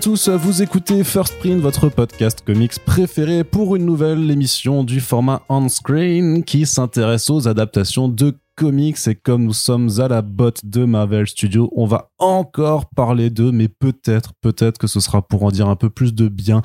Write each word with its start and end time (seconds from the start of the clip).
Tous, 0.00 0.28
vous 0.28 0.60
écoutez 0.60 1.04
First 1.04 1.38
Print, 1.38 1.60
votre 1.60 1.88
podcast 1.88 2.42
comics 2.44 2.78
préféré 2.84 3.44
pour 3.44 3.76
une 3.76 3.86
nouvelle 3.86 4.28
émission 4.28 4.82
du 4.82 5.00
format 5.00 5.42
on-screen 5.48 6.42
qui 6.42 6.66
s'intéresse 6.66 7.30
aux 7.30 7.46
adaptations 7.46 8.08
de 8.08 8.34
comics 8.56 8.96
et 9.06 9.14
comme 9.14 9.44
nous 9.44 9.52
sommes 9.52 9.88
à 9.98 10.08
la 10.08 10.22
botte 10.22 10.60
de 10.64 10.84
Marvel 10.84 11.26
Studios, 11.26 11.70
on 11.74 11.86
va 11.86 12.10
encore 12.18 12.88
parler 12.88 13.30
d'eux, 13.30 13.52
mais 13.52 13.68
peut-être, 13.68 14.32
peut-être 14.40 14.78
que 14.78 14.86
ce 14.86 15.00
sera 15.00 15.22
pour 15.22 15.42
en 15.42 15.50
dire 15.50 15.68
un 15.68 15.76
peu 15.76 15.90
plus 15.90 16.14
de 16.14 16.28
bien 16.28 16.62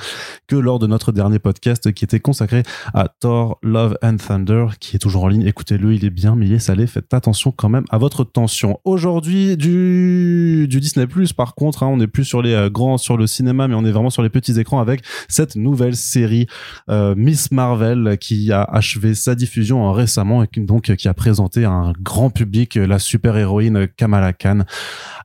que 0.48 0.56
lors 0.56 0.80
de 0.80 0.88
notre 0.88 1.12
dernier 1.12 1.40
podcast 1.40 1.92
qui 1.92 2.04
était 2.04 2.20
consacré 2.20 2.64
à 2.94 3.08
Thor, 3.08 3.58
Love 3.64 3.98
and 4.04 4.18
Thunder, 4.18 4.68
qui 4.80 4.96
est 4.96 5.00
toujours 5.00 5.24
en 5.24 5.28
ligne. 5.28 5.46
Écoutez-le, 5.46 5.94
il 5.94 6.06
est 6.06 6.10
bien, 6.10 6.36
mais 6.36 6.46
il 6.46 6.54
est 6.54 6.60
salé. 6.60 6.88
Faites 6.88 7.14
attention 7.14 7.52
quand 7.52 7.70
même 7.70 7.86
à 7.90 7.98
votre 7.98 8.24
tension. 8.24 8.80
Aujourd'hui, 8.84 9.58
du, 9.58 10.68
Disney 10.70 11.08
Plus, 11.08 11.34
par 11.34 11.56
contre, 11.56 11.84
hein, 11.84 11.88
on 11.88 11.98
n'est 11.98 12.08
plus 12.08 12.26
sur 12.26 12.42
les 12.42 12.54
euh, 12.54 12.70
grands, 12.70 12.98
sur 12.98 13.18
le 13.18 13.28
cinéma, 13.28 13.68
mais 13.68 13.76
on 13.76 13.86
est 13.86 13.92
vraiment 13.92 14.10
sur 14.10 14.24
les 14.24 14.30
petits 14.30 14.60
écrans 14.60 14.80
avec 14.80 15.02
cette 15.28 15.56
nouvelle 15.56 15.96
série 15.96 16.48
euh, 16.90 17.16
Miss 17.16 17.52
Marvel 17.52 18.18
qui 18.20 18.52
a 18.52 18.64
achevé 18.64 19.16
sa 19.16 19.36
diffusion 19.36 19.92
récemment 19.92 20.44
et 20.44 20.48
donc 20.58 20.96
qui 20.96 21.08
a 21.08 21.14
présenté 21.14 21.66
un 21.66 21.79
grand 22.00 22.30
public 22.30 22.76
la 22.76 23.00
super-héroïne 23.00 23.88
Kamala 23.88 24.34
Khan. 24.34 24.64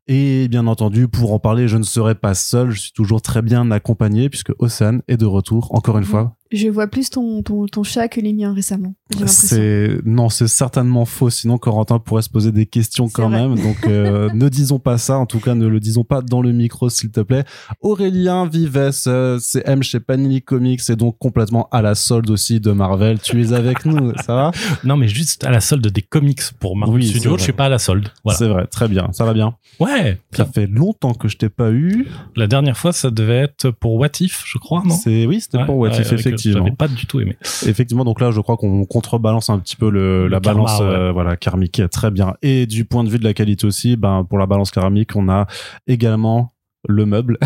Et 0.06 0.48
bien 0.48 0.66
entendu, 0.66 1.08
pour 1.08 1.33
en 1.33 1.38
parler, 1.38 1.66
je 1.69 1.77
ne 1.77 1.83
serai 1.83 2.14
pas 2.14 2.34
seul, 2.34 2.70
je 2.70 2.80
suis 2.80 2.92
toujours 2.92 3.22
très 3.22 3.41
bien 3.42 3.70
accompagné 3.70 4.28
puisque 4.28 4.52
Osan 4.58 5.00
est 5.08 5.16
de 5.16 5.27
retour, 5.27 5.75
encore 5.75 5.98
une 5.98 6.05
fois, 6.05 6.36
je 6.55 6.69
vois 6.69 6.86
plus 6.86 7.10
ton, 7.10 7.42
ton, 7.42 7.66
ton 7.66 7.83
chat 7.83 8.08
que 8.08 8.20
les 8.20 8.33
miens 8.33 8.55
récemment. 8.55 8.94
C'est 9.27 9.98
non, 10.05 10.28
c'est 10.28 10.47
certainement 10.47 11.05
faux. 11.05 11.30
Sinon, 11.30 11.58
Corentin 11.58 11.98
pourrait 11.98 12.22
se 12.22 12.30
poser 12.30 12.52
des 12.52 12.66
questions 12.66 13.08
quand 13.08 13.28
même. 13.28 13.56
Donc, 13.56 13.86
euh, 13.86 14.30
ne 14.34 14.48
disons 14.48 14.78
pas 14.78 14.98
ça. 14.98 15.19
En 15.19 15.27
tout 15.27 15.41
cas, 15.41 15.55
ne 15.55 15.66
le 15.66 15.80
disons 15.80 16.05
pas 16.05 16.22
dans 16.22 16.42
le 16.42 16.52
micro, 16.52 16.88
s'il 16.88 17.10
te 17.10 17.20
plaît. 17.20 17.44
Aurélien 17.80 18.47
Vives, 18.47 18.92
euh, 19.06 19.38
c'est 19.41 19.62
M 19.66 19.82
chez 19.82 20.00
Panini 20.00 20.42
Comics, 20.42 20.88
et 20.88 20.97
donc 20.97 21.19
complètement 21.19 21.69
à 21.70 21.82
la 21.82 21.94
solde 21.94 22.30
aussi 22.30 22.60
de 22.60 22.72
Marvel. 22.72 23.19
Tu 23.20 23.42
es 23.42 23.52
avec 23.52 23.84
nous, 23.84 24.12
ça 24.25 24.34
va? 24.34 24.50
Non, 24.84 24.97
mais 24.97 25.08
juste 25.08 25.44
à 25.44 25.50
la 25.50 25.60
solde 25.60 25.86
des 25.86 26.02
comics 26.02 26.42
pour 26.60 26.77
Marvel 26.77 26.97
oui, 26.97 27.08
Studios. 27.08 27.38
Je 27.38 27.42
suis 27.42 27.52
pas 27.52 27.66
à 27.66 27.69
la 27.69 27.78
solde. 27.78 28.08
Voilà. 28.22 28.38
C'est 28.38 28.48
vrai, 28.48 28.66
très 28.66 28.88
bien. 28.88 29.08
Ça 29.12 29.25
va 29.25 29.32
bien. 29.32 29.55
Ouais. 29.80 30.20
Ça 30.32 30.44
fait 30.44 30.66
longtemps 30.66 31.14
que 31.14 31.28
je 31.28 31.36
t'ai 31.36 31.48
pas 31.48 31.70
eu. 31.70 32.06
La 32.36 32.47
dernière 32.47 32.77
fois, 32.77 32.92
ça 32.92 33.10
devait 33.10 33.38
être 33.38 33.70
pour 33.70 33.94
What 33.94 34.20
If, 34.20 34.44
je 34.47 34.58
crois, 34.58 34.82
non? 34.84 34.94
C'est 34.94 35.27
oui, 35.27 35.41
c'était 35.41 35.64
pour 35.64 35.78
What 35.78 36.00
If, 36.00 36.12
effectivement 36.12 36.44
j'avais 36.53 36.70
pas 36.70 36.89
du 36.89 37.06
tout 37.06 37.20
aimé. 37.20 37.37
Effectivement, 37.67 38.05
donc 38.05 38.20
là, 38.20 38.31
je 38.31 38.41
crois 38.41 38.56
qu'on 38.56 38.84
contrebalance 38.84 39.50
un 39.50 39.59
petit 39.59 39.77
peu 39.77 39.91
le, 39.91 40.28
la 40.28 40.41
balance 40.41 40.78
euh, 40.81 41.12
voilà 41.12 41.37
karmique, 41.37 41.83
très 41.91 42.11
bien. 42.11 42.34
Et 42.42 42.67
du 42.67 42.84
point 42.84 43.05
de 43.05 43.09
vue 43.09 43.19
de 43.19 43.25
la 43.25 43.34
qualité 43.34 43.67
aussi, 43.67 43.97
ben 43.97 44.25
pour 44.28 44.39
la 44.39 44.47
balance 44.47 44.70
karmique, 44.70 45.17
on 45.17 45.28
a 45.28 45.47
également 45.87 46.55
le 46.87 47.06
meuble, 47.06 47.39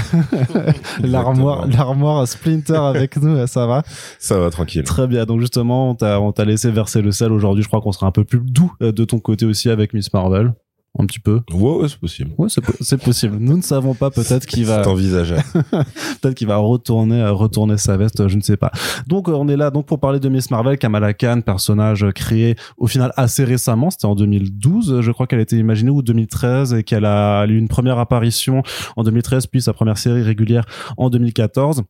l'armoire, 1.02 1.66
l'armoire 1.69 2.26
Splinter 2.26 2.74
avec 2.74 3.16
nous, 3.19 3.46
ça 3.46 3.66
va? 3.66 3.82
Ça 4.19 4.38
va 4.38 4.50
tranquille. 4.50 4.82
Très 4.82 5.06
bien. 5.06 5.26
Donc 5.26 5.41
justement, 5.41 5.96
on 6.00 6.32
t'a 6.32 6.44
laissé 6.44 6.70
verser 6.70 7.03
le 7.03 7.12
sel 7.12 7.32
aujourd'hui. 7.32 7.62
Je 7.62 7.69
crois 7.69 7.80
qu'on 7.80 7.92
sera 7.92 8.06
un 8.06 8.12
peu 8.12 8.25
plus 8.25 8.41
doux 8.41 8.72
euh, 8.82 8.91
de 8.91 9.04
ton 9.04 9.20
côté 9.20 9.47
aussi 9.47 9.70
avec 9.70 9.94
Miss 9.94 10.12
Marvel 10.12 10.53
un 10.99 11.06
petit 11.06 11.21
peu. 11.21 11.41
Ouais, 11.53 11.88
c'est 11.88 11.99
possible. 11.99 12.31
Ouais, 12.38 12.49
c'est 12.49 12.99
possible. 12.99 13.37
Nous 13.38 13.56
ne 13.56 13.62
savons 13.62 13.94
pas 13.94 14.10
peut-être 14.10 14.47
qu'il 14.47 14.65
va. 14.66 14.82
C'est 14.82 14.91
envisagé. 14.91 15.37
peut-être 15.71 16.34
qu'il 16.34 16.49
va 16.49 16.56
retourner, 16.56 17.21
euh, 17.21 17.32
retourner 17.32 17.76
sa 17.78 17.97
veste, 17.97 18.26
je 18.26 18.37
ne 18.37 18.41
sais 18.41 18.56
pas. 18.56 18.72
Donc, 19.06 19.28
euh, 19.28 19.32
on 19.32 19.48
est 19.48 19.56
là 19.56 19.71
donc 19.71 19.87
pour 19.87 20.00
parler 20.00 20.19
de 20.19 20.28
Miss 20.28 20.50
Marvel, 20.50 20.77
Kamala 20.78 21.15
Khan, 21.15 21.41
personnage 21.44 22.06
créé 22.15 22.56
au 22.77 22.87
final 22.87 23.12
assez 23.16 23.44
récemment. 23.44 23.91
C'était 23.91 24.06
en 24.06 24.15
2012, 24.15 25.00
je 25.00 25.12
crois 25.12 25.27
qu'elle 25.27 25.38
a 25.38 25.43
été 25.43 25.56
imaginée 25.56 25.91
ou 25.91 26.03
2013 26.03 26.75
et 26.75 26.82
qu'elle 26.82 27.04
a 27.04 27.47
eu 27.47 27.56
une 27.56 27.69
première 27.69 27.98
apparition 27.98 28.62
en 28.97 29.04
2013 29.04 29.47
puis 29.47 29.62
sa 29.62 29.72
première 29.72 29.98
série 29.98 30.22
régulière 30.22 30.65
en 30.97 31.10
2014. 31.10 31.82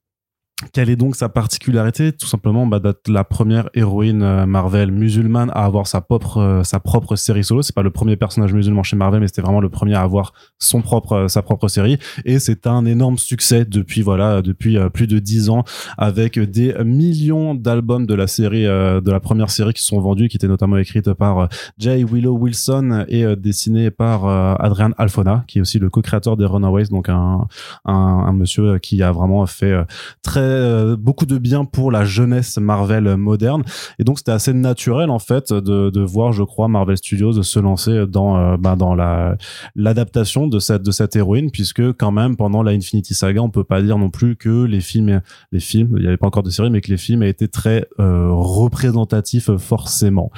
Quelle 0.73 0.91
est 0.91 0.97
donc 0.97 1.15
sa 1.15 1.29
particularité? 1.29 2.11
Tout 2.11 2.27
simplement 2.27 2.67
bah, 2.67 2.81
d'être 2.81 3.09
la 3.09 3.23
première 3.23 3.71
héroïne 3.75 4.25
euh, 4.25 4.45
Marvel 4.45 4.91
musulmane 4.91 5.51
à 5.55 5.65
avoir 5.65 5.87
sa 5.87 6.01
propre 6.01 6.39
euh, 6.39 6.65
sa 6.65 6.81
propre 6.81 7.15
série 7.15 7.45
solo. 7.45 7.63
C'est 7.63 7.75
pas 7.75 7.85
le 7.85 7.93
premier 7.93 8.17
personnage 8.17 8.53
musulman 8.53 8.83
chez 8.83 8.97
Marvel, 8.97 9.21
mais 9.21 9.29
c'était 9.29 9.43
vraiment 9.43 9.61
le 9.61 9.69
premier 9.69 9.95
à 9.95 10.03
avoir 10.03 10.33
son 10.59 10.83
propre 10.83 11.13
euh, 11.13 11.29
sa 11.29 11.43
propre 11.43 11.69
série. 11.69 11.99
Et 12.25 12.41
c'est 12.41 12.67
un 12.67 12.87
énorme 12.87 13.19
succès 13.19 13.67
depuis 13.67 14.03
voilà 14.03 14.43
depuis 14.43 14.77
plus 14.93 15.07
de 15.07 15.21
dix 15.21 15.49
ans, 15.49 15.63
avec 15.97 16.41
des 16.41 16.75
millions 16.85 17.55
d'albums 17.55 18.07
de 18.07 18.15
la 18.15 18.27
série 18.27 18.65
de 18.65 19.11
la 19.11 19.21
première 19.21 19.51
série 19.51 19.73
qui 19.73 19.85
sont 19.85 20.01
vendus, 20.01 20.29
qui 20.29 20.37
étaient 20.37 20.49
notamment 20.49 20.77
écrites 20.77 21.13
par 21.13 21.49
Jay 21.79 22.05
Willow 22.05 22.37
Wilson 22.37 23.05
et 23.09 23.25
dessinées 23.37 23.91
par 23.91 24.27
Adrian 24.61 24.91
Alfona, 24.99 25.45
qui 25.47 25.59
est 25.59 25.61
aussi 25.61 25.79
le 25.79 25.89
co-créateur 25.89 26.37
des 26.37 26.47
Runaways, 26.47 26.87
donc 26.87 27.09
un, 27.09 27.47
un, 27.85 27.93
un 27.93 28.33
monsieur 28.33 28.79
qui 28.79 29.03
a 29.03 29.13
vraiment 29.13 29.47
fait 29.47 29.75
très 30.23 30.48
euh, 30.49 30.97
beaucoup 30.97 31.27
de 31.27 31.39
bien 31.39 31.65
pour 31.65 31.91
la 31.91 32.05
jeunesse 32.05 32.59
Marvel 32.59 33.17
moderne. 33.17 33.63
Et 33.99 34.05
donc 34.05 34.19
c'était 34.19 34.33
assez 34.33 34.53
naturel 34.53 35.11
en 35.11 35.19
fait 35.19 35.53
de, 35.53 36.01
voir, 36.01 36.33
je 36.33 36.43
crois, 36.43 36.69
Marvel 36.69 36.97
Studios 36.97 37.43
se 37.43 37.59
lancer 37.59 38.07
dans 38.07 38.37
euh, 38.37 38.57
bah, 38.57 38.77
dans 38.77 38.95
la 38.95 39.37
l'adaptation 39.75 40.47
de 40.47 40.59
cette 40.59 40.83
de 40.83 40.91
cette 40.91 41.17
héroïne, 41.17 41.51
puisque 41.51 41.93
quand 41.93 42.13
même 42.13 42.37
pendant 42.37 42.63
la 42.63 42.73
Infinity 42.73 43.15
Saga, 43.15 43.43
on 43.43 43.51
peut 43.51 43.65
pas 43.65 43.83
dire 43.83 43.99
non 43.99 44.11
plus 44.11 44.37
que 44.37 44.65
les 44.65 44.81
films 44.81 45.21
les 45.53 45.61
films, 45.61 45.95
il 45.97 46.03
n'y 46.03 46.09
avait 46.09 46.17
pas 46.17 46.27
encore 46.27 46.43
de 46.43 46.51
série, 46.51 46.71
mais 46.71 46.81
que 46.81 46.91
les 46.91 46.97
films 46.97 47.23
étaient 47.23 47.49
très 47.49 47.87
euh, 48.01 48.29
représentatifs 48.31 49.51
forcément. 49.57 50.31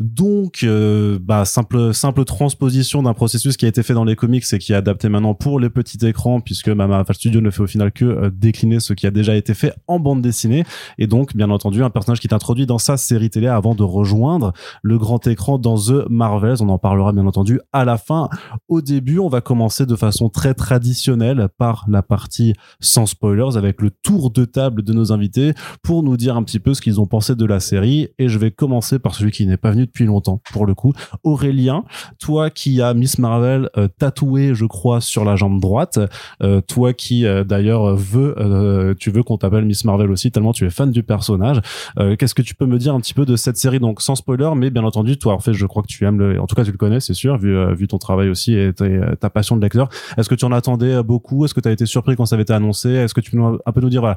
Donc, 0.00 0.60
euh, 0.64 1.18
bah, 1.20 1.44
simple, 1.44 1.92
simple 1.92 2.24
transposition 2.24 3.02
d'un 3.02 3.12
processus 3.12 3.58
qui 3.58 3.66
a 3.66 3.68
été 3.68 3.82
fait 3.82 3.92
dans 3.92 4.04
les 4.04 4.16
comics 4.16 4.44
et 4.50 4.58
qui 4.58 4.72
est 4.72 4.76
adapté 4.76 5.10
maintenant 5.10 5.34
pour 5.34 5.60
les 5.60 5.68
petits 5.68 5.98
écrans, 6.06 6.40
puisque 6.40 6.70
Mama 6.70 7.04
Studio 7.12 7.42
ne 7.42 7.50
fait 7.50 7.60
au 7.60 7.66
final 7.66 7.92
que 7.92 8.06
euh, 8.06 8.30
décliner 8.30 8.80
ce 8.80 8.94
qui 8.94 9.06
a 9.06 9.10
déjà 9.10 9.36
été 9.36 9.52
fait 9.52 9.74
en 9.88 10.00
bande 10.00 10.22
dessinée. 10.22 10.64
Et 10.96 11.06
donc, 11.06 11.36
bien 11.36 11.50
entendu, 11.50 11.84
un 11.84 11.90
personnage 11.90 12.18
qui 12.18 12.28
est 12.28 12.32
introduit 12.32 12.64
dans 12.64 12.78
sa 12.78 12.96
série 12.96 13.28
télé 13.28 13.46
avant 13.46 13.74
de 13.74 13.82
rejoindre 13.82 14.54
le 14.82 14.96
grand 14.96 15.26
écran 15.26 15.58
dans 15.58 15.76
The 15.76 16.08
Marvels. 16.08 16.62
On 16.62 16.70
en 16.70 16.78
parlera 16.78 17.12
bien 17.12 17.26
entendu 17.26 17.60
à 17.74 17.84
la 17.84 17.98
fin. 17.98 18.30
Au 18.68 18.80
début, 18.80 19.18
on 19.18 19.28
va 19.28 19.42
commencer 19.42 19.84
de 19.84 19.96
façon 19.96 20.30
très 20.30 20.54
traditionnelle 20.54 21.48
par 21.58 21.84
la 21.88 22.02
partie 22.02 22.54
sans 22.80 23.04
spoilers 23.04 23.58
avec 23.58 23.82
le 23.82 23.90
tour 23.90 24.30
de 24.30 24.46
table 24.46 24.82
de 24.82 24.94
nos 24.94 25.12
invités 25.12 25.52
pour 25.82 26.02
nous 26.02 26.16
dire 26.16 26.36
un 26.36 26.42
petit 26.42 26.58
peu 26.58 26.72
ce 26.72 26.80
qu'ils 26.80 27.02
ont 27.02 27.06
pensé 27.06 27.34
de 27.34 27.44
la 27.44 27.60
série. 27.60 28.08
Et 28.18 28.30
je 28.30 28.38
vais 28.38 28.50
commencer 28.50 28.98
par 28.98 29.14
celui 29.14 29.30
qui 29.30 29.46
n'est 29.46 29.58
pas 29.58 29.72
venu 29.72 29.89
depuis 29.90 30.06
longtemps 30.06 30.40
pour 30.52 30.66
le 30.66 30.74
coup. 30.74 30.92
Aurélien, 31.24 31.84
toi 32.18 32.48
qui 32.48 32.80
as 32.80 32.94
Miss 32.94 33.18
Marvel 33.18 33.68
euh, 33.76 33.88
tatoué, 33.98 34.54
je 34.54 34.64
crois, 34.64 35.00
sur 35.00 35.24
la 35.24 35.36
jambe 35.36 35.60
droite, 35.60 35.98
euh, 36.42 36.60
toi 36.60 36.92
qui 36.92 37.26
euh, 37.26 37.44
d'ailleurs 37.44 37.96
veux, 37.96 38.94
tu 38.98 39.10
veux 39.10 39.22
qu'on 39.22 39.36
t'appelle 39.36 39.64
Miss 39.64 39.84
Marvel 39.84 40.10
aussi 40.10 40.30
tellement 40.30 40.52
tu 40.52 40.64
es 40.66 40.70
fan 40.70 40.90
du 40.90 41.02
personnage. 41.02 41.60
Qu'est-ce 42.18 42.34
que 42.34 42.42
tu 42.42 42.54
peux 42.54 42.66
me 42.66 42.78
dire 42.78 42.94
un 42.94 43.00
petit 43.00 43.14
peu 43.14 43.26
de 43.26 43.36
cette 43.36 43.56
série? 43.56 43.80
Donc 43.80 44.00
sans 44.00 44.14
spoiler, 44.14 44.50
mais 44.56 44.70
bien 44.70 44.84
entendu, 44.84 45.18
toi 45.18 45.34
en 45.34 45.40
fait, 45.40 45.52
je 45.52 45.66
crois 45.66 45.82
que 45.82 45.88
tu 45.88 46.04
aimes 46.04 46.18
le, 46.18 46.40
en 46.40 46.46
tout 46.46 46.54
cas 46.54 46.64
tu 46.64 46.70
le 46.70 46.76
connais, 46.76 47.00
c'est 47.00 47.14
sûr, 47.14 47.36
vu, 47.36 47.74
vu 47.74 47.88
ton 47.88 47.98
travail 47.98 48.28
aussi 48.28 48.54
et 48.54 48.72
ta 48.72 49.30
passion 49.30 49.56
de 49.56 49.62
lecteur. 49.62 49.88
Est-ce 50.16 50.28
que 50.28 50.34
tu 50.34 50.44
en 50.44 50.52
attendais 50.52 51.02
beaucoup? 51.02 51.44
Est-ce 51.44 51.54
que 51.54 51.60
tu 51.60 51.68
as 51.68 51.72
été 51.72 51.86
surpris 51.86 52.16
quand 52.16 52.26
ça 52.26 52.36
avait 52.36 52.42
été 52.42 52.52
annoncé? 52.52 52.90
Est-ce 52.90 53.14
que 53.14 53.20
tu 53.20 53.30
peux 53.32 53.38
un 53.40 53.72
peu 53.72 53.80
nous 53.80 53.90
dire 53.90 54.00
voilà 54.00 54.16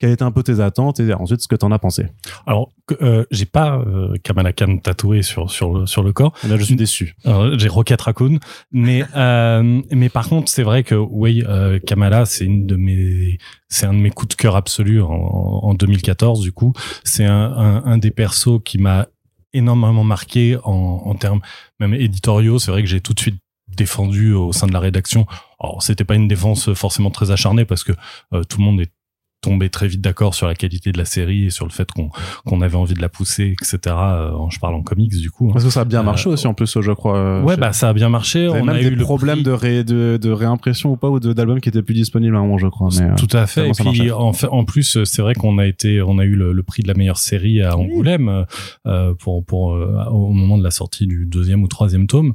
quelles 0.00 0.12
étaient 0.12 0.24
un 0.24 0.32
peu 0.32 0.42
tes 0.42 0.60
attentes 0.60 0.98
et 0.98 1.12
ensuite 1.12 1.42
ce 1.42 1.48
que 1.48 1.54
t'en 1.54 1.70
as 1.70 1.78
pensé 1.78 2.06
Alors, 2.46 2.72
euh, 3.02 3.24
j'ai 3.30 3.44
pas 3.44 3.76
euh, 3.78 4.14
Kamala 4.24 4.52
Khan 4.52 4.78
tatoué 4.78 5.22
sur 5.22 5.50
sur 5.50 5.74
le 5.74 5.86
sur 5.86 6.02
le 6.02 6.12
corps. 6.12 6.32
Là, 6.48 6.56
je 6.56 6.64
suis 6.64 6.74
déçu. 6.74 7.14
J'ai 7.24 7.68
Rocket 7.68 8.00
Raccoon, 8.00 8.38
mais 8.72 9.04
euh, 9.14 9.82
mais 9.90 10.08
par 10.08 10.28
contre, 10.28 10.50
c'est 10.50 10.62
vrai 10.62 10.82
que 10.84 10.94
oui, 10.94 11.44
euh, 11.46 11.78
Kamala, 11.78 12.24
c'est 12.24 12.46
une 12.46 12.66
de 12.66 12.76
mes 12.76 13.38
c'est 13.68 13.86
un 13.86 13.92
de 13.92 13.98
mes 13.98 14.10
coups 14.10 14.34
de 14.34 14.40
cœur 14.40 14.56
absolus 14.56 15.02
en, 15.02 15.10
en 15.10 15.74
2014. 15.74 16.40
Du 16.40 16.52
coup, 16.52 16.72
c'est 17.04 17.26
un, 17.26 17.52
un, 17.52 17.84
un 17.84 17.98
des 17.98 18.10
persos 18.10 18.60
qui 18.64 18.78
m'a 18.78 19.06
énormément 19.52 20.04
marqué 20.04 20.56
en, 20.64 21.02
en 21.04 21.14
termes 21.14 21.40
même 21.78 21.92
éditoriaux. 21.92 22.58
C'est 22.58 22.70
vrai 22.70 22.82
que 22.82 22.88
j'ai 22.88 23.02
tout 23.02 23.12
de 23.12 23.20
suite 23.20 23.40
défendu 23.76 24.32
au 24.32 24.52
sein 24.52 24.66
de 24.66 24.72
la 24.72 24.80
rédaction. 24.80 25.26
Alors, 25.60 25.82
c'était 25.82 26.04
pas 26.04 26.14
une 26.14 26.28
défense 26.28 26.72
forcément 26.74 27.10
très 27.10 27.30
acharnée 27.30 27.64
parce 27.64 27.84
que 27.84 27.92
euh, 28.32 28.42
tout 28.44 28.58
le 28.58 28.64
monde 28.64 28.80
est 28.80 28.90
tombé 29.40 29.70
très 29.70 29.88
vite 29.88 30.00
d'accord 30.00 30.34
sur 30.34 30.46
la 30.46 30.54
qualité 30.54 30.92
de 30.92 30.98
la 30.98 31.04
série 31.04 31.46
et 31.46 31.50
sur 31.50 31.64
le 31.64 31.70
fait 31.70 31.90
qu'on 31.90 32.10
qu'on 32.44 32.60
avait 32.60 32.76
envie 32.76 32.94
de 32.94 33.00
la 33.00 33.08
pousser, 33.08 33.54
etc. 33.60 33.78
Euh, 33.86 34.32
je 34.50 34.58
parle 34.58 34.74
en 34.74 34.82
comics 34.82 35.10
du 35.10 35.30
coup. 35.30 35.48
Hein. 35.48 35.52
Parce 35.52 35.64
que 35.64 35.70
ça 35.70 35.80
a 35.80 35.84
bien 35.84 36.02
marché 36.02 36.28
euh, 36.28 36.32
aussi 36.32 36.46
en 36.46 36.54
plus, 36.54 36.80
je 36.80 36.92
crois. 36.92 37.16
Euh, 37.16 37.42
ouais, 37.42 37.56
bah 37.56 37.72
ça 37.72 37.88
a 37.88 37.92
bien 37.92 38.08
marché. 38.08 38.48
On 38.48 38.68
a 38.68 38.80
eu 38.80 38.94
des 38.94 39.02
problèmes 39.02 39.42
de, 39.42 39.50
ré, 39.50 39.84
de, 39.84 40.18
de 40.20 40.30
réimpression 40.30 40.92
ou 40.92 40.96
pas 40.96 41.08
ou 41.08 41.18
d'albums 41.20 41.60
qui 41.60 41.68
étaient 41.68 41.82
plus 41.82 41.94
disponibles 41.94 42.36
à 42.36 42.40
un 42.40 42.42
moment, 42.42 42.58
je 42.58 42.66
crois. 42.66 42.88
Mais, 42.98 43.14
Tout 43.16 43.28
à 43.32 43.46
fait. 43.46 43.68
Et 43.68 43.72
puis 43.72 44.10
en, 44.10 44.32
fait, 44.32 44.48
en 44.48 44.64
plus, 44.64 45.02
c'est 45.04 45.22
vrai 45.22 45.34
qu'on 45.34 45.58
a 45.58 45.66
été, 45.66 46.02
on 46.02 46.18
a 46.18 46.24
eu 46.24 46.34
le, 46.34 46.60
prix 46.62 46.82
de 46.82 46.88
la 46.88 46.94
meilleure 46.94 47.18
série 47.18 47.62
à 47.62 47.76
Angoulême 47.76 48.44
euh, 48.86 49.14
pour 49.14 49.44
pour 49.44 49.70
au 49.70 50.32
moment 50.32 50.58
de 50.58 50.62
la 50.62 50.70
sortie 50.70 51.06
du 51.06 51.24
deuxième 51.26 51.62
ou 51.62 51.68
troisième 51.68 52.06
tome. 52.06 52.34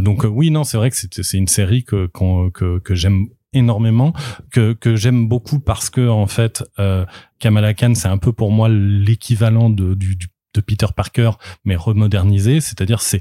donc 0.00 0.24
oui, 0.24 0.50
non, 0.50 0.64
c'est 0.64 0.78
vrai 0.78 0.90
que 0.90 0.96
c'est 0.96 1.22
c'est 1.22 1.36
une 1.36 1.48
série 1.48 1.84
que 1.84 2.06
que 2.06 2.78
que 2.78 2.94
j'aime 2.94 3.28
énormément, 3.52 4.12
que, 4.52 4.72
que 4.72 4.96
j'aime 4.96 5.28
beaucoup 5.28 5.60
parce 5.60 5.90
que 5.90 6.08
en 6.08 6.26
fait, 6.26 6.64
euh, 6.78 7.04
Kamala 7.38 7.74
Khan, 7.74 7.94
c'est 7.94 8.08
un 8.08 8.18
peu 8.18 8.32
pour 8.32 8.50
moi 8.50 8.68
l'équivalent 8.68 9.70
de, 9.70 9.94
du, 9.94 10.16
de 10.54 10.60
Peter 10.60 10.86
Parker, 10.94 11.32
mais 11.64 11.76
remodernisé. 11.76 12.60
C'est-à-dire, 12.60 13.00
c'est 13.00 13.20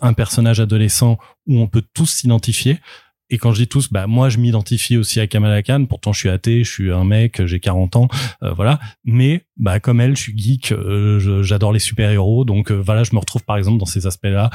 un 0.00 0.12
personnage 0.12 0.60
adolescent 0.60 1.18
où 1.46 1.58
on 1.58 1.66
peut 1.66 1.82
tous 1.94 2.06
s'identifier. 2.06 2.78
Et 3.30 3.38
quand 3.38 3.52
je 3.52 3.62
dis 3.62 3.68
tous, 3.68 3.90
bah 3.90 4.06
moi 4.06 4.28
je 4.28 4.38
m'identifie 4.38 4.96
aussi 4.96 5.20
à 5.20 5.26
Kamala 5.26 5.62
Khan. 5.62 5.86
Pourtant 5.88 6.12
je 6.12 6.18
suis 6.18 6.28
athée, 6.28 6.64
je 6.64 6.70
suis 6.70 6.92
un 6.92 7.04
mec, 7.04 7.44
j'ai 7.46 7.60
40 7.60 7.96
ans, 7.96 8.08
euh, 8.42 8.52
voilà. 8.52 8.80
Mais 9.04 9.46
bah 9.56 9.78
comme 9.78 10.00
elle, 10.00 10.16
je 10.16 10.22
suis 10.22 10.36
geek, 10.36 10.72
euh, 10.72 11.42
j'adore 11.42 11.72
les 11.72 11.78
super 11.78 12.10
héros, 12.10 12.44
donc 12.44 12.72
euh, 12.72 12.74
voilà, 12.74 13.04
je 13.04 13.14
me 13.14 13.20
retrouve 13.20 13.44
par 13.44 13.56
exemple 13.56 13.78
dans 13.78 13.86
ces 13.86 14.06
aspects-là. 14.06 14.50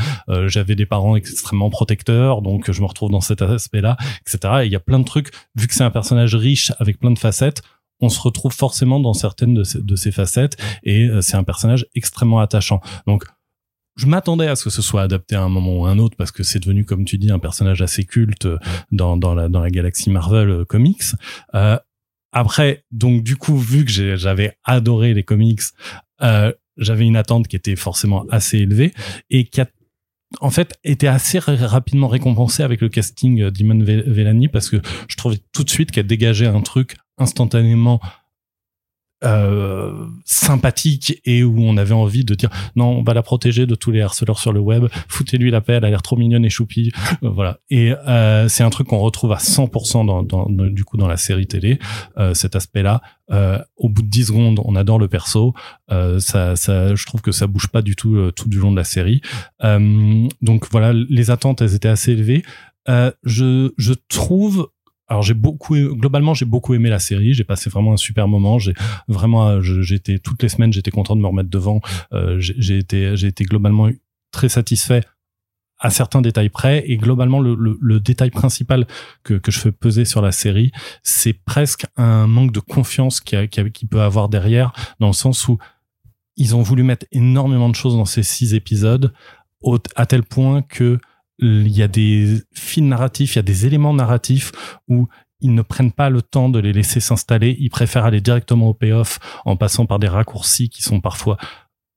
J'avais 0.48 0.76
des 0.76 0.86
parents 0.86 1.16
extrêmement 1.16 1.70
protecteurs, 1.70 2.42
donc 2.42 2.70
je 2.70 2.82
me 2.82 2.86
retrouve 2.86 3.10
dans 3.10 3.22
cet 3.22 3.42
aspect-là, 3.42 3.96
etc. 4.22 4.62
Et 4.64 4.66
il 4.66 4.72
y 4.72 4.76
a 4.76 4.80
plein 4.80 5.00
de 5.00 5.06
trucs. 5.06 5.30
Vu 5.56 5.68
que 5.68 5.74
c'est 5.74 5.84
un 5.84 5.92
personnage 5.92 6.36
riche 6.36 6.72
avec 6.80 7.00
plein 7.00 7.12
de 7.12 7.20
facettes, 7.20 7.62
on 8.02 8.10
se 8.10 8.20
retrouve 8.20 8.52
forcément 8.52 9.00
dans 9.00 9.14
certaines 9.14 9.54
de 9.54 9.64
ces, 9.64 9.82
de 9.82 9.96
ces 9.96 10.12
facettes 10.12 10.58
et 10.84 11.10
c'est 11.22 11.38
un 11.38 11.44
personnage 11.44 11.86
extrêmement 11.96 12.40
attachant. 12.40 12.82
Donc 13.08 13.26
je 13.96 14.08
m'attendais 14.08 14.48
à 14.48 14.56
ce 14.56 14.64
que 14.66 14.70
ce 14.70 14.82
soit 14.82 15.02
adapté 15.02 15.36
à 15.36 15.44
un 15.44 15.50
moment 15.50 15.80
ou 15.80 15.86
à 15.86 15.90
un 15.90 16.00
autre 16.00 16.18
parce 16.18 16.32
que 16.32 16.44
c'est 16.44 16.60
devenu, 16.60 16.86
comme 16.86 17.06
tu 17.06 17.18
dis, 17.18 17.32
un 17.32 17.40
personnage 17.40 17.82
assez 17.82 18.04
culte 18.04 18.48
dans, 18.92 19.18
dans, 19.18 19.34
la, 19.34 19.48
dans 19.48 19.62
la 19.62 19.70
galaxie 19.70 20.10
Marvel 20.10 20.50
euh, 20.50 20.66
comics. 20.66 21.04
Euh, 21.54 21.78
après, 22.32 22.84
donc 22.92 23.24
du 23.24 23.38
coup, 23.38 23.58
vu 23.58 23.86
que 23.86 23.92
j'avais 24.18 24.58
adoré 24.66 25.14
les 25.14 25.24
comics, 25.24 25.62
euh, 26.22 26.52
j'avais 26.78 27.06
une 27.06 27.16
attente 27.16 27.48
qui 27.48 27.56
était 27.56 27.78
forcément 27.78 28.26
assez 28.30 28.58
élevée 28.58 28.94
et 29.30 29.46
qui 29.46 29.62
a 29.62 29.68
en 30.42 30.50
fait 30.50 30.78
était 30.84 31.08
assez 31.08 31.40
rapidement 31.40 32.10
récompensée 32.10 32.64
avec 32.64 32.82
le 32.82 32.90
casting 32.90 33.50
d'Iman 33.52 33.82
Velani 33.84 34.50
parce 34.50 34.70
que 34.70 34.82
je 35.08 35.16
trouvais 35.16 35.40
tout 35.54 35.64
de 35.64 35.70
suite 35.70 35.92
qu'elle 35.92 36.08
dégageait 36.08 36.48
un 36.48 36.60
truc 36.60 36.98
instantanément 37.18 38.02
euh, 39.24 40.08
sympathique 40.26 41.22
et 41.24 41.42
où 41.42 41.62
on 41.62 41.78
avait 41.78 41.94
envie 41.94 42.26
de 42.26 42.36
dire 42.36 42.50
non 42.76 42.98
on 42.98 43.02
va 43.02 43.14
la 43.14 43.24
protéger 43.24 43.66
de 43.66 43.74
tous 43.74 43.90
les 43.90 44.02
harceleurs 44.02 44.40
sur 44.40 44.52
le 44.52 44.60
web. 44.60 44.88
Foutez-lui 45.08 45.52
la 45.52 45.62
paix 45.62 45.74
elle 45.74 45.86
a 45.86 45.90
l'air 45.90 46.02
trop 46.02 46.18
mignonne 46.18 46.44
et 46.44 46.50
choupie. 46.50 46.92
Euh, 47.24 47.30
voilà. 47.30 47.60
Et 47.70 47.94
euh, 47.94 48.50
c'est 48.50 48.64
un 48.64 48.70
truc 48.70 48.88
qu'on 48.88 49.00
retrouve 49.00 49.32
à 49.32 49.38
100% 49.38 50.06
dans, 50.06 50.22
dans, 50.22 50.48
du 50.50 50.84
coup 50.84 50.98
dans 50.98 51.08
la 51.08 51.16
série 51.16 51.48
télé 51.48 51.80
cet 52.34 52.58
aspect 52.58 52.84
là 52.84 53.02
au 53.78 53.88
bout 53.88 54.02
de 54.02 54.10
10 54.10 54.26
secondes 54.26 54.60
on 54.64 54.76
adore 54.76 55.00
le 55.00 55.08
perso. 55.08 55.54
Ça, 55.90 56.56
ça 56.58 56.94
je 56.94 57.06
trouve 57.06 57.22
que 57.22 57.32
ça 57.32 57.48
bouge 57.48 57.70
pas 57.70 57.82
du 57.82 57.96
tout 57.96 58.32
tout 58.32 58.50
du 58.50 58.60
long 58.60 58.72
de 58.72 58.78
la 58.78 58.84
série. 58.84 59.22
Donc 59.62 60.68
voilà 60.72 60.92
les 60.94 61.32
attentes 61.32 61.62
elles 61.62 61.74
étaient 61.74 61.88
assez 61.88 62.12
élevées. 62.12 62.44
Je 62.88 63.72
je 63.78 63.94
trouve 64.10 64.68
alors 65.08 65.22
j'ai 65.24 65.34
beaucoup 65.34 65.76
globalement 65.76 66.34
j'ai 66.34 66.46
beaucoup 66.46 66.74
aimé 66.74 66.90
la 66.90 67.00
série. 67.00 67.34
J'ai 67.34 67.44
passé 67.44 67.70
vraiment 67.70 67.94
un 67.94 67.98
super 67.98 68.28
moment. 68.28 68.58
J'ai 68.60 68.74
vraiment 69.08 69.62
j'étais 69.62 70.20
toutes 70.20 70.42
les 70.44 70.50
semaines 70.50 70.74
j'étais 70.74 70.92
content 70.92 71.16
de 71.16 71.22
me 71.22 71.28
remettre 71.28 71.50
devant. 71.50 71.82
Euh, 72.14 72.38
j'ai 72.40 72.78
été 72.78 73.16
j'ai 73.16 73.28
été 73.28 73.44
globalement 73.44 73.90
très 74.32 74.50
satisfait 74.50 75.02
à 75.78 75.90
certains 75.90 76.22
détails 76.22 76.50
près. 76.50 76.84
Et 76.88 76.98
globalement 76.98 77.40
le, 77.40 77.56
le, 77.80 78.00
détail 78.00 78.32
principal 78.32 78.88
que, 79.24 79.34
que 79.36 79.52
je 79.52 79.60
fais 79.60 79.72
peser 79.72 80.06
sur 80.06 80.22
la 80.22 80.32
série 80.32 80.72
c'est 81.04 81.34
presque 81.34 81.86
un 81.98 82.28
manque 82.28 82.52
de 82.52 82.60
confiance 82.60 83.20
qui, 83.20 83.36
a, 83.36 83.48
qui 83.48 83.86
peut 83.86 84.02
avoir 84.02 84.30
derrière 84.30 84.74
dans 85.00 85.08
le 85.08 85.14
sens 85.14 85.48
où 85.48 85.58
ils 86.38 86.56
ont 86.56 86.62
voulu 86.62 86.84
mettre 86.84 87.06
énormément 87.12 87.70
de 87.70 87.76
choses 87.76 87.96
dans 87.96 88.06
ces 88.06 88.24
six 88.24 88.54
épisodes 88.54 89.14
au, 89.62 89.78
à 89.96 90.06
tel 90.06 90.24
point 90.24 90.62
que 90.62 91.00
il 91.40 91.68
y 91.68 91.84
a 91.84 91.88
des 91.88 92.42
fils 92.54 92.84
narratifs, 92.84 93.36
il 93.36 93.38
y 93.38 93.40
a 93.40 93.44
des 93.44 93.66
éléments 93.66 93.94
narratifs 93.94 94.52
où 94.88 95.08
ils 95.42 95.54
ne 95.54 95.62
prennent 95.62 95.92
pas 95.92 96.10
le 96.10 96.22
temps 96.22 96.50
de 96.50 96.60
les 96.60 96.74
laisser 96.74 97.00
s'installer. 97.00 97.56
Ils 97.60 97.70
préfèrent 97.70 98.06
aller 98.06 98.22
directement 98.22 98.68
au 98.68 98.74
payoff 98.74 99.20
en 99.46 99.58
passant 99.58 99.86
par 99.86 100.00
des 100.00 100.08
raccourcis 100.08 100.70
qui 100.70 100.82
sont 100.82 101.02
parfois 101.02 101.38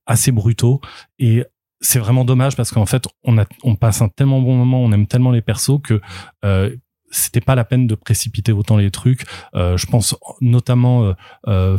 assez 0.05 0.31
brutaux. 0.31 0.81
Et 1.19 1.45
c'est 1.81 1.99
vraiment 1.99 2.25
dommage 2.25 2.55
parce 2.55 2.71
qu'en 2.71 2.85
fait, 2.85 3.05
on, 3.23 3.37
a, 3.37 3.45
on 3.63 3.75
passe 3.75 4.01
un 4.01 4.09
tellement 4.09 4.41
bon 4.41 4.55
moment, 4.55 4.81
on 4.81 4.91
aime 4.91 5.07
tellement 5.07 5.31
les 5.31 5.41
persos 5.41 5.79
que 5.81 6.01
euh, 6.43 6.75
c'était 7.11 7.41
pas 7.41 7.55
la 7.55 7.63
peine 7.63 7.87
de 7.87 7.95
précipiter 7.95 8.51
autant 8.51 8.77
les 8.77 8.91
trucs. 8.91 9.25
Euh, 9.55 9.77
je 9.77 9.87
pense 9.87 10.15
notamment 10.41 11.05
euh, 11.05 11.13
euh 11.47 11.77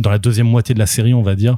dans 0.00 0.10
la 0.10 0.18
deuxième 0.18 0.48
moitié 0.48 0.74
de 0.74 0.78
la 0.78 0.86
série, 0.86 1.14
on 1.14 1.22
va 1.22 1.34
dire. 1.34 1.56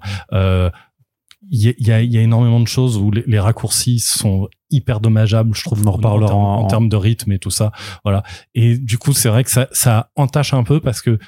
Il 1.50 1.61
y 1.61 1.91
a, 1.91 2.02
y 2.02 2.17
a, 2.19 2.20
énormément 2.20 2.61
de 2.61 2.69
choses 2.69 2.96
où 2.96 3.11
les, 3.11 3.38
raccourcis 3.38 3.99
sont 3.99 4.49
hyper 4.70 5.00
dommageables, 5.00 5.55
je 5.55 5.62
trouve, 5.62 5.82
on 5.85 5.88
en 5.88 5.93
reparlera 5.93 6.35
en, 6.35 6.62
en, 6.62 6.67
termes 6.67 6.88
de 6.88 6.96
rythme 6.96 7.32
et 7.32 7.38
tout 7.38 7.50
ça. 7.50 7.73
Voilà. 8.02 8.23
Et 8.55 8.79
du 8.79 8.99
coup, 8.99 9.12
c'est 9.12 9.29
vrai 9.29 9.44
que 9.44 9.50
ça, 9.50 9.69
ça 9.73 10.11
entache 10.17 10.55
un 10.55 10.64
peu 10.64 10.81
parce 10.81 11.02
que, 11.02 11.19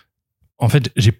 en 0.58 0.68
fait, 0.68 0.90
j'ai 0.96 1.12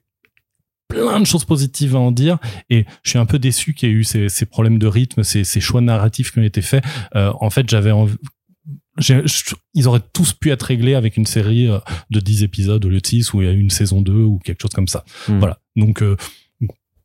plein 0.89 1.21
de 1.21 1.27
choses 1.27 1.45
positives 1.45 1.97
à 1.97 1.99
en 1.99 2.13
dire 2.13 2.39
et 2.71 2.87
je 3.03 3.11
suis 3.11 3.19
un 3.19 3.27
peu 3.27 3.39
déçu 3.39 3.75
qu'il 3.75 3.89
y 3.89 3.93
ait 3.93 3.95
eu 3.95 4.05
ces, 4.05 4.29
ces 4.29 4.47
problèmes 4.47 4.79
de 4.79 4.87
rythme, 4.87 5.23
ces, 5.23 5.45
ces, 5.45 5.61
choix 5.61 5.81
narratifs 5.81 6.33
qui 6.33 6.39
ont 6.39 6.43
été 6.43 6.63
faits. 6.63 6.85
Euh, 7.15 7.33
en 7.41 7.51
fait, 7.51 7.69
j'avais 7.69 7.91
envie 7.93 8.17
ils 9.75 9.89
auraient 9.89 10.01
tous 10.15 10.33
pu 10.33 10.51
être 10.51 10.63
réglés 10.63 10.95
avec 10.95 11.19
une 11.19 11.27
série 11.27 11.69
euh, 11.69 11.79
de 12.11 12.19
10 12.19 12.45
épisodes 12.45 12.83
au 12.85 12.89
lieu 12.89 13.01
de 13.01 13.07
6 13.07 13.35
où 13.35 13.43
il 13.43 13.47
y 13.47 13.51
a 13.51 13.53
une 13.53 13.69
saison 13.69 14.01
2 14.01 14.13
ou 14.13 14.39
quelque 14.39 14.63
chose 14.63 14.73
comme 14.73 14.89
ça. 14.89 15.05
Hmm. 15.29 15.39
Voilà. 15.39 15.59
Donc, 15.77 16.03
euh, 16.03 16.17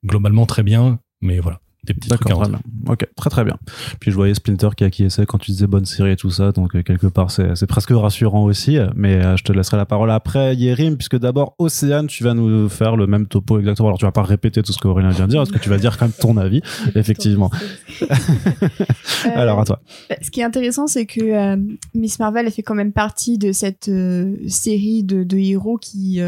globalement, 0.06 0.46
très 0.46 0.64
bien, 0.64 1.00
mais 1.22 1.40
voilà 1.40 1.60
des 1.84 1.96
petits 1.96 2.10
trucs 2.10 2.22
très 2.22 2.48
bien. 2.48 2.60
Ok, 2.88 3.08
très 3.16 3.30
très 3.32 3.44
bien. 3.44 3.58
Puis 4.00 4.12
je 4.12 4.16
voyais 4.16 4.36
Splinter 4.36 4.70
qui 4.78 4.84
acquiesçait 4.84 5.26
quand 5.26 5.40
tu 5.40 5.50
disais 5.50 5.66
bonne 5.66 5.86
série 5.86 6.12
et 6.12 6.16
tout 6.16 6.30
ça, 6.30 6.52
donc 6.52 6.76
euh, 6.76 6.84
quelque 6.84 7.08
part 7.08 7.32
c'est 7.32 7.66
presque 7.66 7.90
rassurant 7.90 8.44
aussi. 8.44 8.78
Mais 8.96 9.16
euh, 9.16 9.36
je 9.36 9.44
te 9.44 9.52
laisserai 9.52 9.78
la 9.78 9.88
parole 9.88 10.12
après, 10.12 10.56
Yérim, 10.56 10.96
puisque 10.96 11.18
d'abord 11.18 11.56
Océane, 11.58 12.06
tu 12.06 12.24
vas 12.24 12.36
nous 12.36 12.70
faire 12.70 12.96
le 12.96 13.08
même 13.08 13.26
topo 13.26 13.58
exactement. 13.58 13.88
Alors 13.88 13.98
tu 13.98 14.06
vas 14.06 14.12
pas 14.12 14.22
répéter 14.22 14.62
tout 14.62 14.74
ce 14.74 14.78
qu'Aurélien 14.78 15.10
vient 15.10 15.26
de 15.26 15.32
dire, 15.32 15.40
parce 15.40 15.52
que 15.52 15.58
tu 15.58 15.70
vas 15.70 15.80
dire 15.80 15.98
quand 15.98 16.06
même 16.06 16.14
ton 16.20 16.38
avis, 16.38 16.62
effectivement. 16.96 17.50
Alors 19.34 19.60
à 19.60 19.66
toi. 19.66 19.82
Bah, 20.08 20.18
ce 20.22 20.30
qui 20.30 20.42
est 20.42 20.44
intéressant, 20.44 20.86
c'est 20.86 21.08
que 21.08 21.22
euh, 21.22 21.58
Miss 21.96 22.20
Marvel 22.20 22.46
elle 22.46 22.52
fait 22.52 22.64
quand 22.64 22.76
même 22.76 22.94
partie 22.94 23.40
de 23.40 23.52
cette 23.52 23.90
série 24.48 25.04
de, 25.04 25.24
de, 25.24 25.38
héros 25.38 25.78
qui 25.80 26.20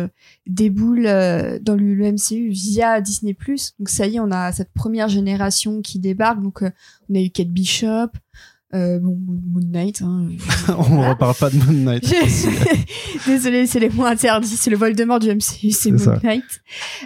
déboule 0.48 1.04
dans 1.04 1.75
le, 1.75 1.94
le 1.94 2.12
MCU 2.12 2.50
via 2.50 3.01
Disney+. 3.01 3.38
Donc 3.77 3.89
ça 3.89 4.08
y 4.08 4.16
est, 4.16 4.20
on 4.20 4.32
a 4.32 4.51
cette 4.51 4.74
première 4.74 5.10
génération 5.10 5.43
qui 5.84 6.00
débarque. 6.00 6.42
Donc, 6.42 6.64
euh, 6.64 6.70
on 7.10 7.16
a 7.16 7.20
eu 7.20 7.30
Kate 7.30 7.50
Bishop, 7.50 8.10
euh, 8.74 9.00
bon, 9.00 9.18
Moon 9.18 9.66
Knight. 9.66 10.02
Hein, 10.02 10.30
on 10.70 11.02
ne 11.02 11.10
reparle 11.10 11.36
pas 11.36 11.50
de 11.50 11.58
Moon 11.58 11.74
Knight. 11.74 12.04
Désolé, 13.28 13.68
c'est 13.68 13.80
les 13.80 13.90
mots 13.90 14.06
interdits. 14.06 14.48
C'est 14.48 14.70
le 14.70 14.78
Voldemort 14.78 15.20
du 15.20 15.30
MCU, 15.30 15.72
c'est 15.72 15.92
Moon 15.92 16.20
Knight. 16.24 16.44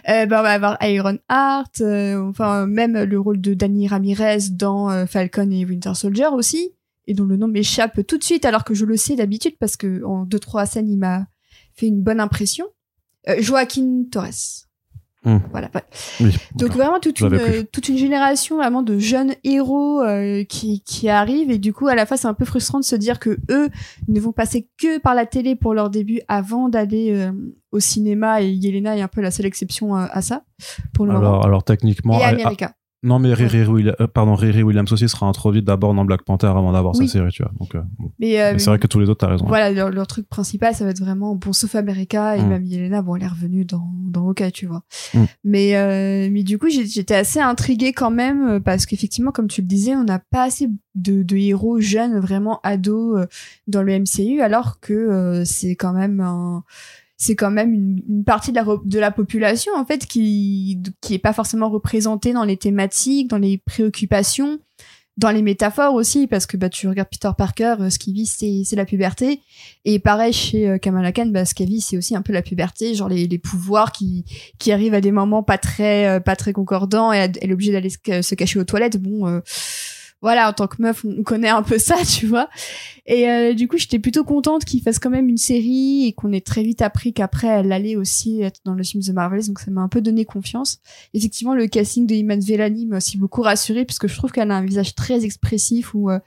Euh, 0.10 0.26
bah, 0.26 0.40
on 0.40 0.44
va 0.44 0.52
avoir 0.52 0.78
Iron 0.82 1.18
Heart, 1.30 1.82
enfin 2.30 2.66
même 2.68 3.04
le 3.04 3.20
rôle 3.20 3.42
de 3.42 3.54
Danny 3.54 3.88
Ramirez 3.88 4.50
dans 4.52 5.06
Falcon 5.08 5.52
et 5.52 5.66
Winter 5.66 5.94
Soldier 5.94 6.28
aussi, 6.32 6.72
et 7.06 7.14
dont 7.14 7.26
le 7.26 7.38
nom 7.38 7.48
m'échappe 7.48 8.06
tout 8.06 8.18
de 8.18 8.24
suite 8.24 8.46
alors 8.46 8.64
que 8.64 8.74
je 8.74 8.86
le 8.86 8.98
sais 8.98 9.16
d'habitude 9.16 9.56
parce 9.60 9.78
que 9.78 10.04
en 10.04 10.26
deux 10.26 10.40
trois 10.40 10.66
scènes 10.66 10.90
il 10.90 10.98
m'a 10.98 11.28
fait 11.74 11.88
une 11.88 12.02
bonne 12.02 12.20
impression. 12.20 12.66
Joaquin 13.40 14.04
Torres. 14.10 14.67
Hmm. 15.28 15.40
Voilà. 15.52 15.70
Donc 16.56 16.72
vraiment 16.72 17.02
toute 17.02 17.20
une, 17.20 17.66
toute 17.74 17.90
une 17.90 17.98
génération 17.98 18.56
vraiment 18.56 18.82
de 18.82 18.98
jeunes 18.98 19.34
héros 19.44 20.02
euh, 20.02 20.46
qui, 20.46 20.80
qui 20.86 21.10
arrivent 21.10 21.52
et 21.52 21.58
du 21.58 21.74
coup 21.74 21.88
à 21.90 21.96
la 21.96 22.06
fois 22.06 22.16
c'est 22.16 22.30
un 22.30 22.34
peu 22.34 22.46
frustrant 22.46 22.80
de 22.80 22.86
se 22.86 22.96
dire 22.96 23.20
que 23.20 23.38
eux 23.50 23.68
ne 24.08 24.22
vont 24.22 24.32
passer 24.32 24.70
que 24.78 25.00
par 25.00 25.16
la 25.16 25.26
télé 25.26 25.58
pour 25.58 25.74
leur 25.74 25.90
début 25.90 26.22
avant 26.30 26.70
d'aller 26.70 27.12
euh, 27.12 27.34
au 27.74 27.82
cinéma 27.82 28.42
et 28.42 28.48
Yelena 28.48 28.96
est 28.96 29.02
un 29.02 29.10
peu 29.10 29.20
la 29.20 29.32
seule 29.32 29.48
exception 29.48 29.96
à, 29.96 30.06
à 30.06 30.22
ça 30.22 30.44
pour 30.94 31.06
le 31.06 31.12
alors, 31.12 31.24
moment. 31.24 31.42
Alors 31.42 31.64
techniquement, 31.66 32.18
et 32.18 32.24
America. 32.24 32.72
Non, 33.04 33.20
mais 33.20 33.32
Riri, 33.34 33.64
Williams, 33.66 33.96
euh, 34.02 34.08
pardon, 34.08 34.34
Riri 34.34 34.64
Williams 34.64 34.92
aussi 34.92 35.08
sera 35.08 35.28
introduite 35.28 35.64
d'abord 35.64 35.94
dans 35.94 36.04
Black 36.04 36.24
Panther 36.24 36.48
avant 36.48 36.72
d'avoir 36.72 36.96
sa 36.96 37.06
série, 37.06 37.32
tu 37.32 37.44
vois. 37.44 37.52
Donc, 37.60 37.76
euh, 37.76 37.82
mais, 38.18 38.42
euh, 38.42 38.58
c'est 38.58 38.72
vrai 38.72 38.80
que 38.80 38.88
tous 38.88 39.00
les 39.00 39.08
autres, 39.08 39.20
t'as 39.20 39.32
raison. 39.32 39.46
Voilà, 39.46 39.72
leur, 39.90 40.08
truc 40.08 40.28
principal, 40.28 40.74
ça 40.74 40.84
va 40.84 40.90
être 40.90 41.00
vraiment, 41.00 41.36
bon, 41.36 41.54
sauf 41.54 41.76
America 41.76 42.36
et 42.36 42.42
mm. 42.42 42.48
même 42.48 42.66
Yelena, 42.66 43.04
bon, 43.04 43.16
elle 43.16 43.24
est 43.24 43.28
revenue 43.28 43.66
dans, 43.66 43.92
dans 44.08 44.34
tu 44.34 44.66
vois. 44.66 44.82
Mm. 45.14 45.24
Mais, 45.44 45.76
euh, 45.76 46.30
mais 46.32 46.42
du 46.42 46.58
coup, 46.58 46.70
j'étais 46.70 47.16
assez 47.16 47.40
intriguée 47.40 47.94
quand 47.94 48.12
même, 48.12 48.62
parce 48.62 48.88
qu'effectivement, 48.88 49.32
comme 49.32 49.48
tu 49.48 49.62
le 49.62 49.68
disais, 49.68 49.96
on 49.96 50.04
n'a 50.04 50.20
pas 50.20 50.44
assez 50.44 50.68
de, 50.96 51.22
de, 51.22 51.38
héros 51.38 51.80
jeunes, 51.80 52.20
vraiment 52.20 52.60
ados, 52.64 53.28
dans 53.68 53.84
le 53.84 54.00
MCU, 54.00 54.42
alors 54.42 54.80
que 54.80 55.44
c'est 55.46 55.76
quand 55.76 55.94
même 55.94 56.20
un 56.20 56.64
c'est 57.18 57.36
quand 57.36 57.52
même 57.52 57.74
une, 57.74 58.02
une, 58.08 58.24
partie 58.24 58.52
de 58.52 58.56
la, 58.58 58.66
de 58.86 59.00
la 59.00 59.12
population 59.12 59.74
en 59.76 59.86
fait 59.86 60.06
qui 60.06 60.82
qui 61.02 61.16
est 61.16 61.20
pas 61.20 61.34
forcément 61.34 61.70
représentée 61.70 62.32
dans 62.32 62.44
les 62.44 62.58
thématiques, 62.58 63.28
dans 63.28 63.40
les 63.40 63.58
préoccupations, 63.58 64.60
dans 65.18 65.32
les 65.32 65.42
métaphores 65.42 65.96
aussi 65.96 66.28
parce 66.28 66.46
que 66.46 66.58
bah 66.58 66.70
tu 66.70 66.88
regardes 66.88 67.10
Peter 67.10 67.32
Parker, 67.36 67.76
euh, 67.80 67.90
ce 67.90 67.98
qu'il 67.98 68.14
vit 68.14 68.28
c'est 68.28 68.62
c'est 68.64 68.76
la 68.76 68.86
puberté 68.86 69.42
et 69.84 69.98
pareil 69.98 70.32
chez 70.32 70.70
euh, 70.70 70.78
Kamala 70.78 71.12
Khan, 71.12 71.26
bah 71.28 71.44
ce 71.44 71.56
qu'elle 71.56 71.70
vit 71.70 71.82
c'est 71.82 71.98
aussi 71.98 72.16
un 72.16 72.22
peu 72.22 72.34
la 72.34 72.44
puberté, 72.44 72.94
genre 72.94 73.10
les, 73.10 73.28
les 73.28 73.40
pouvoirs 73.40 73.92
qui 73.92 74.24
qui 74.60 74.72
arrivent 74.72 74.94
à 74.94 75.02
des 75.02 75.12
moments 75.12 75.42
pas 75.42 75.58
très 75.58 76.08
euh, 76.08 76.20
pas 76.20 76.36
très 76.36 76.54
concordants 76.54 77.12
et 77.12 77.18
elle 77.18 77.50
est 77.50 77.54
obligée 77.54 77.72
d'aller 77.72 77.90
se, 77.90 78.36
cacher 78.36 78.60
aux 78.60 78.64
toilettes. 78.64 78.98
Bon 79.02 79.28
euh, 79.28 79.40
voilà, 80.22 80.50
en 80.50 80.54
tant 80.54 80.68
que 80.68 80.82
meuf, 80.82 81.06
on 81.06 81.24
connaît 81.24 81.50
un 81.50 81.64
peu 81.64 81.78
ça, 81.78 81.96
tu 82.04 82.26
vois. 82.26 82.50
Et 83.06 83.30
euh, 83.30 83.54
du 83.54 83.68
coup, 83.68 83.78
j'étais 83.78 84.00
plutôt 84.00 84.24
contente 84.24 84.66
qu'il 84.66 84.82
fasse 84.82 85.00
quand 85.00 85.10
même 85.10 85.30
une 85.30 85.38
série 85.38 86.08
et 86.08 86.14
qu'on 86.14 86.32
ait 86.34 86.42
très 86.42 86.64
vite 86.64 86.82
appris 86.82 87.14
qu'après, 87.14 87.48
elle 87.48 87.72
allait 87.72 87.96
aussi 87.96 88.42
être 88.42 88.60
dans 88.66 88.74
le 88.74 88.84
film 88.84 89.04
The 89.04 89.10
Marvels, 89.10 89.48
donc 89.48 89.60
ça 89.60 89.72
m'a 89.72 89.82
un 89.82 89.88
peu 89.88 90.02
donné 90.02 90.26
confiance. 90.26 90.80
Effectivement, 91.14 91.54
le 91.54 91.68
casting 91.68 92.08
de 92.08 92.16
Iman 92.16 92.40
Velani 92.40 92.86
m'a 92.88 92.98
aussi 92.98 93.18
beaucoup 93.18 93.42
rassurée, 93.42 93.86
parce 93.86 94.00
que 94.00 94.08
je 94.08 94.16
trouve 94.16 94.32
qu'elle 94.32 94.52
a 94.52 94.56
un 94.56 94.66
visage 94.66 94.96
très 94.96 95.24
expressif 95.24 95.94
où 95.94 96.10
euh, 96.10 96.20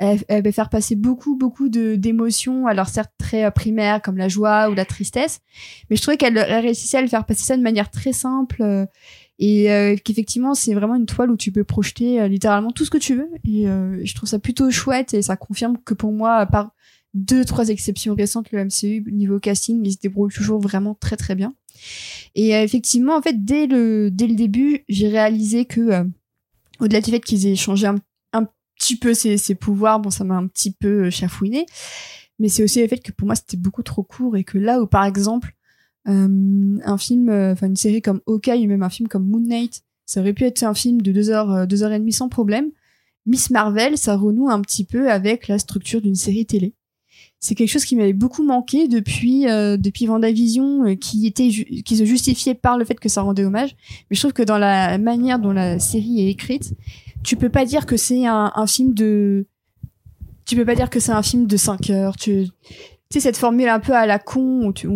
elle, 0.00 0.20
elle 0.28 0.42
va 0.42 0.50
faire 0.50 0.70
passer 0.70 0.96
beaucoup, 0.96 1.36
beaucoup 1.36 1.68
d'émotions, 1.68 2.66
alors 2.66 2.88
certes 2.88 3.12
très 3.18 3.44
euh, 3.44 3.50
primaires 3.50 4.00
comme 4.00 4.16
la 4.16 4.28
joie 4.28 4.70
ou 4.70 4.74
la 4.74 4.86
tristesse, 4.86 5.40
mais 5.88 5.96
je 5.96 6.02
trouvais 6.02 6.16
qu'elle 6.16 6.38
réussissait 6.38 6.98
à 6.98 7.02
le 7.02 7.08
faire 7.08 7.26
passer 7.26 7.44
ça 7.44 7.56
de 7.56 7.62
manière 7.62 7.90
très 7.90 8.12
simple 8.12 8.62
euh, 8.62 8.86
et 9.40 9.72
euh, 9.72 9.96
qu'effectivement 9.96 10.54
c'est 10.54 10.74
vraiment 10.74 10.94
une 10.94 11.06
toile 11.06 11.30
où 11.30 11.36
tu 11.36 11.50
peux 11.50 11.64
projeter 11.64 12.28
littéralement 12.28 12.70
tout 12.70 12.84
ce 12.84 12.90
que 12.90 12.98
tu 12.98 13.16
veux 13.16 13.28
et 13.44 13.64
je 13.64 14.14
trouve 14.14 14.28
ça 14.28 14.38
plutôt 14.38 14.70
chouette 14.70 15.14
et 15.14 15.22
ça 15.22 15.36
confirme 15.36 15.78
que 15.84 15.94
pour 15.94 16.12
moi, 16.12 16.36
à 16.36 16.46
part 16.46 16.70
deux 17.12 17.44
trois 17.44 17.70
exceptions 17.70 18.14
récentes, 18.14 18.52
le 18.52 18.64
MCU 18.64 19.04
niveau 19.10 19.40
casting, 19.40 19.80
il 19.84 19.92
se 19.92 19.98
débrouille 19.98 20.32
toujours 20.32 20.60
vraiment 20.60 20.94
très 20.94 21.16
très 21.16 21.34
bien. 21.34 21.54
Et 22.36 22.50
effectivement, 22.50 23.16
en 23.16 23.22
fait, 23.22 23.44
dès 23.44 23.66
le 23.66 24.10
dès 24.12 24.28
le 24.28 24.36
début, 24.36 24.84
j'ai 24.88 25.08
réalisé 25.08 25.64
que 25.64 26.06
au-delà 26.78 27.00
du 27.00 27.10
fait 27.10 27.20
qu'ils 27.20 27.46
aient 27.46 27.56
changé 27.56 27.86
un 27.86 27.96
petit 28.80 28.96
peu 28.96 29.14
ses, 29.14 29.36
ses 29.36 29.54
pouvoirs, 29.54 30.00
bon, 30.00 30.10
ça 30.10 30.24
m'a 30.24 30.36
un 30.36 30.46
petit 30.46 30.72
peu 30.72 31.06
euh, 31.06 31.10
chafouiné. 31.10 31.66
Mais 32.38 32.48
c'est 32.48 32.64
aussi 32.64 32.80
le 32.80 32.88
fait 32.88 32.98
que 32.98 33.12
pour 33.12 33.26
moi, 33.26 33.34
c'était 33.34 33.58
beaucoup 33.58 33.82
trop 33.82 34.02
court 34.02 34.36
et 34.36 34.44
que 34.44 34.58
là 34.58 34.80
où, 34.80 34.86
par 34.86 35.04
exemple, 35.04 35.48
euh, 35.48 35.59
un 36.06 36.98
film, 36.98 37.28
euh, 37.28 37.52
enfin, 37.52 37.66
une 37.66 37.76
série 37.76 38.02
comme 38.02 38.20
Hawkeye 38.26 38.64
ou 38.64 38.68
même 38.68 38.82
un 38.82 38.90
film 38.90 39.08
comme 39.08 39.28
Moon 39.28 39.40
Knight, 39.40 39.82
ça 40.06 40.20
aurait 40.20 40.32
pu 40.32 40.44
être 40.44 40.62
un 40.62 40.74
film 40.74 41.02
de 41.02 41.12
deux 41.12 41.30
heures, 41.30 41.66
deux 41.66 41.82
heures 41.82 41.92
et 41.92 41.98
demie 41.98 42.12
sans 42.12 42.28
problème. 42.28 42.70
Miss 43.26 43.50
Marvel, 43.50 43.96
ça 43.96 44.16
renoue 44.16 44.48
un 44.48 44.60
petit 44.60 44.84
peu 44.84 45.10
avec 45.10 45.46
la 45.46 45.58
structure 45.58 46.00
d'une 46.00 46.14
série 46.14 46.46
télé. 46.46 46.74
C'est 47.38 47.54
quelque 47.54 47.70
chose 47.70 47.84
qui 47.84 47.96
m'avait 47.96 48.12
beaucoup 48.12 48.42
manqué 48.42 48.86
depuis 48.86 49.48
euh, 49.48 49.76
depuis 49.76 50.06
Vendavision, 50.06 50.96
qui 50.96 51.26
était 51.26 51.48
qui 51.48 51.96
se 51.96 52.04
justifiait 52.04 52.54
par 52.54 52.76
le 52.76 52.84
fait 52.84 52.98
que 53.00 53.08
ça 53.08 53.22
rendait 53.22 53.44
hommage. 53.44 53.76
Mais 54.10 54.16
je 54.16 54.20
trouve 54.20 54.34
que 54.34 54.42
dans 54.42 54.58
la 54.58 54.98
manière 54.98 55.38
dont 55.38 55.52
la 55.52 55.78
série 55.78 56.20
est 56.20 56.30
écrite, 56.30 56.74
tu 57.22 57.36
peux 57.36 57.48
pas 57.48 57.64
dire 57.64 57.86
que 57.86 57.96
c'est 57.96 58.26
un, 58.26 58.66
film 58.66 58.92
de 58.92 59.46
tu 60.44 60.56
peux 60.56 60.64
pas 60.64 60.74
dire 60.74 60.90
que 60.90 61.00
c'est 61.00 61.12
un 61.12 61.22
film 61.22 61.46
de 61.46 61.56
5 61.56 61.90
heures 61.90 62.16
tu 62.16 62.46
sais 63.12 63.20
cette 63.20 63.36
formule 63.36 63.68
un 63.68 63.80
peu 63.80 63.92
à 63.92 64.06
la 64.06 64.18
con 64.18 64.66
où, 64.66 64.72
tu, 64.72 64.88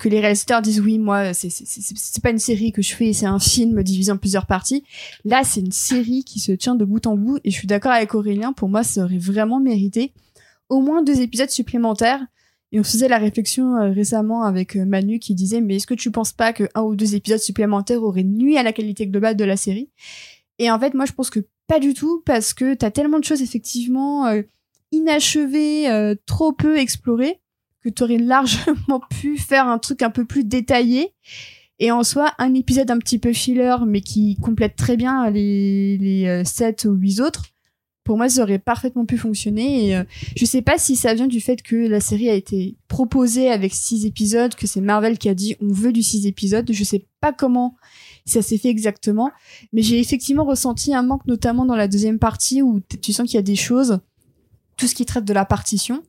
que 0.00 0.08
les 0.08 0.20
réalisateurs 0.20 0.62
disent 0.62 0.80
oui 0.80 0.98
moi 0.98 1.34
c'est 1.34 1.50
c'est 1.50 2.22
pas 2.22 2.30
une 2.30 2.38
série 2.38 2.72
que 2.72 2.82
je 2.82 2.94
fais 2.94 3.12
c'est 3.12 3.26
un 3.26 3.38
film 3.38 3.82
divisé 3.82 4.10
en 4.12 4.16
plusieurs 4.16 4.46
parties. 4.46 4.84
Là 5.24 5.42
c'est 5.44 5.60
une 5.60 5.72
série 5.72 6.24
qui 6.24 6.40
se 6.40 6.52
tient 6.52 6.74
de 6.74 6.84
bout 6.84 7.06
en 7.06 7.16
bout 7.16 7.38
et 7.44 7.50
je 7.50 7.56
suis 7.56 7.66
d'accord 7.66 7.92
avec 7.92 8.14
Aurélien. 8.14 8.52
Pour 8.52 8.68
moi 8.68 8.82
ça 8.82 9.04
aurait 9.04 9.18
vraiment 9.18 9.60
mérité 9.60 10.12
au 10.68 10.80
moins 10.80 11.02
deux 11.02 11.20
épisodes 11.20 11.50
supplémentaires. 11.50 12.24
Et 12.70 12.78
on 12.78 12.84
faisait 12.84 13.08
la 13.08 13.16
réflexion 13.16 13.76
euh, 13.76 13.92
récemment 13.92 14.42
avec 14.42 14.76
euh, 14.76 14.84
Manu 14.84 15.18
qui 15.18 15.34
disait 15.34 15.62
mais 15.62 15.76
est-ce 15.76 15.86
que 15.86 15.94
tu 15.94 16.10
penses 16.10 16.32
pas 16.32 16.52
que 16.52 16.68
un 16.74 16.82
ou 16.82 16.96
deux 16.96 17.14
épisodes 17.14 17.38
supplémentaires 17.38 18.02
auraient 18.02 18.24
nuit 18.24 18.58
à 18.58 18.62
la 18.62 18.74
qualité 18.74 19.06
globale 19.06 19.36
de 19.36 19.44
la 19.44 19.56
série? 19.56 19.90
Et 20.58 20.70
en 20.70 20.78
fait 20.78 20.92
moi 20.92 21.06
je 21.06 21.12
pense 21.12 21.30
que 21.30 21.40
pas 21.68 21.78
du 21.78 21.94
tout, 21.94 22.22
parce 22.24 22.54
que 22.54 22.74
t'as 22.74 22.90
tellement 22.90 23.20
de 23.20 23.24
choses 23.24 23.42
effectivement 23.42 24.26
euh, 24.26 24.42
inachevées, 24.90 25.88
euh, 25.88 26.14
trop 26.26 26.52
peu 26.52 26.78
explorées, 26.78 27.40
que 27.88 27.94
t'aurais 27.94 28.18
largement 28.18 29.00
pu 29.20 29.38
faire 29.38 29.66
un 29.66 29.78
truc 29.78 30.02
un 30.02 30.10
peu 30.10 30.24
plus 30.24 30.44
détaillé. 30.44 31.12
Et 31.80 31.92
en 31.92 32.02
soi, 32.02 32.32
un 32.38 32.54
épisode 32.54 32.90
un 32.90 32.98
petit 32.98 33.18
peu 33.18 33.32
filler, 33.32 33.76
mais 33.86 34.00
qui 34.00 34.36
complète 34.36 34.74
très 34.74 34.96
bien 34.96 35.30
les, 35.30 35.96
les 35.98 36.44
7 36.44 36.86
euh, 36.86 36.88
ou 36.90 36.94
8 36.94 37.20
autres, 37.20 37.44
pour 38.02 38.16
moi, 38.16 38.28
ça 38.30 38.42
aurait 38.42 38.58
parfaitement 38.58 39.04
pu 39.04 39.18
fonctionner. 39.18 39.90
Et 39.90 40.02
je 40.34 40.44
sais 40.46 40.62
pas 40.62 40.78
si 40.78 40.96
ça 40.96 41.12
vient 41.12 41.26
du 41.26 41.42
fait 41.42 41.60
que 41.62 41.76
la 41.76 42.00
série 42.00 42.30
a 42.30 42.34
été 42.34 42.78
proposée 42.88 43.50
avec 43.50 43.74
6 43.74 44.06
épisodes, 44.06 44.54
que 44.54 44.66
c'est 44.66 44.80
Marvel 44.80 45.18
qui 45.18 45.28
a 45.28 45.34
dit 45.34 45.56
on 45.60 45.68
veut 45.68 45.92
du 45.92 46.02
6 46.02 46.26
épisodes. 46.26 46.66
Je 46.72 46.84
sais 46.84 47.04
pas 47.20 47.34
comment 47.34 47.76
ça 48.24 48.42
s'est 48.42 48.58
fait 48.58 48.68
exactement. 48.68 49.30
Mais 49.74 49.82
j'ai 49.82 49.98
effectivement 50.00 50.44
ressenti 50.44 50.94
un 50.94 51.02
manque, 51.02 51.26
notamment 51.26 51.66
dans 51.66 51.76
la 51.76 51.86
deuxième 51.86 52.18
partie, 52.18 52.62
où 52.62 52.80
tu 53.02 53.12
sens 53.12 53.26
qu'il 53.26 53.36
y 53.36 53.38
a 53.38 53.42
des 53.42 53.56
choses, 53.56 54.00
tout 54.78 54.86
ce 54.86 54.94
qui 54.94 55.04
traite 55.04 55.26
de 55.26 55.34
la 55.34 55.44
partition, 55.44 56.02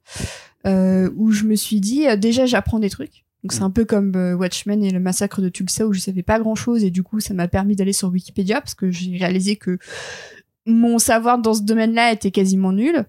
euh, 0.65 1.09
où 1.17 1.31
je 1.31 1.43
me 1.43 1.55
suis 1.55 1.81
dit, 1.81 2.07
euh, 2.07 2.15
déjà, 2.15 2.45
j'apprends 2.45 2.79
des 2.79 2.89
trucs. 2.89 3.25
Donc 3.43 3.53
c'est 3.53 3.63
un 3.63 3.71
peu 3.71 3.83
comme 3.83 4.15
euh, 4.15 4.35
Watchmen 4.35 4.83
et 4.83 4.91
le 4.91 4.99
massacre 4.99 5.41
de 5.41 5.49
Tulsa 5.49 5.87
où 5.87 5.93
je 5.93 5.99
savais 5.99 6.23
pas 6.23 6.39
grand 6.39 6.55
chose 6.55 6.83
et 6.83 6.91
du 6.91 7.03
coup 7.03 7.21
ça 7.21 7.33
m'a 7.33 7.47
permis 7.47 7.73
d'aller 7.73 7.93
sur 7.93 8.09
Wikipédia 8.09 8.59
parce 8.59 8.75
que 8.75 8.91
j'ai 8.91 9.15
réalisé 9.15 9.55
que 9.55 9.77
mon 10.65 10.99
savoir 10.99 11.39
dans 11.39 11.53
ce 11.53 11.61
domaine-là 11.61 12.11
était 12.11 12.31
quasiment 12.31 12.73
nul. 12.73 13.05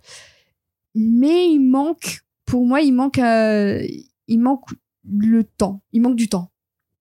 Mais 0.94 1.48
il 1.48 1.58
manque, 1.58 2.20
pour 2.46 2.64
moi, 2.64 2.80
il 2.80 2.92
manque, 2.92 3.18
il 3.18 4.38
manque 4.38 4.66
le 5.04 5.42
temps. 5.42 5.82
Il 5.92 6.00
manque 6.00 6.16
du 6.16 6.28
temps. 6.28 6.50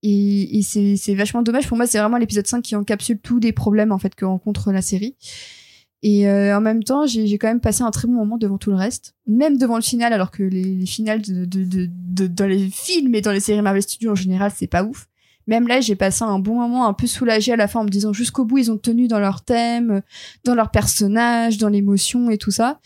Et, 0.02 0.58
et 0.58 0.62
c'est 0.64 1.16
vachement 1.16 1.44
dommage. 1.44 1.68
Pour 1.68 1.78
moi, 1.78 1.86
c'est 1.86 2.00
vraiment 2.00 2.18
l'épisode 2.18 2.48
5 2.48 2.62
qui 2.64 2.76
encapsule 2.76 3.20
tous 3.20 3.40
les 3.40 3.52
problèmes 3.52 3.92
en 3.92 4.00
fait 4.00 4.16
que 4.16 4.26
rencontre 4.26 4.72
la 4.72 4.82
série. 4.82 5.16
Et 6.02 6.30
euh, 6.30 6.56
en 6.58 6.62
même 6.62 6.84
temps, 6.84 7.06
j'ai 7.06 7.38
quand 7.38 7.48
même 7.48 7.60
passé 7.60 7.84
un 7.84 7.92
très 7.92 8.08
bon 8.08 8.14
moment 8.14 8.38
devant 8.38 8.58
tout 8.58 8.70
le 8.70 8.78
reste, 8.78 9.16
même 9.28 9.58
devant 9.58 9.76
le 9.76 9.82
final, 9.82 10.14
alors 10.14 10.32
que 10.32 10.44
les, 10.44 10.64
les 10.64 10.86
finales 10.86 11.22
de, 11.22 11.44
de, 11.46 11.64
de, 11.66 11.90
de, 11.90 12.28
dans 12.28 12.48
les 12.48 12.70
films 12.70 13.16
et 13.16 13.22
dans 13.22 13.34
les 13.34 13.42
séries 13.42 13.62
Marvel 13.62 13.82
Studios 13.82 14.12
en 14.12 14.16
général, 14.16 14.52
c'est 14.56 14.68
pas 14.68 14.84
ouf. 14.84 15.10
Même 15.50 15.68
là, 15.68 15.82
j'ai 15.82 15.96
passé 15.96 16.24
un 16.24 16.38
bon 16.38 16.54
moment 16.54 16.88
un 16.88 16.94
peu 16.94 17.08
soulagé 17.08 17.52
à 17.52 17.56
la 17.56 17.68
fin 17.68 17.80
en 17.80 17.84
me 17.84 17.90
disant 17.90 18.14
jusqu'au 18.14 18.46
bout, 18.46 18.60
ils 18.60 18.72
ont 18.72 18.78
tenu 18.78 19.08
dans 19.08 19.20
leur 19.20 19.42
thème, 19.42 20.04
dans 20.44 20.54
leur 20.54 20.70
personnage, 20.70 21.58
dans 21.58 21.70
l'émotion 21.70 22.30
et 22.30 22.38
tout 22.38 22.52
ça. 22.52 22.80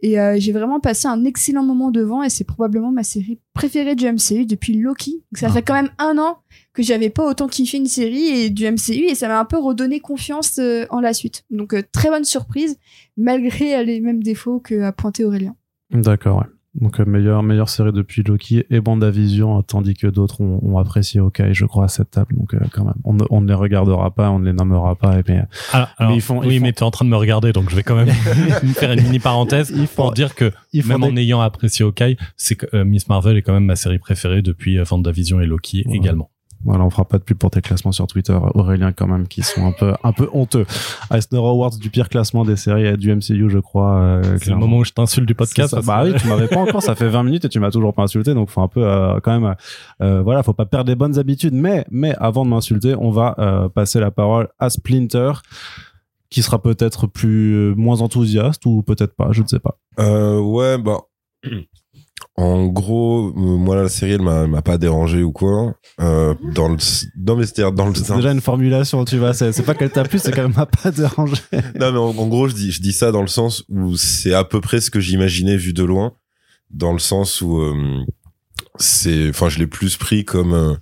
Et 0.00 0.18
euh, 0.18 0.36
j'ai 0.38 0.52
vraiment 0.52 0.80
passé 0.80 1.08
un 1.08 1.26
excellent 1.26 1.62
moment 1.62 1.90
devant 1.90 2.22
et 2.22 2.30
c'est 2.30 2.44
probablement 2.44 2.90
ma 2.90 3.02
série 3.02 3.38
préférée 3.52 3.94
du 3.94 4.10
MCU 4.10 4.46
depuis 4.46 4.72
Loki. 4.72 5.22
Donc 5.30 5.38
ça 5.38 5.48
ah. 5.50 5.52
fait 5.52 5.62
quand 5.62 5.74
même 5.74 5.90
un 5.98 6.16
an 6.16 6.38
que 6.76 6.82
j'avais 6.82 7.10
pas 7.10 7.28
autant 7.28 7.48
kiffé 7.48 7.78
une 7.78 7.86
série 7.86 8.28
et 8.28 8.50
du 8.50 8.70
MCU 8.70 9.06
et 9.08 9.14
ça 9.14 9.28
m'a 9.28 9.40
un 9.40 9.44
peu 9.44 9.58
redonné 9.58 10.00
confiance 10.00 10.58
euh, 10.58 10.86
en 10.90 11.00
la 11.00 11.14
suite. 11.14 11.44
Donc 11.50 11.74
euh, 11.74 11.82
très 11.90 12.10
bonne 12.10 12.24
surprise 12.24 12.78
malgré 13.16 13.84
les 13.84 14.00
mêmes 14.00 14.22
défauts 14.22 14.60
que 14.60 14.82
a 14.82 14.92
pointé 14.92 15.24
Aurélien. 15.24 15.56
D'accord, 15.90 16.38
ouais. 16.38 16.46
Donc 16.80 17.00
euh, 17.00 17.04
meilleure 17.06 17.42
meilleure 17.42 17.70
série 17.70 17.92
depuis 17.92 18.22
Loki 18.22 18.64
et 18.68 18.80
Bandavision, 18.80 19.62
tandis 19.62 19.94
que 19.94 20.06
d'autres 20.06 20.42
ont, 20.42 20.60
ont, 20.62 20.78
apprécié 20.78 21.20
Hawkeye, 21.20 21.54
je 21.54 21.64
crois 21.64 21.86
à 21.86 21.88
cette 21.88 22.10
table. 22.10 22.36
Donc 22.36 22.52
euh, 22.52 22.58
quand 22.70 22.84
même, 22.84 22.94
on 23.04 23.14
ne, 23.14 23.24
on 23.30 23.40
ne 23.40 23.48
les 23.48 23.54
regardera 23.54 24.14
pas, 24.14 24.30
on 24.30 24.38
ne 24.38 24.44
les 24.44 24.52
nommera 24.52 24.94
pas. 24.94 25.18
Et 25.18 25.22
mais, 25.26 25.42
ah, 25.72 25.88
mais 26.00 26.16
ils 26.16 26.20
font. 26.20 26.40
Oui, 26.40 26.60
mais 26.60 26.72
tu 26.72 26.80
es 26.80 26.82
en 26.82 26.90
train 26.90 27.06
de 27.06 27.10
me 27.10 27.16
regarder, 27.16 27.52
donc 27.52 27.70
je 27.70 27.76
vais 27.76 27.82
quand 27.82 27.96
même 27.96 28.08
faire 28.74 28.92
une 28.92 29.02
mini 29.02 29.18
parenthèse 29.18 29.72
pour 29.94 30.12
dire 30.12 30.34
que 30.34 30.52
même 30.74 31.02
en 31.02 31.16
ayant 31.16 31.40
apprécié 31.40 31.84
Hawkeye, 31.84 32.16
c'est 32.36 32.56
que 32.56 32.66
euh, 32.76 32.84
Miss 32.84 33.08
Marvel 33.08 33.38
est 33.38 33.42
quand 33.42 33.54
même 33.54 33.64
ma 33.64 33.76
série 33.76 33.98
préférée 33.98 34.42
depuis 34.42 34.78
Bandavision 34.88 35.40
et 35.40 35.46
Loki 35.46 35.84
également. 35.90 36.30
Voilà, 36.64 36.84
on 36.84 36.90
fera 36.90 37.04
pas 37.04 37.18
de 37.18 37.22
pub 37.22 37.38
pour 37.38 37.50
tes 37.50 37.60
classements 37.60 37.92
sur 37.92 38.06
Twitter, 38.06 38.36
Aurélien, 38.54 38.92
quand 38.92 39.06
même, 39.06 39.28
qui 39.28 39.42
sont 39.42 39.64
un 39.66 39.72
peu, 39.72 39.94
un 40.02 40.12
peu 40.12 40.28
honteux. 40.32 40.66
Eisner 41.12 41.38
Awards 41.38 41.76
du 41.76 41.90
pire 41.90 42.08
classement 42.08 42.44
des 42.44 42.56
séries 42.56 42.96
du 42.96 43.14
MCU, 43.14 43.48
je 43.48 43.58
crois. 43.58 43.98
Euh, 43.98 44.38
c'est 44.40 44.50
le 44.50 44.56
moment 44.56 44.78
où 44.78 44.84
je 44.84 44.92
t'insulte 44.92 45.26
du 45.26 45.34
podcast. 45.34 45.76
bah 45.84 46.02
oui, 46.04 46.14
tu 46.18 46.26
m'avais 46.26 46.48
pas 46.48 46.58
encore, 46.58 46.82
ça 46.82 46.94
fait 46.94 47.08
20 47.08 47.22
minutes 47.22 47.44
et 47.44 47.48
tu 47.48 47.60
m'as 47.60 47.70
toujours 47.70 47.94
pas 47.94 48.02
insulté, 48.02 48.34
donc 48.34 48.50
faut 48.50 48.62
un 48.62 48.68
peu, 48.68 48.84
euh, 48.84 49.20
quand 49.22 49.38
même, 49.38 49.54
euh, 50.00 50.22
voilà, 50.22 50.42
faut 50.42 50.54
pas 50.54 50.66
perdre 50.66 50.86
des 50.86 50.96
bonnes 50.96 51.18
habitudes. 51.18 51.54
Mais, 51.54 51.84
mais 51.90 52.14
avant 52.18 52.44
de 52.44 52.50
m'insulter, 52.50 52.94
on 52.98 53.10
va 53.10 53.34
euh, 53.38 53.68
passer 53.68 54.00
la 54.00 54.10
parole 54.10 54.48
à 54.58 54.70
Splinter 54.70 55.32
qui 56.30 56.42
sera 56.42 56.60
peut-être 56.60 57.06
plus 57.06 57.74
moins 57.76 58.00
enthousiaste 58.00 58.66
ou 58.66 58.82
peut-être 58.82 59.14
pas, 59.14 59.28
je 59.30 59.42
ne 59.42 59.46
sais 59.46 59.60
pas. 59.60 59.78
Euh, 60.00 60.40
ouais, 60.40 60.78
bah 60.78 61.00
en 62.38 62.66
gros, 62.66 63.28
euh, 63.28 63.32
moi 63.34 63.76
la 63.76 63.88
série 63.88 64.12
elle 64.12 64.22
m'a 64.22 64.60
pas 64.62 64.76
dérangé 64.76 65.22
ou 65.22 65.32
quoi. 65.32 65.74
Euh, 66.00 66.34
dans 66.54 66.68
le 66.68 66.78
c'est 66.78 67.08
dans 67.16 67.34
le 67.36 67.94
c'est 67.94 68.14
déjà 68.14 68.32
une 68.32 68.42
formulation 68.42 69.06
tu 69.06 69.16
vois 69.16 69.32
c'est 69.32 69.62
pas 69.64 69.74
qu'elle 69.74 69.90
t'a 69.90 70.04
plu 70.04 70.18
c'est 70.18 70.32
qu'elle 70.32 70.52
m'a 70.52 70.66
pas 70.66 70.90
dérangé. 70.90 71.36
non 71.80 71.92
mais 71.92 71.98
en, 71.98 72.26
gros 72.26 72.48
je 72.48 72.54
dis 72.54 72.72
je 72.72 72.82
dis 72.82 72.92
ça 72.92 73.10
dans 73.10 73.22
le 73.22 73.28
sens 73.28 73.64
où 73.70 73.96
c'est 73.96 74.34
à 74.34 74.44
peu 74.44 74.60
près 74.60 74.82
ce 74.82 74.90
que 74.90 75.00
j'imaginais 75.00 75.56
vu 75.56 75.72
de 75.72 75.82
loin 75.82 76.12
dans 76.70 76.92
le 76.92 76.98
sens 76.98 77.40
où 77.40 77.58
euh, 77.58 78.04
c'est 78.78 79.30
enfin 79.30 79.48
je 79.48 79.58
l'ai 79.58 79.66
plus 79.66 79.96
pris 79.96 80.26
comme 80.26 80.52
euh, 80.52 80.74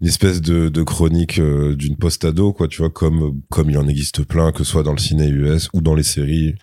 une 0.00 0.08
espèce 0.08 0.40
de, 0.40 0.68
de 0.68 0.82
chronique 0.82 1.38
euh, 1.38 1.76
d'une 1.76 1.96
post-ado 1.96 2.52
quoi 2.52 2.66
tu 2.66 2.78
vois 2.78 2.90
comme 2.90 3.40
comme 3.48 3.70
il 3.70 3.78
en 3.78 3.86
existe 3.86 4.24
plein 4.24 4.50
que 4.50 4.64
ce 4.64 4.70
soit 4.72 4.82
dans 4.82 4.92
le 4.92 4.98
ciné 4.98 5.28
US 5.28 5.68
ou 5.72 5.82
dans 5.82 5.94
les 5.94 6.02
séries 6.02 6.56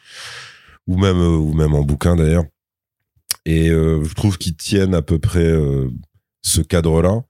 ou 0.88 0.98
même 0.98 1.22
ou 1.22 1.54
même 1.54 1.74
en 1.74 1.84
bouquin 1.84 2.18
d'ailleurs 2.18 2.44
et 3.48 3.70
euh, 3.70 4.04
je 4.04 4.14
trouve 4.14 4.38
qu'ils 4.38 4.58
tiennent 4.58 4.94
à 4.94 5.02
peu 5.02 5.20
près 5.20 5.48
euh, 5.48 5.90
ce 6.42 6.60
cadre-là. 6.60 7.24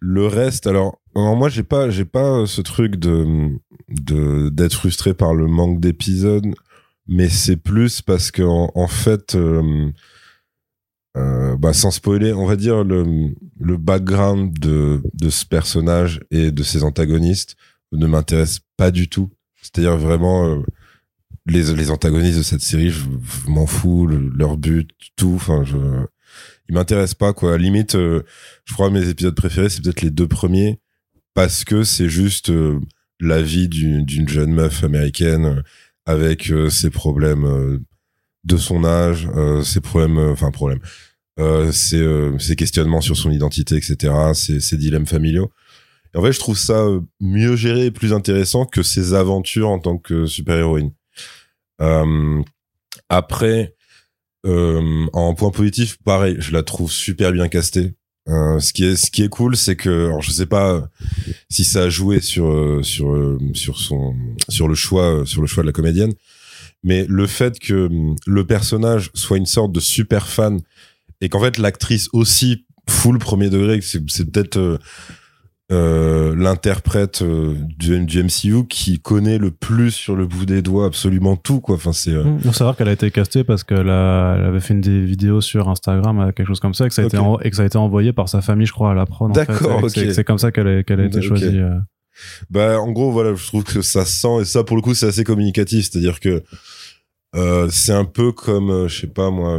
Le 0.00 0.26
reste, 0.26 0.66
alors, 0.66 1.00
moi 1.14 1.48
j'ai 1.48 1.62
pas 1.62 1.88
j'ai 1.88 2.04
pas 2.04 2.44
ce 2.46 2.60
truc 2.60 2.96
de 2.96 3.60
d'être 4.50 4.74
frustré 4.74 5.14
par 5.14 5.34
le 5.34 5.46
manque 5.46 5.80
d'épisodes, 5.80 6.52
mais 7.06 7.28
c'est 7.28 7.56
plus 7.56 8.02
parce 8.02 8.32
que 8.32 8.42
en, 8.42 8.88
fait, 8.88 9.36
euh, 9.36 9.92
bah, 11.14 11.72
sans 11.72 11.92
spoiler, 11.92 12.32
on 12.32 12.46
va 12.46 12.56
dire 12.56 12.82
le 12.82 13.32
le 13.60 13.76
background 13.76 14.58
de 14.58 15.00
de 15.14 15.30
ce 15.30 15.46
personnage 15.46 16.20
et 16.32 16.50
de 16.50 16.62
ses 16.64 16.82
antagonistes 16.82 17.56
ne 17.92 18.08
m'intéresse 18.08 18.58
pas 18.76 18.90
du 18.90 19.08
tout. 19.08 19.30
C'est-à-dire 19.62 19.96
vraiment 19.96 20.60
les, 21.46 21.74
les 21.74 21.90
antagonistes 21.90 22.38
de 22.38 22.42
cette 22.42 22.60
série, 22.60 22.90
je, 22.90 23.04
m'en 23.46 23.66
fous, 23.66 24.06
leur 24.06 24.56
but, 24.56 24.90
tout. 25.16 25.34
Enfin, 25.36 25.64
je, 25.64 25.76
ils 26.68 26.74
m'intéressent 26.74 27.14
pas 27.14 27.32
quoi. 27.32 27.54
À 27.54 27.58
limite, 27.58 27.94
euh, 27.94 28.22
je 28.64 28.74
crois 28.74 28.90
mes 28.90 29.08
épisodes 29.08 29.34
préférés, 29.34 29.68
c'est 29.68 29.82
peut-être 29.82 30.02
les 30.02 30.10
deux 30.10 30.28
premiers 30.28 30.80
parce 31.34 31.64
que 31.64 31.84
c'est 31.84 32.08
juste 32.08 32.50
euh, 32.50 32.80
la 33.20 33.42
vie 33.42 33.68
d'une 33.68 34.28
jeune 34.28 34.52
meuf 34.52 34.84
américaine 34.84 35.44
euh, 35.44 35.62
avec 36.06 36.52
ses 36.70 36.90
problèmes 36.90 37.80
de 38.44 38.56
son 38.56 38.84
âge, 38.84 39.28
ses 39.64 39.80
problèmes, 39.80 40.18
enfin 40.18 40.52
problèmes, 40.52 40.78
ses, 41.72 42.30
ses 42.38 42.54
questionnements 42.54 43.00
sur 43.00 43.16
son 43.16 43.32
identité, 43.32 43.74
etc., 43.74 44.14
ses, 44.32 44.60
ses 44.60 44.76
dilemmes 44.76 45.08
familiaux. 45.08 45.50
Et 46.14 46.18
en 46.18 46.22
fait, 46.22 46.30
je 46.30 46.38
trouve 46.38 46.56
ça 46.56 46.86
mieux 47.20 47.56
géré 47.56 47.86
et 47.86 47.90
plus 47.90 48.12
intéressant 48.12 48.66
que 48.66 48.84
ses 48.84 49.14
aventures 49.14 49.68
en 49.68 49.80
tant 49.80 49.98
que 49.98 50.26
super-héroïne. 50.26 50.92
Euh, 51.80 52.42
après, 53.08 53.74
euh, 54.46 55.06
en 55.12 55.34
point 55.34 55.50
positif, 55.50 55.98
pareil, 56.04 56.36
je 56.38 56.52
la 56.52 56.62
trouve 56.62 56.90
super 56.90 57.32
bien 57.32 57.48
castée. 57.48 57.94
Euh, 58.28 58.58
ce 58.58 58.72
qui 58.72 58.84
est 58.84 58.96
ce 58.96 59.10
qui 59.10 59.22
est 59.22 59.28
cool, 59.28 59.56
c'est 59.56 59.76
que 59.76 60.06
alors 60.06 60.22
je 60.22 60.32
sais 60.32 60.46
pas 60.46 60.88
si 61.48 61.64
ça 61.64 61.84
a 61.84 61.88
joué 61.88 62.20
sur 62.20 62.50
euh, 62.50 62.82
sur 62.82 63.14
euh, 63.14 63.38
sur 63.54 63.78
son 63.78 64.16
sur 64.48 64.66
le 64.66 64.74
choix 64.74 65.24
sur 65.24 65.40
le 65.40 65.46
choix 65.46 65.62
de 65.62 65.68
la 65.68 65.72
comédienne, 65.72 66.12
mais 66.82 67.06
le 67.08 67.26
fait 67.28 67.58
que 67.60 67.86
hum, 67.86 68.16
le 68.26 68.44
personnage 68.44 69.10
soit 69.14 69.36
une 69.36 69.46
sorte 69.46 69.70
de 69.70 69.78
super 69.78 70.26
fan 70.26 70.60
et 71.20 71.28
qu'en 71.28 71.40
fait 71.40 71.56
l'actrice 71.58 72.08
aussi 72.12 72.66
full 72.88 73.18
premier 73.18 73.48
degré, 73.48 73.80
c'est 73.80 74.00
peut-être 74.30 74.80
euh, 75.72 76.34
l'interprète 76.36 77.22
euh, 77.22 77.56
du, 77.76 78.04
du 78.04 78.22
MCU 78.22 78.66
qui 78.68 79.00
connaît 79.00 79.38
le 79.38 79.50
plus 79.50 79.90
sur 79.90 80.14
le 80.14 80.24
bout 80.26 80.46
des 80.46 80.62
doigts 80.62 80.86
absolument 80.86 81.34
tout 81.34 81.60
quoi. 81.60 81.74
Enfin 81.74 81.92
c'est 81.92 82.12
euh, 82.12 82.22
Il 82.38 82.44
faut 82.44 82.52
savoir 82.52 82.76
qu'elle 82.76 82.88
a 82.88 82.92
été 82.92 83.10
castée 83.10 83.42
parce 83.42 83.64
qu'elle 83.64 83.90
avait 83.90 84.60
fait 84.60 84.74
une 84.74 84.80
des 84.80 85.04
vidéos 85.04 85.40
sur 85.40 85.68
Instagram, 85.68 86.20
euh, 86.20 86.32
quelque 86.32 86.46
chose 86.46 86.60
comme 86.60 86.74
ça, 86.74 86.86
et 86.86 86.88
que 86.88 86.94
ça 86.94 87.02
a, 87.02 87.06
été, 87.06 87.18
en- 87.18 87.40
et 87.40 87.50
que 87.50 87.56
ça 87.56 87.62
a 87.62 87.66
été 87.66 87.78
envoyé 87.78 88.12
par 88.12 88.28
sa 88.28 88.42
famille, 88.42 88.66
je 88.66 88.72
crois, 88.72 88.92
à 88.92 88.94
la 88.94 89.06
prod. 89.06 89.30
en 89.30 89.34
fait, 89.34 89.46
D'accord, 89.46 89.80
et 89.80 89.82
que 89.82 89.88
c'est-. 89.88 90.14
C'est 90.14 90.24
comme 90.24 90.38
ça 90.38 90.52
qu'elle 90.52 90.68
a, 90.68 91.04
été 91.04 91.20
choisie. 91.20 91.60
Bah, 92.48 92.80
en 92.80 92.92
gros, 92.92 93.10
voilà, 93.10 93.34
je 93.34 93.44
trouve 93.46 93.64
que 93.64 93.82
ça 93.82 94.04
sent, 94.04 94.42
et 94.42 94.44
ça, 94.44 94.62
pour 94.64 94.76
le 94.76 94.82
coup, 94.82 94.94
c'est 94.94 95.06
assez 95.06 95.24
communicatif. 95.24 95.90
C'est-à-dire 95.90 96.20
que 96.20 96.44
euh, 97.34 97.68
c'est 97.70 97.92
un 97.92 98.04
peu 98.04 98.32
comme, 98.32 98.86
je 98.88 99.00
sais 99.00 99.06
pas 99.08 99.30
moi. 99.30 99.58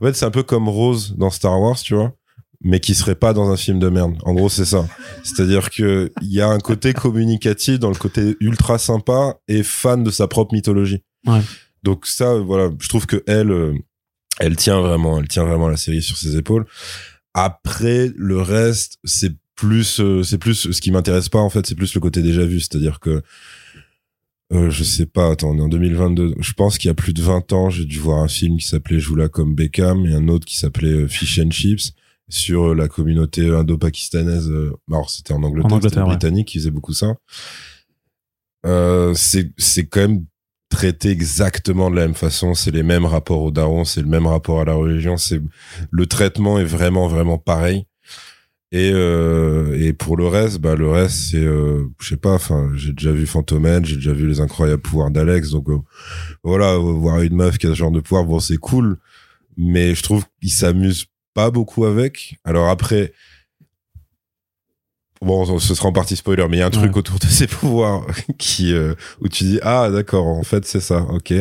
En 0.00 0.04
fait, 0.04 0.14
c'est 0.14 0.26
un 0.26 0.30
peu 0.30 0.42
comme 0.42 0.68
Rose 0.68 1.14
dans 1.16 1.30
Star 1.30 1.58
Wars, 1.60 1.76
tu 1.78 1.94
vois, 1.94 2.12
mais 2.60 2.80
qui 2.80 2.94
serait 2.94 3.14
pas 3.14 3.32
dans 3.32 3.50
un 3.50 3.56
film 3.56 3.78
de 3.78 3.88
merde. 3.88 4.16
En 4.24 4.34
gros, 4.34 4.48
c'est 4.48 4.64
ça. 4.64 4.86
C'est-à-dire 5.22 5.70
que 5.70 6.10
il 6.22 6.32
y 6.32 6.40
a 6.40 6.48
un 6.48 6.58
côté 6.58 6.92
communicatif 6.92 7.78
dans 7.78 7.90
le 7.90 7.96
côté 7.96 8.36
ultra 8.40 8.78
sympa 8.78 9.36
et 9.46 9.62
fan 9.62 10.02
de 10.02 10.10
sa 10.10 10.26
propre 10.26 10.54
mythologie. 10.54 11.02
Ouais. 11.26 11.40
Donc 11.82 12.06
ça, 12.06 12.34
voilà, 12.34 12.70
je 12.80 12.88
trouve 12.88 13.06
que 13.06 13.22
elle, 13.26 13.52
euh, 13.52 13.74
elle 14.40 14.56
tient 14.56 14.80
vraiment, 14.80 15.20
elle 15.20 15.28
tient 15.28 15.44
vraiment 15.44 15.68
la 15.68 15.76
série 15.76 16.02
sur 16.02 16.16
ses 16.16 16.36
épaules. 16.36 16.66
Après, 17.34 18.10
le 18.16 18.40
reste, 18.40 18.98
c'est 19.04 19.32
plus, 19.54 20.00
euh, 20.00 20.22
c'est 20.22 20.38
plus 20.38 20.72
ce 20.72 20.80
qui 20.80 20.90
m'intéresse 20.90 21.28
pas 21.28 21.38
en 21.38 21.50
fait, 21.50 21.66
c'est 21.66 21.74
plus 21.74 21.94
le 21.94 22.00
côté 22.00 22.22
déjà 22.22 22.44
vu, 22.44 22.60
c'est-à-dire 22.60 23.00
que 23.00 23.22
euh, 24.52 24.70
je 24.70 24.82
sais 24.82 25.04
pas, 25.04 25.30
attends, 25.30 25.50
on 25.50 25.58
est 25.58 25.62
en 25.62 25.68
2022. 25.68 26.34
Je 26.38 26.52
pense 26.54 26.78
qu'il 26.78 26.88
y 26.88 26.90
a 26.90 26.94
plus 26.94 27.12
de 27.12 27.20
20 27.22 27.52
ans, 27.52 27.68
j'ai 27.68 27.84
dû 27.84 27.98
voir 27.98 28.22
un 28.22 28.28
film 28.28 28.56
qui 28.56 28.66
s'appelait 28.66 28.98
Joue-la 28.98 29.28
comme 29.28 29.54
Beckham 29.54 30.06
et 30.06 30.14
un 30.14 30.28
autre 30.28 30.46
qui 30.46 30.56
s'appelait 30.56 30.92
euh, 30.92 31.08
Fish 31.08 31.38
and 31.38 31.50
Chips 31.50 31.92
sur 32.28 32.70
euh, 32.70 32.74
la 32.74 32.88
communauté 32.88 33.48
indo-pakistanaise. 33.48 34.50
euh, 34.50 34.76
Alors, 34.90 35.10
c'était 35.10 35.32
en 35.32 35.42
Angleterre, 35.42 35.72
En 35.72 35.76
Angleterre, 35.76 36.02
ouais. 36.04 36.10
Britanniques 36.10 36.48
qui 36.48 36.58
faisaient 36.58 36.70
beaucoup 36.70 36.92
ça. 36.92 37.14
Euh, 38.66 39.14
c'est, 39.14 39.52
c'est 39.56 39.86
quand 39.86 40.00
même 40.00 40.24
traité 40.68 41.10
exactement 41.10 41.90
de 41.90 41.96
la 41.96 42.02
même 42.02 42.14
façon. 42.14 42.54
C'est 42.54 42.70
les 42.70 42.82
mêmes 42.82 43.06
rapports 43.06 43.42
au 43.42 43.50
daron, 43.50 43.84
c'est 43.84 44.02
le 44.02 44.08
même 44.08 44.26
rapport 44.26 44.60
à 44.60 44.64
la 44.64 44.74
religion. 44.74 45.16
C'est 45.16 45.40
le 45.90 46.06
traitement 46.06 46.58
est 46.58 46.64
vraiment 46.64 47.08
vraiment 47.08 47.38
pareil. 47.38 47.86
Et 48.70 48.90
euh, 48.92 49.80
et 49.80 49.94
pour 49.94 50.18
le 50.18 50.26
reste, 50.26 50.58
bah 50.58 50.74
le 50.74 50.90
reste 50.90 51.30
c'est 51.30 51.38
euh, 51.42 51.86
je 52.00 52.08
sais 52.08 52.18
pas. 52.18 52.34
Enfin, 52.34 52.70
j'ai 52.74 52.92
déjà 52.92 53.12
vu 53.12 53.24
Phantom 53.26 53.64
j'ai 53.82 53.94
déjà 53.96 54.12
vu 54.12 54.28
les 54.28 54.40
incroyables 54.40 54.82
pouvoirs 54.82 55.10
d'Alex. 55.10 55.50
Donc 55.50 55.70
euh, 55.70 55.78
voilà, 56.44 56.74
euh, 56.74 56.78
voir 56.78 57.22
une 57.22 57.34
meuf 57.34 57.56
qui 57.56 57.66
a 57.66 57.70
ce 57.70 57.74
genre 57.76 57.90
de 57.90 58.00
pouvoir, 58.00 58.26
bon 58.26 58.40
c'est 58.40 58.58
cool. 58.58 58.98
Mais 59.56 59.94
je 59.94 60.02
trouve 60.02 60.24
qu'il 60.42 60.52
s'amuse 60.52 61.06
pas 61.38 61.50
beaucoup 61.52 61.84
avec. 61.84 62.36
Alors 62.44 62.68
après. 62.68 63.12
Bon, 65.20 65.58
ce 65.58 65.74
sera 65.74 65.88
en 65.88 65.92
partie 65.92 66.14
spoiler, 66.16 66.46
mais 66.48 66.56
il 66.58 66.60
y 66.60 66.62
a 66.62 66.66
un 66.66 66.70
truc 66.70 66.96
autour 66.96 67.18
de 67.18 67.26
ses 67.38 67.46
pouvoirs 67.46 68.04
qui 68.38 68.72
euh, 68.72 68.94
où 69.20 69.28
tu 69.28 69.44
dis 69.44 69.58
ah 69.62 69.88
d'accord 69.90 70.26
en 70.26 70.42
fait 70.44 70.64
c'est 70.64 70.80
ça 70.80 71.02
ok 71.10 71.32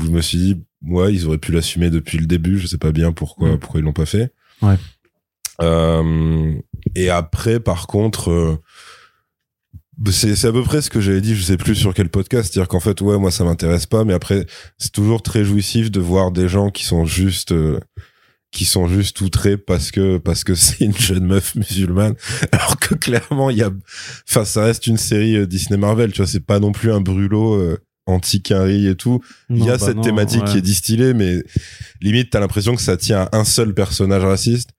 je 0.00 0.08
me 0.10 0.20
suis 0.20 0.38
dit 0.38 0.62
ouais 0.86 1.12
ils 1.14 1.26
auraient 1.26 1.38
pu 1.38 1.52
l'assumer 1.52 1.90
depuis 1.90 2.18
le 2.18 2.26
début 2.26 2.58
je 2.58 2.66
sais 2.66 2.78
pas 2.78 2.90
bien 2.92 3.12
pourquoi 3.12 3.50
Mm. 3.52 3.58
pourquoi 3.58 3.80
ils 3.80 3.84
l'ont 3.84 3.92
pas 3.92 4.06
fait 4.06 4.32
Ouais. 4.62 4.76
Euh, 5.60 6.54
et 6.96 7.08
après 7.10 7.60
par 7.60 7.86
contre 7.86 8.30
euh, 8.30 8.58
c'est 10.10 10.34
c'est 10.34 10.48
à 10.48 10.52
peu 10.52 10.62
près 10.64 10.82
ce 10.82 10.90
que 10.90 11.00
j'avais 11.00 11.20
dit 11.20 11.36
je 11.36 11.42
sais 11.42 11.56
plus 11.56 11.76
sur 11.76 11.94
quel 11.94 12.08
podcast 12.08 12.52
c'est-à-dire 12.52 12.66
qu'en 12.68 12.80
fait 12.80 13.00
ouais 13.00 13.16
moi 13.18 13.30
ça 13.30 13.44
m'intéresse 13.44 13.86
pas 13.86 14.02
mais 14.04 14.14
après 14.14 14.44
c'est 14.78 14.90
toujours 14.92 15.22
très 15.22 15.44
jouissif 15.44 15.90
de 15.92 16.00
voir 16.00 16.32
des 16.32 16.48
gens 16.48 16.70
qui 16.70 16.84
sont 16.84 17.04
juste 17.04 17.52
euh, 17.52 17.78
qui 18.52 18.66
sont 18.66 18.86
juste 18.86 19.20
outrés 19.22 19.56
parce 19.56 19.90
que 19.90 20.18
parce 20.18 20.44
que 20.44 20.54
c'est 20.54 20.84
une 20.84 20.96
jeune 20.96 21.24
meuf 21.24 21.56
musulmane. 21.56 22.14
Alors 22.52 22.78
que 22.78 22.94
clairement 22.94 23.50
il 23.50 23.58
y 23.58 23.62
a 23.62 23.70
enfin 24.28 24.44
ça 24.44 24.62
reste 24.64 24.86
une 24.86 24.98
série 24.98 25.36
euh, 25.36 25.46
Disney 25.46 25.78
Marvel 25.78 26.12
tu 26.12 26.18
vois 26.18 26.28
c'est 26.28 26.44
pas 26.44 26.60
non 26.60 26.70
plus 26.70 26.92
un 26.92 27.00
brûlot 27.00 27.54
euh, 27.54 27.78
anti 28.06 28.42
quinri 28.42 28.86
et 28.86 28.94
tout. 28.94 29.20
Il 29.50 29.64
y 29.64 29.70
a 29.70 29.78
bah 29.78 29.86
cette 29.86 29.96
non, 29.96 30.02
thématique 30.02 30.42
ouais. 30.42 30.52
qui 30.52 30.58
est 30.58 30.62
distillée 30.62 31.14
mais 31.14 31.42
limite 32.00 32.30
t'as 32.30 32.40
l'impression 32.40 32.76
que 32.76 32.82
ça 32.82 32.96
tient 32.96 33.22
à 33.32 33.38
un 33.38 33.44
seul 33.44 33.74
personnage 33.74 34.22
raciste 34.22 34.70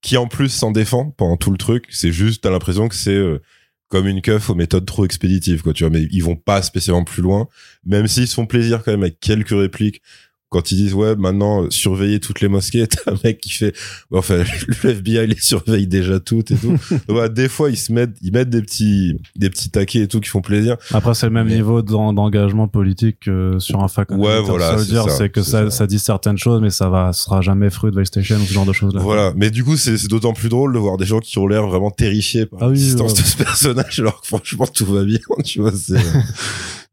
qui 0.00 0.16
en 0.16 0.28
plus 0.28 0.48
s'en 0.48 0.70
défend 0.70 1.10
pendant 1.10 1.36
tout 1.36 1.50
le 1.50 1.58
truc. 1.58 1.86
C'est 1.90 2.12
juste 2.12 2.44
t'as 2.44 2.50
l'impression 2.50 2.88
que 2.88 2.94
c'est 2.94 3.10
euh, 3.10 3.42
comme 3.88 4.06
une 4.06 4.20
keuf 4.20 4.48
aux 4.50 4.54
méthodes 4.54 4.86
trop 4.86 5.04
expéditives 5.04 5.62
quoi 5.62 5.72
tu 5.72 5.82
vois. 5.82 5.90
Mais 5.90 6.06
ils 6.12 6.22
vont 6.22 6.36
pas 6.36 6.62
spécialement 6.62 7.02
plus 7.02 7.22
loin. 7.22 7.48
Même 7.84 8.06
s'ils 8.06 8.28
se 8.28 8.34
font 8.34 8.46
plaisir 8.46 8.84
quand 8.84 8.92
même 8.92 9.02
avec 9.02 9.18
quelques 9.18 9.48
répliques 9.48 10.02
quand 10.50 10.70
ils 10.72 10.76
disent 10.76 10.94
ouais 10.94 11.14
maintenant 11.16 11.68
surveiller 11.70 12.20
toutes 12.20 12.40
les 12.40 12.48
mosquées 12.48 12.86
t'as 12.88 13.12
un 13.12 13.16
mec 13.24 13.38
qui 13.40 13.50
fait 13.50 13.74
enfin 14.12 14.42
le 14.82 14.90
FBI 14.90 15.26
les 15.26 15.36
surveille 15.38 15.86
déjà 15.86 16.20
toutes 16.20 16.50
et 16.50 16.56
tout 16.56 16.76
voilà, 17.08 17.28
des 17.28 17.48
fois 17.48 17.70
ils 17.70 17.76
se 17.76 17.92
mettent 17.92 18.16
ils 18.22 18.32
mettent 18.32 18.50
des 18.50 18.62
petits 18.62 19.16
des 19.36 19.50
petits 19.50 19.70
taquets 19.70 20.00
et 20.00 20.08
tout 20.08 20.20
qui 20.20 20.28
font 20.30 20.40
plaisir 20.40 20.76
Après, 20.92 21.14
c'est 21.14 21.26
le 21.26 21.32
même 21.32 21.48
Mais- 21.48 21.56
niveau 21.56 21.82
d'en- 21.82 22.12
d'engagement 22.12 22.66
politique 22.68 23.18
que 23.20 23.58
sur 23.58 23.82
un 23.82 23.88
Falcon. 23.88 24.16
Ouais, 24.18 24.40
voilà, 24.40 24.78
c'est 25.08 25.28
que 25.30 25.42
c'est 25.42 25.50
ça, 25.50 25.64
ça. 25.64 25.70
ça 25.70 25.86
dit 25.86 25.98
certaines 25.98 26.38
choses, 26.38 26.60
mais 26.62 26.70
ça 26.70 26.88
va, 26.88 27.12
sera 27.12 27.40
jamais 27.40 27.70
fruit 27.70 27.90
de 27.90 27.96
PlayStation 27.96 28.36
ou 28.36 28.44
ce 28.46 28.52
genre 28.52 28.66
de 28.66 28.72
choses 28.72 28.94
là. 28.94 29.00
Voilà, 29.00 29.32
mais 29.36 29.50
du 29.50 29.64
coup, 29.64 29.76
c'est 29.76 30.06
d'autant 30.08 30.32
plus 30.32 30.48
drôle 30.48 30.72
de 30.72 30.78
voir 30.78 30.96
des 30.96 31.04
gens 31.06 31.20
qui 31.20 31.38
ont 31.38 31.46
l'air 31.46 31.66
vraiment 31.66 31.90
terrifiés 31.90 32.46
par 32.46 32.60
Ah 32.62 32.66
oui, 32.68 32.74
l'existence 32.74 33.12
ouais. 33.12 33.22
de 33.22 33.26
ce 33.26 33.36
personnage, 33.36 34.00
alors 34.00 34.20
que 34.20 34.26
franchement, 34.26 34.66
tout 34.66 34.86
va 34.86 35.04
bien, 35.04 35.18
tu 35.44 35.60
vois. 35.60 35.72
c'est- 35.72 35.94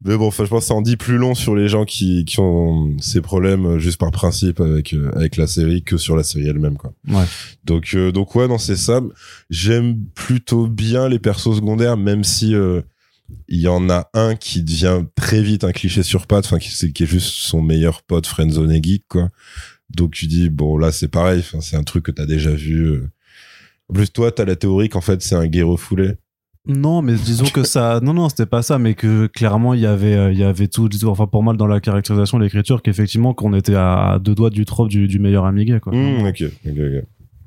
mais 0.04 0.16
bon, 0.16 0.26
enfin, 0.26 0.44
je 0.44 0.50
pense 0.50 0.64
que 0.64 0.68
ça 0.68 0.74
en 0.74 0.82
dit 0.82 0.96
plus 0.96 1.16
long 1.16 1.34
sur 1.34 1.56
les 1.56 1.68
gens 1.68 1.84
qui, 1.84 2.24
qui 2.24 2.38
ont 2.40 2.96
ces 3.00 3.20
problèmes 3.20 3.66
euh, 3.66 3.78
juste 3.78 3.98
par 3.98 4.10
principe 4.10 4.60
avec, 4.60 4.92
euh, 4.94 5.10
avec 5.16 5.36
la 5.36 5.46
série 5.46 5.82
que 5.82 5.96
sur 5.96 6.16
la 6.16 6.22
série 6.22 6.48
elle-même, 6.48 6.76
quoi. 6.76 6.92
Ouais. 7.08 7.24
Donc, 7.64 7.92
euh, 7.94 8.12
donc 8.12 8.34
ouais, 8.34 8.46
non, 8.48 8.58
c'est 8.58 8.76
ça. 8.76 9.00
J'aime 9.50 9.98
plutôt 10.14 10.66
bien 10.68 11.08
les 11.08 11.18
persos 11.18 11.56
secondaires, 11.56 11.96
même 11.96 12.24
si 12.24 12.54
euh, 12.54 12.82
il 13.48 13.60
y 13.60 13.68
en 13.68 13.88
a 13.90 14.08
un 14.14 14.36
qui 14.36 14.62
devient 14.62 15.02
très 15.16 15.42
vite 15.42 15.64
un 15.64 15.72
cliché 15.72 16.02
sur 16.02 16.26
pattes, 16.26 16.44
enfin, 16.46 16.58
qui, 16.58 16.92
qui 16.92 17.02
est 17.02 17.06
juste 17.06 17.28
son 17.30 17.62
meilleur 17.62 18.02
pote 18.02 18.26
friendzone 18.26 18.70
et 18.72 18.82
geek, 18.82 19.04
quoi. 19.08 19.30
Donc 19.88 20.12
tu 20.12 20.26
dis 20.26 20.48
bon 20.50 20.78
là 20.78 20.90
c'est 20.90 21.06
pareil, 21.06 21.44
c'est 21.60 21.76
un 21.76 21.84
truc 21.84 22.04
que 22.06 22.10
t'as 22.10 22.26
déjà 22.26 22.50
vu. 22.50 22.82
euh. 22.86 23.08
En 23.88 23.94
plus 23.94 24.10
toi 24.10 24.32
t'as 24.32 24.44
la 24.44 24.56
théorie 24.56 24.88
qu'en 24.88 25.00
fait 25.00 25.22
c'est 25.22 25.36
un 25.36 25.46
gay 25.46 25.62
refoulé. 25.62 26.14
Non, 26.66 27.00
mais 27.02 27.14
disons 27.14 27.44
que 27.46 27.62
ça, 27.64 28.00
non, 28.02 28.12
non, 28.12 28.28
c'était 28.28 28.46
pas 28.46 28.62
ça, 28.62 28.78
mais 28.78 28.94
que 28.94 29.26
clairement 29.28 29.72
il 29.74 29.80
y 29.80 29.86
avait, 29.86 30.14
euh, 30.16 30.32
il 30.32 30.38
y 30.38 30.42
avait 30.44 30.68
tout, 30.68 30.88
disons, 30.88 31.10
enfin 31.10 31.26
pour 31.26 31.42
moi 31.42 31.54
dans 31.54 31.66
la 31.66 31.80
caractérisation, 31.80 32.38
l'écriture, 32.38 32.82
qu'effectivement 32.82 33.34
qu'on 33.34 33.54
était 33.54 33.74
à 33.76 34.18
deux 34.20 34.34
doigts 34.34 34.50
du 34.50 34.64
trope 34.64 34.88
du, 34.88 35.06
du 35.08 35.18
meilleur 35.18 35.44
ami 35.44 35.64
gay, 35.64 35.78
quoi. 35.80 35.94
Hmm, 35.94 36.26
ok, 36.26 36.42
ok, 36.42 36.72
ok. 36.76 37.04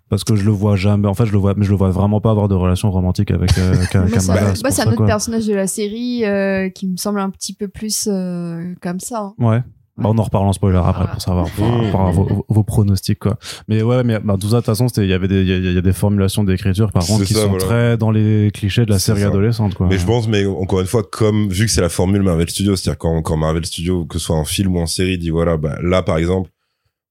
Parce 0.09 0.23
que 0.23 0.35
je 0.35 0.43
le 0.43 0.49
vois 0.51 0.75
jamais, 0.75 1.07
en 1.07 1.13
fait 1.13 1.25
je 1.27 1.31
le 1.31 1.37
vois, 1.37 1.53
mais 1.55 1.65
je 1.65 1.69
le 1.69 1.75
vois 1.77 1.91
vraiment 1.91 2.19
pas 2.19 2.31
avoir 2.31 2.47
de 2.47 2.55
relation 2.55 2.89
romantique 2.89 3.29
avec 3.29 3.55
euh, 3.59 3.75
Kamala. 3.91 4.09
c'est 4.15 4.21
c'est 4.55 4.67
un 4.67 4.71
ça, 4.71 4.87
autre 4.87 4.95
quoi. 4.95 5.05
personnage 5.05 5.45
de 5.45 5.53
la 5.53 5.67
série 5.67 6.25
euh, 6.25 6.69
qui 6.69 6.87
me 6.87 6.97
semble 6.97 7.19
un 7.19 7.29
petit 7.29 7.53
peu 7.53 7.67
plus 7.67 8.07
euh, 8.11 8.73
comme 8.81 8.99
ça. 8.99 9.19
hein. 9.21 9.33
Ouais. 9.37 9.61
Bah, 9.99 10.09
on 10.13 10.17
en 10.17 10.23
reparle 10.23 10.47
en 10.47 10.53
spoiler 10.53 10.77
après 10.77 10.91
Voilà. 10.93 11.07
pour 11.11 11.21
savoir 11.21 11.49
pour, 11.51 11.67
pour 11.67 11.99
avoir 12.01 12.11
vos, 12.13 12.45
vos 12.47 12.63
pronostics 12.63 13.19
quoi. 13.19 13.37
Mais 13.67 13.81
ouais, 13.83 14.03
mais 14.03 14.19
bah, 14.19 14.35
tout 14.39 14.47
ça 14.49 14.55
de 14.55 14.59
toute 14.61 14.65
façon 14.67 14.87
c'était 14.87 15.03
il 15.03 15.09
y 15.09 15.13
avait 15.13 15.27
des 15.27 15.41
il 15.41 15.47
y, 15.47 15.53
a- 15.53 15.57
il 15.57 15.73
y 15.73 15.77
a 15.77 15.81
des 15.81 15.93
formulations 15.93 16.43
d'écriture 16.43 16.91
par 16.91 17.05
contre 17.05 17.25
qui 17.25 17.33
ça, 17.33 17.41
sont 17.43 17.49
voilà. 17.49 17.65
très 17.65 17.97
dans 17.97 18.11
les 18.11 18.51
clichés 18.53 18.85
de 18.85 18.91
la 18.91 18.99
série 18.99 19.21
ça. 19.21 19.27
adolescente 19.27 19.75
quoi. 19.75 19.87
Mais 19.87 19.97
je 19.97 20.05
pense, 20.05 20.27
mais 20.27 20.45
encore 20.45 20.79
une 20.81 20.87
fois, 20.87 21.03
comme 21.03 21.49
vu 21.49 21.65
que 21.65 21.71
c'est 21.71 21.81
la 21.81 21.89
formule 21.89 22.21
Marvel 22.23 22.49
Studios, 22.49 22.75
c'est-à-dire 22.75 22.97
quand, 22.97 23.21
quand 23.21 23.37
Marvel 23.37 23.65
Studios, 23.65 24.05
que 24.05 24.17
ce 24.19 24.25
soit 24.25 24.35
en 24.35 24.45
film 24.45 24.75
ou 24.75 24.79
en 24.79 24.85
série, 24.87 25.17
dit 25.17 25.29
voilà, 25.29 25.57
bah, 25.57 25.77
là 25.83 26.01
par 26.03 26.17
exemple, 26.17 26.49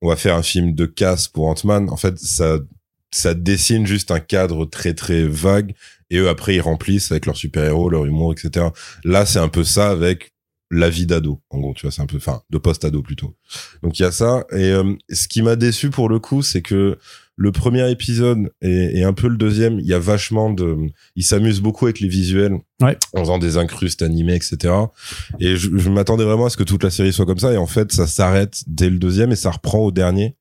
on 0.02 0.08
va 0.08 0.16
faire 0.16 0.36
un 0.36 0.42
film 0.42 0.74
de 0.74 0.86
casse 0.86 1.26
pour 1.28 1.46
Ant-Man. 1.48 1.90
En 1.90 1.96
fait, 1.96 2.18
ça, 2.18 2.58
ça 3.10 3.34
dessine 3.34 3.86
juste 3.86 4.10
un 4.10 4.20
cadre 4.20 4.64
très 4.64 4.94
très 4.94 5.24
vague, 5.24 5.74
et 6.10 6.18
eux 6.18 6.28
après 6.28 6.54
ils 6.54 6.60
remplissent 6.60 7.10
avec 7.10 7.26
leurs 7.26 7.36
super-héros, 7.36 7.88
leur 7.90 8.04
humour, 8.06 8.32
etc. 8.32 8.66
Là, 9.04 9.26
c'est 9.26 9.38
un 9.40 9.48
peu 9.48 9.64
ça 9.64 9.90
avec 9.90 10.32
la 10.70 10.90
vie 10.90 11.06
d'ado. 11.06 11.40
En 11.50 11.58
gros, 11.60 11.74
tu 11.74 11.82
vois, 11.82 11.92
c'est 11.92 12.02
un 12.02 12.06
peu, 12.06 12.16
enfin, 12.18 12.42
de 12.50 12.58
post-ado 12.58 13.02
plutôt. 13.02 13.36
Donc 13.82 13.98
il 13.98 14.02
y 14.02 14.04
a 14.04 14.12
ça. 14.12 14.44
Et 14.52 14.70
euh, 14.70 14.94
ce 15.10 15.28
qui 15.28 15.42
m'a 15.42 15.56
déçu 15.56 15.90
pour 15.90 16.08
le 16.08 16.18
coup, 16.18 16.42
c'est 16.42 16.62
que 16.62 16.98
le 17.36 17.52
premier 17.52 17.88
épisode 17.90 18.50
et, 18.60 19.04
un 19.04 19.12
peu 19.12 19.28
le 19.28 19.36
deuxième, 19.36 19.78
il 19.78 19.86
y 19.86 19.94
a 19.94 19.98
vachement 19.98 20.50
de, 20.50 20.76
il 21.14 21.22
s'amuse 21.22 21.60
beaucoup 21.60 21.86
avec 21.86 22.00
les 22.00 22.08
visuels, 22.08 22.58
ouais. 22.82 22.98
en 23.14 23.20
faisant 23.20 23.38
des 23.38 23.56
incrustes 23.56 24.02
animés, 24.02 24.34
etc. 24.34 24.74
Et 25.38 25.56
je, 25.56 25.70
je 25.72 25.88
m'attendais 25.88 26.24
vraiment 26.24 26.46
à 26.46 26.50
ce 26.50 26.56
que 26.56 26.64
toute 26.64 26.82
la 26.82 26.90
série 26.90 27.12
soit 27.12 27.26
comme 27.26 27.38
ça. 27.38 27.52
Et 27.52 27.56
en 27.56 27.68
fait, 27.68 27.92
ça 27.92 28.06
s'arrête 28.08 28.64
dès 28.66 28.90
le 28.90 28.98
deuxième 28.98 29.30
et 29.30 29.36
ça 29.36 29.52
reprend 29.52 29.78
au 29.78 29.92
dernier. 29.92 30.34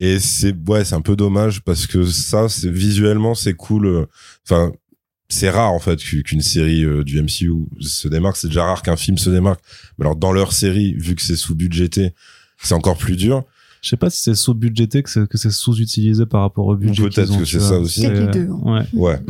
Et 0.00 0.18
c'est 0.18 0.54
ouais, 0.66 0.84
c'est 0.84 0.94
un 0.94 1.00
peu 1.00 1.16
dommage 1.16 1.62
parce 1.62 1.86
que 1.86 2.04
ça, 2.06 2.48
c'est 2.48 2.70
visuellement, 2.70 3.34
c'est 3.34 3.54
cool. 3.54 4.06
Enfin, 4.46 4.72
c'est 5.28 5.50
rare 5.50 5.72
en 5.72 5.78
fait 5.78 5.98
qu'une 5.98 6.40
série 6.40 6.84
euh, 6.84 7.04
du 7.04 7.20
MCU 7.22 7.52
se 7.80 8.08
démarque. 8.08 8.36
C'est 8.36 8.48
déjà 8.48 8.64
rare 8.64 8.82
qu'un 8.82 8.96
film 8.96 9.18
se 9.18 9.30
démarque. 9.30 9.60
Mais 9.98 10.04
alors 10.04 10.16
dans 10.16 10.32
leur 10.32 10.52
série, 10.52 10.94
vu 10.94 11.14
que 11.14 11.22
c'est 11.22 11.36
sous-budgété, 11.36 12.14
c'est 12.62 12.74
encore 12.74 12.96
plus 12.96 13.16
dur. 13.16 13.44
Je 13.80 13.88
sais 13.88 13.96
pas 13.96 14.10
si 14.10 14.20
c'est 14.20 14.34
sous-budgété 14.34 15.02
que 15.02 15.10
c'est, 15.10 15.26
que 15.28 15.38
c'est 15.38 15.50
sous-utilisé 15.50 16.26
par 16.26 16.40
rapport 16.42 16.66
au 16.66 16.76
budget. 16.76 17.02
Peut-être 17.04 17.38
que 17.38 17.44
c'est 17.44 17.60
ça 17.60 17.78
aussi. 17.78 18.08
les 18.08 18.26
deux. 18.26 18.48
Hein. 18.50 18.60
Ouais. 18.64 18.84
ouais. 18.94 19.20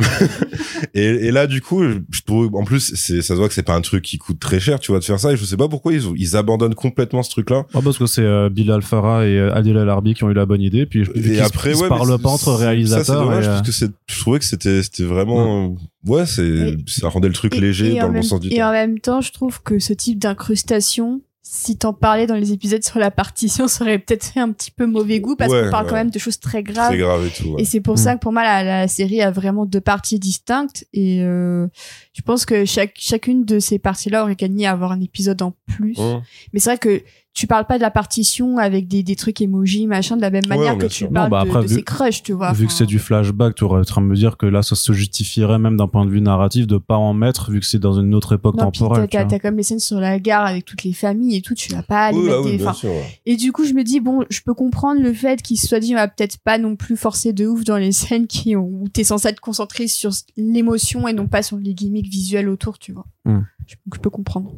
et, 0.93 1.27
et, 1.27 1.31
là, 1.31 1.47
du 1.47 1.61
coup, 1.61 1.83
je 1.83 2.21
trouve, 2.25 2.55
en 2.55 2.63
plus, 2.63 2.95
ça 2.95 3.21
se 3.21 3.33
voit 3.33 3.47
que 3.47 3.53
c'est 3.53 3.63
pas 3.63 3.75
un 3.75 3.81
truc 3.81 4.03
qui 4.03 4.17
coûte 4.17 4.39
très 4.39 4.59
cher, 4.59 4.79
tu 4.79 4.91
vois, 4.91 4.99
de 4.99 5.05
faire 5.05 5.19
ça. 5.19 5.31
Et 5.31 5.37
je 5.37 5.45
sais 5.45 5.57
pas 5.57 5.67
pourquoi 5.67 5.93
ils, 5.93 6.03
ils 6.15 6.35
abandonnent 6.35 6.75
complètement 6.75 7.23
ce 7.23 7.29
truc-là. 7.29 7.65
Ah, 7.73 7.79
parce 7.83 7.97
que 7.97 8.05
c'est 8.05 8.23
euh, 8.23 8.49
Bilal 8.49 8.81
Farah 8.81 9.25
et 9.25 9.37
euh, 9.37 9.53
Adil 9.53 9.77
Al 9.77 9.89
qui 10.13 10.23
ont 10.23 10.29
eu 10.29 10.33
la 10.33 10.45
bonne 10.45 10.61
idée. 10.61 10.85
Puis, 10.85 11.03
et 11.15 11.39
après, 11.41 11.75
ouais, 11.75 11.87
parlent 11.87 12.19
pas 12.19 12.29
entre 12.29 12.53
réalisateurs. 12.53 13.05
Ça, 13.05 13.13
c'est 13.13 13.19
dommage 13.19 13.43
et, 13.43 13.47
parce 13.47 13.61
que 13.61 13.71
c'est, 13.71 13.91
je 14.07 14.19
trouvais 14.19 14.39
que 14.39 14.45
c'était, 14.45 14.81
c'était 14.83 15.03
vraiment, 15.03 15.75
ouais, 16.05 16.25
c'est, 16.25 16.77
ça 16.87 17.09
rendait 17.09 17.27
le 17.27 17.33
truc 17.33 17.55
léger 17.55 17.95
dans 17.99 18.07
le 18.07 18.13
bon 18.13 18.21
sens 18.21 18.39
du 18.39 18.49
terme. 18.49 18.59
Et 18.59 18.63
en 18.63 18.71
même 18.71 18.99
temps, 18.99 19.21
je 19.21 19.31
trouve 19.31 19.61
que 19.61 19.79
ce 19.79 19.93
type 19.93 20.19
d'incrustation, 20.19 21.21
si 21.51 21.77
t'en 21.77 21.93
parlais 21.93 22.27
dans 22.27 22.35
les 22.35 22.53
épisodes 22.53 22.83
sur 22.83 22.99
la 22.99 23.09
partition, 23.09 23.67
ça 23.67 23.83
aurait 23.83 23.97
peut-être 23.97 24.23
fait 24.23 24.39
un 24.39 24.51
petit 24.51 24.69
peu 24.69 24.85
mauvais 24.85 25.19
goût 25.19 25.35
parce 25.35 25.51
qu'on 25.51 25.71
parle 25.71 25.87
quand 25.87 25.95
même 25.95 26.11
de 26.11 26.19
choses 26.19 26.39
très 26.39 26.61
graves. 26.61 26.89
Très 26.89 26.99
graves 26.99 27.25
et 27.25 27.31
tout. 27.31 27.55
Et 27.57 27.65
c'est 27.65 27.81
pour 27.81 27.97
ça 27.97 28.13
mm. 28.13 28.17
que 28.17 28.21
pour 28.21 28.31
moi 28.31 28.43
la, 28.43 28.63
la, 28.63 28.87
série 28.87 29.21
a 29.23 29.31
vraiment 29.31 29.65
deux 29.65 29.81
parties 29.81 30.19
distinctes 30.19 30.85
et 30.93 31.23
euh, 31.23 31.67
je 32.13 32.21
pense 32.21 32.45
que 32.45 32.65
chaque 32.65 32.93
chacune 32.97 33.45
de 33.45 33.59
ces 33.59 33.79
parties-là 33.79 34.23
aurait 34.23 34.35
gagné 34.35 34.65
à 34.65 34.71
avoir 34.71 34.91
un 34.91 35.01
épisode 35.01 35.41
en 35.41 35.53
plus. 35.67 35.97
Mm. 35.97 36.21
Mais 36.53 36.59
c'est 36.59 36.71
vrai 36.71 36.77
que 36.77 37.03
tu 37.33 37.47
parles 37.47 37.65
pas 37.65 37.77
de 37.77 37.81
la 37.81 37.91
partition 37.91 38.57
avec 38.57 38.87
des, 38.87 39.03
des 39.03 39.15
trucs 39.15 39.39
emoji 39.39 39.87
machin 39.87 40.17
de 40.17 40.21
la 40.21 40.29
même 40.29 40.47
manière 40.47 40.77
que 40.77 40.87
tu 40.87 41.07
parles 41.07 41.29
bah 41.29 41.45
de, 41.45 41.61
de 41.61 41.67
ces 41.67 41.83
crushs 41.83 42.23
tu 42.23 42.33
vois 42.33 42.51
vu 42.51 42.67
que 42.67 42.73
c'est 42.73 42.87
du 42.87 42.99
flashback 42.99 43.55
tu 43.55 43.63
aurais 43.63 43.79
en 43.79 43.85
train 43.85 44.01
de 44.01 44.07
me 44.07 44.15
dire 44.15 44.35
que 44.35 44.45
là 44.45 44.61
ça 44.63 44.75
se 44.75 44.91
justifierait 44.91 45.59
même 45.59 45.77
d'un 45.77 45.87
point 45.87 46.05
de 46.05 46.11
vue 46.11 46.21
narratif 46.21 46.67
de 46.67 46.77
pas 46.77 46.97
en 46.97 47.13
mettre 47.13 47.51
vu 47.51 47.59
que 47.59 47.65
c'est 47.65 47.79
dans 47.79 47.93
une 47.93 48.15
autre 48.15 48.33
époque 48.33 48.55
non, 48.55 48.71
temporelle 48.71 49.07
t'as, 49.09 49.25
t'as 49.25 49.39
comme 49.39 49.55
les 49.55 49.63
scènes 49.63 49.79
sur 49.79 49.99
la 49.99 50.19
gare 50.19 50.45
avec 50.45 50.65
toutes 50.65 50.83
les 50.83 50.91
familles 50.91 51.37
et 51.37 51.41
tout 51.41 51.53
tu 51.53 51.71
vas 51.71 51.83
pas 51.83 52.07
aller 52.07 52.19
mettre 52.19 52.43
des... 52.43 52.73
sûr, 52.73 52.89
et 53.25 53.37
du 53.37 53.51
coup 53.51 53.63
je 53.63 53.73
me 53.73 53.83
dis 53.83 53.99
bon 53.99 54.25
je 54.29 54.41
peux 54.41 54.55
comprendre 54.55 55.01
le 55.01 55.13
fait 55.13 55.41
qu'il 55.41 55.57
se 55.57 55.67
soit 55.67 55.79
dit 55.79 55.93
on 55.93 55.97
va 55.97 56.07
peut-être 56.07 56.39
pas 56.39 56.57
non 56.57 56.75
plus 56.75 56.97
forcer 56.97 57.31
de 57.31 57.45
ouf 57.45 57.63
dans 57.63 57.77
les 57.77 57.91
scènes 57.91 58.27
qui 58.27 58.55
ont, 58.55 58.69
où 58.81 58.89
t'es 58.89 59.03
censé 59.03 59.29
être 59.29 59.39
concentré 59.39 59.87
sur 59.87 60.11
l'émotion 60.35 61.07
et 61.07 61.13
non 61.13 61.27
pas 61.27 61.43
sur 61.43 61.57
les 61.57 61.73
gimmicks 61.73 62.08
visuels 62.09 62.49
autour 62.49 62.79
tu 62.79 62.91
vois 62.91 63.05
hmm. 63.25 63.41
je, 63.67 63.75
je 63.93 63.99
peux 63.99 64.09
comprendre 64.09 64.55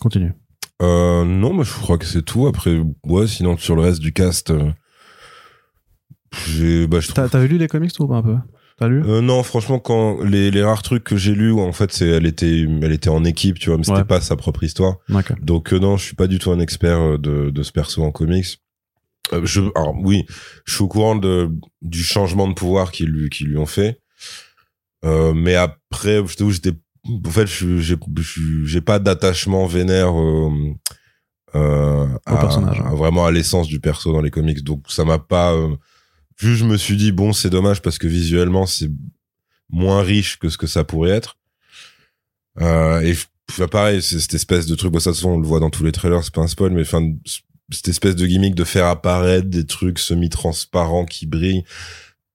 continue 0.00 0.34
euh, 0.82 1.24
non, 1.24 1.54
mais 1.54 1.64
je 1.64 1.72
crois 1.72 1.96
que 1.96 2.04
c'est 2.04 2.22
tout. 2.22 2.46
Après, 2.46 2.82
ouais, 3.04 3.26
sinon 3.26 3.56
sur 3.56 3.76
le 3.76 3.82
reste 3.82 4.00
du 4.00 4.12
cast, 4.12 4.50
euh, 4.50 4.72
j'ai. 6.46 6.86
Bah, 6.86 6.98
T'as 7.14 7.28
trouve... 7.28 7.44
lu 7.44 7.58
les 7.58 7.68
comics 7.68 7.92
toi 7.92 8.16
un 8.16 8.22
peu? 8.22 8.36
T'as 8.78 8.88
lu? 8.88 9.02
Euh, 9.06 9.20
Non, 9.20 9.42
franchement, 9.44 9.78
quand 9.78 10.22
les, 10.24 10.50
les 10.50 10.62
rares 10.62 10.82
trucs 10.82 11.04
que 11.04 11.16
j'ai 11.16 11.34
lus, 11.34 11.52
en 11.52 11.72
fait, 11.72 11.92
c'est 11.92 12.08
elle 12.08 12.26
était 12.26 12.66
elle 12.82 12.92
était 12.92 13.10
en 13.10 13.24
équipe, 13.24 13.58
tu 13.58 13.68
vois, 13.68 13.78
mais 13.78 13.84
c'était 13.84 14.04
pas 14.04 14.20
sa 14.20 14.34
propre 14.34 14.64
histoire. 14.64 14.96
Donc 15.40 15.72
euh, 15.72 15.78
non, 15.78 15.96
je 15.96 16.04
suis 16.04 16.16
pas 16.16 16.26
du 16.26 16.38
tout 16.38 16.50
un 16.50 16.58
expert 16.58 17.18
de 17.18 17.50
de 17.50 17.62
ce 17.62 17.70
perso 17.70 18.02
en 18.02 18.10
comics. 18.10 18.58
Euh, 19.32 19.42
je, 19.44 19.60
alors 19.76 19.94
oui, 20.02 20.26
je 20.64 20.74
suis 20.74 20.82
au 20.82 20.88
courant 20.88 21.14
de 21.14 21.48
du 21.80 22.02
changement 22.02 22.48
de 22.48 22.54
pouvoir 22.54 22.90
qu'ils 22.90 23.08
lui 23.08 23.30
qu'ils 23.30 23.46
lui 23.46 23.56
ont 23.56 23.66
fait. 23.66 24.00
Mais 25.02 25.54
après, 25.54 26.22
je 26.26 26.50
j'étais 26.50 26.72
en 27.04 27.30
fait, 27.30 27.46
je 27.46 27.78
j'ai 28.64 28.80
pas 28.80 28.98
d'attachement 28.98 29.66
vénère 29.66 30.18
euh, 30.18 30.74
euh, 31.54 32.06
au 32.30 32.36
personnage, 32.36 32.80
à, 32.80 32.94
vraiment 32.94 33.26
à 33.26 33.30
l'essence 33.30 33.66
du 33.66 33.80
perso 33.80 34.12
dans 34.12 34.20
les 34.20 34.30
comics. 34.30 34.62
Donc 34.62 34.84
ça 34.88 35.04
m'a 35.04 35.18
pas. 35.18 35.52
Euh, 35.52 35.76
juste, 36.36 36.60
je 36.60 36.64
me 36.64 36.76
suis 36.76 36.96
dit 36.96 37.12
bon, 37.12 37.32
c'est 37.32 37.50
dommage 37.50 37.82
parce 37.82 37.98
que 37.98 38.06
visuellement 38.06 38.66
c'est 38.66 38.90
moins 39.68 40.02
riche 40.02 40.38
que 40.38 40.48
ce 40.48 40.56
que 40.56 40.66
ça 40.66 40.84
pourrait 40.84 41.10
être. 41.10 41.38
Euh, 42.60 43.00
et 43.00 43.16
pareil, 43.66 44.02
c'est 44.02 44.20
cette 44.20 44.34
espèce 44.34 44.66
de 44.66 44.74
truc. 44.74 44.92
Bon, 44.92 45.00
ça, 45.00 45.10
de 45.10 45.14
toute 45.14 45.22
façon, 45.22 45.34
on 45.34 45.40
le 45.40 45.46
voit 45.46 45.60
dans 45.60 45.70
tous 45.70 45.84
les 45.84 45.92
trailers, 45.92 46.22
c'est 46.22 46.34
pas 46.34 46.42
un 46.42 46.46
spoil, 46.46 46.72
mais 46.72 46.82
enfin, 46.82 47.02
cette 47.70 47.88
espèce 47.88 48.14
de 48.14 48.26
gimmick 48.26 48.54
de 48.54 48.64
faire 48.64 48.86
apparaître 48.86 49.48
des 49.48 49.66
trucs 49.66 49.98
semi-transparents 49.98 51.06
qui 51.06 51.26
brillent 51.26 51.64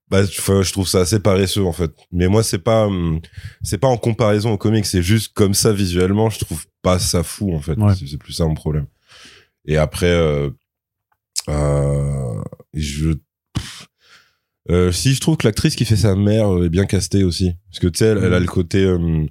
bah 0.09 0.23
je 0.23 0.71
trouve 0.71 0.87
ça 0.87 1.01
assez 1.01 1.19
paresseux 1.19 1.63
en 1.63 1.73
fait. 1.73 1.91
Mais 2.11 2.27
moi 2.27 2.43
c'est 2.43 2.59
pas 2.59 2.87
hum, 2.87 3.19
c'est 3.61 3.77
pas 3.77 3.87
en 3.87 3.97
comparaison 3.97 4.51
au 4.51 4.57
comics 4.57 4.85
c'est 4.85 5.03
juste 5.03 5.33
comme 5.33 5.53
ça 5.53 5.73
visuellement 5.73 6.29
je 6.29 6.39
trouve 6.39 6.65
pas 6.81 6.99
ça 6.99 7.23
fou 7.23 7.53
en 7.53 7.59
fait. 7.59 7.77
C'est 8.07 8.17
plus 8.17 8.33
ça 8.33 8.45
mon 8.45 8.53
problème. 8.53 8.87
Et 9.65 9.77
après 9.77 10.11
euh, 10.11 10.49
euh, 11.49 12.41
je 12.73 13.15
euh, 14.69 14.91
si 14.91 15.13
je 15.13 15.21
trouve 15.21 15.37
que 15.37 15.47
l'actrice 15.47 15.75
qui 15.75 15.85
fait 15.85 15.95
sa 15.95 16.15
mère 16.15 16.63
est 16.63 16.69
bien 16.69 16.85
castée 16.85 17.23
aussi. 17.23 17.53
Parce 17.69 17.79
que 17.79 17.87
tu 17.87 17.99
sais 17.99 18.05
elle, 18.05 18.23
elle, 18.23 18.33
a 18.33 18.39
le 18.39 18.47
côté 18.47 18.85
hum, 18.85 19.27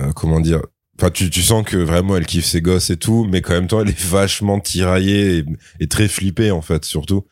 euh, 0.00 0.12
comment 0.12 0.40
dire 0.40 0.60
Enfin, 1.00 1.10
tu, 1.12 1.30
tu 1.30 1.42
sens 1.42 1.64
que 1.64 1.76
vraiment 1.76 2.16
elle 2.16 2.26
kiffe 2.26 2.44
ses 2.44 2.60
gosses 2.60 2.90
et 2.90 2.96
tout, 2.96 3.24
mais 3.30 3.40
quand 3.40 3.52
même 3.52 3.68
temps 3.68 3.80
elle 3.80 3.88
est 3.88 4.04
vachement 4.04 4.58
tiraillée 4.58 5.38
et, 5.38 5.44
et 5.78 5.86
très 5.86 6.08
flippée 6.08 6.50
en 6.50 6.60
fait, 6.60 6.84
surtout 6.84 7.24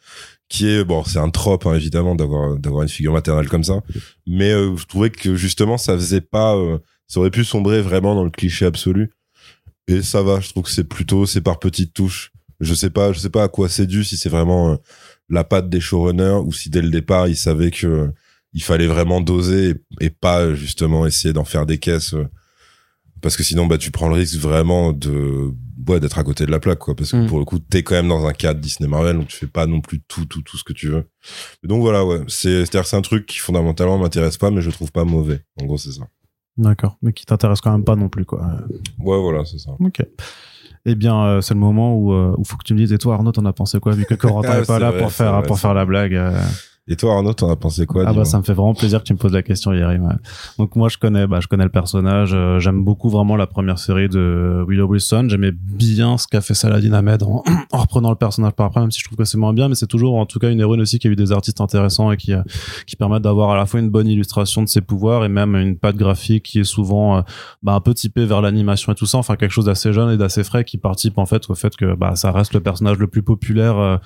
qui 0.49 0.69
est 0.69 0.85
bon 0.85 1.03
c'est 1.05 1.19
un 1.19 1.31
trope 1.31 1.67
hein, 1.67 1.75
évidemment 1.75 2.15
d'avoir 2.15 2.57
d'avoir 2.57 2.83
une 2.83 2.89
figure 2.89 3.13
maternelle 3.13 3.49
comme 3.49 3.65
ça. 3.65 3.83
Mais 4.27 4.53
euh, 4.53 4.77
je 4.77 4.87
trouvais 4.87 5.11
que 5.11 5.35
justement 5.35 5.79
ça 5.79 5.95
faisait 5.95 6.21
pas 6.21 6.57
euh, 6.57 6.79
ça 7.07 7.21
aurait 7.21 7.31
pu 7.31 7.45
sombrer 7.45 7.83
vraiment 7.83 8.15
dans 8.15 8.25
le 8.25 8.31
cliché 8.31 8.67
absolu. 8.67 9.13
Et 9.89 10.03
ça 10.03 10.23
va 10.23 10.41
je 10.41 10.51
trouve 10.51 10.65
que 10.65 10.71
c'est 10.71 10.89
plutôt 10.89 11.27
c'est 11.27 11.41
par 11.41 11.59
petites 11.59 11.95
touches. 11.95 12.33
Je 12.61 12.75
sais 12.75 12.91
pas 12.91 13.13
je 13.13 13.19
sais 13.19 13.31
pas 13.31 13.45
à 13.45 13.49
quoi 13.49 13.69
c'est 13.69 13.87
dû 13.87 14.05
si 14.05 14.17
c'est 14.17 14.29
vraiment 14.29 14.73
euh, 14.73 14.77
la 15.29 15.45
patte 15.45 15.69
des 15.69 15.81
showrunners 15.81 16.41
ou 16.45 16.53
si 16.53 16.71
dès 16.71 16.83
le 16.83 16.91
départ 16.91 17.29
ils 17.29 17.37
savaient 17.37 17.71
que 17.71 18.11
il 18.53 18.63
fallait 18.63 18.87
vraiment 18.87 19.21
doser 19.21 19.71
et, 20.01 20.07
et 20.07 20.11
pas 20.11 20.55
justement 20.55 21.07
essayer 21.07 21.35
d'en 21.35 21.45
faire 21.45 21.67
des 21.67 21.79
caisses 21.79 22.15
parce 23.21 23.37
que 23.37 23.43
sinon 23.43 23.67
bah 23.67 23.79
tu 23.79 23.91
prends 23.91 24.09
le 24.09 24.15
risque 24.15 24.39
vraiment 24.39 24.93
de 24.93 25.53
ouais, 25.89 26.01
d'être 26.01 26.19
à 26.19 26.25
côté 26.25 26.47
de 26.47 26.51
la 26.51 26.61
plaque, 26.61 26.79
quoi. 26.79 26.95
Parce 26.95 27.13
que 27.13 27.17
mm. 27.17 27.27
pour 27.27 27.39
le 27.39 27.45
coup, 27.45 27.59
t'es 27.59 27.83
quand 27.83 27.95
même 27.95 28.09
dans 28.09 28.27
un 28.27 28.33
cadre 28.33 28.61
Disney 28.61 28.89
Marvel, 28.89 29.17
donc 29.17 29.29
tu 29.29 29.37
fais 29.37 29.47
pas 29.47 29.67
non 29.67 29.81
plus 29.81 30.01
tout, 30.01 30.25
tout, 30.27 30.43
tout 30.43 30.57
ce 30.57 30.65
que 30.65 30.73
tu 30.73 30.89
veux. 30.89 31.05
donc 31.65 31.81
voilà, 31.81 32.05
ouais. 32.05 32.21
C'est, 32.29 32.65
c'est-à-dire, 32.65 32.87
c'est 32.87 32.97
un 32.97 33.03
truc 33.03 33.27
qui 33.27 33.39
fondamentalement 33.39 33.99
m'intéresse 33.99 34.37
pas, 34.37 34.51
mais 34.51 34.61
je 34.61 34.71
trouve 34.71 34.93
pas 34.93 35.05
mauvais. 35.05 35.43
En 35.61 35.67
gros, 35.67 35.79
c'est 35.79 35.93
ça. 35.93 36.09
D'accord. 36.57 36.97
Mais 37.03 37.13
qui 37.13 37.27
t'intéresse 37.27 37.61
quand 37.61 37.73
même 37.73 37.85
pas 37.85 37.97
non 37.97 38.09
plus, 38.09 38.25
quoi. 38.25 38.41
Ouais, 38.99 39.21
voilà, 39.21 39.45
c'est 39.45 39.59
ça. 39.59 39.73
Ok. 39.79 40.01
Eh 40.89 40.95
bien, 40.95 41.21
euh, 41.25 41.41
c'est 41.41 41.55
le 41.55 41.61
moment 41.61 41.97
où, 41.97 42.13
euh, 42.13 42.33
où 42.39 42.45
faut 42.45 42.57
que 42.57 42.65
tu 42.65 42.73
me 42.73 42.79
dises, 42.79 42.93
et 42.93 42.99
toi, 42.99 43.15
Arnaud, 43.15 43.33
t'en 43.33 43.45
as 43.45 43.53
pensé 43.53 43.81
quoi, 43.81 43.93
vu 43.93 44.05
que 44.05 44.15
Corentin 44.15 44.51
ah, 44.53 44.61
est 44.61 44.67
pas 44.67 44.79
là 44.79 44.93
pour 44.93 45.11
faire, 45.11 45.43
pour 45.43 45.59
faire 45.59 45.75
la 45.75 45.85
blague. 45.85 46.15
Euh. 46.15 46.41
Et 46.89 46.95
toi, 46.95 47.15
Arnaud, 47.15 47.33
t'en 47.33 47.51
as 47.51 47.57
pensé 47.57 47.85
quoi 47.85 48.05
Ah 48.07 48.13
bah 48.13 48.25
ça 48.25 48.39
me 48.39 48.45
fait 48.45 48.53
vraiment 48.53 48.73
plaisir 48.73 49.01
que 49.01 49.05
tu 49.05 49.13
me 49.13 49.19
poses 49.19 49.33
la 49.33 49.43
question, 49.43 49.73
Yerim. 49.73 50.19
Donc 50.57 50.77
moi, 50.77 50.89
je 50.89 50.99
connais, 50.99 51.27
bah 51.27 51.41
je 51.41 51.49
connais 51.49 51.65
le 51.65 51.71
personnage. 51.71 52.31
Euh, 52.33 52.61
j'aime 52.61 52.85
beaucoup 52.85 53.09
vraiment 53.09 53.35
la 53.35 53.49
première 53.49 53.81
série 53.81 54.09
de 54.09 54.65
Willow 54.69 54.87
Wilson. 54.87 55.27
J'aimais 55.29 55.51
bien 55.51 56.17
ce 56.17 56.29
qu'a 56.29 56.41
fait 56.41 56.55
Saladin 56.55 56.93
Ahmed 56.93 57.25
en, 57.25 57.43
en, 57.73 57.79
reprenant 57.79 58.11
le 58.11 58.17
personnage 58.17 58.53
par 58.53 58.67
après, 58.67 58.81
même 58.81 58.93
si 58.93 59.01
je 59.01 59.05
trouve 59.05 59.19
que 59.19 59.25
c'est 59.25 59.37
moins 59.37 59.53
bien, 59.53 59.69
mais 59.69 59.75
c'est 59.75 59.89
toujours 59.89 60.15
en 60.15 60.27
tout 60.27 60.39
cas 60.39 60.49
une 60.49 60.61
héroïne 60.61 60.81
aussi 60.81 61.01
qui 61.01 61.09
a 61.09 61.11
eu 61.11 61.17
des 61.17 61.33
artistes 61.33 61.61
intéressants 61.61 62.13
et 62.13 62.17
qui 62.17 62.33
euh, 62.33 62.43
qui 62.87 62.95
permettent 62.95 63.23
d'avoir 63.23 63.51
à 63.51 63.57
la 63.57 63.67
fois 63.67 63.81
une 63.81 63.91
bonne 63.91 64.07
illustration 64.07 64.63
de 64.63 64.69
ses 64.69 64.81
pouvoirs 64.81 65.25
et 65.25 65.29
même 65.29 65.57
une 65.57 65.77
patte 65.77 65.97
graphique 65.97 66.45
qui 66.45 66.61
est 66.61 66.65
souvent 66.65 67.19
euh, 67.19 67.23
bah, 67.65 67.73
un 67.73 67.81
peu 67.81 67.95
typée 67.95 68.27
vers 68.27 68.41
l'animation 68.41 68.93
et 68.93 68.95
tout 68.95 69.07
ça. 69.07 69.19
Enfin 69.19 69.35
quelque 69.35 69.51
chose 69.51 69.65
d'assez 69.65 69.93
jeune 69.93 70.11
et 70.11 70.17
d'assez 70.17 70.45
frais 70.45 70.63
qui 70.63 70.79
participe 70.79 71.19
en 71.19 71.27
fait 71.27 71.51
au 71.51 71.57
fait 71.57 71.75
que 71.75 71.97
bah 71.97 72.15
ça 72.15 72.31
reste 72.31 72.55
le 72.55 72.61
personnage 72.61 72.99
le 72.99 73.09
plus 73.09 73.25
populaire 73.25 74.01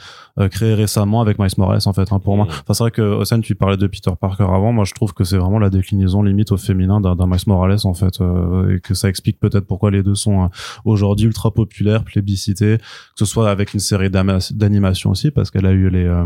créé 0.49 0.75
récemment 0.75 1.21
avec 1.21 1.39
Miles 1.39 1.51
Morales 1.59 1.81
en 1.87 1.93
fait. 1.93 2.13
Hein, 2.13 2.19
pour 2.19 2.37
moi, 2.37 2.47
mmh 2.47 2.73
c'est 2.73 2.85
vrai 2.85 2.91
que 2.91 3.03
Osen, 3.03 3.43
tu 3.43 3.55
parlais 3.55 3.77
de 3.77 3.87
Peter 3.87 4.13
Parker 4.19 4.45
avant. 4.45 4.73
Moi, 4.73 4.85
je 4.85 4.95
trouve 4.95 5.13
que 5.13 5.25
c'est 5.25 5.37
vraiment 5.37 5.59
la 5.59 5.71
déclinaison 5.71 6.23
limite 6.23 6.53
au 6.53 6.57
féminin 6.57 7.01
d'un 7.01 7.27
Miles 7.27 7.39
Morales 7.47 7.79
en 7.85 7.95
fait, 7.95 8.21
euh, 8.21 8.77
et 8.77 8.81
que 8.81 8.95
ça 8.95 9.09
explique 9.09 9.39
peut-être 9.39 9.67
pourquoi 9.67 9.91
les 9.91 10.03
deux 10.03 10.15
sont 10.15 10.45
euh, 10.45 10.49
aujourd'hui 10.85 11.27
ultra 11.27 11.53
populaires, 11.53 12.05
plébiscités, 12.05 12.79
que 12.79 12.85
ce 13.17 13.25
soit 13.25 13.51
avec 13.51 13.75
une 13.75 13.81
série 13.81 14.11
d'animation 14.11 15.11
aussi, 15.11 15.31
parce 15.31 15.51
qu'elle 15.51 15.67
a 15.67 15.73
eu 15.73 15.91
les 15.91 16.05
euh, 16.05 16.25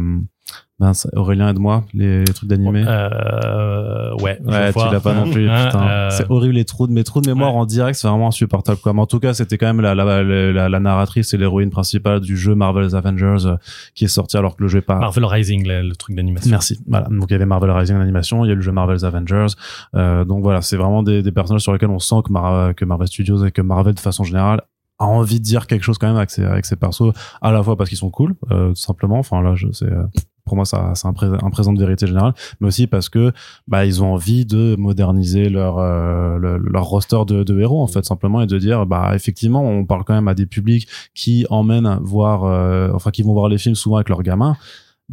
Ben, 0.80 0.90
Aurélien 1.14 1.48
aide-moi, 1.50 1.84
les, 1.94 2.24
les 2.24 2.32
trucs 2.34 2.48
d'animé. 2.48 2.84
Euh, 2.86 4.10
ouais. 4.16 4.40
Ouais, 4.44 4.72
tu 4.72 4.78
l'as 4.90 4.98
pas 5.00 5.14
non 5.14 5.30
plus. 5.30 5.48
Hein, 5.48 5.70
euh, 5.74 6.10
C'est 6.10 6.28
horrible 6.28 6.54
les 6.54 6.64
trous 6.64 6.88
de 6.88 6.92
mes 6.92 7.04
trous 7.04 7.20
de 7.20 7.28
mémoire 7.28 7.54
Ouais. 7.54 7.60
en 7.60 7.64
direct, 7.66 7.96
c'est 7.96 8.08
vraiment 8.08 8.26
insupportable. 8.28 8.78
Quoi. 8.82 8.92
Mais 8.92 9.00
en 9.00 9.06
tout 9.06 9.20
cas, 9.20 9.34
c'était 9.34 9.56
quand 9.56 9.66
même 9.66 9.80
la, 9.80 9.94
la, 9.94 10.04
la, 10.24 10.52
la, 10.52 10.68
la 10.68 10.80
narratrice 10.80 11.32
et 11.32 11.36
l'héroïne 11.36 11.70
principale 11.70 12.20
du 12.20 12.36
jeu 12.36 12.56
Marvel's 12.56 12.94
Avengers 12.94 13.46
euh, 13.46 13.56
qui 13.94 14.04
est 14.06 14.08
sorti 14.08 14.36
alors 14.36 14.56
que 14.56 14.62
le 14.64 14.68
jeu 14.68 14.78
est 14.78 14.82
pas. 14.82 14.98
Marvel 14.98 15.24
Rising, 15.24 15.66
le, 15.66 15.82
le 15.82 15.94
truc 15.94 16.16
d'animation. 16.16 16.50
Merci. 16.50 16.80
Voilà. 16.88 17.06
Donc 17.08 17.26
il 17.28 17.32
y 17.32 17.36
avait 17.36 17.46
Marvel 17.46 17.70
Rising 17.70 17.96
en 17.96 18.00
animation, 18.00 18.44
il 18.44 18.48
y 18.48 18.52
a 18.52 18.56
le 18.56 18.60
jeu 18.60 18.72
Marvel's 18.72 19.04
Avengers. 19.04 19.46
Euh, 19.94 20.24
donc 20.24 20.42
voilà, 20.42 20.60
c'est 20.60 20.76
vraiment 20.76 21.04
des, 21.04 21.22
des 21.22 21.32
personnages 21.32 21.62
sur 21.62 21.72
lesquels 21.72 21.90
on 21.90 22.00
sent 22.00 22.16
que, 22.24 22.32
Mar- 22.32 22.74
que 22.74 22.84
Marvel 22.84 23.06
Studios 23.06 23.44
et 23.44 23.52
que 23.52 23.62
Marvel 23.62 23.94
de 23.94 24.00
façon 24.00 24.24
générale 24.24 24.62
a 24.98 25.06
envie 25.06 25.38
de 25.38 25.44
dire 25.44 25.66
quelque 25.68 25.82
chose 25.82 25.98
quand 25.98 26.06
même 26.08 26.16
avec 26.16 26.30
ses, 26.30 26.44
avec 26.44 26.64
ses 26.66 26.76
persos, 26.76 27.12
à 27.42 27.50
la 27.52 27.62
fois 27.62 27.76
parce 27.76 27.88
qu'ils 27.88 27.98
sont 27.98 28.10
cool, 28.10 28.34
euh, 28.50 28.70
tout 28.70 28.74
simplement. 28.76 29.18
Enfin 29.18 29.40
là, 29.42 29.54
je 29.54 29.66
c'est 29.72 29.86
euh, 29.86 30.04
pour 30.44 30.56
moi 30.56 30.64
ça 30.64 30.92
c'est 30.94 31.08
un, 31.08 31.12
pré- 31.12 31.26
un 31.26 31.50
présent 31.50 31.72
de 31.72 31.78
vérité 31.80 32.06
générale, 32.06 32.34
mais 32.60 32.68
aussi 32.68 32.86
parce 32.86 33.08
que 33.08 33.32
bah 33.66 33.86
ils 33.86 34.02
ont 34.02 34.12
envie 34.12 34.44
de 34.44 34.76
moderniser 34.76 35.48
leur 35.48 35.78
euh, 35.78 36.36
le- 36.38 36.58
leur 36.58 36.84
roster 36.84 37.20
de, 37.26 37.42
de 37.42 37.60
héros 37.60 37.82
en 37.82 37.86
fait 37.86 38.04
simplement 38.04 38.42
et 38.42 38.46
de 38.46 38.58
dire 38.58 38.84
bah 38.86 39.12
effectivement 39.14 39.62
on 39.62 39.84
parle 39.84 40.04
quand 40.04 40.14
même 40.14 40.28
à 40.28 40.34
des 40.34 40.46
publics 40.46 40.86
qui 41.14 41.46
emmènent 41.50 41.98
voir 42.02 42.44
euh, 42.44 42.90
enfin 42.94 43.10
qui 43.10 43.22
vont 43.22 43.32
voir 43.32 43.48
les 43.48 43.58
films 43.58 43.74
souvent 43.74 43.96
avec 43.96 44.08
leurs 44.10 44.22
gamins 44.22 44.56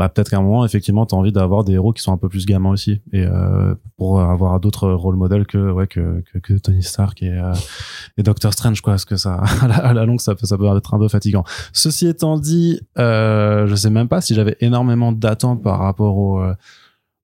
bah 0.02 0.10
peut-être 0.10 0.32
qu'à 0.32 0.38
un 0.38 0.42
moment 0.42 0.66
effectivement 0.66 1.06
t'as 1.06 1.16
envie 1.16 1.32
d'avoir 1.32 1.64
des 1.64 1.74
héros 1.74 1.94
qui 1.94 2.02
sont 2.02 2.12
un 2.12 2.18
peu 2.18 2.28
plus 2.28 2.48
gamins 2.48 2.72
aussi. 2.72 3.02
Et 3.14 3.24
euh, 3.24 3.76
pour 3.98 4.20
avoir 4.20 4.60
d'autres 4.60 4.90
rôles 4.90 5.16
modèles 5.16 5.46
que 5.46 5.72
ouais 5.72 5.86
que, 5.86 6.24
que, 6.42 6.54
Tony 6.54 6.82
Stark 6.82 7.22
et, 7.22 7.30
euh, 7.30 7.54
et 8.18 8.24
Doctor 8.24 8.52
Strange 8.52 8.82
quoi. 8.82 8.94
Parce 8.94 9.06
que 9.06 9.16
ça 9.16 9.36
à 9.62 9.94
la, 9.94 10.06
longue 10.06 10.20
ça 10.20 10.34
peut 10.34 10.48
ça 10.48 10.58
peut 10.58 10.66
être 10.76 10.94
un 10.96 10.98
peu 10.98 11.08
fatigant. 11.08 11.44
Ceci 11.72 12.08
étant 12.08 12.40
dit 12.40 12.82
euh, 12.98 13.68
je 13.68 13.76
sais 13.76 13.92
même 13.92 14.08
pas 14.08 14.22
si 14.22 14.34
j'avais 14.34 14.58
énormément 14.60 15.12
d'attentes 15.12 15.62
par 15.62 15.78
rapport 15.78 16.18
au 16.18 16.42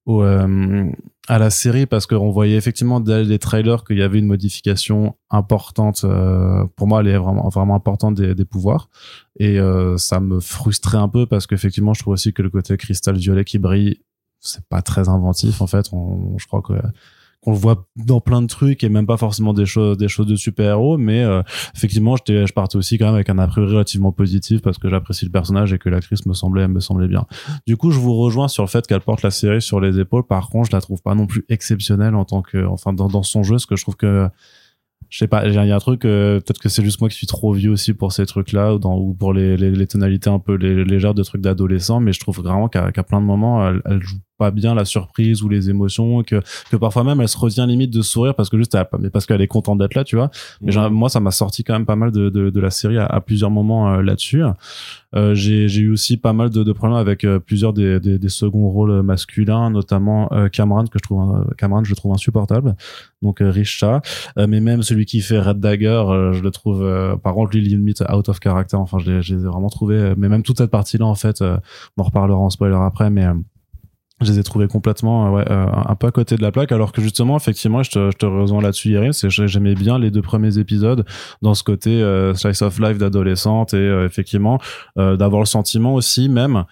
au, 0.06 0.24
euh, 0.24 0.90
à 1.28 1.40
la 1.40 1.50
série 1.50 1.86
parce 1.86 2.08
qu'on 2.08 2.32
voyait 2.32 2.56
effectivement 2.56 3.00
dès 3.00 3.24
les 3.24 3.38
trailers 3.38 3.84
qu'il 3.84 3.98
y 3.98 4.02
avait 4.02 4.20
une 4.20 4.28
modification 4.28 5.18
importante 5.30 6.06
euh, 6.06 6.66
pour 6.78 6.88
moi 6.88 7.02
elle 7.02 7.10
est 7.10 7.18
vraiment 7.18 7.50
vraiment 7.50 7.76
importante 7.76 8.16
des, 8.16 8.34
des 8.34 8.46
pouvoirs. 8.46 8.90
Et 9.38 9.60
euh, 9.60 9.98
ça 9.98 10.20
me 10.20 10.40
frustrait 10.40 10.98
un 10.98 11.10
peu 11.10 11.26
parce 11.26 11.46
qu'effectivement 11.46 11.94
je 11.94 12.02
trouve 12.02 12.14
aussi 12.14 12.34
que 12.34 12.42
le 12.42 12.50
côté 12.50 12.78
cristal 12.78 13.18
violet 13.18 13.44
qui 13.44 13.60
brille 13.60 14.02
c'est 14.40 14.66
pas 14.70 14.82
très 14.82 15.10
inventif 15.10 15.62
en 15.62 15.68
fait. 15.68 15.88
On, 15.92 16.38
je 16.38 16.48
crois 16.48 16.62
que 16.62 16.74
qu'on 17.42 17.52
le 17.52 17.58
voit 17.58 17.88
dans 17.96 18.20
plein 18.20 18.42
de 18.42 18.48
trucs 18.48 18.84
et 18.84 18.90
même 18.90 19.06
pas 19.06 19.18
forcément 19.18 19.54
des 19.54 19.66
choses 19.66 19.98
des 19.98 20.08
choses 20.08 20.26
de 20.26 20.36
super 20.36 20.72
héros 20.72 20.98
mais 20.98 21.24
euh, 21.24 21.42
effectivement 21.76 22.16
j'étais 22.16 22.48
je 22.48 22.54
partais 22.54 22.78
aussi 22.78 22.98
quand 22.98 23.06
même 23.06 23.16
avec 23.16 23.30
un 23.30 23.38
a 23.38 23.48
priori 23.48 23.72
relativement 23.72 24.12
positif 24.12 24.62
parce 24.62 24.78
que 24.78 24.90
j'apprécie 24.90 25.26
le 25.26 25.32
personnage 25.32 25.72
et 25.72 25.78
que 25.78 25.90
l'actrice 25.90 26.26
me 26.26 26.34
semblait 26.34 26.68
me 26.68 26.80
semblait 26.80 27.08
bien. 27.08 27.26
Du 27.68 27.78
coup 27.78 27.92
je 27.92 28.00
vous 28.00 28.16
rejoins 28.16 28.48
sur 28.48 28.64
le 28.64 28.70
fait 28.70 28.86
qu'elle 28.88 29.02
porte 29.02 29.22
la 29.22 29.32
série 29.32 29.62
sur 29.62 29.80
les 29.80 30.00
épaules. 30.00 30.26
Par 30.26 30.50
contre 30.50 30.70
je 30.70 30.76
la 30.76 30.82
trouve 30.82 31.02
pas 31.02 31.16
non 31.16 31.28
plus 31.28 31.46
exceptionnelle 31.50 32.16
en 32.16 32.26
tant 32.26 32.42
que 32.42 32.66
enfin 32.66 32.94
dans, 32.94 33.08
dans 33.08 33.24
son 33.24 33.44
jeu 33.44 33.56
parce 33.56 33.66
que 33.66 33.76
je 33.76 33.84
trouve 33.84 33.96
que 33.96 34.28
je 35.10 35.20
sais 35.20 35.28
pas, 35.28 35.48
il 35.48 35.54
y 35.54 35.58
a 35.58 35.76
un 35.76 35.80
truc, 35.80 36.04
euh, 36.04 36.40
peut-être 36.42 36.60
que 36.60 36.68
c'est 36.68 36.84
juste 36.84 37.00
moi 37.00 37.10
qui 37.10 37.16
suis 37.16 37.28
trop 37.28 37.54
vieux 37.54 37.72
aussi 37.72 37.94
pour 37.94 38.12
ces 38.12 38.26
trucs-là, 38.26 38.76
ou, 38.76 38.80
dans, 38.80 38.98
ou 38.98 39.14
pour 39.14 39.32
les, 39.32 39.56
les, 39.56 39.72
les 39.72 39.88
tonalités 39.88 40.30
un 40.30 40.40
peu 40.40 40.56
lé- 40.56 40.84
légères 40.84 41.14
de 41.14 41.24
trucs 41.24 41.40
d'adolescent, 41.40 42.02
mais 42.02 42.12
je 42.12 42.20
trouve 42.20 42.40
vraiment 42.42 42.68
qu'à 42.68 42.92
qu'à 42.92 43.04
plein 43.04 43.22
de 43.22 43.26
moments, 43.26 43.66
elle, 43.66 43.82
elle 43.86 44.02
joue 44.02 44.18
pas 44.38 44.52
bien 44.52 44.76
la 44.76 44.86
surprise 44.86 45.44
ou 45.44 45.50
les 45.50 45.70
émotions, 45.70 46.24
que, 46.24 46.42
que 46.72 46.76
parfois 46.78 47.04
même 47.04 47.20
elle 47.22 47.28
se 47.28 47.38
retient 47.38 47.66
limite 47.66 47.92
de 47.92 48.02
sourire 48.02 48.36
parce 48.36 48.50
que 48.50 48.58
juste, 48.58 48.76
elle- 48.76 48.88
mais 49.00 49.10
parce 49.10 49.26
qu'elle 49.26 49.42
est 49.42 49.48
contente 49.48 49.78
d'être 49.80 49.96
là, 49.96 50.04
tu 50.04 50.16
vois. 50.16 50.30
Mais 50.62 50.72
genre, 50.72 50.90
moi, 50.92 51.10
ça 51.10 51.20
m'a 51.20 51.32
sorti 51.32 51.64
quand 51.64 51.74
même 51.74 51.86
pas 51.86 51.96
mal 51.96 52.12
de, 52.12 52.30
de, 52.30 52.50
de 52.50 52.60
la 52.60 52.70
série 52.70 52.98
à, 52.98 53.06
à 53.06 53.20
plusieurs 53.22 53.52
moments 53.52 53.92
euh, 53.94 54.02
là-dessus. 54.02 54.44
Euh, 55.16 55.34
j'ai 55.34 55.68
j'ai 55.70 55.82
eu 55.82 55.92
aussi 55.92 56.18
pas 56.18 56.34
mal 56.34 56.50
de, 56.50 56.64
de 56.64 56.72
problèmes 56.74 56.98
avec 56.98 57.24
euh, 57.24 57.40
plusieurs 57.40 57.74
des, 57.74 58.00
des, 58.00 58.20
des 58.20 58.30
seconds 58.30 58.70
rôles 58.70 59.02
masculins, 59.04 59.70
notamment 59.70 60.30
euh, 60.34 60.50
Cameron 60.50 60.84
que 60.86 61.00
je 61.00 61.04
trouve 61.04 61.36
euh, 61.36 61.54
Cameron 61.58 61.84
je 61.84 61.90
le 61.92 61.96
trouve 61.96 62.12
insupportable. 62.14 62.76
Donc 63.22 63.38
Risha, 63.42 64.02
Euh, 64.38 64.46
mais 64.48 64.60
même 64.60 64.84
celui 64.84 65.06
qui 65.06 65.22
fait 65.22 65.40
Red 65.40 65.60
Dagger, 65.60 65.88
euh, 65.88 66.34
je 66.34 66.44
le 66.44 66.52
trouve 66.52 66.84
euh, 66.84 67.16
par 67.16 67.34
contre 67.34 67.52
lui 67.56 67.62
limite 67.62 68.04
out 68.14 68.30
of 68.30 68.40
character. 68.44 68.76
Enfin, 68.78 69.00
je 69.00 69.12
l'ai 69.34 69.38
vraiment 69.44 69.70
trouvé. 69.70 70.14
mais 70.18 70.30
même 70.30 70.44
toute 70.44 70.58
cette 70.58 70.72
partie 70.72 70.98
là 70.98 71.06
en 71.06 71.16
fait, 71.16 71.42
euh, 71.42 71.58
on 71.98 72.02
en 72.02 72.06
reparlera 72.06 72.38
en 72.40 72.50
spoiler 72.50 72.76
après, 72.80 73.10
mais 73.10 73.26
je 74.22 74.32
les 74.32 74.40
ai 74.40 74.44
trouvés 74.44 74.68
complètement 74.68 75.28
euh, 75.28 75.30
ouais, 75.38 75.52
euh, 75.52 75.68
un 75.72 75.96
peu 75.96 76.08
à 76.08 76.12
côté 76.12 76.36
de 76.36 76.42
la 76.42 76.52
plaque 76.52 76.72
alors 76.72 76.92
que 76.92 77.02
justement 77.02 77.38
effectivement 77.38 77.84
je 77.84 77.92
te, 77.92 78.12
je 78.12 78.18
te 78.18 78.62
là-dessus 78.62 78.90
Yerim 78.90 79.14
c'est 79.14 79.30
j'aimais 79.30 79.76
bien 79.76 80.00
les 80.00 80.12
deux 80.12 80.22
premiers 80.22 80.58
épisodes 80.58 81.06
dans 81.42 81.54
ce 81.54 81.64
côté 81.64 82.02
euh, 82.02 82.34
slice 82.34 82.62
of 82.62 82.80
life 82.80 82.98
d'adolescente 82.98 83.74
et 83.74 83.78
euh, 83.78 84.06
effectivement 84.06 84.60
euh, 84.98 85.18
d'avoir 85.18 85.42
le 85.42 85.46
sentiment 85.46 85.94
aussi 85.94 86.30
même 86.30 86.66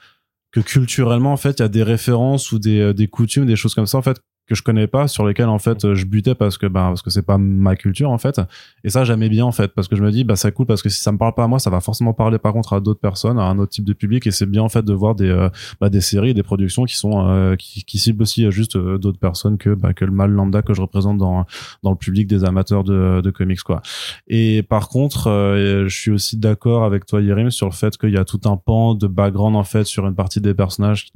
que 0.52 0.60
culturellement 0.60 1.34
en 1.34 1.38
fait 1.38 1.60
il 1.60 1.62
y 1.62 1.66
a 1.66 1.70
des 1.70 1.84
références 1.84 2.52
ou 2.52 2.60
des, 2.60 2.80
euh, 2.80 2.94
des 2.94 3.08
coutumes 3.08 3.46
des 3.46 3.56
choses 3.56 3.76
comme 3.76 3.88
ça 3.88 3.98
en 3.98 4.02
fait 4.02 4.20
que 4.48 4.56
je 4.56 4.64
connais 4.64 4.88
pas 4.88 5.08
sur 5.08 5.26
lesquelles 5.26 5.50
en 5.50 5.60
fait 5.60 5.94
je 5.94 6.06
butais 6.06 6.36
parce 6.36 6.58
que 6.58 6.68
ben 6.68 6.88
parce 6.88 7.02
que 7.02 7.10
c'est 7.10 7.26
pas 7.26 7.38
ma 7.38 7.76
culture 7.76 8.12
en 8.12 8.18
fait. 8.18 8.40
Et 8.84 8.90
ça 8.90 9.04
j'aimais 9.04 9.30
bien 9.30 9.46
en 9.46 9.52
fait 9.52 9.70
parce 9.70 9.88
que 9.88 9.96
je 9.96 10.04
me 10.04 10.12
dis 10.12 10.24
bah 10.24 10.36
c'est 10.36 10.52
cool 10.52 10.66
parce 10.66 10.82
que 10.82 10.90
si 10.90 11.02
ça 11.02 11.12
me 11.12 11.18
parle 11.18 11.34
pas 11.34 11.44
à 11.44 11.48
moi 11.48 11.60
ça 11.60 11.70
va 11.70 11.82
forcément 11.82 12.14
parler 12.14 12.38
par 12.38 12.54
contre 12.54 12.74
à 12.74 12.80
d'autres 12.80 13.00
personnes 13.00 13.40
à 13.40 13.44
un 13.44 13.58
autre 13.58 13.72
type 13.72 13.86
de 13.86 13.94
public. 13.94 14.28
Et 14.28 14.32
c'est 14.32 14.46
bien 14.46 14.62
en 14.62 14.70
fait 14.70 14.84
de 14.84 14.94
voir 14.94 15.16
des 15.16 15.30
euh, 15.30 15.50
bah, 15.80 15.90
des 15.90 16.02
séries 16.02 16.34
des 16.34 16.44
productions 16.44 16.86
qui 16.86 16.96
sont 16.96 17.28
euh, 17.28 17.56
qui, 17.56 17.84
qui 17.84 17.98
ciblent 17.98 18.22
aussi 18.22 18.46
euh, 18.46 18.52
juste 18.52 18.76
euh, 18.76 18.98
d'autres 18.98 19.20
personnes 19.20 19.58
que 19.58 19.74
bah, 19.74 19.94
que 19.94 20.06
le 20.06 20.12
mal 20.12 20.32
lambda 20.32 20.62
que 20.62 20.74
je 20.74 20.82
représente 20.82 21.18
dans 21.18 21.46
dans 21.84 21.92
le 21.92 21.98
public 21.98 22.28
des 22.28 22.44
amateurs 22.44 22.84
de, 22.84 23.22
de 23.22 23.32
comics 23.32 23.62
quoi. 23.62 23.82
Et 24.28 24.64
par 24.64 24.90
contre 24.90 25.26
je 25.26 25.96
suis 25.96 26.12
aussi 26.12 26.38
d'accord 26.38 26.84
avec 26.84 27.06
toi 27.06 27.22
Yerim 27.22 27.50
sur 27.50 27.68
le 27.68 27.74
fait 27.74 27.98
qu'il 27.98 28.12
y 28.12 28.18
a 28.18 28.26
tout 28.26 28.42
un 28.46 28.58
pan 28.58 28.94
de 28.94 29.08
background 29.08 29.56
en 29.56 29.64
fait 29.64 29.86
sur 29.86 30.06
une 30.08 30.16
partie 30.16 30.42
des 30.42 30.54
personnages 30.54 31.08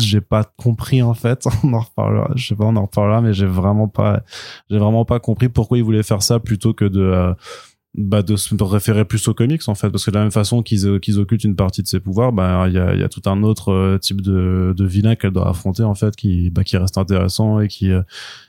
j'ai 0.00 0.20
pas 0.20 0.44
compris 0.56 1.02
en 1.02 1.14
fait. 1.14 1.46
On 1.64 1.72
en 1.72 1.80
reparlera 1.80 2.30
je 2.34 2.46
sais 2.46 2.54
pas 2.54 2.64
on 2.64 2.76
en 2.76 2.82
reparlera 2.82 3.20
mais 3.20 3.32
j'ai 3.32 3.46
vraiment 3.46 3.88
pas 3.88 4.22
j'ai 4.70 4.78
vraiment 4.78 5.04
pas 5.04 5.20
compris 5.20 5.48
pourquoi 5.48 5.78
ils 5.78 5.84
voulaient 5.84 6.02
faire 6.02 6.22
ça 6.22 6.38
plutôt 6.40 6.74
que 6.74 6.84
de 6.84 7.00
euh, 7.00 7.34
bah 7.96 8.22
de 8.22 8.36
se 8.36 8.54
référer 8.62 9.04
plus 9.04 9.26
aux 9.28 9.34
comics 9.34 9.62
en 9.68 9.74
fait. 9.74 9.90
Parce 9.90 10.04
que 10.04 10.10
de 10.10 10.16
la 10.16 10.22
même 10.22 10.30
façon 10.30 10.62
qu'ils 10.62 11.00
qu'ils 11.00 11.18
occultent 11.18 11.44
une 11.44 11.56
partie 11.56 11.82
de 11.82 11.88
ses 11.88 12.00
pouvoirs 12.00 12.32
bah 12.32 12.66
il 12.68 12.74
y 12.74 12.78
a, 12.78 12.94
il 12.94 13.00
y 13.00 13.02
a 13.02 13.08
tout 13.08 13.22
un 13.26 13.42
autre 13.42 13.72
euh, 13.72 13.98
type 13.98 14.20
de, 14.20 14.74
de 14.76 14.84
vilain 14.84 15.14
qu'elle 15.14 15.30
doit 15.30 15.48
affronter 15.48 15.82
en 15.82 15.94
fait 15.94 16.14
qui 16.14 16.50
bah 16.50 16.64
qui 16.64 16.76
reste 16.76 16.98
intéressant 16.98 17.60
et 17.60 17.68
qui 17.68 17.90
euh, 17.90 18.02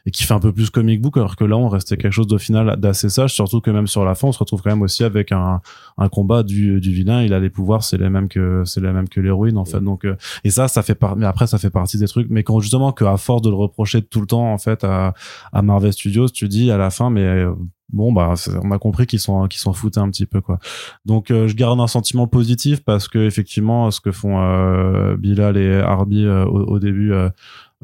et 0.05 0.11
qui 0.11 0.23
fait 0.23 0.33
un 0.33 0.39
peu 0.39 0.51
plus 0.51 0.69
comic 0.69 1.01
book. 1.01 1.17
Alors 1.17 1.35
que 1.35 1.45
là 1.45 1.57
on 1.57 1.69
restait 1.69 1.97
quelque 1.97 2.11
chose 2.11 2.27
de 2.27 2.37
final 2.37 2.75
d'assez 2.77 3.09
sage 3.09 3.33
surtout 3.33 3.61
que 3.61 3.71
même 3.71 3.87
sur 3.87 4.03
la 4.03 4.15
fin 4.15 4.27
on 4.27 4.31
se 4.31 4.39
retrouve 4.39 4.61
quand 4.61 4.69
même 4.71 4.81
aussi 4.81 5.03
avec 5.03 5.31
un 5.31 5.61
un 5.97 6.09
combat 6.09 6.43
du 6.43 6.81
du 6.81 6.91
vilain. 6.91 7.23
Il 7.23 7.33
a 7.33 7.39
les 7.39 7.49
pouvoirs 7.49 7.83
c'est 7.83 7.97
les 7.97 8.09
mêmes 8.09 8.27
que 8.27 8.63
c'est 8.65 8.81
les 8.81 8.91
mêmes 8.91 9.09
que 9.09 9.21
l'héroïne 9.21 9.57
en 9.57 9.65
fait. 9.65 9.79
Donc 9.79 10.05
euh, 10.05 10.15
et 10.43 10.49
ça 10.49 10.67
ça 10.67 10.83
fait 10.83 10.95
par 10.95 11.15
mais 11.15 11.25
après 11.25 11.47
ça 11.47 11.57
fait 11.57 11.69
partie 11.69 11.97
des 11.97 12.07
trucs. 12.07 12.27
Mais 12.29 12.43
quand 12.43 12.59
justement 12.59 12.91
que 12.91 13.05
à 13.05 13.17
force 13.17 13.41
de 13.41 13.49
le 13.49 13.55
reprocher 13.55 14.01
tout 14.01 14.19
le 14.19 14.27
temps 14.27 14.51
en 14.51 14.57
fait 14.57 14.83
à 14.83 15.13
à 15.53 15.61
Marvel 15.61 15.93
Studios 15.93 16.29
tu 16.29 16.47
dis 16.47 16.69
à 16.71 16.77
la 16.77 16.89
fin 16.89 17.09
mais 17.09 17.21
euh, 17.21 17.53
bon 17.89 18.11
bah 18.11 18.33
on 18.63 18.71
a 18.71 18.79
compris 18.79 19.07
qu'ils 19.07 19.19
sont 19.19 19.47
qu'ils 19.47 19.61
s'en 19.61 19.73
foutaient 19.73 19.99
un 19.99 20.09
petit 20.09 20.25
peu 20.25 20.41
quoi. 20.41 20.59
Donc 21.05 21.31
euh, 21.31 21.47
je 21.47 21.55
garde 21.55 21.79
un 21.79 21.87
sentiment 21.87 22.27
positif 22.27 22.83
parce 22.83 23.07
que 23.07 23.19
effectivement 23.19 23.91
ce 23.91 24.01
que 24.01 24.11
font 24.11 24.39
euh, 24.41 25.15
Bilal 25.15 25.57
et 25.57 25.79
Harby 25.79 26.25
euh, 26.25 26.45
au, 26.45 26.63
au 26.65 26.79
début 26.79 27.13
euh, 27.13 27.29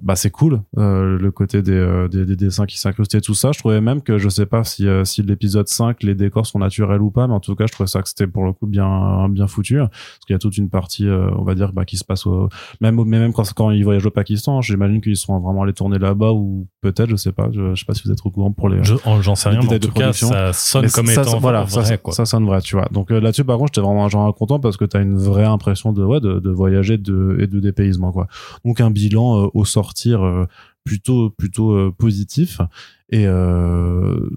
bah 0.01 0.15
c'est 0.15 0.31
cool 0.31 0.61
euh, 0.79 1.17
le 1.19 1.31
côté 1.31 1.61
des, 1.61 1.71
euh, 1.71 2.07
des, 2.07 2.25
des 2.25 2.35
dessins 2.35 2.65
qui 2.65 2.79
s'incrustaient 2.79 3.21
tout 3.21 3.35
ça 3.35 3.51
je 3.53 3.59
trouvais 3.59 3.79
même 3.79 4.01
que 4.01 4.17
je 4.17 4.27
sais 4.27 4.47
pas 4.47 4.63
si 4.63 4.87
euh, 4.87 5.05
si 5.05 5.21
l'épisode 5.21 5.67
5 5.67 6.01
les 6.01 6.15
décors 6.15 6.47
sont 6.47 6.57
naturels 6.59 7.01
ou 7.01 7.11
pas 7.11 7.27
mais 7.27 7.33
en 7.35 7.39
tout 7.39 7.53
cas 7.55 7.67
je 7.67 7.71
trouvais 7.73 7.87
ça 7.87 8.01
que 8.01 8.09
c'était 8.09 8.25
pour 8.25 8.43
le 8.43 8.53
coup 8.53 8.65
bien 8.65 9.29
bien 9.29 9.45
foutu 9.45 9.77
parce 9.77 9.89
qu'il 10.25 10.33
y 10.33 10.35
a 10.35 10.39
toute 10.39 10.57
une 10.57 10.69
partie 10.69 11.07
on 11.09 11.43
va 11.43 11.53
dire 11.53 11.73
bah, 11.73 11.85
qui 11.85 11.97
se 11.97 12.03
passe 12.03 12.25
au 12.25 12.49
même 12.81 12.95
mais 13.05 13.19
même 13.19 13.33
quand 13.33 13.43
quand 13.53 13.69
ils 13.69 13.83
voyagent 13.83 14.05
au 14.07 14.11
Pakistan 14.11 14.61
j'imagine 14.61 14.99
qu'ils 14.99 15.15
seront 15.15 15.39
vraiment 15.39 15.61
allés 15.63 15.73
tourner 15.73 15.99
là-bas 15.99 16.31
ou 16.33 16.67
peut-être 16.81 17.09
je 17.09 17.15
sais 17.15 17.31
pas 17.31 17.49
je, 17.51 17.75
je 17.75 17.79
sais 17.79 17.85
pas 17.85 17.93
si 17.93 18.01
vous 18.05 18.11
êtes 18.11 18.19
au 18.25 18.31
courant 18.31 18.51
pour 18.51 18.69
les 18.69 18.83
Je- 18.83 18.95
en- 19.05 19.21
J'en 19.21 19.35
sais 19.35 19.49
rien, 19.49 19.59
mais 19.61 19.75
en 19.75 19.79
tout 19.79 19.91
cas, 19.91 20.11
ça 20.11 20.53
sonne 20.53 20.81
mais 20.85 20.89
comme 20.89 21.05
ça, 21.05 21.21
étant 21.21 21.31
ça- 21.31 21.37
voilà, 21.37 21.63
vrai, 21.63 21.85
ça, 21.85 21.97
quoi. 21.97 22.13
ça 22.13 22.25
sonne 22.25 22.45
vrai, 22.45 22.61
tu 22.61 22.75
vois. 22.75 22.87
Donc 22.91 23.09
là-dessus, 23.11 23.43
par 23.45 23.57
contre, 23.57 23.71
j'étais 23.73 23.85
vraiment 23.85 24.09
genre 24.09 24.33
content 24.35 24.59
parce 24.59 24.75
que 24.75 24.83
t'as 24.85 25.01
une 25.01 25.15
vraie 25.17 25.45
impression 25.45 25.93
de 25.93 26.03
ouais 26.03 26.19
de, 26.19 26.39
de 26.39 26.49
voyager 26.49 26.97
de, 26.97 27.37
et 27.39 27.47
de 27.47 27.59
dépaysement 27.59 28.11
quoi. 28.11 28.27
Donc 28.65 28.81
un 28.81 28.89
bilan 28.91 29.49
au 29.53 29.63
sortir 29.83 30.23
euh, 30.23 30.47
plutôt 30.83 31.29
plutôt 31.29 31.71
euh, 31.71 31.93
positif 31.97 32.61
et 33.09 33.25
euh, 33.27 34.29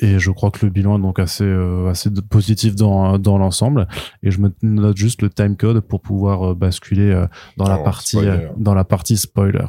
et 0.00 0.20
je 0.20 0.30
crois 0.30 0.52
que 0.52 0.64
le 0.64 0.70
bilan 0.70 0.98
est 0.98 1.02
donc 1.02 1.18
assez 1.18 1.44
euh, 1.44 1.88
assez 1.88 2.10
positif 2.30 2.76
dans 2.76 3.18
dans 3.18 3.38
l'ensemble 3.38 3.88
et 4.22 4.30
je 4.30 4.40
me 4.40 4.52
note 4.62 4.96
juste 4.96 5.22
le 5.22 5.30
time 5.30 5.56
code 5.56 5.80
pour 5.80 6.00
pouvoir 6.00 6.54
basculer 6.54 7.24
dans 7.56 7.68
la 7.68 7.78
partie 7.78 8.16
spoiler. 8.16 8.48
dans 8.56 8.74
la 8.74 8.84
partie 8.84 9.16
spoiler. 9.16 9.66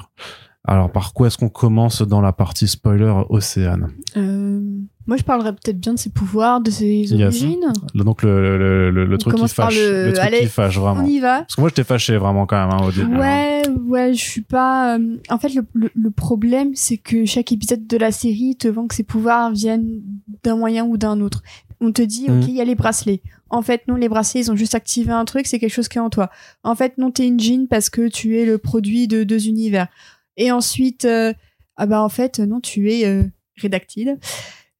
Alors 0.67 0.91
par 0.91 1.13
quoi 1.13 1.27
est-ce 1.27 1.37
qu'on 1.37 1.49
commence 1.49 2.01
dans 2.01 2.21
la 2.21 2.33
partie 2.33 2.67
spoiler 2.67 3.11
Océane 3.29 3.91
Euh, 4.17 4.59
moi, 5.07 5.17
je 5.17 5.23
parlerais 5.23 5.53
peut-être 5.53 5.79
bien 5.79 5.93
de 5.93 5.97
ses 5.99 6.11
pouvoirs, 6.11 6.61
de 6.61 6.69
ses 6.69 6.85
Yes. 7.05 7.13
origines. 7.13 7.71
Le- 7.95 8.03
Donc 8.03 8.21
le, 8.21 8.57
le, 8.59 8.91
le, 8.91 9.05
le 9.05 9.15
On 9.15 9.17
truc 9.17 9.35
qui 9.35 9.47
fâche, 9.47 9.75
le- 9.75 10.11
truc 10.11 10.19
Allez, 10.19 10.41
qui 10.41 10.45
fâche 10.47 10.77
On 10.77 10.81
vraiment. 10.81 11.07
y 11.07 11.19
va. 11.19 11.39
Parce 11.39 11.55
que 11.55 11.61
moi 11.61 11.69
j'étais 11.69 11.83
fâché 11.85 12.17
vraiment 12.17 12.45
quand 12.45 12.59
même 12.67 12.75
hein, 12.77 12.85
au 12.85 12.91
début. 12.91 13.15
hein. 13.15 13.19
Ouais, 13.19 13.61
ouais, 13.87 14.13
je 14.13 14.21
suis 14.21 14.41
pas. 14.41 14.97
euh, 14.99 15.17
En 15.29 15.39
fait, 15.39 15.51
le, 15.55 16.11
problème, 16.11 16.71
c'est 16.75 16.97
que 16.97 17.25
chaque 17.25 17.51
épisode 17.51 17.87
de 17.87 17.97
la 17.97 18.11
série 18.11 18.55
te 18.57 18.67
vend 18.67 18.85
que 18.87 18.95
ses 18.95 19.03
pouvoirs 19.03 19.51
viennent 19.51 20.01
d'un 20.43 20.57
moyen 20.57 20.85
ou 20.85 20.97
d'un 20.97 21.21
autre. 21.21 21.41
On 21.81 21.93
te 21.93 22.01
dit, 22.01 22.25
ok, 22.27 22.43
il 22.49 22.55
y 22.55 22.61
a 22.61 22.65
les 22.65 22.75
bracelets. 22.75 23.21
En 23.49 23.61
fait, 23.61 23.87
non, 23.87 23.95
les 23.95 24.09
bracelets, 24.09 24.41
ils 24.41 24.51
ont 24.51 24.55
juste 24.57 24.75
activé 24.75 25.11
un 25.13 25.23
truc, 25.23 25.47
c'est 25.47 25.57
quelque 25.59 25.73
chose 25.73 25.87
qui 25.87 25.97
est 25.97 26.01
en 26.01 26.09
toi. 26.09 26.29
En 26.63 26.75
fait, 26.75 26.97
non, 26.97 27.09
t'es 27.09 27.25
une 27.25 27.39
jean 27.39 27.67
parce 27.67 27.89
que 27.89 28.09
tu 28.09 28.37
es 28.37 28.45
le 28.45 28.57
produit 28.57 29.07
de 29.07 29.23
deux 29.23 29.47
univers. 29.47 29.87
Et 30.39 30.51
ensuite, 30.51 31.05
euh, 31.05 31.33
ah 31.75 31.85
bah 31.85 32.01
en 32.01 32.09
fait, 32.09 32.39
non, 32.39 32.59
tu 32.61 32.91
es 32.91 33.05
euh, 33.05 33.23
rédactile. 33.57 34.17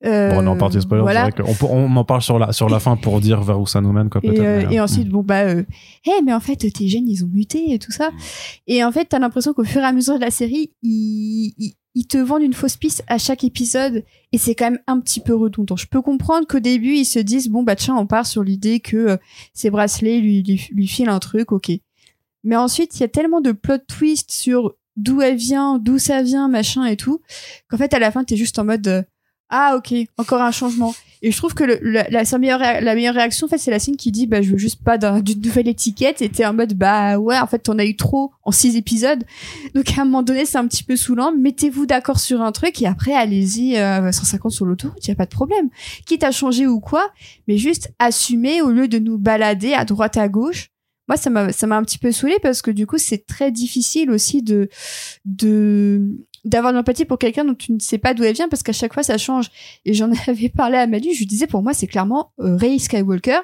Euh, 0.06 0.30
bon, 0.32 0.48
on 0.48 0.48
en 0.48 0.56
parle 0.56 0.82
spoiler, 0.82 1.02
voilà. 1.02 1.30
on, 1.39 1.65
on, 1.65 1.95
en 1.98 2.06
parle 2.06 2.22
sur 2.22 2.39
la, 2.39 2.54
sur 2.54 2.69
la 2.69 2.80
fin 2.80 2.95
pour 2.95 3.19
dire 3.19 3.41
vers 3.41 3.60
où 3.60 3.67
ça 3.67 3.82
nous 3.82 3.91
mène, 3.91 4.10
quoi, 4.10 4.22
et, 4.24 4.39
euh, 4.39 4.69
et, 4.69 4.80
ensuite, 4.80 5.10
bon, 5.10 5.24
bah, 5.24 5.41
euh, 5.41 5.63
hey, 6.06 6.24
mais 6.24 6.34
en 6.34 6.39
fait, 6.39 6.56
tes 6.56 6.88
gènes, 6.88 7.10
ils 7.10 7.26
ont 7.26 7.28
muté 7.28 7.74
et 7.74 7.80
tout 7.80 7.91
ça. 7.91 8.12
Et 8.65 8.82
en 8.82 8.93
fait, 8.93 9.06
t'as 9.06 9.19
l'impression 9.19 9.54
qu'au 9.54 9.65
fur 9.65 9.82
et 9.82 9.86
à 9.86 9.91
mesure 9.91 10.15
de 10.15 10.22
la 10.22 10.32
série, 10.32 10.72
ils, 10.84 11.54
ils, 11.58 11.74
ils, 11.95 12.08
te 12.08 12.17
vendent 12.17 12.43
une 12.43 12.54
fausse 12.54 12.78
piste 12.78 13.04
à 13.08 13.17
chaque 13.17 13.43
épisode 13.43 14.06
et 14.32 14.38
c'est 14.38 14.56
quand 14.56 14.72
même 14.72 14.80
un 14.88 15.02
petit 15.02 15.19
peu 15.19 15.36
redondant. 15.36 15.76
Je 15.76 15.88
peux 15.88 16.02
comprendre 16.02 16.48
qu'au 16.48 16.62
début, 16.62 16.95
ils 16.95 17.06
se 17.06 17.19
disent, 17.19 17.50
bon, 17.50 17.63
bah, 17.63 17.76
tiens, 17.76 17.98
on 17.98 18.08
part 18.08 18.26
sur 18.26 18.41
l'idée 18.41 18.80
que 18.80 18.95
euh, 18.95 19.17
ces 19.54 19.69
bracelets 19.69 20.22
lui, 20.22 20.43
lui, 20.43 20.65
lui 20.72 20.88
filent 20.88 21.10
un 21.10 21.19
truc, 21.19 21.52
ok. 21.52 21.72
Mais 22.45 22.56
ensuite, 22.56 22.95
il 22.95 23.02
y 23.02 23.04
a 23.04 23.10
tellement 23.10 23.41
de 23.41 23.52
plot 23.52 23.80
twists 23.86 24.32
sur 24.32 24.76
d'où 25.02 25.22
elle 25.22 25.36
vient, 25.36 25.80
d'où 25.80 25.98
ça 25.98 26.22
vient, 26.22 26.48
machin 26.48 26.86
et 26.86 26.98
tout, 26.98 27.22
qu'en 27.70 27.78
fait, 27.78 27.94
à 27.94 28.00
la 28.00 28.12
fin, 28.12 28.24
t'es 28.24 28.38
juste 28.38 28.60
en 28.60 28.66
mode, 28.66 29.06
ah 29.50 29.76
ok, 29.78 29.94
encore 30.18 30.42
un 30.42 30.52
changement. 30.52 30.94
Et 31.22 31.32
je 31.32 31.38
trouve 31.38 31.54
que 31.54 31.66
la, 31.66 32.24
meilleure, 32.38 32.60
la 32.60 32.96
meilleure 32.96 33.16
réaction, 33.16 33.46
en 33.46 33.50
fait, 33.50 33.58
c'est 33.58 33.72
la 33.72 33.80
scène 33.80 33.98
qui 33.98 34.12
dit, 34.12 34.26
bah, 34.26 34.42
je 34.42 34.52
veux 34.52 34.58
juste 34.58 34.82
pas 34.84 34.98
d'une 34.98 35.42
nouvelle 35.42 35.68
étiquette. 35.68 36.22
Et 36.22 36.30
t'es 36.30 36.46
en 36.46 36.54
mode, 36.54 36.76
bah 36.76 37.18
ouais, 37.18 37.38
en 37.38 37.48
fait, 37.48 37.68
on 37.68 37.78
a 37.78 37.84
eu 37.84 37.96
trop 37.98 38.32
en 38.44 38.52
six 38.52 38.78
épisodes. 38.78 39.24
Donc 39.76 39.98
à 39.98 40.02
un 40.02 40.06
moment 40.06 40.24
donné, 40.24 40.46
c'est 40.46 40.58
un 40.58 40.68
petit 40.68 40.84
peu 40.84 40.96
saoulant. 40.96 41.34
Mettez-vous 41.34 41.86
d'accord 41.86 42.20
sur 42.20 42.42
un 42.42 42.54
truc 42.54 42.82
et 42.82 42.88
après, 42.88 43.14
allez-y 43.14 43.78
euh, 43.78 44.12
150 44.12 44.52
sur 44.52 44.66
l'autoroute, 44.66 45.06
y 45.06 45.12
a 45.12 45.16
pas 45.16 45.26
de 45.26 45.32
problème. 45.32 45.70
Quitte 46.06 46.24
à 46.24 46.32
changer 46.32 46.68
ou 46.68 46.80
quoi, 46.80 47.12
mais 47.48 47.58
juste 47.58 47.92
assumer 48.00 48.62
au 48.62 48.70
lieu 48.70 48.88
de 48.88 49.00
nous 49.00 49.18
balader 49.18 49.74
à 49.74 49.84
droite 49.84 50.16
à 50.16 50.30
gauche. 50.30 50.70
Moi, 51.10 51.17
ça 51.17 51.30
m'a, 51.30 51.52
ça 51.52 51.67
m'a 51.67 51.76
un 51.76 51.84
petit 51.84 51.98
peu 51.98 52.12
saoulé 52.12 52.36
parce 52.41 52.62
que 52.62 52.72
du 52.72 52.88
coup, 52.88 52.98
c'est 52.98 53.26
très 53.26 53.52
difficile 53.52 54.12
aussi 54.12 54.43
de, 54.43 54.69
de, 55.26 56.15
d'avoir 56.45 56.72
de 56.72 56.78
l'empathie 56.78 57.06
pour 57.06 57.17
quelqu'un 57.17 57.43
dont 57.43 57.56
tu 57.56 57.74
ne 57.74 57.80
sais 57.80 57.98
pas 57.98 58.13
d'où 58.13 58.24
elle 58.24 58.36
vient 58.36 58.48
parce 58.48 58.63
qu'à 58.63 58.74
chaque 58.74 58.93
fois 58.93 59.04
ça 59.04 59.17
change. 59.17 59.50
Et 59.86 59.93
j'en 59.93 60.12
avais 60.28 60.50
parlé 60.50 60.78
à 60.78 60.88
Manu, 60.88 61.13
je 61.13 61.19
lui 61.19 61.26
disais 61.26 61.48
pour 61.48 61.63
moi 61.63 61.74
c'est 61.74 61.88
clairement 61.88 62.32
euh, 62.39 62.56
Ray 62.56 62.80
Skywalker. 62.80 63.39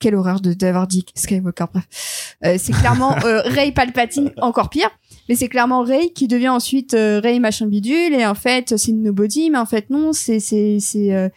Quelle 0.00 0.16
horreur 0.16 0.40
de 0.40 0.54
d'avoir 0.54 0.88
dit 0.88 1.04
Skywalker. 1.14 1.66
Bref, 1.72 2.36
euh, 2.44 2.56
c'est 2.58 2.72
clairement 2.72 3.14
euh, 3.24 3.42
Ray 3.44 3.70
Palpatine, 3.70 4.32
encore 4.38 4.70
pire. 4.70 4.90
Mais 5.28 5.36
c'est 5.36 5.48
clairement 5.48 5.82
Ray 5.82 6.12
qui 6.12 6.26
devient 6.26 6.48
ensuite 6.48 6.94
euh, 6.94 7.20
Ray 7.20 7.38
machin 7.38 7.66
bidule 7.66 8.12
et 8.12 8.26
en 8.26 8.34
fait 8.34 8.76
c'est 8.76 8.90
une 8.90 9.02
nobody, 9.02 9.50
mais 9.50 9.58
en 9.58 9.66
fait 9.66 9.88
non, 9.90 10.12
c'est 10.12 10.40
c'est 10.40 10.78
c'est 10.80 11.14
euh, 11.14 11.28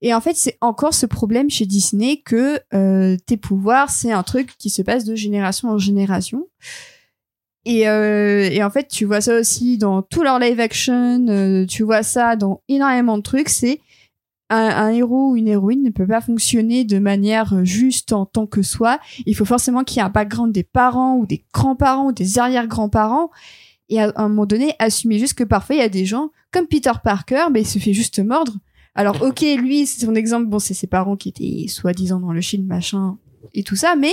et 0.00 0.14
en 0.14 0.20
fait 0.20 0.36
c'est 0.36 0.56
encore 0.60 0.94
ce 0.94 1.06
problème 1.06 1.50
chez 1.50 1.66
Disney 1.66 2.22
que 2.24 2.58
tes 3.26 3.36
pouvoirs 3.36 3.90
c'est 3.90 4.12
un 4.12 4.22
truc 4.22 4.56
qui 4.58 4.70
se 4.70 4.82
passe 4.82 5.04
de 5.04 5.14
génération 5.14 5.68
en 5.70 5.78
génération. 5.78 6.46
Et, 7.68 7.86
euh, 7.86 8.64
en 8.64 8.70
fait, 8.70 8.88
tu 8.88 9.04
vois 9.04 9.20
ça 9.20 9.38
aussi 9.38 9.76
dans 9.76 10.00
tout 10.00 10.22
leur 10.22 10.38
live 10.38 10.58
action, 10.58 11.26
euh, 11.28 11.66
tu 11.66 11.82
vois 11.82 12.02
ça 12.02 12.34
dans 12.34 12.62
énormément 12.68 13.18
de 13.18 13.22
trucs, 13.22 13.50
c'est 13.50 13.80
un, 14.48 14.88
héros 14.88 15.32
ou 15.32 15.36
une 15.36 15.48
héroïne 15.48 15.82
ne 15.82 15.90
peut 15.90 16.06
pas 16.06 16.22
fonctionner 16.22 16.84
de 16.84 16.98
manière 16.98 17.66
juste 17.66 18.14
en 18.14 18.24
tant 18.24 18.46
que 18.46 18.62
soi. 18.62 18.98
Il 19.26 19.36
faut 19.36 19.44
forcément 19.44 19.84
qu'il 19.84 19.98
y 19.98 20.00
ait 20.00 20.04
un 20.04 20.08
background 20.08 20.50
des 20.50 20.62
parents 20.62 21.16
ou 21.16 21.26
des 21.26 21.44
grands-parents 21.52 22.06
ou 22.06 22.12
des 22.12 22.38
arrière-grands-parents. 22.38 23.30
Et 23.90 24.00
à, 24.00 24.12
un 24.16 24.28
moment 24.28 24.46
donné, 24.46 24.74
assumer 24.78 25.18
juste 25.18 25.34
que 25.34 25.44
parfois 25.44 25.76
il 25.76 25.80
y 25.80 25.82
a 25.82 25.90
des 25.90 26.06
gens 26.06 26.30
comme 26.50 26.66
Peter 26.66 26.92
Parker, 27.04 27.48
mais 27.52 27.60
il 27.60 27.66
se 27.66 27.78
fait 27.78 27.92
juste 27.92 28.18
mordre. 28.20 28.54
Alors 28.98 29.22
ok, 29.22 29.42
lui, 29.58 29.86
c'est 29.86 30.04
son 30.04 30.16
exemple, 30.16 30.46
bon, 30.46 30.58
c'est 30.58 30.74
ses 30.74 30.88
parents 30.88 31.14
qui 31.14 31.28
étaient 31.28 31.68
soi-disant 31.68 32.18
dans 32.18 32.32
le 32.32 32.40
film, 32.40 32.66
machin, 32.66 33.16
et 33.54 33.62
tout 33.62 33.76
ça, 33.76 33.94
mais 33.94 34.12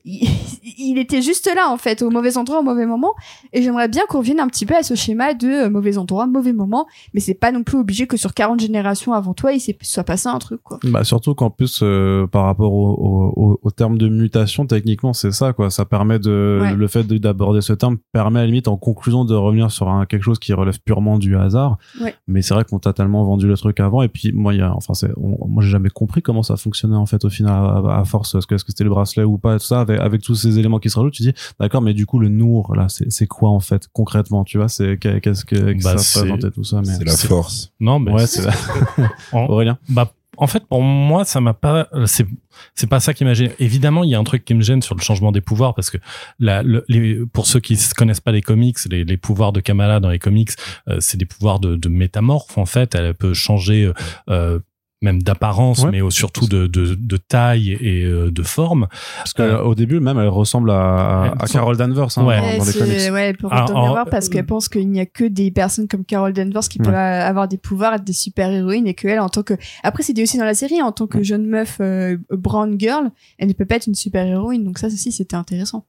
il, 0.04 0.98
était 0.98 1.22
juste 1.22 1.50
là 1.54 1.70
en 1.70 1.76
fait 1.76 2.02
au 2.02 2.10
mauvais 2.10 2.36
endroit 2.36 2.60
au 2.60 2.62
mauvais 2.62 2.86
moment. 2.86 3.14
Et 3.52 3.62
j'aimerais 3.62 3.88
bien 3.88 4.02
qu'on 4.08 4.18
revienne 4.18 4.40
un 4.40 4.48
petit 4.48 4.66
peu 4.66 4.74
à 4.76 4.82
ce 4.82 4.94
schéma 4.94 5.34
de 5.34 5.48
euh, 5.48 5.70
mauvais 5.70 5.98
endroit 5.98 6.26
mauvais 6.26 6.52
moment. 6.52 6.86
Mais 7.14 7.20
c'est 7.20 7.34
pas 7.34 7.52
non 7.52 7.62
plus 7.62 7.78
obligé 7.78 8.06
que 8.06 8.16
sur 8.16 8.34
40 8.34 8.60
générations 8.60 9.12
avant 9.12 9.34
toi 9.34 9.52
il 9.52 9.60
soit 9.82 10.04
passé 10.04 10.28
un 10.28 10.38
truc 10.38 10.60
quoi. 10.62 10.78
Bah 10.84 11.04
surtout 11.04 11.34
qu'en 11.34 11.50
plus 11.50 11.80
euh, 11.82 12.26
par 12.26 12.44
rapport 12.44 12.72
au, 12.72 13.32
au, 13.36 13.60
au, 13.62 13.70
terme 13.70 13.98
de 13.98 14.08
mutation 14.08 14.66
techniquement 14.66 15.12
c'est 15.12 15.32
ça 15.32 15.52
quoi. 15.52 15.70
Ça 15.70 15.84
permet 15.84 16.18
de 16.18 16.74
le 16.76 16.88
fait 16.88 17.06
d'aborder 17.06 17.60
ce 17.60 17.72
terme 17.72 17.98
permet 18.12 18.40
à 18.40 18.42
la 18.42 18.46
limite 18.46 18.68
en 18.68 18.76
conclusion 18.76 19.24
de 19.24 19.34
revenir 19.34 19.70
sur 19.70 19.88
un, 19.88 20.06
quelque 20.06 20.22
chose 20.22 20.38
qui 20.38 20.52
relève 20.52 20.80
purement 20.80 21.18
du 21.18 21.36
hasard. 21.36 21.78
Mais 22.26 22.42
c'est 22.42 22.54
vrai 22.54 22.64
qu'on 22.64 22.78
t'a 22.78 22.92
tellement 22.92 23.24
vendu 23.24 23.46
le 23.46 23.56
truc 23.56 23.80
avant. 23.80 24.02
Et 24.02 24.08
puis 24.08 24.32
moi 24.32 24.54
il 24.54 24.60
y 24.60 24.62
a 24.62 24.72
enfin 24.74 24.94
c'est 24.94 25.10
moi 25.16 25.62
j'ai 25.62 25.70
jamais 25.70 25.90
compris 25.90 26.22
comment 26.22 26.42
ça 26.42 26.56
fonctionnait 26.56 26.96
en 26.96 27.06
fait 27.06 27.24
au 27.24 27.30
final 27.30 27.82
à, 27.88 28.04
force 28.04 28.34
est-ce 28.34 28.46
que 28.46 28.54
est-ce 28.54 28.64
que 28.64 28.70
c'était 28.70 28.84
le 28.84 28.90
bracelet 28.90 29.24
ou 29.24 29.38
pas 29.38 29.56
et 29.56 29.58
tout 29.58 29.66
ça 29.66 29.80
avec, 29.88 30.22
tous 30.22 30.34
ces 30.34 30.58
éléments 30.58 30.78
qui 30.78 30.90
se 30.90 30.98
rajoutent, 30.98 31.14
tu 31.14 31.22
dis, 31.22 31.34
d'accord, 31.60 31.82
mais 31.82 31.94
du 31.94 32.06
coup, 32.06 32.18
le 32.18 32.28
Nour, 32.28 32.74
là, 32.76 32.86
c'est 32.88 33.26
quoi 33.26 33.50
en 33.50 33.60
fait, 33.60 33.88
concrètement, 33.92 34.44
tu 34.44 34.58
vois, 34.58 34.68
c'est 34.68 34.98
qu'est-ce 34.98 35.44
que, 35.44 35.82
bah, 35.82 35.98
ça 35.98 36.20
représente 36.20 36.52
tout 36.52 36.64
ça, 36.64 36.80
mais 36.80 36.94
c'est 36.94 37.04
la 37.04 37.16
force. 37.16 37.72
Non, 37.80 37.98
mais 37.98 38.12
ouais, 38.12 38.26
c'est 38.26 38.46
Aurélien. 39.32 39.78
Bah, 39.88 40.12
en 40.38 40.46
fait, 40.46 40.64
pour 40.66 40.82
moi, 40.82 41.24
ça 41.24 41.40
m'a 41.40 41.52
pas, 41.52 41.88
c'est, 42.06 42.26
c'est 42.74 42.86
pas 42.86 43.00
ça 43.00 43.12
qui 43.12 43.24
m'a 43.24 43.34
gêné. 43.34 43.52
Évidemment, 43.58 44.04
il 44.04 44.10
y 44.10 44.14
a 44.14 44.18
un 44.18 44.24
truc 44.24 44.44
qui 44.44 44.54
me 44.54 44.62
gêne 44.62 44.82
sur 44.82 44.94
le 44.94 45.00
changement 45.00 45.32
des 45.32 45.40
pouvoirs 45.40 45.74
parce 45.74 45.90
que 45.90 45.98
la, 46.38 46.62
les, 46.88 47.18
pour 47.32 47.46
ceux 47.46 47.58
qui 47.58 47.74
ne 47.74 47.94
connaissent 47.96 48.20
pas 48.20 48.30
les 48.30 48.42
comics, 48.42 48.78
les, 48.88 49.04
les, 49.04 49.16
pouvoirs 49.16 49.52
de 49.52 49.60
Kamala 49.60 49.98
dans 49.98 50.10
les 50.10 50.20
comics, 50.20 50.50
euh, 50.88 50.98
c'est 51.00 51.16
des 51.16 51.24
pouvoirs 51.26 51.58
de, 51.58 51.74
de 51.74 51.88
métamorphe 51.88 52.56
en 52.56 52.66
fait. 52.66 52.94
Elle 52.94 53.14
peut 53.14 53.34
changer 53.34 53.90
euh, 54.30 54.60
même 55.00 55.22
d'apparence, 55.22 55.84
mais 55.86 56.00
surtout 56.10 56.46
de, 56.46 56.66
de, 56.66 56.94
de, 56.94 57.16
taille 57.16 57.72
et 57.72 58.04
euh, 58.04 58.30
de 58.30 58.42
forme. 58.42 58.88
Parce 59.18 59.32
qu'au 59.32 59.42
euh, 59.42 59.74
début, 59.74 60.00
même, 60.00 60.18
elle 60.18 60.28
ressemble 60.28 60.70
à, 60.70 61.34
à 61.38 61.46
Carol 61.46 61.76
Danvers 61.76 62.18
hein, 62.18 62.24
ouais. 62.24 62.58
dans, 62.58 62.64
les 62.64 62.72
comics. 62.72 63.12
Ouais, 63.12 63.28
elle 63.28 63.36
peut 63.36 63.46
retourner 63.46 63.88
voir 63.88 64.06
parce 64.10 64.28
qu'elle 64.28 64.46
pense 64.46 64.68
qu'il 64.68 64.88
n'y 64.90 65.00
a 65.00 65.06
que 65.06 65.24
des 65.24 65.50
personnes 65.50 65.86
comme 65.86 66.04
Carol 66.04 66.32
Danvers 66.32 66.68
qui 66.68 66.78
peuvent 66.78 66.94
avoir 66.94 67.46
des 67.46 67.58
pouvoirs, 67.58 67.94
être 67.94 68.04
des 68.04 68.12
super 68.12 68.50
héroïnes 68.50 68.88
et 68.88 68.94
qu'elle, 68.94 69.20
en 69.20 69.28
tant 69.28 69.42
que... 69.42 69.54
Après, 69.84 70.02
c'est 70.02 70.12
dit 70.12 70.22
aussi 70.22 70.36
dans 70.36 70.44
la 70.44 70.54
série, 70.54 70.82
en 70.82 70.92
tant 70.92 71.06
que 71.06 71.22
jeune 71.22 71.46
meuf 71.46 71.78
euh, 71.80 72.16
brown 72.30 72.78
girl, 72.78 73.10
elle 73.38 73.48
ne 73.48 73.52
peut 73.52 73.66
pas 73.66 73.76
être 73.76 73.86
une 73.86 73.94
super 73.94 74.26
héroïne. 74.26 74.64
Donc 74.64 74.78
ça 74.78 74.88
aussi, 74.88 75.12
c'était 75.12 75.36
intéressant. 75.36 75.86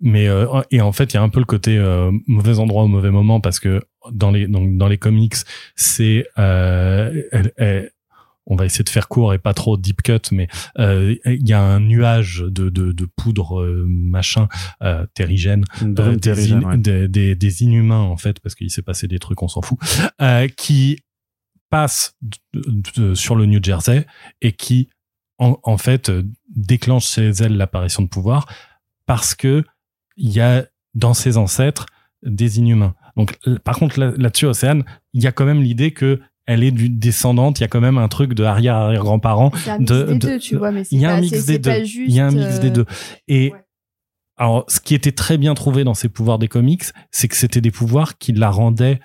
Mais 0.00 0.28
et 0.70 0.80
en 0.82 0.92
fait, 0.92 1.14
il 1.14 1.14
y 1.14 1.16
a 1.16 1.22
un 1.22 1.30
peu 1.30 1.40
le 1.40 1.46
côté 1.46 1.82
mauvais 2.26 2.58
endroit 2.58 2.84
au 2.84 2.88
mauvais 2.88 3.10
moment 3.10 3.40
parce 3.40 3.58
que 3.58 3.82
dans 4.12 4.30
les 4.30 4.46
donc 4.46 4.76
dans 4.76 4.88
les 4.88 4.98
comics, 4.98 5.34
c'est 5.74 6.26
elle, 6.36 7.52
elle, 7.56 7.90
on 8.46 8.56
va 8.56 8.64
essayer 8.64 8.84
de 8.84 8.88
faire 8.88 9.08
court 9.08 9.34
et 9.34 9.38
pas 9.38 9.54
trop 9.54 9.76
deep 9.76 10.02
cut, 10.02 10.30
mais 10.32 10.48
euh, 10.78 11.16
il 11.26 11.48
y 11.48 11.52
a 11.52 11.60
un 11.60 11.80
nuage 11.80 12.44
de, 12.46 12.68
de, 12.68 12.92
de 12.92 13.04
poudre 13.16 13.60
euh, 13.60 13.84
machin 13.88 14.48
euh, 14.82 15.06
terrigène, 15.14 15.64
euh, 15.82 16.16
des, 16.16 17.08
des, 17.08 17.34
des, 17.34 17.62
inhumains 17.62 18.00
en 18.00 18.16
fait, 18.16 18.40
parce 18.40 18.54
qu'il 18.54 18.70
s'est 18.70 18.82
passé 18.82 19.08
des 19.08 19.18
trucs, 19.18 19.42
on 19.42 19.48
s'en 19.48 19.62
fout, 19.62 19.78
qui 20.56 20.98
passe 21.68 22.16
sur 23.14 23.34
le 23.34 23.46
New 23.46 23.62
Jersey 23.62 24.06
et 24.40 24.52
qui 24.52 24.88
en, 25.38 25.58
en 25.64 25.76
fait 25.76 26.12
déclenche 26.54 27.06
chez 27.08 27.30
elle 27.30 27.56
l'apparition 27.56 28.02
de 28.02 28.08
pouvoir 28.08 28.46
parce 29.04 29.34
que 29.34 29.64
il 30.16 30.30
y 30.30 30.40
a 30.40 30.64
dans 30.94 31.12
ses 31.12 31.36
ancêtres 31.36 31.86
des 32.22 32.58
inhumains. 32.58 32.94
Donc, 33.16 33.38
par 33.64 33.78
contre, 33.78 33.98
là-dessus, 33.98 34.46
Océane, 34.46 34.84
il 35.12 35.22
y 35.22 35.26
a 35.26 35.32
quand 35.32 35.44
même 35.44 35.62
l'idée 35.62 35.92
que 35.92 36.20
elle 36.46 36.62
est 36.62 36.70
du 36.70 36.88
descendante. 36.88 37.58
Il 37.58 37.62
y 37.62 37.64
a 37.64 37.68
quand 37.68 37.80
même 37.80 37.98
un 37.98 38.08
truc 38.08 38.34
de 38.34 38.44
arrière 38.44 38.76
arrière 38.76 39.02
grands-parents. 39.02 39.50
De, 39.80 40.14
de, 40.14 40.38
tu 40.38 40.56
vois, 40.56 40.70
mais 40.70 40.82
il 40.90 41.00
y 41.00 41.04
a 41.04 41.14
un 41.14 41.20
mix 41.20 41.46
des 41.46 41.58
deux. 41.58 41.70
Il 41.84 42.12
y 42.12 42.20
a 42.20 42.26
un 42.26 42.30
mix 42.30 42.60
des 42.60 42.70
deux. 42.70 42.86
Et 43.28 43.52
alors, 44.36 44.64
ce 44.68 44.80
qui 44.80 44.94
était 44.94 45.12
très 45.12 45.38
bien 45.38 45.54
trouvé 45.54 45.84
dans 45.84 45.94
ces 45.94 46.08
pouvoirs 46.08 46.38
des 46.38 46.48
comics, 46.48 46.84
c'est 47.10 47.28
que 47.28 47.36
c'était 47.36 47.60
des 47.60 47.70
pouvoirs 47.70 48.18
qui 48.18 48.32
la 48.32 48.50
rendaient, 48.50 49.00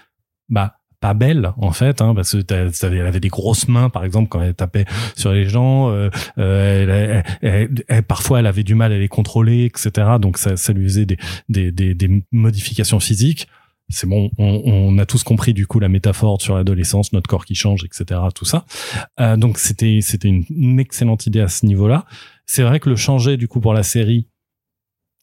bah, 0.50 0.76
pas 1.02 1.16
belle 1.16 1.52
en 1.58 1.72
fait 1.72 2.00
hein, 2.00 2.14
parce 2.14 2.32
que 2.32 2.54
elle 2.54 3.08
avait 3.08 3.20
des 3.20 3.30
grosses 3.30 3.68
mains 3.68 3.90
par 3.90 4.06
exemple 4.06 4.30
quand 4.30 4.40
elle 4.40 4.54
tapait 4.54 4.86
sur 5.16 5.34
les 5.34 5.46
gens 5.50 5.90
euh, 5.90 6.12
euh 6.38 7.24
elle, 7.42 8.04
parfois 8.04 8.40
elle 8.40 8.46
avait 8.46 8.64
du 8.64 8.76
mal 8.76 8.94
à 8.94 9.00
les 9.00 9.08
contrôler 9.08 9.66
etc 9.66 10.18
donc 10.22 10.38
ça, 10.38 10.58
ça 10.58 10.74
lui 10.74 10.84
faisait 10.84 11.08
des, 11.08 11.18
des, 11.50 11.72
des, 11.72 11.96
des 11.96 12.24
modifications 12.32 13.00
physiques 13.00 13.48
c'est 13.92 14.08
bon, 14.08 14.32
on, 14.38 14.62
on, 14.66 14.98
a 14.98 15.06
tous 15.06 15.24
compris 15.24 15.54
du 15.54 15.68
coup 15.68 15.80
la 15.80 15.90
métaphore 15.90 16.42
sur 16.42 16.56
l'adolescence, 16.56 17.14
notre 17.14 17.30
corps 17.30 17.46
qui 17.46 17.56
change, 17.56 17.84
etc. 17.84 18.20
Tout 18.34 18.46
ça. 18.46 18.66
Euh, 19.20 19.38
donc 19.38 19.58
c'était 19.58 20.00
c'était 20.02 20.30
une, 20.30 20.80
excellente 20.80 21.28
idée 21.28 21.42
à 21.42 21.48
ce 21.48 21.66
niveau-là. 21.66 22.06
C'est 22.46 22.64
vrai 22.64 22.80
que 22.80 22.90
le 22.90 22.96
changer 22.96 23.38
du 23.38 23.48
coup 23.48 23.60
pour 23.60 23.74
la 23.74 23.84
série, 23.84 24.28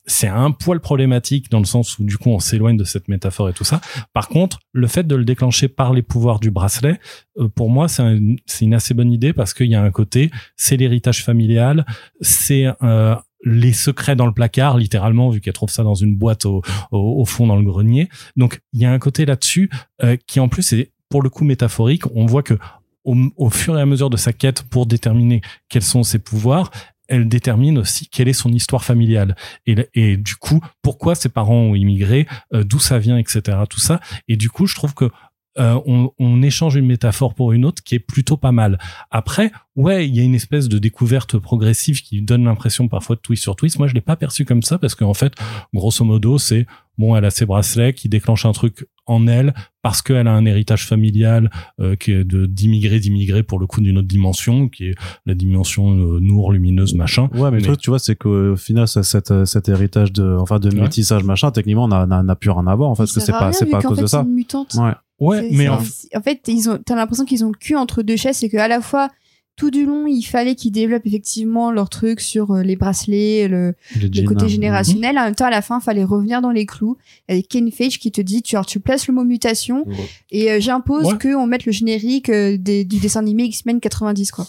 c'est 0.06 0.28
un 0.28 0.50
poil 0.50 0.80
problématique 0.80 1.50
dans 1.50 1.58
le 1.58 1.64
sens 1.64 1.98
où 1.98 2.04
du 2.04 2.16
coup 2.16 2.30
on 2.30 2.38
s'éloigne 2.38 2.76
de 2.76 2.84
cette 2.84 3.08
métaphore 3.08 3.48
et 3.48 3.52
tout 3.52 3.64
ça. 3.64 3.80
Par 4.12 4.28
contre, 4.28 4.60
le 4.72 4.86
fait 4.86 5.06
de 5.06 5.16
le 5.16 5.24
déclencher 5.24 5.68
par 5.68 5.92
les 5.92 6.02
pouvoirs 6.02 6.40
du 6.40 6.50
bracelet, 6.50 6.98
euh, 7.38 7.48
pour 7.48 7.70
moi 7.70 7.88
c'est 7.88 8.02
un, 8.02 8.18
une 8.60 8.74
assez 8.74 8.94
bonne 8.94 9.12
idée 9.12 9.32
parce 9.32 9.54
qu'il 9.54 9.68
y 9.68 9.74
a 9.74 9.82
un 9.82 9.90
côté, 9.90 10.30
c'est 10.56 10.76
l'héritage 10.76 11.24
familial, 11.24 11.84
c'est 12.20 12.66
euh, 12.82 13.16
les 13.44 13.72
secrets 13.72 14.16
dans 14.16 14.26
le 14.26 14.32
placard, 14.32 14.76
littéralement, 14.76 15.30
vu 15.30 15.40
qu'elle 15.40 15.52
trouve 15.52 15.70
ça 15.70 15.82
dans 15.82 15.94
une 15.94 16.16
boîte 16.16 16.44
au, 16.44 16.62
au, 16.90 17.24
fond 17.24 17.46
dans 17.46 17.56
le 17.56 17.64
grenier. 17.64 18.08
Donc 18.36 18.60
il 18.72 18.80
y 18.80 18.84
a 18.84 18.92
un 18.92 18.98
côté 18.98 19.26
là-dessus 19.26 19.70
euh, 20.02 20.16
qui 20.26 20.40
en 20.40 20.48
plus 20.48 20.72
est 20.72 20.92
pour 21.08 21.22
le 21.22 21.30
coup 21.30 21.44
métaphorique. 21.44 22.04
On 22.14 22.26
voit 22.26 22.42
que 22.42 22.54
au, 23.04 23.16
au 23.36 23.50
fur 23.50 23.78
et 23.78 23.80
à 23.80 23.86
mesure 23.86 24.10
de 24.10 24.16
sa 24.16 24.32
quête 24.32 24.62
pour 24.62 24.86
déterminer 24.86 25.40
quels 25.68 25.82
sont 25.82 26.02
ses 26.02 26.18
pouvoirs, 26.18 26.70
elle 27.08 27.28
détermine 27.28 27.78
aussi 27.78 28.06
quelle 28.06 28.28
est 28.28 28.34
son 28.34 28.52
histoire 28.52 28.84
familiale 28.84 29.34
et, 29.66 29.76
et 29.94 30.16
du 30.18 30.36
coup 30.36 30.60
pourquoi 30.82 31.14
ses 31.14 31.30
parents 31.30 31.54
ont 31.54 31.74
immigré, 31.74 32.26
euh, 32.54 32.64
d'où 32.64 32.78
ça 32.78 32.98
vient, 32.98 33.18
etc. 33.18 33.58
Tout 33.68 33.80
ça. 33.80 34.00
Et 34.28 34.36
du 34.36 34.50
coup, 34.50 34.66
je 34.66 34.74
trouve 34.74 34.94
que 34.94 35.10
euh, 35.58 35.80
on, 35.86 36.10
on, 36.18 36.42
échange 36.42 36.76
une 36.76 36.86
métaphore 36.86 37.34
pour 37.34 37.52
une 37.52 37.64
autre 37.64 37.82
qui 37.82 37.94
est 37.94 38.00
plutôt 38.00 38.36
pas 38.36 38.52
mal. 38.52 38.78
Après, 39.10 39.50
ouais, 39.76 40.08
il 40.08 40.14
y 40.14 40.20
a 40.20 40.22
une 40.22 40.34
espèce 40.34 40.68
de 40.68 40.78
découverte 40.78 41.38
progressive 41.38 42.02
qui 42.02 42.22
donne 42.22 42.44
l'impression 42.44 42.88
parfois 42.88 43.16
de 43.16 43.20
twist 43.20 43.42
sur 43.42 43.56
twist. 43.56 43.78
Moi, 43.78 43.88
je 43.88 43.94
l'ai 43.94 44.00
pas 44.00 44.16
perçu 44.16 44.44
comme 44.44 44.62
ça 44.62 44.78
parce 44.78 44.94
qu'en 44.94 45.14
fait, 45.14 45.32
grosso 45.74 46.04
modo, 46.04 46.38
c'est 46.38 46.66
bon, 46.96 47.16
elle 47.16 47.24
a 47.24 47.30
ses 47.30 47.46
bracelets 47.46 47.92
qui 47.92 48.08
déclenchent 48.08 48.46
un 48.46 48.52
truc 48.52 48.86
en 49.08 49.26
elle 49.26 49.54
parce 49.82 50.02
qu'elle 50.02 50.28
a 50.28 50.32
un 50.32 50.44
héritage 50.44 50.86
familial 50.86 51.50
euh, 51.80 51.96
qui 51.96 52.12
est 52.12 52.24
de 52.24 52.46
d'immigrés 52.46 53.00
d'immigrés 53.00 53.42
pour 53.42 53.58
le 53.58 53.66
coup 53.66 53.80
d'une 53.80 53.98
autre 53.98 54.08
dimension 54.08 54.68
qui 54.68 54.88
est 54.88 54.94
la 55.26 55.34
dimension 55.34 55.90
euh, 55.96 56.20
nour 56.20 56.52
lumineuse 56.52 56.94
machin. 56.94 57.28
Ouais 57.34 57.50
mais, 57.50 57.58
le 57.58 57.64
truc 57.64 57.80
tu 57.80 57.90
vois 57.90 57.98
c'est 57.98 58.16
qu'au 58.16 58.56
final 58.56 58.86
cet, 58.86 59.44
cet 59.44 59.68
héritage 59.68 60.12
de 60.12 60.36
enfin 60.38 60.58
de 60.58 60.74
métissage 60.74 61.24
machin 61.24 61.50
techniquement 61.50 61.84
on 61.84 61.88
n'a 61.88 62.36
plus 62.36 62.50
rien 62.50 62.66
à 62.66 62.74
voir 62.74 62.90
en 62.90 62.94
fait 62.94 63.02
parce 63.02 63.14
que 63.14 63.20
c'est 63.20 63.32
pas 63.32 63.52
c'est 63.52 63.66
pas 63.66 63.78
à 63.78 63.82
cause 63.82 63.98
de 63.98 64.06
ça. 64.06 64.24
ouais. 64.76 64.92
Ouais, 65.20 65.48
mais 65.50 65.68
en... 65.68 65.78
en... 65.78 66.22
fait, 66.22 66.40
ils 66.46 66.70
ont, 66.70 66.78
t'as 66.78 66.94
l'impression 66.94 67.24
qu'ils 67.24 67.44
ont 67.44 67.48
le 67.48 67.58
cul 67.58 67.74
entre 67.74 68.02
deux 68.02 68.16
chaises, 68.16 68.36
c'est 68.36 68.48
qu'à 68.48 68.68
la 68.68 68.80
fois, 68.80 69.08
tout 69.58 69.72
du 69.72 69.84
long, 69.84 70.06
il 70.06 70.22
fallait 70.22 70.54
qu'ils 70.54 70.70
développent 70.70 71.06
effectivement 71.06 71.72
leur 71.72 71.90
truc 71.90 72.20
sur 72.20 72.52
euh, 72.52 72.62
les 72.62 72.76
bracelets, 72.76 73.48
le, 73.48 73.74
le 74.00 74.22
côté 74.22 74.48
générationnel. 74.48 75.18
En 75.18 75.24
même 75.24 75.34
temps, 75.34 75.46
à 75.46 75.50
la 75.50 75.62
fin, 75.62 75.80
il 75.80 75.84
fallait 75.84 76.04
revenir 76.04 76.40
dans 76.40 76.52
les 76.52 76.64
clous 76.64 76.96
avec 77.28 77.48
Ken 77.48 77.70
Feige 77.72 77.98
qui 77.98 78.12
te 78.12 78.20
dit, 78.20 78.40
tu, 78.40 78.56
tu 78.68 78.78
places 78.78 79.08
le 79.08 79.14
mot 79.14 79.24
mutation 79.24 79.84
et 80.30 80.52
euh, 80.52 80.60
j'impose 80.60 81.18
que 81.18 81.34
qu'on 81.34 81.46
mette 81.48 81.66
le 81.66 81.72
générique 81.72 82.30
euh, 82.30 82.56
des, 82.56 82.84
du 82.84 83.00
dessin 83.00 83.20
animé 83.20 83.44
X-Men 83.44 83.80
90, 83.80 84.30
quoi. 84.30 84.46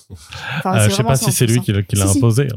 Enfin, 0.60 0.88
je 0.88 0.92
sais 0.92 1.04
pas 1.04 1.16
si 1.16 1.32
c'est 1.32 1.48
lui 1.48 1.60
qui, 1.60 1.72
l'a 1.72 2.08
imposé. 2.08 2.48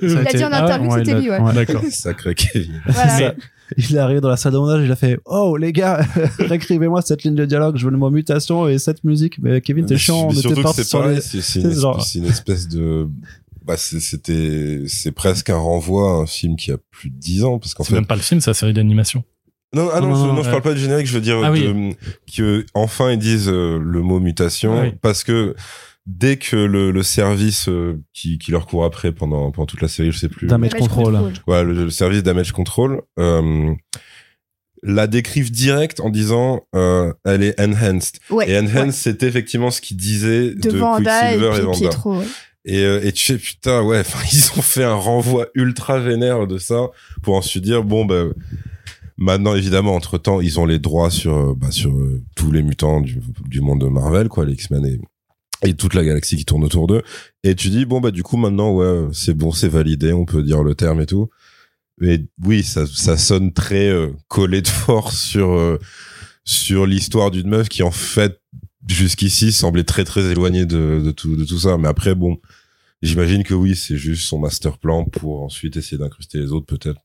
il 0.00 0.16
a 0.16 0.32
dit 0.32 0.44
en 0.44 0.52
interview 0.52 0.88
que 0.90 0.98
c'était 0.98 1.20
lui, 1.20 1.30
ouais. 1.30 1.52
D'accord. 1.52 1.82
Sacré 1.90 2.34
Kevin. 2.36 2.80
Voilà 2.86 3.34
il 3.76 3.96
est 3.96 3.98
arrivé 3.98 4.20
dans 4.20 4.28
la 4.28 4.36
salle 4.36 4.52
de 4.52 4.58
montage, 4.58 4.84
il 4.84 4.90
a 4.90 4.96
fait 4.96 5.18
Oh 5.24 5.56
les 5.56 5.72
gars, 5.72 6.00
réécrivez-moi 6.38 7.02
cette 7.02 7.22
ligne 7.24 7.34
de 7.34 7.44
dialogue, 7.44 7.76
je 7.76 7.84
veux 7.84 7.90
le 7.90 7.98
mot 7.98 8.10
mutation 8.10 8.68
et 8.68 8.78
cette 8.78 9.04
musique. 9.04 9.38
Mais 9.40 9.60
Kevin, 9.60 9.86
t'es 9.86 9.96
chiant, 9.96 10.28
on 10.28 10.32
était 10.32 10.62
parti 10.62 10.84
sur 10.84 11.06
les... 11.06 11.20
C'est 11.20 11.60
une, 11.60 11.72
une, 12.14 12.24
espèce 12.24 12.68
de. 12.68 13.08
Bah, 13.64 13.76
c'était, 13.76 14.84
c'est 14.86 15.12
presque 15.12 15.50
un 15.50 15.58
renvoi 15.58 16.10
à 16.10 16.14
un 16.22 16.26
film 16.26 16.56
qui 16.56 16.72
a 16.72 16.78
plus 16.90 17.10
de 17.10 17.18
10 17.18 17.44
ans. 17.44 17.58
parce 17.58 17.74
qu'en 17.74 17.84
fait. 17.84 17.94
même 17.94 18.06
pas 18.06 18.16
le 18.16 18.22
film, 18.22 18.40
c'est 18.40 18.50
la 18.50 18.54
série 18.54 18.72
d'animation. 18.72 19.24
Non, 19.74 19.90
ah 19.92 20.00
non, 20.00 20.08
non, 20.08 20.14
je, 20.14 20.32
non, 20.32 20.42
je 20.42 20.48
parle 20.48 20.62
pas 20.62 20.72
du 20.72 20.80
générique, 20.80 21.06
je 21.06 21.12
veux 21.12 21.20
dire 21.20 21.38
ah, 21.44 21.50
oui. 21.50 21.94
que 22.34 22.64
enfin 22.72 23.10
ils 23.10 23.18
disent 23.18 23.50
euh, 23.50 23.78
le 23.78 24.00
mot 24.00 24.18
mutation 24.18 24.80
ah 24.80 24.86
parce 25.02 25.24
que 25.24 25.54
dès 26.08 26.38
que 26.38 26.56
le, 26.56 26.90
le 26.90 27.02
service 27.02 27.68
euh, 27.68 28.02
qui, 28.14 28.38
qui, 28.38 28.50
leur 28.50 28.66
court 28.66 28.84
après 28.84 29.12
pendant, 29.12 29.50
pendant 29.50 29.66
toute 29.66 29.82
la 29.82 29.88
série, 29.88 30.10
je 30.10 30.18
sais 30.18 30.28
plus. 30.28 30.46
Damage, 30.48 30.72
control. 30.72 31.32
Ouais, 31.46 31.62
le, 31.62 31.90
service 31.90 32.22
damage 32.22 32.52
control. 32.52 33.02
Euh, 33.18 33.74
la 34.82 35.06
décrivent 35.06 35.50
direct 35.50 36.00
en 36.00 36.08
disant 36.08 36.62
euh, 36.74 37.12
elle 37.24 37.42
est 37.42 37.60
enhanced. 37.60 38.20
Ouais, 38.30 38.48
et 38.48 38.58
enhanced, 38.58 38.92
c'était 38.92 39.26
effectivement 39.26 39.70
ce 39.70 39.80
qu'ils 39.80 39.96
disaient 39.98 40.54
de, 40.54 40.70
de 40.70 40.96
Quicksilver 40.96 41.50
et, 41.54 41.58
et 41.58 41.60
Vanda. 41.60 41.78
Pietro, 41.78 42.18
ouais. 42.18 42.26
Et, 42.64 42.82
et 42.82 43.12
tu 43.12 43.24
sais, 43.24 43.38
putain, 43.38 43.82
ouais, 43.82 44.02
ils 44.32 44.58
ont 44.58 44.62
fait 44.62 44.84
un 44.84 44.94
renvoi 44.94 45.48
ultra 45.54 46.00
vénère 46.00 46.46
de 46.46 46.58
ça 46.58 46.88
pour 47.22 47.34
ensuite 47.34 47.64
dire, 47.64 47.82
bon, 47.84 48.04
ben, 48.04 48.32
maintenant, 49.16 49.54
évidemment, 49.54 49.94
entre 49.94 50.16
temps, 50.16 50.40
ils 50.40 50.58
ont 50.58 50.66
les 50.66 50.78
droits 50.78 51.10
sur, 51.10 51.54
bah, 51.56 51.70
sur 51.70 51.90
euh, 51.90 52.22
tous 52.34 52.50
les 52.50 52.62
mutants 52.62 53.00
du, 53.00 53.20
du 53.46 53.60
monde 53.60 53.80
de 53.80 53.86
Marvel, 53.86 54.28
quoi, 54.28 54.44
les 54.44 54.52
X-Men 54.54 54.86
et, 54.86 55.00
et 55.64 55.74
toute 55.74 55.94
la 55.94 56.04
galaxie 56.04 56.36
qui 56.36 56.44
tourne 56.44 56.64
autour 56.64 56.86
d'eux. 56.86 57.02
Et 57.44 57.54
tu 57.54 57.70
dis, 57.70 57.84
bon, 57.84 58.00
bah, 58.00 58.10
du 58.10 58.22
coup, 58.22 58.36
maintenant, 58.36 58.72
ouais, 58.72 59.08
c'est 59.12 59.34
bon, 59.34 59.52
c'est 59.52 59.68
validé, 59.68 60.12
on 60.12 60.24
peut 60.24 60.42
dire 60.42 60.62
le 60.62 60.74
terme 60.74 61.00
et 61.00 61.06
tout. 61.06 61.28
Mais 62.00 62.24
oui, 62.44 62.62
ça, 62.62 62.86
ça 62.86 63.16
sonne 63.16 63.52
très 63.52 63.88
euh, 63.88 64.12
collé 64.28 64.62
de 64.62 64.68
force 64.68 65.20
sur, 65.20 65.52
euh, 65.52 65.78
sur 66.44 66.86
l'histoire 66.86 67.30
d'une 67.30 67.48
meuf 67.48 67.68
qui, 67.68 67.82
en 67.82 67.90
fait, 67.90 68.40
jusqu'ici, 68.86 69.52
semblait 69.52 69.84
très, 69.84 70.04
très 70.04 70.30
éloignée 70.30 70.64
de, 70.64 71.02
de, 71.04 71.10
tout, 71.10 71.36
de 71.36 71.44
tout 71.44 71.58
ça. 71.58 71.76
Mais 71.76 71.88
après, 71.88 72.14
bon, 72.14 72.38
j'imagine 73.02 73.42
que 73.42 73.54
oui, 73.54 73.74
c'est 73.74 73.96
juste 73.96 74.22
son 74.22 74.38
master 74.38 74.78
plan 74.78 75.04
pour 75.04 75.42
ensuite 75.42 75.76
essayer 75.76 75.98
d'incruster 75.98 76.38
les 76.38 76.52
autres, 76.52 76.66
peut-être. 76.66 77.00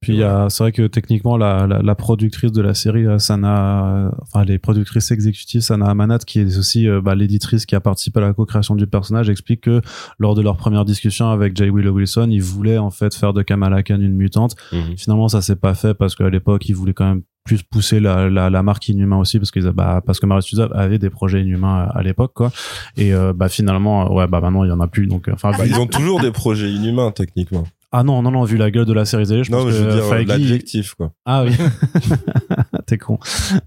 Puis 0.00 0.14
il 0.14 0.18
y 0.18 0.22
a, 0.22 0.48
c'est 0.48 0.64
vrai 0.64 0.72
que 0.72 0.86
techniquement 0.86 1.36
la, 1.36 1.66
la, 1.66 1.82
la, 1.82 1.94
productrice 1.94 2.52
de 2.52 2.62
la 2.62 2.72
série, 2.72 3.06
euh, 3.06 3.18
Sana, 3.18 4.10
enfin 4.22 4.44
les 4.44 4.58
productrices 4.58 5.10
exécutives, 5.10 5.60
Sana 5.60 5.90
Amanat, 5.90 6.20
qui 6.20 6.40
est 6.40 6.56
aussi 6.56 6.88
euh, 6.88 7.02
bah, 7.02 7.14
l'éditrice 7.14 7.66
qui 7.66 7.74
a 7.74 7.80
participé 7.80 8.18
à 8.18 8.22
la 8.22 8.32
co-création 8.32 8.76
du 8.76 8.86
personnage, 8.86 9.28
explique 9.28 9.60
que 9.62 9.82
lors 10.18 10.34
de 10.34 10.40
leur 10.40 10.56
première 10.56 10.86
discussion 10.86 11.30
avec 11.30 11.54
Jay 11.54 11.68
Willow 11.68 11.92
Wilson, 11.92 12.28
ils 12.30 12.42
voulaient 12.42 12.78
en 12.78 12.90
fait 12.90 13.14
faire 13.14 13.34
de 13.34 13.42
Kamala 13.42 13.82
Khan 13.82 14.00
une 14.00 14.14
mutante. 14.14 14.56
Mhm. 14.72 14.96
Finalement, 14.96 15.28
ça 15.28 15.42
s'est 15.42 15.56
pas 15.56 15.74
fait 15.74 15.92
parce 15.92 16.14
qu'à 16.14 16.30
l'époque, 16.30 16.66
ils 16.66 16.74
voulaient 16.74 16.94
quand 16.94 17.06
même 17.06 17.22
plus 17.44 17.62
pousser 17.62 18.00
la, 18.00 18.30
la, 18.30 18.48
la 18.48 18.62
marque 18.62 18.88
inhumain 18.88 19.18
aussi 19.18 19.38
parce 19.38 19.50
que 19.50 19.60
bah, 19.70 20.02
parce 20.04 20.18
que 20.18 20.26
Marvel 20.26 20.42
Studios 20.42 20.68
avait 20.74 20.98
des 20.98 21.10
projets 21.10 21.42
inhumains 21.42 21.88
à, 21.88 21.98
à 21.98 22.02
l'époque 22.02 22.32
quoi 22.34 22.52
et 22.96 23.14
euh, 23.14 23.32
bah 23.32 23.48
finalement 23.48 24.12
ouais 24.14 24.26
bah 24.26 24.40
maintenant 24.40 24.62
il 24.64 24.68
y 24.68 24.72
en 24.72 24.80
a 24.80 24.86
plus 24.86 25.06
donc 25.06 25.28
enfin 25.32 25.50
bah, 25.56 25.64
ils 25.66 25.74
ont 25.76 25.86
toujours 25.86 26.20
des 26.20 26.32
projets 26.32 26.70
inhumains 26.70 27.12
techniquement 27.12 27.64
ah 27.92 28.04
non, 28.04 28.22
non, 28.22 28.30
non, 28.30 28.44
vu 28.44 28.56
la 28.56 28.70
gueule 28.70 28.84
de 28.84 28.92
la 28.92 29.04
série 29.04 29.24
Z, 29.24 29.42
je 29.42 29.50
non, 29.50 29.64
pense 29.64 29.72
je 29.72 29.82
veux 29.82 29.88
que 29.88 29.94
dire 29.94 30.04
Feige... 30.04 30.26
l'adjectif, 30.28 30.94
quoi. 30.94 31.12
Ah 31.24 31.44
oui. 31.44 31.52
T'es 32.86 32.98
con. 32.98 33.18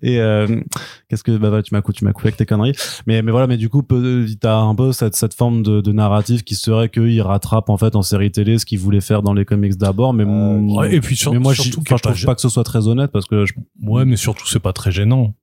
Et 0.02 0.20
euh, 0.20 0.62
qu'est-ce 1.10 1.24
que 1.24 1.36
bah, 1.38 1.50
bah 1.50 1.62
tu 1.62 1.74
m'as 1.74 1.82
tu 1.82 2.06
m'as 2.06 2.14
coupé 2.14 2.28
avec 2.28 2.38
tes 2.38 2.46
conneries. 2.46 2.74
Mais 3.06 3.22
mais 3.22 3.32
voilà, 3.32 3.48
mais 3.48 3.58
du 3.58 3.70
coup, 3.70 3.86
t'as 4.40 4.58
un 4.58 4.76
peu 4.76 4.94
cette 4.94 5.16
cette 5.16 5.34
forme 5.34 5.62
de, 5.62 5.82
de 5.82 5.92
narratif 5.92 6.44
qui 6.44 6.56
serait 6.56 6.90
qu'il 6.90 7.22
rattrape 7.22 7.70
en 7.70 7.78
fait 7.78 7.96
en 7.96 8.02
série 8.02 8.32
télé 8.32 8.58
ce 8.60 8.66
qu'il 8.66 8.80
voulait 8.80 9.02
faire 9.02 9.24
dans 9.24 9.34
les 9.34 9.46
comics 9.46 9.76
d'abord, 9.76 10.14
mais 10.14 10.24
euh, 10.26 10.90
et 10.90 11.02
puis 11.02 11.18
sur, 11.18 11.34
mais 11.34 11.40
moi, 11.40 11.54
surtout, 11.54 11.84
je 11.86 11.96
trouve 11.96 12.26
pas 12.26 12.36
que 12.36 12.42
ce 12.42 12.50
soit 12.50 12.64
très 12.64 12.88
honnête 12.88 13.12
parce 13.12 13.26
que 13.26 13.46
je... 13.46 13.54
ouais, 13.82 14.06
mais 14.06 14.16
surtout 14.16 14.48
c'est 14.48 14.60
pas 14.60 14.74
très 14.74 14.92
gênant. 14.92 15.36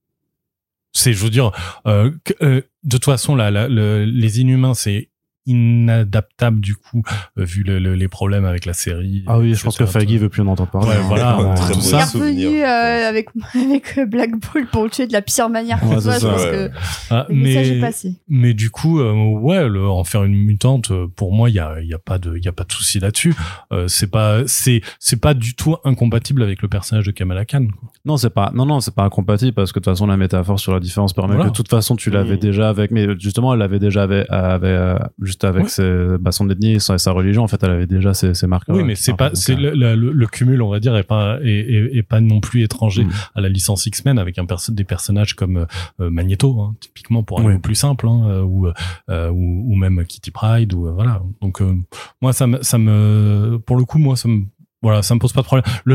C'est, 0.92 1.12
je 1.12 1.22
veux 1.22 1.30
dire, 1.30 1.52
euh, 1.86 2.10
que, 2.24 2.32
euh, 2.42 2.62
de 2.82 2.96
toute 2.96 3.04
façon, 3.04 3.36
là, 3.36 3.50
là 3.50 3.68
le, 3.68 4.04
les 4.04 4.40
Inhumains, 4.40 4.74
c'est 4.74 5.09
inadaptable 5.46 6.60
du 6.60 6.74
coup 6.74 7.02
euh, 7.38 7.44
vu 7.44 7.62
le, 7.62 7.78
le, 7.78 7.94
les 7.94 8.08
problèmes 8.08 8.44
avec 8.44 8.64
la 8.66 8.72
série 8.72 9.24
ah 9.26 9.38
oui 9.38 9.54
je 9.54 9.62
pense 9.62 9.76
que 9.76 9.86
Feige 9.86 10.12
veut 10.18 10.28
plus 10.28 10.42
en 10.42 10.46
entendre 10.48 10.70
parler 10.70 10.88
ouais, 10.88 11.02
voilà 11.08 11.54
Très 11.56 11.72
tout 11.74 11.80
ça 11.80 12.00
est 12.00 12.04
revenu 12.04 12.62
euh, 12.62 13.08
avec 13.08 13.28
avec 13.54 13.98
euh, 13.98 14.06
Black 14.06 14.30
Ball 14.32 14.66
pour 14.70 14.84
le 14.84 14.90
tuer 14.90 15.06
de 15.06 15.12
la 15.12 15.22
pire 15.22 15.48
manière 15.48 15.82
Ouais, 15.82 15.96
que 15.96 16.00
c'est 16.00 16.10
soit, 16.10 16.14
je 16.14 16.20
ça, 16.20 16.30
pense 16.32 16.42
ouais. 16.44 16.50
que 16.50 16.70
Ah, 17.10 17.26
le 17.28 17.34
message 17.34 17.70
est 17.70 17.74
mais 17.76 17.80
passé. 17.80 18.14
mais 18.28 18.54
du 18.54 18.70
coup 18.70 19.00
euh, 19.00 19.12
ouais 19.12 19.68
le, 19.68 19.86
en 19.88 20.04
faire 20.04 20.24
une 20.24 20.34
mutante 20.36 20.90
euh, 20.90 21.06
pour 21.14 21.32
moi 21.32 21.48
il 21.48 21.54
y 21.54 21.58
a 21.58 21.80
il 21.80 21.88
y 21.88 21.94
a 21.94 21.98
pas 21.98 22.18
de 22.18 22.36
il 22.36 22.44
y 22.44 22.48
a 22.48 22.52
pas 22.52 22.64
de 22.64 22.72
souci 22.72 22.98
là-dessus 23.00 23.34
euh, 23.72 23.88
c'est 23.88 24.10
pas 24.10 24.42
c'est 24.46 24.80
c'est 24.98 25.20
pas 25.20 25.34
du 25.34 25.54
tout 25.54 25.76
incompatible 25.84 26.42
avec 26.42 26.62
le 26.62 26.68
personnage 26.68 27.04
de 27.06 27.10
Kamala 27.12 27.44
Khan 27.44 27.66
quoi. 27.78 27.88
non 28.04 28.16
c'est 28.16 28.30
pas 28.30 28.50
non 28.54 28.66
non 28.66 28.80
c'est 28.80 28.94
pas 28.94 29.04
incompatible 29.04 29.52
parce 29.54 29.72
que 29.72 29.78
de 29.78 29.84
toute 29.84 29.92
façon 29.92 30.06
la 30.06 30.16
métaphore 30.16 30.60
sur 30.60 30.72
la 30.72 30.80
différence 30.80 31.12
permet 31.12 31.34
Voilà. 31.34 31.44
que 31.46 31.50
de 31.50 31.56
toute 31.56 31.68
façon 31.70 31.96
tu 31.96 32.10
l'avais 32.10 32.30
Mhm. 32.34 32.36
déjà 32.38 32.68
avec 32.68 32.90
mais 32.90 33.06
justement 33.18 33.52
elle 33.52 33.58
l'avait 33.60 33.78
déjà 33.78 34.02
avec, 34.04 34.26
avec 34.30 34.64
euh, 34.70 34.98
juste 35.30 35.44
avec 35.44 35.62
Ouais. 35.64 35.68
ses, 35.68 36.18
bah, 36.20 36.32
son 36.32 36.48
ethnie 36.50 36.72
et 36.72 36.78
sa, 36.80 36.98
sa 36.98 37.12
religion 37.12 37.42
en 37.42 37.48
fait 37.48 37.62
elle 37.62 37.70
avait 37.70 37.86
déjà 37.86 38.12
ses, 38.14 38.34
ses 38.34 38.46
marqueurs 38.46 38.76
oui 38.76 38.84
mais 38.84 38.94
c'est 38.94 39.14
pas 39.16 39.30
c'est 39.34 39.54
le, 39.54 39.70
le, 39.74 39.94
le 39.94 40.26
cumul 40.26 40.60
on 40.62 40.68
va 40.70 40.80
dire 40.80 40.96
est 40.96 41.02
pas 41.04 41.38
est, 41.42 41.48
est, 41.48 41.96
est 41.98 42.02
pas 42.02 42.20
non 42.20 42.40
plus 42.40 42.62
étranger 42.62 43.04
Mm. 43.04 43.10
à 43.36 43.40
la 43.40 43.48
licence 43.48 43.86
X-Men 43.86 44.18
avec 44.18 44.38
un 44.38 44.44
perso 44.46 44.72
des 44.72 44.84
personnages 44.84 45.34
comme 45.34 45.66
euh, 46.00 46.10
Magneto 46.10 46.60
hein, 46.60 46.74
typiquement 46.80 47.22
pour 47.22 47.40
aller 47.40 47.48
Oui. 47.54 47.58
plus 47.58 47.74
simple 47.76 48.06
hein, 48.08 48.22
euh, 48.28 48.42
ou, 48.42 48.66
euh, 49.08 49.30
ou 49.30 49.72
ou 49.72 49.74
même 49.76 50.04
Kitty 50.04 50.30
Pride 50.30 50.72
ou 50.74 50.86
euh, 50.86 50.92
voilà 50.92 51.22
donc 51.40 51.60
euh, 51.62 51.74
moi 52.20 52.32
ça 52.32 52.46
me 52.46 52.62
ça 52.62 52.78
me 52.78 53.58
pour 53.64 53.76
le 53.76 53.84
coup 53.84 53.98
moi 53.98 54.16
ça 54.16 54.28
me 54.28 54.42
voilà 54.82 55.02
ça 55.02 55.14
me 55.14 55.20
pose 55.20 55.32
pas 55.32 55.40
de 55.42 55.46
problème 55.46 55.64
le, 55.84 55.94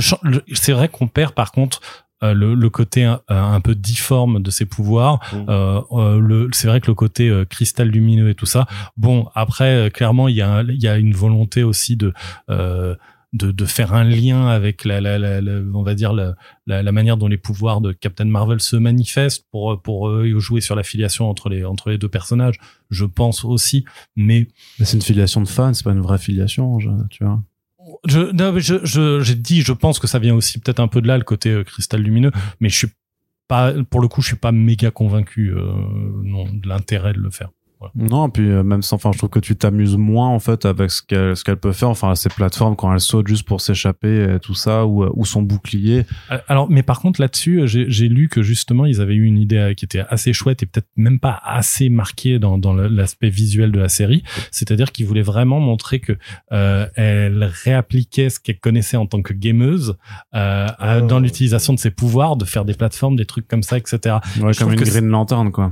c'est 0.54 0.72
vrai 0.72 0.88
qu'on 0.90 1.08
perd 1.08 1.34
par 1.34 1.52
contre 1.52 1.82
euh, 1.82 1.86
le, 2.22 2.55
le 2.55 2.70
côté 2.70 3.03
un, 3.03 3.20
un 3.28 3.61
peu 3.61 3.76
difforme 3.76 4.41
de 4.41 4.49
ses 4.51 4.66
pouvoirs. 4.66 5.20
Mhm. 5.34 5.45
euh, 5.49 5.82
euh, 5.91 6.20
le 6.20 6.49
c'est 6.53 6.68
vrai 6.68 6.80
que 6.82 6.88
le 6.88 6.95
côté 6.95 7.30
euh, 7.30 7.45
cristal 7.45 7.89
lumineux 7.89 8.30
et 8.30 8.36
tout 8.36 8.45
ça. 8.45 8.66
Bon 8.97 9.28
après 9.36 9.76
euh, 9.76 9.89
clairement 9.89 10.28
il 10.28 10.36
y 10.36 10.41
a 10.41 10.63
y 10.68 10.88
a 10.88 10.97
une 10.97 11.13
volonté 11.13 11.63
aussi 11.63 11.95
de 11.97 12.13
euh, 12.49 12.95
de, 13.34 13.51
de 13.51 13.66
faire 13.66 13.93
un 13.93 14.05
lien 14.05 14.47
avec 14.47 14.86
la, 14.86 15.01
la, 15.01 15.20
la, 15.20 15.41
la- 15.41 15.59
on 15.74 15.84
va 15.84 15.93
dire 15.93 16.13
la, 16.13 16.36
la, 16.68 16.82
la 16.82 16.91
manière 16.93 17.18
dont 17.18 17.28
les 17.28 17.38
pouvoirs 17.38 17.82
de 17.82 17.91
Captain 17.91 18.24
Marvel 18.24 18.61
se 18.61 18.78
manifestent 18.78 19.45
pour 19.51 19.82
pour 19.82 20.07
euh, 20.07 20.39
jouer 20.39 20.61
sur 20.61 20.76
la 20.78 20.84
filiation 20.84 21.30
entre 21.30 21.49
les 21.49 21.66
entre 21.66 21.89
les 21.89 21.97
deux 21.97 22.07
personnages 22.07 22.57
je 22.91 23.03
pense 23.03 23.43
aussi. 23.43 23.84
Mais 24.16 24.47
mais 24.80 24.86
c'est 24.86 24.95
une 24.95 25.03
filiation 25.03 25.41
de 25.41 25.49
fans 25.49 25.74
c'est 25.74 25.84
pas 25.84 25.91
une 25.91 26.01
vraie 26.01 26.18
filiation 26.20 26.78
tu 27.09 27.26
vois 27.26 27.41
je 28.06 28.32
non, 28.32 28.51
mais 28.51 28.62
je 28.62 28.76
je 28.84 29.22
j'ai 29.22 29.36
dit 29.36 29.62
je 29.62 29.72
pense 29.72 29.99
que 29.99 30.08
ça 30.08 30.20
vient 30.20 30.36
aussi 30.36 30.60
peut-être 30.60 30.80
un 30.80 30.88
peu 30.88 31.01
de 31.01 31.08
là 31.08 31.18
le 31.18 31.24
côté 31.24 31.49
euh, 31.49 31.64
cristal 31.64 32.01
lumineux 32.01 32.32
mais 32.60 32.70
je 32.70 32.78
suis 32.78 32.88
pas 33.47 33.74
pour 33.89 34.01
le 34.01 34.08
coup 34.08 34.22
je 34.22 34.28
suis 34.28 34.36
pas 34.36 34.51
méga 34.51 34.91
convaincu 34.91 35.51
euh, 35.51 35.62
non 36.24 36.45
de 36.51 36.68
l'intérêt 36.68 37.14
de 37.14 37.20
le 37.20 37.30
faire 37.30 37.49
Non, 37.96 38.30
puis 38.30 38.50
euh, 38.50 38.64
même 38.64 38.82
sans, 38.82 38.96
enfin, 38.96 39.12
je 39.12 39.18
trouve 39.18 39.30
que 39.30 39.40
tu 39.40 39.56
t'amuses 39.56 39.98
moins 39.98 40.30
en 40.30 40.40
fait 40.40 40.66
avec 40.66 40.92
ce 40.92 41.02
qu'elle 41.02 41.36
ce 41.36 41.44
qu'elle 41.44 41.58
peut 41.58 41.72
faire, 41.72 41.90
enfin, 41.90 42.12
à 42.12 42.16
ces 42.16 42.30
plateformes 42.30 42.76
quand 42.76 42.92
elle 42.94 43.00
saute 43.00 43.28
juste 43.28 43.46
pour 43.48 43.62
s'échapper, 43.62 44.36
et 44.36 44.40
tout 44.40 44.56
ça, 44.56 44.86
ou, 44.86 45.04
euh, 45.04 45.12
ou 45.14 45.26
son 45.26 45.42
bouclier. 45.42 46.06
Alors, 46.48 46.70
mais 46.70 46.84
par 46.84 47.00
contre 47.00 47.22
là-dessus, 47.22 47.62
euh, 47.62 47.68
j'ai 47.68 48.08
lu 48.10 48.30
que 48.30 48.42
justement 48.42 48.86
ils 48.86 49.02
avaient 49.02 49.16
eu 49.16 49.26
une 49.26 49.38
idée 49.38 49.74
qui 49.78 49.86
était 49.86 50.04
assez 50.10 50.34
chouette 50.34 50.64
et 50.64 50.66
peut-être 50.66 50.88
même 50.96 51.20
pas 51.20 51.40
assez 51.44 51.90
marquée 51.90 52.40
dans, 52.40 52.58
l'aspect 52.74 53.30
visuel 53.30 53.72
de 53.72 53.80
la 53.80 53.90
série. 53.90 54.24
C'est-à-dire 54.52 54.92
qu'ils 54.92 55.06
voulaient 55.06 55.22
vraiment 55.22 55.60
montrer 55.60 56.00
que 56.00 56.18
euh, 56.52 56.88
elle 56.96 57.44
réappliquait 57.64 58.30
ce 58.30 58.40
qu'elle 58.40 58.60
connaissait 58.60 58.98
en 58.98 59.06
tant 59.06 59.22
que 59.22 59.34
gameuse 59.34 59.98
euh, 60.34 60.66
Oh. 61.02 61.06
dans 61.06 61.20
l'utilisation 61.20 61.74
de 61.74 61.80
ses 61.80 61.92
pouvoirs, 61.92 62.36
de 62.36 62.46
faire 62.46 62.66
des 62.66 62.74
plateformes, 62.74 63.16
des 63.16 63.26
trucs 63.26 63.48
comme 63.48 63.64
ça, 63.64 63.78
etc. 63.78 64.18
Ouais, 64.42 64.54
comme 64.54 64.74
une 64.74 64.82
Green 64.82 65.08
Lantern, 65.08 65.52
quoi. 65.52 65.72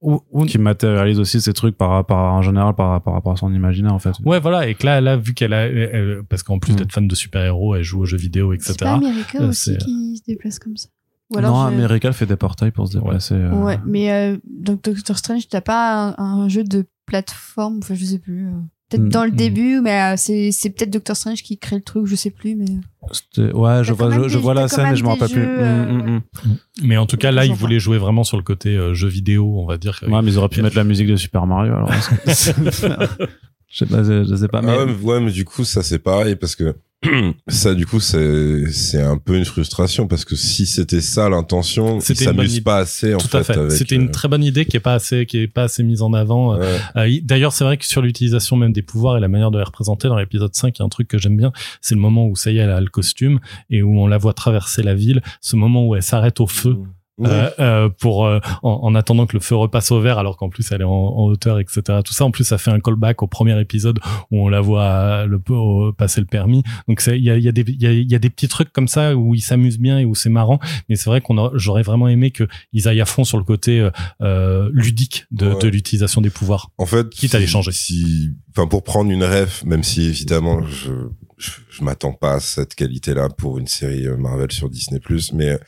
Ou- 0.00 0.20
ou- 0.30 0.44
Qui 0.44 0.58
matérialise 0.58 1.18
aussi 1.18 1.40
ces 1.40 1.52
trucs 1.52 1.76
par, 1.76 2.06
par, 2.06 2.32
en 2.34 2.40
général 2.42 2.74
par, 2.76 3.02
par 3.02 3.14
rapport 3.14 3.32
à 3.32 3.36
son 3.36 3.52
imaginaire, 3.52 3.92
en 3.92 3.98
fait. 3.98 4.12
Ouais, 4.24 4.38
voilà. 4.38 4.68
Et 4.68 4.74
que 4.76 4.86
là, 4.86 5.00
là, 5.00 5.16
vu 5.16 5.34
qu'elle 5.34 5.52
a, 5.52 5.66
elle- 5.66 6.20
parce 6.28 6.44
qu'en 6.44 6.60
plus 6.60 6.72
Mm. 6.74 6.76
d'être 6.76 6.92
fan 6.92 7.08
de 7.08 7.14
super-héros, 7.16 7.74
elle 7.74 7.82
joue 7.82 8.00
aux 8.02 8.04
jeux 8.06 8.16
vidéo, 8.16 8.52
etc. 8.52 8.74
C'est 8.78 8.84
pas 8.84 8.92
America 8.94 9.38
Euh, 9.40 9.48
aussi 9.48 9.76
qui 9.78 10.16
se 10.18 10.22
déplace 10.24 10.60
comme 10.60 10.76
ça. 10.76 10.88
Ou 11.30 11.40
non, 11.40 11.68
je- 11.68 11.74
America, 11.74 12.06
elle 12.08 12.14
fait 12.14 12.26
des 12.26 12.36
portails 12.36 12.70
pour 12.70 12.86
se 12.88 12.96
déplacer. 12.96 13.34
euh. 13.34 13.50
Ouais, 13.64 13.78
mais 13.84 14.12
euh, 14.12 14.36
donc 14.48 14.82
Doctor 14.84 15.18
Strange, 15.18 15.48
t'as 15.48 15.60
pas 15.60 16.14
un, 16.16 16.24
un 16.42 16.48
jeu 16.48 16.62
de 16.64 16.86
plateforme, 17.04 17.78
enfin 17.82 17.94
je 17.94 18.04
sais 18.04 18.18
plus. 18.18 18.46
Euh, 18.94 18.96
Peut-être 18.96 19.02
Mm, 19.06 19.08
dans 19.10 19.24
le 19.24 19.30
mm. 19.32 19.36
début, 19.36 19.80
mais 19.80 20.00
euh, 20.00 20.14
c'est 20.16 20.50
c'est 20.52 20.70
peut-être 20.70 20.90
Doctor 20.90 21.14
Strange 21.16 21.42
qui 21.42 21.58
crée 21.58 21.76
le 21.76 21.82
truc, 21.82 22.06
je 22.06 22.14
sais 22.16 22.30
plus, 22.30 22.54
mais 22.54 22.64
C'était- 23.12 23.52
Ouais, 23.52 23.84
je 23.84 23.92
vois, 23.92 24.28
je, 24.28 24.38
vois 24.38 24.54
la 24.54 24.68
scène 24.68 24.92
et 24.92 24.96
je 24.96 25.02
me 25.04 25.08
des 25.08 25.12
rappelle 25.20 25.30
plus. 25.30 25.44
euh, 25.46 25.92
Mm, 25.92 26.16
mm. 26.16 26.56
Mais 26.84 26.96
en 26.96 27.06
tout 27.06 27.16
cas, 27.16 27.30
là, 27.30 27.44
Ils 27.44 27.52
voulaient 27.54 27.80
jouer 27.80 27.98
vraiment 27.98 28.24
sur 28.24 28.36
le 28.36 28.42
côté 28.42 28.76
euh, 28.76 28.94
jeu 28.94 29.08
vidéo, 29.08 29.58
on 29.58 29.66
va 29.66 29.76
dire. 29.78 29.98
Ouais, 30.06 30.22
mais 30.22 30.30
ils 30.32 30.38
auraient 30.38 30.48
pu 30.48 30.62
mettre 30.62 30.76
la 30.76 30.84
musique 30.84 31.06
de 31.08 31.16
Super 31.16 31.46
Mario, 31.46 31.72
alors. 31.74 31.90
je 32.26 32.32
sais 32.32 33.86
pas, 33.86 34.02
je 34.02 34.24
je 34.24 34.34
sais 34.36 34.48
pas, 34.48 34.62
mais. 34.62 34.72
Ah 34.72 34.78
ouais, 34.78 34.86
mais, 34.86 35.04
ouais, 35.04 35.20
mais 35.20 35.30
du 35.32 35.44
coup, 35.44 35.64
ça 35.64 35.82
c'est 35.82 35.98
pareil 35.98 36.36
parce 36.36 36.56
que 36.56 36.74
ça, 37.48 37.74
du 37.74 37.86
coup, 37.86 38.00
c'est 38.00 38.70
c'est 38.72 39.00
un 39.00 39.18
peu 39.18 39.36
une 39.36 39.44
frustration 39.44 40.08
parce 40.08 40.24
que 40.24 40.34
si 40.34 40.66
c'était 40.66 41.00
ça 41.00 41.28
l'intention, 41.28 42.00
ils 42.00 42.16
s'amusent 42.16 42.60
pas 42.60 42.78
assez 42.78 43.14
en 43.14 43.18
Tout 43.18 43.36
à 43.36 43.44
fait. 43.44 43.56
avec, 43.56 43.70
C'était 43.70 43.94
euh, 43.96 44.00
une 44.00 44.10
très 44.10 44.26
bonne 44.26 44.42
idée 44.42 44.64
qui 44.64 44.76
est 44.76 44.80
pas 44.80 44.94
assez, 44.94 45.24
qui 45.24 45.38
est 45.38 45.46
pas 45.46 45.62
assez 45.64 45.84
mise 45.84 46.02
en 46.02 46.12
avant. 46.12 46.54
Euh, 46.54 46.58
ouais. 46.58 46.78
euh, 46.96 47.08
il- 47.08 47.24
D'ailleurs, 47.24 47.52
c'est 47.52 47.62
vrai 47.64 47.76
que 47.76 47.86
sur 47.86 48.02
l'utilisation 48.02 48.56
même 48.56 48.72
des 48.72 48.82
pouvoirs 48.82 49.16
et 49.16 49.20
la 49.20 49.28
manière 49.28 49.52
de 49.52 49.58
les 49.58 49.64
représenter 49.64 50.08
dans 50.08 50.16
l'épisode 50.18 50.54
5, 50.56 50.76
il 50.76 50.80
y 50.80 50.82
a 50.82 50.86
un 50.86 50.88
truc 50.88 51.06
que 51.06 51.18
j'aime 51.18 51.36
bien. 51.36 51.52
C'est 51.80 51.94
le 51.94 52.00
moment 52.00 52.26
où 52.26 52.34
ça 52.34 52.50
y 52.50 52.58
est, 52.58 52.62
elle 52.62 52.70
a 52.70 52.80
le 52.80 52.88
costume 52.88 53.38
et 53.70 53.82
où 53.82 53.96
on 54.00 54.08
la 54.08 54.18
voit 54.18 54.32
traverser 54.34 54.82
la 54.82 54.94
ville. 54.96 55.22
Ce 55.40 55.54
moment 55.54 55.86
où 55.86 55.94
elle 55.94 56.02
s'arrête 56.02 56.40
au 56.40 56.48
feu. 56.48 56.76
Oui. 57.18 57.28
euh, 57.30 57.50
euh, 57.58 57.88
pour 57.88 58.26
euh, 58.26 58.38
en, 58.62 58.70
en 58.82 58.94
attendant 58.94 59.26
que 59.26 59.36
le 59.36 59.40
feu 59.40 59.56
repasse 59.56 59.90
au 59.90 60.00
vert 60.00 60.18
alors 60.18 60.36
qu'en 60.36 60.48
plus 60.48 60.70
elle 60.72 60.82
est 60.82 60.84
en, 60.84 60.90
en 60.90 61.24
hauteur 61.24 61.58
etc 61.58 61.82
tout 62.04 62.12
ça 62.12 62.24
en 62.24 62.30
plus 62.30 62.44
ça 62.44 62.58
fait 62.58 62.70
un 62.70 62.78
callback 62.80 63.22
au 63.22 63.26
premier 63.26 63.60
épisode 63.60 63.98
où 64.30 64.44
on 64.44 64.48
la 64.48 64.60
voit 64.60 64.82
euh, 64.84 65.26
le 65.26 65.40
au- 65.50 65.92
passer 65.92 66.20
le 66.20 66.26
permis 66.26 66.62
donc 66.86 67.02
il 67.08 67.22
y 67.22 67.30
a, 67.30 67.36
y 67.36 67.48
a 67.48 67.52
y 67.56 67.86
a, 67.86 67.92
y 67.92 68.14
a 68.14 68.18
des 68.18 68.30
petits 68.30 68.46
trucs 68.48 68.72
comme 68.72 68.88
ça 68.88 69.16
où 69.16 69.34
ils 69.34 69.40
s'amusent 69.40 69.78
bien 69.80 69.98
et 69.98 70.04
où 70.04 70.14
c'est 70.14 70.30
marrant 70.30 70.60
mais 70.88 70.94
c'est 70.96 71.10
vrai 71.10 71.20
qu'on 71.20 71.50
j'aurais 71.58 71.82
vraiment 71.82 72.08
aimé 72.08 72.30
que 72.30 72.46
ils 72.72 72.86
aillent 72.88 73.00
à 73.00 73.06
fond 73.06 73.24
sur 73.24 73.36
le 73.38 73.44
côté 73.44 73.88
euh, 74.22 74.70
ludique 74.72 75.26
de, 75.30 75.48
Ouais. 75.48 75.58
de 75.62 75.68
l'utilisation 75.68 76.20
des 76.20 76.30
pouvoirs 76.30 76.70
En 76.78 76.86
fait, 76.86 77.08
Quitte 77.10 77.34
à 77.34 77.38
les 77.38 77.46
changer. 77.46 77.72
Si, 77.72 78.30
enfin, 78.50 78.66
pour 78.68 78.82
prendre 78.84 79.10
une 79.10 79.24
ref, 79.24 79.64
même 79.64 79.82
si 79.82 80.02
évidemment 80.06 80.64
je 80.66 80.90
je, 81.36 81.50
je 81.70 81.84
m'attends 81.84 82.12
pas 82.12 82.34
à 82.34 82.40
cette 82.40 82.74
qualité-là 82.74 83.28
pour 83.28 83.58
une 83.58 83.66
série 83.68 84.06
Marvel 84.18 84.50
sur 84.52 84.68
Disney+, 84.68 85.00
mais 85.32 85.58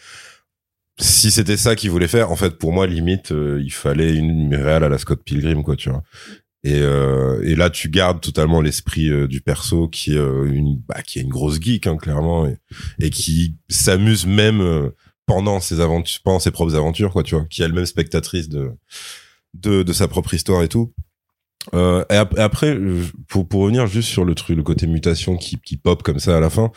si 1.01 1.31
c'était 1.31 1.57
ça 1.57 1.75
qu'ils 1.77 1.91
voulaient 1.91 2.09
faire, 2.09 2.31
en 2.31 2.37
fait, 2.37 2.59
pour 2.59 2.73
moi, 2.73 2.87
limite, 2.87 3.33
euh, 3.33 3.61
il 3.63 3.73
fallait 3.73 4.15
une 4.15 4.55
réelle 4.55 4.85
à 4.85 4.89
la 4.89 4.99
Scott 4.99 5.23
Pilgrim, 5.25 5.63
quoi, 5.63 5.77
tu 5.77 5.91
vois. 5.91 6.03
Et, 6.63 6.81
euh, 6.81 7.41
et 7.43 7.55
là, 7.55 7.71
tu 7.71 7.89
gardes 7.89 8.21
totalement 8.21 8.61
l'esprit 8.61 9.09
euh, 9.09 9.27
du 9.27 9.41
perso 9.41 9.89
qui 9.89 10.13
est 10.15 10.19
euh, 10.19 10.45
une, 10.45 10.79
bah, 10.87 11.01
qui 11.03 11.19
est 11.19 11.23
une 11.23 11.31
grosse 11.31 11.59
geek, 11.61 11.87
hein, 11.87 11.97
clairement, 11.97 12.47
et, 12.99 13.11
qui 13.11 13.57
s'amuse 13.69 14.27
même 14.27 14.91
pendant 15.27 15.61
ses 15.61 15.81
aventures, 15.81 16.21
pendant 16.23 16.39
ses 16.39 16.51
propres 16.51 16.75
aventures, 16.75 17.13
quoi, 17.13 17.23
tu 17.23 17.35
vois, 17.35 17.47
qui 17.47 17.63
est 17.63 17.65
elle-même 17.65 17.87
spectatrice 17.87 18.49
de, 18.49 18.73
de, 19.55 19.83
de 19.83 19.93
sa 19.93 20.07
propre 20.07 20.35
histoire 20.35 20.63
et 20.63 20.69
tout. 20.69 20.93
Euh, 21.75 22.05
et 22.11 22.15
ap- 22.15 22.37
et 22.39 22.41
après, 22.41 22.77
pour, 23.29 23.47
pour 23.47 23.63
revenir 23.63 23.87
juste 23.87 24.09
sur 24.09 24.25
le 24.25 24.35
truc, 24.35 24.57
le 24.57 24.63
côté 24.63 24.87
mutation 24.87 25.37
qui, 25.37 25.59
qui 25.59 25.77
pop 25.77 26.03
comme 26.03 26.19
ça 26.19 26.37
à 26.37 26.41
la 26.41 26.51
fin, 26.51 26.73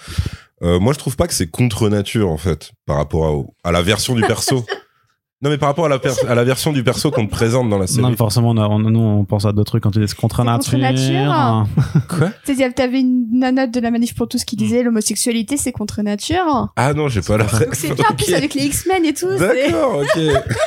euh, 0.64 0.80
moi 0.80 0.94
je 0.94 1.00
trouve 1.00 1.16
pas 1.16 1.28
que 1.28 1.34
c'est 1.34 1.48
contre 1.50 1.90
nature 1.90 2.30
en 2.30 2.38
fait 2.38 2.72
par 2.86 2.98
rapport 2.98 3.46
à, 3.64 3.72
la 3.72 3.82
version 3.82 4.16
du 4.16 4.22
perso. 4.22 4.66
non 5.42 5.50
mais 5.50 5.58
par 5.58 5.68
rapport 5.68 5.86
à 5.86 5.90
la, 5.90 6.00
per- 6.00 6.26
à 6.28 6.36
la 6.36 6.44
version 6.46 6.72
du 6.72 6.84
perso 6.86 7.12
qu'on 7.12 7.26
te 7.28 7.32
présente 7.32 7.70
dans 7.70 7.78
la 7.78 7.86
série. 7.86 8.02
Non, 8.02 8.10
mais 8.10 8.16
forcément, 8.16 8.52
on 8.52 8.58
a- 8.58 8.68
on- 8.70 8.80
nous, 8.80 9.00
on 9.00 9.26
pense 9.26 9.44
à 9.46 9.52
d'autres 9.52 9.72
trucs 9.72 9.84
quand 9.84 9.92
tu 9.92 10.00
dis 10.06 10.14
contre 10.16 10.38
C'est 10.38 10.44
nature. 10.46 10.72
contre 10.72 10.78
nature. 10.80 11.68
Quoi? 12.08 12.32
Tu 12.46 12.56
sais, 12.56 12.72
t'avais 12.72 13.02
une 13.02 13.26
nana 13.34 13.68
de 13.68 13.80
la 13.82 13.92
manif 13.92 14.16
pour 14.16 14.30
tous 14.30 14.46
qui 14.46 14.56
disait 14.56 14.84
l'homosexualité 14.84 15.58
c'est 15.58 15.74
contre 15.74 16.02
nature. 16.02 16.70
Ah 16.78 16.94
non, 16.94 17.10
j'ai 17.10 17.22
pas 17.22 17.38
la 17.38 17.44
Donc 17.44 17.76
c'est 17.76 17.94
bien 17.94 18.06
en 18.10 18.16
plus 18.16 18.34
avec 18.34 18.54
les 18.54 18.64
X-Men 18.68 19.04
et 19.04 19.14
tout. 19.14 19.38
D'accord, 19.38 19.98
ok. 20.02 20.22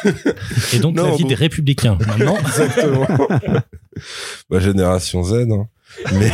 et 0.75 0.79
donc 0.79 0.95
Non, 0.97 1.05
la 1.07 1.17
vie 1.17 1.23
bon. 1.23 1.29
des 1.31 1.35
républicains 1.35 1.97
maintenant 2.07 2.37
Exactement. 2.39 3.07
Ma 4.51 4.61
génération 4.61 5.23
Z. 5.25 5.47
Hein. 5.51 5.69
Mais 6.13 6.31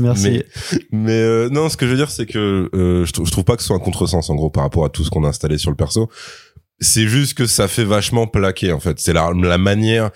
Merci. 0.00 0.30
Mais, 0.30 0.44
mais 0.92 1.20
euh, 1.20 1.48
non, 1.50 1.68
ce 1.68 1.76
que 1.76 1.86
je 1.86 1.90
veux 1.90 1.96
dire, 1.96 2.10
c'est 2.10 2.26
que 2.26 2.70
euh, 2.74 3.04
je, 3.04 3.12
trou- 3.12 3.24
je 3.26 3.30
trouve 3.30 3.44
pas 3.44 3.56
que 3.56 3.62
ce 3.62 3.66
soit 3.68 3.76
un 3.76 3.80
contresens 3.80 4.30
en 4.30 4.34
gros 4.34 4.50
par 4.50 4.62
rapport 4.64 4.84
à 4.84 4.88
tout 4.88 5.04
ce 5.04 5.10
qu'on 5.10 5.24
a 5.24 5.28
installé 5.28 5.58
sur 5.58 5.70
le 5.70 5.76
perso. 5.76 6.08
C'est 6.80 7.06
juste 7.06 7.34
que 7.34 7.46
ça 7.46 7.68
fait 7.68 7.84
vachement 7.84 8.26
plaquer 8.26 8.72
en 8.72 8.80
fait. 8.80 8.98
C'est 9.00 9.12
la, 9.12 9.30
la 9.34 9.58
manière. 9.58 10.10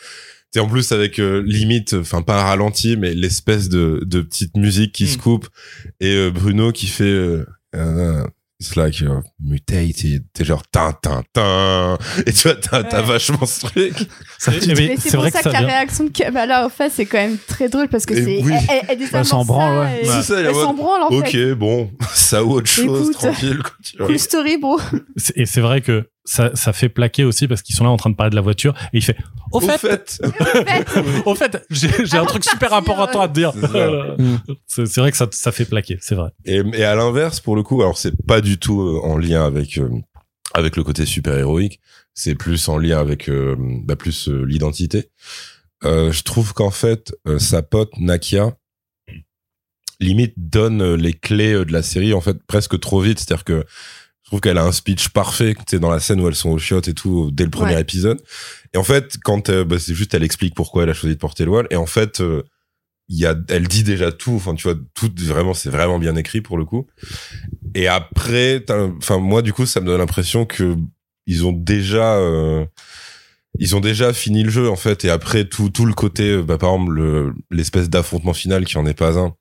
C'est 0.55 0.61
en 0.61 0.68
plus 0.68 0.91
avec 0.93 1.18
euh, 1.18 1.43
limite, 1.45 1.93
enfin 1.95 2.22
pas 2.22 2.41
un 2.41 2.45
ralenti, 2.45 2.97
mais 2.97 3.12
l'espèce 3.14 3.68
de, 3.68 4.01
de 4.07 4.22
petite 4.22 4.57
musique 4.57 4.93
qui 4.93 5.07
se 5.07 5.18
Mm. 5.18 5.20
coupe 5.20 5.49
et 6.01 6.14
euh, 6.14 6.31
Bruno 6.31 6.72
qui 6.72 6.87
fait. 6.87 7.05
Euh, 7.05 7.45
euh, 7.74 8.24
It's 8.59 8.75
like 8.75 9.03
uh, 9.03 9.21
mutated. 9.39 10.25
T'es 10.33 10.45
genre 10.45 10.63
tin 10.71 10.93
tin 11.03 11.23
tin. 11.35 11.99
Et 12.27 12.33
tu 12.33 12.49
vois, 12.49 12.55
t'as 12.57 12.83
t'as 12.85 13.01
Ouais. 13.03 13.07
vachement 13.07 13.45
ce 13.45 13.67
truc. 13.67 13.93
Mais 14.69 14.97
c'est 14.99 15.11
pour 15.11 15.21
vrai 15.21 15.31
ça 15.31 15.41
que 15.41 15.45
que, 15.45 15.51
ça 15.51 15.53
la 15.53 15.59
vient 15.67 15.69
réaction 15.77 16.05
de 16.05 16.09
Kamala 16.11 16.65
en 16.65 16.69
face 16.71 16.95
c'est 16.97 17.05
quand 17.05 17.19
même 17.19 17.37
très 17.47 17.69
drôle 17.69 17.89
parce 17.89 18.07
que 18.07 18.15
Et 18.15 18.25
c'est 18.25 18.43
oui. 18.43 18.53
elle, 18.55 18.65
elle, 18.71 18.87
elle 18.89 18.99
désamorce 18.99 19.27
Elle 19.27 19.31
s'en 19.31 19.45
branle, 19.45 19.79
ouais. 19.81 20.01
et- 20.03 20.23
ça, 20.23 20.41
elle 20.41 20.55
s'en 20.55 20.73
branle 20.73 21.03
en 21.03 21.09
Ok, 21.09 21.29
fait. 21.33 21.55
bon, 21.55 21.91
ça 22.15 22.43
ou 22.45 22.53
autre 22.53 22.67
chose, 22.71 23.11
Écoute. 23.11 23.15
tranquille. 23.19 23.59
Quoi, 23.63 23.73
tu 23.85 23.97
vois. 23.99 24.07
Cool 24.07 24.19
story 24.19 24.57
bro. 24.57 24.81
Et 25.35 25.45
c'est 25.45 25.61
vrai 25.61 25.83
que 25.83 26.09
ça, 26.27 26.55
ça 26.55 26.72
fait 26.72 26.89
plaquer 26.91 27.24
aussi 27.24 27.49
parce 27.49 27.62
qu'ils 27.62 27.74
sont 27.74 27.85
là 27.85 27.91
en 27.91 27.97
train 27.97 28.11
de 28.11 28.16
parler 28.16 28.31
de 28.31 28.37
la 28.37 28.43
voiture 28.43 28.74
et 28.93 28.99
il 28.99 29.03
fait 29.03 29.16
au, 29.53 29.59
Au 29.59 29.61
fait, 29.61 29.79
fait, 29.79 30.20
au 31.24 31.35
fait 31.35 31.64
j'ai 31.70 31.89
j'ai 32.05 32.18
un 32.18 32.27
truc 32.27 32.43
de 32.43 32.49
super 32.49 32.74
important 32.74 33.22
à 33.22 33.29
te 33.29 33.33
dire. 33.33 33.53
C'est 33.55 33.89
c'est 34.66 34.87
c'est 34.87 35.01
vrai 35.01 35.11
que 35.11 35.16
ça, 35.16 35.29
ça 35.31 35.53
fait 35.53 35.64
plaquer 35.64 35.99
c'est 36.01 36.14
vrai. 36.14 36.31
Et, 36.45 36.62
et 36.74 36.85
à 36.85 36.95
l'inverse, 36.95 37.41
pour 37.41 37.57
le 37.57 37.62
coup, 37.62 37.81
alors 37.81 37.97
c'est 37.97 38.14
pas 38.27 38.41
du 38.41 38.59
tout 38.59 38.81
euh, 38.83 39.01
en 39.03 39.16
lien 39.16 39.47
avec 39.47 39.79
euh, 39.79 39.89
avec 40.55 40.77
le 40.77 40.85
côté 40.85 41.07
super 41.07 41.37
héroïque, 41.37 41.81
c'est 42.14 42.35
plus 42.35 42.68
en 42.68 42.79
lien 42.79 42.99
avec 42.99 43.29
euh, 43.29 43.57
bah, 43.59 43.95
plus 43.97 44.29
euh, 44.29 44.43
l'identité. 44.45 45.11
Euh, 45.85 46.11
je 46.11 46.22
trouve 46.22 46.55
qu'en 46.55 46.70
fait, 46.70 47.14
euh, 47.29 47.39
sa 47.39 47.62
pote 47.62 47.93
Nakia 47.99 48.57
limite 50.01 50.35
donne 50.37 50.95
les 50.95 51.14
clés 51.14 51.64
de 51.64 51.72
la 51.72 51.83
série 51.83 52.12
en 52.12 52.20
fait 52.20 52.37
presque 52.47 52.79
trop 52.81 53.01
vite, 53.01 53.18
c'est-à-dire 53.18 53.45
que 53.45 53.64
je 54.27 54.31
trouve 54.31 54.41
qu'elle 54.41 54.59
a 54.59 54.64
un 54.64 54.72
speech 54.72 55.11
parfait, 55.11 55.55
tu 55.55 55.62
sais, 55.70 55.79
dans 55.79 55.89
la 55.89 56.01
scène 56.01 56.20
où 56.20 56.27
elles 56.27 56.35
sont 56.35 56.51
au 56.51 56.59
chiottes 56.59 56.89
et 56.89 56.95
tout, 56.95 57.31
dès 57.33 57.45
le 57.45 57.51
premier 57.51 57.77
Ouais. 57.77 57.81
épisode. 57.81 58.20
Et 58.74 58.77
en 58.77 58.83
fait, 58.83 59.16
quand 59.22 59.51
euh, 59.51 59.64
bah, 59.64 59.79
c'est 59.79 59.95
juste, 59.95 60.14
elle 60.14 60.24
explique 60.24 60.53
pourquoi 60.57 60.83
elle 60.83 60.91
a 60.91 60.95
choisi 60.95 61.14
de 61.14 61.20
porter 61.20 61.45
le 61.45 61.51
voile. 61.53 61.68
Et 61.70 61.77
en 61.77 61.87
fait, 61.87 62.20
euh, 62.20 62.43
il 63.09 63.18
y 63.20 63.24
a, 63.24 63.37
elle 63.49 63.68
dit 63.68 63.85
déjà 63.85 64.11
tout. 64.11 64.33
Enfin, 64.33 64.57
tu 64.57 64.64
vois, 64.68 64.77
tout 64.95 65.12
vraiment, 65.16 65.55
c'est 65.55 65.70
vraiment 65.70 66.01
bien 66.01 66.16
écrit 66.16 66.41
pour 66.41 66.59
le 66.59 66.64
coup. 66.64 66.89
Et 67.77 67.87
après, 67.87 68.64
enfin, 68.99 69.18
moi, 69.18 69.43
du 69.43 69.53
coup, 69.53 69.64
ça 69.64 69.81
me 69.81 69.87
donne 69.87 69.99
l'impression 69.99 70.45
que 70.45 70.74
ils 71.29 71.47
ont 71.47 71.53
déjà, 71.53 72.16
euh, 72.16 72.66
ils 73.61 73.77
ont 73.77 73.81
déjà 73.81 74.12
fini 74.12 74.43
le 74.43 74.51
jeu 74.51 74.68
en 74.68 74.74
fait. 74.77 75.05
Et 75.05 75.11
après, 75.11 75.45
tout, 75.45 75.70
tout 75.70 75.87
le 75.87 75.95
côté, 75.95 76.31
euh, 76.33 76.43
bah, 76.43 76.59
par 76.59 76.74
exemple, 76.74 76.93
le- 76.95 77.33
l'espèce 77.53 77.89
d'affrontement 77.89 78.35
final 78.35 78.64
qui 78.64 78.77
en 78.77 78.87
est 78.87 78.99
pas 78.99 79.16
un. 79.18 79.37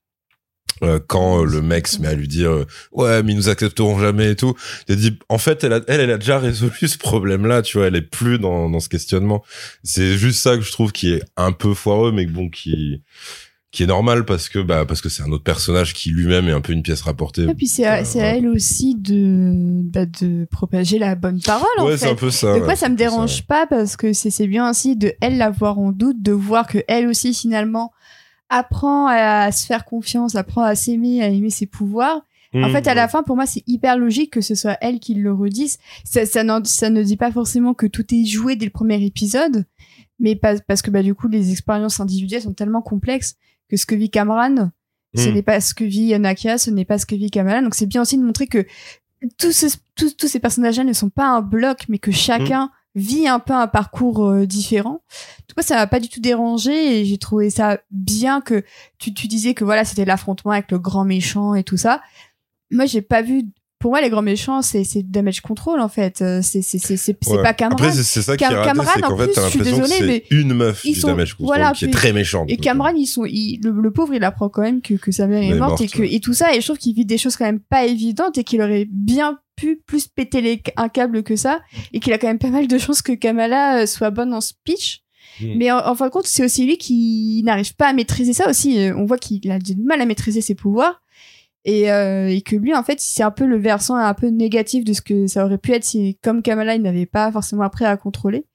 Euh, 0.84 1.00
quand 1.08 1.42
euh, 1.42 1.46
le 1.46 1.62
mec 1.62 1.88
se 1.88 2.02
met 2.02 2.10
à 2.10 2.14
lui 2.16 2.28
dire 2.28 2.52
euh, 2.52 2.66
ouais 2.92 3.24
mais 3.24 3.32
ils 3.32 3.36
nous 3.38 3.48
accepteront 3.48 3.98
jamais 3.98 4.32
et 4.32 4.36
tout. 4.36 4.56
Il 4.90 4.98
dit 4.98 5.18
en 5.30 5.38
fait 5.38 5.64
elle 5.64 5.74
a, 5.74 5.80
elle, 5.88 6.02
elle 6.02 6.12
a 6.12 6.18
déjà 6.18 6.38
résolu 6.38 6.88
ce 6.88 6.98
problème 6.98 7.46
là 7.46 7.62
tu 7.62 7.78
vois. 7.78 7.88
Elle 7.88 7.96
est 7.96 8.02
plus 8.02 8.40
dans, 8.40 8.70
dans 8.70 8.80
ce 8.82 8.90
questionnement. 8.90 9.44
C'est 9.84 10.18
juste 10.18 10.40
ça 10.40 10.58
que 10.58 10.64
je 10.64 10.72
trouve 10.72 10.92
qui 10.92 11.14
est 11.14 11.24
un 11.38 11.54
peu 11.54 11.74
foireux 11.74 12.12
mais 12.12 12.26
bon 12.26 12.50
qui 12.50 13.02
qui 13.72 13.84
est 13.84 13.88
normal 13.88 14.24
parce 14.24 14.48
que 14.48 14.60
bah 14.60 14.86
parce 14.86 15.02
que 15.02 15.10
c'est 15.10 15.22
un 15.22 15.32
autre 15.32 15.44
personnage 15.44 15.94
qui 15.94 16.10
lui-même 16.10 16.48
est 16.48 16.54
un 16.54 16.62
peu 16.62 16.72
une 16.72 16.82
pièce 16.82 17.02
rapportée. 17.02 17.44
Et 17.44 17.54
puis 17.54 17.68
c'est 17.68 17.86
à, 17.86 18.06
c'est 18.06 18.22
à 18.22 18.36
elle 18.36 18.48
aussi 18.48 18.96
de 18.96 19.52
bah, 19.84 20.06
de 20.06 20.46
propager 20.50 20.98
la 20.98 21.16
bonne 21.16 21.42
parole 21.42 21.68
en 21.80 21.86
ouais 21.86 21.98
c'est 21.98 22.06
fait. 22.06 22.12
un 22.12 22.16
peu 22.16 22.32
ça 22.32 22.48
Donc 22.48 22.62
ouais, 22.62 22.66
moi 22.66 22.76
ça 22.78 22.88
me 22.88 22.96
dérange 22.96 23.46
pas 23.48 23.66
parce 23.68 23.98
que 23.98 24.14
c'est 24.14 24.30
c'est 24.30 24.48
bien 24.48 24.70
aussi 24.70 24.96
de 24.96 25.14
elle 25.22 25.38
l'avoir 25.38 25.78
en 25.78 25.92
doute, 25.92 26.22
de 26.22 26.32
voir 26.32 26.68
que 26.68 26.80
elle 26.88 27.08
aussi 27.08 27.34
finalement 27.34 27.92
apprend 28.50 29.08
à, 29.08 29.52
se 29.52 29.66
faire 29.66 29.86
confiance, 29.86 30.36
apprend 30.36 30.62
à 30.64 30.76
s'aimer, 30.76 31.24
à 31.24 31.30
aimer 31.30 31.50
ses 31.50 31.66
pouvoirs. 31.66 32.22
En 32.54 32.70
Mmh, 32.70 32.72
fait, 32.72 32.88
à 32.88 32.94
la 32.94 33.10
fin, 33.10 33.22
pour 33.22 33.36
moi, 33.36 33.46
c'est 33.46 33.64
hyper 33.68 33.98
logique 33.98 34.32
que 34.32 34.40
ce 34.40 34.56
soit 34.56 34.78
elle 34.80 35.00
qui 35.00 35.14
le 35.16 35.34
redise. 35.34 35.78
Ça, 36.06 36.26
ça, 36.26 36.42
ça 36.64 36.90
ne 36.90 37.04
dit 37.04 37.18
pas 37.18 37.32
forcément 37.32 37.74
que 37.74 37.86
tout 37.86 38.06
est 38.14 38.24
joué 38.24 38.56
dès 38.56 38.64
le 38.66 38.72
premier 38.72 39.04
épisode, 39.04 39.66
mais 40.20 40.36
pas, 40.38 40.58
parce 40.62 40.82
que 40.82 40.90
bah 40.90 41.04
du 41.04 41.14
coup 41.16 41.28
les 41.28 41.52
expériences 41.52 42.00
individuelles 42.00 42.44
sont 42.44 42.54
tellement 42.54 42.82
complexes 42.82 43.36
que 43.70 43.76
ce 43.76 43.86
que 43.86 43.96
vit 43.96 44.10
Cameron, 44.10 44.72
ce 45.16 45.28
Mm. 45.30 45.34
n'est 45.34 45.42
pas 45.44 45.60
ce 45.60 45.74
que 45.74 45.84
vit 45.84 46.18
Nakia, 46.18 46.58
ce 46.58 46.70
n'est 46.70 46.86
pas 46.86 46.98
ce 46.98 47.06
que 47.06 47.16
vit 47.16 47.30
Kamala. 47.30 47.62
Donc 47.62 47.76
c'est 47.76 47.88
bien 47.88 48.02
aussi 48.02 48.18
de 48.18 48.24
montrer 48.24 48.48
que 48.48 48.66
tous 49.38 49.52
ces, 49.52 49.70
tous, 49.96 50.16
tous 50.16 50.28
ces 50.28 50.40
personnages-là 50.40 50.84
ne 50.86 50.94
sont 50.94 51.10
pas 51.10 51.28
un 51.28 51.42
bloc, 51.42 51.86
mais 51.90 52.00
que 52.00 52.12
chacun 52.12 52.70
vit 52.96 53.28
un 53.28 53.40
peu 53.40 53.54
un 53.54 53.68
parcours 53.68 54.26
euh, 54.26 54.46
différent. 54.46 55.04
Tout 55.48 55.56
cas, 55.56 55.62
ça 55.62 55.76
m'a 55.76 55.88
pas 55.88 56.00
du 56.00 56.10
tout 56.10 56.22
dérangé 56.22 57.00
et 57.02 57.06
j'ai 57.06 57.18
trouvé 57.18 57.50
ça 57.50 57.80
bien 57.92 58.42
que 58.42 58.64
tu, 58.98 59.14
tu 59.14 59.28
disais 59.28 59.54
que 59.54 59.64
voilà, 59.66 59.84
c'était 59.86 60.06
l'affrontement 60.06 60.52
avec 60.52 60.72
le 60.72 60.80
grand 60.80 61.06
méchant 61.06 61.54
et 61.56 61.64
tout 61.64 61.78
ça. 61.78 62.02
Moi, 62.72 62.86
j'ai 62.86 63.02
pas 63.02 63.22
vu. 63.22 63.44
Pour 63.78 63.92
moi, 63.92 64.02
les 64.02 64.10
grands 64.10 64.22
méchants, 64.24 64.62
c'est 64.64 64.86
damage 65.04 65.42
control 65.42 65.80
en 65.82 65.90
fait. 65.90 66.22
Euh, 66.22 66.40
C'est 66.42 66.62
c'est 66.64 66.80
c'est 66.80 66.96
c'est 66.98 67.16
c'est 67.22 67.32
Ouais. 67.36 67.44
pas 67.44 67.54
Cameron. 67.54 67.76
Après, 67.76 67.92
c'est- 67.92 68.04
c'est 68.04 68.22
ça 68.22 68.36
qui 68.38 68.44
est 68.44 68.48
raté, 68.48 68.66
Cameron, 68.70 68.84
en 68.88 69.18
fait, 69.18 69.26
plus, 69.28 69.36
je 69.44 69.50
suis 69.50 69.60
désolée, 69.60 69.88
c'est 70.30 70.36
une 70.36 70.54
meuf 70.56 70.84
ils 70.86 70.94
du 70.94 71.02
sont- 71.02 71.08
damage 71.10 71.34
control 71.36 71.58
voilà, 71.58 71.74
qui 71.74 71.86
est 71.86 71.92
très 71.92 72.14
méchante. 72.14 72.50
Et 72.50 72.56
Cameron, 72.58 72.96
ils 72.96 73.06
sont, 73.06 73.26
ils- 73.26 73.60
le, 73.64 73.72
le 73.72 73.92
pauvre, 73.92 74.14
il 74.16 74.24
apprend 74.24 74.48
quand 74.50 74.62
même 74.64 74.82
que, 74.82 74.94
que 74.96 75.12
sa 75.12 75.28
mère 75.28 75.44
est 75.44 75.50
morte, 75.54 75.72
morte, 75.72 75.82
et 75.82 75.88
que 75.88 76.00
ouais. 76.00 76.14
et 76.14 76.20
tout 76.22 76.34
ça. 76.34 76.56
Et 76.56 76.62
je 76.62 76.66
trouve 76.66 76.78
qu'il 76.80 76.96
vit 76.96 77.06
des 77.06 77.18
choses 77.20 77.36
quand 77.36 77.46
même 77.46 77.60
pas 77.60 77.86
évidentes 77.86 78.38
et 78.40 78.44
qu'il 78.46 78.62
aurait 78.62 78.88
bien 78.90 79.38
pu 79.56 79.82
plus 79.86 80.08
péter 80.08 80.42
les, 80.42 80.62
un 80.78 80.90
câble 80.90 81.24
que 81.24 81.36
ça 81.36 81.62
et 81.94 82.00
qu'il 82.00 82.14
a 82.14 82.18
quand 82.18 82.28
même 82.28 82.40
pas 82.40 82.50
mal 82.50 82.68
de 82.68 82.78
chances 82.78 83.02
que 83.02 83.14
Kamala 83.14 83.82
euh, 83.82 83.86
soit 83.86 84.12
bonne 84.12 84.34
en 84.34 84.42
speech. 84.42 85.02
Mais 85.42 85.70
en, 85.72 85.86
en 85.86 85.96
fin 85.96 86.06
de 86.06 86.12
compte, 86.12 86.28
c'est 86.28 86.46
aussi 86.46 86.66
lui 86.66 86.78
qui 86.78 87.42
n'arrive 87.44 87.76
pas 87.76 87.88
à 87.90 87.94
maîtriser 87.94 88.32
ça 88.32 88.50
aussi. 88.50 88.80
Euh, 88.80 88.96
On 88.96 89.06
voit 89.06 89.18
qu'il 89.18 89.52
a 89.52 89.60
du 89.60 89.76
mal 89.76 90.00
à 90.00 90.06
maîtriser 90.06 90.42
ses 90.42 90.56
pouvoirs. 90.56 91.02
Et, 91.66 91.92
euh, 91.92 92.30
et 92.30 92.42
que 92.42 92.56
lui, 92.56 92.76
en 92.76 92.84
fait, 92.84 93.00
c'est 93.02 93.24
un 93.24 93.32
peu 93.32 93.46
le 93.46 93.58
versant 93.58 93.96
un 93.96 94.14
peu 94.14 94.28
négatif 94.28 94.86
de 94.86 94.94
ce 94.94 95.02
que 95.02 95.26
ça 95.26 95.44
aurait 95.44 95.58
pu 95.58 95.72
être 95.72 95.84
si, 95.84 96.18
comme 96.22 96.44
Kamala, 96.44 96.76
il 96.76 96.82
n'avait 96.84 97.08
pas 97.08 97.32
forcément 97.32 97.64
appris 97.64 97.86
à 97.86 97.98
contrôler. 97.98 98.46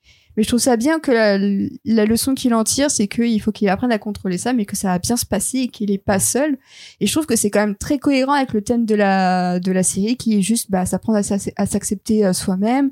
Mais 0.41 0.45
je 0.45 0.49
trouve 0.49 0.61
ça 0.61 0.79
bien 0.79 1.01
que 1.01 1.11
la, 1.13 1.37
la 1.85 2.05
leçon 2.07 2.35
qu'il 2.35 2.55
en 2.55 2.65
tire, 2.65 2.91
c'est 2.91 3.09
qu'il 3.09 3.43
faut 3.43 3.53
qu'il 3.53 3.69
apprenne 3.69 3.93
à 3.93 3.99
contrôler 3.99 4.39
ça, 4.39 4.55
mais 4.55 4.65
que 4.65 4.75
ça 4.75 4.89
va 4.89 4.99
bien 4.99 5.19
se 5.19 5.27
passer 5.27 5.59
et 5.59 5.69
qu'il 5.69 5.91
est 5.91 5.99
pas 6.03 6.19
seul. 6.19 6.57
Et 6.99 7.07
je 7.07 7.13
trouve 7.13 7.27
que 7.27 7.37
c'est 7.37 7.51
quand 7.51 7.61
même 7.61 7.77
très 7.77 7.99
cohérent 7.99 8.33
avec 8.33 8.55
le 8.55 8.63
thème 8.63 8.87
de 8.87 8.95
la, 8.95 9.61
de 9.61 9.71
la 9.71 9.83
série, 9.83 10.17
qui 10.17 10.39
est 10.39 10.41
juste, 10.41 10.71
bah, 10.71 10.87
s'apprendre 10.87 11.19
à, 11.19 11.23
s'ac- 11.23 11.53
à 11.57 11.67
s'accepter 11.67 12.25
euh, 12.25 12.33
soi-même, 12.33 12.91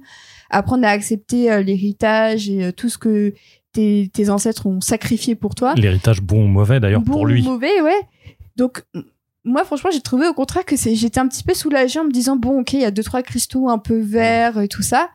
apprendre 0.50 0.84
à 0.86 0.90
accepter 0.90 1.50
euh, 1.50 1.62
l'héritage 1.62 2.50
et 2.50 2.64
euh, 2.66 2.70
tout 2.70 2.90
ce 2.90 2.98
que 2.98 3.32
tes, 3.72 4.10
tes 4.12 4.28
ancêtres 4.28 4.66
ont 4.66 4.82
sacrifié 4.82 5.34
pour 5.34 5.54
toi 5.54 5.74
L'héritage 5.74 6.20
bon 6.20 6.44
ou 6.44 6.48
mauvais 6.48 6.80
d'ailleurs 6.80 7.00
bon 7.00 7.12
pour 7.12 7.20
ou 7.22 7.26
lui. 7.26 7.42
mauvais, 7.42 7.80
ouais. 7.80 8.00
Donc, 8.56 8.82
moi, 9.44 9.64
franchement, 9.64 9.88
j'ai 9.90 10.02
trouvé 10.02 10.28
au 10.28 10.34
contraire 10.34 10.66
que 10.66 10.76
j'étais 10.76 11.18
un 11.20 11.28
petit 11.28 11.44
peu 11.44 11.54
soulagée 11.54 11.98
en 11.98 12.04
me 12.04 12.12
disant, 12.12 12.36
bon, 12.36 12.60
ok, 12.60 12.74
il 12.74 12.80
y 12.80 12.84
a 12.84 12.90
deux, 12.90 13.02
trois 13.04 13.22
cristaux 13.22 13.70
un 13.70 13.78
peu 13.78 13.98
verts 13.98 14.60
et 14.60 14.68
tout 14.68 14.82
ça. 14.82 15.08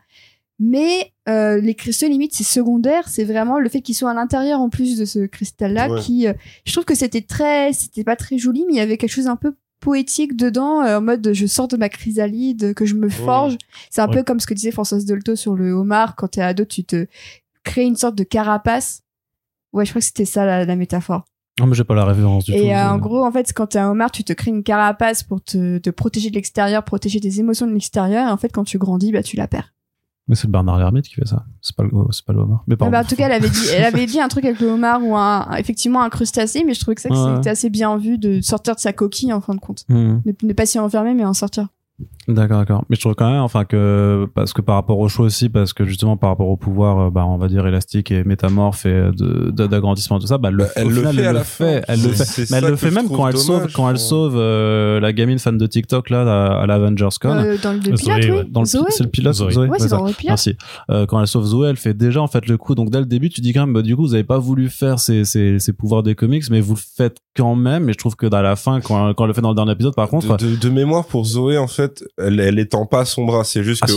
Mais 0.60 1.12
euh, 1.28 1.60
les 1.60 1.74
cristaux, 1.74 2.06
limite, 2.06 2.32
c'est 2.34 2.44
secondaire. 2.44 3.08
C'est 3.08 3.24
vraiment 3.24 3.58
le 3.58 3.68
fait 3.68 3.80
qu'ils 3.80 3.94
soient 3.96 4.10
à 4.12 4.14
l'intérieur 4.14 4.60
en 4.60 4.68
plus 4.68 4.96
de 4.98 5.04
ce 5.04 5.26
cristal-là 5.26 5.90
Ouais. 5.90 6.00
qui, 6.00 6.28
euh, 6.28 6.32
je 6.64 6.72
trouve 6.72 6.84
que 6.84 6.94
c'était 6.94 7.22
très, 7.22 7.72
c'était 7.72 8.04
pas 8.04 8.16
très 8.16 8.38
joli, 8.38 8.64
mais 8.66 8.74
il 8.74 8.76
y 8.76 8.80
avait 8.80 8.96
quelque 8.96 9.10
chose 9.12 9.26
un 9.26 9.36
peu 9.36 9.54
poétique 9.80 10.36
dedans, 10.36 10.80
euh, 10.82 10.98
en 10.98 11.02
mode 11.02 11.30
je 11.34 11.46
sors 11.46 11.68
de 11.68 11.76
ma 11.76 11.88
chrysalide, 11.88 12.72
que 12.74 12.86
je 12.86 12.94
me 12.94 13.08
forge. 13.10 13.56
C'est 13.90 14.00
un 14.00 14.06
Ouais. 14.08 14.14
peu 14.18 14.22
comme 14.22 14.40
ce 14.40 14.46
que 14.46 14.54
disait 14.54 14.70
Françoise 14.70 15.04
Dolto 15.04 15.36
sur 15.36 15.54
le 15.56 15.72
homard. 15.72 16.14
Quand 16.16 16.28
t'es 16.28 16.40
ado, 16.40 16.64
tu 16.64 16.84
te 16.84 17.06
crées 17.64 17.84
une 17.84 17.96
sorte 17.96 18.14
de 18.14 18.24
carapace. 18.24 19.02
Ouais, 19.72 19.84
je 19.84 19.90
crois 19.90 20.00
que 20.00 20.06
c'était 20.06 20.24
ça 20.24 20.46
la, 20.46 20.64
la 20.64 20.76
métaphore. 20.76 21.24
Non, 21.60 21.66
mais 21.66 21.74
j'ai 21.74 21.84
pas 21.84 21.94
la 21.94 22.04
référence 22.04 22.44
du 22.44 22.52
tout. 22.52 22.58
Et 22.58 22.74
euh, 22.74 22.88
en 22.90 22.98
gros, 22.98 23.24
en 23.24 23.30
fait, 23.32 23.52
quand 23.52 23.66
t'es 23.66 23.78
un 23.78 23.90
homard, 23.90 24.10
tu 24.12 24.24
te 24.24 24.32
crées 24.32 24.50
une 24.52 24.62
carapace 24.62 25.22
pour 25.24 25.42
te, 25.42 25.78
te 25.78 25.90
protéger 25.90 26.30
de 26.30 26.34
l'extérieur, 26.36 26.84
protéger 26.84 27.20
tes 27.20 27.40
émotions 27.40 27.66
de 27.66 27.72
l'extérieur. 27.72 28.28
Et 28.28 28.30
en 28.30 28.36
fait, 28.36 28.50
quand 28.52 28.64
tu 28.64 28.78
grandis, 28.78 29.12
bah, 29.12 29.22
tu 29.22 29.36
la 29.36 29.48
perds. 29.48 29.73
Mais 30.26 30.34
c'est 30.36 30.46
le 30.46 30.52
Bernard 30.52 30.78
Lermite 30.78 31.06
qui 31.06 31.14
fait 31.16 31.26
ça. 31.26 31.44
C'est 31.60 31.76
pas 31.76 31.82
le, 31.82 31.90
c'est 32.10 32.24
pas 32.24 32.32
le 32.32 32.40
homard. 32.40 32.64
Mais 32.66 32.74
Ah 32.74 32.76
pardon. 32.78 32.92
bah, 32.92 33.00
en 33.02 33.04
tout 33.04 33.14
cas, 33.14 33.26
elle 33.26 33.32
avait 33.32 33.50
dit, 33.50 33.66
elle 33.74 33.84
avait 33.84 34.06
dit 34.06 34.18
un 34.20 34.28
truc 34.28 34.44
avec 34.46 34.58
le 34.60 34.68
homard 34.68 35.02
ou 35.04 35.14
un, 35.16 35.54
effectivement 35.56 36.02
un 36.02 36.08
crustacé, 36.08 36.64
mais 36.64 36.72
je 36.72 36.80
trouvais 36.80 36.94
que 36.94 37.02
ça 37.02 37.10
que 37.10 37.14
Ouais. 37.14 37.36
c'était 37.36 37.50
assez 37.50 37.68
bien 37.68 37.96
vu 37.98 38.16
de 38.16 38.40
sortir 38.40 38.74
de 38.74 38.80
sa 38.80 38.92
coquille 38.94 39.32
en 39.34 39.40
fin 39.42 39.54
de 39.54 39.60
compte. 39.60 39.84
Ne, 39.90 40.18
ne 40.42 40.52
pas 40.54 40.64
s'y 40.66 40.78
enfermer, 40.78 41.12
mais 41.14 41.24
en 41.26 41.34
sortir. 41.34 41.68
D'accord, 42.26 42.58
d'accord. 42.58 42.84
Mais 42.88 42.96
je 42.96 43.00
trouve 43.00 43.14
quand 43.14 43.30
même, 43.30 43.40
enfin 43.42 43.64
que 43.64 44.26
parce 44.34 44.52
que 44.52 44.62
par 44.62 44.76
rapport 44.76 44.98
au 44.98 45.08
choix 45.08 45.26
aussi, 45.26 45.48
parce 45.50 45.72
que 45.72 45.84
justement 45.84 46.16
par 46.16 46.30
rapport 46.30 46.48
au 46.48 46.56
pouvoir, 46.56 46.98
euh, 46.98 47.10
bah 47.10 47.24
on 47.26 47.36
va 47.36 47.48
dire 47.48 47.66
élastique 47.66 48.10
et 48.10 48.24
métamorphe 48.24 48.86
et 48.86 49.10
de- 49.16 49.50
d'agrandissement 49.66 50.18
tout 50.18 50.26
ça, 50.26 50.38
bah, 50.38 50.50
le, 50.50 50.64
Bah, 50.64 50.70
elle 50.76 50.86
au 50.86 50.90
le 50.90 50.96
final, 51.08 51.14
fait 51.16 51.22
elle 51.26 51.32
le 51.34 51.42
fait, 51.42 51.84
elle 51.88 52.02
le 52.02 52.08
fait. 52.12 52.50
Mais 52.50 52.56
elle 52.58 52.64
le 52.70 52.76
fait 52.76 52.90
même 52.90 53.08
quand 53.08 53.28
elle 53.28 53.36
sauve, 53.36 53.68
quand 53.72 53.88
elle 53.90 53.96
hein. 53.96 53.98
sauve 53.98 54.34
euh, 54.36 55.00
la 55.00 55.12
gamine 55.12 55.38
fan 55.38 55.58
de 55.58 55.66
TikTok 55.66 56.08
là 56.10 56.22
à, 56.22 56.62
à 56.62 56.66
l'Avengers 56.66 57.08
Con. 57.20 57.28
Euh, 57.30 57.56
dans 57.62 57.72
le 57.72 57.78
pilote, 57.80 57.98
Zoé, 58.00 58.14
oui. 58.14 58.30
ouais. 58.30 58.44
dans 58.48 58.60
le 58.60 58.66
Zoé. 58.66 58.82
c'est 58.88 59.04
le 59.04 59.10
pilote 59.10 59.34
Zoé. 59.34 59.52
Zoé, 59.52 59.68
Ouais, 59.68 59.78
c'est 59.78 59.88
dans 59.90 60.04
le 60.06 60.12
pilote. 60.12 60.28
Merci. 60.28 60.56
Euh, 60.90 61.04
quand 61.06 61.20
elle 61.20 61.26
sauve 61.26 61.44
Zoé, 61.44 61.68
elle 61.68 61.76
fait 61.76 61.94
déjà 61.94 62.22
en 62.22 62.26
fait 62.28 62.46
le 62.46 62.56
coup. 62.56 62.74
Donc 62.74 62.90
dès 62.90 63.00
le 63.00 63.06
début, 63.06 63.28
tu 63.28 63.40
dis 63.42 63.52
quand 63.52 63.66
même, 63.66 63.74
bah, 63.74 63.82
du 63.82 63.94
coup, 63.96 64.02
vous 64.02 64.14
avez 64.14 64.24
pas 64.24 64.38
voulu 64.38 64.68
faire 64.70 64.98
ces, 64.98 65.24
ces, 65.24 65.58
ces 65.58 65.72
pouvoirs 65.74 66.02
des 66.02 66.14
comics, 66.14 66.44
mais 66.50 66.60
vous 66.60 66.74
le 66.74 66.80
faites 66.96 67.18
quand 67.36 67.54
même. 67.54 67.88
Et 67.90 67.92
je 67.92 67.98
trouve 67.98 68.16
que 68.16 68.32
à 68.34 68.40
la 68.42 68.56
fin, 68.56 68.80
quand, 68.80 69.12
quand 69.14 69.24
elle 69.24 69.28
le 69.28 69.34
fait 69.34 69.40
dans 69.42 69.50
le 69.50 69.54
dernier 69.56 69.72
épisode, 69.72 69.94
par 69.94 70.08
contre, 70.08 70.36
de, 70.38 70.50
de- 70.52 70.56
de 70.56 70.68
mémoire 70.70 71.04
pour 71.04 71.24
Zoé 71.24 71.58
en 71.58 71.66
fait 71.66 72.02
elle, 72.18 72.40
elle 72.40 72.58
étend 72.58 72.86
pas 72.86 73.04
son 73.04 73.24
bras 73.24 73.44
c'est 73.44 73.62
juste 73.64 73.82
Ah, 73.84 73.86
que 73.86 73.92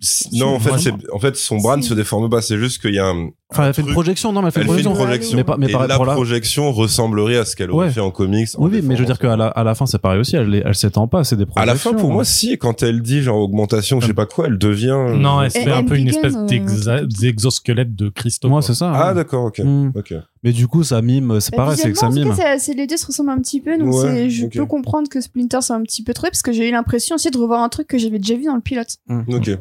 si. 0.00 0.38
non 0.38 0.54
en 0.54 0.60
fait 0.60 0.78
c'est 0.78 0.92
en 1.12 1.18
fait 1.18 1.36
son 1.36 1.58
bras 1.58 1.76
ne 1.76 1.82
se 1.82 1.94
déforme 1.94 2.28
pas 2.30 2.42
c'est 2.42 2.58
juste 2.58 2.80
qu'il 2.80 2.94
y 2.94 2.98
a 2.98 3.06
un 3.08 3.30
enfin, 3.52 3.66
elle 3.68 3.74
fait 3.74 3.82
une 3.82 3.92
projection. 3.92 4.32
Non, 4.32 4.40
mais 4.42 4.48
elle 4.48 4.52
fait 4.52 4.60
elle 4.60 4.66
une 4.66 4.72
fait 4.74 4.78
une 4.80 4.84
projection. 4.92 5.04
projection 5.06 5.36
Mais 5.36 5.44
pas- 5.44 5.56
mais 5.58 5.68
et 5.68 5.72
par- 5.72 5.86
la 5.86 5.96
pour 5.96 6.06
projection 6.06 6.72
ressemblerait 6.72 7.36
à 7.38 7.44
ce 7.44 7.56
qu'elle 7.56 7.70
aurait 7.70 7.86
Ouais. 7.86 7.92
fait 7.92 8.00
en 8.00 8.10
comics 8.10 8.48
en 8.56 8.64
Oui, 8.64 8.70
oui, 8.74 8.80
mais 8.82 8.94
je 8.96 9.00
veux 9.00 9.06
dire 9.06 9.18
qu'à 9.18 9.36
la, 9.36 9.48
à 9.48 9.64
la 9.64 9.74
fin, 9.74 9.86
c'est 9.86 9.98
pareil 9.98 10.20
aussi. 10.20 10.36
Elle, 10.36 10.62
elle 10.64 10.74
s'étend 10.74 11.08
pas. 11.08 11.24
C'est 11.24 11.36
des 11.36 11.44
à 11.56 11.66
la 11.66 11.74
fin 11.74 11.90
projections. 11.90 11.94
pour 11.98 12.12
moi 12.12 12.24
si 12.24 12.56
quand 12.58 12.82
elle 12.82 13.02
dit 13.02 13.22
genre 13.22 13.38
augmentation 13.38 14.00
je 14.00 14.06
sais 14.06 14.14
pas 14.14 14.26
quoi 14.26 14.46
elle 14.46 14.58
devient 14.58 14.96
Non, 15.16 15.42
elle 15.42 15.50
se 15.50 15.58
fait 15.58 15.70
un 15.72 15.84
peu 15.84 15.96
une 15.96 16.08
espèce 16.08 16.34
euh, 16.36 17.06
d'exosquelette 17.06 17.94
de 17.94 18.08
cristaux. 18.08 18.48
Moi, 18.48 18.62
c'est 18.62 18.74
ça. 18.74 18.90
ah 18.94 19.08
ouais. 19.08 19.14
d'accord 19.14 19.44
ok 19.46 19.58
Hmm. 19.60 19.90
ok 19.94 20.14
Mais 20.42 20.52
du 20.52 20.66
coup, 20.68 20.82
ça 20.84 21.02
mime. 21.02 21.38
C'est 21.40 21.54
pareil, 21.54 21.76
c'est 21.76 21.92
que 21.92 21.98
ça 21.98 22.08
mime. 22.08 22.34
c'est- 22.58 22.74
les 22.74 22.86
deux 22.86 22.96
se 22.96 23.06
ressemblent 23.06 23.30
un 23.30 23.38
petit 23.38 23.60
peu, 23.60 23.76
donc 23.78 23.92
Ouais, 23.94 24.00
c'est- 24.08 24.30
je 24.30 24.46
peux 24.46 24.64
comprendre 24.66 25.08
que 25.08 25.20
Splinter 25.20 25.60
soit 25.60 25.76
un 25.76 25.82
petit 25.82 26.02
peu 26.02 26.14
trop, 26.14 26.28
parce 26.28 26.42
que 26.42 26.52
j'ai 26.52 26.68
eu 26.68 26.72
l'impression 26.72 27.16
aussi 27.16 27.30
de 27.30 27.36
revoir 27.38 27.62
un 27.62 27.68
truc 27.68 27.86
que 27.88 27.98
j'avais 27.98 28.18
déjà 28.18 28.34
vu 28.36 28.44
dans 28.44 28.54
le 28.54 28.60
pilote. 28.60 28.96
ok 29.28 29.58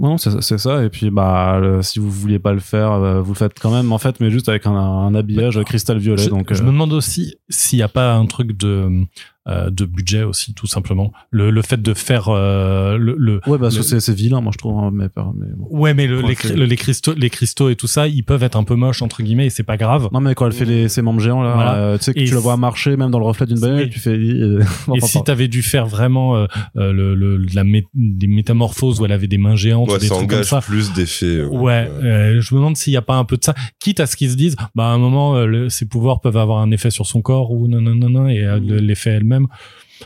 Non, 0.00 0.16
c'est 0.16 0.40
c'est 0.40 0.58
ça. 0.58 0.82
Et 0.84 0.88
puis, 0.88 1.10
bah, 1.10 1.58
le- 1.60 1.82
si 1.82 1.98
vous 1.98 2.10
vouliez 2.10 2.38
pas 2.38 2.52
le 2.52 2.60
faire, 2.60 2.92
euh, 2.92 3.20
vous 3.20 3.32
le 3.32 3.36
faites 3.36 3.58
quand 3.60 3.70
même, 3.70 3.92
en 3.92 3.98
fait, 3.98 4.18
mais 4.20 4.30
juste 4.30 4.48
avec 4.48 4.66
un, 4.66 4.72
un 4.74 5.14
habillage 5.14 5.62
cristal 5.64 5.98
violet. 5.98 6.22
Je, 6.22 6.30
donc, 6.30 6.52
je 6.52 6.62
euh, 6.62 6.66
me 6.66 6.70
demande 6.72 6.92
aussi 6.94 7.36
s'il 7.50 7.78
n'y 7.78 7.82
a 7.82 7.88
pas 7.88 8.14
un 8.14 8.24
truc 8.26 8.56
de 8.56 9.04
de 9.46 9.84
budget 9.84 10.22
aussi, 10.22 10.54
tout 10.54 10.66
simplement. 10.68 11.12
Le, 11.30 11.50
le 11.50 11.62
fait 11.62 11.80
de 11.82 11.94
faire 11.94 12.28
euh, 12.28 12.96
le, 12.96 13.16
le 13.18 13.40
ouais, 13.46 13.58
parce 13.58 13.74
que 13.74 13.78
le- 13.80 13.84
c'est 13.84 14.00
c'est 14.00 14.14
vilain, 14.14 14.40
moi, 14.40 14.52
je 14.54 14.58
trouve. 14.58 14.78
hein, 14.78 14.90
mais, 14.92 15.06
mais 15.14 15.46
bon. 15.56 15.66
ouais, 15.70 15.94
mais 15.94 16.06
le- 16.06 16.22
Ouais, 16.22 16.36
les, 16.44 16.54
le- 16.54 16.64
les 16.64 16.76
cristaux, 16.76 17.14
les 17.16 17.28
cristaux 17.30 17.68
et 17.68 17.74
tout 17.76 17.86
ça, 17.88 18.06
ils 18.06 18.22
peuvent 18.22 18.42
être 18.44 18.56
un 18.56 18.62
peu 18.64 18.74
moches 18.76 19.02
entre 19.02 19.22
guillemets 19.22 19.46
et 19.46 19.50
c'est 19.50 19.62
pas 19.64 19.76
grave. 19.76 20.08
Non, 20.12 20.20
mais 20.20 20.34
quand 20.34 20.46
elle 20.46 20.52
fait 20.52 20.64
les, 20.64 20.88
ses 20.88 21.02
membres 21.02 21.20
géants, 21.20 21.42
là, 21.42 21.54
Voilà. 21.54 21.74
euh, 21.74 21.98
tu 21.98 22.04
sais 22.04 22.14
que 22.14 22.20
Et 22.20 22.24
tu 22.24 22.30
le 22.30 22.36
c- 22.36 22.42
vois 22.42 22.56
marcher, 22.56 22.96
même 22.96 23.10
dans 23.10 23.18
le 23.18 23.24
reflet 23.24 23.46
d'une 23.46 23.58
bagnole, 23.58 23.90
tu 23.90 23.98
fais. 23.98 24.10
euh, 24.16 24.60
Et 24.60 24.90
enfin, 24.90 25.06
si 25.06 25.22
t'avais 25.24 25.48
dû 25.48 25.62
faire 25.62 25.86
vraiment 25.86 26.36
euh, 26.36 26.46
euh, 26.76 26.92
le, 26.92 27.14
le, 27.14 27.38
la 27.54 27.64
mé- 27.64 27.86
des 27.94 28.26
métamorphoses 28.28 29.00
où 29.00 29.04
elle 29.04 29.12
avait 29.12 29.26
des 29.26 29.38
mains 29.38 29.56
géantes, 29.56 29.90
ouais 29.90 29.98
des 29.98 30.06
ça 30.06 30.14
trucs 30.14 30.30
comme 30.30 30.44
ça. 30.44 30.60
plus 30.60 30.92
d'effets 30.92 31.26
euh, 31.26 31.48
Ouais, 31.48 31.90
euh, 32.02 32.40
je 32.40 32.54
me 32.54 32.60
demande 32.60 32.76
s'il 32.76 32.92
n'y 32.92 32.96
a 32.96 33.02
pas 33.02 33.16
un 33.16 33.24
peu 33.24 33.36
de 33.36 33.44
ça, 33.44 33.54
quitte 33.80 33.98
à 34.00 34.06
ce 34.06 34.16
qu'ils 34.16 34.30
se 34.30 34.36
disent, 34.36 34.56
bah 34.74 34.84
à 34.84 34.88
un 34.92 34.98
moment, 34.98 35.34
euh, 35.36 35.46
le- 35.46 35.68
ses 35.68 35.86
pouvoirs 35.86 36.20
peuvent 36.20 36.36
avoir 36.36 36.60
un 36.60 36.70
effet 36.70 36.90
sur 36.90 37.06
son 37.06 37.22
corps 37.22 37.50
ou 37.50 37.66
non 37.68 37.80
non 37.80 37.94
non 37.94 38.08
non 38.10 38.28
et 38.28 38.44
euh, 38.44 38.60
le- 38.60 38.78
l'effet 38.78 39.20
elle-même. 39.32 39.48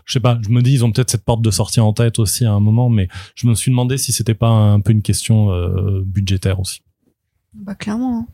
Je 0.05 0.13
sais 0.13 0.21
pas, 0.21 0.39
je 0.43 0.51
me 0.51 0.61
dis 0.63 0.73
ils 0.75 0.85
ont 0.85 0.93
peut-être 0.93 1.11
cette 1.11 1.25
porte 1.25 1.41
de 1.43 1.51
sortie 1.51 1.81
en 1.81 1.93
tête 1.93 2.19
aussi 2.19 2.45
à 2.45 2.53
un 2.53 2.61
moment, 2.61 2.89
mais 2.91 3.09
je 3.35 3.47
me 3.47 3.55
suis 3.55 3.71
demandé 3.71 3.97
si 3.97 4.13
c'était 4.13 4.35
pas 4.35 4.49
un 4.49 4.81
peu 4.81 4.93
une 4.93 5.03
question 5.03 5.51
euh, 5.53 6.03
budgétaire 6.05 6.61
aussi. 6.61 6.83
Bah, 7.55 7.75
clairement. 7.75 8.27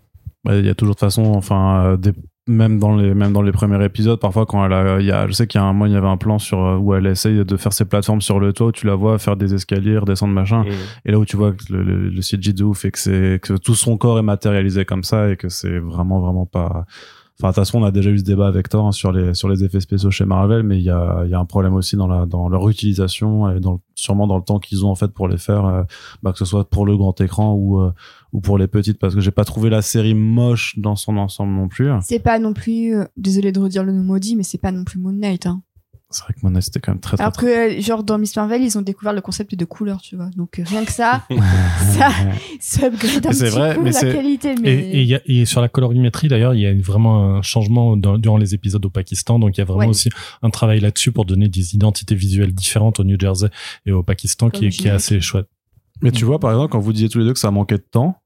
hein. 0.46 0.58
Il 0.58 0.66
y 0.66 0.68
a 0.68 0.74
toujours 0.74 0.96
de 0.96 1.00
façon, 1.00 1.22
enfin, 1.34 1.84
euh, 1.84 1.96
des- 1.96 2.12
même 2.48 2.80
dans 2.80 2.96
les 2.96 3.14
même 3.14 3.32
dans 3.32 3.42
les 3.42 3.52
premiers 3.52 3.84
épisodes, 3.84 4.18
parfois 4.18 4.44
quand 4.46 4.66
elle 4.66 4.72
a, 4.72 4.98
il 4.98 5.06
y 5.06 5.12
a, 5.12 5.28
je 5.28 5.32
sais 5.32 5.46
qu'il 5.46 5.60
y 5.60 5.62
a 5.62 5.64
un 5.64 5.72
mois, 5.72 5.86
il 5.86 5.94
y 5.94 5.96
avait 5.96 6.08
un 6.08 6.16
plan 6.16 6.40
sur 6.40 6.58
euh, 6.58 6.76
où 6.76 6.92
elle 6.94 7.06
essaye 7.06 7.44
de 7.44 7.56
faire 7.56 7.72
ses 7.72 7.84
plateformes 7.84 8.20
sur 8.20 8.40
le 8.40 8.52
toit, 8.52 8.66
où 8.66 8.72
tu 8.72 8.88
la 8.88 8.96
vois 8.96 9.16
faire 9.20 9.36
des 9.36 9.54
escaliers, 9.54 9.96
redescendre 9.98 10.34
machin, 10.34 10.64
et 11.04 11.12
là 11.12 11.20
où 11.20 11.24
tu 11.24 11.36
vois 11.36 11.52
que 11.52 11.62
le, 11.72 11.84
le, 11.84 12.08
le 12.10 12.20
CG 12.22 12.52
de 12.52 12.64
ouf 12.64 12.84
et 12.84 12.90
que 12.90 12.98
c'est 12.98 13.38
que 13.40 13.52
tout 13.56 13.76
son 13.76 13.96
corps 13.96 14.18
est 14.18 14.22
matérialisé 14.24 14.84
comme 14.84 15.04
ça 15.04 15.30
et 15.30 15.36
que 15.36 15.48
c'est 15.48 15.78
vraiment 15.78 16.18
vraiment 16.20 16.44
pas. 16.46 16.84
Enfin, 17.42 17.50
de 17.50 17.54
toute 17.54 17.64
façon, 17.64 17.80
on 17.80 17.84
a 17.84 17.90
déjà 17.90 18.10
eu 18.10 18.18
ce 18.18 18.22
débat 18.22 18.46
avec 18.46 18.68
Thor 18.68 18.86
hein, 18.86 18.92
sur 18.92 19.10
les 19.10 19.34
sur 19.34 19.48
les 19.48 19.64
effets 19.64 19.80
spéciaux 19.80 20.12
chez 20.12 20.24
Marvel, 20.24 20.62
mais 20.62 20.78
il 20.78 20.84
y 20.84 20.90
a 20.90 21.24
y 21.26 21.34
a 21.34 21.40
un 21.40 21.44
problème 21.44 21.74
aussi 21.74 21.96
dans 21.96 22.06
la 22.06 22.24
dans 22.24 22.48
leur 22.48 22.68
utilisation 22.68 23.50
et 23.50 23.58
dans 23.58 23.80
sûrement 23.96 24.28
dans 24.28 24.36
le 24.36 24.44
temps 24.44 24.60
qu'ils 24.60 24.86
ont 24.86 24.90
en 24.90 24.94
fait 24.94 25.08
pour 25.08 25.26
les 25.26 25.38
faire, 25.38 25.66
euh, 25.66 25.82
bah, 26.22 26.30
que 26.30 26.38
ce 26.38 26.44
soit 26.44 26.70
pour 26.70 26.86
le 26.86 26.96
grand 26.96 27.20
écran 27.20 27.54
ou 27.54 27.80
euh, 27.80 27.92
ou 28.32 28.40
pour 28.40 28.58
les 28.58 28.68
petites, 28.68 29.00
parce 29.00 29.16
que 29.16 29.20
j'ai 29.20 29.32
pas 29.32 29.44
trouvé 29.44 29.70
la 29.70 29.82
série 29.82 30.14
moche 30.14 30.78
dans 30.78 30.94
son 30.94 31.16
ensemble 31.16 31.52
non 31.52 31.66
plus. 31.66 31.90
C'est 32.02 32.20
pas 32.20 32.38
non 32.38 32.52
plus, 32.52 32.94
euh, 32.94 33.06
désolé 33.16 33.50
de 33.50 33.58
redire 33.58 33.82
le 33.82 33.90
nom 33.90 34.04
maudit, 34.04 34.36
mais 34.36 34.44
c'est 34.44 34.58
pas 34.58 34.70
non 34.70 34.84
plus 34.84 35.00
Moon 35.00 35.12
Knight. 35.12 35.46
Hein. 35.46 35.62
C'est 36.12 36.22
vrai 36.24 36.34
que 36.34 36.38
Mona 36.42 36.60
c'était 36.60 36.80
quand 36.80 36.92
même 36.92 37.00
très 37.00 37.16
très. 37.16 37.24
Alors 37.24 37.36
que, 37.36 37.46
euh, 37.78 37.80
genre, 37.80 38.02
dans 38.04 38.18
Miss 38.18 38.36
Marvel, 38.36 38.62
ils 38.62 38.76
ont 38.78 38.82
découvert 38.82 39.12
le 39.12 39.20
concept 39.20 39.54
de 39.54 39.64
couleur, 39.64 40.00
tu 40.00 40.16
vois. 40.16 40.30
Donc, 40.36 40.58
euh, 40.58 40.64
rien 40.66 40.84
que 40.84 40.92
ça, 40.92 41.22
ça, 41.94 42.10
ça 42.60 42.86
upgrade 42.86 43.26
un 43.26 43.30
petit 43.30 43.44
vrai, 43.46 43.74
peu 43.74 43.82
mais 43.82 43.90
la 43.90 44.00
qualité. 44.00 44.50
Et, 44.52 44.60
Mais... 44.62 44.72
et, 44.74 45.00
il 45.02 45.08
y 45.08 45.14
a- 45.14 45.20
et 45.26 45.44
sur 45.44 45.60
la 45.60 45.68
colorimétrie 45.68 46.28
d'ailleurs, 46.28 46.54
il 46.54 46.60
y 46.60 46.66
a 46.66 46.74
vraiment 46.74 47.36
un 47.36 47.42
changement 47.42 47.96
dans- 47.96 48.18
durant 48.18 48.36
les 48.36 48.54
épisodes 48.54 48.84
au 48.84 48.90
Pakistan, 48.90 49.38
donc 49.38 49.56
il 49.56 49.60
y 49.60 49.62
a 49.62 49.64
vraiment 49.64 49.80
Ouais. 49.80 49.86
aussi 49.88 50.10
un 50.42 50.50
travail 50.50 50.80
là-dessus 50.80 51.12
pour 51.12 51.24
donner 51.24 51.48
des 51.48 51.74
identités 51.74 52.14
visuelles 52.14 52.52
différentes 52.54 53.00
au 53.00 53.04
New 53.04 53.18
Jersey 53.18 53.48
et 53.86 53.92
au 53.92 54.02
Pakistan 54.02 54.50
Comme 54.50 54.60
qui 54.60 54.66
est, 54.66 54.70
qui 54.70 54.88
est 54.88 54.90
assez 54.90 55.20
chouette. 55.20 55.46
Mais 56.02 56.10
tu 56.10 56.24
vois, 56.24 56.38
par 56.40 56.50
exemple, 56.50 56.72
quand 56.72 56.80
vous 56.80 56.92
disiez 56.92 57.08
tous 57.08 57.18
les 57.20 57.24
deux 57.24 57.32
que 57.32 57.38
ça 57.38 57.50
manquait 57.50 57.78
de 57.78 57.86
temps, 57.90 58.16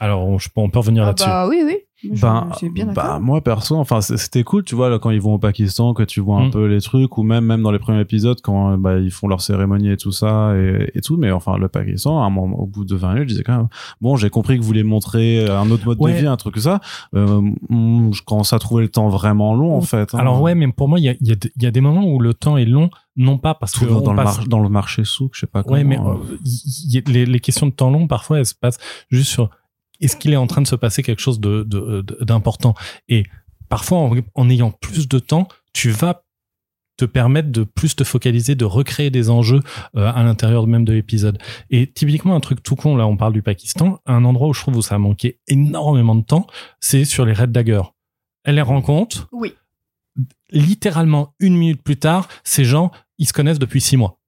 Alors, 0.00 0.26
peux, 0.26 0.60
on 0.60 0.70
peut 0.70 0.78
revenir 0.80 1.02
Ah 1.04 1.06
là-dessus. 1.08 1.28
bah 1.28 1.46
oui, 1.48 1.62
oui. 1.64 1.76
Ben, 2.02 2.48
bien 2.72 2.86
bah, 2.86 2.92
d'accord. 2.94 3.20
moi 3.20 3.40
perso, 3.42 3.76
enfin 3.76 4.00
c'était 4.00 4.42
cool, 4.42 4.64
tu 4.64 4.74
vois, 4.74 4.88
là, 4.88 4.98
quand 4.98 5.10
ils 5.10 5.20
vont 5.20 5.34
au 5.34 5.38
Pakistan, 5.38 5.92
que 5.92 6.02
tu 6.02 6.20
vois 6.20 6.38
un 6.38 6.46
Mm. 6.46 6.50
peu 6.50 6.64
les 6.66 6.80
trucs, 6.80 7.18
ou 7.18 7.22
même 7.22 7.44
même 7.44 7.62
dans 7.62 7.70
les 7.70 7.78
premiers 7.78 8.00
épisodes 8.00 8.40
quand 8.42 8.72
euh, 8.72 8.76
bah, 8.78 8.98
ils 8.98 9.10
font 9.10 9.28
leur 9.28 9.40
cérémonie 9.42 9.90
et 9.90 9.96
tout 9.96 10.12
ça 10.12 10.54
et, 10.56 10.90
et 10.94 11.00
tout. 11.02 11.16
Mais 11.18 11.30
enfin, 11.30 11.58
le 11.58 11.68
Pakistan, 11.68 12.22
à 12.22 12.26
un 12.26 12.30
moment, 12.30 12.58
au 12.58 12.66
bout 12.66 12.84
de 12.84 12.96
20 12.96 13.08
minutes, 13.14 13.28
je 13.28 13.34
disais 13.34 13.42
quand 13.44 13.56
même, 13.56 13.68
bon, 14.00 14.16
j'ai 14.16 14.30
compris 14.30 14.56
que 14.56 14.62
vous 14.62 14.66
voulez 14.66 14.82
montrer 14.84 15.46
un 15.48 15.70
autre 15.70 15.84
mode 15.84 15.98
Ouais. 16.00 16.12
de 16.14 16.18
vie, 16.18 16.26
un 16.26 16.36
truc 16.36 16.54
comme 16.54 16.62
ça. 16.62 16.80
Euh, 17.14 17.40
mm, 17.68 18.12
je 18.14 18.22
commence 18.22 18.52
à 18.54 18.58
trouver 18.58 18.82
le 18.84 18.88
temps 18.88 19.08
vraiment 19.08 19.54
long 19.54 19.76
en 19.76 19.80
fait. 19.82 20.14
hein. 20.14 20.18
Alors 20.18 20.40
ouais, 20.40 20.54
mais 20.54 20.68
pour 20.72 20.88
moi, 20.88 20.98
il 20.98 21.04
y 21.04 21.08
a, 21.10 21.14
il 21.20 21.28
y, 21.28 21.32
a, 21.32 21.36
il 21.56 21.62
y 21.62 21.66
a 21.66 21.70
des 21.70 21.80
moments 21.82 22.04
où 22.04 22.18
le 22.18 22.32
temps 22.34 22.56
est 22.56 22.64
long, 22.64 22.88
non 23.16 23.36
pas 23.36 23.54
parce 23.54 23.72
que 23.78 23.84
on 23.84 24.00
dans 24.00 24.12
le, 24.12 24.16
passe- 24.16 24.38
mar- 24.38 24.48
dans 24.48 24.60
le 24.60 24.68
marché 24.70 25.04
souk, 25.04 25.32
je 25.34 25.40
sais 25.40 25.46
pas 25.46 25.62
comment. 25.62 25.74
Ouais, 25.74 25.84
mais 25.84 25.98
euh, 25.98 26.02
euh, 26.14 26.38
il 26.44 26.94
y 26.94 26.98
a- 26.98 27.02
les, 27.10 27.26
les 27.26 27.40
questions 27.40 27.66
de 27.66 27.72
temps 27.72 27.90
long, 27.90 28.06
parfois, 28.06 28.38
elles 28.38 28.46
se 28.46 28.54
passent 28.54 28.78
juste 29.10 29.30
sur 29.30 29.50
est-ce 30.00 30.16
qu'il 30.16 30.32
est 30.32 30.36
en 30.36 30.46
train 30.46 30.62
de 30.62 30.66
se 30.66 30.76
passer 30.76 31.02
quelque 31.02 31.20
chose 31.20 31.40
de 31.40 31.62
de- 31.62 32.02
de- 32.02 32.24
d'important? 32.24 32.74
Et 33.08 33.24
parfois, 33.68 33.98
en, 33.98 34.12
en 34.34 34.50
ayant 34.50 34.70
plus 34.70 35.08
de 35.08 35.18
temps, 35.18 35.48
tu 35.72 35.90
vas 35.90 36.24
te 36.96 37.04
permettre 37.06 37.50
de 37.50 37.62
plus 37.64 37.96
te 37.96 38.04
focaliser, 38.04 38.54
de 38.54 38.66
recréer 38.66 39.08
des 39.08 39.30
enjeux 39.30 39.60
euh, 39.96 40.12
à 40.14 40.22
l'intérieur 40.22 40.66
même 40.66 40.84
de 40.84 40.92
l'épisode. 40.92 41.38
Et 41.70 41.86
typiquement, 41.90 42.34
un 42.36 42.40
truc 42.40 42.62
tout 42.62 42.76
con, 42.76 42.94
là, 42.94 43.06
on 43.06 43.16
parle 43.16 43.32
du 43.32 43.40
Pakistan, 43.40 43.98
un 44.04 44.24
endroit 44.26 44.48
où 44.48 44.52
je 44.52 44.60
trouve 44.60 44.76
où 44.76 44.82
ça 44.82 44.96
a 44.96 44.98
manqué 44.98 45.38
énormément 45.48 46.14
de 46.14 46.22
temps, 46.24 46.46
c'est 46.78 47.06
sur 47.06 47.24
les 47.24 47.32
Red 47.32 47.52
Dagger. 47.52 47.80
Elle 48.44 48.56
les 48.56 48.60
rencontre, 48.62 49.28
Oui. 49.32 49.54
littéralement 50.50 51.34
une 51.38 51.56
minute 51.56 51.82
plus 51.82 51.96
tard, 51.98 52.28
ces 52.44 52.64
gens, 52.64 52.90
ils 53.18 53.26
se 53.26 53.32
connaissent 53.32 53.58
depuis 53.58 53.80
six 53.80 53.96
mois. 53.96 54.18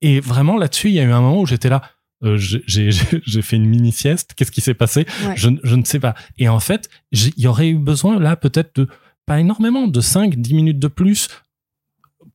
Et 0.00 0.20
vraiment 0.20 0.56
là-dessus, 0.56 0.88
il 0.88 0.94
y 0.94 1.00
a 1.00 1.04
eu 1.04 1.12
un 1.12 1.20
moment 1.20 1.40
où 1.40 1.46
j'étais 1.46 1.68
là, 1.68 1.82
euh, 2.24 2.36
j'ai- 2.66 2.90
fait 3.42 3.56
une 3.56 3.66
mini 3.66 3.92
sieste. 3.92 4.32
Qu'est-ce 4.36 4.50
qui 4.52 4.60
s'est 4.60 4.74
passé? 4.74 5.06
Ouais. 5.26 5.36
je, 5.36 5.48
je 5.62 5.74
ne 5.76 5.84
sais 5.84 6.00
pas. 6.00 6.14
Et 6.38 6.48
en 6.48 6.60
fait, 6.60 6.88
il 7.12 7.32
y 7.36 7.46
aurait 7.46 7.68
eu 7.68 7.78
besoin 7.78 8.18
là 8.18 8.36
peut-être 8.36 8.76
de 8.80 8.88
pas 9.26 9.38
énormément, 9.40 9.86
de 9.88 10.00
5 10.00 10.36
10 10.36 10.54
minutes 10.54 10.78
de 10.78 10.88
plus 10.88 11.28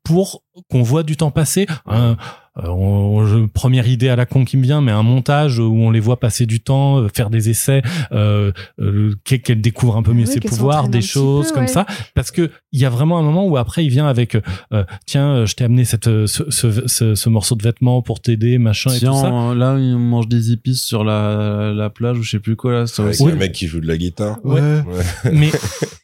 pour 0.03 0.43
qu'on 0.69 0.83
voit 0.83 1.03
du 1.03 1.17
temps 1.17 1.31
passer. 1.31 1.67
Un- 1.85 2.17
on- 2.64 3.26
je- 3.26 3.45
première 3.45 3.88
idée 3.88 4.10
à 4.10 4.16
la 4.16 4.26
con 4.26 4.45
qui 4.45 4.58
me 4.58 4.64
vient, 4.64 4.82
mais 4.82 4.91
un 4.91 5.03
montage 5.03 5.60
où 5.60 5.64
on 5.76 5.91
les 5.91 5.99
voit 5.99 6.20
passer 6.20 6.45
du 6.45 6.60
temps, 6.60 6.99
euh, 6.99 7.08
faire 7.14 7.30
des 7.30 7.49
essais, 7.49 7.82
euh, 8.12 8.51
euh, 8.80 9.14
qu'elle 9.24 9.62
découvre 9.62 9.97
un 9.97 10.03
peu 10.03 10.14
mieux 10.14 10.26
Oui, 10.28 10.34
ses 10.34 10.39
pouvoirs, 10.39 10.89
des 10.89 11.01
choses 11.01 11.47
peu, 11.49 11.53
comme 11.53 11.64
ouais. 11.64 11.68
ça. 11.68 11.86
Parce 12.16 12.32
que 12.32 12.49
il 12.72 12.80
y 12.82 12.86
a 12.86 12.89
vraiment 12.89 13.18
un 13.18 13.22
moment 13.24 13.45
où 13.45 13.58
après 13.58 13.84
il 13.86 13.89
vient 13.89 14.08
avec, 14.08 14.36
euh, 14.36 14.84
tiens, 15.05 15.30
euh, 15.30 15.45
je 15.45 15.55
t'ai 15.55 15.64
amené 15.64 15.86
cette, 15.86 16.08
euh, 16.08 16.28
ce, 16.28 16.49
ce, 16.49 16.88
ce, 16.88 17.16
ce 17.16 17.30
morceau 17.30 17.55
de 17.55 17.64
vêtement 17.64 18.01
pour 18.01 18.20
t'aider, 18.22 18.58
machin 18.58 18.91
et 18.91 18.99
tout 18.99 19.05
ça. 19.05 19.12
Tiens, 19.22 19.55
là, 19.55 19.78
ils 19.80 19.97
mangent 19.97 20.28
des 20.30 20.51
épices 20.51 20.84
sur 20.84 21.03
la, 21.03 21.74
la 21.74 21.89
plage 21.89 22.18
ou 22.18 22.24
je 22.24 22.32
sais 22.32 22.39
plus 22.39 22.55
quoi 22.55 22.72
là. 22.72 22.88
ça 22.88 23.03
un 23.03 23.36
mec 23.36 23.51
qui 23.51 23.68
joue 23.68 23.80
de 23.80 23.88
la 23.88 23.97
guitare. 23.97 24.38
Ouais. 24.43 24.62
Ouais. 24.62 25.32
mais 25.34 25.51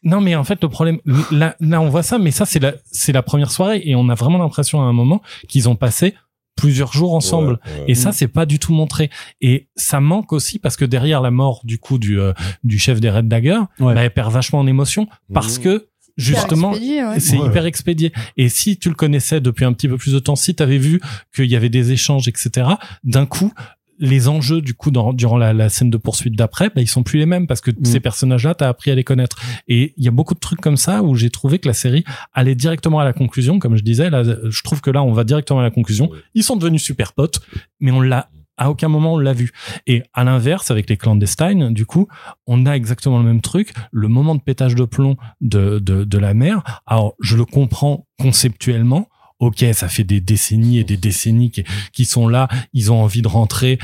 non 0.03 0.21
mais 0.21 0.35
en 0.35 0.43
fait 0.43 0.61
le 0.61 0.69
problème 0.69 0.99
là, 1.31 1.55
là 1.59 1.81
on 1.81 1.89
voit 1.89 2.03
ça 2.03 2.17
mais 2.19 2.31
ça 2.31 2.45
c'est 2.45 2.59
la 2.59 2.73
c'est 2.91 3.11
la 3.13 3.21
première 3.21 3.51
soirée 3.51 3.81
et 3.85 3.95
on 3.95 4.09
a 4.09 4.15
vraiment 4.15 4.37
l'impression 4.37 4.81
à 4.81 4.85
un 4.85 4.93
moment 4.93 5.21
qu'ils 5.47 5.69
ont 5.69 5.75
passé 5.75 6.13
plusieurs 6.55 6.93
jours 6.93 7.13
ensemble 7.15 7.59
Ouais, 7.65 7.79
ouais. 7.81 7.85
et 7.87 7.95
ça 7.95 8.11
c'est 8.11 8.27
pas 8.27 8.45
du 8.45 8.59
tout 8.59 8.73
montré 8.73 9.09
et 9.41 9.67
ça 9.75 9.99
manque 9.99 10.31
aussi 10.33 10.59
parce 10.59 10.75
que 10.77 10.85
derrière 10.85 11.21
la 11.21 11.31
mort 11.31 11.61
du 11.63 11.77
coup 11.79 11.97
du 11.97 12.19
euh, 12.19 12.33
du 12.63 12.77
chef 12.79 12.99
des 12.99 13.09
Red 13.09 13.27
Dagger 13.27 13.59
Ouais. 13.79 13.93
bah, 13.95 14.03
elle 14.03 14.13
perd 14.13 14.31
vachement 14.31 14.59
en 14.59 14.67
émotion 14.67 15.07
parce 15.33 15.57
Mhm. 15.57 15.63
que 15.63 15.87
justement 16.15 16.73
c'est 17.19 17.37
Ouais. 17.39 17.47
hyper 17.47 17.65
expédié. 17.65 18.11
Et 18.37 18.47
si 18.49 18.77
tu 18.77 18.89
le 18.89 18.95
connaissais 18.95 19.41
depuis 19.41 19.65
un 19.65 19.73
petit 19.73 19.87
peu 19.87 19.97
plus 19.97 20.13
de 20.13 20.19
temps, 20.19 20.35
si 20.35 20.53
tu 20.53 20.61
avais 20.61 20.77
vu 20.77 21.01
qu'il 21.35 21.45
y 21.45 21.55
avait 21.55 21.69
des 21.69 21.91
échanges, 21.91 22.27
etc., 22.27 22.67
d'un 23.03 23.25
coup, 23.25 23.51
les 23.99 24.27
enjeux 24.27 24.61
du 24.61 24.73
coup 24.73 24.91
dans- 24.91 25.13
durant 25.13 25.37
la, 25.37 25.53
la 25.53 25.69
scène 25.69 25.89
de 25.89 25.97
poursuite 25.97 26.35
d'après, 26.35 26.69
bah, 26.69 26.81
ils 26.81 26.87
sont 26.89 27.03
plus 27.03 27.19
les 27.19 27.25
mêmes 27.25 27.47
parce 27.47 27.61
que 27.61 27.71
ces 27.83 27.99
personnages-là, 27.99 28.55
t'as 28.55 28.67
appris 28.67 28.91
à 28.91 28.95
les 28.95 29.03
connaître. 29.03 29.37
Et 29.67 29.93
il 29.97 30.03
y 30.03 30.07
a 30.07 30.11
beaucoup 30.11 30.33
de 30.33 30.39
trucs 30.39 30.61
comme 30.61 30.77
ça 30.77 31.03
où 31.03 31.15
j'ai 31.15 31.29
trouvé 31.29 31.59
que 31.59 31.67
la 31.67 31.73
série 31.73 32.03
allait 32.33 32.55
directement 32.55 32.99
à 32.99 33.03
la 33.05 33.13
conclusion. 33.13 33.59
Comme 33.59 33.75
je 33.77 33.83
disais, 33.83 34.09
là, 34.09 34.23
je 34.23 34.63
trouve 34.63 34.81
que 34.81 34.89
là, 34.91 35.03
on 35.03 35.13
va 35.13 35.23
directement 35.23 35.59
à 35.59 35.63
la 35.63 35.71
conclusion. 35.71 36.09
Ils 36.33 36.43
sont 36.43 36.55
devenus 36.55 36.81
super 36.83 37.13
potes, 37.13 37.39
mais 37.79 37.91
on 37.91 38.01
l'a 38.01 38.29
à 38.55 38.69
aucun 38.69 38.87
moment 38.87 39.15
on 39.15 39.17
l'a 39.17 39.33
vu. 39.33 39.51
Et 39.87 40.03
à 40.13 40.23
l'inverse, 40.23 40.69
avec 40.69 40.87
les 40.87 40.95
clandestines, 40.95 41.73
du 41.73 41.87
coup, 41.87 42.07
on 42.45 42.67
a 42.67 42.73
exactement 42.73 43.17
le 43.17 43.23
même 43.25 43.41
truc. 43.41 43.73
Le 43.91 44.07
moment 44.07 44.35
de 44.35 44.41
pétage 44.41 44.75
de 44.75 44.85
plomb 44.85 45.17
de, 45.41 45.79
de, 45.79 46.03
de 46.03 46.17
la 46.19 46.35
mer, 46.35 46.61
alors 46.85 47.15
je 47.19 47.35
le 47.35 47.45
comprends 47.45 48.05
conceptuellement. 48.19 49.07
Ok, 49.43 49.65
ça 49.73 49.89
fait 49.89 50.05
des 50.05 50.21
décennies 50.21 50.79
et 50.79 50.85
des 50.85 50.95
décennies 50.95 51.51
qui, 51.91 52.05
sont 52.05 52.29
là. 52.29 52.47
Ils 52.71 52.93
ont 52.93 53.01
envie 53.03 53.21
de 53.21 53.27
rentrer. 53.27 53.77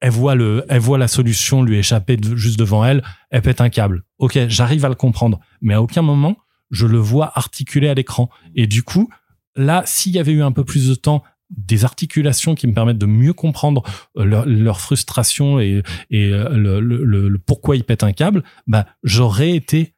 Elle 0.00 0.10
voit 0.10 0.34
le, 0.34 0.64
elle 0.68 0.80
voit 0.80 0.98
la 0.98 1.06
solution 1.06 1.62
lui 1.62 1.76
échapper 1.78 2.16
juste 2.34 2.58
devant 2.58 2.84
elle. 2.84 3.04
Elle 3.30 3.42
pète 3.42 3.60
un 3.60 3.68
câble. 3.68 4.02
Ok, 4.18 4.36
j'arrive 4.48 4.84
à 4.84 4.88
le 4.88 4.96
comprendre. 4.96 5.38
Mais 5.60 5.74
à 5.74 5.80
aucun 5.80 6.02
moment, 6.02 6.36
je 6.72 6.86
le 6.88 6.98
vois 6.98 7.30
articulé 7.38 7.88
à 7.88 7.94
l'écran. 7.94 8.30
Et 8.56 8.66
du 8.66 8.82
coup, 8.82 9.08
là, 9.54 9.84
s'il 9.86 10.10
y 10.12 10.18
avait 10.18 10.32
eu 10.32 10.42
un 10.42 10.50
peu 10.50 10.64
plus 10.64 10.88
de 10.88 10.96
temps, 10.96 11.22
des 11.56 11.84
articulations 11.84 12.56
qui 12.56 12.66
me 12.66 12.74
permettent 12.74 12.98
de 12.98 13.06
mieux 13.06 13.32
comprendre 13.32 13.84
euh, 14.18 14.24
leur, 14.44 14.80
frustration 14.80 15.60
et, 15.60 15.84
euh, 16.12 16.48
le, 16.50 16.80
le- 16.80 17.04
le- 17.04 17.28
le 17.28 17.38
pourquoi 17.38 17.76
ils 17.76 17.84
pètent 17.84 18.02
un 18.02 18.12
câble, 18.12 18.42
bah, 18.66 18.86
j'aurais 19.04 19.54
été 19.54 19.94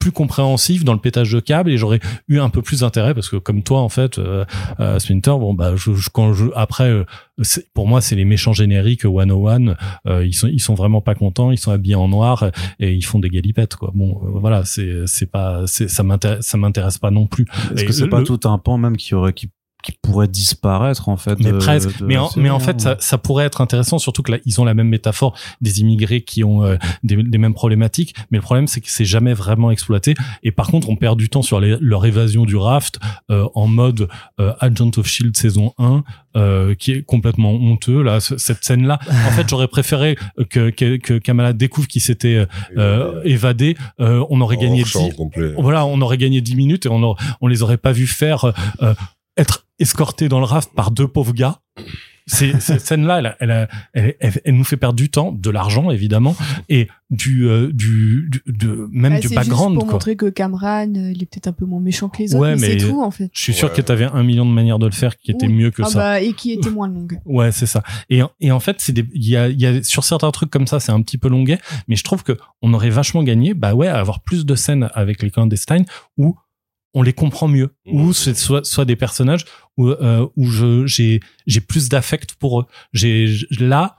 plus 0.00 0.10
compréhensif 0.12 0.82
dans 0.82 0.94
le 0.94 0.98
pétage 0.98 1.30
de 1.30 1.38
câble 1.40 1.70
et 1.70 1.76
j'aurais 1.76 2.00
eu 2.26 2.40
un 2.40 2.48
peu 2.50 2.62
plus 2.62 2.80
d'intérêt 2.80 3.14
parce 3.14 3.28
que 3.28 3.36
comme 3.36 3.62
toi 3.62 3.80
en 3.82 3.88
fait 3.88 4.18
euh, 4.18 4.44
euh, 4.80 4.98
Splinter 4.98 5.30
bon 5.38 5.54
bah 5.54 5.76
je, 5.76 5.94
je- 5.94 6.08
quand 6.10 6.32
je 6.32 6.46
après 6.56 6.88
euh, 6.90 7.04
pour 7.74 7.86
moi 7.86 8.00
c'est 8.00 8.16
les 8.16 8.24
méchants 8.24 8.52
génériques 8.54 9.02
101 9.02 9.76
euh, 10.06 10.26
ils 10.26 10.32
sont 10.34 10.48
ils 10.48 10.58
sont 10.58 10.74
vraiment 10.74 11.00
pas 11.02 11.14
contents 11.14 11.50
ils 11.52 11.58
sont 11.58 11.70
habillés 11.70 11.94
en 11.94 12.08
noir 12.08 12.50
et 12.80 12.92
ils 12.94 13.04
font 13.04 13.18
des 13.18 13.28
galipettes 13.30 13.76
quoi. 13.76 13.92
Bon 13.94 14.20
euh, 14.24 14.38
voilà 14.40 14.64
c'est 14.64 15.02
c'est 15.06 15.30
pas 15.30 15.62
c'est 15.66 15.88
ça 15.88 16.02
m'intéresse 16.02 16.46
ça 16.46 16.56
m'intéresse 16.56 16.98
pas 16.98 17.10
non 17.10 17.26
plus. 17.26 17.44
Est-ce 17.74 17.84
que 17.84 17.92
c'est 17.92 18.08
pas 18.08 18.22
tout 18.22 18.40
un 18.48 18.56
pan 18.58 18.78
même 18.78 18.96
qui 18.96 19.14
aurait 19.14 19.34
qui, 19.34 19.50
qui 19.82 19.92
pourrait 20.02 20.28
disparaître 20.28 21.08
en 21.08 21.16
fait 21.16 21.38
mais 21.40 21.52
de- 21.52 21.58
presque. 21.58 21.98
de 22.00 22.04
mais 22.04 22.16
en, 22.16 22.30
mais 22.36 22.50
en 22.50 22.56
hein. 22.56 22.60
fait 22.60 22.80
ça, 22.80 22.96
ça 23.00 23.18
pourrait 23.18 23.44
être 23.46 23.60
intéressant 23.60 23.98
surtout 23.98 24.22
que 24.22 24.32
là 24.32 24.38
ils 24.46 24.60
ont 24.60 24.64
la 24.64 24.74
même 24.74 24.88
métaphore 24.88 25.36
des 25.60 25.80
immigrés 25.80 26.22
qui 26.22 26.44
ont 26.44 26.64
euh, 26.64 26.76
des, 27.02 27.16
des 27.22 27.38
mêmes 27.38 27.54
problématiques. 27.54 28.14
Mais 28.30 28.38
le 28.38 28.42
problème 28.42 28.66
c'est 28.66 28.80
que 28.80 28.90
c'est 28.90 29.04
jamais 29.04 29.32
vraiment 29.34 29.70
exploité. 29.70 30.14
Et 30.42 30.50
par 30.52 30.68
contre 30.68 30.88
on 30.88 30.96
perd 30.96 31.18
du 31.18 31.28
temps 31.28 31.42
sur 31.42 31.60
les- 31.60 31.76
leur 31.80 32.04
évasion 32.06 32.44
du 32.44 32.56
raft 32.56 32.98
euh, 33.30 33.46
en 33.54 33.66
mode 33.66 34.08
euh, 34.40 34.52
Agent 34.60 34.90
of 34.98 35.06
Shield 35.06 35.36
saison 35.36 35.72
1 35.78 36.02
euh, 36.36 36.74
qui 36.74 36.92
est 36.92 37.02
complètement 37.02 37.52
honteux 37.52 38.02
là 38.02 38.20
ce- 38.20 38.38
cette 38.38 38.64
scène 38.64 38.86
là 38.86 38.98
en 39.10 39.30
fait 39.32 39.48
j'aurais 39.48 39.68
préféré 39.68 40.16
que, 40.50 40.70
que 40.70 40.96
que 40.96 41.18
Kamala 41.18 41.52
découvre 41.52 41.88
qu'il 41.88 42.00
s'était 42.02 42.46
euh, 42.76 43.20
évadé. 43.24 43.76
Euh, 44.00 44.24
on 44.30 44.40
aurait 44.40 44.56
En 44.56 44.60
gagné 44.60 44.80
hors-champ 44.82 45.08
10 45.08 45.14
complet. 45.14 45.52
voilà, 45.58 45.84
on 45.86 46.00
aurait 46.00 46.18
gagné 46.18 46.40
10 46.40 46.54
minutes 46.56 46.86
et 46.86 46.88
on, 46.88 47.02
aurait- 47.02 47.22
on 47.40 47.46
les 47.46 47.62
aurait 47.62 47.76
pas 47.78 47.92
vus 47.92 48.06
faire 48.06 48.52
être 49.36 49.64
escortés 49.80 50.28
dans 50.28 50.38
le 50.38 50.44
raft 50.46 50.70
par 50.74 50.90
deux 50.90 51.08
pauvres 51.08 51.32
gars. 51.34 51.58
C'est, 52.26 52.60
cette 52.60 52.82
scène-là, 52.82 53.18
elle, 53.18 53.36
elle, 53.40 53.68
elle, 53.92 54.14
elle- 54.20 54.40
elle 54.44 54.54
nous 54.56 54.62
fait 54.62 54.76
perdre 54.76 54.94
du 54.94 55.10
temps, 55.10 55.32
de 55.32 55.50
l'argent 55.50 55.90
évidemment, 55.90 56.36
et 56.68 56.86
du, 57.10 57.48
euh, 57.48 57.72
du, 57.72 58.28
du- 58.30 58.42
de, 58.46 58.88
même 58.92 59.14
Bah, 59.14 59.18
du 59.18 59.26
c'est 59.28 59.34
background. 59.34 59.70
juste 59.72 59.74
pour 59.80 59.84
quoi. 59.86 59.92
montrer 59.94 60.14
que 60.14 60.26
Cameron, 60.30 60.94
euh, 60.94 61.10
il 61.12 61.22
est 61.22 61.26
peut-être 61.26 61.48
un 61.48 61.52
peu 61.52 61.64
moins 61.64 61.80
méchant 61.80 62.08
que 62.08 62.18
les 62.22 62.32
autres, 62.36 62.42
Ouais, 62.42 62.54
mais, 62.54 62.60
mais- 62.74 62.78
c'est 62.78 62.86
tout 62.88 63.02
en 63.02 63.10
fait. 63.10 63.30
Je 63.32 63.40
suis 63.40 63.52
sûr 63.52 63.68
Ouais. 63.70 63.74
que 63.74 63.80
tu 63.82 63.90
avais 63.90 64.04
un 64.04 64.22
million 64.22 64.46
de 64.46 64.52
manières 64.52 64.78
de 64.78 64.86
le 64.86 64.92
faire 64.92 65.16
qui 65.16 65.32
étaient 65.32 65.48
Oui. 65.48 65.54
mieux 65.54 65.70
que 65.72 65.82
Ah 65.82 65.86
ça. 65.86 65.98
bah, 65.98 66.20
et 66.20 66.32
qui 66.34 66.52
était 66.52 66.70
moins 66.70 66.86
longue. 66.86 67.18
Ouais, 67.24 67.50
c'est 67.50 67.66
ça. 67.66 67.82
Et, 68.10 68.20
et 68.40 68.52
en 68.52 68.60
fait, 68.60 68.76
c'est 68.80 68.92
des, 68.92 69.04
il 69.12 69.26
y 69.28 69.36
a, 69.36 69.48
il 69.48 69.60
y 69.60 69.66
a 69.66 69.82
sur 69.82 70.04
certains 70.04 70.30
trucs 70.30 70.50
comme 70.50 70.68
ça, 70.68 70.78
c'est 70.78 70.92
un 70.92 71.02
petit 71.02 71.18
peu 71.18 71.28
longuet, 71.28 71.58
mais 71.88 71.96
je 71.96 72.04
trouve 72.04 72.22
que 72.22 72.36
on 72.62 72.72
aurait 72.74 72.90
vachement 72.90 73.24
gagné, 73.24 73.54
bah 73.54 73.74
ouais, 73.74 73.88
à 73.88 73.98
avoir 73.98 74.20
plus 74.20 74.46
de 74.46 74.54
scènes 74.54 74.88
avec 74.94 75.20
les 75.22 75.30
clandestines 75.32 75.86
où 76.16 76.36
on 76.94 77.02
les 77.02 77.12
comprend 77.12 77.48
mieux, 77.48 77.70
Mmh. 77.86 78.00
ou 78.00 78.12
c'est 78.12 78.34
soit, 78.36 78.64
soit 78.64 78.84
des 78.84 78.96
personnages 78.96 79.44
où, 79.76 79.88
euh, 79.88 80.26
où 80.36 80.46
je, 80.46 80.86
j'ai, 80.86 81.20
j'ai 81.46 81.60
plus 81.60 81.88
d'affect 81.88 82.34
pour 82.34 82.60
eux. 82.60 82.66
J'ai, 82.92 83.32
là, 83.58 83.96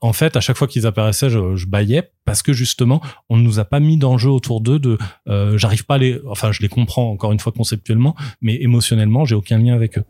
en 0.00 0.12
fait, 0.12 0.36
à 0.36 0.40
chaque 0.40 0.56
fois 0.56 0.66
qu'ils 0.66 0.86
apparaissaient, 0.86 1.30
je, 1.30 1.54
je 1.56 1.66
baillais 1.66 2.10
parce 2.24 2.42
que 2.42 2.52
justement, 2.52 3.00
on 3.28 3.36
ne 3.36 3.42
nous 3.42 3.60
a 3.60 3.64
pas 3.64 3.80
mis 3.80 3.96
d'enjeu 3.96 4.30
autour 4.30 4.60
d'eux. 4.60 4.78
De, 4.78 4.98
euh, 5.28 5.56
j'arrive 5.56 5.84
pas 5.84 5.94
à 5.94 5.98
les, 5.98 6.20
enfin, 6.28 6.52
je 6.52 6.62
les 6.62 6.68
comprends 6.68 7.10
encore 7.10 7.32
une 7.32 7.38
fois 7.38 7.52
conceptuellement, 7.52 8.16
mais 8.40 8.60
émotionnellement, 8.60 9.24
j'ai 9.24 9.36
aucun 9.36 9.58
lien 9.58 9.74
avec 9.74 9.98
eux. 9.98 10.04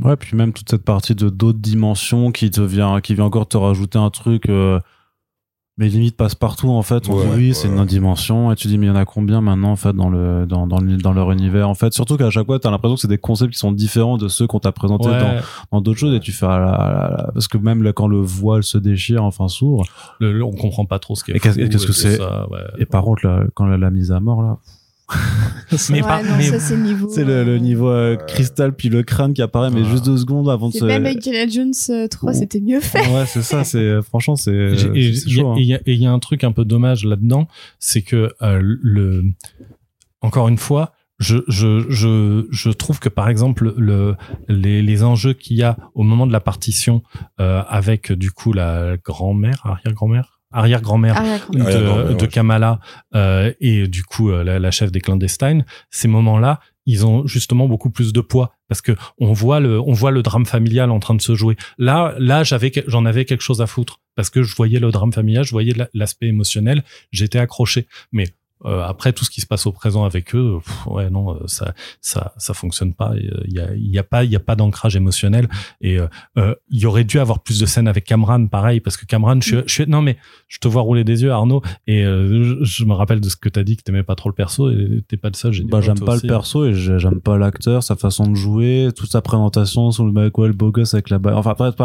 Ouais, 0.00 0.16
puis 0.16 0.36
même 0.36 0.52
toute 0.52 0.70
cette 0.70 0.84
partie 0.84 1.14
de 1.14 1.28
d'autres 1.28 1.58
dimensions 1.60 2.32
qui 2.32 2.50
te 2.50 2.60
vient, 2.60 3.00
qui 3.00 3.14
vient 3.14 3.24
encore 3.24 3.46
te 3.46 3.56
rajouter 3.56 3.98
un 3.98 4.10
truc, 4.10 4.48
euh, 4.48 4.80
mais 5.78 5.88
limite 5.88 6.16
passe 6.16 6.34
partout 6.34 6.68
en 6.70 6.82
fait. 6.82 7.08
On 7.08 7.14
Ouais, 7.16 7.24
dit 7.24 7.30
oui, 7.36 7.48
ouais. 7.48 7.54
c'est 7.54 7.68
une 7.68 7.74
autre 7.78 7.86
dimension, 7.86 8.52
et 8.52 8.56
tu 8.56 8.68
dis 8.68 8.76
mais 8.78 8.86
il 8.86 8.88
y 8.90 8.92
en 8.92 8.96
a 8.96 9.04
combien 9.04 9.40
maintenant 9.40 9.70
en 9.72 9.76
fait 9.76 9.92
dans 9.94 10.10
le 10.10 10.44
dans 10.46 10.66
dans, 10.66 10.78
le- 10.78 10.96
dans 10.98 11.12
leur 11.12 11.32
univers? 11.32 11.68
En 11.68 11.74
fait. 11.74 11.92
Surtout 11.94 12.16
qu'à 12.16 12.28
chaque 12.30 12.46
fois 12.46 12.58
t'as 12.58 12.70
l'impression 12.70 12.94
que 12.96 13.00
c'est 13.00 13.08
des 13.08 13.18
concepts 13.18 13.52
qui 13.52 13.58
sont 13.58 13.72
différents 13.72 14.18
de 14.18 14.28
ceux 14.28 14.46
qu'on 14.46 14.58
t'a 14.60 14.72
présentés 14.72 15.08
Ouais. 15.08 15.18
dans 15.20 15.40
dans 15.72 15.80
d'autres 15.80 15.98
choses, 15.98 16.14
et 16.14 16.20
tu 16.20 16.32
fais 16.32 16.46
ah 16.46 16.58
là, 16.58 16.66
là, 16.66 17.10
là, 17.16 17.30
parce 17.32 17.48
que 17.48 17.56
même 17.58 17.82
là, 17.82 17.92
quand 17.92 18.06
le 18.06 18.20
voile 18.20 18.62
se 18.64 18.76
déchire, 18.78 19.24
enfin 19.24 19.48
s'ouvre, 19.48 19.84
Le- 20.20 20.32
le- 20.32 20.44
on 20.44 20.52
comprend 20.52 20.84
pas 20.84 20.98
trop 20.98 21.14
ce 21.16 21.24
qu'il 21.24 21.32
y 21.32 21.34
a. 21.34 21.38
Et 21.38 21.40
qu'est-ce- 21.40 21.86
que 21.86 21.92
c'est? 21.92 22.16
ça, 22.18 22.46
ouais. 22.50 22.58
et 22.78 22.86
par 22.86 23.02
contre 23.04 23.26
là, 23.26 23.44
quand 23.54 23.64
la, 23.66 23.78
la 23.78 23.90
mise 23.90 24.12
à 24.12 24.20
mort 24.20 24.42
là. 24.42 24.58
mais 25.90 26.02
ouais, 26.02 26.08
pas, 26.08 26.22
non, 26.22 26.40
ça 26.40 26.60
c'est 26.60 26.76
le 26.76 26.82
niveau. 26.82 27.08
C'est 27.10 27.24
le, 27.24 27.44
le, 27.44 27.58
niveau 27.58 27.88
euh, 27.88 28.16
cristal 28.16 28.74
puis 28.74 28.88
le 28.88 29.02
crâne 29.02 29.32
qui 29.32 29.42
apparaît, 29.42 29.70
mais 29.70 29.84
juste 29.84 30.04
deux 30.04 30.18
secondes 30.18 30.48
avant 30.48 30.68
de 30.68 30.74
se. 30.74 30.84
Même 30.84 31.06
avec 31.06 31.18
Indiana 31.18 31.50
Jones 31.50 32.08
3, 32.08 32.34
c'était 32.34 32.60
mieux 32.60 32.80
fait. 32.80 33.06
Ouais, 33.08 33.26
c'est 33.26 33.42
ça. 33.42 33.64
C'est 33.64 34.02
franchement, 34.02 34.36
c'est. 34.36 34.52
Et 34.94 35.12
il 35.12 35.80
y, 35.86 35.98
y, 35.98 36.06
a 36.06 36.12
un 36.12 36.18
truc 36.18 36.44
un 36.44 36.52
peu 36.52 36.64
dommage 36.64 37.04
là-dedans, 37.04 37.48
c'est 37.78 38.02
que 38.02 38.32
euh, 38.42 38.60
le 38.62 39.24
encore 40.20 40.48
une 40.48 40.58
fois, 40.58 40.92
je, 41.18 41.38
je, 41.48 41.86
je, 41.88 42.46
je 42.50 42.70
trouve 42.70 42.98
que 42.98 43.08
par 43.08 43.28
exemple 43.28 43.74
le, 43.76 44.16
les, 44.48 44.82
les 44.82 45.02
enjeux 45.02 45.34
qu'il 45.34 45.56
y 45.56 45.62
a 45.62 45.76
au 45.94 46.02
moment 46.02 46.26
de 46.26 46.32
la 46.32 46.40
partition 46.40 47.02
euh, 47.40 47.62
avec 47.68 48.12
du 48.12 48.30
coup 48.30 48.52
la 48.52 48.96
grand-mère, 48.96 49.60
arrière-grand-mère, 49.64 50.40
arrière-grand-mère 50.52 51.22
de, 51.52 52.14
de, 52.14 52.26
Kamala 52.26 52.80
euh, 53.14 53.52
et 53.60 53.88
du 53.88 54.04
coup 54.04 54.30
euh, 54.30 54.44
la, 54.44 54.58
la, 54.58 54.70
chef 54.70 54.92
des 54.92 55.00
clandestines, 55.00 55.64
ces 55.90 56.08
moments-là, 56.08 56.60
ils 56.86 57.06
ont 57.06 57.26
justement 57.26 57.68
beaucoup 57.68 57.90
plus 57.90 58.12
de 58.12 58.20
poids 58.20 58.54
parce 58.68 58.80
que 58.80 58.92
on 59.18 59.32
voit 59.32 59.60
le 59.60 59.80
on 59.80 59.92
voit 59.92 60.10
le 60.10 60.22
drame 60.22 60.46
familial 60.46 60.90
en 60.90 60.98
train 60.98 61.14
de 61.14 61.22
se 61.22 61.34
jouer. 61.34 61.56
Là 61.78 62.14
là 62.18 62.42
j'avais 62.42 62.72
j'en 62.86 63.04
avais 63.04 63.24
quelque 63.24 63.42
chose 63.42 63.60
à 63.60 63.66
foutre 63.66 64.00
parce 64.16 64.30
que 64.30 64.42
je 64.42 64.54
voyais 64.56 64.80
le 64.80 64.90
drame 64.90 65.12
familial, 65.12 65.44
je 65.44 65.52
voyais 65.52 65.74
l'aspect 65.94 66.26
émotionnel, 66.26 66.82
j'étais 67.12 67.38
accroché. 67.38 67.86
Mais 68.12 68.24
euh, 68.64 68.82
après 68.82 69.12
tout 69.12 69.24
ce 69.24 69.30
qui 69.30 69.40
se 69.40 69.46
passe 69.46 69.66
au 69.66 69.72
présent 69.72 70.04
avec 70.04 70.34
eux, 70.34 70.58
ouais 70.86 71.10
non, 71.10 71.34
euh, 71.34 71.38
ça 71.46 71.74
ça 72.00 72.32
ça 72.36 72.54
fonctionne 72.54 72.94
pas. 72.94 73.12
Il 73.16 73.52
y 73.52 73.60
a 73.60 73.74
il 73.74 73.90
y 73.90 73.98
a 73.98 74.04
pas 74.04 74.24
il 74.24 74.30
y 74.30 74.36
a 74.36 74.40
pas 74.40 74.54
d'ancrage 74.54 74.94
émotionnel 74.96 75.48
et 75.80 75.98
euh, 75.98 76.54
il 76.70 76.80
y 76.80 76.86
aurait 76.86 77.04
dû 77.04 77.18
avoir 77.18 77.42
plus 77.42 77.58
de 77.58 77.66
scènes 77.66 77.88
avec 77.88 78.04
Cameron, 78.04 78.46
pareil, 78.46 78.80
parce 78.80 78.96
que 78.96 79.06
Cameron, 79.06 79.40
je, 79.40 79.58
je 79.66 79.82
non 79.84 80.02
mais 80.02 80.16
je 80.48 80.58
te 80.58 80.68
vois 80.68 80.82
rouler 80.82 81.04
des 81.04 81.22
yeux, 81.22 81.32
Arnaud, 81.32 81.62
et 81.86 82.02
je, 82.02 82.84
me 82.84 82.94
rappelle 82.94 83.20
de 83.20 83.28
ce 83.28 83.36
que 83.36 83.48
t'as 83.48 83.62
dit 83.62 83.76
que 83.76 83.82
t'aimais 83.82 84.02
pas 84.02 84.14
trop 84.14 84.28
le 84.28 84.34
perso 84.34 84.70
et 84.70 85.02
t'es 85.08 85.16
pas 85.16 85.28
le 85.28 85.34
seul. 85.34 85.52
Bah 85.64 85.80
j'aime 85.80 85.98
pas 85.98 86.14
le 86.14 86.20
perso 86.20 86.66
et 86.66 86.74
j'aime 86.74 87.20
pas 87.20 87.38
l'acteur, 87.38 87.82
sa 87.82 87.96
façon 87.96 88.28
de 88.28 88.34
jouer, 88.34 88.90
toute 88.94 89.10
sa 89.10 89.22
présentation 89.22 89.90
sur 89.90 90.04
le 90.04 90.12
mec 90.12 90.36
ouais 90.38 90.48
le 90.48 90.54
beau 90.54 90.70
gosse 90.70 90.94
avec 90.94 91.10
la. 91.10 91.18
Enfin 91.34 91.54
peut-être 91.54 91.76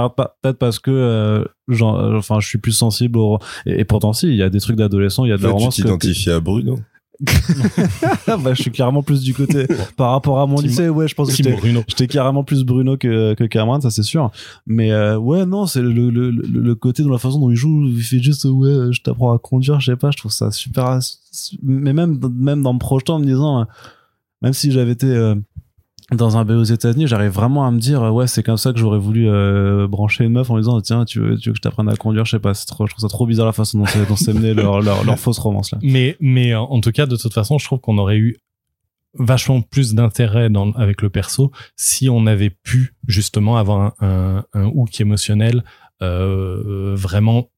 peut-être 0.42 0.58
parce 0.58 0.80
que 0.80 1.48
genre, 1.68 2.16
enfin 2.16 2.40
je 2.40 2.48
suis 2.48 2.58
plus 2.58 2.72
sensible 2.72 3.20
au 3.20 3.40
et, 3.66 3.86
pourtant 3.86 4.14
si 4.14 4.28
il 4.28 4.36
y 4.36 4.44
a 4.44 4.50
des 4.50 4.60
trucs 4.60 4.76
d'adolescent, 4.76 5.26
il 5.26 5.30
y 5.30 5.34
a 5.34 5.38
de 5.38 5.44
la 5.44 5.50
romance. 5.50 5.76
Tu 5.76 5.84
t'identifies 5.84 6.32
à 6.32 6.40
Bruno. 6.40 6.80
bah, 8.28 8.54
je 8.54 8.62
suis 8.62 8.72
carrément 8.72 9.02
plus 9.02 9.22
du 9.22 9.34
côté 9.34 9.66
par 9.98 10.12
rapport 10.12 10.40
à 10.40 10.46
mon 10.46 10.60
lycée 10.60 10.88
ouais 10.88 11.08
je 11.08 11.16
pense 11.16 11.36
que 11.36 11.44
j'étais 11.44 12.08
carrément 12.08 12.44
plus 12.44 12.64
Bruno 12.64 12.96
que 12.96 13.34
que 13.34 13.44
Cameron 13.44 13.82
ça 13.82 13.90
c'est 13.90 14.04
sûr 14.04 14.30
mais 14.68 14.92
euh, 14.92 15.18
ouais 15.18 15.48
non 15.48 15.66
c'est 15.66 15.82
le, 15.82 15.92
le, 15.92 16.30
le, 16.30 16.76
côté 16.76 17.02
dans 17.02 17.10
la 17.10 17.18
façon 17.18 17.40
dont 17.40 17.50
il 17.50 17.56
joue 17.56 17.88
il 17.88 18.04
fait 18.04 18.20
juste 18.20 18.46
ouais 18.46 18.92
je 18.92 19.02
t'apprends 19.02 19.34
à 19.34 19.40
conduire 19.40 19.80
je 19.80 19.92
sais 19.92 19.98
pas 19.98 20.12
je 20.12 20.18
trouve 20.18 20.32
ça 20.32 20.52
super 20.52 21.00
mais 21.64 21.94
même 21.94 22.20
même 22.36 22.62
dans 22.62 22.74
me 22.74 22.80
projetant 22.80 23.16
en 23.16 23.20
me 23.20 23.26
disant 23.26 23.66
même 24.44 24.54
si 24.54 24.72
j'avais 24.72 24.92
été 24.92 25.08
euh, 25.08 25.34
dans 26.12 26.38
un 26.38 26.46
B 26.46 26.52
aux 26.52 26.64
États-Unis, 26.64 27.06
j'arrive 27.08 27.32
vraiment 27.32 27.66
à 27.68 27.72
me 27.72 27.80
dire 27.80 28.02
ouais 28.14 28.28
c'est 28.28 28.44
comme 28.44 28.58
ça 28.58 28.72
que 28.72 28.80
j'aurais 28.80 28.98
voulu 28.98 29.30
euh, 29.30 29.88
brancher 29.88 30.24
une 30.24 30.32
meuf 30.34 30.50
en 30.50 30.56
lui 30.56 30.62
disant 30.62 30.80
tiens 30.80 31.04
tu 31.04 31.20
veux, 31.20 31.38
tu 31.38 31.50
veux 31.50 31.54
que 31.54 31.58
je 31.58 31.62
t'apprenne 31.62 31.90
à 31.90 31.96
conduire 31.98 32.24
je 32.24 32.32
sais 32.32 32.40
pas 32.40 32.54
trop 32.54 32.86
je 32.86 32.94
trouve 32.94 33.02
ça 33.02 33.10
trop 33.10 33.26
bizarre 33.26 33.46
la 33.46 33.52
façon 33.52 33.80
dont 33.80 34.16
c'est 34.16 34.34
mené 34.34 34.54
leur, 34.54 34.82
leur, 34.82 35.04
leur 35.04 35.20
fausse 35.20 35.40
romance 35.40 35.72
là. 35.72 35.80
Mais 35.82 36.16
mais 36.22 36.56
en 36.56 36.80
tout 36.80 36.92
cas 36.92 37.08
de 37.08 37.18
toute 37.18 37.34
façon 37.34 37.58
je 37.58 37.66
trouve 37.66 37.80
qu'on 37.80 37.98
aurait 37.98 38.18
eu 38.18 38.38
vachement 39.20 39.62
plus 39.62 39.96
d'intérêt 39.96 40.50
avec 40.76 41.02
le 41.02 41.10
perso 41.10 41.52
si 41.76 42.10
on 42.10 42.26
avait 42.26 42.52
pu 42.52 42.96
justement 43.08 43.58
avoir 43.58 43.82
un, 43.82 43.94
un, 44.00 44.46
un 44.54 44.66
hook 44.68 45.02
émotionnel 45.02 45.64
euh, 46.02 46.94
vraiment 46.96 47.50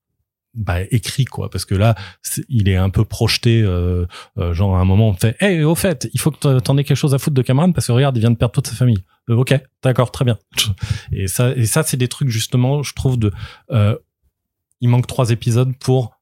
bah, 0.53 0.81
écrit 0.91 1.25
quoi. 1.25 1.49
Parce 1.49 1.65
que 1.65 1.75
là 1.75 1.95
il 2.47 2.69
est 2.69 2.75
un 2.75 2.89
peu 2.89 3.05
projeté 3.05 3.61
euh, 3.61 4.05
euh, 4.37 4.53
genre 4.53 4.75
à 4.75 4.79
un 4.79 4.85
moment 4.85 5.09
on 5.09 5.13
fait 5.13 5.35
hey 5.39 5.63
au 5.63 5.75
fait 5.75 6.09
il 6.13 6.19
faut 6.19 6.31
que 6.31 6.59
t'en 6.59 6.77
aies 6.77 6.83
quelque 6.83 6.97
chose 6.97 7.13
à 7.13 7.19
foutre 7.19 7.35
de 7.35 7.41
Cameron 7.41 7.71
parce 7.71 7.87
que 7.87 7.91
regarde 7.91 8.17
il 8.17 8.21
vient 8.21 8.31
de 8.31 8.37
perdre 8.37 8.53
toute 8.53 8.67
sa 8.67 8.75
famille. 8.75 9.03
Euh, 9.29 9.35
ok 9.35 9.59
d'accord 9.83 10.11
très 10.11 10.25
bien. 10.25 10.37
Et 11.11 11.27
ça 11.27 11.51
et 11.51 11.65
ça 11.65 11.83
c'est 11.83 11.97
des 11.97 12.07
trucs 12.07 12.29
justement 12.29 12.83
je 12.83 12.93
trouve 12.93 13.17
de 13.17 13.31
il 14.81 14.89
manque 14.89 15.07
trois 15.07 15.29
épisodes 15.31 15.73
pour 15.79 16.18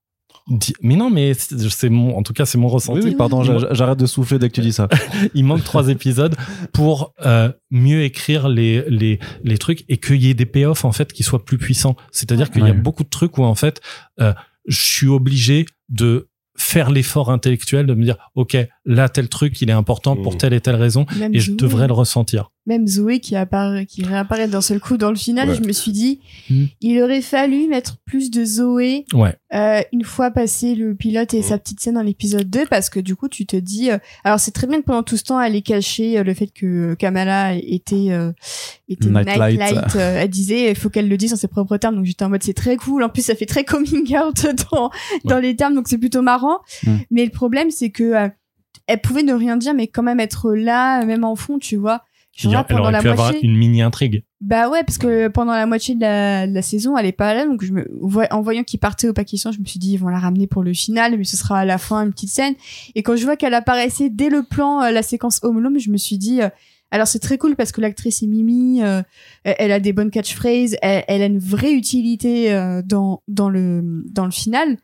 mais 0.82 0.95
non, 0.95 1.10
mais 1.10 1.34
c'est 1.34 1.89
mon, 1.89 2.18
en 2.18 2.24
tout 2.24 2.34
cas, 2.34 2.45
c'est 2.45 2.58
mon 2.58 2.70
ressenti. 2.70 3.08
Oui, 3.08 3.16
pardon, 3.16 3.43
j'arrête 3.72 4.00
de 4.00 4.06
souffler 4.06 4.39
dès 4.39 4.50
que 4.50 4.56
tu 4.56 4.62
dis 4.62 4.74
ça. 4.74 4.88
il 5.34 5.43
manque 5.43 5.64
trois 5.64 5.89
épisodes 5.89 6.36
pour 6.74 7.14
euh, 7.26 7.52
mieux 7.70 8.04
écrire 8.04 8.48
les, 8.48 8.84
les, 8.89 9.20
les 9.43 9.58
trucs 9.58 9.84
et 9.89 9.98
qu'il 9.98 10.24
y 10.24 10.30
ait 10.30 10.34
des 10.34 10.45
payoffs 10.45 10.86
en 10.86 10.91
fait 10.91 11.12
qui 11.12 11.24
soient 11.24 11.43
plus 11.43 11.58
puissants. 11.58 11.95
C'est-à-dire 12.12 12.50
qu'il 12.50 12.66
y 12.66 12.70
a 12.70 12.74
beaucoup 12.74 13.04
de 13.04 13.10
trucs 13.10 13.38
où 13.38 13.43
en 13.43 13.56
fait, 13.56 13.82
euh, 14.22 14.34
je 14.68 14.80
suis 14.80 15.08
obligé 15.08 15.66
de 15.89 16.30
faire 16.58 16.89
l'effort 16.89 17.30
intellectuel 17.30 17.86
de 17.86 17.93
me 17.93 18.04
dire 18.04 18.18
ok 18.36 18.58
là 18.88 19.10
tel 19.10 19.30
truc 19.30 19.62
il 19.62 19.70
est 19.70 19.74
important 19.74 20.16
pour 20.16 20.34
mmh. 20.34 20.38
telle 20.38 20.54
et 20.54 20.62
telle 20.62 20.76
raison 20.76 21.06
et 21.32 21.40
je 21.40 21.52
devrais 21.52 21.88
le 21.88 21.94
ressentir 21.94 22.52
même 22.66 22.86
Zoé 22.86 23.20
qui 23.20 23.36
apparaît 23.36 23.86
qui 23.86 24.04
réapparaît 24.04 24.48
d'un 24.48 24.62
seul 24.62 24.80
coup 24.80 24.98
dans 24.98 25.10
le 25.10 25.16
final 25.16 25.54
je 25.56 25.62
me 25.62 25.72
suis 25.72 25.92
dit 25.92 26.20
mmh. 26.50 26.64
il 26.82 27.02
aurait 27.02 27.22
fallu 27.22 27.68
mettre 27.68 27.98
plus 28.06 28.32
de 28.32 28.44
Zoé 28.44 29.06
ouais. 29.14 29.36
euh, 29.54 29.82
une 29.94 30.04
fois 30.04 30.32
passé 30.32 30.76
le 30.76 30.96
pilote 30.96 31.34
et 31.34 31.40
mmh. 31.40 31.44
sa 31.44 31.58
petite 31.58 31.80
scène 31.80 31.94
dans 31.94 32.02
l'épisode 32.02 32.50
2 32.50 32.66
parce 32.70 32.90
que 32.90 33.00
du 33.00 33.16
coup 33.16 33.30
tu 33.30 33.46
te 33.46 33.56
dis 33.56 33.92
euh, 33.92 33.98
alors 34.24 34.40
c'est 34.40 34.52
très 34.52 34.68
bien 34.68 34.80
que 34.80 34.86
pendant 34.86 35.04
tout 35.04 35.18
ce 35.18 35.24
temps 35.24 35.40
elle 35.40 35.56
ait 35.56 35.62
caché 35.62 36.18
euh, 36.18 36.24
le 36.24 36.34
fait 36.34 36.48
que 36.48 36.96
Kamala 36.96 37.56
était 37.56 38.12
euh, 38.12 38.32
était 38.90 39.10
Nightlight, 39.10 39.60
Night 39.60 39.96
elle 39.96 40.30
disait 40.30 40.72
il 40.72 40.76
faut 40.76 40.90
qu'elle 40.90 41.08
le 41.08 41.18
dise 41.18 41.34
en 41.34 41.38
ses 41.38 41.48
propres 41.48 41.78
termes 41.78 41.96
donc 41.96 42.06
j'étais 42.06 42.26
en 42.26 42.30
mode 42.30 42.44
c'est 42.44 42.54
très 42.54 42.76
cool 42.78 43.04
en 43.04 43.10
plus 43.10 43.22
ça 43.22 43.36
fait 43.36 43.46
très 43.46 43.64
coming 43.64 44.18
out 44.18 44.46
dans 44.72 44.90
dans 45.24 45.40
les 45.40 45.56
termes 45.56 45.76
donc 45.76 45.88
c'est 45.88 45.98
plutôt 45.98 46.22
marrant 46.22 46.60
Mm. 46.84 46.98
Mais 47.12 47.26
le 47.26 47.32
problème, 47.32 47.72
c'est 47.72 47.90
que 47.90 48.04
euh, 48.04 48.30
elle 48.88 49.02
pouvait 49.02 49.24
ne 49.24 49.34
rien 49.34 49.58
dire, 49.58 49.74
mais 49.74 49.88
quand 49.88 50.04
même 50.04 50.20
être 50.20 50.54
là, 50.54 51.04
même 51.06 51.24
en 51.24 51.36
fond, 51.36 51.60
tu 51.60 51.76
vois. 51.76 52.04
elle 52.44 52.56
aurait 52.56 52.92
la 52.92 53.02
pu 53.02 53.10
avoir 53.10 53.34
une 53.42 53.58
mini 53.58 53.82
intrigue. 53.82 54.24
Bah 54.40 54.70
ouais, 54.70 54.84
parce 54.84 54.98
que 54.98 55.28
pendant 55.30 55.54
la 55.54 55.66
moitié 55.66 55.96
de 55.96 56.02
la, 56.02 56.62
saison, 56.62 56.98
elle 56.98 57.08
est 57.08 57.12
pas 57.12 57.34
là, 57.34 57.46
donc 57.46 57.64
je 57.64 57.74
me, 57.74 57.88
en 58.32 58.42
voyant 58.42 58.64
qu'il 58.64 58.80
partait 58.80 59.08
au 59.08 59.14
Pakistan, 59.14 59.52
je 59.52 59.60
me 59.60 59.66
suis 59.66 59.80
dit 59.80 59.94
ils 59.94 59.98
vont 59.98 60.10
la 60.10 60.20
ramener 60.20 60.48
pour 60.48 60.64
le 60.64 60.74
final, 60.74 61.18
mais 61.18 61.24
ce 61.24 61.38
sera 61.38 61.60
à 61.60 61.66
la 61.66 61.78
fin 61.78 62.04
une 62.04 62.12
petite 62.12 62.30
scène. 62.30 62.54
Et 62.96 63.04
quand 63.04 63.16
je 63.16 63.24
vois 63.24 63.36
qu'elle 63.36 63.56
apparaissait 63.56 64.10
dès 64.10 64.30
le 64.30 64.44
plan, 64.44 64.84
euh, 64.84 64.92
la 64.92 65.02
séquence 65.02 65.40
Home 65.44 65.58
Alone, 65.58 65.80
je 65.80 65.90
me 65.90 65.98
suis 65.98 66.18
dit 66.18 66.42
euh, 66.42 66.50
alors 66.92 67.08
c'est 67.08 67.20
très 67.20 67.38
cool 67.38 67.56
parce 67.56 67.72
que 67.72 67.82
l'actrice 67.82 68.24
est 68.24 68.28
Mimi, 68.28 68.82
elle, 69.44 69.72
a 69.74 69.80
des 69.82 69.92
bonnes 69.92 70.10
catchphrases, 70.10 70.78
elle, 70.82 71.04
elle 71.10 71.22
a 71.22 71.26
une 71.26 71.40
vraie 71.40 71.74
utilité 71.74 72.50
dans 72.86 73.24
dans 73.28 73.50
le 73.50 74.04
dans 74.10 74.24
le 74.24 74.32
final 74.32 74.78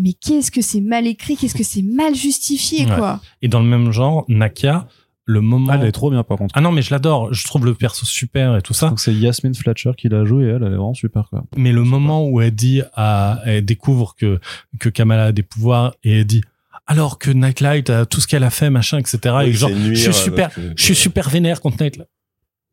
mais 0.00 0.14
qu'est-ce 0.14 0.50
que 0.50 0.62
c'est 0.62 0.80
mal 0.80 1.06
écrit, 1.06 1.36
qu'est-ce 1.36 1.54
que 1.54 1.64
c'est 1.64 1.82
mal 1.82 2.14
justifié, 2.14 2.86
quoi. 2.86 3.20
Et 3.42 3.48
dans 3.48 3.60
le 3.60 3.66
même 3.66 3.92
genre, 3.92 4.24
Nakia, 4.28 4.88
le 5.26 5.40
moment. 5.40 5.72
Ah, 5.72 5.78
elle 5.80 5.86
est 5.86 5.92
trop 5.92 6.10
bien, 6.10 6.24
par 6.24 6.38
contre. 6.38 6.54
Ah 6.56 6.60
non, 6.60 6.72
mais 6.72 6.82
je 6.82 6.90
l'adore. 6.90 7.32
Je 7.32 7.44
trouve 7.44 7.64
le 7.64 7.74
perso 7.74 8.04
super 8.04 8.56
et 8.56 8.62
tout 8.62 8.74
ça. 8.74 8.88
Donc 8.88 9.00
c'est 9.00 9.14
Yasmine 9.14 9.54
Fletcher 9.54 9.92
qui 9.96 10.08
l'a 10.08 10.24
joué 10.24 10.44
et 10.44 10.48
elle, 10.48 10.62
elle 10.62 10.72
est 10.72 10.76
vraiment 10.76 10.94
super, 10.94 11.28
quoi. 11.30 11.44
Mais 11.56 11.72
le 11.72 11.84
moment 11.84 12.26
où 12.26 12.40
elle 12.40 12.54
dit 12.54 12.82
à, 12.94 13.40
elle 13.44 13.64
découvre 13.64 14.14
que, 14.16 14.40
que 14.80 14.88
Kamala 14.88 15.26
a 15.26 15.32
des 15.32 15.42
pouvoirs 15.42 15.94
et 16.02 16.20
elle 16.20 16.24
dit, 16.26 16.42
alors 16.86 17.18
que 17.18 17.30
Nightlight 17.30 17.90
a 17.90 18.06
tout 18.06 18.20
ce 18.20 18.26
qu'elle 18.26 18.42
a 18.42 18.50
fait, 18.50 18.70
machin, 18.70 18.98
etc. 18.98 19.18
et 19.44 19.52
genre, 19.52 19.70
je 19.70 19.94
suis 19.94 20.14
super, 20.14 20.50
je 20.76 20.82
suis 20.82 20.96
super 20.96 21.28
vénère 21.30 21.60
contre 21.60 21.82
Nightlight. 21.82 22.08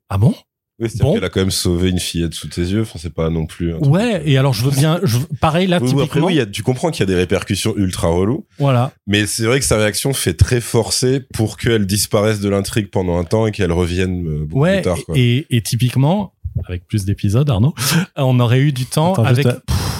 Ah 0.10 0.18
bon? 0.18 0.34
Oui, 0.80 0.90
c'est 0.92 1.02
bon. 1.02 1.14
qu'elle 1.14 1.24
a 1.24 1.30
quand 1.30 1.40
même 1.40 1.50
sauvé 1.52 1.90
une 1.90 2.00
fillette 2.00 2.36
sous 2.36 2.48
tes 2.48 2.62
yeux. 2.62 2.82
Enfin, 2.82 3.00
c'est 3.02 3.14
pas 3.14 3.30
non 3.30 3.48
plus. 3.48 3.74
ouais. 3.74 4.22
Et 4.26 4.38
alors, 4.38 4.54
je 4.54 4.64
veux 4.64 4.72
bien. 4.72 5.00
Je, 5.04 5.18
pareil 5.42 5.68
là. 5.68 5.80
typiquement... 5.80 6.04
Après, 6.04 6.20
oui, 6.20 6.40
tu 6.52 6.62
comprends 6.62 6.92
qu'il 6.92 7.00
y 7.00 7.04
a 7.04 7.08
des 7.08 7.16
répercussions 7.16 7.74
ultra 7.78 8.10
relou. 8.10 8.46
Voilà. 8.60 8.92
Mais 9.08 9.26
c'est 9.26 9.46
vrai 9.46 9.60
que 9.60 9.66
sa 9.66 9.78
réaction 9.78 10.14
fait 10.14 10.36
très 10.36 10.62
forcée 10.62 11.22
pour 11.34 11.58
qu'elle 11.58 11.88
disparaisse 11.88 12.40
de 12.40 12.50
l'intrigue 12.50 12.90
pendant 12.92 13.18
un 13.18 13.24
temps 13.24 13.48
et 13.48 13.52
qu'elle 13.52 13.72
revienne 13.72 14.28
euh, 14.28 14.46
beaucoup 14.46 14.66
plus 14.66 14.82
tard. 14.84 14.98
Quoi. 15.06 15.16
Et, 15.18 15.48
et 15.50 15.62
typiquement, 15.62 16.34
avec 16.68 16.88
plus 16.88 17.06
d'épisodes, 17.06 17.50
Arnaud, 17.50 17.74
on 18.16 18.40
aurait 18.40 18.60
eu 18.60 18.72
du 18.72 18.86
temps 18.86 19.14
avec. 19.14 19.48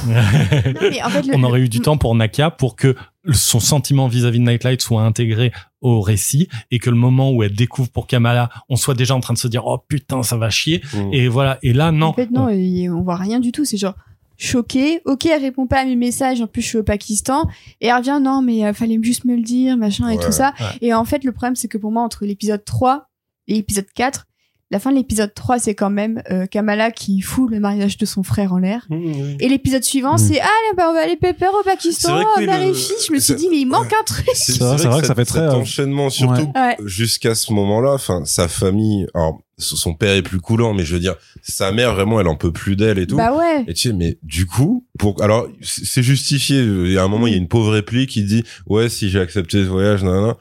on 1.34 1.44
aurait 1.44 1.62
eu 1.62 1.70
du 1.70 1.80
temps 1.80 1.98
pour 1.98 2.14
Nakia 2.16 2.52
pour 2.52 2.76
que 2.76 2.96
son 3.32 3.60
sentiment 3.60 4.08
vis-à-vis 4.08 4.40
de 4.40 4.46
Nightlight 4.46 4.82
soit 4.82 5.02
intégré 5.02 5.52
au 5.90 6.02
récit 6.02 6.48
et 6.72 6.80
que 6.80 6.90
le 6.90 6.96
moment 6.96 7.32
où 7.32 7.44
elle 7.44 7.54
découvre 7.54 7.90
pour 7.90 8.08
Kamala, 8.08 8.50
on 8.70 8.76
soit 8.76 8.94
déjà 8.94 9.16
en 9.16 9.20
train 9.20 9.34
de 9.34 9.40
se 9.40 9.48
dire 9.48 9.66
oh 9.66 9.78
putain 9.78 10.24
ça 10.24 10.38
va 10.38 10.50
chier 10.50 10.82
mmh. 10.94 11.14
et 11.14 11.28
voilà 11.28 11.60
et 11.64 11.74
là 11.74 11.92
non. 11.92 12.08
En 12.08 12.14
fait 12.14 12.32
non, 12.32 12.48
on 12.50 13.02
voit 13.02 13.16
rien 13.16 13.40
du 13.40 13.52
tout, 13.52 13.66
c'est 13.66 13.78
genre 13.78 13.96
choqué. 14.38 15.02
Ok, 15.06 15.26
elle 15.26 15.42
répond 15.42 15.68
pas 15.68 15.80
à 15.80 15.86
mes 15.86 15.96
messages. 15.96 16.42
En 16.42 16.48
plus, 16.48 16.62
je 16.62 16.68
suis 16.68 16.78
au 16.78 16.84
Pakistan. 16.84 17.48
Et 17.82 17.88
elle 17.88 17.96
revient, 17.96 18.20
non, 18.22 18.42
mais 18.42 18.66
euh, 18.66 18.74
fallait 18.74 19.00
juste 19.02 19.26
me 19.26 19.36
le 19.36 19.42
dire, 19.42 19.76
machin 19.78 20.10
et 20.10 20.18
tout 20.18 20.32
ça. 20.32 20.54
Et 20.82 20.94
en 20.94 21.06
fait, 21.06 21.24
le 21.24 21.32
problème, 21.32 21.56
c'est 21.56 21.68
que 21.68 21.78
pour 21.78 21.92
moi, 21.92 22.04
entre 22.04 22.26
l'épisode 22.26 22.64
3 22.64 23.10
et 23.48 23.56
l'épisode 23.56 23.88
4, 23.94 24.27
la 24.70 24.80
fin 24.80 24.92
de 24.92 24.98
l'épisode 24.98 25.34
3, 25.34 25.60
c'est 25.60 25.76
quand 25.76 25.90
même 25.90 26.22
euh, 26.30 26.46
Kamala 26.46 26.92
qui 26.92 27.22
fout 27.22 27.50
le 27.50 27.60
mariage 27.62 27.98
de 27.98 28.06
son 28.06 28.22
frère 28.22 28.52
en 28.52 28.58
l'air. 28.58 28.86
Mmh, 28.90 29.38
et 29.40 29.48
l'épisode 29.48 29.84
suivant, 29.84 30.16
mmh. 30.16 30.18
c'est 30.18 30.42
Ah, 30.42 30.50
bah, 30.76 30.88
on 30.90 30.94
va 30.94 31.04
aller 31.04 31.16
pépère 31.16 31.52
au 31.58 31.64
Pakistan, 31.64 32.22
mère 32.40 32.62
et 32.62 32.74
fille. 32.74 32.96
Je 33.08 33.14
me 33.14 33.20
suis 33.20 33.36
dit, 33.36 33.48
mais 33.50 33.60
il 33.60 33.66
manque 33.66 33.94
un 33.94 34.04
truc. 34.04 34.28
C'est 34.34 34.60
vrai, 34.60 35.02
que 35.02 35.08
ça, 35.08 35.16
fait 35.16 35.24
très. 35.24 35.40
Cet 35.40 35.50
euh, 35.50 35.54
enchaînement, 35.54 36.10
surtout 36.10 36.52
jusqu'à 36.84 37.34
ce 37.34 37.54
moment-là, 37.54 37.94
enfin, 37.94 38.26
sa 38.26 38.48
famille. 38.48 39.08
Alors, 39.14 39.40
son 39.58 39.96
père 39.96 40.14
est 40.14 40.22
plus 40.22 40.40
coulant, 40.40 40.74
mais 40.74 40.86
je 40.86 40.94
veux 40.94 41.00
dire, 41.00 41.16
sa 41.42 41.72
mère 41.72 41.96
vraiment, 41.96 42.20
elle 42.20 42.28
en 42.28 42.36
peut 42.36 42.52
plus 42.52 42.76
d'elle 42.76 43.00
et 43.00 43.08
tout. 43.08 43.16
Bah 43.16 43.34
ouais. 43.34 43.64
Et 43.68 43.74
tu 43.74 43.90
sais, 43.90 43.94
mais 43.94 44.20
du 44.22 44.46
coup, 44.46 44.86
pour 45.00 45.22
alors, 45.24 45.48
c'est 45.62 46.04
justifié. 46.04 46.60
Il 46.60 46.92
y 46.92 46.98
a 46.98 47.04
un 47.04 47.08
moment, 47.08 47.26
il 47.26 47.32
y 47.32 47.36
a 47.36 47.40
une 47.40 47.48
pauvre 47.48 47.72
réplique 47.72 48.10
qui 48.12 48.24
dit, 48.24 48.44
ouais, 48.68 48.90
si 48.90 49.10
j'ai 49.10 49.20
accepté 49.20 49.64
ce 49.64 49.70
voyage, 49.70 50.04
nan, 50.04 50.22
nan 50.22 50.36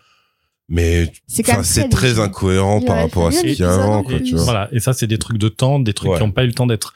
mais 0.69 1.12
C'est 1.27 1.89
très 1.89 2.19
incohérent 2.19 2.81
par 2.81 2.97
rapport 2.97 3.29
à 3.29 3.33
ce 3.33 3.41
qu'il 3.43 3.55
y 3.55 3.62
a 3.62 3.73
avant 3.73 3.99
en 3.99 4.03
quoi 4.03 4.19
tu 4.21 4.35
vois 4.35 4.45
Voilà, 4.45 4.69
et 4.73 4.81
ça 4.81 4.93
c'est 4.93 5.07
des 5.07 5.19
trucs 5.19 5.39
de 5.39 5.49
temps, 5.49 5.79
des 5.81 5.93
trucs 5.95 6.11
Ouais. 6.11 6.19
qui 6.19 6.25
n'ont 6.25 6.33
pas 6.33 6.45
eu 6.45 6.49
le 6.49 6.53
temps 6.55 6.67
d'être 6.67 6.95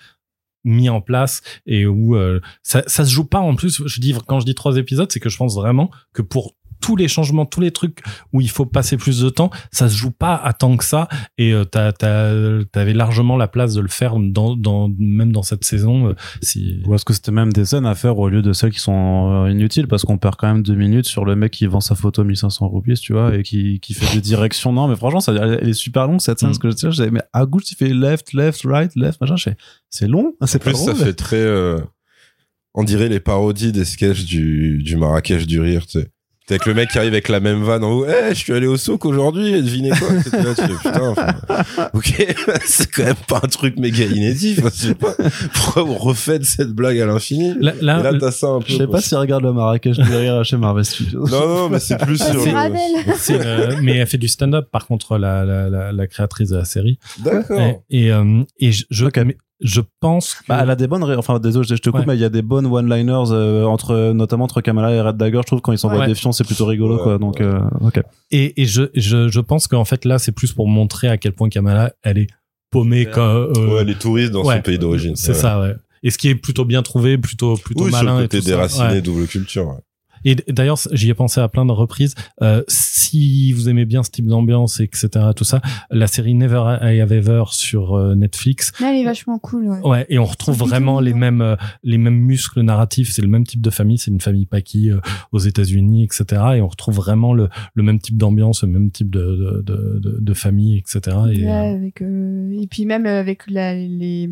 mis 0.65 0.89
en 0.91 1.01
place 1.01 1.41
et 1.67 1.87
où 1.87 2.17
euh, 2.17 2.41
ça, 2.63 2.83
ça 2.87 3.05
se 3.05 3.11
joue 3.11 3.25
pas 3.25 3.39
en 3.39 3.55
plus. 3.57 3.83
Je 3.87 4.01
dis 4.01 4.15
quand 4.27 4.41
je 4.41 4.45
dis 4.45 4.55
trois 4.55 4.77
épisodes, 4.77 5.11
c'est 5.11 5.21
que 5.21 5.31
je 5.31 5.37
pense 5.39 5.55
vraiment 5.55 5.91
que 6.13 6.21
pour 6.23 6.55
tous 6.81 6.97
les 6.97 7.09
changements, 7.09 7.47
tous 7.47 7.61
les 7.61 7.71
trucs 7.71 8.01
où 8.33 8.41
il 8.41 8.51
faut 8.51 8.67
passer 8.67 8.97
plus 8.97 9.21
de 9.21 9.29
temps, 9.29 9.51
ça 9.71 9.89
se 9.89 9.97
joue 9.97 10.11
pas 10.11 10.35
à 10.37 10.53
tant 10.53 10.77
que 10.77 10.85
ça 10.85 11.09
et 11.39 11.53
euh, 11.53 11.65
t'as 11.65 11.93
t'as 11.93 12.33
t'avais 12.73 12.93
largement 12.95 13.37
la 13.37 13.49
place 13.49 13.75
de 13.75 13.81
le 13.81 13.89
faire 13.89 14.17
dans 14.19 14.57
dans 14.57 14.91
même 14.99 15.33
dans 15.33 15.43
cette 15.43 15.65
saison. 15.65 16.09
euh, 16.09 16.15
si 16.43 16.83
Ou 16.87 16.95
est-ce 16.95 17.05
que 17.05 17.13
c'était 17.13 17.33
même 17.33 17.53
des 17.53 17.65
scènes 17.65 17.87
à 17.87 17.95
faire 17.95 18.19
au 18.19 18.29
lieu 18.29 18.43
de 18.43 18.53
celles 18.53 18.73
qui 18.73 18.81
sont 18.81 19.45
euh, 19.47 19.51
inutiles? 19.51 19.87
Parce 19.89 20.05
qu'on 20.05 20.19
perd 20.19 20.37
quand 20.37 20.47
même 20.53 20.63
deux 20.63 20.75
minutes 20.75 21.07
sur 21.07 21.25
le 21.25 21.37
mec 21.37 21.53
qui 21.53 21.67
vend 21.67 21.81
sa 21.81 21.95
photo 21.95 22.25
1500 22.25 22.69
roupies, 22.69 22.95
tu 22.95 23.13
vois, 23.13 23.35
et 23.37 23.43
qui, 23.43 23.81
qui 23.81 23.95
fait 23.95 24.15
des 24.15 24.21
directions. 24.21 24.73
Non, 24.73 24.89
mais 24.89 24.97
franchement, 24.97 25.21
ça, 25.21 25.33
elle 25.35 25.69
est 25.69 25.73
super 25.73 26.07
longue 26.07 26.21
cette 26.21 26.39
scène. 26.39 26.51
Mm. 26.51 26.53
Parce 26.53 26.59
que 26.59 26.71
je 26.71 26.91
disais, 26.91 27.11
mais 27.11 27.23
à 27.33 27.47
gauche, 27.47 27.71
il 27.71 27.77
fait 27.77 27.93
left, 27.93 28.33
left, 28.33 28.63
right, 28.65 28.93
left, 28.97 29.21
machin. 29.21 29.37
Je 29.37 29.43
fais, 29.45 29.57
c'est 29.89 30.09
long, 30.09 30.35
c'est 30.45 30.61
En 30.61 30.65
pas 30.65 30.71
plus 30.71 30.79
ça 30.79 30.93
drôle. 30.93 31.07
fait 31.07 31.13
très 31.15 31.37
euh, 31.37 31.79
on 32.75 32.85
dirait 32.85 33.09
les 33.09 33.21
parodies 33.21 33.73
des 33.73 33.85
sketchs 33.85 34.25
du 34.25 34.83
du 34.83 34.97
Marrakech 34.97 35.47
du 35.47 35.61
rire 35.61 35.87
tu 35.87 36.01
sais 36.01 36.09
T'es 36.51 36.55
avec 36.55 36.67
le 36.67 36.75
mec 36.75 36.89
qui 36.91 36.99
arrive 36.99 37.13
avec 37.13 37.29
la 37.29 37.39
même 37.39 37.63
vanne 37.63 37.85
en 37.85 37.93
haut. 37.93 38.07
Eh, 38.09 38.31
je 38.31 38.35
suis 38.35 38.53
allé 38.53 38.67
au 38.67 38.77
souk 38.77 39.05
aujourd'hui, 39.05 39.55
et 39.55 39.63
devinez 39.63 39.91
quoi 39.91 40.09
T'es 40.29 40.37
là, 40.43 40.53
tu 40.53 40.63
fais, 40.63 40.75
putain, 40.75 41.09
enfin, 41.11 41.27
ok, 41.95 42.27
c'est 42.67 42.91
quand 42.91 43.05
même 43.05 43.15
pas 43.29 43.41
un 43.45 43.47
truc 43.47 43.79
méga 43.79 44.05
inédit. 44.05 44.57
Enfin, 44.59 44.69
je 44.75 44.89
sais 44.89 44.95
pas, 44.97 45.15
pourquoi 45.55 45.85
vous 45.85 45.95
refaites 45.95 46.45
cette 46.45 46.71
blague 46.71 46.99
à 46.99 47.07
l'infini? 47.07 47.55
Là, 47.61 47.73
là- 47.81 48.01
Et 48.01 48.03
là, 48.03 48.13
t'as 48.19 48.33
ça 48.33 48.49
un 48.49 48.59
peu. 48.59 48.65
Je 48.67 48.79
sais 48.79 48.89
pas 48.89 49.01
s'il 49.01 49.17
regarde 49.19 49.45
le 49.45 49.53
Marrakech 49.53 49.97
du 49.97 50.03
rire 50.13 50.45
chez 50.45 50.57
Marvel 50.57 50.85
Studios. 50.85 51.25
Non, 51.29 51.47
non, 51.49 51.69
mais 51.69 51.79
c'est 51.79 51.99
plus 51.99 52.19
Bah, 52.19 52.33
sur 52.33 52.43
c'est 52.43 52.51
le... 52.53 53.15
C'est, 53.17 53.47
euh, 53.47 53.77
mais 53.81 53.99
elle 53.99 54.09
fait 54.09 54.19
du 54.19 54.27
stand-up 54.27 54.69
par 54.73 54.89
contre 54.89 55.19
la, 55.19 55.45
la, 55.45 55.69
la, 55.71 55.93
la 55.93 56.07
créatrice 56.09 56.49
de 56.49 56.57
la 56.57 56.65
série 56.65 56.99
D'accord. 57.25 57.61
et 57.61 58.07
et, 58.07 58.13
euh, 58.13 58.43
et 58.59 58.73
je 58.73 58.85
je, 58.91 59.05
Ok. 59.05 59.19
mais 59.25 59.37
je 59.61 59.81
pense 60.01 60.35
que 60.35 60.45
Bah, 60.49 60.61
elle 60.63 60.71
a 60.71 60.77
des 60.77 60.87
bonnes, 60.87 61.05
ré- 61.05 61.17
enfin, 61.17 61.39
désolé, 61.39 61.67
je 61.69 61.75
te 61.75 61.91
coupe, 61.91 62.01
Ouais. 62.01 62.05
mais 62.09 62.15
il 62.17 62.21
y 62.21 62.25
a 62.25 62.29
des 62.31 62.43
bonnes 62.43 62.67
one-liners, 62.67 63.31
euh, 63.33 63.65
entre, 63.65 64.13
notamment 64.13 64.45
entre 64.45 64.61
Kamala 64.61 64.91
et 64.93 65.01
Red 65.01 65.17
Dagger. 65.17 65.39
Je 65.43 65.47
trouve 65.47 65.61
quand 65.61 65.73
ils 65.73 65.79
s'envoient 65.79 66.01
Ouais. 66.01 66.07
des 66.07 66.15
fions, 66.15 66.33
c'est 66.33 66.45
plutôt 66.45 66.67
rigolo, 66.67 66.97
Ouais, 66.97 67.03
quoi. 67.03 67.19
Donc, 67.19 67.37
ouais. 67.41 67.47
euh, 67.47 67.61
ok. 67.81 68.01
Et, 68.31 68.61
et 68.63 68.65
je, 68.65 68.85
je, 68.95 69.29
je 69.29 69.41
pense 69.41 69.69
qu'en 69.69 69.85
fait 69.85 70.05
là, 70.05 70.19
c'est 70.19 70.33
plus 70.33 70.53
pour 70.53 70.69
montrer 70.69 71.09
à 71.09 71.17
quel 71.19 71.33
point 71.33 71.49
Kamala, 71.49 71.93
elle 72.03 72.19
est 72.19 72.29
paumée 72.71 73.07
Ouais. 73.07 73.13
quand. 73.13 73.21
euh, 73.27 73.75
Ouais, 73.75 73.85
les 73.85 73.95
touristes 73.97 74.33
dans 74.33 74.45
ouais, 74.45 74.57
son 74.57 74.63
pays 74.63 74.79
d'origine. 74.79 75.17
C'est 75.17 75.33
ouais. 75.33 75.39
ça, 75.39 75.61
ouais. 75.61 75.75
Et 76.03 76.11
ce 76.11 76.17
qui 76.17 76.29
est 76.29 76.35
plutôt 76.35 76.65
bien 76.65 76.83
trouvé, 76.83 77.19
plutôt 77.19 77.57
plutôt 77.57 77.85
Oui, 77.85 77.91
sur 77.93 78.03
malin 78.03 78.19
le 78.19 78.25
et 78.25 78.29
côté 78.29 78.39
tout 78.39 78.45
ça. 78.45 78.51
déraciné, 78.51 78.87
Ouais. 78.89 79.01
double 79.03 79.27
culture. 79.27 79.77
Et 80.25 80.37
d'ailleurs, 80.49 80.79
j'y 80.93 81.11
ai 81.11 81.15
pensé 81.15 81.41
à 81.41 81.49
plein 81.49 81.67
de 81.67 81.73
reprises. 81.73 82.15
Euh, 82.43 82.63
si 82.69 83.53
vous 83.53 83.69
aimez 83.69 83.85
bien 83.85 84.03
ce 84.03 84.11
type 84.11 84.27
d'ambiance, 84.27 84.81
etc., 84.81 85.09
tout 85.35 85.45
ça, 85.45 85.61
la 85.91 86.07
série 86.07 86.35
Never 86.35 86.79
I 86.83 87.01
Have 87.01 87.13
Ever 87.13 87.45
sur 87.51 87.95
euh, 87.95 88.15
Netflix. 88.15 88.73
Mais 88.81 88.91
elle 88.91 89.01
est 89.03 89.05
vachement 89.05 89.39
cool, 89.39 89.69
ouais. 89.69 89.81
Ouais, 89.81 90.07
et 90.09 90.19
on 90.19 90.25
retrouve 90.25 90.57
vraiment 90.57 91.01
les 91.01 91.15
mêmes 91.15 91.41
euh, 91.41 91.57
les 91.83 91.99
mêmes 91.99 92.19
muscles 92.19 92.61
narratifs. 92.63 93.11
C'est 93.11 93.23
le 93.23 93.29
même 93.29 93.45
type 93.45 93.61
de 93.61 93.71
famille. 93.71 93.99
C'est 93.99 94.11
une 94.11 94.21
famille 94.21 94.47
Paki 94.47 94.91
euh, 94.91 95.01
aux 95.33 95.39
États-Unis, 95.39 96.05
etc. 96.05 96.43
Et 96.57 96.61
on 96.61 96.69
retrouve 96.69 96.97
vraiment 96.97 97.33
le, 97.33 97.49
le 97.75 97.83
même 97.83 97.99
type 97.99 98.17
d'ambiance, 98.17 98.63
le 98.63 98.69
même 98.69 98.91
type 98.91 99.11
de 99.11 99.63
de, 99.65 100.01
de, 100.21 100.35
famille, 100.35 100.79
etc. 100.79 101.17
Et, 101.33 101.45
Ouais, 101.45 101.51
euh, 101.51 101.77
avec, 101.77 102.03
euh, 102.03 102.51
et 102.61 102.67
puis 102.67 102.85
même 102.87 103.07
avec 103.07 103.51
la, 103.51 103.75
les, 103.75 104.31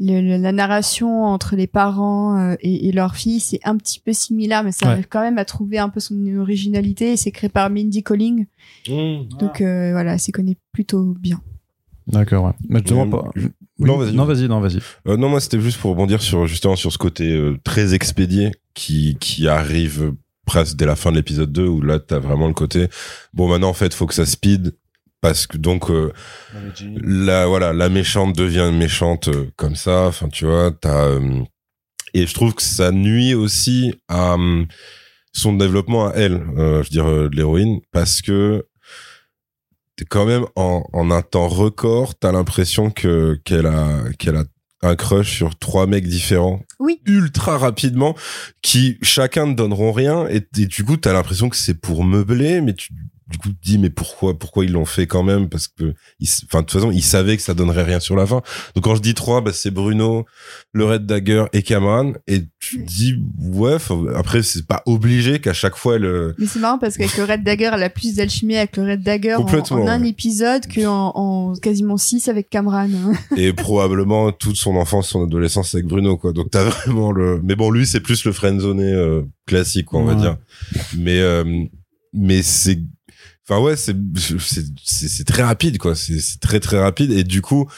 le- 0.00 0.20
le- 0.20 0.36
la 0.42 0.52
narration 0.52 1.24
entre 1.24 1.54
les 1.56 1.66
parents 1.66 2.38
euh, 2.38 2.54
et, 2.60 2.88
et 2.88 2.92
leur 2.92 3.14
fille, 3.16 3.40
c'est 3.40 3.60
un 3.64 3.76
petit 3.76 4.00
peu 4.00 4.12
similaire, 4.12 4.64
mais 4.64 4.72
ça 4.72 4.86
Ouais. 4.86 4.92
arrive 4.92 5.06
quand 5.08 5.20
même 5.20 5.38
à 5.38 5.44
trouver 5.44 5.78
un 5.78 5.88
peu 5.88 6.00
son 6.00 6.14
originalité. 6.38 7.16
C'est 7.16 7.30
créé 7.30 7.48
par 7.50 7.70
Mindy 7.70 8.02
Colling, 8.02 8.46
donc 8.88 9.60
euh, 9.60 9.92
voilà, 9.92 10.18
c'est 10.18 10.32
connaît 10.32 10.56
plutôt 10.72 11.14
bien. 11.18 11.40
D'accord, 12.08 12.46
ouais. 12.46 12.52
Mais 12.68 12.78
justement, 12.80 13.06
Euh, 13.06 13.10
pas. 13.10 13.30
non, 13.78 13.98
Oui. 13.98 14.06
vas-y. 14.06 14.14
Non, 14.16 14.24
vas-y, 14.24 14.48
non, 14.48 14.60
vas-y. 14.60 14.78
Euh, 15.06 15.16
non, 15.16 15.28
moi, 15.28 15.40
c'était 15.40 15.60
juste 15.60 15.78
pour 15.78 15.92
rebondir 15.92 16.20
sur, 16.20 16.46
justement, 16.48 16.74
sur 16.74 16.90
ce 16.92 16.98
côté 16.98 17.30
euh, 17.30 17.56
très 17.62 17.94
expédié 17.94 18.50
qui, 18.74 19.16
qui 19.20 19.46
arrive 19.46 20.12
presque 20.44 20.76
dès 20.76 20.84
la 20.86 20.96
fin 20.96 21.12
de 21.12 21.16
l'épisode 21.16 21.52
2 21.52 21.66
où 21.68 21.80
là, 21.80 22.00
t'as 22.00 22.18
vraiment 22.18 22.48
le 22.48 22.54
côté, 22.54 22.88
bon, 23.34 23.48
maintenant, 23.48 23.68
en 23.68 23.72
fait, 23.72 23.94
faut 23.94 24.06
que 24.06 24.14
ça 24.14 24.26
speed 24.26 24.74
parce 25.22 25.46
que 25.46 25.56
donc, 25.56 25.88
euh, 25.90 26.12
la, 27.02 27.46
voilà, 27.46 27.72
la 27.72 27.88
méchante 27.88 28.36
devient 28.36 28.70
méchante 28.74 29.28
euh, 29.28 29.46
comme 29.56 29.76
ça. 29.76 30.06
Enfin, 30.08 30.28
tu 30.28 30.44
vois, 30.44 30.70
t'as, 30.78 31.06
euh, 31.06 31.42
et 32.12 32.26
je 32.26 32.34
trouve 32.34 32.54
que 32.54 32.62
ça 32.62 32.90
nuit 32.90 33.32
aussi 33.32 33.94
à 34.08 34.34
euh, 34.34 34.64
son 35.32 35.54
développement 35.54 36.08
à 36.08 36.12
elle, 36.14 36.42
euh, 36.58 36.82
je 36.82 36.88
veux 36.88 36.90
dire, 36.90 37.06
euh, 37.08 37.28
de 37.30 37.36
l'héroïne, 37.36 37.80
parce 37.92 38.20
que 38.20 38.66
t'es 39.96 40.04
quand 40.04 40.26
même 40.26 40.44
en, 40.56 40.82
en 40.92 41.10
un 41.10 41.22
temps 41.22 41.48
record, 41.48 42.14
t'as 42.18 42.32
l'impression 42.32 42.90
que 42.90 43.40
qu'elle 43.44 43.66
a 43.66 44.02
qu'elle 44.18 44.36
a 44.36 44.44
un 44.84 44.96
crush 44.96 45.36
sur 45.36 45.56
trois 45.56 45.86
mecs 45.86 46.08
différents 46.08 46.60
Oui. 46.80 47.00
ultra 47.06 47.56
rapidement 47.56 48.16
qui 48.62 48.98
chacun 49.00 49.46
ne 49.46 49.54
donneront 49.54 49.92
rien 49.92 50.26
et, 50.28 50.44
et 50.58 50.66
du 50.66 50.82
coup 50.84 50.96
t'as 50.96 51.12
l'impression 51.12 51.48
que 51.48 51.56
c'est 51.56 51.80
pour 51.80 52.02
meubler 52.02 52.60
mais 52.60 52.74
tu 52.74 52.92
du 53.32 53.38
coup 53.38 53.48
dis 53.62 53.78
mais 53.78 53.90
pourquoi 53.90 54.38
pourquoi 54.38 54.64
ils 54.64 54.72
l'ont 54.72 54.84
fait 54.84 55.06
quand 55.08 55.22
même? 55.24 55.48
Parce 55.48 55.66
que 55.66 55.94
enfin 56.44 56.60
de 56.60 56.66
toute 56.66 56.72
façon 56.80 56.90
ils 56.92 57.02
savaient 57.02 57.36
que 57.36 57.42
ça 57.42 57.54
donnerait 57.54 57.82
rien 57.82 57.98
sur 57.98 58.14
la 58.14 58.26
fin 58.26 58.42
donc 58.74 58.84
quand 58.84 58.94
je 58.94 59.02
dis 59.02 59.14
trois 59.14 59.40
bah 59.40 59.50
c'est 59.52 59.70
Bruno 59.72 60.24
le 60.72 60.84
Red 60.84 61.06
Dagger 61.06 61.46
et 61.52 61.62
Cameron 61.62 62.12
et 62.28 62.42
tu 62.60 62.78
te 62.84 62.86
dis 62.88 63.16
ouais 63.40 63.78
faut- 63.80 64.08
après 64.14 64.42
c'est 64.42 64.66
pas 64.66 64.82
obligé 64.86 65.40
qu'à 65.40 65.52
chaque 65.52 65.76
fois 65.76 65.96
elle 65.96 66.04
euh, 66.04 66.34
Mais 66.38 66.46
c'est 66.46 66.60
marrant 66.60 66.78
parce 66.78 66.96
qu'avec 66.96 67.16
le 67.16 67.24
Red 67.24 67.42
Dagger, 67.42 67.70
elle 67.74 67.82
a 67.82 67.90
plus 67.90 68.14
d'alchimie 68.14 68.56
avec 68.56 68.76
le 68.76 68.84
Red 68.84 69.02
Dagger 69.02 69.34
en, 69.34 69.40
en 69.42 69.86
un 69.88 70.02
épisode 70.04 70.62
qu'en 70.72 71.12
en 71.14 71.54
quasiment 71.54 71.96
six 71.96 72.28
avec 72.28 72.50
Cameron. 72.50 73.12
et 73.36 73.52
probablement 73.52 74.30
toute 74.32 74.56
son 74.56 74.76
enfance, 74.76 75.08
son 75.08 75.24
adolescence 75.24 75.74
avec 75.74 75.86
Bruno, 75.86 76.16
quoi. 76.16 76.32
Donc 76.32 76.50
t'as 76.50 76.64
vraiment 76.64 77.10
le. 77.12 77.40
Mais 77.42 77.54
bon, 77.56 77.70
lui, 77.70 77.86
c'est 77.86 78.00
plus 78.00 78.24
le 78.24 78.32
friendzoné 78.32 78.92
euh, 78.92 79.22
classique, 79.46 79.86
quoi, 79.86 80.00
on 80.00 80.04
va 80.04 80.14
dire. 80.14 80.36
Mais 80.96 81.20
euh, 81.20 81.64
mais 82.12 82.42
c'est. 82.42 82.78
Enfin 83.48 83.60
ouais, 83.60 83.76
c'est 83.76 83.96
c'est 84.16 84.64
c'est 84.84 85.24
très 85.24 85.42
rapide, 85.42 85.78
quoi. 85.78 85.94
C'est 85.94 86.20
c'est 86.20 86.40
très 86.40 86.60
très 86.60 86.80
rapide 86.80 87.12
et 87.12 87.24
du 87.24 87.42
coup. 87.42 87.68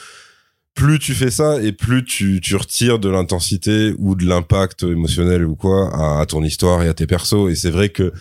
Plus 0.75 0.99
tu 0.99 1.13
fais 1.13 1.31
ça 1.31 1.63
et 1.63 1.71
plus 1.71 2.03
tu, 2.03 2.41
tu 2.41 2.53
retires 2.57 2.99
de 2.99 3.07
l'intensité 3.07 3.93
ou 3.97 4.13
de 4.13 4.25
l'impact 4.25 4.83
émotionnel 4.83 5.45
ou 5.45 5.55
quoi 5.55 6.19
à, 6.19 6.25
ton 6.25 6.43
histoire 6.43 6.83
et 6.83 6.89
à 6.89 6.93
tes 6.93 7.07
persos. 7.07 7.49
Et 7.49 7.55
c'est 7.55 7.69
vrai 7.69 7.87
que 7.87 8.11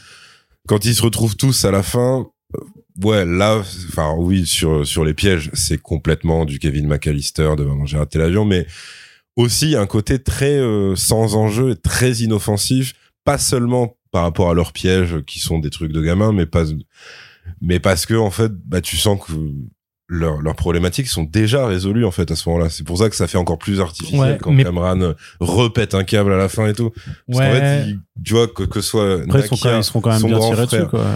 quand 0.69 0.85
ils 0.85 0.95
se 0.95 1.03
retrouvent 1.03 1.37
tous 1.37 1.65
à 1.65 1.73
la 1.73 1.83
fin, 1.83 2.29
euh, 2.57 2.61
ouais, 3.05 3.27
là, 3.27 3.63
enfin 3.89 4.15
oui, 4.17 4.47
sur 4.47 4.87
sur 4.87 5.05
les 5.05 5.15
pièges, 5.15 5.51
c'est 5.53 5.79
complètement 5.79 6.45
du 6.45 6.61
Kevin 6.61 6.87
McAllister 6.87 7.55
de 7.57 7.65
Maman 7.65 7.87
j'ai 7.87 7.99
raté 7.99 8.21
l'avion, 8.21 8.45
mais 8.45 8.69
aussi 9.37 9.75
un 9.75 9.87
côté 9.87 10.23
très 10.23 10.57
euh, 10.59 10.95
sans 10.95 11.35
enjeu, 11.35 11.73
et 11.73 11.77
très 11.77 12.13
inoffensif, 12.19 12.95
pas 13.25 13.39
seulement 13.39 13.97
par 14.13 14.23
rapport 14.23 14.51
à 14.51 14.55
leurs 14.55 14.73
pièges 14.73 15.23
qui 15.27 15.41
sont 15.41 15.59
des 15.59 15.71
trucs 15.71 15.91
de 15.91 16.01
gamin, 16.01 16.33
mais 16.33 16.47
pas, 16.47 16.65
mais 17.61 17.81
parce 17.81 18.07
que 18.07 18.15
en 18.15 18.31
fait, 18.31 18.53
bah 18.67 18.81
tu 18.81 18.97
sens 18.97 19.19
que 19.27 19.33
leurs 20.07 20.43
leurs 20.43 20.55
problématiques 20.55 21.09
sont 21.09 21.25
déjà 21.25 21.67
résolues 21.67 22.05
en 22.05 22.11
fait 22.11 22.31
à 22.31 22.37
ce 22.37 22.47
moment-là. 22.49 22.69
C'est 22.71 22.85
pour 22.85 22.99
ça 22.99 23.09
que 23.09 23.17
ça 23.17 23.27
fait 23.27 23.39
encore 23.39 23.59
plus 23.59 23.81
artificiel 23.81 24.21
Ouais, 24.21 24.39
quand 24.41 24.53
mais- 24.53 24.65
Cameron 24.65 25.15
repète 25.41 25.95
un 25.95 26.05
câble 26.05 26.33
à 26.33 26.37
la 26.37 26.49
fin 26.51 26.67
et 26.67 26.75
tout. 26.75 26.91
Parce 27.27 27.39
qu'en 27.41 27.53
fait, 27.53 27.87
il- 27.89 28.01
tu 28.23 28.35
vois 28.35 28.47
que 28.49 28.65
que 28.65 28.81
ce 28.83 28.89
soit 28.91 29.15
Après, 29.23 29.41
ils, 29.41 29.51
Nakia, 29.51 29.83
seront 29.83 30.01
quand 30.01 30.11
même 30.11 30.23
bien 30.23 30.39
tirés 30.41 30.67
dessus, 30.67 30.87
quoi. 30.89 31.07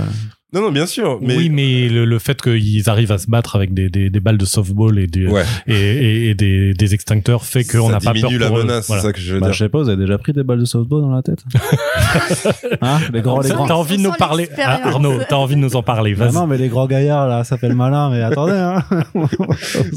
Non, 0.55 0.63
non, 0.63 0.73
bien 0.73 0.87
sûr. 0.87 1.19
Mais 1.21 1.37
Oui, 1.37 1.51
mais 1.51 1.91
le, 1.91 2.07
le 2.07 2.19
fait 2.19 2.41
qu'ils 2.41 2.89
arrivent 2.89 3.13
à 3.13 3.19
se 3.19 3.27
battre 3.27 3.55
avec 3.55 3.75
des, 3.75 3.91
des, 3.91 4.09
des 4.09 4.21
balles 4.21 4.39
de 4.39 4.47
softball 4.47 4.99
et 4.99 5.07
des, 5.07 5.27
ouais, 5.27 5.43
et, 5.67 5.75
et, 5.75 6.31
et 6.31 6.35
des, 6.35 6.73
des 6.73 6.95
extincteurs 6.95 7.45
fait 7.45 7.65
qu'on 7.65 7.89
ça 7.89 7.93
n'a 7.93 7.99
pas 8.01 8.13
peur 8.15 8.15
diminue 8.15 8.39
la 8.39 8.47
pour 8.49 8.57
menace. 8.57 8.87
Voilà. 8.87 9.03
C'est 9.03 9.09
ça 9.09 9.13
que 9.13 9.21
je 9.21 9.35
veux 9.35 9.41
Bah, 9.41 9.47
dire. 9.49 9.53
je 9.53 9.59
sais 9.65 9.69
pas, 9.69 9.83
vous 9.83 9.89
avez 9.91 10.01
déjà 10.01 10.17
pris 10.17 10.33
des 10.33 10.43
balles 10.45 10.61
de 10.61 10.65
softball 10.65 11.03
dans 11.03 11.11
la 11.11 11.21
tête 11.21 11.45
Hein 12.81 12.99
Les 13.13 13.21
grands, 13.21 13.41
les 13.41 13.49
T'as 13.51 13.55
grands. 13.57 13.67
t'as 13.67 13.75
envie 13.75 13.99
de 13.99 14.03
nous 14.03 14.13
parler. 14.13 14.49
Ah, 14.57 14.81
Arnaud, 14.89 15.19
t'as 15.29 15.37
envie 15.37 15.55
de 15.55 15.61
nous 15.61 15.77
en 15.77 15.83
parler, 15.83 16.15
Bah 16.15 16.25
vas-y. 16.27 16.35
non, 16.35 16.47
mais 16.47 16.57
les 16.57 16.69
grands 16.69 16.87
gaillards, 16.87 17.29
là, 17.29 17.45
ça 17.45 17.59
fait 17.59 17.69
le 17.69 17.75
malin, 17.75 18.09
mais 18.11 18.23
attendez, 18.23 18.53
hein. 18.55 18.83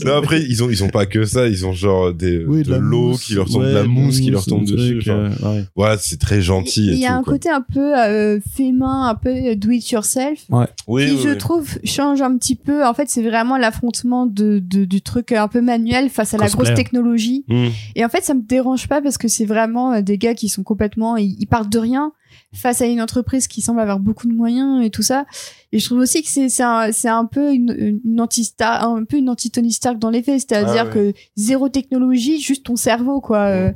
Non, 0.05 0.17
après, 0.17 0.41
ils 0.41 0.61
ont, 0.63 0.69
ils 0.69 0.83
ont 0.83 0.89
pas 0.89 1.05
que 1.05 1.23
ça. 1.23 1.47
Ils 1.47 1.65
ont 1.65 1.71
genre 1.71 2.13
des, 2.13 2.43
Oui, 2.45 2.63
de, 2.63 2.71
la 2.71 2.77
l'eau 2.77 3.13
qui 3.17 3.35
leur 3.35 3.45
tombe, 3.49 3.63
de 3.63 3.69
la 3.69 3.83
mousse 3.83 4.19
qui 4.19 4.31
leur 4.31 4.43
tombe 4.45 4.65
dessus. 4.65 4.99
Enfin, 5.01 5.11
euh, 5.13 5.29
ouais. 5.55 5.63
voilà, 5.77 5.97
c'est 5.97 6.19
très 6.19 6.41
gentil 6.41 6.87
Il 6.91 6.99
y 6.99 7.05
a 7.05 7.15
un 7.15 7.23
côté 7.23 7.49
un 7.49 7.61
peu 7.61 7.97
euh, 7.97 8.39
fait 8.53 8.73
main, 8.73 9.07
un 9.07 9.15
peu 9.15 9.55
do 9.55 9.69
it 9.71 9.89
yourself. 9.91 10.39
Oui, 10.49 10.65
qui 11.05 11.11
oui, 11.13 11.19
je 11.23 11.29
oui. 11.29 11.37
trouve 11.37 11.69
change 11.83 12.21
un 12.21 12.35
petit 12.37 12.55
peu. 12.55 12.85
En 12.85 12.93
fait, 12.93 13.09
c'est 13.09 13.21
vraiment 13.23 13.57
l'affrontement 13.57 14.25
de, 14.25 14.59
de- 14.59 14.85
du 14.85 15.01
truc 15.01 15.31
un 15.31 15.47
peu 15.47 15.61
manuel 15.61 16.09
face 16.09 16.33
à 16.33 16.37
la 16.37 16.47
grosse 16.47 16.73
technologie. 16.75 17.45
Hmm. 17.47 17.67
Et 17.95 18.03
en 18.05 18.09
fait, 18.09 18.23
ça 18.23 18.33
me 18.33 18.41
dérange 18.41 18.87
pas 18.87 19.01
parce 19.01 19.17
que 19.17 19.27
c'est 19.27 19.45
vraiment 19.45 19.93
euh, 19.93 20.01
des 20.01 20.17
gars 20.17 20.33
qui 20.35 20.49
sont 20.49 20.63
complètement, 20.63 21.17
ils, 21.17 21.35
ils 21.39 21.47
partent 21.47 21.71
de 21.71 21.79
rien 21.79 22.11
face 22.53 22.81
à 22.81 22.85
une 22.85 23.01
entreprise 23.01 23.47
qui 23.47 23.61
semble 23.61 23.79
avoir 23.79 23.99
beaucoup 23.99 24.27
de 24.27 24.33
moyens 24.33 24.83
et 24.83 24.89
tout 24.89 25.01
ça. 25.03 25.25
Et 25.71 25.79
je 25.79 25.85
trouve 25.85 25.99
aussi 25.99 26.21
que 26.21 26.27
c'est 26.29 26.49
c'est 26.49 26.63
un, 26.63 26.91
c'est 26.91 27.07
un 27.09 27.25
peu 27.25 27.53
une, 27.53 27.99
une 28.05 28.19
anti 28.21 28.53
un 28.59 29.03
peu 29.05 29.17
une 29.17 29.29
anti 29.29 29.51
Tony 29.51 29.71
Stark 29.71 29.99
dans 29.99 30.09
les 30.09 30.21
faits, 30.23 30.39
c'est-à-dire 30.41 30.83
Ah 30.91 30.95
ouais. 30.97 31.13
que 31.13 31.13
zéro 31.37 31.69
technologie, 31.69 32.39
juste 32.41 32.65
ton 32.65 32.75
cerveau 32.75 33.21
quoi. 33.21 33.39
euh. 33.47 33.71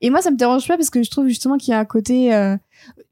Et 0.00 0.10
moi, 0.10 0.22
ça 0.22 0.30
me 0.30 0.36
dérange 0.36 0.66
pas 0.68 0.76
parce 0.76 0.90
que 0.90 1.02
je 1.02 1.10
trouve 1.10 1.26
justement 1.28 1.56
qu'il 1.56 1.72
y 1.72 1.74
a 1.74 1.78
un 1.80 1.84
côté 1.84 2.32
euh, 2.34 2.56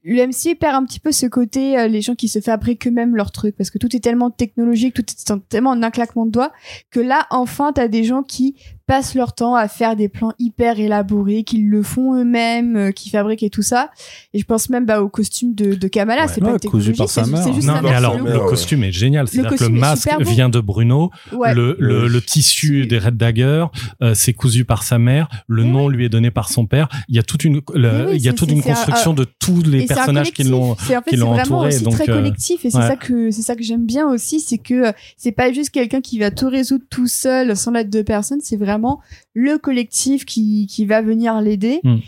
le 0.08 0.26
MC 0.26 0.58
perd 0.58 0.74
un 0.74 0.84
petit 0.86 1.00
peu 1.00 1.12
ce 1.12 1.26
côté 1.26 1.78
euh, 1.78 1.86
les 1.86 2.00
gens 2.00 2.14
qui 2.14 2.28
se 2.28 2.40
fabriquent 2.40 2.86
eux-mêmes 2.86 3.14
leurs 3.14 3.30
trucs 3.30 3.54
parce 3.54 3.70
que 3.70 3.76
tout 3.76 3.94
est 3.94 4.00
tellement 4.00 4.30
technologique, 4.30 4.94
tout 4.94 5.02
est 5.02 5.48
tellement 5.50 5.70
en 5.70 5.82
un 5.82 5.90
claquement 5.90 6.24
de 6.24 6.30
doigts 6.30 6.52
que 6.90 7.00
là 7.00 7.26
enfin 7.30 7.72
t'as 7.74 7.88
des 7.88 8.04
gens 8.04 8.22
qui 8.22 8.56
passent 8.88 9.14
leur 9.14 9.34
temps 9.34 9.54
à 9.54 9.68
faire 9.68 9.96
des 9.96 10.08
plans 10.08 10.32
hyper 10.38 10.80
élaborés, 10.80 11.44
qu'ils 11.44 11.68
le 11.68 11.82
font 11.82 12.14
eux-mêmes, 12.14 12.76
euh, 12.76 12.90
qui 12.90 13.10
fabriquent 13.10 13.42
et 13.42 13.50
tout 13.50 13.62
ça. 13.62 13.90
Et 14.32 14.38
je 14.38 14.44
pense 14.44 14.70
même 14.70 14.86
bah, 14.86 15.02
au 15.02 15.10
costume 15.10 15.54
de, 15.54 15.74
de 15.74 15.88
Kamala, 15.88 16.26
c'est 16.26 16.40
pas 16.40 16.58
technologique, 16.58 16.96
c'est 17.06 17.24
juste 17.52 17.68
non, 17.68 17.74
mais 17.82 17.94
alors 17.94 18.18
le 18.18 18.40
costume 18.48 18.82
est 18.82 18.92
génial, 18.92 19.28
c'est-à-dire 19.28 19.58
que 19.58 19.64
le 19.64 19.70
masque 19.70 20.08
vient 20.20 20.48
de 20.48 20.60
Bruno, 20.60 21.10
le, 21.32 21.76
le, 21.78 22.08
le, 22.08 22.22
tissu 22.22 22.86
des 22.86 22.98
Red 22.98 23.18
Dagger, 23.18 23.66
euh, 24.02 24.14
c'est 24.14 24.32
cousu 24.32 24.64
par 24.64 24.82
sa 24.82 24.98
mère, 24.98 25.28
le 25.46 25.64
nom 25.64 25.88
lui 25.88 26.06
est 26.06 26.08
donné 26.08 26.30
par 26.30 26.48
son 26.48 26.66
père. 26.66 26.88
Il 27.08 27.14
y 27.14 27.18
a 27.18 27.22
toute 27.22 27.44
une, 27.44 27.60
il 27.74 28.20
y 28.20 28.28
a 28.28 28.32
toute 28.32 28.50
une 28.50 28.62
construction 28.62 29.12
de 29.12 29.26
tous 29.38 29.62
les 29.64 29.84
personnages 29.84 30.32
qui 30.32 30.44
l'ont, 30.44 30.76
qui 31.06 31.16
l'ont 31.16 31.38
entouré. 31.38 31.72
C'est 31.72 31.84
très 31.90 32.08
euh, 32.08 32.14
collectif. 32.14 32.64
Et 32.64 32.70
c'est 32.70 32.78
ça 32.78 32.96
que 32.96 33.30
c'est 33.30 33.42
ça 33.42 33.54
que 33.54 33.62
j'aime 33.62 33.84
bien 33.84 34.08
aussi, 34.08 34.40
c'est 34.40 34.58
que 34.58 34.92
c'est 35.18 35.32
pas 35.32 35.52
juste 35.52 35.70
quelqu'un 35.70 36.00
qui 36.00 36.18
va 36.18 36.30
tout 36.30 36.48
résoudre 36.48 36.84
tout 36.88 37.06
seul 37.06 37.54
sans 37.54 37.72
l'aide 37.72 37.90
de 37.90 38.00
personne, 38.00 38.38
c'est 38.42 38.56
vraiment 38.56 38.77
le 39.34 39.58
collectif 39.58 40.24
qui, 40.24 40.66
qui 40.66 40.86
va 40.86 41.02
venir 41.02 41.40
l'aider. 41.40 41.80
Hmm. 41.84 41.98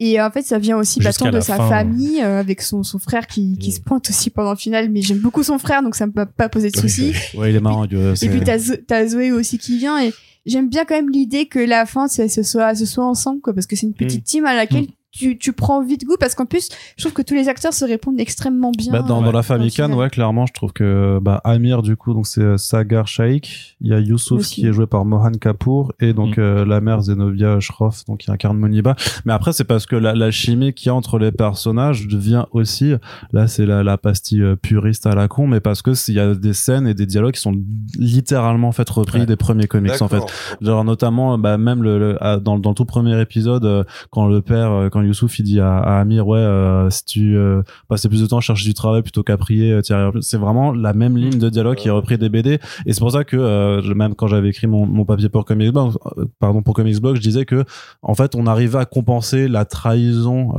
Et 0.00 0.20
en 0.20 0.30
fait, 0.30 0.42
ça 0.42 0.58
vient 0.58 0.76
aussi 0.76 1.00
bâton 1.00 1.30
de 1.30 1.40
sa 1.40 1.56
famille, 1.56 2.20
euh, 2.22 2.38
avec 2.38 2.62
son, 2.62 2.84
son 2.84 3.00
frère 3.00 3.26
qui, 3.26 3.58
qui 3.58 3.70
hmm. 3.70 3.72
se 3.72 3.80
pointe 3.80 4.10
aussi 4.10 4.30
pendant 4.30 4.50
le 4.50 4.56
final. 4.56 4.90
Mais 4.90 5.02
j'aime 5.02 5.18
beaucoup 5.18 5.42
son 5.42 5.58
frère, 5.58 5.82
donc 5.82 5.96
ça 5.96 6.06
me 6.06 6.12
peut 6.12 6.26
pas 6.26 6.48
poser 6.48 6.70
de 6.70 6.76
soucis. 6.76 7.14
ouais, 7.34 7.50
il 7.50 7.56
est 7.56 7.60
marrant. 7.60 7.84
Et 7.84 8.28
puis 8.28 8.40
t'as, 8.44 9.06
Zoé 9.06 9.32
aussi 9.32 9.58
qui 9.58 9.78
vient. 9.78 10.00
Et 10.00 10.12
j'aime 10.46 10.68
bien 10.68 10.84
quand 10.84 10.94
même 10.94 11.10
l'idée 11.10 11.46
que 11.46 11.58
la 11.58 11.84
fin, 11.84 12.06
ce 12.06 12.28
soit, 12.42 12.74
ce 12.74 12.86
soit 12.86 13.04
ensemble, 13.04 13.40
quoi, 13.40 13.52
parce 13.52 13.66
que 13.66 13.74
c'est 13.74 13.86
une 13.86 13.94
petite 13.94 14.20
hmm. 14.20 14.30
team 14.30 14.46
à 14.46 14.54
laquelle 14.54 14.86
tu, 15.10 15.38
tu 15.38 15.52
prends 15.52 15.82
vite 15.82 16.04
goût 16.04 16.16
parce 16.20 16.34
qu'en 16.34 16.44
plus 16.44 16.68
je 16.96 17.02
trouve 17.02 17.14
que 17.14 17.22
tous 17.22 17.34
les 17.34 17.48
acteurs 17.48 17.72
se 17.72 17.84
répondent 17.84 18.20
extrêmement 18.20 18.70
bien 18.70 18.92
bah, 18.92 19.02
dans, 19.02 19.22
dans, 19.22 19.32
la 19.32 19.42
famille 19.42 19.72
Khan 19.72 19.90
ouais 19.94 20.10
clairement 20.10 20.44
je 20.44 20.52
trouve 20.52 20.72
que 20.72 21.18
bah, 21.22 21.40
Amir 21.44 21.80
du 21.80 21.96
coup 21.96 22.12
donc 22.12 22.26
c'est 22.26 22.42
euh, 22.42 22.56
Sagar 22.58 23.08
Shaikh. 23.08 23.76
Il 23.80 23.88
y 23.88 23.94
a 23.94 24.00
Youssouf 24.00 24.46
qui 24.46 24.66
est 24.66 24.72
joué 24.72 24.86
par 24.86 25.06
Mohan 25.06 25.32
Kapoor 25.32 25.92
et 25.98 26.12
donc 26.12 26.36
mm. 26.36 26.40
euh, 26.40 26.64
la 26.66 26.82
mère 26.82 27.00
Zenobia 27.00 27.58
Shroff 27.58 28.04
donc 28.04 28.18
qui 28.18 28.30
incarne 28.30 28.58
Moniba. 28.58 28.96
Mais 29.24 29.32
après 29.32 29.54
c'est 29.54 29.64
parce 29.64 29.86
que 29.86 29.96
la, 29.96 30.14
la 30.14 30.30
chimie 30.30 30.74
qu'il 30.74 30.88
y 30.88 30.90
a 30.90 30.94
entre 30.94 31.18
les 31.18 31.32
personnages 31.32 32.06
devient 32.06 32.44
aussi 32.52 32.92
là 33.32 33.48
c'est 33.48 33.64
la, 33.64 33.82
la 33.82 33.96
pastille 33.96 34.42
euh, 34.42 34.56
puriste 34.56 35.06
à 35.06 35.14
la 35.14 35.26
con 35.26 35.46
mais 35.46 35.60
parce 35.60 35.80
que 35.80 35.92
il 36.08 36.14
y 36.14 36.20
a 36.20 36.34
des 36.34 36.52
scènes 36.52 36.86
et 36.86 36.94
des 36.94 37.06
dialogues 37.06 37.34
qui 37.34 37.40
sont 37.40 37.54
littéralement 37.98 38.72
fait 38.72 38.88
repris 38.88 39.24
des 39.24 39.36
premiers 39.36 39.68
comics 39.68 40.02
en 40.02 40.08
fait. 40.08 40.22
Genre 40.60 40.84
notamment 40.84 41.38
bah, 41.38 41.56
même 41.56 41.82
le, 41.82 42.18
dans, 42.42 42.58
dans 42.58 42.70
le 42.70 42.74
tout 42.74 42.84
premier 42.84 43.18
épisode 43.20 43.86
quand 44.10 44.26
le 44.26 44.42
père 44.42 44.88
quand 44.92 44.97
Youssouf 45.02 45.38
il 45.38 45.42
dit 45.44 45.60
à, 45.60 45.78
Amir 45.78 46.26
ouais 46.26 46.38
euh, 46.38 46.90
si 46.90 47.04
tu 47.04 47.36
euh, 47.36 47.62
passais 47.88 48.08
plus 48.08 48.20
de 48.20 48.26
temps 48.26 48.38
à 48.38 48.40
chercher 48.40 48.68
du 48.68 48.74
travail 48.74 49.02
plutôt 49.02 49.22
qu'à 49.22 49.36
prier 49.36 49.72
euh, 49.72 50.10
c'est 50.20 50.36
vraiment 50.36 50.72
la 50.72 50.92
même 50.92 51.16
ligne 51.16 51.38
de 51.38 51.48
dialogue 51.48 51.76
qui 51.76 51.88
est 51.88 51.92
repris 51.92 52.18
des 52.18 52.28
BD 52.28 52.58
et 52.86 52.92
c'est 52.92 53.00
pour 53.00 53.12
ça 53.12 53.24
que 53.24 53.36
euh, 53.36 53.94
même 53.94 54.14
quand 54.14 54.26
j'avais 54.26 54.48
écrit 54.48 54.66
mon, 54.66 54.86
mon 54.86 55.04
papier 55.04 55.28
pour 55.28 55.44
Comics 55.44 55.72
Blog 55.72 55.94
pardon 56.38 56.62
pour 56.62 56.74
Comics 56.74 57.00
Blog 57.00 57.16
je 57.16 57.20
disais 57.20 57.44
que 57.44 57.64
en 58.02 58.14
fait 58.14 58.34
on 58.34 58.46
arrivait 58.46 58.78
à 58.78 58.84
compenser 58.84 59.48
la 59.48 59.64
trahison 59.64 60.52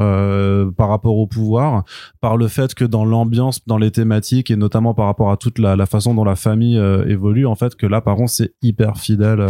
par 0.77 0.89
rapport 0.89 1.17
au 1.17 1.27
pouvoir 1.27 1.83
par 2.21 2.37
le 2.37 2.47
fait 2.47 2.73
que 2.73 2.85
dans 2.85 3.05
l'ambiance 3.05 3.65
dans 3.67 3.77
les 3.77 3.91
thématiques 3.91 4.51
et 4.51 4.55
notamment 4.55 4.93
par 4.93 5.05
rapport 5.05 5.31
à 5.31 5.37
toute 5.37 5.59
la, 5.59 5.75
la 5.75 5.85
façon 5.85 6.13
dont 6.13 6.23
la 6.23 6.35
famille 6.35 6.77
évolue 7.07 7.45
en 7.45 7.55
fait 7.55 7.75
que 7.75 7.85
là 7.85 8.01
par 8.01 8.15
contre 8.15 8.31
c'est 8.31 8.53
hyper 8.61 8.97
fidèle 8.97 9.43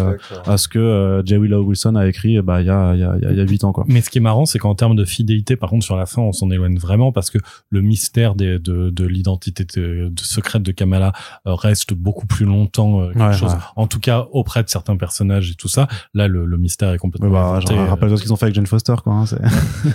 à 0.46 0.58
ce 0.58 0.68
que 0.68 1.22
J. 1.26 1.38
Willow 1.38 1.64
Wilson 1.64 1.96
a 1.96 2.08
écrit 2.08 2.42
bah 2.42 2.62
il 2.62 2.68
y 2.68 2.70
a 2.70 2.94
il 2.94 3.00
y 3.00 3.04
a 3.04 3.18
il 3.32 3.38
y 3.38 3.42
a 3.42 3.44
8 3.44 3.64
ans 3.64 3.72
quoi. 3.72 3.86
Mais 3.88 4.02
ce 4.02 4.10
qui 4.10 4.18
est 4.18 4.22
marrant 4.22 4.46
c'est 4.46 4.60
qu'en 4.60 4.76
termes 4.80 4.96
de 4.96 5.04
fidélité, 5.04 5.58
par 5.58 5.70
contre, 5.70 5.84
sur 5.84 5.98
la 5.98 6.06
fin, 6.06 6.22
on 6.22 6.32
s'en 6.32 6.50
éloigne 6.50 6.78
vraiment 6.78 7.12
parce 7.12 7.30
que 7.30 7.38
le 7.70 7.82
mystère 7.82 8.34
de, 8.34 8.58
de 8.58 9.06
l'identité 9.06 9.66
de, 9.66 10.12
secrète 10.22 10.64
de 10.64 10.72
Kamala 10.72 11.12
euh, 11.46 11.54
reste 11.54 11.94
beaucoup 11.94 12.26
plus 12.26 12.46
longtemps 12.46 13.02
euh, 13.02 13.12
quelque 13.12 13.34
chose. 13.34 13.56
En 13.76 13.88
tout 13.88 14.00
cas, 14.00 14.28
auprès 14.32 14.64
de 14.64 14.70
certains 14.70 14.96
personnages 14.96 15.52
et 15.52 15.56
tout 15.56 15.68
ça. 15.68 15.88
Là, 16.14 16.30
le, 16.30 16.58
mystère 16.58 16.94
est 16.94 16.98
complètement. 16.98 17.30
bah, 17.30 17.60
rappelle 17.90 18.18
ce 18.18 18.22
qu'ils 18.22 18.32
ont 18.32 18.38
fait 18.38 18.46
avec 18.46 18.56
Jane 18.56 18.68
Foster, 18.68 18.96
quoi. 19.04 19.14
Hein, 19.14 19.26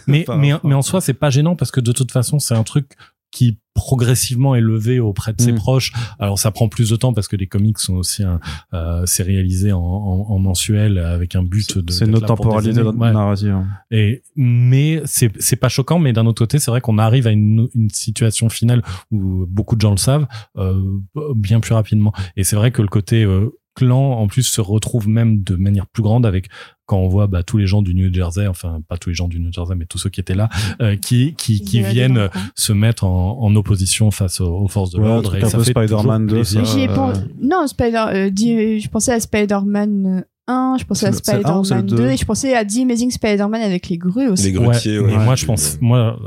mais, 0.07 0.26
mais, 0.37 0.53
mais 0.62 0.74
en 0.74 0.82
soi, 0.82 1.01
c'est 1.01 1.14
pas 1.14 1.30
gênant 1.30 1.57
parce 1.57 1.70
que 1.70 1.80
de 1.80 1.93
toute 1.93 2.12
façon, 2.12 2.39
c'est 2.39 2.55
un 2.55 2.62
truc 2.62 2.93
qui 3.35 3.59
progressivement 3.74 4.55
élevé 4.55 5.01
auprès 5.01 5.32
de 5.32 5.43
ses 5.43 5.51
mm. 5.51 5.57
proches. 5.57 5.93
Alors 6.20 6.39
ça 6.39 6.53
prend 6.53 6.68
plus 6.68 6.91
de 6.91 6.97
temps 6.97 7.12
parce 7.12 7.26
que 7.26 7.35
les 7.35 7.49
comics 7.49 7.78
sont 7.78 7.95
aussi 7.95 8.22
euh, 8.72 9.05
sérialisés 9.05 9.72
en, 9.72 9.80
en, 9.80 10.26
en, 10.30 10.39
mensuel 10.39 10.99
avec 10.99 11.35
un 11.35 11.43
but 11.43 11.78
de. 11.78 11.91
C'est 11.93 12.07
notre 12.07 12.26
temporalité 12.26 12.78
de 12.78 12.85
notre 12.85 12.99
narration. 12.99 13.66
Et 13.91 14.22
mais 14.37 15.03
c'est 15.05 15.30
c'est 15.41 15.57
pas 15.57 15.68
choquant, 15.68 15.99
mais 15.99 16.12
d'un 16.12 16.24
autre 16.26 16.39
côté 16.39 16.61
c'est 16.61 16.70
vrai 16.70 16.80
qu'on 16.80 16.99
arrive 16.99 17.26
à 17.26 17.32
une, 17.32 17.68
une 17.74 17.91
situation 17.91 18.49
finale 18.49 18.82
où 19.11 19.45
beaucoup 19.49 19.74
de 19.74 19.80
gens 19.80 19.91
le 19.91 19.97
savent 19.97 20.28
euh, 20.57 20.80
bien 21.35 21.59
plus 21.59 21.74
rapidement. 21.74 22.12
Et 22.37 22.45
c'est 22.45 22.57
vrai 22.57 22.70
que 22.70 22.80
le 22.80 22.89
côté 22.89 23.24
euh, 23.24 23.51
clan 23.75 24.12
en 24.12 24.27
plus 24.27 24.43
se 24.43 24.61
retrouve 24.61 25.09
même 25.09 25.43
de 25.43 25.57
manière 25.57 25.87
plus 25.87 26.03
grande 26.03 26.27
avec 26.27 26.49
quand 26.87 26.99
on 26.99 27.09
voit 27.09 27.27
bah, 27.27 27.43
tous 27.43 27.57
les 27.57 27.66
gens 27.66 27.81
du 27.83 27.95
New 27.95 28.12
Jersey, 28.12 28.47
enfin 28.47 28.81
pas 28.89 28.99
tous 28.99 29.09
les 29.09 29.14
gens 29.14 29.27
du 29.27 29.41
New 29.41 29.53
Jersey, 29.53 29.75
mais 29.75 29.87
tous 29.87 29.99
ceux 29.99 30.11
qui 30.11 30.20
étaient 30.20 30.35
là, 30.35 30.49
euh, 30.83 30.97
qui 30.97 31.35
qui, 31.35 31.62
qui 31.62 31.83
viennent 31.83 32.29
se 32.55 32.72
mettre 32.72 33.05
en, 33.05 33.41
en 33.41 33.57
opposition 33.57 34.11
face 34.11 34.41
aux, 34.41 34.68
forces 34.68 34.91
de 34.91 35.01
l'ordre. 35.01 35.35
et 35.37 35.41
ça 35.43 35.59
fait 35.59 35.70
Spider-Man 35.70 36.27
2. 36.27 36.43
Non, 37.41 37.66
Spider, 37.66 38.05
euh, 38.09 38.31
je 38.35 38.89
pensais 38.89 39.12
à 39.12 39.20
Spider-Man 39.20 40.25
1, 40.47 40.77
je 40.79 40.85
pensais 40.85 41.07
à 41.07 41.13
Spider-Man 41.13 41.87
2 41.87 42.11
et 42.11 42.17
je 42.17 42.25
pensais 42.25 42.55
à 42.55 42.65
The 42.65 42.79
Amazing 42.83 43.11
Spider-Man 43.11 43.63
avec 43.63 43.89
les 43.89 43.99
grues 43.99 44.29
aussi. 44.29 44.45
Les 44.45 44.53
grutiers, 44.53 44.99
ouais. 44.99 45.17
moi, 45.17 45.35
je 45.37 45.47
pense, 45.47 45.79
moi, 45.81 46.19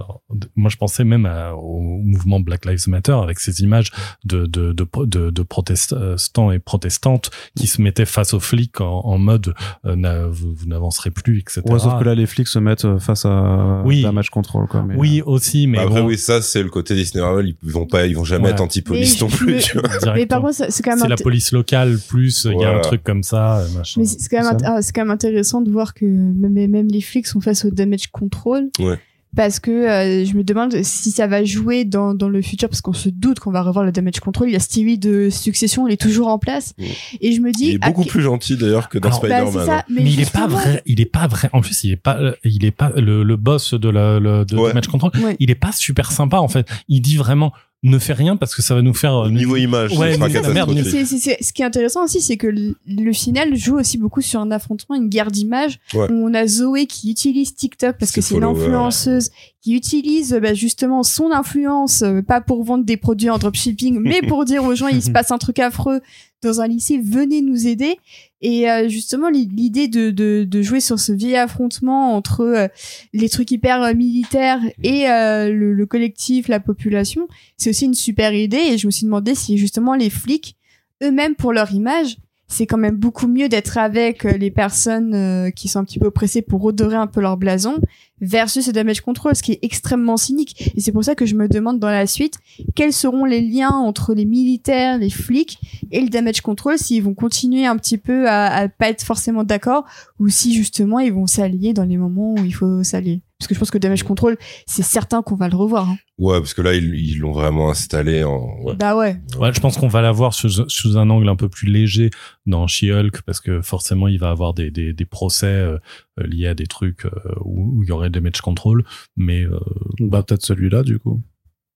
moi, 0.55 0.70
je 0.70 0.78
pensais 0.78 1.03
même 1.03 1.30
au 1.55 1.80
mouvement 1.82 2.39
Black 2.39 2.65
Lives 2.65 2.88
Matter 2.88 3.11
avec 3.11 3.39
ces 3.39 3.61
images 3.61 3.91
de, 4.26 4.45
de, 4.45 4.74
de, 4.74 4.88
de, 5.05 5.30
de 5.30 5.41
protestants 5.43 6.51
et 6.51 6.59
protestantes 6.59 7.30
qui 7.55 7.68
se 7.68 7.82
mettaient 7.82 8.05
face 8.05 8.34
aux 8.34 8.39
flics 8.39 8.82
en, 8.82 9.01
en 9.01 9.18
mode 9.18 9.53
euh, 9.86 10.28
vous, 10.30 10.55
n'avancerez 10.65 11.11
plus, 11.11 11.39
etc. 11.39 11.61
Ouais, 11.65 11.80
sauf 11.80 11.99
que 11.99 12.03
là, 12.03 12.15
les 12.15 12.26
flics 12.26 12.47
se 12.47 12.59
mettent 12.59 12.86
euh, 12.86 12.99
face 12.99 13.26
à 13.26 13.82
oui. 13.86 14.05
match 14.11 14.30
control, 14.30 14.68
quoi. 14.68 14.84
Mais, 14.84 14.95
oui, 14.95 15.22
euh, 15.22 15.30
aussi, 15.30 15.68
mais. 15.68 15.78
Bah, 15.78 15.84
après, 15.86 16.01
oui, 16.01 16.18
ça, 16.18 16.41
c'est 16.41 16.63
le 16.63 16.70
côté 16.70 16.95
Disney 16.95 17.24
Marvel. 17.24 17.55
Ils 17.63 17.72
vont 17.72 17.86
pas, 17.86 18.05
ils 18.05 18.15
vont 18.15 18.24
jamais 18.24 18.49
être 18.49 18.61
anti-police 18.61 19.22
non 19.22 19.28
plus, 19.28 19.59
tu 19.59 19.80
vois. 19.80 20.13
Mais 20.15 20.26
par 20.26 20.41
contre, 20.41 20.55
c'est 20.70 20.84
quand 20.84 20.91
même. 20.91 20.99
C'est 20.99 21.07
la 21.07 21.18
police 21.18 21.51
locale 21.51 21.99
plus, 22.07 22.45
il 22.45 22.59
y 22.59 22.65
a 22.65 22.76
un 22.76 22.80
truc 22.80 23.03
comme 23.03 23.24
ça, 23.24 23.63
machin 23.76 24.06
c'est 24.07 24.29
quand, 24.29 24.43
même 24.43 24.57
ah, 24.63 24.81
c'est 24.81 24.93
quand 24.93 25.01
même 25.01 25.11
intéressant 25.11 25.61
de 25.61 25.69
voir 25.69 25.93
que 25.93 26.05
même, 26.05 26.53
même 26.71 26.87
les 26.87 27.01
flics 27.01 27.27
sont 27.27 27.41
face 27.41 27.65
au 27.65 27.69
damage 27.69 28.07
control. 28.07 28.69
Ouais. 28.79 28.97
Parce 29.35 29.59
que 29.59 29.69
euh, 29.69 30.25
je 30.25 30.33
me 30.35 30.43
demande 30.43 30.81
si 30.81 31.11
ça 31.11 31.27
va 31.27 31.43
jouer 31.43 31.85
dans, 31.85 32.15
dans 32.15 32.27
le 32.27 32.41
futur, 32.41 32.69
parce 32.69 32.81
qu'on 32.81 32.93
se 32.93 33.09
doute 33.09 33.39
qu'on 33.39 33.51
va 33.51 33.61
revoir 33.61 33.85
le 33.85 33.91
damage 33.91 34.19
control. 34.19 34.49
Il 34.49 34.53
y 34.53 34.55
a 34.55 34.59
Stevie 34.59 34.97
de 34.97 35.29
Succession, 35.29 35.87
il 35.87 35.93
est 35.93 36.01
toujours 36.01 36.27
en 36.27 36.39
place. 36.39 36.73
Et 37.21 37.33
je 37.33 37.41
me 37.41 37.51
dis. 37.51 37.67
Il 37.67 37.75
est 37.75 37.77
beaucoup 37.77 38.05
plus 38.05 38.21
gentil 38.21 38.57
d'ailleurs 38.57 38.89
que 38.89 38.97
dans 38.97 39.11
Spider-Man. 39.11 39.67
Bah, 39.67 39.85
mais, 39.89 40.01
il 40.01 40.19
est 40.21 40.31
pas 40.31 40.47
vrai. 40.47 40.81
Il 40.87 41.01
est 41.01 41.05
pas 41.05 41.27
vrai. 41.27 41.49
En 41.53 41.61
plus, 41.61 41.83
il 41.83 41.91
est 41.91 41.97
pas. 41.97 42.19
Il 42.43 42.65
est 42.65 42.71
pas 42.71 42.91
le, 42.95 43.21
le 43.21 43.35
boss 43.35 43.75
de 43.75 43.89
la 43.89 44.19
le, 44.19 44.43
de 44.43 44.55
damage 44.55 44.87
control. 44.87 45.11
Il 45.39 45.51
est 45.51 45.55
pas 45.55 45.71
super 45.71 46.11
sympa 46.11 46.37
en 46.37 46.47
fait. 46.47 46.67
Il 46.87 47.01
dit 47.01 47.17
vraiment 47.17 47.53
ne 47.89 47.99
fait 47.99 48.13
rien 48.13 48.38
parce 48.38 48.55
que 48.55 48.61
ça 48.61 48.75
va 48.75 48.81
nous 48.81 48.93
faire 48.93 49.15
euh, 49.15 49.29
niveau 49.29 49.55
image 49.55 49.97
ouais, 49.97 50.17
merde, 50.17 50.35
ce 50.35 51.53
qui 51.53 51.61
est 51.61 51.65
intéressant 51.65 52.03
aussi 52.03 52.21
c'est 52.21 52.38
que 52.38 52.47
le, 52.47 53.13
final 53.13 53.55
joue 53.55 53.77
aussi 53.79 53.97
beaucoup 53.97 54.21
sur 54.21 54.39
un 54.39 54.51
affrontement 54.51 54.95
une 54.95 55.09
guerre 55.09 55.31
d'image 55.31 55.79
où 55.93 55.99
on 56.09 56.33
a 56.33 56.45
Zoé 56.45 56.85
qui 56.85 57.11
utilise 57.11 57.55
TikTok 57.55 57.97
parce 57.97 58.11
que 58.11 58.21
c'est 58.21 58.35
une 58.35 58.43
influenceuse 58.43 59.31
qui 59.61 59.75
utilise 59.75 60.38
bah, 60.41 60.53
justement 60.53 61.03
son 61.03 61.31
influence 61.31 62.01
euh, 62.01 62.21
pas 62.21 62.41
pour 62.41 62.63
vendre 62.63 62.85
des 62.85 62.97
produits 62.97 63.29
en 63.29 63.38
dropshipping 63.38 63.99
mais 63.99 64.21
pour 64.27 64.45
dire 64.45 64.63
aux 64.63 64.75
gens 64.75 64.88
il 64.88 65.01
se 65.01 65.11
passe 65.11 65.31
un 65.31 65.38
truc 65.38 65.59
affreux 65.59 66.01
dans 66.43 66.61
un 66.61 66.67
lycée 66.67 66.99
venez 66.99 67.41
nous 67.41 67.67
aider 67.67 67.97
et 68.41 68.69
euh, 68.69 68.88
justement, 68.88 69.29
l'idée 69.29 69.88
de, 69.88 70.11
de, 70.11 70.45
de, 70.47 70.61
jouer 70.61 70.79
sur 70.79 70.99
ce 70.99 71.11
vieil 71.11 71.38
affrontement 71.38 72.15
entre 72.15 72.41
euh, 72.41 72.67
les 73.13 73.29
trucs 73.29 73.49
hyper 73.49 73.81
euh, 73.81 73.93
militaires 73.93 74.59
et 74.84 75.05
le, 75.07 75.73
le, 75.73 75.85
collectif, 75.85 76.47
la 76.47 76.59
population, 76.59 77.27
c'est 77.57 77.72
aussi 77.72 77.85
une 77.85 77.95
super 77.95 78.34
idée. 78.34 78.57
Et 78.57 78.77
je 78.77 78.85
me 78.85 78.91
suis 78.91 79.05
demandé 79.05 79.34
si 79.34 79.57
justement 79.57 79.95
les 79.95 80.09
flics, 80.09 80.55
eux-mêmes 81.01 81.35
pour 81.35 81.51
leur 81.51 81.72
image, 81.73 82.18
c'est 82.48 82.65
quand 82.65 82.78
même 82.78 82.95
beaucoup 82.95 83.28
mieux 83.28 83.49
d'être 83.49 83.78
avec 83.78 84.26
euh, 84.26 84.38
les 84.38 84.52
personnes 84.52 85.14
euh, 85.14 85.49
qui 85.52 85.68
sont 85.68 85.80
un 85.80 85.84
petit 85.84 85.99
peu 85.99 86.07
oppressées 86.07 86.41
pour 86.41 86.61
redorer 86.61 86.95
un 86.95 87.07
peu 87.07 87.19
leur 87.19 87.38
blason 87.38 87.76
versus 88.22 88.65
ce 88.65 88.72
damage 88.72 89.02
control, 89.02 89.36
ce 89.36 89.44
qui 89.44 89.52
est 89.52 89.60
extrêmement 89.61 90.18
cynique. 90.18 90.72
Et 90.76 90.80
c'est 90.80 90.91
pour 90.91 91.03
ça 91.03 91.14
que 91.14 91.26
je 91.26 91.36
me 91.36 91.48
demande 91.48 91.80
dans 91.80 91.90
la 91.90 92.07
suite 92.07 92.36
quels 92.74 92.94
seront 92.94 93.26
les 93.26 93.41
liens 93.41 93.72
entre 93.72 94.14
les 94.14 94.26
militaires, 94.26 94.98
les 94.98 95.10
flics 95.10 95.60
et 95.91 96.02
le 96.02 96.07
damage 96.07 96.41
control, 96.41 96.78
s'ils 96.78 97.03
vont 97.03 97.14
continuer 97.14 97.65
un 97.65 97.76
petit 97.78 97.98
peu 97.98 98.28
à, 98.28 98.45
à 98.45 98.69
pas 98.69 98.90
être 98.90 99.03
forcément 99.03 99.44
d'accord 99.44 99.86
ou 100.19 100.30
si 100.30 100.53
justement 100.53 100.99
ils 100.99 101.14
vont 101.14 101.28
s'allier 101.28 101.74
dans 101.74 101.86
les 101.86 101.98
moments 101.98 102.34
où 102.34 102.44
il 102.45 102.53
faut 102.53 102.84
s'allier? 102.84 103.22
Parce 103.39 103.47
que 103.47 103.53
je 103.53 103.59
pense 103.59 103.69
que 103.69 103.77
Damage 103.77 104.03
Control, 104.03 104.38
c'est 104.65 104.84
certain 104.84 105.22
qu'on 105.22 105.35
va 105.35 105.47
le 105.47 105.55
revoir. 105.55 105.89
Hein. 105.89 105.97
Ouais, 106.18 106.39
parce 106.39 106.55
que 106.55 106.61
là, 106.64 106.73
ils 106.73 107.19
l'ont 107.19 107.31
vraiment 107.31 107.69
installé 107.69 108.23
en. 108.23 108.59
Ouais. 108.64 108.76
Bah 108.76 108.95
ouais. 108.95 109.18
Ouais, 109.39 109.53
je 109.53 109.59
pense 109.59 109.77
qu'on 109.77 109.88
va 109.88 110.01
l'avoir 110.01 110.34
sous, 110.34 110.68
sous 110.68 110.97
un 110.97 111.09
angle 111.11 111.30
un 111.30 111.35
peu 111.35 111.47
plus 111.47 111.68
léger 111.68 112.09
dans 112.47 112.65
She-Hulk, 112.65 113.22
parce 113.22 113.39
que 113.39 113.61
forcément, 113.61 114.07
il 114.07 114.18
va 114.18 114.30
avoir 114.30 114.53
des, 114.55 114.72
des, 114.72 114.91
des 114.91 115.05
procès 115.05 115.45
euh, 115.45 115.77
liés 116.18 116.47
à 116.47 116.55
des 116.55 116.65
trucs 116.65 117.05
euh, 117.05 117.11
où, 117.41 117.77
où 117.77 117.84
il 117.84 117.89
y 117.89 117.91
aurait 117.91 118.09
Damage 118.09 118.41
Control, 118.41 118.84
mais. 119.15 119.43
Euh, 119.43 119.59
bah, 119.99 120.23
peut-être 120.23 120.43
celui-là, 120.43 120.84
du 120.84 120.99
coup 120.99 121.22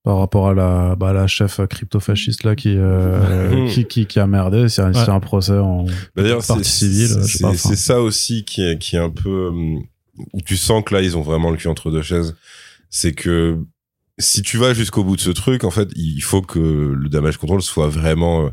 par 0.04 0.18
rapport 0.18 0.48
à 0.48 0.54
la, 0.54 0.96
bah, 0.96 1.12
la 1.12 1.28
chef 1.28 1.60
crypto-fasciste 1.68 2.42
là 2.42 2.56
qui, 2.56 2.74
euh, 2.76 3.68
qui, 3.70 3.84
qui, 3.84 4.06
qui, 4.06 4.18
a 4.18 4.26
merdé, 4.26 4.68
c'est 4.68 4.82
ouais. 4.82 5.08
un 5.08 5.20
procès 5.20 5.56
en 5.56 5.84
bah, 6.16 6.22
partie 6.46 6.64
civile. 6.64 7.22
C'est 7.22 7.76
ça 7.76 8.00
aussi 8.00 8.44
qui 8.44 8.62
est, 8.62 8.78
qui 8.78 8.96
est 8.96 8.98
un 8.98 9.10
peu 9.10 9.52
où 10.32 10.40
tu 10.40 10.56
sens 10.56 10.82
que 10.84 10.94
là 10.94 11.02
ils 11.02 11.16
ont 11.16 11.22
vraiment 11.22 11.50
le 11.50 11.56
cul 11.56 11.68
entre 11.68 11.90
deux 11.90 12.02
chaises. 12.02 12.36
C'est 12.90 13.12
que 13.12 13.58
si 14.18 14.42
tu 14.42 14.58
vas 14.58 14.74
jusqu'au 14.74 15.04
bout 15.04 15.16
de 15.16 15.20
ce 15.20 15.30
truc, 15.30 15.64
en 15.64 15.70
fait, 15.70 15.88
il 15.96 16.22
faut 16.22 16.42
que 16.42 16.58
le 16.58 17.08
damage 17.08 17.38
control 17.38 17.62
soit 17.62 17.88
vraiment 17.88 18.50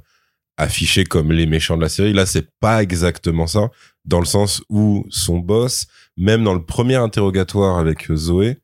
affiché 0.57 1.05
comme 1.05 1.31
les 1.31 1.45
méchants 1.45 1.77
de 1.77 1.81
la 1.81 1.89
série. 1.89 2.13
Là, 2.13 2.25
c'est 2.25 2.49
pas 2.59 2.81
exactement 2.81 3.47
ça, 3.47 3.69
dans 4.05 4.19
le 4.19 4.25
sens 4.25 4.61
où 4.69 5.05
son 5.09 5.39
boss, 5.39 5.87
même 6.17 6.43
dans 6.43 6.53
le 6.53 6.63
premier 6.63 6.95
interrogatoire 6.95 7.77
avec 7.77 8.11
Zoé, 8.13 8.57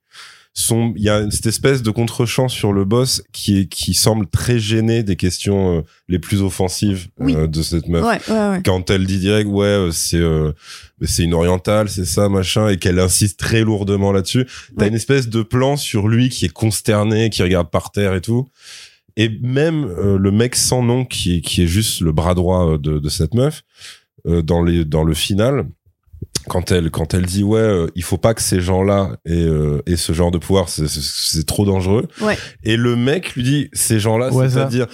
son 0.57 0.93
il 0.95 1.03
y 1.03 1.09
a 1.09 1.29
cette 1.29 1.47
espèce 1.47 1.83
de 1.83 1.91
contre-champ 1.91 2.47
sur 2.47 2.71
le 2.71 2.85
boss 2.85 3.21
qui 3.33 3.59
est 3.59 3.65
qui 3.67 3.93
semble 3.93 4.25
très 4.25 4.57
gêné 4.57 5.03
des 5.03 5.17
questions 5.17 5.79
euh, 5.79 5.81
les 6.07 6.17
plus 6.17 6.41
offensives 6.41 7.09
oui. 7.19 7.35
euh, 7.35 7.45
de 7.45 7.61
cette 7.61 7.89
meuf 7.89 8.05
ouais, 8.05 8.33
ouais, 8.33 8.49
ouais. 8.49 8.61
quand 8.63 8.89
elle 8.89 9.05
dit 9.05 9.19
direct 9.19 9.49
ouais 9.49 9.65
euh, 9.65 9.91
c'est 9.91 10.23
c'est 11.01 11.23
une 11.23 11.33
orientale 11.33 11.89
c'est 11.89 12.05
ça 12.05 12.29
machin 12.29 12.69
et 12.69 12.77
qu'elle 12.77 12.99
insiste 12.99 13.37
très 13.37 13.63
lourdement 13.63 14.13
là-dessus 14.13 14.47
t'as 14.77 14.87
une 14.87 14.95
espèce 14.95 15.27
de 15.27 15.43
plan 15.43 15.75
sur 15.75 16.07
lui 16.07 16.29
qui 16.29 16.45
est 16.45 16.53
consterné 16.53 17.29
qui 17.29 17.43
regarde 17.43 17.69
par 17.69 17.91
terre 17.91 18.15
et 18.15 18.21
tout 18.21 18.47
et 19.17 19.29
même 19.41 19.93
le 19.93 20.31
mec 20.31 20.55
sans 20.55 20.81
nom 20.81 21.03
qui 21.03 21.37
est 21.37 21.41
qui 21.41 21.63
est 21.63 21.67
juste 21.67 21.99
le 21.99 22.13
bras 22.13 22.33
droit 22.33 22.77
de, 22.77 22.99
de 22.99 23.09
cette 23.09 23.33
meuf 23.33 23.63
dans 24.25 24.63
les 24.63 24.85
dans 24.85 25.03
le 25.03 25.13
final 25.13 25.65
quand 26.47 26.71
elle 26.71 26.89
quand 26.91 27.13
elle 27.13 27.25
dit 27.25 27.43
ouais 27.43 27.59
euh, 27.59 27.87
il 27.95 28.03
faut 28.03 28.17
pas 28.17 28.33
que 28.33 28.41
ces 28.41 28.61
gens-là 28.61 29.17
aient, 29.25 29.33
euh, 29.33 29.81
aient 29.85 29.95
ce 29.95 30.13
genre 30.13 30.31
de 30.31 30.37
pouvoir 30.37 30.69
c'est 30.69 30.87
c'est 30.87 31.45
trop 31.45 31.65
dangereux. 31.65 32.07
Ouais. 32.21 32.37
et 32.63 32.77
le 32.77 32.95
mec 32.95 33.35
lui 33.35 33.43
dit 33.43 33.69
ces 33.73 33.99
gens-là 33.99 34.31
ouais, 34.31 34.49
c'est-à-dire 34.49 34.87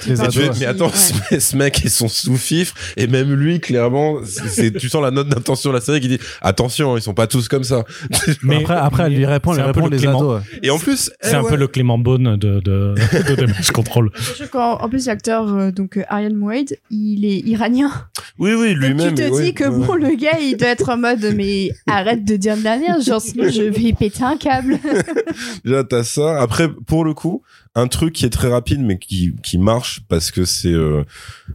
mais 0.59 0.65
attends 0.65 0.91
ouais. 1.31 1.39
ce 1.39 1.55
mec 1.57 1.81
ils 1.83 1.89
sont 1.89 2.07
sous-fifre 2.07 2.75
et 2.97 3.07
même 3.07 3.33
lui 3.33 3.59
clairement 3.59 4.17
c'est 4.23 4.71
tu 4.77 4.89
sens 4.89 5.01
la 5.01 5.11
note 5.11 5.27
d'intention 5.29 5.69
de 5.71 5.75
la 5.75 5.81
série 5.81 5.99
qui 6.01 6.07
dit 6.07 6.19
attention 6.41 6.97
ils 6.97 7.01
sont 7.01 7.13
pas 7.13 7.27
tous 7.27 7.47
comme 7.47 7.63
ça. 7.63 7.83
Mais 8.43 8.57
après 8.61 8.75
après 8.75 9.03
elle 9.03 9.13
lui 9.15 9.25
répond 9.25 9.53
elle 9.53 9.61
répond 9.63 9.87
les 9.87 9.97
Clément. 9.97 10.19
ados. 10.19 10.41
Et 10.63 10.69
en 10.69 10.79
plus 10.79 11.11
c'est 11.21 11.35
un 11.35 11.43
peu 11.43 11.55
le 11.55 11.67
Clément 11.67 11.97
Beaune 11.97 12.37
de 12.37 12.59
de, 12.59 12.95
de 13.29 13.35
Damage 13.35 13.71
Control. 13.71 14.11
En, 14.53 14.59
en 14.59 14.89
plus 14.89 15.07
l'acteur 15.07 15.53
euh, 15.53 15.71
donc 15.71 15.99
Ariane 16.09 16.35
Mouaid 16.35 16.77
il 16.89 17.25
est 17.25 17.39
iranien. 17.39 17.91
Oui 18.39 18.53
oui 18.53 18.73
lui-même 18.73 19.15
tu 19.15 19.23
te 19.23 19.41
dis 19.41 19.53
que 19.53 19.67
bon 19.69 19.95
le 19.95 20.15
gars 20.15 20.39
il 20.41 20.57
doit 20.57 20.69
être 20.69 20.89
en 20.89 20.97
mode 20.97 21.23
mais 21.41 21.71
arrête 21.87 22.23
de 22.25 22.35
dire 22.35 22.55
de 22.57 22.63
la 22.63 22.77
merde, 22.77 23.01
genre 23.03 23.21
sinon 23.21 23.49
je 23.49 23.63
vais 23.63 23.93
péter 23.93 24.23
un 24.23 24.37
câble. 24.37 24.79
Déjà 25.65 25.83
t'as 25.83 26.03
ça. 26.03 26.39
Après 26.41 26.69
pour 26.69 27.03
le 27.05 27.13
coup, 27.13 27.41
un 27.75 27.87
truc 27.87 28.13
qui 28.13 28.25
est 28.25 28.29
très 28.29 28.47
rapide 28.49 28.81
mais 28.81 28.97
qui 28.97 29.33
qui 29.43 29.57
marche 29.57 30.01
parce 30.07 30.31
que 30.31 30.45
c'est 30.45 30.69
euh, 30.73 31.03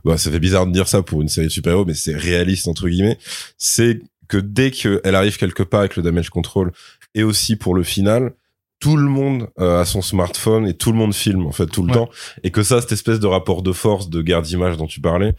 bah, 0.04 0.16
ça 0.18 0.30
fait 0.30 0.40
bizarre 0.40 0.66
de 0.66 0.72
dire 0.72 0.88
ça 0.88 1.02
pour 1.02 1.22
une 1.22 1.28
série 1.28 1.46
de 1.46 1.52
super-héros 1.52 1.84
mais 1.84 1.94
c'est 1.94 2.14
réaliste 2.16 2.68
entre 2.68 2.88
guillemets, 2.88 3.18
c'est 3.58 4.00
que 4.28 4.38
dès 4.38 4.70
qu'elle 4.70 5.14
arrive 5.14 5.36
quelque 5.36 5.62
part 5.62 5.80
avec 5.80 5.96
le 5.96 6.02
damage 6.02 6.30
control 6.30 6.72
et 7.14 7.22
aussi 7.22 7.56
pour 7.56 7.74
le 7.74 7.82
final, 7.84 8.32
tout 8.80 8.96
le 8.96 9.08
monde 9.08 9.48
euh, 9.58 9.80
a 9.80 9.84
son 9.86 10.02
smartphone 10.02 10.66
et 10.66 10.74
tout 10.74 10.92
le 10.92 10.98
monde 10.98 11.14
filme 11.14 11.46
en 11.46 11.52
fait 11.52 11.66
tout 11.66 11.82
le 11.82 11.88
Ouais. 11.88 11.94
temps 11.94 12.10
et 12.42 12.50
que 12.50 12.62
ça 12.62 12.80
cette 12.80 12.92
espèce 12.92 13.20
de 13.20 13.26
rapport 13.26 13.62
de 13.62 13.72
force 13.72 14.10
de 14.10 14.20
guerre 14.20 14.42
d'image 14.42 14.76
dont 14.76 14.86
tu 14.86 15.00
parlais 15.00 15.34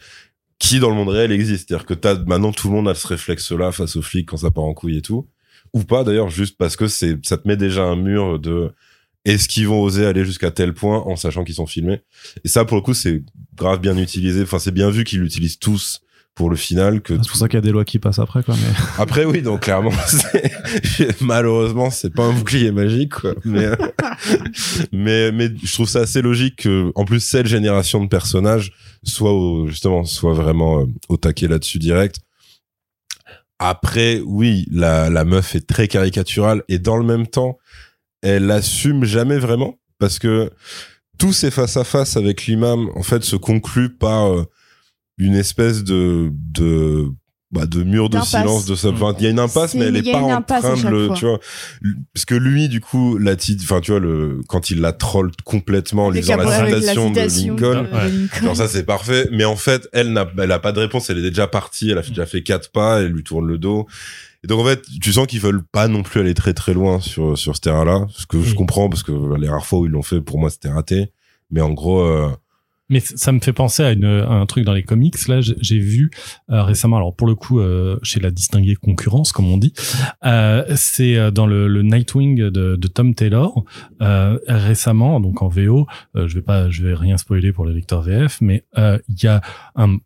qui 0.60 0.80
dans 0.80 0.90
le 0.90 0.96
monde 0.96 1.10
réel 1.10 1.32
existe. 1.32 1.68
C'est-à-dire 1.68 1.86
que 1.86 1.94
t'as 1.94 2.16
maintenant 2.26 2.52
tout 2.52 2.70
le 2.70 2.76
monde 2.76 2.88
a 2.88 2.96
ce 2.96 3.08
réflexe 3.08 3.52
là 3.52 3.72
face 3.72 3.96
aux 3.96 4.02
flics 4.02 4.28
quand 4.28 4.38
ça 4.38 4.52
part 4.52 4.64
en 4.64 4.74
couille 4.74 4.98
et 4.98 5.02
tout. 5.02 5.28
Ou 5.74 5.84
pas 5.84 6.04
d'ailleurs 6.04 6.30
juste 6.30 6.58
parce 6.58 6.76
que 6.76 6.88
c'est 6.88 7.18
ça 7.26 7.38
te 7.38 7.48
met 7.48 7.58
déjà 7.58 7.84
un 7.84 7.96
mur 7.96 8.40
de 8.40 8.72
est-ce 9.26 9.50
qu'ils 9.50 9.68
vont 9.68 9.82
oser 9.82 10.06
aller 10.06 10.24
jusqu'à 10.24 10.52
tel 10.52 10.74
point 10.74 11.00
en 11.00 11.16
sachant 11.16 11.44
qu'ils 11.44 11.56
sont 11.56 11.68
filmés? 11.68 12.02
Et 12.44 12.48
ça 12.48 12.66
pour 12.66 12.78
le 12.78 12.82
coup 12.82 12.94
c'est 12.94 13.24
grave 13.56 13.80
bien 13.80 13.98
utilisé. 13.98 14.44
Enfin 14.44 14.60
c'est 14.60 14.72
bien 14.72 14.90
vu 14.90 15.04
qu'ils 15.04 15.20
l'utilisent 15.20 15.60
tous 15.60 16.02
pour 16.38 16.50
le 16.50 16.56
final 16.56 17.02
que 17.02 17.16
c'est 17.22 17.28
pour 17.28 17.36
ça 17.38 17.48
qu'il 17.50 17.58
y 17.58 17.58
a 17.58 17.62
des 17.62 17.72
lois 17.72 17.84
qui 17.84 18.00
passent 18.00 18.20
après 18.20 18.44
quoi 18.44 18.56
mais 18.56 18.74
après 19.04 19.26
oui 19.26 19.42
donc 19.42 19.62
clairement 19.62 19.92
malheureusement 21.22 21.90
c'est 21.90 22.14
pas 22.14 22.24
un 22.24 22.32
bouclier 22.34 22.72
magique 22.72 23.14
quoi. 23.14 23.34
Mais 23.44 23.68
mais 24.92 25.32
mais 25.32 25.50
je 25.64 25.74
trouve 25.74 25.90
ça 25.90 26.02
assez 26.02 26.22
logique 26.22 26.58
que 26.64 26.92
en 26.96 27.06
plus 27.06 27.20
cette 27.20 27.48
génération 27.48 28.04
de 28.04 28.08
personnages 28.08 28.72
soit 29.04 29.34
au- 29.34 29.68
justement 29.68 30.04
soit 30.06 30.34
vraiment 30.34 30.82
euh, 30.82 30.86
au 31.10 31.18
taquet 31.18 31.48
là-dessus 31.48 31.80
direct. 31.80 32.18
Après 33.60 34.22
oui 34.26 34.68
la 34.72 35.10
la 35.10 35.26
meuf 35.26 35.56
est 35.56 35.68
très 35.68 35.88
caricaturale 35.88 36.64
et 36.70 36.78
dans 36.80 36.98
le 36.98 37.04
même 37.06 37.26
temps 37.28 37.58
elle 38.22 38.52
assume 38.52 39.04
jamais 39.06 39.40
vraiment 39.40 39.76
parce 40.00 40.20
que 40.20 40.52
tous 41.18 41.34
ces 41.34 41.50
face 41.50 41.78
à 41.78 41.84
face 41.84 42.16
avec 42.18 42.46
l'imam 42.46 42.90
en 42.96 43.02
fait 43.04 43.24
se 43.24 43.36
concluent 43.36 43.96
par 43.98 44.32
euh, 44.34 44.46
une 45.18 45.36
espèce 45.36 45.84
de 45.84 46.32
de 46.54 47.08
bah, 47.50 47.66
de 47.66 47.82
mur 47.82 48.10
de 48.10 48.20
silence 48.20 48.66
de 48.66 48.76
ça 48.76 48.90
enfin, 48.90 49.16
il 49.20 49.24
y 49.24 49.28
a 49.28 49.30
une 49.30 49.40
impasse 49.40 49.74
mais 49.74 49.86
elle 49.86 49.96
est 49.96 50.12
pas 50.12 50.20
en 50.20 50.42
train 50.42 50.76
de 50.76 50.90
le 50.90 51.08
fois. 51.08 51.16
tu 51.16 51.26
vois 51.26 51.40
parce 52.14 52.26
que 52.26 52.36
lui 52.36 52.68
du 52.68 52.82
coup 52.82 53.18
la 53.18 53.38
tit- 53.38 53.58
enfin 53.62 53.80
tu 53.80 53.92
vois 53.92 54.02
le 54.02 54.42
quand 54.50 54.70
il 54.70 54.82
la 54.82 54.92
troll 54.92 55.32
complètement 55.46 56.08
en 56.08 56.10
lui 56.10 56.20
faisant 56.22 56.36
la 56.36 56.68
citation 56.68 57.10
de 57.10 57.20
Lincoln 57.22 57.84
de 57.84 57.88
Ouais. 57.96 58.10
Lincoln. 58.10 58.46
Genre 58.48 58.56
ça 58.58 58.68
c'est 58.68 58.84
parfait, 58.84 59.30
mais 59.32 59.46
en 59.46 59.56
fait 59.56 59.88
elle 59.94 60.12
n'a 60.12 60.28
elle 60.38 60.52
a 60.52 60.60
pas 60.60 60.74
de 60.74 60.82
réponse, 60.82 61.10
elle 61.10 61.20
est 61.20 61.30
déjà 61.30 61.48
partie, 61.48 61.90
elle 61.90 61.98
a 62.00 62.02
déjà 62.02 62.26
fait 62.26 62.44
quatre 62.44 62.70
pas, 62.70 63.00
elle 63.02 63.12
lui 63.14 63.24
tourne 63.24 63.48
le 63.48 63.58
dos. 63.58 63.88
Et 64.44 64.48
donc 64.48 64.60
en 64.60 64.66
fait 64.66 64.82
tu 65.02 65.14
sens 65.14 65.26
qu'ils 65.26 65.40
veulent 65.40 65.64
pas 65.64 65.88
non 65.88 66.04
plus 66.04 66.20
aller 66.20 66.34
très 66.34 66.54
très 66.54 66.74
loin 66.74 67.00
sur 67.00 67.38
sur 67.38 67.56
ce 67.56 67.62
terrain-là, 67.62 68.08
ce 68.10 68.26
que 68.26 68.42
je 68.42 68.56
comprends 68.56 68.90
parce 68.90 69.04
que 69.04 69.14
les 69.40 69.48
rares 69.48 69.66
fois 69.66 69.80
où 69.80 69.86
ils 69.86 69.92
l'ont 69.92 70.04
fait 70.04 70.20
pour 70.20 70.38
moi 70.38 70.50
c'était 70.50 70.70
raté. 70.70 71.14
Mais 71.50 71.62
en 71.62 71.72
gros 71.72 72.02
euh, 72.02 72.28
Mais 72.90 73.00
ça 73.02 73.32
me 73.32 73.40
fait 73.40 73.54
penser 73.54 73.84
à, 73.84 73.92
une, 73.92 74.06
à 74.06 74.30
un 74.32 74.46
truc 74.46 74.64
dans 74.64 74.74
les 74.74 74.84
comics. 74.84 75.28
Là, 75.28 75.42
j'ai- 75.42 75.80
vu 75.80 76.10
euh, 76.50 76.64
récemment, 76.64 76.98
alors 76.98 77.16
pour 77.16 77.28
le 77.28 77.36
coup, 77.36 77.60
euh, 77.60 78.00
chez 78.02 78.20
la 78.20 78.32
distinguée 78.32 78.76
concurrence, 78.76 79.32
comme 79.32 79.48
on 79.52 79.58
dit, 79.58 79.74
euh, 80.26 80.64
c'est 80.76 81.18
euh, 81.18 81.30
dans 81.32 81.46
le, 81.48 81.68
le 81.68 81.82
Nightwing 81.84 82.38
de, 82.50 82.76
de 82.76 82.88
Tom 82.88 83.14
Taylor 83.14 83.64
euh, 84.02 84.40
récemment, 84.48 85.20
donc 85.20 85.42
en 85.42 85.50
VO. 85.50 85.86
euh, 86.16 86.28
je 86.28 86.36
vais 86.36 86.42
pas, 86.42 86.70
je 86.70 86.84
vais 86.84 86.94
rien 86.94 87.18
spoiler 87.18 87.52
pour 87.52 87.66
le 87.66 87.74
lecteur 87.74 88.02
VF, 88.02 88.40
mais 88.42 88.64
il 88.76 89.24
y 89.24 89.28
a 89.28 89.42
un, 89.76 89.98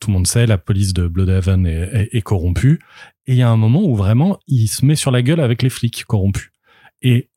tout 0.00 0.08
le 0.08 0.12
monde 0.12 0.26
sait, 0.26 0.46
la 0.46 0.58
police 0.58 0.92
de 0.94 1.06
Bloodhaven 1.06 1.66
est, 1.66 2.08
est, 2.12 2.22
corrompue, 2.22 2.80
et 3.26 3.32
il 3.32 3.38
y 3.38 3.42
a 3.42 3.50
un 3.50 3.56
moment 3.56 3.82
où 3.82 3.94
vraiment 3.94 4.38
il 4.46 4.66
se 4.68 4.84
met 4.84 4.96
sur 4.96 5.10
la 5.10 5.22
gueule 5.22 5.40
avec 5.40 5.62
les 5.62 5.70
flics 5.70 6.04
corrompus. 6.04 6.50
Et 7.02 7.30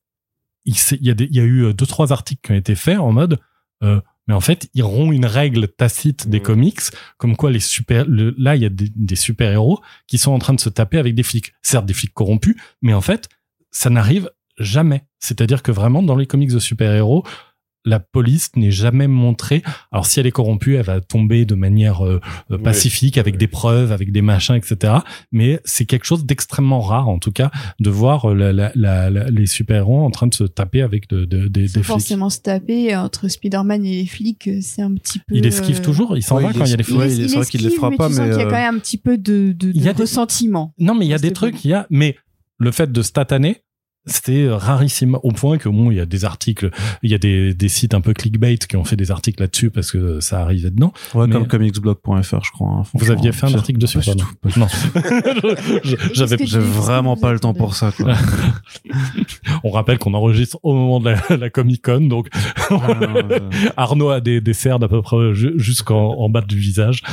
il, 0.65 0.75
y 1.01 1.09
a 1.09 1.13
des, 1.13 1.25
il 1.25 1.35
y 1.35 1.39
a 1.39 1.43
eu 1.45 1.73
deux 1.73 1.85
trois 1.85 2.11
articles 2.11 2.41
qui 2.43 2.51
ont 2.51 2.55
été 2.55 2.75
faits 2.75 2.99
en 2.99 3.11
mode 3.11 3.39
euh, 3.83 4.01
mais 4.29 4.35
en 4.35 4.39
fait, 4.39 4.69
ils 4.75 4.83
rompt 4.83 5.11
une 5.13 5.25
règle 5.25 5.67
tacite 5.67 6.29
des 6.29 6.37
Mhm. 6.39 6.45
comics, 6.45 6.79
comme 7.17 7.35
quoi 7.35 7.49
les 7.51 7.59
super, 7.59 8.05
le- 8.07 8.33
là, 8.37 8.55
il 8.55 8.61
y 8.61 8.65
a 8.65 8.69
des, 8.69 8.89
des 8.95 9.15
super 9.15 9.51
héros 9.51 9.81
qui 10.07 10.17
sont 10.17 10.31
en 10.31 10.39
train 10.39 10.53
de 10.53 10.59
se 10.61 10.69
taper 10.69 10.99
avec 10.99 11.15
des 11.15 11.23
flics. 11.23 11.51
Certes, 11.63 11.85
des 11.87 11.93
flics 11.95 12.13
corrompus, 12.13 12.55
mais 12.83 12.93
en 12.93 13.01
fait, 13.01 13.27
ça 13.71 13.89
n'arrive 13.89 14.29
jamais. 14.59 15.03
C'est-à-dire 15.19 15.63
que 15.63 15.71
vraiment, 15.71 16.03
dans 16.03 16.15
les 16.15 16.27
comics 16.27 16.51
de 16.51 16.59
super 16.59 16.93
héros, 16.93 17.25
la 17.85 17.99
police 17.99 18.49
n'est 18.55 18.71
jamais 18.71 19.07
montrée. 19.07 19.63
Alors, 19.91 20.05
si 20.05 20.19
elle 20.19 20.27
est 20.27 20.31
corrompue, 20.31 20.75
elle 20.75 20.85
va 20.85 20.99
tomber 21.01 21.45
de 21.45 21.55
manière 21.55 22.05
euh, 22.05 22.19
euh, 22.51 22.57
pacifique, 22.57 23.17
avec 23.17 23.37
des 23.37 23.47
preuves, 23.47 23.91
avec 23.91 24.11
des 24.11 24.21
machins, 24.21 24.55
etc. 24.55 24.93
Mais 25.31 25.59
c'est 25.63 25.85
quelque 25.85 26.05
chose 26.05 26.25
d'extrêmement 26.25 26.81
rare, 26.81 27.07
en 27.09 27.19
tout 27.19 27.31
cas, 27.31 27.51
de 27.79 27.89
voir 27.89 28.33
la- 28.35 28.51
la- 28.53 28.71
la- 28.75 29.09
la- 29.09 29.29
les 29.29 29.45
super 29.45 29.77
héros 29.77 30.01
en 30.01 30.11
train 30.11 30.27
de 30.27 30.33
se 30.33 30.43
taper 30.43 30.81
avec 30.81 31.07
de, 31.09 31.25
de- 31.25 31.47
des, 31.47 31.61
des 31.61 31.67
flics. 31.69 31.83
forcément 31.85 32.29
se 32.29 32.39
taper 32.39 32.95
entre 32.95 33.27
Spider-Man 33.27 33.85
et 33.85 34.01
les 34.01 34.05
flics, 34.05 34.47
euh, 34.47 34.59
c'est 34.61 34.81
un 34.81 34.93
petit 34.95 35.19
peu. 35.19 35.35
Il 35.35 35.45
esquive 35.45 35.79
euh, 35.79 35.83
toujours, 35.83 36.17
il 36.17 36.21
s'en 36.23 36.35
Ouais, 36.37 36.43
va 36.43 36.51
il 36.51 36.57
quand 36.57 36.65
il 36.65 36.71
y 36.71 36.73
a 36.73 36.77
des 36.77 36.81
esquive. 36.81 36.97
flics. 36.99 37.09
Ouais, 37.09 37.15
il 37.15 37.23
est- 37.31 37.35
vrai 37.35 37.45
qu'il 37.45 37.61
les 37.61 37.67
esquive, 37.67 37.79
frappe 37.79 37.97
pas, 37.97 38.07
tu 38.09 38.13
sens 38.15 38.25
mais, 38.25 38.29
qu'il 38.31 38.39
y 38.39 38.43
a 38.43 38.45
quand 38.45 38.51
même 38.51 38.75
un 38.75 38.79
petit 38.79 38.97
peu 38.97 39.17
de, 39.17 39.53
de, 39.57 39.69
il 39.73 39.81
y 39.81 39.87
a 39.87 39.93
de 39.93 39.97
des- 39.97 40.03
ressentiment. 40.03 40.73
Non, 40.79 40.95
mais 40.95 41.05
il 41.05 41.09
y 41.09 41.13
a 41.13 41.17
des 41.19 41.31
trucs, 41.31 41.63
il 41.63 41.71
y 41.71 41.73
a, 41.73 41.87
mais 41.89 42.17
le 42.57 42.71
fait 42.71 42.91
de 42.91 43.01
stataner, 43.01 43.61
c'était 44.05 44.47
rarissime 44.49 45.17
au 45.23 45.31
point 45.31 45.57
que 45.57 45.69
bon, 45.69 45.91
il 45.91 45.97
y 45.97 45.99
a 45.99 46.05
des 46.05 46.25
articles, 46.25 46.71
il 47.03 47.11
y 47.11 47.13
a 47.13 47.17
des, 47.17 47.53
des 47.53 47.69
sites 47.69 47.93
un 47.93 48.01
peu 48.01 48.13
clickbait 48.13 48.57
qui 48.57 48.75
ont 48.77 48.83
fait 48.83 48.95
des 48.95 49.11
articles 49.11 49.41
là-dessus 49.41 49.69
parce 49.69 49.91
que 49.91 50.19
ça 50.19 50.41
arrivait 50.41 50.71
dedans. 50.71 50.93
ouais 51.13 51.27
Mais- 51.27 51.33
comme 51.33 51.47
comicsblog.fr 51.47 52.43
je 52.43 52.51
crois 52.51 52.69
hein, 52.69 52.83
Vous 52.93 53.11
aviez 53.11 53.31
fait 53.31 53.45
un 53.45 53.49
Pire. 53.49 53.57
article 53.59 53.79
dessus 53.79 53.99
Pas 53.99 54.13
du 54.15 54.21
tout, 54.21 54.27
pas 54.41 54.49
du 54.49 54.59
Non. 54.59 54.67
Je- 55.83 55.95
J'avais, 56.13 56.37
vraiment 56.47 57.15
pas 57.17 57.31
le 57.33 57.39
temps 57.39 57.53
pour 57.53 57.75
ça 57.75 57.91
quoi 57.91 58.13
on 59.63 59.69
rappelle 59.71 59.97
qu'on 59.99 60.13
enregistre 60.13 60.57
au 60.63 60.73
moment 60.73 60.99
de 60.99 61.09
la, 61.11 61.37
la 61.37 61.49
Comic 61.49 61.83
Con, 61.83 62.01
donc 62.01 62.27
Ah, 62.69 62.77
non, 62.99 63.39
Arnaud 63.77 64.09
a 64.09 64.21
des, 64.21 64.41
des 64.41 64.53
cernes 64.53 64.83
à 64.83 64.87
peu 64.87 65.01
près 65.01 65.33
ju- 65.33 65.53
jusqu'en 65.57 66.13
en 66.17 66.29
bas 66.29 66.41
du 66.41 66.57
visage. 66.57 67.03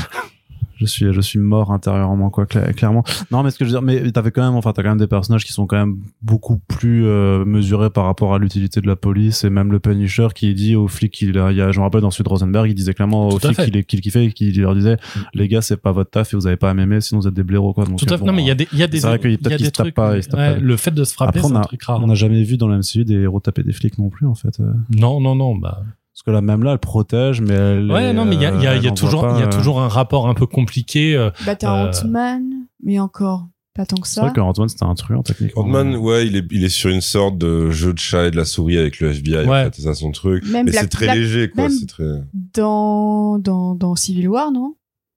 Je 0.76 0.86
suis 0.86 1.12
je 1.12 1.20
suis 1.20 1.38
mort 1.38 1.72
intérieurement 1.72 2.30
quoi 2.30 2.46
clairement. 2.46 3.04
Non 3.30 3.42
mais 3.42 3.50
ce 3.50 3.58
que 3.58 3.64
je 3.64 3.70
veux 3.70 3.80
dire 3.80 3.82
mais 3.82 4.10
t'avais 4.12 4.30
quand 4.30 4.44
même 4.44 4.54
enfin 4.54 4.72
t'as 4.72 4.82
quand 4.82 4.90
même 4.90 4.98
des 4.98 5.06
personnages 5.06 5.44
qui 5.44 5.52
sont 5.52 5.66
quand 5.66 5.76
même 5.76 5.96
beaucoup 6.22 6.58
plus 6.58 7.06
euh, 7.06 7.44
mesurés 7.44 7.90
par 7.90 8.04
rapport 8.04 8.34
à 8.34 8.38
l'utilité 8.38 8.80
de 8.80 8.86
la 8.86 8.96
police 8.96 9.44
et 9.44 9.50
même 9.50 9.72
le 9.72 9.80
Punisher 9.80 10.28
qui 10.34 10.54
dit 10.54 10.76
aux 10.76 10.88
flics 10.88 11.12
qu'il 11.12 11.30
il 11.30 11.56
y 11.56 11.60
a 11.60 11.72
je 11.72 11.78
me 11.78 11.84
rappelle 11.84 12.02
dans 12.02 12.10
Sud 12.10 12.26
Rosenberg 12.28 12.68
il 12.68 12.74
disait 12.74 12.94
clairement 12.94 13.28
aux 13.28 13.38
flics 13.38 13.56
qu'il 13.56 13.84
qu'il 13.84 14.00
kiffait 14.00 14.30
qu'il 14.32 14.60
leur 14.60 14.74
disait 14.74 14.96
mm. 14.96 15.20
les 15.34 15.48
gars 15.48 15.62
c'est 15.62 15.76
pas 15.78 15.92
votre 15.92 16.10
taf 16.10 16.32
et 16.32 16.36
vous 16.36 16.46
avez 16.46 16.56
pas 16.56 16.70
à 16.70 16.74
m'aimer 16.74 17.00
sinon 17.00 17.20
vous 17.20 17.28
êtes 17.28 17.34
des 17.34 17.44
blaireaux 17.44 17.72
quoi. 17.72 17.84
Donc, 17.84 17.98
tout 17.98 18.12
à 18.12 18.18
fait. 18.18 18.24
Non 18.24 18.32
mais 18.32 18.42
il 18.42 18.48
y 18.48 18.50
a 18.50 18.54
des 18.54 18.68
il 18.72 18.78
y 18.78 18.82
a 18.82 18.86
des 18.86 19.00
c'est 19.00 19.06
vrai 19.06 19.18
qu'il 19.18 19.38
peut-être 19.38 19.64
se 19.64 19.90
pas, 19.90 20.56
le 20.58 20.76
fait 20.76 20.90
de 20.90 21.04
se 21.04 21.14
frapper 21.14 21.40
c'est 21.40 21.52
un 21.54 21.60
truc 21.62 21.82
rare. 21.84 22.02
on 22.02 22.06
n'a 22.06 22.14
jamais 22.14 22.42
vu 22.42 22.56
dans 22.56 22.68
la 22.68 22.78
MCU 22.78 23.04
des 23.04 23.14
héros 23.14 23.40
taper 23.40 23.62
des 23.62 23.72
flics 23.72 23.98
non 23.98 24.10
plus 24.10 24.26
en 24.26 24.34
fait 24.34 24.60
euh. 24.60 24.72
non 24.90 25.20
non 25.20 25.34
non 25.34 25.54
bah 25.56 25.82
parce 26.16 26.22
que 26.24 26.30
là 26.30 26.40
même 26.40 26.62
là 26.62 26.72
elle 26.72 26.78
protège 26.78 27.42
mais 27.42 27.52
elle 27.52 27.92
ouais 27.92 28.14
non 28.14 28.24
mais 28.24 28.36
il 28.36 28.40
y 28.40 28.46
a, 28.46 28.54
y 28.54 28.66
a, 28.66 28.76
y 28.76 28.88
a 28.88 28.90
toujours 28.92 29.28
il 29.34 29.40
y 29.40 29.42
a 29.42 29.48
toujours 29.48 29.82
un 29.82 29.88
rapport 29.88 30.28
un 30.28 30.32
peu 30.32 30.46
compliqué 30.46 31.14
euh, 31.14 31.30
bah 31.44 31.56
t'as 31.56 31.88
euh... 31.88 31.90
Ant-Man 31.90 32.68
mais 32.82 32.98
encore 32.98 33.48
pas 33.74 33.84
tant 33.84 33.96
que 33.96 34.08
ça. 34.08 34.14
C'est 34.14 34.20
vrai 34.22 34.32
que 34.32 34.40
Ant-Man 34.40 34.70
c'était 34.70 34.86
un 34.86 34.94
truc 34.94 35.22
techniquement. 35.22 35.64
Ant-Man 35.64 35.96
ouais 35.96 36.26
il 36.26 36.36
est 36.36 36.44
il 36.50 36.64
est 36.64 36.70
sur 36.70 36.88
une 36.88 37.02
sorte 37.02 37.36
de 37.36 37.70
jeu 37.70 37.92
de 37.92 37.98
chat 37.98 38.28
et 38.28 38.30
de 38.30 38.36
la 38.36 38.46
souris 38.46 38.78
avec 38.78 38.98
le 39.00 39.10
FBI 39.10 39.34
ouais. 39.34 39.44
en 39.44 39.64
fait 39.64 39.74
c'est 39.74 39.82
ça 39.82 39.92
son 39.92 40.10
truc 40.10 40.48
même 40.48 40.64
mais 40.64 40.72
c'est 40.72 40.88
très 40.88 41.14
léger 41.14 41.50
quoi 41.50 41.68
c'est 41.68 41.84
très 41.84 42.22
dans 42.54 43.38
dans 43.38 43.74
dans 43.74 43.94
Civil 43.94 44.28
War 44.28 44.50
non? 44.52 44.74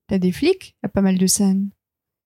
T'as 0.10 0.18
des 0.18 0.34
flics 0.34 0.76
il 0.84 0.86
y 0.86 0.88
a 0.88 0.90
pas 0.90 1.02
mal 1.02 1.18
de 1.18 1.28
scènes 1.28 1.70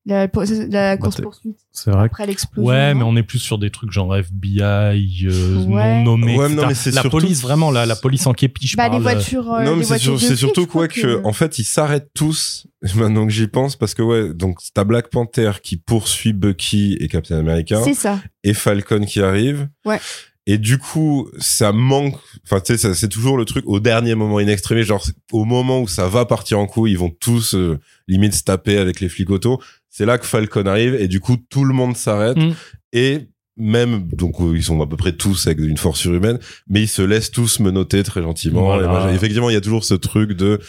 la, 0.05 0.19
la 0.19 0.27
bah, 0.27 0.97
course 0.97 1.21
poursuite. 1.21 1.57
C'est 1.71 1.89
vrai. 1.89 2.05
Après 2.05 2.25
l'explosion. 2.25 2.69
Ouais, 2.69 2.93
mais 2.93 3.03
on 3.03 3.15
est 3.15 3.23
plus 3.23 3.39
sur 3.39 3.57
des 3.57 3.69
trucs 3.69 3.91
genre 3.91 4.15
FBI, 4.15 4.59
euh, 4.61 5.65
non 5.65 6.17
nommés. 6.17 6.37
Ouais, 6.37 6.49
non, 6.49 6.67
mais 6.67 6.73
c'est 6.73 6.91
la 6.91 7.01
surtout... 7.01 7.19
police 7.19 7.41
vraiment, 7.41 7.71
la, 7.71 7.85
la 7.85 7.95
police 7.95 8.27
en 8.27 8.33
képi. 8.33 8.73
Bah 8.75 8.89
les 8.89 8.99
voitures. 8.99 9.51
Euh, 9.53 9.63
non, 9.63 9.75
mais 9.77 9.85
c'est 9.85 10.35
surtout 10.35 10.67
quoi 10.67 10.87
que... 10.87 11.23
en 11.23 11.33
fait, 11.33 11.59
ils 11.59 11.63
s'arrêtent 11.63 12.11
tous. 12.13 12.67
Maintenant 12.95 13.25
que 13.25 13.31
j'y 13.31 13.47
pense, 13.47 13.77
parce 13.77 13.93
que 13.93 14.01
ouais, 14.01 14.33
donc 14.33 14.57
t'as 14.73 14.83
Black 14.83 15.09
Panther 15.09 15.51
qui 15.63 15.77
poursuit 15.77 16.33
Bucky 16.33 16.97
et 16.99 17.07
Captain 17.07 17.37
America. 17.37 17.79
C'est 17.81 17.93
ça. 17.93 18.19
Et 18.43 18.53
Falcon 18.53 19.05
qui 19.05 19.21
arrive. 19.21 19.69
Ouais. 19.85 19.99
Et 20.45 20.57
du 20.57 20.77
coup, 20.77 21.29
ça 21.37 21.71
manque. 21.71 22.17
Enfin, 22.43 22.59
tu 22.59 22.77
sais, 22.77 22.93
c'est 22.93 23.07
toujours 23.07 23.37
le 23.37 23.45
truc 23.45 23.63
au 23.65 23.79
dernier 23.79 24.13
moment 24.15 24.39
in 24.39 24.55
genre 24.83 25.07
au 25.31 25.45
moment 25.45 25.79
où 25.79 25.87
ça 25.87 26.09
va 26.09 26.25
partir 26.25 26.59
en 26.59 26.67
couille, 26.67 26.91
ils 26.91 26.97
vont 26.97 27.09
tous 27.09 27.55
euh, 27.55 27.79
limite 28.09 28.33
se 28.33 28.43
taper 28.43 28.77
avec 28.77 28.99
les 28.99 29.07
flics 29.07 29.29
auto. 29.29 29.61
C'est 29.95 30.07
là 30.07 30.17
que 30.17 30.25
Falcon 30.25 30.65
arrive 30.65 30.95
et 30.95 31.07
du 31.07 31.19
coup 31.19 31.37
tout 31.37 31.63
le 31.65 31.73
monde 31.75 31.95
s'arrête 31.95 32.35
mm. 32.35 32.55
et 32.93 33.27
même 33.57 34.07
donc 34.07 34.41
euh, 34.41 34.57
ils 34.57 34.63
sont 34.63 34.81
à 34.81 34.87
peu 34.87 34.97
près 34.97 35.11
tous 35.11 35.45
avec 35.45 35.59
une 35.59 35.77
force 35.77 35.99
surhumaine, 35.99 36.39
mais 36.67 36.81
ils 36.81 36.87
se 36.87 37.03
laissent 37.03 37.29
tous 37.29 37.59
menotter 37.59 38.01
très 38.01 38.23
gentiment. 38.23 38.75
effectivement, 39.11 39.51
il 39.51 39.53
y 39.53 39.57
a 39.57 39.61
toujours 39.61 39.83
ce 39.83 39.93
truc 39.93 40.31
de 40.31 40.59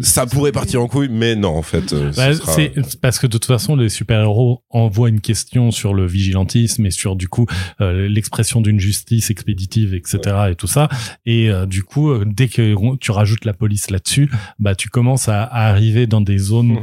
ça 0.00 0.24
pourrait 0.24 0.52
partir 0.52 0.80
en 0.80 0.86
couille, 0.86 1.10
mais 1.10 1.36
non, 1.36 1.50
en 1.50 1.60
fait. 1.60 1.92
Euh, 1.92 2.10
bah, 2.16 2.32
C'est 2.32 2.72
parce 3.02 3.18
que 3.18 3.26
de 3.26 3.32
toute 3.32 3.44
façon, 3.44 3.76
les 3.76 3.90
super-héros 3.90 4.64
envoient 4.70 5.10
une 5.10 5.20
question 5.20 5.70
sur 5.70 5.92
le 5.92 6.06
vigilantisme 6.06 6.86
et 6.86 6.90
sur 6.90 7.14
du 7.14 7.28
coup 7.28 7.44
euh, 7.82 8.08
l'expression 8.08 8.62
d'une 8.62 8.80
justice 8.80 9.30
expéditive, 9.30 9.92
etc. 9.92 10.46
et 10.52 10.54
tout 10.54 10.66
ça. 10.66 10.88
Et 11.26 11.50
du 11.66 11.82
coup, 11.82 12.10
dès 12.24 12.48
que 12.48 12.96
tu 12.96 13.10
rajoutes 13.10 13.44
la 13.44 13.52
police 13.52 13.90
là-dessus, 13.90 14.30
bah 14.58 14.74
tu 14.74 14.88
commences 14.88 15.28
à, 15.28 15.42
à, 15.42 15.68
arriver 15.68 16.06
dans 16.06 16.22
des 16.22 16.38
zones 16.38 16.78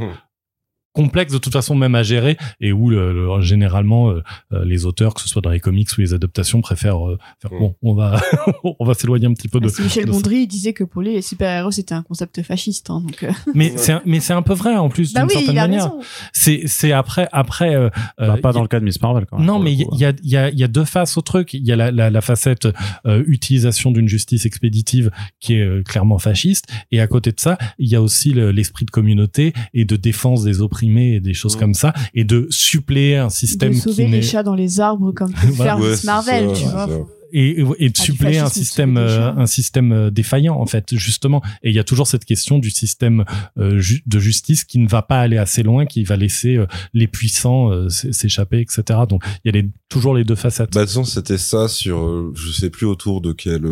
complexe 0.92 1.32
de 1.32 1.38
toute 1.38 1.52
façon 1.52 1.74
même 1.74 1.94
à 1.94 2.02
gérer 2.02 2.36
et 2.60 2.72
où 2.72 2.90
le, 2.90 3.40
généralement 3.40 4.10
euh, 4.10 4.22
euh, 4.52 4.64
les 4.64 4.86
auteurs 4.86 5.14
que 5.14 5.20
ce 5.20 5.28
soit 5.28 5.42
dans 5.42 5.50
les 5.50 5.60
comics 5.60 5.88
ou 5.96 6.00
les 6.00 6.14
adaptations 6.14 6.60
préfèrent 6.60 7.08
euh, 7.08 7.18
faire 7.40 7.52
mm. 7.52 7.58
bon 7.58 7.74
on 7.82 7.94
va 7.94 8.20
on 8.64 8.84
va 8.84 8.94
s'éloigner 8.94 9.26
un 9.26 9.32
petit 9.32 9.48
peu 9.48 9.60
de 9.60 9.68
ah, 9.68 9.82
Michel 9.82 10.06
Gondry 10.06 10.48
disait 10.48 10.72
que 10.72 10.82
pour 10.82 11.02
lui 11.02 11.14
les 11.14 11.22
super-héros 11.22 11.70
c'était 11.70 11.94
un 11.94 12.02
concept 12.02 12.42
fasciste 12.42 12.90
hein, 12.90 13.02
donc 13.02 13.24
mais 13.54 13.72
c'est 13.76 13.94
mais 14.04 14.18
c'est 14.18 14.32
un 14.32 14.42
peu 14.42 14.54
vrai 14.54 14.76
en 14.76 14.88
plus 14.88 15.12
bah 15.12 15.20
d'une 15.20 15.30
certaine 15.30 15.54
manière. 15.54 15.92
c'est 16.32 16.62
c'est 16.66 16.92
après 16.92 17.28
après 17.30 17.90
bah, 18.18 18.36
pas 18.42 18.52
dans 18.52 18.62
le 18.62 18.68
cas 18.68 18.80
de 18.80 18.84
Miss 18.84 19.00
Marvel 19.00 19.26
quand 19.26 19.38
même, 19.38 19.46
non 19.46 19.60
mais 19.60 19.72
il 19.72 19.86
y 19.96 20.04
a 20.04 20.12
il 20.22 20.30
y 20.30 20.36
a 20.36 20.50
il 20.50 20.58
y 20.58 20.64
a 20.64 20.68
deux 20.68 20.84
faces 20.84 21.16
au 21.16 21.20
truc. 21.20 21.54
Il 21.54 21.64
y 21.64 21.72
a 21.72 21.76
la 21.76 21.90
la, 21.90 22.10
la 22.10 22.20
facette 22.20 22.68
utilisation 23.06 23.90
d'une 23.90 24.08
justice 24.08 24.46
expéditive 24.46 25.10
qui 25.38 25.54
est 25.54 25.86
clairement 25.86 26.18
fasciste 26.18 26.66
et 26.90 27.00
à 27.00 27.06
côté 27.06 27.32
de 27.32 27.40
ça 27.40 27.58
il 27.78 27.88
y 27.88 27.94
a 27.94 28.02
aussi 28.02 28.32
l'esprit 28.32 28.84
de 28.84 28.90
communauté 28.90 29.52
et 29.74 29.84
de 29.84 29.96
défense 29.96 30.44
des 30.44 30.60
opprimés 30.60 30.79
et 30.82 31.20
des 31.20 31.34
choses 31.34 31.56
comme 31.56 31.74
ça 31.74 31.92
et 32.14 32.24
de 32.24 32.46
suppléer 32.50 33.16
un 33.16 33.30
système 33.30 33.72
de 33.72 33.78
sauver 33.78 34.06
les 34.06 34.22
chats 34.22 34.42
dans 34.42 34.54
les 34.54 34.80
arbres 34.80 35.12
comme 35.12 35.32
peut 35.40 35.52
faire 35.52 35.78
Marvel 36.04 36.52
tu 36.54 36.64
vois. 36.64 36.88
et, 37.32 37.60
et 37.78 37.88
de 37.88 37.94
ah, 37.98 38.02
suppléer 38.02 38.38
un 38.38 38.48
système 38.48 38.96
euh, 38.96 39.32
un 39.32 39.46
système 39.46 39.92
euh, 39.92 40.10
défaillant 40.10 40.56
en 40.56 40.66
fait 40.66 40.94
justement. 40.96 41.42
Et 41.62 41.70
il 41.70 41.74
y 41.74 41.78
a 41.78 41.84
toujours 41.84 42.06
cette 42.06 42.24
question 42.24 42.58
du 42.58 42.70
système 42.70 43.24
euh, 43.58 43.80
de 44.06 44.18
justice 44.18 44.64
qui 44.64 44.78
ne 44.78 44.88
va 44.88 45.02
pas 45.02 45.20
aller 45.20 45.38
assez 45.38 45.62
loin 45.62 45.86
qui 45.86 46.04
va 46.04 46.16
laisser 46.16 46.58
les 46.94 47.06
puissants 47.06 47.70
s'échapper 47.88 48.60
etc 48.60 49.00
donc 49.08 49.22
il 49.44 49.54
y 49.54 49.56
a 49.56 49.60
les, 49.60 49.68
toujours 49.88 50.14
les 50.14 50.24
deux 50.24 50.34
facettes. 50.34 50.72
Bah 50.72 50.84
de 50.84 51.04
c'était 51.04 51.38
ça 51.38 51.68
sur 51.68 52.34
je 52.34 52.52
sais 52.52 52.70
plus 52.70 52.86
autour 52.86 53.20
de 53.20 53.32
quel 53.32 53.62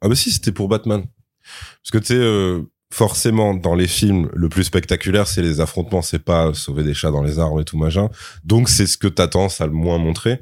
ah 0.00 0.08
bah 0.08 0.14
si 0.14 0.30
c'était 0.30 0.52
pour 0.52 0.68
Batman. 0.68 1.04
Parce 1.82 1.90
que 1.90 1.98
tu 1.98 2.14
sais 2.14 2.71
forcément 2.92 3.54
dans 3.54 3.74
les 3.74 3.86
films 3.86 4.28
le 4.34 4.50
plus 4.50 4.64
spectaculaire 4.64 5.26
c'est 5.26 5.40
les 5.40 5.60
affrontements 5.60 6.02
c'est 6.02 6.18
pas 6.18 6.52
sauver 6.52 6.82
des 6.82 6.92
chats 6.92 7.10
dans 7.10 7.22
les 7.22 7.38
arbres 7.38 7.62
et 7.62 7.64
tout 7.64 7.78
machin. 7.78 8.10
Donc 8.44 8.68
c'est 8.68 8.86
ce 8.86 8.98
que 8.98 9.08
t'as 9.08 9.28
tendance 9.28 9.62
à 9.62 9.66
le 9.66 9.72
moins 9.72 9.96
montrer 9.96 10.40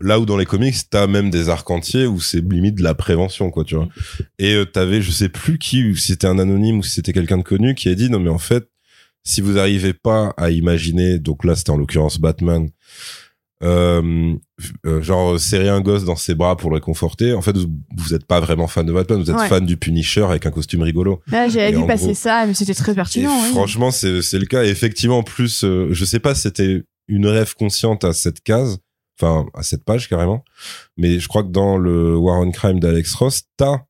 là 0.00 0.18
où 0.18 0.24
dans 0.24 0.38
les 0.38 0.46
comics 0.46 0.74
t'as 0.88 1.06
même 1.06 1.28
des 1.28 1.50
arcs 1.50 1.70
entiers 1.70 2.06
où 2.06 2.18
c'est 2.18 2.40
limite 2.40 2.76
de 2.76 2.82
la 2.82 2.94
prévention 2.94 3.50
quoi 3.50 3.64
tu 3.64 3.74
vois. 3.74 3.88
Et 4.38 4.54
euh, 4.54 4.64
t'avais 4.64 5.02
je 5.02 5.10
sais 5.10 5.28
plus 5.28 5.58
qui 5.58 5.94
si 5.94 6.12
c'était 6.12 6.26
un 6.26 6.38
anonyme 6.38 6.78
ou 6.78 6.82
si 6.82 6.92
c'était 6.92 7.12
quelqu'un 7.12 7.36
de 7.36 7.42
connu 7.42 7.74
qui 7.74 7.90
a 7.90 7.94
dit 7.94 8.08
non 8.08 8.18
mais 8.18 8.30
en 8.30 8.38
fait 8.38 8.66
si 9.22 9.42
vous 9.42 9.58
arrivez 9.58 9.92
pas 9.92 10.32
à 10.38 10.50
imaginer 10.50 11.18
donc 11.18 11.44
là 11.44 11.54
c'était 11.54 11.70
en 11.70 11.76
l'occurrence 11.76 12.18
Batman 12.18 12.70
euh, 13.62 14.34
euh, 14.86 15.02
genre 15.02 15.38
serrer 15.38 15.68
un 15.68 15.80
gosse 15.80 16.04
dans 16.04 16.16
ses 16.16 16.34
bras 16.34 16.56
pour 16.56 16.70
le 16.70 16.76
réconforter. 16.76 17.32
En 17.34 17.42
fait, 17.42 17.56
vous 17.56 18.14
êtes 18.14 18.26
pas 18.26 18.40
vraiment 18.40 18.66
fan 18.66 18.86
de 18.86 18.92
Batman, 18.92 19.22
vous 19.22 19.30
êtes 19.30 19.40
fan 19.48 19.64
du 19.64 19.76
Punisher 19.76 20.24
avec 20.24 20.46
un 20.46 20.50
costume 20.50 20.82
rigolo. 20.82 21.20
J'avais 21.28 21.72
vu 21.72 21.86
passer 21.86 22.14
ça, 22.14 22.46
mais 22.46 22.54
c'était 22.54 22.74
très 22.74 22.94
pertinent. 22.94 23.38
Franchement, 23.50 23.90
c'est 23.90 24.22
c'est 24.22 24.38
le 24.38 24.46
cas. 24.46 24.64
Et 24.64 24.68
effectivement, 24.68 25.18
en 25.18 25.22
plus, 25.22 25.64
euh, 25.64 25.88
je 25.90 26.04
sais 26.04 26.20
pas, 26.20 26.34
si 26.34 26.42
c'était 26.42 26.82
une 27.08 27.26
rêve 27.26 27.54
consciente 27.54 28.04
à 28.04 28.12
cette 28.12 28.40
case, 28.42 28.78
enfin 29.20 29.46
à 29.54 29.62
cette 29.62 29.84
page 29.84 30.08
carrément, 30.08 30.44
mais 30.96 31.18
je 31.18 31.28
crois 31.28 31.42
que 31.42 31.50
dans 31.50 31.76
le 31.76 32.16
War 32.16 32.40
on 32.40 32.50
Crime 32.50 32.80
d'Alex 32.80 33.14
Ross, 33.14 33.42
t'as 33.56 33.80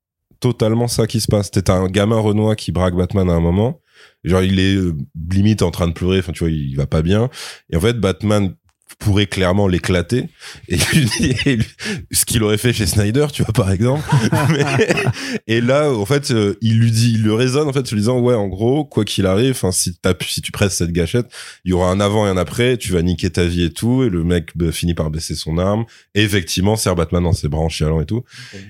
totalement 0.40 0.88
ça 0.88 1.06
qui 1.06 1.20
se 1.20 1.28
passe. 1.28 1.50
T'es 1.50 1.70
un 1.70 1.86
gamin 1.86 2.18
Renoir 2.18 2.56
qui 2.56 2.72
braque 2.72 2.96
Batman 2.96 3.28
à 3.30 3.34
un 3.34 3.40
moment. 3.40 3.80
Genre, 4.24 4.42
il 4.42 4.58
est 4.58 4.76
euh, 4.76 4.96
limite 5.30 5.62
en 5.62 5.70
train 5.70 5.86
de 5.86 5.92
pleurer. 5.92 6.18
Enfin, 6.18 6.32
tu 6.32 6.40
vois, 6.40 6.50
il 6.50 6.74
va 6.76 6.86
pas 6.86 7.02
bien. 7.02 7.30
Et 7.70 7.76
en 7.76 7.80
fait, 7.80 7.94
Batman 7.98 8.54
pourrait 8.98 9.26
clairement 9.26 9.68
l'éclater. 9.68 10.28
Et, 10.68 10.78
ce 12.12 12.24
qu'il 12.24 12.42
aurait 12.42 12.58
fait 12.58 12.72
chez 12.72 12.86
Snyder 12.86 13.26
tu 13.32 13.42
vois 13.42 13.52
par 13.52 13.70
exemple. 13.70 14.02
Et 15.46 15.60
là 15.60 15.92
en 15.92 16.06
fait 16.06 16.30
euh, 16.30 16.56
il 16.60 16.78
lui 16.78 16.90
dit 16.90 17.12
il 17.14 17.22
le 17.22 17.34
raisonne 17.34 17.68
en 17.68 17.72
fait 17.72 17.80
en 17.80 17.90
lui 17.90 18.00
disant 18.00 18.20
ouais 18.20 18.34
en 18.34 18.48
gros 18.48 18.84
quoi 18.84 19.04
qu'il 19.04 19.26
arrive 19.26 19.52
enfin 19.52 19.72
si 19.72 19.96
si 20.28 20.42
tu 20.42 20.52
presses 20.52 20.76
cette 20.76 20.92
gâchette 20.92 21.26
il 21.64 21.70
y 21.70 21.72
aura 21.72 21.90
un 21.90 22.00
avant 22.00 22.26
et 22.26 22.30
un 22.30 22.36
après 22.36 22.76
tu 22.76 22.92
vas 22.92 23.02
niquer 23.02 23.30
ta 23.30 23.44
vie 23.44 23.64
et 23.64 23.70
tout 23.70 24.02
et 24.02 24.10
le 24.10 24.24
mec 24.24 24.50
bah, 24.56 24.72
finit 24.72 24.94
par 24.94 25.10
baisser 25.10 25.34
son 25.34 25.58
arme. 25.58 25.84
Et 26.14 26.22
effectivement 26.22 26.76
serre 26.76 26.96
Batman 26.96 27.22
dans 27.22 27.32
ses 27.32 27.48
bras 27.48 27.62
en 27.62 27.68
chialant 27.68 28.00
et 28.00 28.06
tout. 28.06 28.24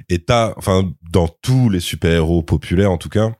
Et 0.08 0.18
t'as 0.18 0.54
enfin 0.56 0.92
dans 1.10 1.28
tous 1.28 1.70
les 1.70 1.80
super 1.80 2.12
héros 2.12 2.42
populaires 2.42 2.90
en 2.90 2.98
tout 2.98 3.08
cas 3.08 3.32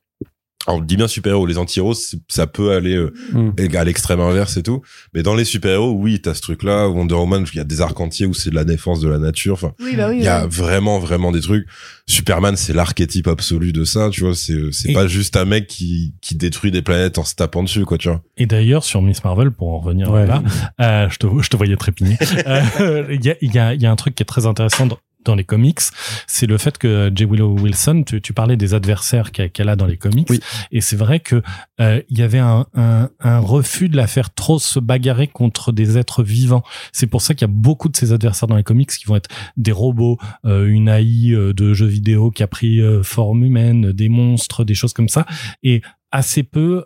on 0.67 0.81
dit 0.81 0.97
bien 0.97 1.09
super-héros, 1.09 1.47
les 1.47 1.59
anti-héros, 1.59 1.95
ça 2.29 2.47
peut 2.47 2.73
aller 2.73 2.95
euh, 2.95 3.13
mm. 3.33 3.77
à 3.77 3.85
l'extrême 3.85 4.21
inverse 4.21 4.57
et 4.57 4.63
tout. 4.63 4.83
Mais 5.15 5.23
dans 5.23 5.35
les 5.35 5.45
super-héros, 5.45 5.93
oui, 5.93 6.21
t'as 6.21 6.35
ce 6.35 6.43
truc-là. 6.43 6.89
Wonder 6.89 7.15
Woman, 7.15 7.47
il 7.53 7.57
y 7.57 7.61
a 7.61 7.65
des 7.65 7.81
arcs 7.81 7.99
entiers 7.99 8.27
où 8.27 8.35
c'est 8.35 8.51
de 8.51 8.55
la 8.55 8.65
défense 8.65 9.01
de 9.01 9.09
la 9.09 9.19
nature. 9.19 9.55
Enfin, 9.55 9.73
bah 9.79 10.13
il 10.13 10.23
y 10.23 10.29
a 10.29 10.47
vraiment, 10.47 10.99
vraiment 10.99 11.33
des 11.33 11.41
trucs. 11.41 11.67
Superman, 12.07 12.57
c'est 12.57 12.73
l'archétype 12.73 13.29
absolu 13.29 13.73
de 13.73 13.85
ça, 13.85 14.11
tu 14.11 14.23
vois. 14.23 14.35
C'est, 14.35 14.59
c'est 14.73 14.93
pas 14.93 15.07
juste 15.07 15.37
un 15.37 15.45
mec 15.45 15.67
qui, 15.67 16.15
qui 16.21 16.35
détruit 16.35 16.71
des 16.71 16.83
planètes 16.83 17.19
en 17.19 17.25
se 17.25 17.35
tapant 17.35 17.63
dessus, 17.63 17.85
quoi, 17.85 17.97
tu 17.97 18.09
vois. 18.09 18.23
Et 18.37 18.47
d'ailleurs, 18.47 18.85
sur 18.85 19.01
Miss 19.01 19.25
Marvel, 19.25 19.51
pour 19.51 19.73
en 19.73 19.79
revenir 19.79 20.13
là, 20.13 20.43
euh, 20.81 21.09
je 21.09 21.17
te, 21.17 21.27
je 21.41 21.49
te 21.49 21.57
voyais 21.57 21.77
trépigner. 21.77 22.17
Euh, 22.47 23.05
il 23.11 23.25
y 23.25 23.31
a, 23.31 23.35
il 23.43 23.55
y 23.55 23.59
a, 23.59 23.75
il 23.75 23.83
y 23.83 23.87
a 23.87 23.91
un 23.91 23.97
truc 23.97 24.15
qui 24.15 24.23
est 24.23 24.27
très 24.27 24.47
intéressant 24.47 24.89
dans 25.25 25.35
les 25.35 25.45
comics, 25.45 25.81
c'est 26.27 26.47
le 26.47 26.59
fait 26.59 26.79
que 26.79 27.11
J. 27.15 27.25
Willow 27.25 27.59
Wilson, 27.59 28.05
tu, 28.07 28.21
tu 28.21 28.33
parlais 28.33 28.57
des 28.57 28.75
adversaires 28.75 29.33
qu'elle 29.33 29.69
a 29.69 29.77
dans 29.77 29.87
les 29.87 29.97
comics, 29.97 30.29
et 30.71 30.81
c'est 30.81 30.97
vrai 30.97 31.21
que 31.21 31.43
euh, 31.81 32.03
il 32.09 32.19
y 32.19 32.23
avait 32.23 32.39
un, 32.39 32.67
un, 32.75 33.11
un, 33.21 33.39
refus 33.39 33.89
de 33.89 33.97
la 33.97 34.07
faire 34.07 34.33
trop 34.33 34.59
se 34.59 34.79
bagarrer 34.79 35.27
contre 35.27 35.73
des 35.73 35.99
êtres 35.99 36.23
vivants. 36.23 36.63
C'est 36.93 37.07
pour 37.07 37.23
ça 37.23 37.35
qu'il 37.35 37.47
y 37.47 37.51
a 37.51 37.55
beaucoup 37.55 37.89
de 37.89 37.97
ces 37.97 38.13
adversaires 38.13 38.49
dans 38.49 38.57
les 38.57 38.63
comics 38.63 38.91
qui 38.91 39.07
vont 39.07 39.17
être 39.17 39.31
des 39.57 39.73
robots, 39.73 40.19
euh, 40.45 40.67
une 40.67 40.89
AI 40.89 41.33
euh, 41.33 41.53
de 41.53 41.75
jeux 41.75 41.87
vidéo 41.87 42.31
qui 42.31 42.43
a 42.43 42.47
pris 42.47 42.81
forme 43.03 43.45
humaine, 43.45 43.93
des 43.93 44.09
monstres, 44.09 44.65
des 44.65 44.75
choses 44.75 44.93
comme 44.93 45.09
ça, 45.09 45.27
et 45.63 45.83
assez 46.13 46.43
peu 46.43 46.85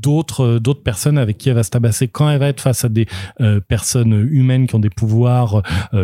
d'autres 0.00 0.58
d'autres 0.58 0.82
personnes 0.82 1.18
avec 1.18 1.38
qui 1.38 1.48
elle 1.48 1.54
va 1.54 1.62
se 1.62 1.70
tabasser 1.70 2.08
quand 2.08 2.28
elle 2.30 2.38
va 2.38 2.48
être 2.48 2.60
face 2.60 2.84
à 2.84 2.88
des 2.88 3.06
personnes 3.68 4.28
humaines 4.30 4.66
qui 4.66 4.74
ont 4.74 4.80
des 4.80 4.90
pouvoirs 4.90 5.62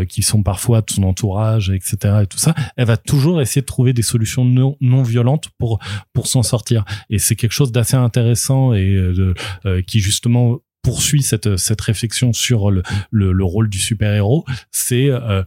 qui 0.09 0.23
sont 0.23 0.43
parfois 0.43 0.81
de 0.81 0.91
son 0.91 1.03
entourage 1.05 1.71
etc 1.71 2.21
et 2.23 2.27
tout 2.27 2.39
ça 2.39 2.55
elle 2.77 2.87
va 2.87 2.97
toujours 2.97 3.41
essayer 3.41 3.61
de 3.61 3.67
trouver 3.67 3.93
des 3.93 4.03
solutions 4.03 4.45
non, 4.45 4.77
non 4.81 5.03
violentes 5.03 5.49
pour 5.59 5.79
pour 6.13 6.27
s'en 6.27 6.43
sortir. 6.43 6.85
Et 7.11 7.19
c'est 7.19 7.37
quelque 7.37 7.53
chose 7.53 7.73
d'assez 7.73 7.97
intéressant 7.97 8.75
et 8.75 8.95
de, 8.95 9.35
qui 9.87 10.01
justement 10.01 10.61
poursuit 10.83 11.23
cette 11.23 11.57
cette 11.57 11.81
réflexion 11.81 12.33
sur 12.33 12.71
le 12.71 12.83
le, 13.11 13.33
le 13.33 13.45
rôle 13.45 13.69
du 13.69 13.79
super 13.79 14.13
héros 14.13 14.45
c'est 14.73 15.09
euh, 15.09 15.45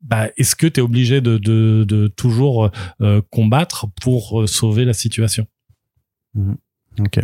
bah, 0.00 0.28
est-ce 0.38 0.56
que 0.56 0.66
tu 0.66 0.80
es 0.80 0.82
obligé 0.82 1.20
de, 1.20 1.36
de, 1.36 1.84
de 1.86 2.08
toujours 2.08 2.70
euh, 3.02 3.20
combattre 3.30 3.86
pour 4.00 4.40
euh, 4.40 4.46
sauver 4.46 4.86
la 4.86 4.94
situation? 4.94 5.46
Mhm. 6.34 6.56
Ok. 6.98 7.20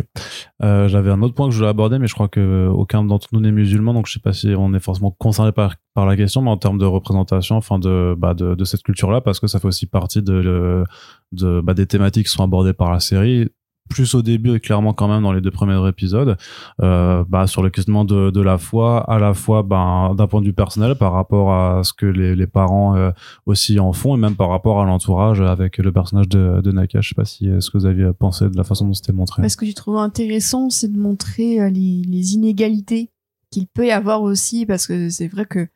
Euh, 0.63 0.87
J'avais 0.87 1.11
un 1.11 1.21
autre 1.21 1.33
point 1.33 1.47
que 1.47 1.51
je 1.51 1.57
voulais 1.57 1.69
aborder, 1.69 1.99
mais 1.99 2.07
je 2.07 2.13
crois 2.13 2.29
que 2.29 2.67
aucun 2.67 3.03
d'entre 3.03 3.27
nous 3.33 3.41
n'est 3.41 3.51
musulman, 3.51 3.93
donc 3.93 4.07
je 4.07 4.13
sais 4.13 4.19
pas 4.19 4.33
si 4.33 4.53
on 4.57 4.73
est 4.73 4.79
forcément 4.79 5.11
concerné 5.11 5.51
par, 5.51 5.75
par 5.93 6.05
la 6.05 6.15
question, 6.15 6.41
mais 6.41 6.49
en 6.49 6.57
termes 6.57 6.77
de 6.77 6.85
représentation, 6.85 7.57
enfin 7.57 7.77
de, 7.77 8.15
bah 8.17 8.33
de, 8.33 8.55
de 8.55 8.65
cette 8.65 8.81
culture-là, 8.81 9.21
parce 9.21 9.39
que 9.39 9.47
ça 9.47 9.59
fait 9.59 9.67
aussi 9.67 9.85
partie 9.85 10.21
de, 10.21 10.85
de 11.33 11.61
bah, 11.61 11.73
des 11.73 11.85
thématiques 11.85 12.27
qui 12.27 12.31
sont 12.31 12.43
abordées 12.43 12.73
par 12.73 12.91
la 12.91 12.99
série 12.99 13.49
plus 13.87 14.15
au 14.15 14.21
début 14.21 14.55
et 14.55 14.59
clairement 14.59 14.93
quand 14.93 15.07
même 15.07 15.23
dans 15.23 15.31
les 15.31 15.41
deux 15.41 15.51
premiers 15.51 15.87
épisodes, 15.87 16.37
euh, 16.81 17.23
bah, 17.27 17.47
sur 17.47 17.63
le 17.63 17.69
questionnement 17.69 18.05
de, 18.05 18.41
la 18.41 18.57
foi, 18.57 19.03
à 19.09 19.19
la 19.19 19.33
fois 19.33 19.63
bah, 19.63 20.13
d'un 20.15 20.27
point 20.27 20.41
de 20.41 20.45
vue 20.45 20.53
personnel 20.53 20.95
par 20.95 21.13
rapport 21.13 21.51
à 21.51 21.83
ce 21.83 21.93
que 21.93 22.05
les, 22.05 22.47
parents 22.47 22.95
euh, 22.95 23.11
aussi 23.45 23.79
en 23.79 23.91
font 23.91 24.15
et 24.15 24.19
même 24.19 24.35
par 24.35 24.49
rapport 24.49 24.81
à 24.81 24.85
l'entourage 24.85 25.41
avec 25.41 25.77
le 25.77 25.91
personnage 25.91 26.29
de, 26.29 26.61
de 26.61 26.71
Naka. 26.71 27.01
Je 27.01 27.09
sais 27.09 27.15
pas 27.15 27.25
si 27.25 27.49
euh, 27.49 27.59
ce 27.59 27.69
que 27.69 27.77
vous 27.77 27.85
aviez 27.85 28.09
pensé 28.17 28.49
de 28.49 28.55
la 28.55 28.63
façon 28.63 28.85
dont 28.85 28.93
c'était 28.93 29.13
montré. 29.13 29.47
Ce 29.47 29.57
que 29.57 29.65
j'ai 29.65 29.73
trouvé 29.73 29.99
intéressant, 29.99 30.69
c'est 30.69 30.91
de 30.91 30.97
montrer 30.97 31.69
les, 31.69 32.03
les 32.07 32.33
inégalités 32.33 33.11
qu'il 33.51 33.67
peut 33.67 33.87
y 33.87 33.91
avoir 33.91 34.21
aussi 34.21 34.65
parce 34.65 34.87
que 34.87 35.09
c'est 35.09 35.27
vrai 35.27 35.45
que 35.45 35.67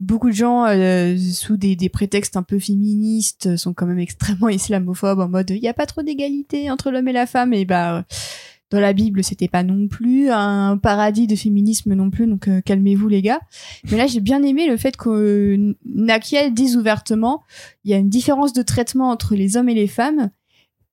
beaucoup 0.00 0.28
de 0.28 0.34
gens 0.34 0.66
euh, 0.66 1.16
sous 1.16 1.56
des, 1.56 1.76
prétextes 1.88 2.36
un 2.36 2.42
peu 2.42 2.58
féministes 2.58 3.56
sont 3.56 3.74
quand 3.74 3.86
même 3.86 3.98
extrêmement 3.98 4.48
islamophobes 4.48 5.20
en 5.20 5.28
mode 5.28 5.50
il 5.50 5.58
y 5.58 5.68
a 5.68 5.74
pas 5.74 5.86
trop 5.86 6.02
d'égalité 6.02 6.70
entre 6.70 6.90
l'homme 6.90 7.08
et 7.08 7.12
la 7.12 7.26
femme. 7.26 7.52
Et 7.52 7.64
bah 7.64 8.04
dans 8.70 8.80
la 8.80 8.92
Bible 8.92 9.24
c'était 9.24 9.48
pas 9.48 9.62
non 9.62 9.88
plus 9.88 10.30
un 10.30 10.76
paradis 10.76 11.26
de 11.26 11.34
féminisme 11.34 11.94
non 11.94 12.10
plus 12.10 12.26
donc 12.26 12.48
euh, 12.48 12.60
calmez-vous 12.60 13.08
les 13.08 13.22
gars. 13.22 13.40
Mais 13.90 13.96
là 13.96 14.06
j'ai 14.06 14.20
bien 14.20 14.42
aimé 14.42 14.68
le 14.68 14.76
fait 14.76 14.96
que 14.96 15.08
euh, 15.08 15.74
Nakia 15.84 16.50
dise 16.50 16.76
ouvertement 16.76 17.42
il 17.84 17.90
y 17.90 17.94
a 17.94 17.98
une 17.98 18.10
différence 18.10 18.52
de 18.52 18.62
traitement 18.62 19.10
entre 19.10 19.34
les 19.34 19.56
hommes 19.56 19.68
et 19.68 19.74
les 19.74 19.88
femmes 19.88 20.30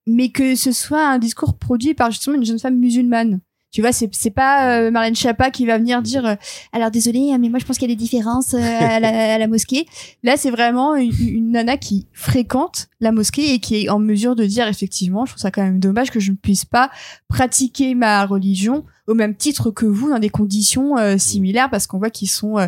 mais 0.07 0.29
que 0.29 0.55
ce 0.55 0.71
soit 0.71 1.07
un 1.07 1.17
discours 1.17 1.57
produit 1.57 1.95
par 1.95 2.11
justement 2.11 2.37
une 2.37 2.45
jeune 2.45 2.59
femme 2.59 2.77
musulmane 2.77 3.41
tu 3.75 3.81
vois, 3.81 3.91
c'est 3.91 4.07
c'est 4.13 4.31
pas 4.31 4.69
euh, 4.69 4.89
Marlène 4.89 5.17
Chapa 5.17 5.51
qui 5.51 5.65
va 5.65 5.77
venir 5.77 6.01
dire 6.01 6.25
euh, 6.25 6.35
alors 6.71 6.91
désolé, 6.91 7.35
mais 7.37 7.49
moi 7.49 7.59
je 7.59 7.65
pense 7.65 7.77
qu'il 7.77 7.89
y 7.89 7.91
a 7.91 7.93
des 7.93 8.01
différences 8.01 8.53
euh, 8.53 8.59
à, 8.61 9.01
la, 9.01 9.47
mosquée. 9.49 9.85
Là, 10.23 10.37
c'est 10.37 10.49
vraiment 10.49 10.95
une, 10.95 11.51
nana 11.51 11.75
qui 11.75 12.07
fréquente 12.13 12.87
la 13.01 13.11
mosquée 13.11 13.53
et 13.53 13.59
qui 13.59 13.83
est 13.83 13.89
en 13.89 13.99
mesure 13.99 14.37
de 14.37 14.45
dire 14.45 14.69
effectivement, 14.69 15.25
je 15.25 15.33
trouve 15.33 15.41
ça 15.41 15.51
quand 15.51 15.61
même 15.61 15.81
dommage 15.81 16.09
que 16.09 16.21
je 16.21 16.31
ne 16.31 16.37
puisse 16.37 16.63
pas 16.63 16.89
pratiquer 17.27 17.95
ma 17.95 18.25
religion 18.25 18.85
au 19.07 19.13
même 19.13 19.35
titre 19.35 19.71
que 19.71 19.85
vous 19.85 20.09
dans 20.09 20.19
des 20.19 20.29
conditions 20.29 20.97
euh, 20.97 21.17
similaires 21.17 21.69
parce 21.69 21.87
qu'on 21.87 21.99
voit 21.99 22.09
qu'ils 22.09 22.29
sont 22.29 22.57
euh, 22.57 22.67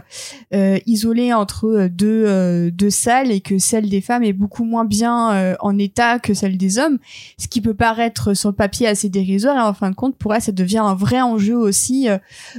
euh, 0.53 0.79
isolés 0.85 1.33
entre 1.33 1.87
deux, 1.87 2.71
deux 2.71 2.89
salles 2.89 3.31
et 3.31 3.41
que 3.41 3.57
celle 3.57 3.89
des 3.89 4.01
femmes 4.01 4.23
est 4.23 4.33
beaucoup 4.33 4.63
moins 4.63 4.85
bien 4.85 5.55
en 5.59 5.77
état 5.77 6.19
que 6.19 6.33
celle 6.33 6.57
des 6.57 6.77
hommes, 6.77 6.99
ce 7.37 7.47
qui 7.47 7.61
peut 7.61 7.73
paraître 7.73 8.33
sur 8.33 8.49
le 8.49 8.55
papier 8.55 8.87
assez 8.87 9.09
dérisoire 9.09 9.57
et 9.57 9.61
en 9.61 9.73
fin 9.73 9.89
de 9.89 9.95
compte 9.95 10.17
pour 10.17 10.33
elle 10.33 10.41
ça 10.41 10.51
devient 10.51 10.79
un 10.79 10.95
vrai 10.95 11.21
enjeu 11.21 11.55
aussi, 11.55 12.07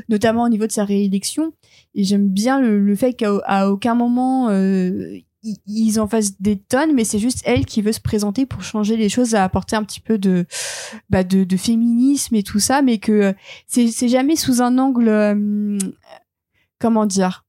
notamment 0.08 0.44
au 0.44 0.48
niveau 0.48 0.66
de 0.66 0.72
sa 0.72 0.84
réélection. 0.84 1.52
Et 1.94 2.04
j'aime 2.04 2.28
bien 2.28 2.60
le, 2.60 2.80
le 2.80 2.96
fait 2.96 3.14
qu'à 3.14 3.70
aucun 3.70 3.94
moment 3.94 4.48
ils 5.66 6.00
en 6.00 6.08
fassent 6.08 6.40
des 6.40 6.58
tonnes, 6.58 6.94
mais 6.94 7.04
c'est 7.04 7.18
juste 7.18 7.40
elle 7.44 7.66
qui 7.66 7.82
veut 7.82 7.92
se 7.92 8.00
présenter 8.00 8.46
pour 8.46 8.62
changer 8.62 8.96
les 8.96 9.08
choses, 9.08 9.34
à 9.34 9.44
apporter 9.44 9.76
un 9.76 9.84
petit 9.84 10.00
peu 10.00 10.18
de, 10.18 10.46
bah 11.10 11.24
de, 11.24 11.56
féminisme 11.56 12.34
et 12.34 12.42
tout 12.42 12.60
ça, 12.60 12.82
mais 12.82 12.98
que 12.98 13.12
euh, 13.12 13.32
c'est 13.66 14.08
jamais 14.08 14.36
sous 14.36 14.62
un 14.62 14.78
angle, 14.78 15.08
euh, 15.08 15.78
comment 16.78 17.06
dire, 17.06 17.44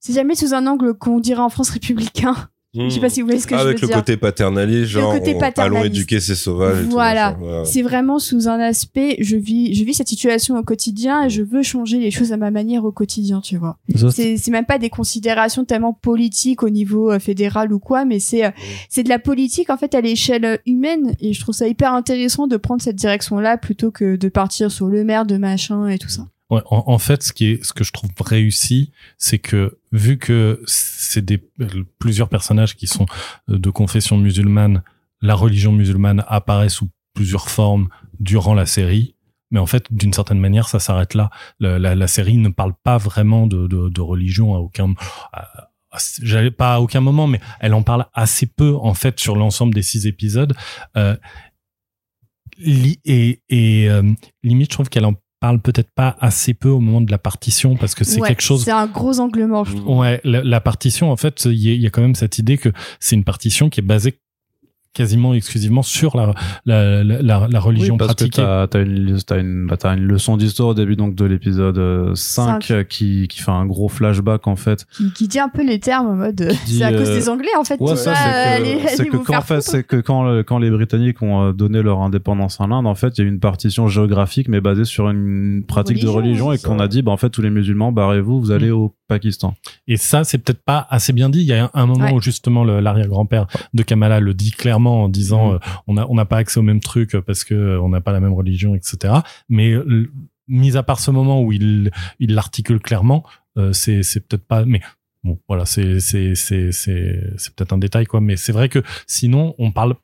c'est 0.00 0.12
jamais 0.12 0.34
sous 0.34 0.54
un 0.54 0.66
angle 0.66 0.94
qu'on 0.94 1.20
dirait 1.20 1.40
en 1.40 1.48
France 1.48 1.70
républicain. 1.70 2.48
Je 2.76 2.88
sais 2.88 3.00
pas 3.00 3.08
si 3.08 3.20
vous 3.20 3.26
voyez 3.26 3.40
ce 3.40 3.46
que 3.46 3.56
je 3.56 3.62
veux 3.62 3.74
dire. 3.74 3.78
Avec 3.78 3.80
le 3.80 3.88
côté 3.88 4.16
paternaliste, 4.16 4.90
genre, 4.90 5.12
le 5.14 5.18
côté 5.18 5.36
allons 5.56 5.84
éduquer 5.84 6.20
ces 6.20 6.34
sauvages. 6.34 6.84
Voilà. 6.90 7.36
C'est 7.64 7.82
vraiment 7.82 8.18
sous 8.18 8.48
un 8.48 8.60
aspect, 8.60 9.16
je 9.20 9.36
vis, 9.36 9.74
je 9.74 9.84
vis 9.84 9.94
cette 9.94 10.08
situation 10.08 10.56
au 10.58 10.62
quotidien 10.62 11.24
et 11.24 11.30
je 11.30 11.42
veux 11.42 11.62
changer 11.62 11.98
les 11.98 12.10
choses 12.10 12.32
à 12.32 12.36
ma 12.36 12.50
manière 12.50 12.84
au 12.84 12.92
quotidien, 12.92 13.40
tu 13.40 13.56
vois. 13.56 13.78
C'est, 14.10 14.36
c'est 14.36 14.50
même 14.50 14.66
pas 14.66 14.78
des 14.78 14.90
considérations 14.90 15.64
tellement 15.64 15.92
politiques 15.92 16.62
au 16.62 16.70
niveau 16.70 17.10
euh, 17.10 17.18
fédéral 17.18 17.72
ou 17.72 17.78
quoi, 17.78 18.04
mais 18.04 18.18
c'est, 18.18 18.44
euh, 18.44 18.50
c'est 18.88 19.02
de 19.02 19.08
la 19.08 19.18
politique, 19.18 19.70
en 19.70 19.76
fait, 19.76 19.94
à 19.94 20.00
l'échelle 20.00 20.60
humaine 20.66 21.14
et 21.20 21.32
je 21.32 21.40
trouve 21.40 21.54
ça 21.54 21.66
hyper 21.66 21.92
intéressant 21.92 22.46
de 22.46 22.56
prendre 22.56 22.82
cette 22.82 22.96
direction-là 22.96 23.56
plutôt 23.56 23.90
que 23.90 24.16
de 24.16 24.28
partir 24.28 24.70
sur 24.70 24.86
le 24.88 25.04
maire 25.04 25.26
de 25.26 25.36
machin 25.36 25.88
et 25.88 25.98
tout 25.98 26.08
ça. 26.08 26.26
En, 26.48 26.98
fait, 26.98 27.24
ce 27.24 27.32
qui 27.32 27.46
est, 27.46 27.64
ce 27.64 27.72
que 27.72 27.82
je 27.82 27.92
trouve 27.92 28.10
réussi, 28.20 28.92
c'est 29.18 29.40
que 29.40 29.78
vu 29.90 30.16
que 30.16 30.62
c'est 30.66 31.24
des 31.24 31.42
plusieurs 31.98 32.28
personnages 32.28 32.76
qui 32.76 32.86
sont 32.86 33.06
euh, 33.50 33.58
de 33.58 33.70
confession 33.70 34.16
musulmane, 34.16 34.84
la 35.22 35.34
religion 35.34 35.72
musulmane 35.72 36.24
apparaît 36.28 36.68
sous 36.68 36.88
plusieurs 37.14 37.48
formes 37.50 37.88
durant 38.20 38.54
la 38.54 38.64
série. 38.64 39.16
Mais 39.50 39.58
en 39.58 39.66
fait, 39.66 39.86
d'une 39.90 40.12
certaine 40.12 40.38
manière, 40.38 40.68
ça 40.68 40.78
s'arrête 40.78 41.14
là. 41.14 41.30
La, 41.58 41.80
la, 41.80 41.96
la, 41.96 42.06
série 42.06 42.36
ne 42.36 42.48
parle 42.48 42.74
pas 42.80 42.98
vraiment 42.98 43.48
de, 43.48 43.66
de, 43.66 43.88
de 43.88 44.00
religion 44.00 44.54
à 44.54 44.58
aucun, 44.58 44.94
j'allais 46.22 46.50
pas 46.50 46.74
à 46.74 46.80
aucun 46.80 47.00
moment, 47.00 47.26
mais 47.26 47.40
elle 47.60 47.74
en 47.74 47.82
parle 47.82 48.06
assez 48.14 48.46
peu 48.46 48.74
en 48.76 48.94
fait 48.94 49.18
sur 49.20 49.36
l'ensemble 49.36 49.74
des 49.74 49.82
six 49.82 50.06
épisodes. 50.06 50.54
Euh, 50.96 51.16
et, 52.58 53.42
et 53.48 53.90
euh, 53.90 54.02
limite, 54.42 54.70
je 54.70 54.76
trouve 54.76 54.88
qu'elle 54.88 55.04
en 55.04 55.14
parle 55.40 55.60
peut-être 55.60 55.90
pas 55.94 56.16
assez 56.20 56.54
peu 56.54 56.68
au 56.68 56.80
moment 56.80 57.00
de 57.00 57.10
la 57.10 57.18
partition 57.18 57.76
parce 57.76 57.94
que 57.94 58.04
c'est 58.04 58.20
quelque 58.20 58.42
chose. 58.42 58.64
C'est 58.64 58.70
un 58.70 58.86
gros 58.86 59.20
angle 59.20 59.46
mort. 59.46 59.68
Ouais, 59.86 60.20
la, 60.24 60.42
la, 60.42 60.60
partition 60.60 61.10
en 61.10 61.16
fait, 61.16 61.44
il 61.44 61.52
y, 61.52 61.76
y, 61.76 61.86
a 61.86 61.90
quand 61.90 62.02
même 62.02 62.14
cette 62.14 62.38
idée 62.38 62.58
que 62.58 62.70
c'est 63.00 63.16
une 63.16 63.24
partition 63.24 63.68
qui 63.68 63.80
est 63.80 63.84
basée 63.84 64.18
quasiment 64.96 65.34
exclusivement 65.34 65.82
sur 65.82 66.16
la, 66.16 66.32
la, 66.64 67.04
la, 67.04 67.46
la 67.50 67.60
religion 67.60 67.94
oui, 67.94 67.98
parce 67.98 68.14
pratiquée. 68.14 68.42
Que 68.42 68.66
t'as, 68.66 68.78
as 68.78 68.82
une, 68.82 69.18
t'as 69.26 69.38
une, 69.38 69.66
bah, 69.66 69.76
une 69.94 70.04
leçon 70.04 70.38
d'histoire 70.38 70.70
au 70.70 70.74
début 70.74 70.96
donc 70.96 71.14
de 71.14 71.24
l'épisode 71.26 72.14
5, 72.16 72.70
euh, 72.70 72.82
Qui, 72.82 73.28
qui 73.28 73.40
fait 73.42 73.50
un 73.50 73.66
gros 73.66 73.88
flashback 73.88 74.46
en 74.46 74.56
fait. 74.56 74.86
Qui, 74.96 75.12
qui 75.12 75.28
dit 75.28 75.38
un 75.38 75.50
peu 75.50 75.62
les 75.64 75.78
termes 75.80 76.06
en 76.06 76.14
mode 76.14 76.40
euh, 76.40 76.52
c'est 76.64 76.82
à 76.82 76.92
cause 76.92 77.10
des 77.10 77.28
Anglais 77.28 77.50
en 77.58 77.64
fait. 77.64 77.78
Ouais, 77.78 77.94
ça, 77.94 78.14
c'est 78.14 79.06
que, 79.06 79.10
que 79.10 79.16
quand, 79.18 79.36
en 79.36 79.40
fait, 79.42 79.60
c'est 79.60 79.84
que 79.84 79.96
quand, 79.96 80.42
quand 80.44 80.58
les 80.58 80.70
Britanniques 80.70 81.20
ont 81.20 81.48
euh, 81.48 81.52
donné 81.52 81.82
leur 81.82 82.00
indépendance 82.00 82.58
en 82.60 82.70
Inde, 82.70 82.86
en 82.86 82.94
fait, 82.94 83.18
il 83.18 83.20
y 83.20 83.24
a 83.24 83.28
une 83.28 83.40
partition 83.40 83.88
géographique 83.88 84.48
mais 84.48 84.62
basée 84.62 84.84
sur 84.84 85.10
une 85.10 85.62
pratique 85.66 86.00
de 86.00 86.08
religion 86.08 86.52
et 86.52 86.58
qu'on 86.58 86.78
a 86.78 86.88
dit 86.88 87.02
bah 87.02 87.12
en 87.12 87.18
fait 87.18 87.28
tous 87.28 87.42
les 87.42 87.50
musulmans 87.50 87.92
barrez-vous, 87.92 88.40
vous 88.40 88.50
allez 88.50 88.70
mm. 88.70 88.74
au 88.74 88.94
Pakistan. 89.08 89.54
Et 89.86 89.96
ça, 89.96 90.24
c'est 90.24 90.38
peut-être 90.38 90.62
pas 90.62 90.86
assez 90.90 91.12
bien 91.12 91.28
dit. 91.28 91.40
Il 91.40 91.46
y 91.46 91.52
a 91.52 91.70
un 91.74 91.86
moment 91.86 92.12
où 92.12 92.20
justement 92.20 92.64
l'arrière-grand-père 92.64 93.46
de 93.74 93.82
Kamala 93.82 94.20
le 94.20 94.34
dit 94.34 94.50
clairement 94.50 94.85
en 94.90 95.08
disant 95.08 95.52
mm. 95.52 95.54
euh, 95.54 95.58
on 95.86 95.96
a 95.96 96.06
on 96.06 96.14
n'a 96.14 96.24
pas 96.24 96.38
accès 96.38 96.58
au 96.58 96.62
même 96.62 96.80
truc 96.80 97.16
parce 97.26 97.44
que 97.44 97.54
euh, 97.54 97.80
on 97.80 97.88
n'a 97.88 98.00
pas 98.00 98.12
la 98.12 98.20
même 98.20 98.32
religion, 98.32 98.74
etc. 98.74 99.14
Mais 99.48 99.74
mis 100.48 100.76
à 100.76 100.82
part 100.82 101.00
ce 101.00 101.10
moment 101.10 101.42
où 101.42 101.52
il 101.52 101.90
il 102.18 102.34
l'articule 102.34 102.80
clairement, 102.80 103.24
euh, 103.58 103.72
c'est 103.72 104.02
c'est 104.02 104.20
peut-être 104.20 104.46
pas. 104.46 104.64
Mais 104.64 104.80
bon, 105.24 105.38
voilà, 105.48 105.64
c'est 105.66 106.00
c'est 106.00 106.34
c'est 106.34 106.72
c'est 106.72 107.20
c'est 107.36 107.54
peut-être 107.54 107.72
un 107.72 107.78
détail 107.78 108.06
quoi. 108.06 108.20
Mais 108.20 108.36
c'est 108.36 108.52
vrai 108.52 108.68
que 108.68 108.82
sinon 109.06 109.54
on 109.58 109.72
parle 109.72 109.96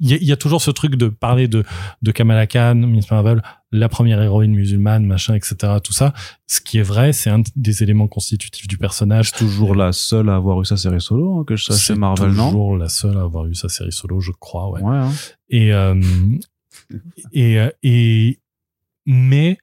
il 0.00 0.22
y, 0.22 0.32
a 0.32 0.36
toujours 0.36 0.62
ce 0.62 0.70
truc 0.70 0.94
de 0.94 1.08
parler 1.08 1.48
de, 1.48 1.64
de 2.02 2.12
Kamala 2.12 2.46
Khan, 2.46 2.76
Miss 2.76 3.10
Marvel, 3.10 3.42
la 3.72 3.88
première 3.88 4.22
héroïne 4.22 4.52
musulmane, 4.52 5.04
machin, 5.04 5.34
etc. 5.34 5.56
Tout 5.82 5.92
ça. 5.92 6.14
Ce 6.46 6.60
qui 6.60 6.78
est 6.78 6.82
vrai, 6.82 7.12
c'est 7.12 7.30
un 7.30 7.42
des 7.56 7.82
éléments 7.82 8.06
constitutifs 8.06 8.68
du 8.68 8.78
personnage. 8.78 9.32
Toujours 9.32 9.74
la 9.74 9.92
seule 9.92 10.28
à 10.28 10.36
avoir 10.36 10.60
eu 10.60 10.64
sa 10.64 10.76
série 10.76 11.00
solo, 11.00 11.40
hein, 11.40 11.44
que 11.44 11.56
je 11.56 11.64
sache 11.64 11.86
chez 11.86 11.94
Marvel, 11.96 12.30
non? 12.30 12.50
Toujours 12.50 12.76
la 12.76 12.88
seule 12.88 13.16
à 13.18 13.22
avoir 13.22 13.46
eu 13.46 13.56
sa 13.56 13.68
série 13.68 13.90
solo, 13.90 14.20
je 14.20 14.30
crois, 14.30 14.70
ouais. 14.70 14.82
ouais 14.82 14.96
hein. 14.96 15.12
Et, 15.48 15.72
euh, 15.72 16.00
et, 17.32 17.58
euh, 17.58 17.70
et, 17.82 18.38
mais, 19.04 19.58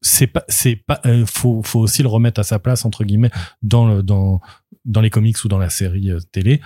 c'est 0.00 0.26
pas, 0.26 0.44
c'est 0.48 0.76
pas, 0.76 1.00
euh, 1.04 1.26
faut, 1.26 1.62
faut 1.62 1.80
aussi 1.80 2.02
le 2.02 2.08
remettre 2.08 2.40
à 2.40 2.44
sa 2.44 2.58
place, 2.58 2.86
entre 2.86 3.04
guillemets, 3.04 3.30
dans 3.60 3.86
le, 3.86 4.02
dans, 4.02 4.40
dans 4.86 5.02
les 5.02 5.10
comics 5.10 5.44
ou 5.44 5.48
dans 5.48 5.58
la 5.58 5.70
série 5.70 6.10
euh, 6.10 6.20
télé 6.32 6.60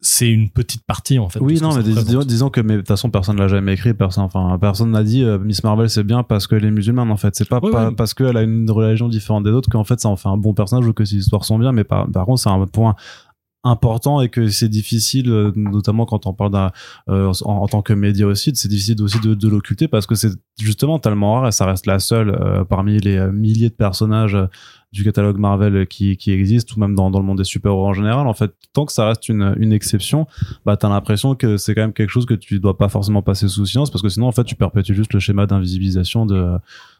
c'est 0.00 0.28
une 0.28 0.48
petite 0.48 0.84
partie 0.86 1.18
en 1.18 1.28
fait. 1.28 1.40
Oui, 1.40 1.60
non, 1.60 1.74
mais 1.74 1.82
disons, 1.82 2.48
que 2.48 2.60
mais 2.60 2.74
de 2.74 2.78
toute 2.78 2.88
façon 2.88 3.10
personne 3.10 3.36
l'a 3.36 3.48
jamais 3.48 3.74
écrit, 3.74 3.92
personne, 3.92 4.24
enfin 4.24 4.56
personne 4.58 4.90
n'a 4.92 5.02
dit 5.02 5.22
euh, 5.22 5.38
Miss 5.38 5.62
Marvel 5.62 5.90
c'est 5.90 6.04
bien 6.04 6.22
parce 6.22 6.46
qu'elle 6.46 6.64
est 6.64 6.70
musulmane 6.70 7.10
en 7.10 7.16
fait. 7.16 7.34
C'est 7.36 7.48
pas, 7.48 7.60
pas 7.60 7.92
parce 7.92 8.14
qu'elle 8.14 8.36
a 8.36 8.42
une 8.42 8.70
religion 8.70 9.08
différente 9.08 9.44
des 9.44 9.50
autres 9.50 9.68
qu'en 9.68 9.84
fait 9.84 10.00
ça 10.00 10.08
en 10.08 10.16
fait 10.16 10.28
un 10.28 10.38
bon 10.38 10.54
personnage 10.54 10.86
ou 10.86 10.94
que 10.94 11.04
ses 11.04 11.16
histoires 11.16 11.44
sont 11.44 11.58
bien. 11.58 11.72
Mais 11.72 11.84
par, 11.84 12.10
par 12.10 12.24
contre 12.24 12.40
c'est 12.40 12.48
un 12.48 12.66
point 12.66 12.94
important 13.62 14.20
et 14.20 14.28
que 14.28 14.48
c'est 14.48 14.68
difficile, 14.68 15.30
euh, 15.30 15.52
notamment 15.54 16.06
quand 16.06 16.26
on 16.26 16.32
parle 16.32 16.50
d'un 16.50 16.70
euh, 17.08 17.32
en, 17.44 17.56
en, 17.56 17.68
tant 17.68 17.82
que 17.82 17.92
média 17.92 18.26
aussi, 18.26 18.52
c'est 18.54 18.68
difficile 18.68 19.02
aussi 19.02 19.20
de, 19.20 19.34
de 19.34 19.48
l'occulter 19.48 19.86
parce 19.88 20.06
que 20.06 20.14
c'est 20.14 20.32
justement 20.58 20.98
tellement 20.98 21.34
rare 21.34 21.48
et 21.48 21.52
ça 21.52 21.66
reste 21.66 21.86
la 21.86 21.98
seule 21.98 22.30
euh, 22.30 22.64
parmi 22.64 22.98
les 22.98 23.20
milliers 23.32 23.68
de 23.68 23.74
personnages 23.74 24.36
du 24.92 25.04
catalogue 25.04 25.38
Marvel 25.38 25.86
qui, 25.86 26.16
qui 26.16 26.32
existe 26.32 26.74
ou 26.74 26.80
même 26.80 26.94
dans, 26.94 27.10
dans 27.10 27.20
le 27.20 27.24
monde 27.24 27.38
des 27.38 27.44
super-héros 27.44 27.86
en 27.86 27.92
général. 27.92 28.26
En 28.26 28.34
fait, 28.34 28.52
tant 28.72 28.86
que 28.86 28.92
ça 28.92 29.06
reste 29.06 29.28
une, 29.28 29.54
une 29.58 29.72
exception, 29.72 30.26
bah 30.66 30.76
t'as 30.76 30.88
l'impression 30.88 31.34
que 31.34 31.56
c'est 31.56 31.74
quand 31.74 31.82
même 31.82 31.92
quelque 31.92 32.10
chose 32.10 32.26
que 32.26 32.34
tu 32.34 32.58
dois 32.58 32.76
pas 32.76 32.88
forcément 32.88 33.22
passer 33.22 33.48
sous 33.48 33.66
silence 33.66 33.90
parce 33.90 34.02
que 34.02 34.08
sinon 34.08 34.26
en 34.26 34.32
fait 34.32 34.44
tu 34.44 34.56
perpétues 34.56 34.94
juste 34.94 35.12
le 35.12 35.20
schéma 35.20 35.46
d'invisibilisation 35.46 36.26
de 36.26 36.56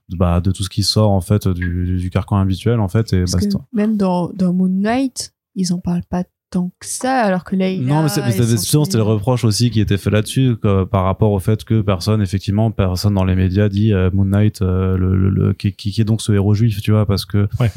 de, 0.08 0.16
bah, 0.16 0.40
de 0.40 0.50
tout 0.50 0.64
ce 0.64 0.68
qui 0.68 0.82
sort 0.82 1.10
en 1.10 1.20
fait 1.20 1.46
du, 1.48 1.96
du 1.98 2.10
carcan 2.10 2.36
habituel 2.36 2.80
en 2.80 2.88
fait 2.88 3.12
et 3.12 3.20
basta. 3.20 3.58
même 3.72 3.96
dans, 3.96 4.30
dans 4.34 4.52
Moon 4.52 4.68
Knight, 4.68 5.34
ils 5.54 5.72
en 5.72 5.78
parlent 5.78 6.04
pas 6.08 6.24
tant 6.50 6.70
que 6.80 6.86
ça, 6.86 7.20
alors 7.20 7.44
que 7.44 7.56
là, 7.56 7.70
il 7.70 7.86
Non, 7.86 8.02
mais 8.02 8.08
c'était 8.08 8.96
le 8.96 9.02
reproche 9.02 9.44
aussi 9.44 9.70
qui 9.70 9.80
était 9.80 9.96
fait 9.96 10.10
là-dessus, 10.10 10.56
par 10.90 11.04
rapport 11.04 11.32
au 11.32 11.38
fait 11.38 11.64
que 11.64 11.80
personne, 11.80 12.20
effectivement, 12.20 12.70
personne 12.70 13.14
dans 13.14 13.24
les 13.24 13.36
médias 13.36 13.68
dit 13.68 13.92
euh, 13.92 14.10
Moon 14.12 14.24
Knight, 14.24 14.60
euh, 14.62 14.96
le, 14.96 15.30
le, 15.30 15.52
qui, 15.54 15.72
qui, 15.72 15.98
est 16.00 16.04
donc 16.04 16.20
ce 16.20 16.32
héros 16.32 16.54
juif, 16.54 16.80
tu 16.82 16.90
vois, 16.90 17.06
parce 17.06 17.24
que. 17.24 17.48
Ouais. 17.60 17.70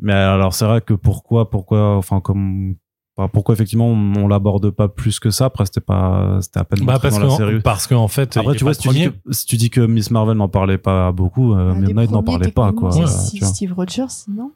Mais 0.00 0.12
alors, 0.12 0.54
c'est 0.54 0.64
vrai 0.64 0.80
que 0.80 0.94
pourquoi, 0.94 1.50
pourquoi, 1.50 1.96
enfin, 1.96 2.20
comme. 2.20 2.74
pourquoi 3.32 3.54
effectivement 3.54 3.86
on, 3.86 4.26
l'aborde 4.26 4.70
pas 4.70 4.88
plus 4.88 5.20
que 5.20 5.30
ça? 5.30 5.46
Après 5.46 5.66
c'était 5.66 5.80
pas 5.80 6.38
c'était 6.40 6.58
à 6.58 6.64
peine 6.64 6.84
bah 6.84 6.98
parce 7.00 7.18
dans 7.18 7.26
la 7.26 7.36
série. 7.36 7.60
Parce 7.60 7.86
qu'en 7.86 8.08
fait 8.08 8.36
après 8.36 8.56
tu 8.56 8.64
vois 8.64 8.74
si 8.74 8.80
tu, 8.80 8.88
dis 8.88 9.04
que, 9.04 9.32
si 9.32 9.46
tu 9.46 9.56
dis 9.56 9.70
que 9.70 9.80
Miss 9.80 10.10
Marvel 10.10 10.36
n'en 10.36 10.48
parlait 10.48 10.78
pas 10.78 11.12
beaucoup, 11.12 11.54
euh, 11.54 11.74
Moon 11.74 11.94
Knight 11.94 12.10
n'en 12.10 12.24
parlait 12.24 12.50
pas 12.50 12.72
quoi. 12.72 12.90
Steve 12.90 13.72
Rogers 13.72 14.26
non? 14.28 14.50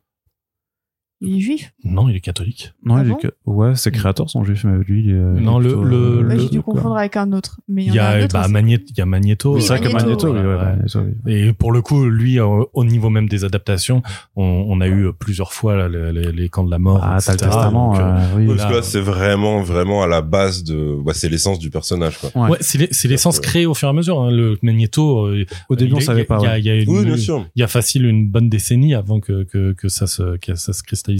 Il 1.20 1.36
est 1.36 1.40
juif? 1.40 1.72
Non, 1.82 2.08
il 2.08 2.14
est 2.14 2.20
catholique. 2.20 2.72
Non, 2.84 2.94
ah 2.94 3.02
il 3.04 3.10
est 3.10 3.32
ouais, 3.44 3.74
ses 3.74 3.90
créateurs 3.90 4.30
sont 4.30 4.44
juifs, 4.44 4.62
mais 4.62 4.84
lui, 4.84 5.04
il 5.04 5.10
est. 5.10 5.40
Non, 5.40 5.58
le. 5.58 5.74
le, 5.82 6.22
le... 6.22 6.38
J'ai 6.38 6.48
dû 6.48 6.62
confondre 6.62 6.96
avec 6.96 7.16
un 7.16 7.32
autre. 7.32 7.60
Mais 7.66 7.84
il 7.84 7.92
y, 7.92 7.98
a, 7.98 8.28
bah, 8.28 8.46
Magneto. 8.46 8.84
Il 8.88 8.98
y 8.98 9.00
a 9.00 9.06
Magneto. 9.06 9.54
Oui, 9.54 9.62
c'est 9.62 9.76
vrai 9.76 9.80
que 9.80 9.92
Magneto, 9.92 10.32
oui, 10.32 10.38
ouais, 10.38 10.56
Magneto, 10.56 11.00
oui. 11.00 11.32
Et 11.32 11.52
pour 11.52 11.72
le 11.72 11.82
coup, 11.82 12.04
lui, 12.04 12.38
au, 12.38 12.84
niveau 12.84 13.10
même 13.10 13.28
des 13.28 13.44
adaptations, 13.44 14.02
on, 14.36 14.66
on 14.68 14.80
a 14.80 14.86
eu 14.86 15.12
plusieurs 15.12 15.52
fois 15.52 15.76
là, 15.76 15.88
les, 15.88 16.30
les, 16.30 16.48
camps 16.48 16.62
de 16.62 16.70
la 16.70 16.78
mort. 16.78 17.00
Ah, 17.02 17.18
t'as 17.24 17.32
le 17.32 17.38
testament. 17.38 17.94
Donc, 17.94 18.00
euh, 18.00 18.36
oui. 18.36 18.46
Parce 18.46 18.70
que 18.70 18.74
là, 18.76 18.82
c'est 18.82 19.00
vraiment, 19.00 19.60
vraiment 19.62 20.04
à 20.04 20.06
la 20.06 20.20
base 20.20 20.62
de. 20.62 20.96
Bah, 21.04 21.14
c'est 21.14 21.28
l'essence 21.28 21.58
du 21.58 21.70
personnage, 21.70 22.18
quoi. 22.18 22.48
Ouais, 22.48 22.58
c'est 22.60 23.08
l'essence 23.08 23.40
créée 23.40 23.66
au 23.66 23.74
fur 23.74 23.88
et 23.88 23.90
à 23.90 23.94
mesure. 23.94 24.20
Hein. 24.20 24.30
Le 24.30 24.56
Magneto. 24.62 25.26
Euh, 25.26 25.44
au 25.68 25.74
début, 25.74 25.94
on 25.94 26.00
savait 26.00 26.24
pas. 26.24 26.38
Il 26.40 26.64
y 26.64 26.70
a, 26.70 26.76
y 26.76 26.82
a 26.82 26.84
oui, 26.88 27.04
bien 27.04 27.16
sûr. 27.16 27.44
Il 27.56 27.60
y 27.60 27.64
a 27.64 27.68
facile 27.68 28.06
une 28.06 28.28
bonne 28.28 28.48
décennie 28.48 28.94
avant 28.94 29.18
que 29.18 29.42
que, 29.42 29.72
que 29.72 29.88
ça 29.88 30.06
se 30.06 30.36
que 30.36 30.54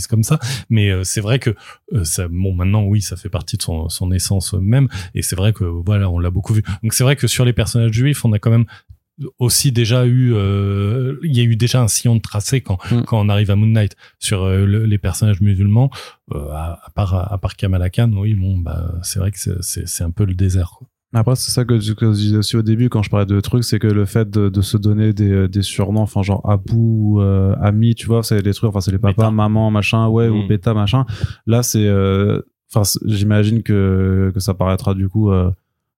comme 0.08 0.22
ça 0.22 0.38
mais 0.70 0.90
euh, 0.90 1.04
c'est 1.04 1.20
vrai 1.20 1.38
que 1.38 1.54
euh, 1.92 2.04
ça 2.04 2.28
bon 2.28 2.54
maintenant 2.54 2.84
oui 2.84 3.00
ça 3.00 3.16
fait 3.16 3.28
partie 3.28 3.56
de 3.56 3.62
son, 3.62 3.88
son 3.88 4.12
essence 4.12 4.52
même 4.54 4.88
et 5.14 5.22
c'est 5.22 5.36
vrai 5.36 5.52
que 5.52 5.64
voilà 5.64 6.08
on 6.10 6.18
l'a 6.18 6.30
beaucoup 6.30 6.54
vu 6.54 6.62
donc 6.82 6.92
c'est 6.92 7.04
vrai 7.04 7.16
que 7.16 7.26
sur 7.26 7.44
les 7.44 7.52
personnages 7.52 7.92
juifs 7.92 8.24
on 8.24 8.32
a 8.32 8.38
quand 8.38 8.50
même 8.50 8.66
aussi 9.38 9.72
déjà 9.72 10.06
eu 10.06 10.32
euh, 10.34 11.16
il 11.24 11.36
y 11.36 11.40
a 11.40 11.42
eu 11.42 11.56
déjà 11.56 11.82
un 11.82 11.88
sillon 11.88 12.14
de 12.14 12.20
tracé 12.20 12.60
quand 12.60 12.78
mm. 12.90 13.02
quand 13.02 13.20
on 13.20 13.28
arrive 13.28 13.50
à 13.50 13.56
Moon 13.56 13.66
Knight 13.66 13.96
sur 14.20 14.48
les 14.48 14.98
personnages 14.98 15.40
musulmans 15.40 15.90
à, 16.32 16.80
part 16.94 17.32
à 17.32 17.38
part 17.38 17.56
Kamala 17.56 17.90
Khan 17.90 18.12
oui 18.14 18.34
bon 18.34 18.58
bah 18.58 18.94
c'est 19.02 19.18
vrai 19.18 19.32
que 19.32 19.38
c'est 19.38 19.88
c'est 19.88 20.04
un 20.04 20.10
peu 20.10 20.24
le 20.24 20.34
désert 20.34 20.74
quoi. 20.78 20.86
Après, 21.14 21.36
c'est 21.36 21.50
ça 21.50 21.64
que, 21.64 21.78
je 21.80 21.92
disais 22.12 22.36
aussi 22.36 22.56
au 22.56 22.62
début 22.62 22.90
quand 22.90 23.02
je 23.02 23.08
parlais 23.08 23.24
de 23.24 23.40
trucs, 23.40 23.64
c'est 23.64 23.78
que 23.78 23.86
le 23.86 24.04
fait 24.04 24.28
de, 24.28 24.50
de, 24.50 24.60
se 24.60 24.76
donner 24.76 25.14
des, 25.14 25.30
euh, 25.30 25.48
des 25.48 25.62
surnoms, 25.62 26.02
enfin 26.02 26.22
genre 26.22 26.48
Abou, 26.48 27.20
euh, 27.20 27.54
Ami, 27.62 27.94
tu 27.94 28.06
vois, 28.06 28.22
c'est 28.22 28.42
des 28.42 28.52
trucs, 28.52 28.68
enfin 28.68 28.82
c'est 28.82 28.92
les 28.92 28.98
papas, 28.98 29.30
maman, 29.30 29.70
machin, 29.70 30.08
ouais, 30.08 30.28
ou 30.28 30.42
mm. 30.42 30.48
bêta, 30.48 30.74
machin. 30.74 31.06
Là, 31.46 31.62
c'est, 31.62 31.86
euh, 31.86 32.42
enfin, 32.74 32.82
j'imagine 33.06 33.62
que, 33.62 34.30
que 34.34 34.40
ça 34.40 34.52
paraîtra 34.52 34.92
du 34.92 35.08
coup 35.08 35.30
euh, 35.30 35.50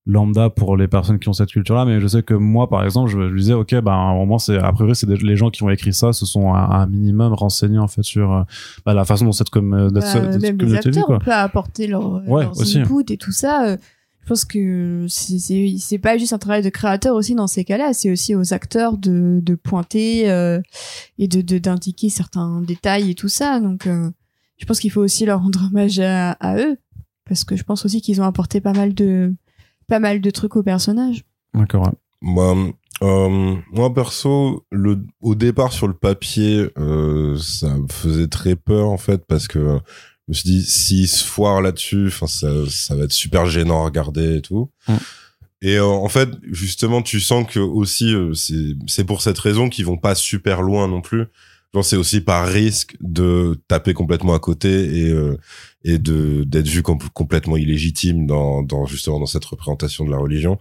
lambda 0.07 0.49
pour 0.49 0.77
les 0.77 0.87
personnes 0.87 1.19
qui 1.19 1.29
ont 1.29 1.33
cette 1.33 1.51
culture-là, 1.51 1.87
mais 1.87 1.99
je 2.01 2.07
sais 2.07 2.23
que 2.23 2.35
moi, 2.35 2.69
par 2.69 2.85
exemple, 2.85 3.11
je, 3.11 3.31
je 3.31 3.35
disais, 3.35 3.55
ok, 3.55 3.81
ben, 3.81 3.91
à 3.91 3.97
un 3.97 4.15
moment, 4.15 4.39
c'est, 4.39 4.59
a 4.59 4.71
priori, 4.71 4.95
c'est 4.95 5.11
les 5.11 5.37
gens 5.37 5.51
qui 5.51 5.65
ont 5.65 5.71
écrit 5.71 5.93
ça, 5.93 6.13
se 6.13 6.25
sont 6.25 6.55
un, 6.55 6.71
un 6.71 6.87
minimum 6.87 7.35
renseignés 7.35 7.81
en 7.81 7.89
fait 7.89 8.05
sur 8.05 8.45
bah, 8.87 8.95
la 8.95 9.05
façon 9.05 9.25
dont 9.25 9.33
cette, 9.33 9.51
com 9.51 9.89
bah, 9.93 10.01
cette, 10.03 10.41
même 10.41 10.57
communauté 10.57 10.93
les 10.93 10.99
acteurs, 10.99 11.17
on 11.17 11.19
peut 11.19 11.33
apporter 11.33 11.89
leur, 11.89 12.23
ouais, 12.29 12.45
leurs 12.45 12.61
aussi. 12.61 12.79
inputs 12.79 13.13
et 13.13 13.17
tout 13.17 13.33
ça 13.33 13.77
pense 14.31 14.45
que 14.45 15.07
c'est 15.09 15.99
pas 15.99 16.17
juste 16.17 16.33
un 16.33 16.39
travail 16.39 16.63
de 16.63 16.69
créateur 16.69 17.17
aussi 17.17 17.35
dans 17.35 17.49
ces 17.49 17.65
cas-là, 17.65 17.93
c'est 17.93 18.13
aussi 18.13 18.37
aux 18.37 18.55
acteurs 18.55 18.97
de, 18.97 19.41
de 19.43 19.55
pointer 19.57 20.31
euh, 20.31 20.61
et 21.19 21.27
de 21.27 21.59
d'indiquer 21.59 22.11
certains 22.11 22.61
détails 22.61 23.11
et 23.11 23.15
tout 23.17 23.29
ça. 23.29 23.59
Donc, 23.59 23.89
euh, 23.89 24.09
je 24.57 24.67
pense 24.67 24.79
qu'il 24.79 24.93
faut 24.93 25.01
aussi 25.01 25.27
leur 25.27 25.43
rendre 25.43 25.65
hommage 25.67 25.99
à, 25.99 26.33
à 26.33 26.59
eux 26.59 26.79
parce 27.29 27.43
que 27.43 27.57
je 27.57 27.65
pense 27.65 27.85
aussi 27.85 28.01
qu'ils 28.01 28.21
ont 28.21 28.25
apporté 28.25 28.61
pas 28.61 28.73
mal 28.73 28.95
de 28.95 29.35
pas 29.89 29.99
mal 29.99 30.21
de 30.21 30.31
trucs 30.31 30.55
au 30.55 30.63
personnage. 30.63 31.25
D'accord. 31.53 31.87
Ouais. 31.87 31.93
Moi, 32.21 32.57
euh, 33.03 33.57
moi 33.73 33.93
perso, 33.93 34.65
le, 34.71 35.05
au 35.21 35.35
départ 35.35 35.73
sur 35.73 35.89
le 35.89 35.95
papier, 35.95 36.71
euh, 36.79 37.37
ça 37.37 37.77
me 37.77 37.89
faisait 37.89 38.29
très 38.29 38.55
peur 38.55 38.91
en 38.91 38.99
fait 38.99 39.25
parce 39.27 39.49
que 39.49 39.81
me 40.31 40.35
suis 40.35 40.49
dit, 40.49 40.65
s'ils 40.65 41.09
se 41.09 41.25
foirent 41.25 41.61
là-dessus, 41.61 42.07
enfin, 42.07 42.27
ça, 42.27 42.49
ça 42.69 42.95
va 42.95 43.05
être 43.05 43.13
super 43.13 43.47
gênant 43.47 43.83
à 43.83 43.85
regarder 43.87 44.37
et 44.37 44.43
tout. 44.43 44.71
Mm. 44.89 44.95
Et 45.63 45.77
euh, 45.77 45.85
en 45.85 46.09
fait, 46.09 46.31
justement, 46.51 47.03
tu 47.03 47.21
sens 47.21 47.47
que 47.47 47.61
aussi, 47.61 48.15
euh, 48.15 48.33
c'est, 48.33 48.77
c'est 48.87 49.05
pour 49.05 49.21
cette 49.23 49.39
raison 49.39 49.69
qu'ils 49.69 49.85
vont 49.85 49.99
pas 49.99 50.15
super 50.15 50.63
loin 50.63 50.89
non 50.89 51.03
plus. 51.03 51.27
Genre, 51.75 51.85
c'est 51.85 51.97
aussi 51.97 52.21
par 52.21 52.49
risque 52.49 52.97
de 53.01 53.61
taper 53.69 53.93
complètement 53.93 54.35
à 54.35 54.39
côté 54.39 55.05
et 55.05 55.11
euh, 55.11 55.37
et 55.85 55.99
de 55.99 56.45
d'être 56.45 56.67
vu 56.67 56.83
comme 56.83 56.99
complètement 57.13 57.57
illégitime 57.57 58.27
dans 58.27 58.63
dans 58.63 58.87
justement 58.87 59.21
dans 59.21 59.27
cette 59.27 59.45
représentation 59.45 60.05
de 60.05 60.11
la 60.11 60.19
religion. 60.19 60.59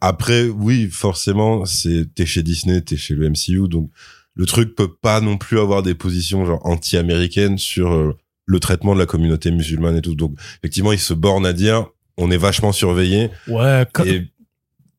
après, 0.00 0.48
oui, 0.48 0.88
forcément, 0.90 1.66
c'est 1.66 2.14
t'es 2.14 2.24
chez 2.24 2.42
Disney, 2.42 2.80
t'es 2.80 2.96
chez 2.96 3.14
le 3.14 3.28
MCU, 3.28 3.68
donc 3.68 3.90
le 4.34 4.46
truc 4.46 4.74
peut 4.74 4.92
pas 4.92 5.20
non 5.20 5.36
plus 5.36 5.58
avoir 5.58 5.82
des 5.82 5.94
positions 5.94 6.44
genre 6.44 6.60
anti-américaines 6.64 7.58
sur 7.58 7.92
euh, 7.92 8.16
le 8.46 8.60
traitement 8.60 8.94
de 8.94 9.00
la 9.00 9.06
communauté 9.06 9.50
musulmane 9.50 9.96
et 9.96 10.02
tout. 10.02 10.14
Donc 10.14 10.32
effectivement, 10.58 10.92
il 10.92 10.98
se 10.98 11.14
borne 11.14 11.46
à 11.46 11.52
dire 11.52 11.86
on 12.16 12.30
est 12.30 12.36
vachement 12.36 12.72
surveillé. 12.72 13.30
Ouais. 13.48 13.86
Quand... 13.92 14.04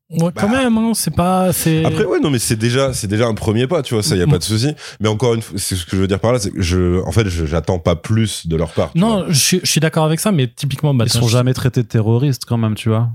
Ouais, 0.08 0.30
quand 0.36 0.48
bah, 0.48 0.58
même, 0.58 0.78
hein, 0.78 0.92
c'est 0.94 1.14
pas, 1.14 1.52
c'est. 1.52 1.84
Après, 1.84 2.04
ouais, 2.04 2.20
non, 2.20 2.30
mais 2.30 2.38
c'est 2.38 2.54
déjà, 2.54 2.92
c'est 2.92 3.08
déjà 3.08 3.26
un 3.26 3.34
premier 3.34 3.66
pas, 3.66 3.82
tu 3.82 3.94
vois, 3.94 4.04
ça, 4.04 4.14
y 4.14 4.22
a 4.22 4.26
pas 4.28 4.38
de 4.38 4.44
souci. 4.44 4.72
Mais 5.00 5.08
encore 5.08 5.34
une 5.34 5.42
fois, 5.42 5.58
c'est 5.58 5.74
ce 5.74 5.84
que 5.84 5.96
je 5.96 6.02
veux 6.02 6.06
dire 6.06 6.20
par 6.20 6.32
là, 6.32 6.38
c'est 6.38 6.52
que 6.52 6.62
je, 6.62 7.02
en 7.02 7.10
fait, 7.10 7.28
j'attends 7.28 7.80
pas 7.80 7.96
plus 7.96 8.46
de 8.46 8.54
leur 8.54 8.70
part. 8.70 8.92
Non, 8.94 9.24
je, 9.28 9.56
je, 9.64 9.66
suis 9.66 9.80
d'accord 9.80 10.04
avec 10.04 10.20
ça, 10.20 10.30
mais 10.30 10.46
typiquement, 10.46 10.94
bah, 10.94 11.06
ils 11.06 11.12
sont 11.12 11.26
jamais 11.26 11.54
traités 11.54 11.82
de 11.82 11.88
terroristes 11.88 12.44
quand 12.44 12.56
même, 12.56 12.76
tu 12.76 12.88
vois. 12.88 13.10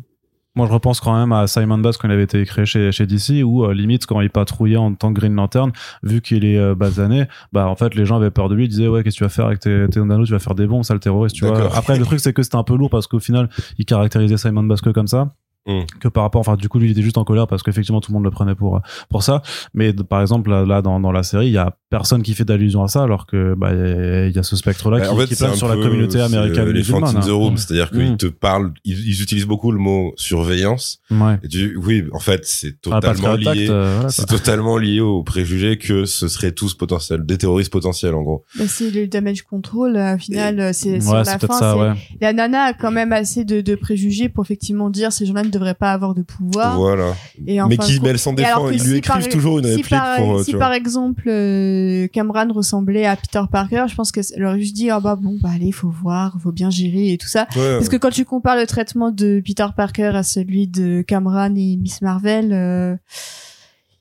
Moi, 0.56 0.68
je 0.68 0.74
repense 0.74 1.00
quand 1.00 1.18
même 1.18 1.32
à 1.32 1.48
Simon 1.48 1.78
Bass 1.78 1.96
quand 1.98 2.10
il 2.10 2.12
avait 2.12 2.24
été 2.24 2.44
créé 2.46 2.66
chez, 2.66 2.92
chez 2.92 3.06
DC, 3.06 3.44
où 3.44 3.64
euh, 3.64 3.74
limite 3.74 4.06
quand 4.06 4.20
il 4.20 4.30
patrouillait 4.30 4.76
en 4.76 4.94
tant 4.94 5.14
que 5.14 5.20
Green 5.20 5.34
Lantern, 5.34 5.72
vu 6.04 6.22
qu'il 6.22 6.44
est 6.44 6.58
euh, 6.58 6.76
basané, 6.76 7.26
bah 7.54 7.68
en 7.68 7.76
fait 7.76 7.96
les 7.96 8.06
gens 8.06 8.18
avaient 8.18 8.32
peur 8.32 8.50
de 8.50 8.56
lui, 8.56 8.66
ils 8.66 8.70
disaient 8.70 8.88
ouais 8.88 9.02
qu'est-ce 9.04 9.16
que 9.16 9.20
tu 9.20 9.24
vas 9.24 9.30
faire 9.30 9.46
avec 9.46 9.60
tes, 9.60 9.86
tes 9.90 10.00
anneaux, 10.00 10.26
tu 10.26 10.34
vas 10.34 10.40
faire 10.40 10.56
des 10.56 10.68
bombes, 10.68 10.84
ça 10.84 10.94
le 10.94 11.00
terroriste, 11.00 11.36
tu 11.36 11.46
vois. 11.46 11.74
Après 11.76 11.98
le 11.98 12.04
truc 12.04 12.20
c'est 12.20 12.34
que 12.34 12.44
c'était 12.44 12.58
un 12.58 12.64
peu 12.64 12.76
lourd 12.76 12.90
parce 12.90 13.08
qu'au 13.08 13.20
final 13.20 13.50
il 13.78 13.86
caractérisait 13.86 14.38
Simon 14.38 14.64
Bass 14.64 14.82
que 14.82 14.90
comme 14.90 15.08
ça. 15.08 15.34
Mm. 15.68 15.82
que 16.00 16.08
par 16.08 16.24
rapport 16.24 16.42
enfin 16.42 16.56
du 16.56 16.68
coup 16.70 16.80
lui 16.80 16.88
il 16.88 16.92
était 16.92 17.04
juste 17.04 17.20
en 17.20 17.24
colère 17.24 17.46
parce 17.46 17.62
qu'effectivement 17.62 18.02
tout 18.02 18.12
le 18.12 18.16
monde 18.16 18.24
le 18.24 18.32
prenait 18.32 18.56
pour 18.56 18.82
pour 19.12 19.22
ça 19.22 19.44
mais 19.76 19.94
par 19.94 20.20
exemple 20.20 20.50
là, 20.50 20.82
dans, 20.82 21.00
dans 21.00 21.12
la 21.12 21.22
série 21.22 21.50
il 21.50 21.54
y 21.54 21.60
a 21.60 21.78
personne 21.92 22.24
qui 22.24 22.34
fait 22.34 22.46
d'allusion 22.46 22.82
à 22.82 22.88
ça 22.88 23.04
alors 23.04 23.28
que 23.28 23.54
bah 23.56 23.70
il 23.72 24.36
y, 24.36 24.40
a 24.40 24.42
ce 24.42 24.56
spectre 24.56 24.90
là 24.90 24.98
bah, 24.98 25.06
qui, 25.06 25.12
en 25.12 25.18
fait, 25.18 25.28
qui 25.28 25.36
plane 25.36 25.54
sur 25.54 25.68
la 25.68 25.76
communauté 25.76 26.20
américaine 26.20 26.66
les 26.66 26.80
musulmane 26.80 27.16
hein. 27.16 27.54
c'est-à-dire 27.58 27.92
qu'ils 27.92 28.14
mm. 28.14 28.18
te 28.18 28.26
parlent 28.26 28.74
ils, 28.86 29.22
utilisent 29.22 29.46
beaucoup 29.46 29.72
le 29.72 29.78
mot 29.78 30.14
surveillance 30.16 31.00
ouais. 31.12 31.38
et 31.44 31.76
oui 31.76 32.06
en 32.12 32.20
fait 32.20 32.44
c'est 32.44 32.78
ah, 32.90 33.00
totalement 33.00 33.36
lié 33.36 33.68
euh, 33.70 34.10
c'est 34.10 34.26
totalement 34.26 34.80
lié 34.80 35.00
au 35.00 35.22
préjugé 35.22 35.78
que 35.78 36.06
ce 36.06 36.28
serait 36.28 36.54
tous 36.54 36.74
potentiels 36.74 37.24
des 37.24 37.38
terroristes 37.38 37.72
potentiels 37.72 38.16
en 38.16 38.24
gros 38.24 38.46
bah, 38.58 38.66
c'est 38.68 38.90
le 38.90 39.08
damage 39.08 39.44
control 39.44 39.96
au 39.96 40.18
final 40.18 40.74
c'est 40.74 41.00
sur 41.02 41.14
la 41.14 41.24
fin 41.38 41.54
ça, 41.54 41.96
la 42.20 42.34
nana 42.34 42.64
a 42.64 42.74
quand 42.74 42.92
même 42.92 43.14
assez 43.14 43.46
de, 43.46 43.62
de 43.62 43.76
préjugés 43.76 44.28
pour 44.28 44.44
effectivement 44.44 44.90
dire 44.90 45.12
ces 45.12 45.28
gens-là 45.28 45.51
devrait 45.52 45.76
pas 45.76 45.92
avoir 45.92 46.14
de 46.14 46.22
pouvoir. 46.22 46.78
Voilà. 46.78 47.14
Et 47.46 47.62
mais 47.62 47.78
qui, 47.78 48.00
mais 48.02 48.10
elle 48.10 48.20
s'en 48.20 48.34
défend. 48.34 48.70
Ils 48.70 48.84
lui 48.84 48.98
écrivent 48.98 49.30
toujours 49.30 49.60
une 49.60 49.66
réplique 49.66 49.90
par, 49.90 50.18
pour. 50.18 50.42
Si 50.42 50.54
par 50.54 50.74
exemple 50.74 51.24
euh, 51.28 52.08
Cameron 52.08 52.52
ressemblait 52.54 53.06
à 53.06 53.16
Peter 53.16 53.42
Parker, 53.52 53.86
je 53.88 53.96
pense 53.96 54.12
qu'elle 54.12 54.46
aurait 54.46 54.60
juste 54.60 54.76
dit 54.76 54.90
ah 54.90 55.00
bah 55.00 55.16
bon 55.16 55.38
bah 55.42 55.50
allez, 55.54 55.68
il 55.68 55.74
faut 55.74 55.90
voir, 55.90 56.34
il 56.38 56.42
faut 56.42 56.52
bien 56.52 56.70
gérer 56.70 57.14
et 57.14 57.18
tout 57.18 57.28
ça. 57.28 57.48
Parce 57.54 57.90
que 57.90 57.98
quand 57.98 58.12
tu 58.12 58.26
compares 58.26 58.58
le 58.58 58.66
traitement 58.66 59.12
de 59.12 59.42
Peter 59.46 59.68
Parker 59.76 60.12
à 60.16 60.24
celui 60.24 60.68
de 60.68 61.04
Cameron 61.08 61.56
et 61.56 61.78
Miss 61.78 62.02
Marvel. 62.02 62.52
Euh, 62.52 62.96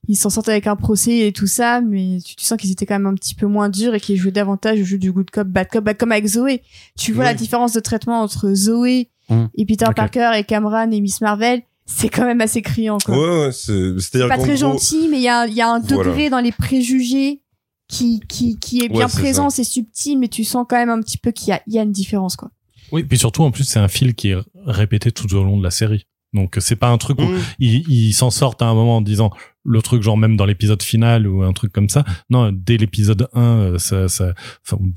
ils 0.09 0.17
s'en 0.17 0.31
sortent 0.31 0.49
avec 0.49 0.67
un 0.67 0.77
procès 0.77 1.27
et 1.29 1.33
tout 1.33 1.47
ça, 1.47 1.81
mais 1.81 2.19
tu, 2.25 2.35
tu 2.37 2.45
sens 2.45 2.59
qu'ils 2.59 2.73
étaient 2.73 2.87
quand 2.87 2.95
même 2.97 3.07
un 3.07 3.15
petit 3.15 3.35
peu 3.35 3.47
moins 3.47 3.69
durs 3.69 3.95
et 3.95 4.01
qu'ils 4.01 4.17
jouaient 4.17 4.31
davantage 4.33 4.81
au 4.81 4.85
jeu 4.85 4.99
du 4.99 5.13
good 5.13 5.31
cop, 5.31 5.47
bad 5.47 5.69
cop, 5.69 5.85
bah, 5.85 5.95
comme 5.95 6.13
avec 6.13 6.27
Zoé. 6.27 6.63
Tu 6.99 7.13
vois 7.13 7.25
la 7.25 7.35
différence 7.35 7.73
de 7.73 7.81
traitement 7.81 8.21
entre 8.23 8.53
Zoé 8.55 9.09
Mmh. 9.29 9.45
et 9.55 9.65
Peter 9.65 9.87
Parker 9.95 10.33
et 10.37 10.43
Cameron 10.43 10.91
et 10.91 11.01
Miss 11.01 11.21
Marvel 11.21 11.63
c'est 11.87 12.09
quand 12.09 12.25
même 12.25 12.41
assez 12.41 12.63
criant 12.63 12.99
quoi. 12.99 13.17
Ouais, 13.17 13.47
ouais 13.47 13.53
c'est 13.53 14.27
pas 14.27 14.39
très 14.39 14.57
gentil 14.57 15.07
mais 15.09 15.19
il 15.19 15.23
y 15.23 15.29
a, 15.29 15.47
y 15.47 15.61
a 15.61 15.69
un 15.71 15.79
degré 15.79 16.31
dans 16.31 16.41
les 16.41 16.51
préjugés 16.51 17.41
qui 17.89 18.19
qui 18.29 18.59
qui 18.59 18.81
est 18.85 18.89
bien 18.89 19.07
Ouais, 19.07 19.13
présent, 19.13 19.49
c'est 19.49 19.63
subtil, 19.63 20.19
mais 20.19 20.27
tu 20.27 20.43
sens 20.43 20.67
quand 20.69 20.77
même 20.77 20.91
un 20.91 21.01
petit 21.01 21.17
peu 21.17 21.31
qu'il 21.31 21.51
y 21.51 21.53
a 21.53 21.63
il 21.69 21.75
y 21.75 21.79
a 21.79 21.83
une 21.83 21.93
différence 21.93 22.35
quoi. 22.35 22.51
Oui, 22.91 23.05
puis 23.05 23.19
surtout 23.19 23.45
en 23.45 23.53
plus 23.53 23.63
c'est 23.63 23.79
un 23.79 23.87
fil 23.87 24.15
qui 24.17 24.31
est 24.31 24.37
répété 24.67 25.13
tout 25.13 25.33
au 25.35 25.45
long 25.45 25.59
de 25.59 25.63
la 25.63 25.71
série. 25.71 26.07
Donc 26.33 26.57
c'est 26.59 26.75
pas 26.77 26.89
un 26.89 26.99
truc 26.99 27.21
où 27.21 27.23
Mmh. 27.25 27.39
ils 27.61 28.13
s'en 28.15 28.31
sortent 28.31 28.63
à 28.63 28.67
un 28.67 28.75
moment 28.75 28.97
en 28.97 29.01
disant 29.01 29.31
le 29.65 29.83
truc 29.83 30.03
genre 30.03 30.17
même 30.17 30.37
dans 30.37 30.47
l'épisode 30.47 30.83
final 30.83 31.27
ou 31.27 31.43
un 31.43 31.53
truc 31.53 31.73
comme 31.73 31.89
ça. 31.89 32.05
Non, 32.31 32.51
dès 32.53 32.77
l'épisode 32.79 33.29
1 33.35 33.41
euh, 33.43 33.79
ça 33.79 34.09
ça 34.09 34.33
enfin 34.67 34.79
ou 34.81 34.91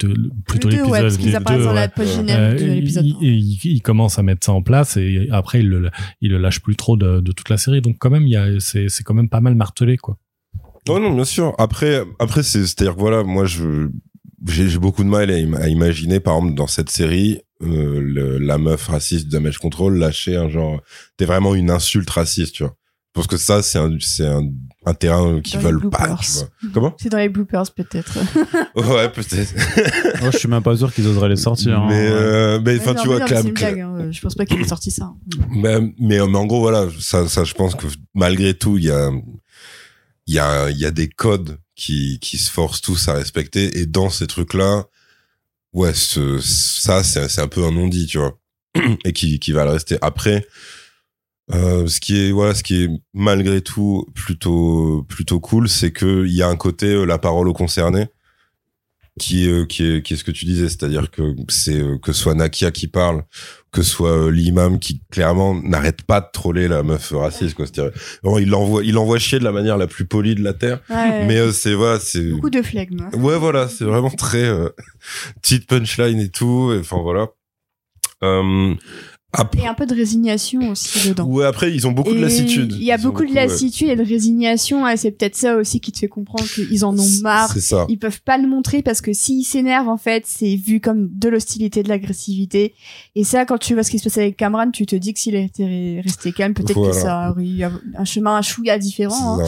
plutôt 0.48 0.70
deux, 0.70 0.78
ouais, 0.84 1.02
l'épisode 1.02 1.02
parce 1.02 1.18
qu'ils 1.18 1.36
apparaissent 1.36 1.64
dans 1.66 1.74
la 1.74 1.90
Euh, 2.00 2.06
générique 2.06 2.60
de 2.60 2.66
l'épisode. 2.74 3.06
il, 3.06 3.18
il, 3.22 3.60
il 3.66 3.82
commence 3.82 4.18
à 4.20 4.24
mettre 4.24 4.46
ça 4.46 4.54
en 4.54 4.62
place 4.62 4.96
et 4.98 5.28
après 5.32 5.60
il 5.60 5.68
le, 5.68 5.90
il 6.22 6.32
le 6.32 6.38
lâche 6.38 6.62
plus 6.62 6.76
trop 6.76 6.96
de, 6.96 7.20
de 7.20 7.32
toute 7.34 7.50
la 7.50 7.58
série. 7.58 7.82
Donc 7.82 7.98
quand 8.00 8.10
même, 8.10 8.24
il 8.28 8.32
y 8.32 8.38
a, 8.38 8.60
c'est, 8.60 8.88
c'est 8.90 9.04
quand 9.04 9.14
même 9.14 9.30
pas 9.30 9.42
mal 9.42 9.56
martelé 9.56 9.98
quoi. 9.98 10.18
Oh 10.90 11.00
non, 11.00 11.14
bien 11.14 11.26
sûr. 11.26 11.54
Après, 11.58 12.04
après, 12.20 12.44
c'est, 12.44 12.66
c'est-à-dire 12.66 12.96
que 12.96 13.00
voilà, 13.00 13.24
moi, 13.24 13.46
je, 13.46 13.88
j'ai, 14.48 14.68
j'ai 14.68 14.80
beaucoup 14.80 15.04
de 15.04 15.10
mal 15.10 15.32
à, 15.32 15.36
im- 15.36 15.54
à 15.56 15.70
imaginer, 15.70 16.20
par 16.20 16.36
exemple, 16.38 16.56
dans 16.56 16.68
cette 16.68 16.90
série, 16.90 17.40
euh, 17.62 18.02
le- 18.02 18.38
la 18.38 18.58
meuf 18.58 18.88
raciste 18.88 19.28
de 19.28 19.32
Damage 19.32 19.60
Control 19.60 19.98
lâcher 19.98 20.36
un 20.36 20.50
genre, 20.50 20.82
t'es 21.16 21.24
vraiment 21.24 21.56
une 21.56 21.70
insulte 21.70 22.10
raciste, 22.10 22.56
tu 22.56 22.64
vois. 22.64 22.76
Je 23.16 23.20
pense 23.22 23.28
que 23.28 23.38
ça, 23.38 23.62
c'est 23.62 23.78
un, 23.78 23.96
c'est 24.00 24.26
un, 24.26 24.42
un 24.88 24.94
terrain 24.96 25.40
qu'ils 25.40 25.60
veulent 25.60 25.88
pas, 25.92 26.08
bloopers. 26.08 26.20
tu 26.22 26.32
vois. 26.32 26.50
Comment? 26.74 26.96
C'est 27.00 27.10
dans 27.10 27.20
les 27.20 27.30
bloopers 27.30 27.72
peut-être. 27.72 28.18
Ouais, 28.76 29.08
peut-être. 29.12 29.54
Moi, 30.22 30.32
je 30.32 30.38
suis 30.40 30.48
même 30.48 30.64
pas 30.64 30.76
sûr 30.76 30.92
qu'ils 30.92 31.06
oseraient 31.06 31.30
les 31.30 31.36
sortir. 31.36 31.80
hein. 31.80 31.86
mais, 31.90 32.08
euh, 32.10 32.60
mais, 32.66 32.80
enfin, 32.80 32.96
tu 32.96 33.08
vois, 33.08 33.20
c'est 33.28 33.52
blague, 33.52 33.80
hein. 33.82 34.08
Je 34.12 34.20
pense 34.20 34.34
pas 34.34 34.46
qu'il 34.48 34.60
ait 34.60 34.68
sorti 34.68 34.90
ça. 34.90 35.14
Mais, 35.52 35.80
mais, 35.80 35.94
mais 36.00 36.20
en 36.20 36.46
gros, 36.48 36.60
voilà, 36.62 36.88
ça, 37.00 37.28
ça, 37.28 37.44
je 37.44 37.54
pense 37.54 37.76
que 37.76 37.86
malgré 38.16 38.56
tout, 38.56 38.80
il 38.80 38.86
y 38.86 38.90
a, 38.92 39.12
il 40.26 40.34
y 40.34 40.40
a, 40.40 40.72
il 40.72 40.78
y 40.80 40.86
a 40.86 40.92
des 40.92 41.08
codes 41.08 41.60
qui, 41.76 42.18
qui 42.20 42.38
se 42.40 42.50
forcent 42.50 42.82
tous 42.82 43.08
à 43.10 43.14
respecter. 43.14 43.78
Et 43.78 43.86
dans 43.86 44.10
ces 44.10 44.26
trucs-là, 44.26 44.86
ouais, 45.74 45.94
ce, 45.94 46.40
ça, 46.40 47.04
c'est, 47.04 47.30
c'est 47.30 47.42
un 47.42 47.48
peu 47.48 47.64
un 47.64 47.72
non-dit, 47.72 48.08
tu 48.08 48.18
vois. 48.18 48.40
Et 49.06 49.14
qui, 49.14 49.38
qui 49.38 49.52
va 49.52 49.66
le 49.66 49.72
rester. 49.72 50.00
Après, 50.02 50.48
euh, 51.52 51.88
ce 51.88 52.00
qui 52.00 52.18
est, 52.18 52.32
voilà, 52.32 52.54
ce 52.56 52.64
qui 52.64 52.84
est 52.84 52.90
malgré 53.14 53.62
tout 53.62 54.06
plutôt, 54.16 55.06
plutôt 55.10 55.40
cool, 55.40 55.68
c'est 55.68 55.92
que 55.92 56.26
il 56.26 56.34
y 56.34 56.42
a 56.42 56.48
un 56.48 56.56
côté, 56.56 56.88
euh, 56.88 57.06
la 57.06 57.18
parole 57.18 57.48
aux 57.48 57.54
concernés 57.54 58.08
qui 59.20 59.48
est, 59.48 59.68
qui 59.68 59.86
est, 59.86 60.02
qui 60.02 60.14
est 60.16 60.18
ce 60.18 60.24
que 60.24 60.32
tu 60.32 60.46
disais, 60.46 60.68
c'est-à-dire 60.70 61.12
que 61.12 61.36
c'est 61.48 61.80
euh, 61.80 61.98
que 62.00 62.14
soit 62.14 62.34
Nakia 62.34 62.72
qui 62.72 62.88
parle, 62.88 63.24
que 63.72 63.84
soit 63.84 64.26
euh, 64.26 64.32
l'imam 64.32 64.80
qui 64.80 65.02
clairement 65.12 65.54
n'arrête 65.54 66.02
pas 66.02 66.20
de 66.20 66.26
troller 66.34 66.68
la 66.68 66.82
meuf 66.82 67.12
raciste, 67.12 67.56
quoi. 67.56 67.68
C'est-à-dire, 67.68 67.92
vraiment, 68.24 68.40
il 68.40 68.50
l'envoie, 68.50 68.84
il 68.84 68.94
l'envoie 68.94 69.20
chier 69.20 69.38
de 69.38 69.44
la 69.44 69.52
manière 69.52 69.78
la 69.78 69.86
plus 69.86 70.06
polie 70.06 70.34
de 70.34 70.44
la 70.44 70.54
terre. 70.54 70.80
Ouais. 70.90 71.26
Mais 71.28 71.38
euh, 71.38 71.52
c'est 71.52 71.76
voilà, 71.76 72.00
c'est 72.00 72.32
Beaucoup 72.32 72.50
de 72.50 72.64
flegme. 72.64 73.08
ouais, 73.14 73.38
voilà, 73.38 73.68
c'est 73.68 73.86
vraiment 73.86 74.10
très 74.10 74.46
euh, 74.46 74.70
petite 75.42 75.68
punchline 75.68 76.20
et 76.20 76.30
tout. 76.30 76.74
Enfin 76.80 77.00
voilà. 77.04 77.28
Euh, 78.24 78.74
Et 79.58 79.66
un 79.68 79.74
peu 79.74 79.86
de 79.88 79.96
résignation 79.96 80.70
aussi 80.72 81.10
dedans. 81.10 81.26
ouais, 81.26 81.46
après 81.46 81.74
ils 81.74 81.88
ont 81.88 81.92
beaucoup 81.92 82.14
de 82.14 82.20
lassitude. 82.20 82.74
Il 82.78 82.84
y 82.84 82.92
a 82.92 82.98
beaucoup 82.98 83.24
de 83.24 83.30
ouais. 83.30 83.48
lassitude 83.48 83.90
et 83.90 83.96
de 83.96 84.04
résignation. 84.04 84.88
et 84.88 84.96
c'est 84.98 85.12
peut-être 85.12 85.36
ça 85.36 85.56
aussi 85.58 85.80
qui 85.80 85.92
te 85.92 85.98
fait 85.98 86.08
comprendre 86.08 86.48
qu'ils 86.48 86.86
en 86.86 86.98
ont 86.98 87.10
marre. 87.22 87.52
C'est 87.52 87.62
ça. 87.62 87.86
Ils 87.90 87.98
peuvent 87.98 88.22
pas 88.22 88.38
le 88.38 88.48
montrer 88.48 88.82
parce 88.84 89.02
que 89.02 89.12
s'ils 89.14 89.44
s'énervent, 89.46 89.90
en 89.90 89.98
fait, 89.98 90.26
c'est 90.28 90.56
vu 90.56 90.80
comme 90.80 91.10
de 91.12 91.30
l'hostilité, 91.30 91.82
de 91.84 91.90
l'agressivité. 91.90 92.76
Et 93.16 93.24
ça, 93.24 93.46
quand 93.46 93.58
tu 93.58 93.74
vois 93.74 93.84
ce 93.84 93.90
qui 93.92 93.98
se 94.00 94.04
passe 94.04 94.18
avec 94.20 94.38
Cameron, 94.38 94.70
tu 94.72 94.86
te 94.86 94.96
dis 94.96 95.14
que 95.14 95.20
s'il 95.20 95.36
était 95.36 96.02
resté 96.04 96.32
calme, 96.32 96.54
peut-être 96.54 96.74
Voilà. 96.78 96.94
que 96.94 97.00
ça 97.02 97.32
aurait 97.32 97.46
eu 97.46 97.64
un 97.64 98.06
chemin 98.06 98.36
un 98.36 98.42
chouïa 98.44 98.78
différent. 98.78 99.40
hein. 99.42 99.46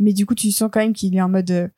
Mais 0.00 0.12
du 0.12 0.26
coup, 0.26 0.34
tu 0.34 0.50
sens 0.50 0.68
quand 0.72 0.80
même 0.80 0.92
qu'il 0.92 1.14
est 1.16 1.22
en 1.22 1.28
mode, 1.28 1.50
euh, 1.50 1.68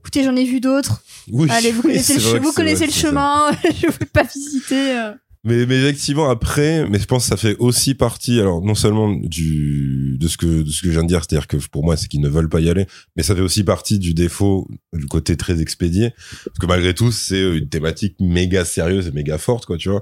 écoutez, 0.00 0.22
j'en 0.22 0.36
ai 0.36 0.44
vu 0.44 0.60
d'autres. 0.60 1.02
Oui. 1.30 1.48
Allez, 1.50 1.72
vous 1.72 1.82
connaissez 1.82 2.14
le, 2.14 2.20
che- 2.20 2.38
vous 2.40 2.52
connaissez 2.52 2.86
vrai 2.86 2.86
le 2.86 2.92
chemin. 2.92 3.50
je 3.80 3.86
veux 3.86 4.06
pas 4.12 4.22
visiter. 4.22 4.90
euh. 4.92 5.12
Mais, 5.44 5.66
mais 5.66 5.80
effectivement 5.82 6.30
après, 6.30 6.88
mais 6.88 7.00
je 7.00 7.04
pense 7.06 7.24
que 7.24 7.30
ça 7.30 7.36
fait 7.36 7.56
aussi 7.58 7.94
partie, 7.94 8.38
alors 8.38 8.62
non 8.62 8.76
seulement 8.76 9.10
du 9.12 10.16
de 10.16 10.28
ce 10.28 10.36
que 10.36 10.62
de 10.62 10.70
ce 10.70 10.82
que 10.82 10.86
je 10.86 10.92
viens 10.92 11.02
de 11.02 11.08
dire, 11.08 11.18
c'est-à-dire 11.24 11.48
que 11.48 11.56
pour 11.72 11.84
moi 11.84 11.96
c'est 11.96 12.06
qu'ils 12.06 12.20
ne 12.20 12.28
veulent 12.28 12.48
pas 12.48 12.60
y 12.60 12.70
aller, 12.70 12.86
mais 13.16 13.24
ça 13.24 13.34
fait 13.34 13.40
aussi 13.40 13.64
partie 13.64 13.98
du 13.98 14.14
défaut 14.14 14.68
du 14.92 15.06
côté 15.06 15.36
très 15.36 15.60
expédié, 15.60 16.10
parce 16.44 16.58
que 16.60 16.66
malgré 16.66 16.94
tout 16.94 17.10
c'est 17.10 17.56
une 17.58 17.68
thématique 17.68 18.14
méga 18.20 18.64
sérieuse 18.64 19.08
et 19.08 19.10
méga 19.10 19.36
forte 19.36 19.66
quoi, 19.66 19.76
tu 19.78 19.88
vois. 19.88 20.00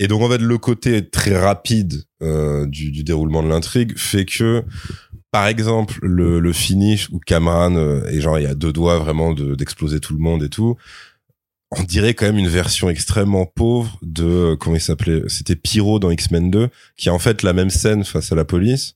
Et 0.00 0.06
donc 0.06 0.20
en 0.20 0.28
fait 0.28 0.38
le 0.42 0.58
côté 0.58 1.08
très 1.08 1.38
rapide 1.38 2.04
euh, 2.22 2.66
du, 2.66 2.90
du 2.90 3.04
déroulement 3.04 3.42
de 3.42 3.48
l'intrigue 3.48 3.96
fait 3.96 4.26
que 4.26 4.64
par 5.30 5.46
exemple 5.46 5.98
le, 6.02 6.40
le 6.40 6.52
finish 6.52 7.08
où 7.10 7.20
Cameron 7.20 7.74
euh, 7.76 8.04
est 8.08 8.20
genre 8.20 8.38
il 8.38 8.42
y 8.42 8.46
a 8.46 8.54
deux 8.54 8.72
doigts 8.72 8.98
vraiment 8.98 9.32
de- 9.32 9.54
d'exploser 9.54 9.98
tout 9.98 10.12
le 10.12 10.20
monde 10.20 10.42
et 10.42 10.50
tout 10.50 10.76
on 11.70 11.82
dirait 11.82 12.14
quand 12.14 12.26
même 12.26 12.38
une 12.38 12.48
version 12.48 12.88
extrêmement 12.88 13.44
pauvre 13.46 13.98
de 14.02 14.24
euh, 14.24 14.56
comment 14.56 14.76
il 14.76 14.80
s'appelait 14.80 15.22
c'était 15.28 15.56
Pyro 15.56 15.98
dans 15.98 16.10
X-Men 16.10 16.50
2 16.50 16.68
qui 16.96 17.08
a 17.08 17.14
en 17.14 17.18
fait 17.18 17.42
la 17.42 17.52
même 17.52 17.70
scène 17.70 18.04
face 18.04 18.32
à 18.32 18.34
la 18.34 18.44
police 18.44 18.94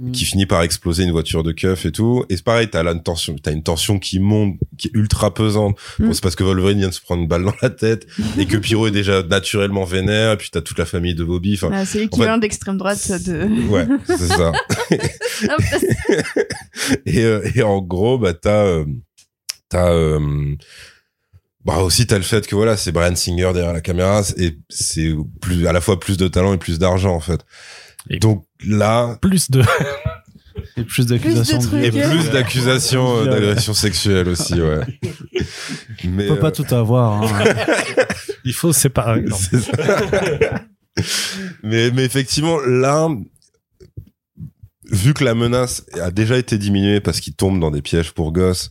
Mm. 0.00 0.12
qui 0.12 0.24
finit 0.26 0.46
par 0.46 0.62
exploser 0.62 1.02
une 1.02 1.10
voiture 1.10 1.42
de 1.42 1.50
keuf 1.50 1.84
et 1.84 1.90
tout 1.90 2.24
et 2.28 2.36
c'est 2.36 2.44
pareil 2.44 2.68
t'as 2.70 2.84
là 2.84 2.92
une 2.92 3.02
tension 3.02 3.34
t'as 3.42 3.50
une 3.50 3.64
tension 3.64 3.98
qui 3.98 4.20
monte 4.20 4.54
qui 4.76 4.86
est 4.86 4.90
ultra 4.94 5.34
pesante 5.34 5.76
Mm. 5.98 6.06
bon 6.06 6.12
c'est 6.12 6.22
parce 6.22 6.36
que 6.36 6.44
Wolverine 6.44 6.78
vient 6.78 6.88
de 6.90 6.94
se 6.94 7.00
prendre 7.00 7.22
une 7.22 7.26
balle 7.26 7.42
dans 7.42 7.54
la 7.62 7.70
tête 7.70 8.06
et 8.38 8.46
que 8.46 8.56
Pyro 8.58 8.86
est 8.86 8.92
déjà 8.92 9.24
naturellement 9.24 9.82
vénère 9.84 10.34
et 10.34 10.36
puis 10.36 10.50
t'as 10.52 10.60
toute 10.60 10.78
la 10.78 10.84
famille 10.84 11.16
de 11.16 11.24
Bobby 11.24 11.54
enfin 11.54 11.66
Voilà, 11.66 11.84
c'est 11.84 11.98
l'équivalent 11.98 12.38
d'extrême 12.38 12.78
droite 12.78 13.10
de. 13.26 13.68
ouais 13.70 13.88
c'est 14.06 14.18
ça 14.28 14.52
et, 17.06 17.24
euh, 17.24 17.50
et 17.56 17.62
en 17.62 17.80
gros, 17.80 18.18
bah, 18.18 18.34
t'as, 18.34 18.64
euh, 18.66 18.84
t'as, 19.68 19.90
euh, 19.92 20.54
bah, 21.64 21.78
aussi, 21.78 22.06
t'as 22.06 22.16
le 22.16 22.22
fait 22.22 22.46
que 22.46 22.54
voilà, 22.54 22.76
c'est 22.76 22.92
Brian 22.92 23.14
Singer 23.16 23.50
derrière 23.52 23.72
la 23.72 23.80
caméra 23.80 24.22
et 24.36 24.58
c'est 24.68 25.12
plus, 25.40 25.66
à 25.66 25.72
la 25.72 25.80
fois 25.80 25.98
plus 26.00 26.16
de 26.16 26.28
talent 26.28 26.54
et 26.54 26.58
plus 26.58 26.78
d'argent, 26.78 27.14
en 27.14 27.20
fait. 27.20 27.40
Et- 28.10 28.18
Donc 28.18 28.44
là, 28.66 29.18
Plus 29.20 29.50
de 29.50 29.62
Et 30.76 30.82
plus 30.84 31.06
d'accusations. 31.06 31.60
Et 31.80 31.90
plus 31.92 32.30
d'accusations 32.30 33.18
euh, 33.18 33.24
d'agression 33.26 33.74
sexuelle 33.74 34.28
aussi, 34.28 34.54
ouais. 34.60 34.80
Mais, 36.04 36.28
On 36.30 36.34
peut 36.34 36.40
pas 36.40 36.48
euh, 36.48 36.50
tout 36.50 36.74
avoir. 36.74 37.22
hein. 37.22 37.44
il 38.44 38.52
faut 38.52 38.72
séparer. 38.72 39.24
Mais, 41.62 41.90
mais 41.92 42.04
effectivement, 42.04 42.58
là, 42.60 43.08
vu 44.90 45.14
que 45.14 45.22
la 45.24 45.34
menace 45.34 45.84
a 46.00 46.10
déjà 46.10 46.36
été 46.36 46.58
diminuée 46.58 47.00
parce 47.00 47.20
qu'il 47.20 47.34
tombe 47.34 47.60
dans 47.60 47.70
des 47.70 47.82
pièges 47.82 48.12
pour 48.12 48.32
gosses, 48.32 48.70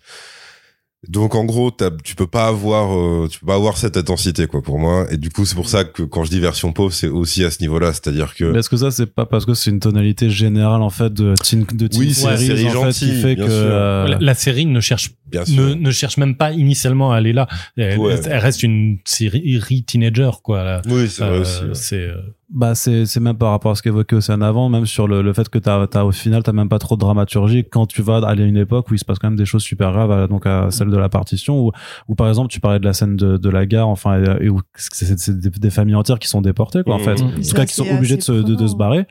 donc 1.07 1.35
en 1.35 1.45
gros, 1.45 1.71
tu 2.03 2.15
peux 2.15 2.25
pas 2.25 2.47
avoir, 2.47 2.97
euh, 2.97 3.27
tu 3.29 3.39
peux 3.39 3.45
pas 3.45 3.53
avoir 3.55 3.77
cette 3.77 3.97
intensité 3.97 4.47
quoi 4.47 4.63
pour 4.63 4.79
moi. 4.79 5.05
Et 5.11 5.17
du 5.17 5.29
coup, 5.29 5.45
c'est 5.45 5.55
pour 5.55 5.69
ça 5.69 5.83
que 5.83 6.01
quand 6.01 6.23
je 6.23 6.31
dis 6.31 6.39
version 6.39 6.73
pauvre, 6.73 6.91
c'est 6.91 7.07
aussi 7.07 7.43
à 7.43 7.51
ce 7.51 7.61
niveau-là, 7.61 7.93
c'est-à-dire 7.93 8.33
que 8.33 8.45
Mais 8.45 8.59
est-ce 8.59 8.69
que 8.69 8.77
ça, 8.77 8.89
c'est 8.89 9.05
pas 9.05 9.27
parce 9.27 9.45
que 9.45 9.53
c'est 9.53 9.69
une 9.69 9.79
tonalité 9.79 10.29
générale, 10.29 10.81
en 10.81 10.89
fait, 10.89 11.13
de 11.13 11.35
teen, 11.35 11.65
de 11.71 11.87
teen 11.87 12.01
Oui, 12.01 12.13
c'est 12.13 12.35
série 12.37 12.65
en 12.65 12.69
fait, 12.69 12.73
gentille, 12.73 13.09
qui 13.11 13.21
fait 13.21 13.35
que, 13.35 13.43
euh, 13.47 14.07
La, 14.07 14.17
la 14.19 14.33
série 14.33 14.65
ne 14.65 14.79
cherche 14.79 15.11
bien 15.31 15.45
sûr, 15.45 15.61
ne, 15.63 15.73
ne 15.73 15.91
cherche 15.91 16.17
même 16.17 16.35
pas 16.35 16.51
initialement 16.51 17.11
à 17.11 17.17
aller 17.17 17.33
là. 17.33 17.47
Elle, 17.75 17.97
Ouais. 17.99 18.15
elle 18.25 18.37
reste 18.39 18.63
une 18.63 18.97
série 19.05 19.83
teenager 19.83 20.31
quoi. 20.43 20.63
là. 20.63 20.81
oui, 20.87 21.07
c'est 21.09 21.23
vrai 21.23 21.37
Euh, 21.37 21.41
aussi. 21.41 21.63
ouais. 21.63 21.69
c'est 21.73 21.95
euh, 22.07 22.15
bah, 22.49 22.75
c'est, 22.75 23.05
c'est 23.05 23.19
même 23.19 23.35
par 23.37 23.51
rapport 23.51 23.71
à 23.71 23.75
ce 23.75 23.81
qu'évoquait 23.81 24.15
Océane 24.15 24.41
avant, 24.41 24.69
même 24.69 24.85
sur 24.85 25.05
le, 25.05 25.21
le 25.21 25.33
fait 25.33 25.49
que 25.49 25.57
t'as, 25.59 25.85
t'as, 25.87 26.03
au 26.05 26.13
final, 26.13 26.43
t'as 26.43 26.53
même 26.53 26.69
pas 26.69 26.79
trop 26.79 26.95
de 26.95 27.01
dramaturgie 27.01 27.65
quand 27.69 27.85
tu 27.87 28.01
vas 28.01 28.25
aller 28.25 28.43
à 28.43 28.45
une 28.45 28.55
époque 28.55 28.89
où 28.89 28.93
il 28.93 28.99
se 28.99 29.03
passe 29.03 29.19
quand 29.19 29.27
même 29.27 29.37
des 29.37 29.45
choses 29.45 29.63
super 29.63 29.91
graves, 29.91 30.11
à- 30.13 30.27
donc 30.27 30.45
à 30.45 30.71
celle 30.71 30.89
de 30.89 30.95
la 30.97 31.09
partition, 31.09 31.59
où, 31.59 31.71
où 32.07 32.15
par 32.15 32.29
exemple, 32.29 32.49
tu 32.49 32.61
parlais 32.61 32.79
de 32.79 32.85
la 32.85 32.93
scène 32.93 33.17
de, 33.17 33.35
de 33.35 33.49
la 33.49 33.65
gare, 33.65 33.89
enfin, 33.89 34.23
et, 34.39 34.45
et 34.45 34.49
où 34.49 34.61
c'est, 34.75 35.19
c'est 35.19 35.37
des, 35.37 35.49
des 35.49 35.69
familles 35.69 35.95
entières 35.95 36.19
qui 36.19 36.29
sont 36.29 36.39
déportées, 36.39 36.83
quoi, 36.83 36.95
en 36.95 36.99
Mhm. 36.99 37.03
fait. 37.03 37.21
Mhm. 37.21 37.27
En 37.37 37.41
tout 37.41 37.55
cas, 37.55 37.65
qui 37.65 37.73
sont 37.73 37.85
obligés 37.91 38.15
de 38.15 38.21
se, 38.21 38.31
de, 38.31 38.55
de 38.55 38.67
se 38.67 38.75
barrer. 38.77 39.05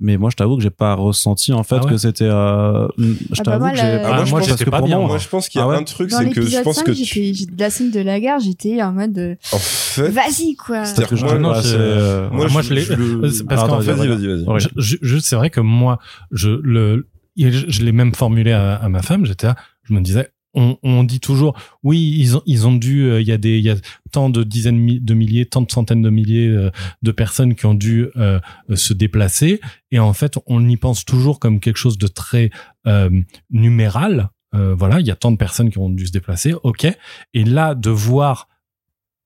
Mais 0.00 0.16
moi, 0.16 0.30
je 0.30 0.36
t'avoue 0.36 0.56
que 0.56 0.62
j'ai 0.62 0.70
pas 0.70 0.94
ressenti, 0.94 1.52
en 1.52 1.64
fait, 1.64 1.76
Ah 1.80 1.84
ouais 1.84 1.90
que 1.90 1.96
c'était, 1.96 2.22
euh, 2.24 2.86
je 2.98 3.04
Ah 3.04 3.34
bah 3.38 3.42
t'avoue 3.44 3.58
moi, 3.64 3.70
que 3.72 3.76
j'ai, 3.78 3.82
Ah, 3.82 4.08
moi, 4.14 4.24
je 4.24 4.30
moi, 4.30 4.40
pense 4.40 4.54
que 4.64 4.70
pas 4.70 4.80
bien, 4.80 4.98
moi, 4.98 5.06
moi. 5.08 5.18
Je 5.18 5.28
pense 5.28 5.48
qu'il 5.48 5.58
y 5.58 5.62
a 5.62 5.64
Ah 5.64 5.68
ouais 5.70 5.76
un 5.76 5.82
truc, 5.82 6.10
c'est 6.12 6.28
que 6.30 6.34
je 6.34 6.38
l'épisode 6.40 6.62
pense 6.62 6.76
5, 6.76 6.84
que 6.84 6.92
j'étais, 6.92 7.04
tu... 7.10 7.34
j'ai- 7.34 7.46
de 7.46 7.58
la 7.58 7.68
scène 7.70 7.90
de 7.90 7.98
la 8.00 8.20
gare, 8.20 8.38
j'étais 8.38 8.80
en 8.80 8.92
mode, 8.92 9.18
euh, 9.18 9.34
en 9.52 9.58
fait, 9.58 10.08
vas-y, 10.10 10.54
quoi. 10.54 10.84
C'est-à-dire 10.84 11.08
parce 11.08 11.10
que 11.10 11.16
je 11.16 11.24
moi, 11.24 11.38
non, 11.38 11.52
c'est- 11.54 11.58
assez, 11.60 11.76
euh, 11.76 12.30
moi, 12.30 12.62
je 12.62 12.74
l'ai- 12.74 12.84
le- 12.84 13.28
c'est 13.30 13.44
parce 13.44 13.68
qu'en 13.68 13.80
fait, 13.80 13.92
vas-y, 13.92 14.06
vas-y, 14.06 14.44
vas-y. 14.44 14.68
Je- 14.76 14.96
je- 15.02 15.18
c'est 15.18 15.34
vrai 15.34 15.50
que 15.50 15.60
moi, 15.60 15.98
je 16.30 16.50
le, 16.62 17.08
je, 17.36 17.48
je 17.66 17.82
l'ai 17.82 17.92
même 17.92 18.14
formulé 18.14 18.52
à, 18.52 18.74
à 18.76 18.88
ma 18.88 19.02
femme. 19.02 19.26
J'étais, 19.26 19.48
là, 19.48 19.56
je 19.82 19.94
me 19.94 20.00
disais, 20.00 20.28
on, 20.54 20.78
on 20.82 21.04
dit 21.04 21.20
toujours, 21.20 21.56
oui, 21.82 22.14
ils 22.18 22.36
ont, 22.36 22.42
ils 22.46 22.66
ont 22.66 22.74
dû, 22.74 23.02
euh, 23.02 23.20
il 23.20 23.26
y 23.28 23.32
a 23.32 23.38
des, 23.38 23.58
il 23.58 23.64
y 23.64 23.70
a 23.70 23.76
tant 24.12 24.30
de 24.30 24.42
dizaines 24.42 24.98
de 25.04 25.14
milliers, 25.14 25.46
tant 25.46 25.60
de 25.62 25.70
centaines 25.70 26.02
de 26.02 26.10
milliers 26.10 26.48
euh, 26.48 26.70
de 27.02 27.10
personnes 27.12 27.54
qui 27.54 27.66
ont 27.66 27.74
dû 27.74 28.06
euh, 28.16 28.40
se 28.74 28.94
déplacer. 28.94 29.60
Et 29.90 29.98
en 29.98 30.12
fait, 30.12 30.38
on 30.46 30.66
y 30.68 30.76
pense 30.76 31.04
toujours 31.04 31.38
comme 31.38 31.60
quelque 31.60 31.76
chose 31.76 31.98
de 31.98 32.06
très 32.08 32.50
euh, 32.86 33.10
numéral. 33.50 34.30
Euh, 34.54 34.74
voilà, 34.74 35.00
il 35.00 35.06
y 35.06 35.10
a 35.10 35.16
tant 35.16 35.30
de 35.30 35.36
personnes 35.36 35.70
qui 35.70 35.78
ont 35.78 35.90
dû 35.90 36.06
se 36.06 36.12
déplacer. 36.12 36.54
Ok. 36.62 36.86
Et 37.34 37.44
là, 37.44 37.74
de 37.74 37.90
voir 37.90 38.48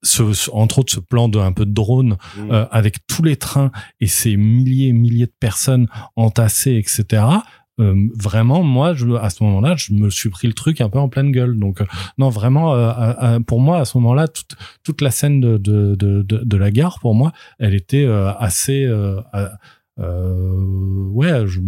ce, 0.05 0.33
ce- 0.33 0.51
entre 0.51 0.79
autres 0.79 0.91
ce 0.91 0.99
plan 0.99 1.29
de 1.29 1.39
un 1.39 1.53
peu 1.53 1.65
de 1.65 1.71
drone 1.71 2.17
Mm. 2.37 2.51
euh, 2.51 2.65
avec 2.71 2.97
tous 3.07 3.23
les 3.23 3.37
trains 3.37 3.71
et 4.01 4.07
ces 4.07 4.35
milliers 4.35 4.87
et 4.89 4.93
milliers 4.93 5.27
de 5.27 5.33
personnes 5.39 5.87
entassées, 6.17 6.75
etc. 6.75 7.23
euh, 7.79 8.07
vraiment, 8.15 8.61
moi, 8.61 8.93
je, 8.93 9.07
à 9.15 9.29
ce 9.29 9.43
moment-là, 9.43 9.75
je 9.77 9.93
me 9.93 10.09
suis 10.09 10.29
pris 10.29 10.47
le 10.47 10.53
truc 10.53 10.81
un 10.81 10.89
peu 10.89 10.99
en 10.99 11.09
pleine 11.09 11.31
gueule. 11.31 11.57
Donc, 11.57 11.81
euh, 11.81 11.85
non, 12.17 12.29
vraiment, 12.29 12.75
euh, 12.75 13.39
pour 13.39 13.59
moi, 13.59 13.79
à 13.79 13.85
ce 13.85 13.97
moment-là, 13.97 14.27
toute, 14.27 14.55
toute 14.83 15.01
la 15.01 15.11
scène 15.11 15.41
de, 15.41 15.57
de, 15.57 15.95
de, 15.95 16.21
de, 16.21 16.57
la 16.57 16.71
gare, 16.71 16.99
pour 16.99 17.15
moi, 17.15 17.31
elle 17.59 17.73
était 17.73 18.05
assez... 18.05 18.87
ouais, 19.97 21.47
je, 21.47 21.59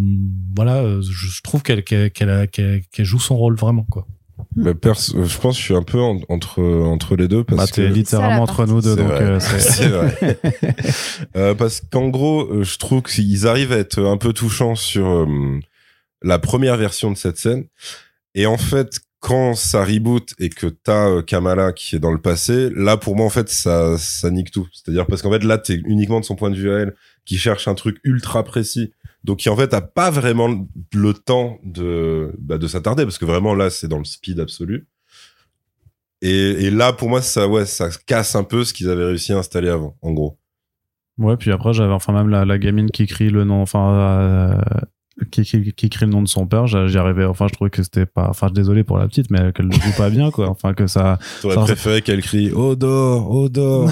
voilà, 0.56 1.02
je 1.02 1.42
trouve 1.42 1.64
qu'elle 1.64 1.84
qu'elle 1.84 2.50
qu'elle 2.50 3.06
joue 3.06 3.20
son 3.20 3.36
rôle 3.36 3.56
vraiment, 3.56 3.86
quoi. 3.90 4.08
Bah, 4.56 4.72
je 4.74 5.38
pense 5.38 5.56
que 5.56 5.60
je 5.60 5.66
suis 5.66 5.76
un 5.76 5.84
peu 5.84 6.00
entre 6.00 6.62
entre 6.62 7.16
les 7.16 7.28
deux 7.28 7.44
parce 7.44 7.72
bah, 7.72 7.76
que 7.76 7.82
littéralement 7.82 8.44
entre 8.44 8.66
nous 8.66 8.82
deux 8.82 8.96
donc 8.96 9.12
c'est 9.40 9.88
vrai. 9.88 10.40
euh, 11.36 11.56
parce 11.56 11.82
qu'en 11.82 12.10
gros 12.10 12.64
je 12.64 12.78
trouve 12.78 13.02
qu'ils 13.02 13.48
arrivent 13.48 13.72
à 13.74 13.78
être 13.78 14.02
un 14.02 14.18
peu 14.18 14.34
touchants 14.34 14.76
sur 14.76 15.28
la 16.26 16.40
première 16.40 16.76
version 16.76 17.12
de 17.12 17.18
cette 17.18 17.38
scène. 17.38 17.66
Et 18.34 18.46
en 18.46 18.58
fait, 18.58 19.00
quand 19.20 19.56
ça 19.56 19.84
reboot 19.86 20.34
et 20.40 20.50
que 20.50 20.68
t'as 20.68 21.10
euh, 21.10 21.22
Kamala 21.22 21.72
qui 21.72 21.96
est 21.96 22.00
dans 22.00 22.12
le 22.12 22.22
passé, 22.22 22.70
là 22.76 22.98
pour 22.98 23.16
moi 23.16 23.26
en 23.26 23.30
fait 23.30 23.50
ça 23.50 23.98
ça 23.98 24.30
nique 24.30 24.52
tout. 24.52 24.68
C'est-à-dire 24.74 25.08
parce 25.08 25.22
qu'en 25.22 25.32
fait 25.32 25.44
là 25.44 25.58
t'es 25.58 25.76
uniquement 25.86 26.20
de 26.20 26.26
son 26.26 26.36
point 26.36 26.52
de 26.52 26.56
vue 26.56 26.72
à 26.72 26.80
elle 26.80 26.96
qui 27.26 27.38
cherche 27.38 27.68
un 27.68 27.76
truc 27.76 27.98
ultra 28.04 28.44
précis. 28.44 28.92
Donc 29.24 29.40
qui 29.40 29.50
en 29.50 29.56
fait 29.56 29.74
a 29.74 29.82
pas 29.82 30.12
vraiment 30.12 30.68
le 30.94 31.14
temps 31.14 31.58
de 31.64 32.36
bah, 32.38 32.60
de 32.60 32.68
s'attarder 32.68 33.04
parce 33.04 33.18
que 33.18 33.26
vraiment 33.26 33.56
là 33.56 33.70
c'est 33.70 33.88
dans 33.88 33.98
le 33.98 34.06
speed 34.06 34.40
absolu. 34.40 34.88
Et, 36.22 36.66
et 36.66 36.72
là 36.72 36.94
pour 36.94 37.10
moi 37.10 37.22
ça 37.22 37.48
ouais 37.48 37.66
ça 37.66 37.90
casse 38.06 38.36
un 38.36 38.44
peu 38.44 38.64
ce 38.64 38.74
qu'ils 38.74 38.90
avaient 38.90 39.06
réussi 39.06 39.34
à 39.34 39.38
installer 39.38 39.70
avant 39.70 39.98
en 40.04 40.12
gros. 40.12 40.38
Ouais, 41.18 41.38
puis 41.38 41.52
après, 41.52 41.74
j'avais 41.74 41.94
enfin 41.94 42.12
même 42.12 42.28
la, 42.28 42.44
la 42.44 42.58
gamine 42.58 42.92
qui 42.92 43.08
crie 43.08 43.30
le 43.30 43.46
nom, 43.46 43.62
enfin, 43.62 43.94
euh, 43.94 44.62
qui, 45.32 45.44
qui, 45.44 45.74
qui, 45.74 45.86
écrit 45.86 46.06
le 46.06 46.12
nom 46.12 46.22
de 46.22 46.28
son 46.28 46.46
père, 46.46 46.68
j'y 46.68 46.98
arrivais. 46.98 47.26
Enfin, 47.26 47.48
je 47.48 47.54
trouvais 47.54 47.70
que 47.70 47.82
c'était 47.82 48.06
pas. 48.06 48.28
Enfin, 48.30 48.50
désolé 48.50 48.84
pour 48.84 48.98
la 48.98 49.08
petite, 49.08 49.32
mais 49.32 49.54
qu'elle 49.54 49.68
le 49.68 49.72
joue 49.72 49.96
pas 49.98 50.10
bien, 50.10 50.30
quoi. 50.30 50.50
Enfin, 50.50 50.74
que 50.74 50.88
ça. 50.88 51.20
T'aurais 51.42 51.56
préféré 51.56 52.02
qu'elle 52.02 52.22
crie 52.22 52.52
Odor, 52.52 53.32
Odor. 53.32 53.90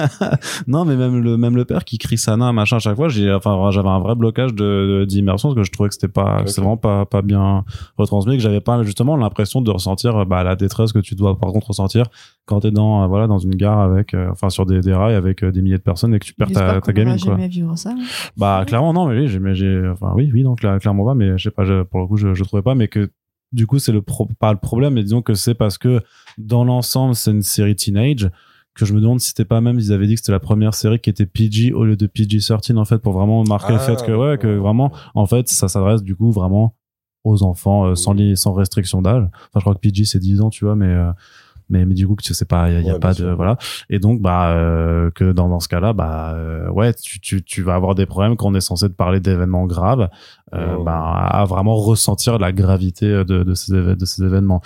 non, 0.66 0.84
mais 0.84 0.96
même 0.96 1.22
le 1.22 1.36
même 1.36 1.56
le 1.56 1.64
père 1.64 1.84
qui 1.84 1.98
crie 1.98 2.18
Sana, 2.18 2.52
machin, 2.52 2.76
à 2.76 2.80
chaque 2.80 2.96
fois, 2.96 3.08
j'ai. 3.08 3.32
Enfin, 3.32 3.70
j'avais 3.70 3.88
un 3.88 4.00
vrai 4.00 4.14
blocage 4.14 4.54
de 4.54 5.06
d'immersion 5.08 5.48
parce 5.48 5.60
que 5.60 5.64
je 5.64 5.72
trouvais 5.72 5.88
que 5.88 5.94
c'était 5.94 6.08
pas. 6.08 6.42
C'est 6.46 6.60
vraiment 6.60 6.76
pas 6.76 7.06
pas 7.06 7.22
bien 7.22 7.64
retransmis, 7.96 8.36
que 8.36 8.42
j'avais 8.42 8.60
pas 8.60 8.82
justement 8.82 9.16
l'impression 9.16 9.62
de 9.62 9.70
ressentir 9.70 10.26
bah, 10.26 10.44
la 10.44 10.56
détresse 10.56 10.92
que 10.92 10.98
tu 10.98 11.14
dois 11.14 11.38
par 11.38 11.52
contre 11.52 11.68
ressentir 11.68 12.06
quand 12.46 12.60
t'es 12.60 12.70
dans 12.70 13.06
voilà 13.08 13.26
dans 13.26 13.38
une 13.38 13.54
gare 13.54 13.80
avec 13.80 14.12
euh, 14.12 14.28
enfin 14.30 14.50
sur 14.50 14.66
des, 14.66 14.80
des 14.80 14.92
rails 14.92 15.14
avec 15.14 15.42
euh, 15.44 15.52
des 15.52 15.62
milliers 15.62 15.78
de 15.78 15.82
personnes 15.82 16.14
et 16.14 16.18
que 16.18 16.24
tu 16.24 16.34
perds 16.34 16.50
ta, 16.50 16.80
ta 16.80 16.92
gamine 16.92 17.18
quoi. 17.18 17.36
Vivre 17.36 17.76
ça, 17.78 17.90
hein. 17.90 18.02
Bah 18.36 18.64
clairement 18.66 18.92
non 18.92 19.06
mais 19.06 19.20
oui 19.20 19.28
j'ai 19.54 19.88
enfin 19.88 20.12
oui 20.16 20.30
oui 20.32 20.42
donc 20.50 20.80
clairement 20.80 21.04
pas 21.04 21.14
mais 21.14 21.38
je 21.38 21.44
sais 21.44 21.50
pas 21.50 21.64
pour 21.84 22.00
le 22.00 22.06
coup 22.06 22.16
je, 22.16 22.34
je 22.34 22.44
trouvais 22.44 22.62
pas 22.62 22.74
mais 22.74 22.88
que 22.88 23.10
du 23.52 23.66
coup 23.66 23.78
c'est 23.78 23.92
le 23.92 24.02
pas 24.02 24.52
le 24.52 24.58
problème 24.58 24.94
mais 24.94 25.02
disons 25.02 25.22
que 25.22 25.34
c'est 25.34 25.54
parce 25.54 25.78
que 25.78 26.00
dans 26.38 26.64
l'ensemble 26.64 27.14
c'est 27.14 27.30
une 27.30 27.42
série 27.42 27.76
teenage 27.76 28.30
que 28.74 28.84
je 28.84 28.94
me 28.94 29.00
demande 29.00 29.20
si 29.20 29.28
c'était 29.28 29.44
pas 29.44 29.60
même 29.60 29.78
ils 29.78 29.92
avaient 29.92 30.06
dit 30.06 30.14
que 30.14 30.20
c'était 30.20 30.32
la 30.32 30.40
première 30.40 30.74
série 30.74 31.00
qui 31.00 31.10
était 31.10 31.26
PG 31.26 31.72
au 31.72 31.84
lieu 31.84 31.96
de 31.96 32.06
PG-13 32.06 32.76
en 32.76 32.84
fait 32.84 32.98
pour 32.98 33.12
vraiment 33.12 33.42
marquer 33.44 33.72
le 33.72 33.78
fait 33.78 33.96
ah, 33.98 34.06
que 34.06 34.12
ouais 34.12 34.38
que 34.38 34.56
vraiment 34.56 34.92
en 35.14 35.26
fait 35.26 35.48
ça 35.48 35.68
s'adresse 35.68 36.02
du 36.02 36.14
coup 36.14 36.30
vraiment 36.30 36.74
aux 37.24 37.42
enfants 37.42 37.86
euh, 37.86 37.94
sans 37.94 38.14
sans 38.34 38.54
restriction 38.54 39.02
d'âge. 39.02 39.24
Enfin 39.24 39.56
je 39.56 39.60
crois 39.60 39.74
que 39.74 39.80
PG 39.80 40.04
c'est 40.04 40.18
10 40.18 40.40
ans 40.40 40.50
tu 40.50 40.64
vois 40.64 40.76
mais 40.76 40.94
mais 41.70 41.86
mais 41.86 41.94
du 41.94 42.06
coup 42.06 42.16
tu 42.22 42.34
sais 42.34 42.44
pas 42.44 42.70
il 42.70 42.86
y 42.86 42.90
a, 42.90 42.98
pas 42.98 43.14
de 43.14 43.30
voilà. 43.30 43.56
Et 43.88 43.98
donc 43.98 44.20
bah 44.20 44.50
euh, 44.50 45.10
que 45.12 45.32
dans 45.32 45.48
dans 45.48 45.60
ce 45.60 45.68
cas-là 45.68 45.92
bah 45.92 46.34
euh, 46.34 46.68
ouais 46.70 46.92
tu, 46.94 47.20
tu 47.20 47.42
tu 47.42 47.62
vas 47.62 47.74
avoir 47.74 47.94
des 47.94 48.06
problèmes 48.06 48.36
quand 48.36 48.48
on 48.48 48.54
est 48.54 48.60
censé 48.60 48.88
te 48.88 48.94
parler 48.94 49.20
d'événements 49.20 49.66
graves 49.66 50.08
euh, 50.54 50.82
bah, 50.84 50.98
à 51.00 51.44
vraiment 51.44 51.76
ressentir 51.76 52.38
la 52.38 52.52
gravité 52.52 53.06
de 53.06 53.42
de 53.42 53.54
ces 53.54 53.72
de 53.72 54.04
ces 54.04 54.22
événements. 54.24 54.60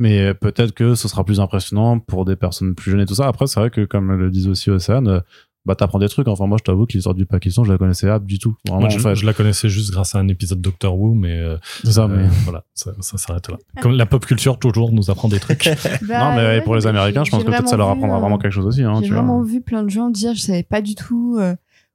Mais 0.00 0.32
peut-être 0.32 0.72
que 0.72 0.94
ce 0.94 1.08
sera 1.08 1.24
plus 1.24 1.40
impressionnant 1.40 1.98
pour 1.98 2.24
des 2.24 2.36
personnes 2.36 2.76
plus 2.76 2.92
jeunes 2.92 3.00
et 3.00 3.06
tout 3.06 3.16
ça. 3.16 3.26
Après 3.26 3.46
c'est 3.46 3.60
vrai 3.60 3.70
que 3.70 3.84
comme 3.84 4.12
le 4.12 4.30
disait 4.30 4.48
aussi 4.48 4.70
Océane 4.70 5.22
bah 5.68 5.74
t'apprends 5.74 5.98
des 5.98 6.08
trucs. 6.08 6.26
Enfin 6.28 6.46
moi 6.46 6.56
je 6.58 6.64
t'avoue 6.64 6.86
que 6.86 6.94
l'histoire 6.94 7.14
du 7.14 7.26
Pakistan 7.26 7.62
je 7.62 7.70
la 7.70 7.78
connaissais 7.78 8.06
pas 8.06 8.18
du 8.18 8.38
tout. 8.38 8.56
moi, 8.68 8.88
je, 8.88 9.26
la 9.26 9.34
connaissais 9.34 9.68
juste 9.68 9.92
grâce 9.92 10.14
à 10.14 10.18
un 10.18 10.26
épisode 10.28 10.62
Doctor 10.62 10.98
Who, 10.98 11.12
mais, 11.12 11.36
euh, 11.36 11.58
ça, 11.84 12.04
euh, 12.04 12.08
mais... 12.08 12.26
voilà, 12.44 12.64
ça, 12.72 12.92
ça 13.00 13.18
s'arrête 13.18 13.48
là. 13.50 13.58
Comme 13.82 13.92
la 13.92 14.06
pop 14.06 14.24
culture 14.24 14.58
toujours 14.58 14.92
nous 14.92 15.10
apprend 15.10 15.28
des 15.28 15.38
trucs. 15.38 15.68
bah, 16.02 16.30
non 16.30 16.36
mais 16.36 16.62
pour 16.62 16.74
les 16.74 16.86
Américains, 16.86 17.22
je 17.22 17.30
pense 17.30 17.44
que 17.44 17.50
peut-être 17.50 17.68
ça 17.68 17.76
leur 17.76 17.90
apprendra 17.90 18.18
vraiment 18.18 18.36
euh, 18.36 18.38
quelque 18.38 18.52
chose 18.52 18.66
aussi. 18.66 18.82
Hein, 18.82 19.00
J'ai 19.02 19.10
vraiment 19.10 19.42
vu 19.42 19.60
plein 19.60 19.82
de 19.82 19.90
gens 19.90 20.08
dire 20.08 20.34
je 20.34 20.40
savais 20.40 20.62
pas 20.62 20.80
du 20.80 20.94
tout. 20.94 21.38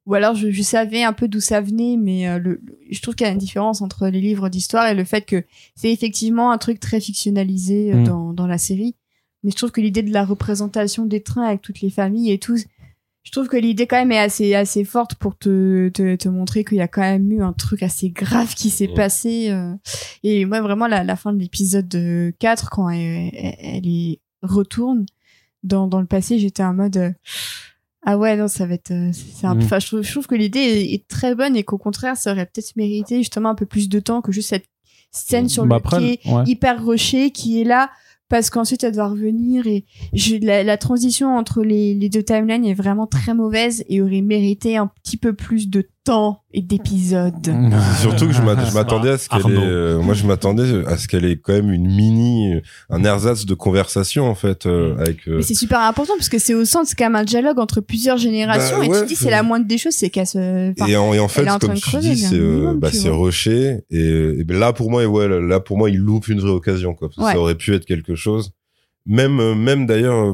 ou 0.05 0.13
alors 0.13 0.35
je, 0.35 0.51
je, 0.51 0.61
savais 0.61 1.03
un 1.03 1.13
peu 1.13 1.27
d'où 1.27 1.39
ça 1.39 1.59
venait, 1.59 1.97
mais 1.97 2.37
le, 2.37 2.61
je 2.91 3.01
trouve 3.01 3.15
qu'il 3.15 3.25
y 3.25 3.29
a 3.29 3.33
une 3.33 3.39
différence 3.39 3.81
entre 3.81 4.07
les 4.07 4.21
livres 4.21 4.49
d'histoire 4.49 4.85
et 4.87 4.93
le 4.93 5.03
fait 5.03 5.25
que 5.25 5.43
c'est 5.75 5.91
effectivement 5.91 6.51
un 6.51 6.59
truc 6.59 6.79
très 6.79 6.99
fictionnalisé 6.99 7.91
mm. 7.91 8.03
dans, 8.03 8.33
dans 8.33 8.45
la 8.45 8.59
série. 8.59 8.95
Mais 9.43 9.51
je 9.51 9.57
trouve 9.57 9.71
que 9.71 9.81
l'idée 9.81 10.03
de 10.03 10.13
la 10.13 10.23
représentation 10.23 11.05
des 11.05 11.21
trains 11.21 11.47
avec 11.47 11.61
toutes 11.61 11.81
les 11.81 11.89
familles 11.89 12.31
et 12.31 12.37
tout, 12.37 12.55
je 13.23 13.31
trouve 13.31 13.47
que 13.47 13.57
l'idée 13.57 13.87
quand 13.87 13.97
même 13.97 14.11
est 14.11 14.19
assez 14.19 14.53
assez 14.53 14.83
forte 14.83 15.15
pour 15.15 15.37
te 15.37 15.89
te, 15.89 16.15
te 16.15 16.29
montrer 16.29 16.63
qu'il 16.63 16.77
y 16.77 16.81
a 16.81 16.87
quand 16.87 17.01
même 17.01 17.31
eu 17.31 17.41
un 17.41 17.53
truc 17.53 17.81
assez 17.81 18.09
grave 18.09 18.53
qui 18.53 18.69
s'est 18.69 18.89
passé 18.89 19.49
euh. 19.49 19.73
et 20.23 20.45
moi 20.45 20.61
vraiment 20.61 20.87
la, 20.87 21.03
la 21.03 21.15
fin 21.15 21.33
de 21.33 21.39
l'épisode 21.39 22.33
4 22.39 22.69
quand 22.69 22.89
elle, 22.89 23.31
elle, 23.33 23.85
y 23.85 24.19
retourne 24.41 25.05
dans 25.63 25.87
dans 25.87 26.01
le 26.01 26.07
passé 26.07 26.37
j'étais 26.37 26.63
en 26.63 26.73
mode 26.73 26.97
euh, 26.97 27.11
ah 28.05 28.17
ouais 28.17 28.35
non 28.35 28.49
ça 28.49 28.65
va 28.65 28.73
être 28.73 28.91
euh, 28.91 29.11
c'est 29.13 29.47
un 29.47 29.55
mmh. 29.55 29.63
enfin 29.63 29.79
je, 29.79 29.87
trouve, 29.87 30.01
je 30.01 30.11
trouve 30.11 30.27
que 30.27 30.35
l'idée 30.35 30.59
est, 30.59 31.07
très 31.07 31.33
bonne 31.33 31.55
et 31.55 31.63
qu'au 31.63 31.77
contraire 31.77 32.17
ça 32.17 32.33
aurait 32.33 32.45
peut-être 32.45 32.75
mérité 32.75 33.17
justement 33.19 33.49
un 33.49 33.55
peu 33.55 33.65
plus 33.65 33.87
de 33.87 33.99
temps 34.01 34.21
que 34.21 34.33
juste 34.33 34.49
cette 34.49 34.67
scène 35.11 35.47
sur 35.47 35.65
bah 35.65 35.79
le 35.81 35.89
quai 35.89 36.19
hyper 36.45 36.83
rushée 36.83 37.31
qui 37.31 37.61
est 37.61 37.63
là 37.63 37.89
parce 38.29 38.49
qu'ensuite 38.49 38.83
elle 38.83 38.93
doit 38.93 39.09
revenir 39.09 39.67
et 39.67 39.85
la, 40.41 40.77
transition 40.77 41.35
entre 41.35 41.63
les, 41.63 41.93
les, 41.93 42.09
deux 42.09 42.23
timelines 42.23 42.65
est 42.65 42.73
vraiment 42.73 43.07
très 43.07 43.33
mauvaise 43.33 43.83
et 43.89 44.01
aurait 44.01 44.21
mérité 44.21 44.77
un 44.77 44.87
petit 44.87 45.17
peu 45.17 45.33
plus 45.33 45.69
de 45.69 45.87
temps 46.03 46.43
et 46.53 46.61
d'épisodes. 46.61 47.33
Surtout 48.01 48.27
que 48.27 48.33
je 48.33 48.41
m'attendais 48.41 49.11
à 49.11 49.17
ce 49.17 49.29
qu'elle 49.29 49.53
ait, 49.53 49.57
euh, 49.57 50.01
moi 50.01 50.13
je 50.13 50.25
m'attendais 50.25 50.85
à 50.85 50.97
ce 50.97 51.07
qu'elle 51.07 51.25
ait 51.25 51.37
quand 51.37 51.53
même 51.53 51.71
une 51.71 51.87
mini, 51.87 52.53
un 52.89 53.03
ersatz 53.03 53.45
de 53.45 53.53
conversation 53.53 54.29
en 54.29 54.35
fait 54.35 54.65
euh, 54.65 54.97
avec. 54.97 55.27
Euh, 55.27 55.37
Mais 55.37 55.43
c'est 55.43 55.53
super 55.53 55.79
important 55.81 56.13
parce 56.17 56.29
que 56.29 56.39
c'est 56.39 56.53
au 56.53 56.65
centre, 56.65 56.87
c'est 56.87 56.95
quand 56.95 57.05
même 57.05 57.15
un 57.15 57.23
dialogue 57.23 57.59
entre 57.59 57.81
plusieurs 57.81 58.17
générations 58.17 58.79
bah 58.79 58.85
et 58.85 59.01
tu 59.01 59.05
dis 59.07 59.15
c'est 59.15 59.29
la 59.29 59.43
moindre 59.43 59.65
des 59.65 59.77
choses, 59.77 59.93
c'est 59.93 60.09
qu'elle 60.09 60.27
se. 60.27 60.73
et, 60.87 60.97
en, 60.97 61.13
et 61.13 61.19
en 61.19 61.27
fait, 61.27 61.45
comme 61.59 61.73
tu 61.73 61.97
dis, 61.97 62.17
c'est 62.17 62.39
bah, 62.75 62.89
c'est 62.91 63.09
Rocher 63.09 63.85
et, 63.89 64.39
et 64.39 64.43
ben 64.43 64.57
là 64.57 64.73
pour 64.73 64.91
moi, 64.91 65.05
ouais, 65.05 65.27
là 65.41 65.59
pour 65.59 65.77
moi 65.77 65.89
il 65.89 65.97
loupe 65.97 66.27
une 66.27 66.39
vraie 66.39 66.51
occasion 66.51 66.93
quoi. 66.93 67.09
Ça 67.17 67.39
aurait 67.39 67.55
pu 67.55 67.73
être 67.73 67.85
quelque 67.85 68.15
chose. 68.15 68.51
Même 69.05 69.53
même 69.55 69.85
d'ailleurs 69.85 70.33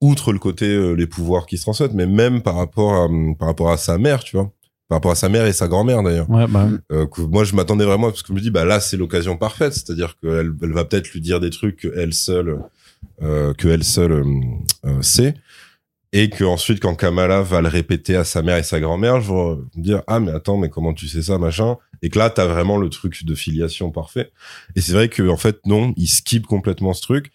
outre 0.00 0.32
le 0.32 0.38
côté 0.38 0.94
les 0.96 1.06
pouvoirs 1.06 1.46
qui 1.46 1.56
se 1.56 1.62
transmettent, 1.62 1.94
mais 1.94 2.06
même 2.06 2.42
par 2.42 2.54
rapport 2.54 2.94
à 2.94 3.08
par 3.38 3.48
rapport 3.48 3.70
à 3.70 3.76
sa 3.76 3.98
mère, 3.98 4.22
tu 4.22 4.36
vois 4.36 4.52
par 4.88 4.96
rapport 4.96 5.10
à 5.10 5.16
sa 5.16 5.28
mère 5.28 5.46
et 5.46 5.52
sa 5.52 5.68
grand-mère 5.68 6.02
d'ailleurs. 6.02 6.28
Ouais, 6.30 6.46
bah. 6.46 6.68
euh, 6.92 7.06
moi, 7.18 7.44
je 7.44 7.54
m'attendais 7.54 7.84
vraiment 7.84 8.08
parce 8.08 8.22
que 8.22 8.28
je 8.28 8.32
me 8.32 8.40
dis 8.40 8.50
bah 8.50 8.64
là 8.64 8.80
c'est 8.80 8.96
l'occasion 8.96 9.36
parfaite, 9.36 9.74
c'est-à-dire 9.74 10.16
qu'elle 10.20 10.52
elle 10.62 10.72
va 10.72 10.84
peut-être 10.84 11.12
lui 11.12 11.20
dire 11.20 11.40
des 11.40 11.50
trucs 11.50 11.80
qu'elle 11.80 12.14
seule 12.14 12.58
euh, 13.22 13.52
que 13.54 13.68
elle 13.68 13.84
seule 13.84 14.12
euh, 14.12 14.24
euh, 14.86 15.02
sait 15.02 15.34
et 16.12 16.30
que 16.30 16.44
ensuite 16.44 16.80
quand 16.80 16.94
Kamala 16.94 17.42
va 17.42 17.60
le 17.60 17.68
répéter 17.68 18.16
à 18.16 18.24
sa 18.24 18.42
mère 18.42 18.56
et 18.56 18.62
sa 18.62 18.80
grand-mère, 18.80 19.20
je 19.20 19.32
vais 19.32 19.56
me 19.76 19.82
dire 19.82 20.02
ah 20.06 20.20
mais 20.20 20.32
attends 20.32 20.56
mais 20.56 20.70
comment 20.70 20.94
tu 20.94 21.06
sais 21.06 21.22
ça 21.22 21.36
machin? 21.36 21.76
Et 22.00 22.08
que 22.08 22.18
là 22.18 22.30
t'as 22.30 22.46
vraiment 22.46 22.78
le 22.78 22.88
truc 22.88 23.24
de 23.24 23.34
filiation 23.34 23.90
parfait. 23.90 24.30
Et 24.74 24.80
c'est 24.80 24.92
vrai 24.92 25.08
que 25.08 25.28
en 25.28 25.36
fait 25.36 25.58
non, 25.66 25.92
il 25.96 26.08
skip 26.08 26.46
complètement 26.46 26.94
ce 26.94 27.02
truc. 27.02 27.30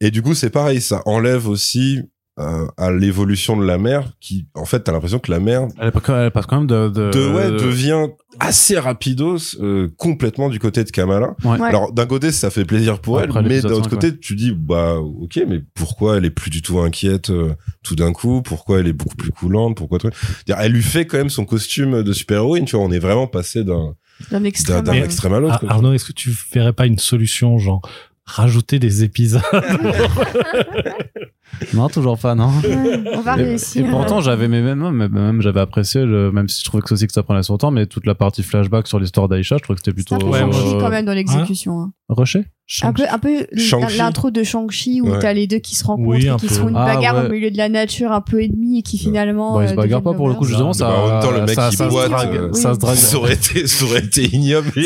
Et 0.00 0.10
du 0.10 0.22
coup, 0.22 0.34
c'est 0.34 0.50
pareil, 0.50 0.80
ça 0.80 1.02
enlève 1.06 1.48
aussi 1.48 2.02
euh, 2.40 2.66
à 2.76 2.90
l'évolution 2.90 3.56
de 3.56 3.64
la 3.64 3.78
mer 3.78 4.10
qui 4.18 4.48
en 4.54 4.64
fait 4.64 4.80
t'as 4.80 4.90
l'impression 4.90 5.20
que 5.20 5.30
la 5.30 5.38
mer 5.38 5.68
elle, 5.78 5.92
passe 5.92 6.46
quand 6.46 6.56
même 6.56 6.66
de, 6.66 6.88
de, 6.88 7.32
ouais, 7.32 7.52
devient 7.52 8.08
assez 8.40 8.76
rapidos 8.76 9.54
euh, 9.60 9.88
complètement 9.98 10.48
du 10.48 10.58
côté 10.58 10.82
de 10.82 10.90
Kamala. 10.90 11.36
Alors 11.44 11.92
d'un 11.92 12.06
côté 12.06 12.32
ça 12.32 12.50
fait 12.50 12.64
plaisir 12.64 12.98
pour 12.98 13.20
elle 13.20 13.30
mais 13.44 13.60
d'un 13.60 13.70
autre 13.70 13.88
côté 13.88 14.18
tu 14.18 14.34
dis 14.34 14.50
bah 14.50 14.96
ok 14.96 15.42
mais 15.46 15.62
pourquoi 15.74 16.16
elle 16.16 16.24
est 16.24 16.30
plus 16.30 16.50
du 16.50 16.60
tout 16.60 16.80
inquiète 16.80 17.30
euh, 17.30 17.54
tout 17.84 17.94
d'un 17.94 18.12
coup? 18.12 18.42
Pourquoi 18.42 18.80
elle 18.80 18.88
est 18.88 18.92
beaucoup 18.92 19.14
plus 19.14 19.30
coulante? 19.30 19.76
Pourquoi 19.76 20.00
elle 20.58 20.72
lui 20.72 20.82
fait 20.82 21.06
quand 21.06 21.18
même 21.18 21.30
son 21.30 21.44
costume 21.44 22.02
de 22.02 22.12
super 22.12 22.38
héroïne 22.38 22.64
tu 22.64 22.74
vois 22.74 22.84
on 22.84 22.90
est 22.90 22.98
vraiment 22.98 23.28
passé 23.28 23.62
d'un 23.62 23.94
d'un 24.32 24.42
extrême, 24.42 24.88
extrême 24.92 25.34
à 25.34 25.38
l'autre 25.38 25.64
Arnaud 25.68 25.92
est-ce 25.92 26.06
que 26.06 26.12
tu 26.12 26.36
verrais 26.52 26.72
pas 26.72 26.86
une 26.86 26.98
solution 26.98 27.58
genre 27.58 27.80
rajouter 28.24 28.80
des 28.80 29.04
épisodes 29.04 29.42
Non, 31.72 31.88
toujours 31.88 32.18
pas, 32.18 32.34
non. 32.34 32.50
on 33.14 33.20
va 33.20 33.38
Et, 33.38 33.42
réussir. 33.44 33.86
et 33.86 33.88
pourtant, 33.90 34.20
j'avais 34.20 34.48
mais 34.48 34.60
même, 34.62 34.90
même, 34.90 35.12
même 35.12 35.40
j'avais 35.42 35.60
apprécié, 35.60 36.04
le- 36.04 36.32
même 36.32 36.48
si 36.48 36.60
je 36.60 36.64
trouvais 36.64 36.82
que 36.82 36.92
aussi 36.92 37.06
que 37.06 37.12
ça 37.12 37.22
prenait 37.22 37.42
son 37.42 37.56
temps, 37.58 37.70
mais 37.70 37.86
toute 37.86 38.06
la 38.06 38.14
partie 38.14 38.42
flashback 38.42 38.86
sur 38.88 38.98
l'histoire 38.98 39.28
d'Aïcha, 39.28 39.56
je 39.58 39.62
trouvais 39.62 39.76
que 39.76 39.82
c'était 39.84 39.96
C'est 40.00 40.04
plutôt 40.08 40.14
un 40.16 40.18
peu 40.18 40.26
Ouais, 40.26 40.40
Shang-Chi 40.40 40.74
euh, 40.74 40.80
quand 40.80 40.90
même 40.90 41.04
dans 41.06 41.12
l'exécution. 41.14 41.80
hein. 41.80 41.92
rushé. 42.08 42.44
Un 42.82 42.92
peu, 42.94 43.02
un 43.10 43.18
peu 43.18 43.46
l'intro 43.98 44.30
de 44.30 44.42
Shang-Chi 44.42 45.00
où 45.02 45.10
Ouais. 45.10 45.18
t'as 45.18 45.32
les 45.34 45.46
deux 45.46 45.58
qui 45.58 45.74
se 45.76 45.84
rencontrent 45.84 46.08
Oui, 46.08 46.26
et 46.26 46.30
qui 46.36 46.46
peu. 46.46 46.54
se 46.54 46.60
font 46.60 46.68
une 46.68 46.76
Ah, 46.76 46.94
bagarre 46.94 47.16
ouais. 47.16 47.26
au 47.26 47.30
milieu 47.32 47.50
de 47.50 47.56
la 47.58 47.68
nature 47.68 48.10
un 48.12 48.20
peu 48.22 48.42
ennemie 48.42 48.78
et 48.78 48.82
qui 48.82 48.96
finalement. 48.98 49.52
Bon, 49.54 49.60
ils 49.62 49.68
se 49.68 49.72
euh, 49.74 49.76
bagarrent 49.76 50.02
pas 50.02 50.14
pour 50.14 50.28
le 50.28 50.34
coup, 50.34 50.44
justement, 50.44 50.72
ça, 50.72 50.86
Bah, 50.88 50.94
en 50.98 51.08
même 51.10 51.20
temps, 51.22 51.30
le 51.30 51.40
mec 51.42 51.50
ça, 51.54 51.68
qui 51.70 51.76
ça, 51.76 51.90
se 51.90 52.08
drague, 52.08 52.36
euh, 52.36 52.52
ça 52.54 52.74
se 52.74 52.78
drague. 52.78 52.94
Ça 52.96 53.16
aurait 53.18 53.34
été, 53.34 53.66
ça 53.66 53.84
aurait 53.84 54.00
été 54.04 54.24
ignoble. 54.34 54.72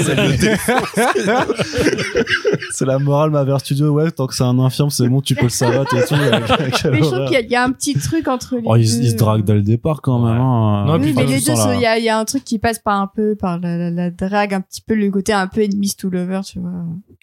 C'est 2.73 2.85
la 2.85 2.99
morale 2.99 3.31
Maver 3.31 3.57
Studio, 3.61 3.91
ouais, 3.91 4.11
tant 4.11 4.27
que 4.27 4.35
c'est 4.35 4.45
un 4.45 4.59
infirme, 4.59 4.91
c'est 4.91 5.09
bon, 5.09 5.21
tu 5.21 5.35
peux 5.35 5.45
le 5.45 5.49
savater 5.49 5.99
et 5.99 6.05
tout. 6.05 6.15
Mais 6.59 6.99
je 6.99 7.01
trouve 7.03 7.13
horreur. 7.15 7.27
qu'il 7.29 7.35
y 7.35 7.37
a- 7.37 7.41
il 7.41 7.51
y, 7.51 7.57
a 7.57 7.65
un 7.65 7.71
petit 7.73 7.95
truc 7.95 8.29
entre 8.29 8.57
les 8.57 8.63
Oh, 8.65 8.75
deux. 8.77 8.81
ils 8.83 9.11
se 9.11 9.17
draguent 9.17 9.45
dès 9.45 9.55
le 9.55 9.63
départ 9.63 10.01
quand 10.03 10.19
même. 10.19 10.35
Ouais. 10.37 10.41
hein. 10.43 10.85
Non, 10.87 10.93
Oui, 10.95 11.13
mais 11.17 11.25
les 11.27 11.41
deux, 11.41 11.53
il 11.75 11.81
y 11.81 11.87
a, 11.87 11.99
il 11.99 12.05
y 12.05 12.09
a 12.09 12.19
un 12.19 12.25
truc 12.25 12.45
qui 12.45 12.59
passe 12.59 12.79
par 12.79 13.01
un 13.01 13.07
peu 13.07 13.35
par 13.37 13.59
la, 13.61 13.77
la, 13.77 13.91
la 13.91 14.11
drague, 14.11 14.55
un 14.55 14.61
petit 14.61 14.81
peu 14.81 14.95
le 14.95 15.11
côté 15.11 15.33
un 15.33 15.47
peu 15.47 15.63
enemies 15.63 15.95
to 15.99 16.09
lover, 16.11 16.41
tu 16.45 16.59
vois. 16.61 16.71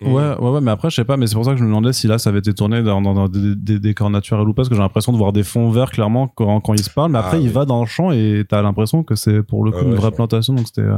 Ouais, 0.02 0.36
ouais, 0.40 0.50
ouais, 0.50 0.62
mais 0.62 0.72
après, 0.72 0.90
je 0.90 0.96
sais 0.96 1.06
pas, 1.06 1.16
mais 1.18 1.28
c'est 1.28 1.36
pour 1.36 1.46
ça 1.46 1.52
que 1.52 1.58
je 1.58 1.64
me 1.64 1.68
demandais 1.70 1.94
si 1.94 2.08
là, 2.08 2.18
ça 2.18 2.30
avait 2.30 2.40
été 2.40 2.54
tourné 2.54 2.84
dans, 2.84 3.02
dans, 3.02 3.14
dans 3.14 3.28
des, 3.30 3.56
des 3.56 3.80
décors 3.80 4.10
naturels 4.10 4.48
ou 4.48 4.54
pas, 4.54 4.58
parce 4.58 4.70
que 4.70 4.76
j'ai 4.76 4.82
l'impression 4.82 5.12
de 5.14 5.18
voir 5.18 5.32
des 5.34 5.44
fonds 5.44 5.70
verts 5.70 5.92
clairement 5.92 6.28
quand, 6.28 6.60
quand 6.62 6.74
ils 6.74 6.84
se 6.84 6.90
parlent, 6.90 7.12
mais 7.12 7.20
après, 7.20 7.38
Ah, 7.38 7.40
il 7.40 7.48
oui. 7.48 7.54
va 7.54 7.66
dans 7.66 7.80
le 7.82 7.86
champ 7.88 8.12
et 8.12 8.44
t'as 8.48 8.62
l'impression 8.62 9.04
que 9.04 9.16
c'est 9.16 9.42
pour 9.44 9.64
le 9.64 9.72
coup 9.72 9.78
Ah 9.82 9.84
ouais, 9.86 9.90
une 9.92 9.96
vraie 9.96 10.12
plantation, 10.12 10.54
donc 10.54 10.68
c'était, 10.68 10.82
euh, 10.82 10.98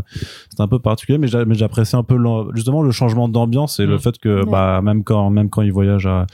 c'était 0.49 0.61
un 0.63 0.67
peu 0.67 0.79
particulier, 0.79 1.17
mais 1.19 1.27
j'a- 1.27 1.45
mais 1.45 1.55
j'apprécie 1.55 1.95
un 1.95 2.03
peu 2.03 2.17
justement 2.55 2.81
le 2.81 2.91
changement 2.91 3.27
d'ambiance 3.29 3.79
et 3.79 3.85
le 3.85 3.95
Mm. 3.95 3.99
fait 3.99 4.17
que, 4.17 4.43
Ouais. 4.43 4.51
bah, 4.51 4.81
même 4.81 5.03
quand, 5.03 5.29
même 5.29 5.49
quand 5.49 5.61
ils 5.61 5.71
voyagent 5.71 6.07
à, 6.07 6.25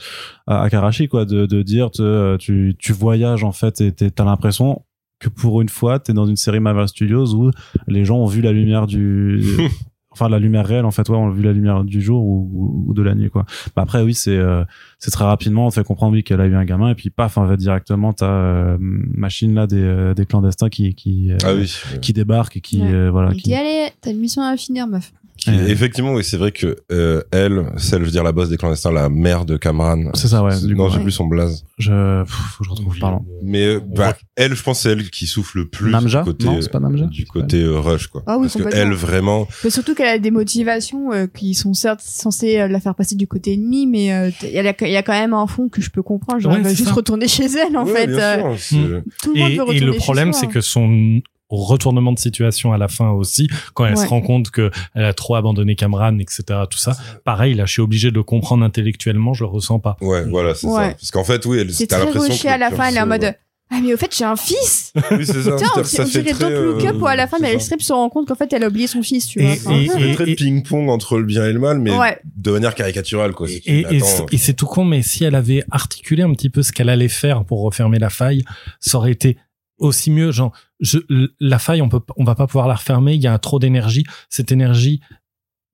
à, 0.46 0.62
à 0.62 0.70
Karachi, 0.70 1.08
quoi, 1.08 1.24
de, 1.24 1.46
de 1.46 1.62
dire, 1.62 1.83
tu, 1.90 2.02
tu, 2.38 2.74
tu 2.78 2.92
voyages 2.92 3.44
en 3.44 3.52
fait 3.52 3.80
et 3.80 3.92
t'es- 3.92 4.10
t'as 4.10 4.24
l'impression 4.24 4.82
que 5.20 5.28
pour 5.28 5.62
une 5.62 5.68
fois, 5.68 5.98
t'es 6.00 6.12
dans 6.12 6.26
une 6.26 6.36
série 6.36 6.60
Marvel 6.60 6.88
Studios 6.88 7.34
où 7.34 7.50
les 7.86 8.04
gens 8.04 8.16
ont 8.18 8.26
vu 8.26 8.40
la 8.42 8.52
lumière 8.52 8.86
du, 8.86 9.40
enfin 10.10 10.28
la 10.28 10.38
lumière 10.38 10.64
réelle 10.66 10.84
en 10.84 10.90
fait 10.92 11.08
ouais 11.08 11.16
on 11.16 11.28
a 11.28 11.32
vu 11.32 11.42
la 11.42 11.52
lumière 11.52 11.82
du 11.82 12.00
jour 12.00 12.22
ou, 12.24 12.48
ou- 12.52 12.84
ou 12.90 12.94
de 12.94 13.02
la 13.02 13.14
nuit 13.16 13.30
quoi 13.30 13.44
bah 13.74 13.82
après 13.82 14.00
oui 14.02 14.14
c'est 14.14 14.36
euh, 14.36 14.62
c'est 15.00 15.10
très 15.10 15.24
rapidement 15.24 15.66
on 15.66 15.70
fait 15.72 15.82
comprendre 15.82 16.12
oui 16.12 16.22
qu'elle 16.22 16.40
a 16.40 16.46
eu 16.46 16.54
un 16.54 16.64
gamin 16.64 16.90
et 16.90 16.94
puis 16.94 17.10
paf 17.10 17.36
en 17.36 17.48
fait 17.48 17.56
directement 17.56 18.12
t'as 18.12 18.26
euh, 18.30 18.76
machine 18.80 19.54
là 19.54 19.66
des, 19.66 19.80
euh, 19.82 20.14
des 20.14 20.24
clandestins 20.24 20.68
qui 20.68 20.94
qui 20.94 21.32
euh, 21.32 21.38
Ah 21.44 21.54
oui. 21.54 21.72
qui 22.00 22.12
débarquent 22.12 22.58
et 22.58 22.60
qui 22.60 22.80
Ouais. 22.80 22.92
euh, 22.92 23.10
voilà 23.10 23.30
Il 23.32 23.38
qui 23.42 23.48
dit, 23.50 23.54
allez, 23.54 23.88
t'as 24.00 24.12
une 24.12 24.20
mission 24.20 24.42
à 24.42 24.56
finir, 24.56 24.86
meuf. 24.86 25.12
Qui- 25.36 25.50
Ouais. 25.50 25.70
Effectivement, 25.70 26.14
oui, 26.14 26.24
c'est 26.24 26.36
vrai 26.36 26.52
que 26.52 26.76
euh, 26.92 27.20
elle, 27.30 27.66
celle, 27.76 28.00
je 28.00 28.04
veux 28.06 28.10
dire, 28.12 28.22
la 28.22 28.32
boss 28.32 28.48
des 28.48 28.56
clandestins, 28.56 28.92
la 28.92 29.08
mère 29.08 29.44
de 29.44 29.56
Cameron. 29.56 30.10
C'est 30.14 30.28
ça, 30.28 30.42
ouais, 30.42 30.52
Non, 30.74 30.88
j'ai 30.88 30.96
ouais. 30.98 31.02
plus 31.02 31.10
son 31.12 31.26
blaze. 31.26 31.64
je 31.78 32.22
pff, 32.22 32.32
faut 32.32 32.58
que 32.62 32.64
je 32.64 32.70
retrouve 32.70 32.98
pardon 32.98 33.24
Mais 33.42 33.64
euh, 33.66 33.80
bah, 33.80 34.04
voit- 34.06 34.14
elle, 34.36 34.54
je 34.54 34.62
pense, 34.62 34.80
c'est 34.80 34.90
elle 34.92 35.10
qui 35.10 35.26
souffle 35.26 35.58
le 35.58 35.68
plus 35.68 35.90
Namja 35.90 36.20
du 36.20 36.24
côté, 36.26 36.44
Non, 36.46 36.60
c'est 36.62 36.70
pas 36.70 36.80
Namja 36.80 37.06
du 37.06 37.26
côté 37.26 37.62
euh, 37.62 37.78
rush, 37.78 38.06
quoi. 38.06 38.22
Ah 38.26 38.38
oui, 38.38 38.48
Parce 38.50 38.64
que 38.64 38.74
elle, 38.74 38.92
vraiment, 38.92 39.46
Mais 39.64 39.70
surtout 39.70 39.94
qu'elle 39.94 40.06
a 40.08 40.18
des 40.18 40.30
motivations 40.30 41.12
euh, 41.12 41.26
qui 41.26 41.54
sont 41.54 41.74
certes 41.74 42.00
censées 42.00 42.60
euh, 42.60 42.68
la 42.68 42.80
faire 42.80 42.94
passer 42.94 43.16
du 43.16 43.26
côté 43.26 43.52
ennemi, 43.54 43.86
mais 43.86 44.12
euh, 44.14 44.30
il 44.44 44.50
y, 44.50 44.58
a 44.58 44.62
y 44.70 45.02
quand 45.02 45.12
même 45.12 45.34
un 45.34 45.46
fond 45.46 45.68
que 45.68 45.82
je 45.82 45.90
peux 45.90 46.02
comprendre. 46.02 46.40
Genre, 46.40 46.52
Ouais, 46.52 46.58
elle 46.58 46.64
va 46.64 46.70
juste 46.72 46.88
ça. 46.88 46.94
retourner 46.94 47.28
chez 47.28 47.46
elle, 47.46 47.76
en 47.76 47.84
Ouais, 47.84 47.92
fait. 47.92 48.06
bien 48.06 48.18
euh, 48.18 48.56
sûr, 48.56 48.78
c'est- 48.78 49.02
tout 49.22 49.34
le 49.34 49.40
monde 49.40 49.50
Et, 49.50 49.58
veut 49.58 49.76
et 49.76 49.80
le 49.80 49.92
chez 49.92 49.98
problème, 49.98 50.32
c'est 50.32 50.46
que 50.46 50.60
son 50.60 51.20
retournement 51.56 52.12
de 52.12 52.18
situation 52.18 52.72
à 52.72 52.78
la 52.78 52.88
fin 52.88 53.10
aussi, 53.10 53.48
quand 53.74 53.86
elle 53.86 53.94
Ouais. 53.96 54.04
se 54.04 54.08
rend 54.08 54.20
compte 54.20 54.50
que 54.50 54.70
elle 54.94 55.04
a 55.04 55.12
trop 55.14 55.34
abandonné 55.36 55.74
Cameron, 55.76 56.18
etc., 56.18 56.42
tout 56.70 56.78
ça. 56.78 56.96
Pareil, 57.24 57.54
là, 57.54 57.66
je 57.66 57.72
suis 57.72 57.82
obligé 57.82 58.10
de 58.10 58.16
le 58.16 58.22
comprendre 58.22 58.64
intellectuellement, 58.64 59.34
je 59.34 59.44
le 59.44 59.50
ressens 59.50 59.78
pas. 59.78 59.96
Ouais, 60.00 60.24
voilà, 60.28 60.54
c'est 60.54 60.66
Ouais. 60.66 60.72
ça. 60.90 60.90
Parce 60.92 61.10
qu'en 61.10 61.24
fait, 61.24 61.44
oui, 61.46 61.58
elle, 61.58 61.72
C'est 61.72 61.86
très 61.86 61.98
l'impression 61.98 62.32
rushé 62.32 62.48
à 62.48 62.58
la 62.58 62.70
fin, 62.70 62.88
elle 62.88 62.96
est 62.96 63.00
en 63.00 63.06
mode 63.06 63.34
Ah, 63.70 63.78
mais 63.82 63.94
au 63.94 63.96
fait, 63.96 64.14
j'ai 64.16 64.24
un 64.24 64.36
fils 64.36 64.92
euh, 64.96 65.00
Oui, 65.18 65.24
c'est 65.26 65.42
ça. 65.42 65.56
Tiens, 65.56 65.68
on, 65.76 65.82
ça 65.84 66.02
on 66.02 66.06
fait 66.06 66.22
dirait 66.22 66.34
très, 66.34 66.50
Don't 66.52 66.64
Look 66.74 66.84
Up 66.84 66.94
euh, 66.96 66.98
où 67.00 67.06
à 67.06 67.16
la 67.16 67.26
fin, 67.26 67.38
c'est 67.38 67.44
Meryl 67.44 67.60
ça. 67.60 67.64
Streep 67.64 67.82
se 67.82 67.92
rend 67.94 68.10
compte 68.10 68.28
qu'en 68.28 68.34
fait, 68.34 68.52
elle 68.52 68.62
a 68.62 68.68
oublié 68.68 68.86
son 68.86 69.02
fils, 69.02 69.26
tu 69.26 69.40
Et- 69.40 69.54
vois. 69.56 69.72
et- 69.74 69.88
Enfin, 69.88 69.92
Ça 69.94 69.98
fait 70.06 70.14
très 70.14 70.30
et- 70.30 70.34
ping-pong 70.36 70.90
entre 70.90 71.16
le 71.16 71.24
bien 71.24 71.46
et 71.46 71.52
le 71.52 71.58
mal, 71.58 71.78
mais 71.80 71.96
Ouais. 71.96 72.18
de 72.36 72.50
manière 72.52 72.74
caricaturale, 72.74 73.32
quoi. 73.32 73.48
Et, 73.48 73.62
C'est- 73.64 73.70
et- 73.70 73.86
et 73.96 74.00
c'est- 74.00 74.22
et 74.32 74.36
c'est 74.36 74.52
tout 74.52 74.66
con, 74.66 74.84
mais 74.84 75.02
si 75.02 75.24
elle 75.24 75.34
avait 75.34 75.64
articulé 75.70 76.22
un 76.22 76.32
petit 76.34 76.50
peu 76.50 76.62
ce 76.62 76.72
qu'elle 76.72 76.90
allait 76.90 77.08
faire 77.08 77.44
pour 77.46 77.62
refermer 77.62 77.98
la 77.98 78.10
faille, 78.10 78.44
ça 78.80 78.98
aurait 78.98 79.12
été 79.12 79.38
aussi 79.78 80.10
mieux. 80.10 80.30
Genre, 80.32 80.52
je, 80.80 80.98
la 81.40 81.58
faille, 81.58 81.82
on 81.82 81.88
peut, 81.88 82.00
on 82.16 82.24
va 82.24 82.34
pas 82.34 82.46
pouvoir 82.46 82.68
la 82.68 82.74
refermer. 82.74 83.14
Il 83.14 83.20
y 83.22 83.26
a 83.26 83.38
trop 83.38 83.58
d'énergie. 83.58 84.04
Cette 84.28 84.52
énergie, 84.52 85.00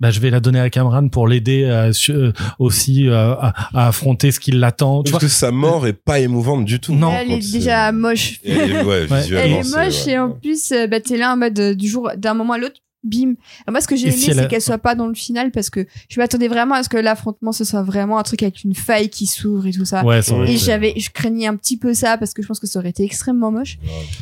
bah, 0.01 0.11
je 0.11 0.19
vais 0.21 0.31
la 0.31 0.41
donner 0.41 0.61
à 0.61 0.71
Cameron 0.71 1.09
pour 1.11 1.29
l'aider 1.29 1.91
su- 1.93 2.13
euh, 2.13 2.33
aussi 2.59 3.07
euh, 3.09 3.35
à, 3.35 3.53
à 3.75 3.89
affronter 3.89 4.33
ce 4.33 4.41
qui 4.41 4.51
l'attend. 4.51 5.03
Tu 5.03 5.11
Parce 5.13 5.23
vois 5.23 5.29
que 5.29 5.35
sa 5.35 5.51
mort 5.51 5.87
est 5.87 5.93
pas 5.93 6.21
émouvante 6.21 6.65
du 6.65 6.81
tout. 6.81 6.95
Non. 6.95 7.13
elle 7.13 7.29
Quand 7.29 7.35
est 7.35 7.53
déjà 7.53 7.93
moche. 7.93 8.41
Et- 8.43 8.55
ouais, 8.57 9.07
Ouais. 9.11 9.27
Elle 9.31 9.53
est 9.53 9.71
moche 9.77 10.07
ouais. 10.07 10.13
et 10.13 10.19
en 10.19 10.31
plus, 10.31 10.73
euh, 10.73 10.87
bah, 10.87 11.01
t'es 11.01 11.19
là 11.19 11.35
en 11.35 11.37
mode 11.37 11.59
euh, 11.59 11.75
du 11.75 11.87
jour, 11.89 12.11
d'un 12.17 12.33
moment 12.35 12.55
à 12.55 12.59
l'autre, 12.59 12.81
bim. 13.03 13.35
Alors 13.67 13.73
moi, 13.73 13.81
ce 13.81 13.89
que 13.89 13.97
j'ai 13.97 14.09
aimé, 14.09 14.17
si 14.17 14.33
c'est 14.33 14.39
a- 14.39 14.47
qu'elle 14.47 14.61
soit 14.61 14.79
pas 14.79 14.95
dans 14.95 15.07
le 15.07 15.15
final 15.15 15.51
parce 15.51 15.71
que 15.71 15.87
je 16.09 16.21
m'attendais 16.21 16.49
vraiment 16.49 16.75
à 16.75 16.83
ce 16.83 16.89
que 16.89 16.97
l'affrontement 16.97 17.53
ce 17.53 17.65
soit 17.65 17.83
vraiment 17.83 18.19
un 18.19 18.23
truc 18.23 18.43
avec 18.43 18.63
une 18.65 18.75
faille 18.75 19.09
qui 19.09 19.27
s'ouvre 19.27 19.67
et 19.67 19.73
tout 19.73 19.85
ça. 19.85 20.05
Ouais, 20.05 20.23
ça 20.23 20.35
aurait 20.35 20.53
Et 20.53 20.57
j'avais, 20.57 20.95
je 20.99 21.11
craignais 21.11 21.47
un 21.47 21.57
petit 21.57 21.77
peu 21.79 21.95
ça 21.95 22.19
parce 22.19 22.35
que 22.35 22.43
je 22.43 22.49
pense 22.49 22.61
que 22.61 22.67
ça 22.67 22.79
aurait 22.79 22.91
été 22.91 23.03
extrêmement 23.05 23.51
moche. 23.51 23.79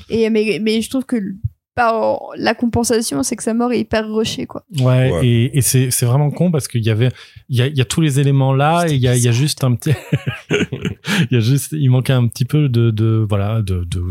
Et 0.08 0.30
mais, 0.30 0.58
mais 0.62 0.80
je 0.80 0.88
trouve 0.90 1.04
que 1.04 1.16
par 1.74 2.20
la 2.36 2.54
compensation, 2.54 3.22
c'est 3.22 3.36
que 3.36 3.42
sa 3.44 3.54
mort 3.54 3.70
est 3.72 3.78
hyper 3.78 4.08
rushée, 4.12 4.46
quoi. 4.46 4.64
Ouais, 4.80 5.12
Ouais. 5.12 5.26
et, 5.26 5.58
et 5.58 5.60
c'est 5.60 5.92
c'est 5.92 6.06
vraiment 6.06 6.28
con 6.30 6.50
parce 6.50 6.66
qu'il 6.66 6.84
y 6.84 6.90
avait 6.90 7.10
il 7.48 7.56
y 7.56 7.62
a, 7.62 7.68
il 7.68 7.76
y 7.76 7.80
a 7.80 7.84
tous 7.84 8.00
les 8.00 8.18
éléments 8.18 8.52
là 8.52 8.86
et 8.88 8.94
il 8.94 9.00
y 9.00 9.06
a, 9.06 9.14
il 9.16 9.22
y 9.22 9.28
a 9.28 9.32
juste 9.32 9.62
un 9.62 9.76
petit 9.76 9.92
il 10.50 11.28
y 11.30 11.36
a 11.36 11.40
juste 11.40 11.68
il 11.72 11.88
manquait 11.90 12.12
un 12.12 12.26
petit 12.26 12.44
peu 12.44 12.68
de 12.68 12.90
de 12.90 13.24
voilà 13.28 13.62
de 13.62 13.84
de 13.84 14.02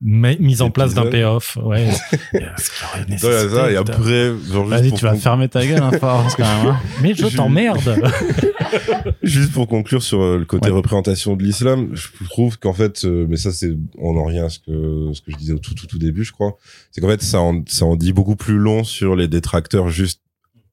mise 0.00 0.62
en 0.62 0.70
place 0.70 0.94
d'un 0.94 1.06
payoff 1.06 1.56
ouais 1.62 1.90
ce 1.92 3.26
Ouais, 3.26 3.48
ça, 3.48 3.70
et 3.72 3.76
après, 3.76 4.26
genre, 4.52 4.64
juste 4.64 4.68
vas-y 4.68 4.88
pour 4.90 4.98
tu 4.98 5.04
vas 5.04 5.14
fermer 5.16 5.48
ta 5.48 5.66
gueule 5.66 5.82
hein, 5.82 5.90
Forrest, 5.98 6.36
quand 6.36 6.44
même 6.44 6.66
hein. 6.74 6.80
mais 7.02 7.14
je 7.14 7.26
Je- 7.26 7.36
t'emmerde 7.36 7.80
Juste 9.22 9.52
pour 9.52 9.66
conclure 9.66 10.02
sur 10.02 10.20
euh, 10.22 10.38
le 10.38 10.44
côté 10.44 10.68
Ouais. 10.68 10.76
représentation 10.76 11.34
de 11.36 11.42
l'islam, 11.42 11.90
je 11.94 12.08
trouve 12.28 12.58
qu'en 12.58 12.72
fait, 12.72 13.04
euh, 13.04 13.26
mais 13.28 13.36
ça 13.36 13.50
c'est, 13.52 13.72
on 13.98 14.16
en 14.16 14.24
revient 14.24 14.40
à 14.40 14.48
ce 14.50 14.58
que 14.58 15.10
ce 15.14 15.20
que 15.20 15.32
je 15.32 15.36
disais 15.36 15.52
au 15.52 15.58
tout 15.58 15.74
tout 15.74 15.86
tout 15.86 15.98
début, 15.98 16.24
je 16.24 16.32
crois, 16.32 16.56
c'est 16.90 17.00
qu'en 17.00 17.08
fait 17.08 17.22
ça 17.22 17.40
en, 17.40 17.62
ça 17.66 17.84
en 17.84 17.96
dit 17.96 18.12
beaucoup 18.12 18.36
plus 18.36 18.58
long 18.58 18.84
sur 18.84 19.16
les 19.16 19.26
détracteurs 19.28 19.88
juste 19.88 20.22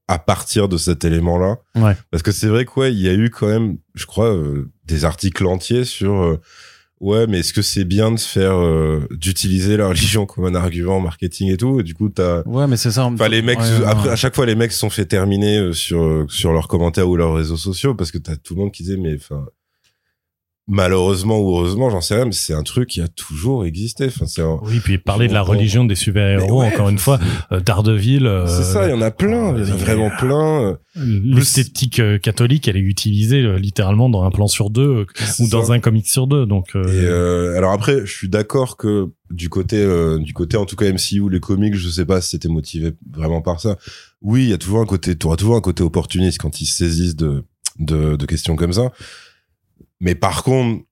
à 0.07 0.19
partir 0.19 0.69
de 0.69 0.77
cet 0.77 1.03
élément-là. 1.03 1.57
Ouais. 1.75 1.93
Parce 2.11 2.21
que 2.21 2.31
c'est 2.31 2.47
vrai 2.47 2.65
quoi, 2.65 2.89
il 2.89 2.99
y 2.99 3.09
a 3.09 3.13
eu 3.13 3.29
quand 3.31 3.47
même, 3.47 3.77
je 3.95 4.05
crois, 4.05 4.27
euh, 4.35 4.69
des 4.85 5.03
articles 5.03 5.45
entiers 5.47 5.83
sur 5.85 6.13
euh, 6.21 6.39
ouais, 7.01 7.27
mais 7.27 7.39
est-ce 7.39 7.53
que 7.53 7.61
c'est 7.61 7.83
bien 7.85 8.11
de 8.11 8.19
faire 8.19 8.53
euh, 8.55 9.07
d'utiliser 9.11 9.77
la 9.77 9.87
religion 9.87 10.25
comme 10.27 10.45
un 10.45 10.55
argument 10.55 10.99
marketing 10.99 11.51
et 11.51 11.57
tout, 11.57 11.79
et 11.79 11.83
du 11.83 11.93
coup 11.93 12.09
t'as 12.09 12.41
ouais 12.45 12.67
mais 12.67 12.77
c'est 12.77 12.91
ça 12.91 13.05
Enfin, 13.05 13.27
les 13.27 13.41
mecs, 13.41 13.59
Ouais, 13.59 13.63
ouais, 13.79 13.85
après, 13.85 14.07
ouais. 14.07 14.13
à 14.13 14.15
chaque 14.15 14.35
fois, 14.35 14.45
les 14.45 14.55
mecs 14.55 14.71
se 14.71 14.79
sont 14.79 14.89
fait 14.89 15.05
terminer 15.05 15.57
euh, 15.59 15.73
sur, 15.73 16.01
euh, 16.03 16.25
sur 16.29 16.51
leurs 16.53 16.67
commentaires 16.67 17.07
ou 17.09 17.15
leurs 17.15 17.33
réseaux 17.35 17.57
sociaux 17.57 17.95
parce 17.95 18.11
que 18.11 18.17
t'as 18.17 18.35
tout 18.35 18.55
le 18.55 18.61
monde 18.61 18.71
qui 18.71 18.83
disait, 18.83 18.97
mais 18.97 19.15
enfin, 19.15 19.45
malheureusement 20.67 21.39
ou 21.39 21.49
heureusement, 21.57 21.89
j'en 21.89 22.01
sais 22.01 22.15
rien, 22.15 22.25
mais 22.25 22.31
c'est 22.31 22.53
un 22.53 22.63
truc 22.63 22.89
qui 22.89 23.01
a 23.01 23.07
toujours 23.07 23.65
existé. 23.65 24.05
Enfin, 24.07 24.25
c'est 24.25 24.41
un- 24.41 24.59
oui 24.63 24.79
puis 24.83 24.97
parler 24.97 25.27
de 25.27 25.33
la 25.33 25.41
religion 25.41 25.85
des 25.85 25.95
super 25.95 26.27
héros 26.27 26.61
Mais 26.61 26.67
ouais, 26.69 26.73
encore 26.73 26.89
une 26.89 26.97
fois 26.97 27.19
euh, 27.51 27.59
Daredevil 27.59 28.25
euh, 28.25 28.47
C'est 28.47 28.63
ça, 28.63 28.87
il 28.87 28.91
y 28.91 28.93
en 28.93 29.01
a 29.01 29.11
plein, 29.11 29.55
il 29.57 29.63
y 29.67 29.71
en 29.71 29.71
a 29.71 29.75
euh, 29.75 29.77
vraiment 29.77 30.09
plein. 30.17 30.61
euh, 30.63 30.75
l'esthétique 31.23 31.99
euh, 31.99 32.17
catholique 32.17 32.67
elle 32.67 32.77
est 32.77 32.81
utilisée 32.81 33.41
euh, 33.41 33.57
littéralement 33.57 34.09
dans 34.09 34.23
un 34.23 34.31
plan 34.31 34.47
sur 34.47 34.69
deux 34.69 35.05
euh, 35.05 35.05
ou 35.39 35.47
dans 35.49 35.65
ça. 35.65 35.73
un 35.73 35.79
comic 35.79 36.07
sur 36.07 36.25
deux 36.27 36.45
donc 36.45 36.69
euh, 36.75 36.83
Et 36.85 37.05
euh, 37.05 37.57
alors 37.57 37.71
après, 37.71 38.05
je 38.05 38.11
suis 38.11 38.29
d'accord 38.29 38.77
que 38.77 39.09
du 39.31 39.49
côté, 39.49 39.77
euh, 39.77 40.19
du 40.19 40.33
côté 40.33 40.55
en 40.57 40.65
tout 40.65 40.75
cas 40.75 40.85
MCU, 40.91 41.29
les 41.29 41.39
comics, 41.39 41.75
je 41.75 41.89
sais 41.89 42.05
pas 42.05 42.21
si 42.21 42.29
c'était 42.31 42.47
motivé 42.47 42.93
vraiment 43.11 43.41
par 43.41 43.59
ça. 43.59 43.77
Oui, 44.21 44.43
il 44.43 44.49
y 44.49 44.53
a 44.53 44.57
toujours 44.57 44.79
un 44.79 44.85
côté, 44.85 45.15
t'auras 45.15 45.35
toujours 45.35 45.55
un 45.55 45.61
côté 45.61 45.83
opportuniste 45.83 46.39
quand 46.39 46.61
ils 46.61 46.65
se 46.65 46.77
saisissent 46.77 47.15
de, 47.15 47.43
de, 47.79 48.15
de 48.15 48.25
questions 48.25 48.55
comme 48.55 48.73
ça. 48.73 48.91
Mais 49.99 50.15
par 50.15 50.43
contre, 50.43 50.83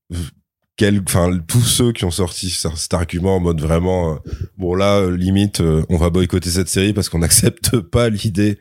quel, 0.76 1.04
tous 1.48 1.62
ceux 1.62 1.92
qui 1.92 2.06
ont 2.06 2.12
sorti 2.12 2.50
cet 2.50 2.94
argument 2.94 3.38
en 3.38 3.40
mode 3.40 3.62
vraiment, 3.62 4.16
euh, 4.16 4.18
bon 4.58 4.74
là, 4.76 4.98
euh, 4.98 5.16
limite, 5.16 5.62
euh, 5.62 5.84
on 5.90 5.98
va 5.98 6.10
boycotter 6.10 6.50
cette 6.50 6.70
série 6.70 6.94
parce 6.94 7.10
qu'on 7.10 7.20
n'accepte 7.20 7.80
pas 7.80 8.10
l'idée 8.10 8.58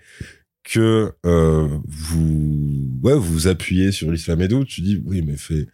que 0.64 1.12
vous, 1.24 3.00
ouais, 3.02 3.16
vous 3.16 3.48
appuyez 3.48 3.90
sur 3.90 4.12
l'islam 4.12 4.40
et 4.42 4.48
tout. 4.48 4.64
Tu 4.64 4.80
dis 4.80 5.02
oui, 5.04 5.20
mais 5.22 5.36
fait 5.36 5.66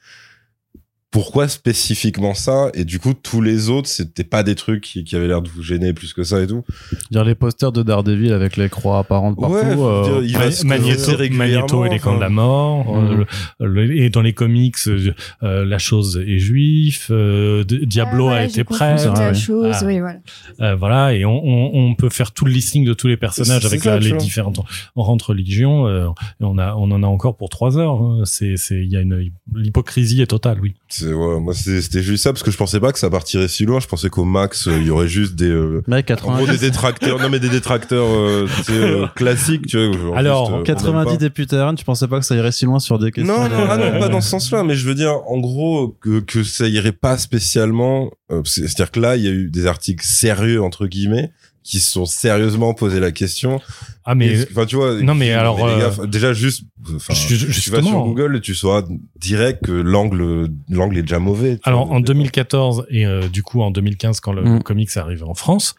pourquoi 1.11 1.49
spécifiquement 1.49 2.35
ça 2.35 2.71
et 2.75 2.85
du 2.85 2.99
coup 2.99 3.15
tous 3.15 3.41
les 3.41 3.71
autres 3.71 3.89
c'était 3.89 4.25
pas 4.25 4.43
des 4.43 4.55
trucs 4.55 4.83
qui, 4.83 5.05
qui 5.05 5.17
avaient 5.17 5.27
l'air 5.27 5.41
de 5.41 5.49
vous 5.49 5.63
gêner 5.63 5.95
plus 5.95 6.13
que 6.13 6.23
ça 6.23 6.43
et 6.43 6.47
tout 6.47 6.63
dire 7.11 7.25
les 7.25 7.35
posters 7.35 7.73
de 7.73 7.83
Daredevil 7.83 8.33
avec 8.33 8.59
les 8.59 8.69
croix 8.69 8.99
apparentes 8.99 9.41
partout 9.41 9.55
Ouais, 9.55 9.63
euh, 9.65 10.03
dire, 10.05 10.23
il 10.23 10.37
va 10.37 10.51
se 10.51 10.67
Magneto, 10.67 11.13
Magneto 11.33 11.85
et 11.87 11.89
les 11.89 11.99
camps 11.99 12.15
de 12.17 12.21
la 12.21 12.29
mort. 12.29 12.95
Euh, 12.95 13.25
le- 13.61 13.87
le- 13.87 13.97
et 13.97 14.11
dans 14.11 14.21
les 14.21 14.35
comics, 14.35 14.77
euh, 14.87 15.15
euh, 15.43 15.65
la 15.65 15.79
chose 15.79 16.23
est 16.27 16.39
juif. 16.39 17.09
euh, 17.11 17.65
Diablo 17.65 18.29
Ah, 18.29 18.35
a 18.37 18.45
été 18.45 18.65
confondu 18.65 18.95
prêt. 18.97 19.07
toute 19.09 19.19
la 19.19 19.29
ouais. 19.29 19.35
chose, 19.35 19.77
Ah. 19.81 19.87
oui, 19.87 20.01
voilà. 20.01 20.19
Euh, 20.61 20.75
voilà, 20.77 21.15
et 21.15 21.25
on, 21.25 21.43
on, 21.43 21.71
on 21.91 21.95
peut 21.95 22.11
faire 22.11 22.33
tout 22.33 22.45
le 22.45 22.53
listing 22.53 22.85
de 22.85 22.93
tous 22.93 23.09
les 23.09 23.17
personnages 23.17 23.65
avec 23.65 23.81
ça, 23.81 23.95
la- 23.95 24.01
tu 24.03 24.11
les 24.13 24.17
différentes 24.19 24.61
rangs 24.95 25.17
religions. 25.27 25.87
euh, 25.87 26.09
et 26.41 26.45
on 26.45 26.59
a, 26.59 26.75
on 26.75 26.91
en 26.91 27.03
a 27.03 27.07
encore 27.07 27.37
pour 27.37 27.49
trois 27.49 27.79
heures. 27.79 28.03
hein. 28.03 28.23
C'est, 28.25 28.57
c'est, 28.57 28.77
il 28.83 28.91
y 28.91 28.97
a 28.97 29.01
une 29.01 29.31
l'hypocrisie 29.55 30.21
est 30.21 30.27
totale, 30.27 30.59
oui. 30.61 30.75
C'est- 30.99 31.12
ouais, 31.12 31.41
moi 31.41 31.55
c'était 31.55 32.03
juste 32.03 32.25
ça 32.25 32.33
parce 32.33 32.43
que 32.43 32.51
je 32.51 32.57
pensais 32.57 32.81
pas 32.81 32.93
que 32.93 32.99
ça 32.99 33.11
partirait 33.11 33.49
si 33.49 33.65
loin. 33.65 33.81
Je 33.81 33.87
pensais 33.87 34.09
qu'au 34.11 34.25
max 34.25 34.69
euh, 34.69 34.77
il 34.81 34.87
y 34.87 34.91
aurait 34.91 35.09
juste 35.09 35.35
des 35.35 35.49
euh, 35.51 35.83
Mec, 35.87 36.11
en 36.11 36.15
gros 36.15 36.31
90, 36.47 36.53
des 36.61 36.66
détracteurs, 36.70 37.19
non 37.20 37.29
mais 37.29 37.39
des 37.41 37.49
détracteurs 37.49 38.07
euh, 38.09 38.47
euh, 38.70 39.07
classiques, 39.16 39.66
tu 39.66 39.77
vois. 39.87 39.99
genre 39.99 40.16
Alors, 40.16 40.45
juste, 40.47 40.51
euh, 40.53 40.55
on 40.57 40.59
aime 40.61 40.65
90 40.65 41.11
pas. 41.11 41.16
députés 41.16 41.61
RN, 41.62 41.75
tu 41.77 41.85
pensais 41.85 42.09
pas 42.09 42.19
que 42.20 42.27
ça 42.27 42.35
irait 42.37 42.53
si 42.53 42.65
loin 42.65 42.79
sur 42.79 42.99
des 42.99 43.11
questions 43.12 43.35
Non, 43.35 43.49
non, 43.49 43.66
ah 43.70 43.77
non, 43.77 43.99
pas 43.99 44.09
dans 44.09 44.20
ce 44.20 44.31
sens-là, 44.31 44.62
mais 44.65 44.75
je 44.75 44.87
veux 44.87 44.95
dire, 44.95 45.12
en 45.27 45.39
gros, 45.39 45.97
que, 46.01 46.20
que 46.20 46.43
ça 46.43 46.66
irait 46.69 46.93
pas 46.93 47.16
spécialement. 47.19 48.11
euh, 48.31 48.43
c'est- 48.45 48.62
C'est-à-dire 48.69 48.91
que 48.91 49.01
là, 49.01 49.16
il 49.16 49.25
y 49.25 49.29
a 49.29 49.31
eu 49.31 49.49
des 49.51 49.66
articles 49.66 50.05
sérieux 50.05 50.62
entre 50.62 50.87
guillemets 50.87 51.31
qui 51.63 51.81
se 51.81 51.91
sont 51.91 52.07
sérieusement 52.07 52.73
posé 52.75 52.99
la 53.01 53.13
question. 53.13 53.61
Ah 54.05 54.15
mais 54.15 54.47
Enfin, 54.51 54.65
tu 54.65 54.77
vois. 54.77 55.01
Non, 55.03 55.15
mais 55.15 55.33
alors, 55.33 55.59
les 55.69 55.79
gars, 55.79 55.93
euh, 55.99 56.07
déjà 56.07 56.33
juste, 56.33 56.63
tu 56.87 57.71
vas 57.71 57.83
sur 57.83 58.03
Google 58.05 58.37
et 58.37 58.41
tu 58.41 58.55
sauras 58.55 58.83
direct 59.21 59.65
que 59.67 59.73
l'angle, 59.73 60.49
l'angle 60.71 60.97
est 60.99 61.03
déjà 61.03 61.19
mauvais. 61.19 61.59
Alors 61.65 61.87
vois, 61.87 61.95
en 61.95 61.99
au 61.99 62.01
départ. 62.01 62.15
2014 62.15 62.87
et 62.91 63.05
euh, 63.07 63.29
du 63.29 63.43
coup 63.43 63.61
en 63.61 63.71
2015 63.71 64.21
quand 64.21 64.33
le 64.33 64.43
Mm. 64.45 64.63
comics 64.63 64.89
est 64.95 64.99
arrivé 64.99 65.23
en 65.25 65.35
France, 65.35 65.75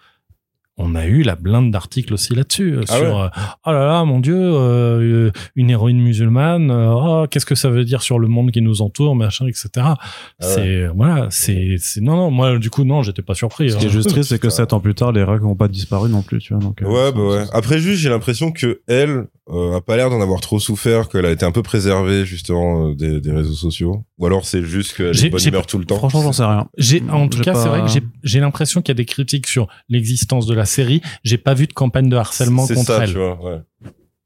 on 0.82 0.96
a 0.96 1.06
eu 1.06 1.22
la 1.24 1.36
blinde 1.36 1.72
d'articles 1.72 2.14
aussi 2.14 2.34
là-dessus 2.34 2.74
euh, 2.78 2.82
Ah 2.90 2.98
sur 2.98 3.16
ouais. 3.18 3.22
euh, 3.24 3.30
oh 3.66 3.72
là 3.72 3.86
là 3.86 4.06
mon 4.06 4.20
dieu 4.20 4.38
euh, 4.40 5.30
une 5.56 5.70
héroïne 5.70 6.00
musulmane 6.00 6.72
euh, 6.72 6.92
oh, 6.94 7.26
qu'est-ce 7.30 7.46
que 7.46 7.56
ça 7.56 7.70
veut 7.70 7.84
dire 7.86 8.02
sur 8.02 8.18
le 8.18 8.28
monde 8.28 8.52
qui 8.52 8.62
nous 8.62 8.82
entoure 8.82 9.16
machin 9.16 9.46
etc. 9.48 9.70
Ah 9.78 9.98
c'est 10.40 10.88
voilà 10.88 11.28
c'est 11.30 11.76
c'est 11.78 12.02
non 12.02 12.16
non 12.16 12.32
moi 12.32 12.58
du 12.58 12.70
coup 12.70 12.84
non 12.84 13.04
j'étais 13.04 13.22
pas 13.22 13.36
surpris. 13.36 13.72
Ce 13.72 13.78
qui 13.78 13.86
est 13.86 13.88
hein. 13.88 13.92
juste 13.92 14.10
triste, 14.14 14.30
c'est 14.30 14.40
que. 14.40 14.50
7 14.50 14.74
ans 14.74 14.80
plus 14.80 14.96
tard, 14.96 15.12
les 15.12 15.24
règles 15.24 15.44
n'ont 15.44 15.56
pas 15.56 15.68
disparu 15.68 16.10
non 16.10 16.22
plus, 16.22 16.40
tu 16.40 16.54
vois. 16.54 16.62
Donc, 16.62 16.82
euh, 16.82 16.86
Ouais, 16.88 17.12
bah 17.12 17.22
ouais. 17.22 17.44
Après, 17.54 17.80
juste, 17.80 18.02
j'ai 18.02 18.10
l'impression 18.10 18.52
que 18.52 18.82
elle 18.88 19.26
euh, 19.52 19.76
a 19.78 19.82
pas 19.82 19.96
l'air 19.98 20.10
d'en 20.10 20.22
avoir 20.22 20.42
trop 20.42 20.60
souffert, 20.60 21.10
qu'elle 21.10 21.26
a 21.26 21.32
été 21.32 21.46
un 21.46 21.52
peu 21.52 21.64
préservée 21.64 22.26
justement 22.26 22.90
euh, 22.90 22.96
des, 22.96 23.20
des 23.22 23.32
réseaux 23.32 23.54
sociaux. 23.54 24.04
Ou 24.18 24.26
alors 24.26 24.46
c'est 24.46 24.64
juste 24.64 24.96
qu'elle 24.96 25.08
est 25.08 25.14
J'ai- 25.14 25.30
bonne 25.30 25.40
j'ai- 25.40 25.50
humeur 25.50 25.66
tout 25.66 25.78
le 25.80 25.86
temps. 25.86 25.98
Franchement, 25.98 26.22
j'en 26.22 26.34
sais 26.34 26.44
rien. 26.46 26.68
J'ai 26.78 27.02
en 27.10 27.28
tout 27.28 27.38
J'ai 27.40 27.44
cas 27.46 27.54
pas- 27.54 27.64
c'est 27.64 27.70
vrai 27.70 27.82
que 27.82 27.88
j'ai 27.88 28.04
j'ai 28.24 28.40
l'impression 28.40 28.82
qu'il 28.82 28.90
y 28.94 28.98
a 28.98 29.02
des 29.02 29.06
critiques 29.06 29.48
sur 29.48 29.68
l'existence 29.90 30.46
de 30.46 30.54
la 30.54 30.66
série. 30.66 31.02
J'ai 31.24 31.38
pas 31.38 31.54
vu 31.54 31.68
de 31.68 31.74
campagne 31.74 32.10
de 32.10 32.16
harcèlement 32.16 32.68
contre 32.68 32.84
ça, 32.84 33.04
elle. 33.04 33.10
tu 33.12 33.18
vois. 33.18 33.40
Ouais. 33.44 33.62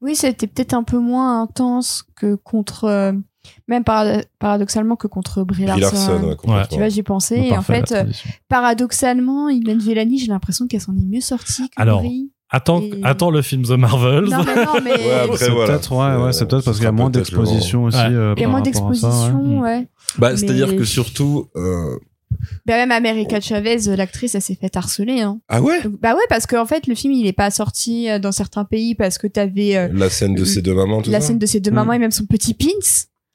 Oui, 0.01 0.15
c'était 0.15 0.47
peut-être 0.47 0.73
un 0.73 0.83
peu 0.83 0.99
moins 0.99 1.41
intense 1.43 2.03
que 2.17 2.35
contre, 2.35 2.83
euh, 2.83 3.13
même 3.69 3.85
paradoxalement 4.39 4.97
que 4.97 5.07
contre 5.07 5.43
Brie 5.45 5.63
Brie 5.65 5.79
Larson. 5.79 5.95
Larson, 5.95 6.27
ouais, 6.27 6.35
complètement. 6.35 6.65
Tu 6.69 6.75
vois, 6.75 6.89
j'y 6.89 7.03
pensais. 7.03 7.37
Bon, 7.39 7.45
Et 7.45 7.57
en 7.57 7.61
fait, 7.61 7.89
euh, 7.93 8.03
paradoxalement, 8.49 9.47
Imen 9.49 9.79
Vellani, 9.79 10.17
j'ai 10.17 10.27
l'impression 10.27 10.67
qu'elle 10.67 10.81
s'en 10.81 10.95
est 10.97 11.05
mieux 11.05 11.21
sortie 11.21 11.69
que 11.69 11.81
Alors, 11.81 12.01
Brie. 12.01 12.31
Attends 12.55 12.81
Et- 12.81 12.91
attends 13.03 13.31
le 13.31 13.41
film 13.41 13.63
The 13.63 13.71
Marvels. 13.71 14.25
Non, 14.29 14.43
mais 14.45 14.55
non, 14.65 14.71
mais. 14.83 14.91
Ouais, 15.07 15.13
après, 15.23 15.37
C'est 15.37 15.49
voilà. 15.49 15.73
peut-être, 15.73 15.91
ouais, 15.91 16.23
ouais, 16.25 16.33
c'est 16.33 16.45
peut-être 16.47 16.61
Ce 16.61 16.65
parce 16.65 16.77
qu'il 16.77 16.85
y 16.85 16.87
a 16.87 16.91
moins 16.91 17.09
d'exposition 17.09 17.85
aussi. 17.85 17.97
Ouais. 17.97 18.03
euh, 18.11 18.33
Il 18.37 18.41
y 18.41 18.45
a 18.45 18.47
moins 18.47 18.61
d'exposition, 18.61 19.59
ouais. 19.61 19.87
Bah, 20.19 20.29
Mais- 20.31 20.37
c'est-à-dire 20.37 20.75
que 20.75 20.83
surtout, 20.83 21.49
euh... 21.55 21.97
Bah, 22.65 22.75
même 22.75 22.91
America 22.91 23.39
Chavez, 23.39 23.77
l'actrice, 23.95 24.35
elle 24.35 24.41
s'est 24.41 24.55
fait 24.59 24.75
harceler. 24.75 25.21
Hein. 25.21 25.39
ah 25.49 25.61
ouais, 25.61 25.81
Donc, 25.81 25.99
bah 26.01 26.13
ouais, 26.13 26.21
parce 26.29 26.45
qu'en 26.45 26.65
fait, 26.65 26.87
le 26.87 26.95
film, 26.95 27.13
il 27.13 27.25
est 27.25 27.31
pas 27.33 27.49
sorti 27.51 28.09
euh, 28.09 28.19
dans 28.19 28.31
certains 28.31 28.65
pays 28.65 28.95
parce 28.95 29.17
que 29.17 29.27
t'avais 29.27 29.75
euh, 29.77 29.87
la 29.93 30.09
scène 30.09 30.35
de 30.35 30.43
ces 30.45 30.61
deux 30.61 30.73
mamans, 30.73 31.01
tout 31.01 31.09
la 31.11 31.21
ça? 31.21 31.27
scène 31.27 31.39
de 31.39 31.45
ses 31.45 31.59
deux 31.59 31.71
Mm. 31.71 31.75
mamans 31.75 31.93
et 31.93 31.99
même 31.99 32.11
son 32.11 32.25
petit 32.25 32.53
pins. 32.53 32.67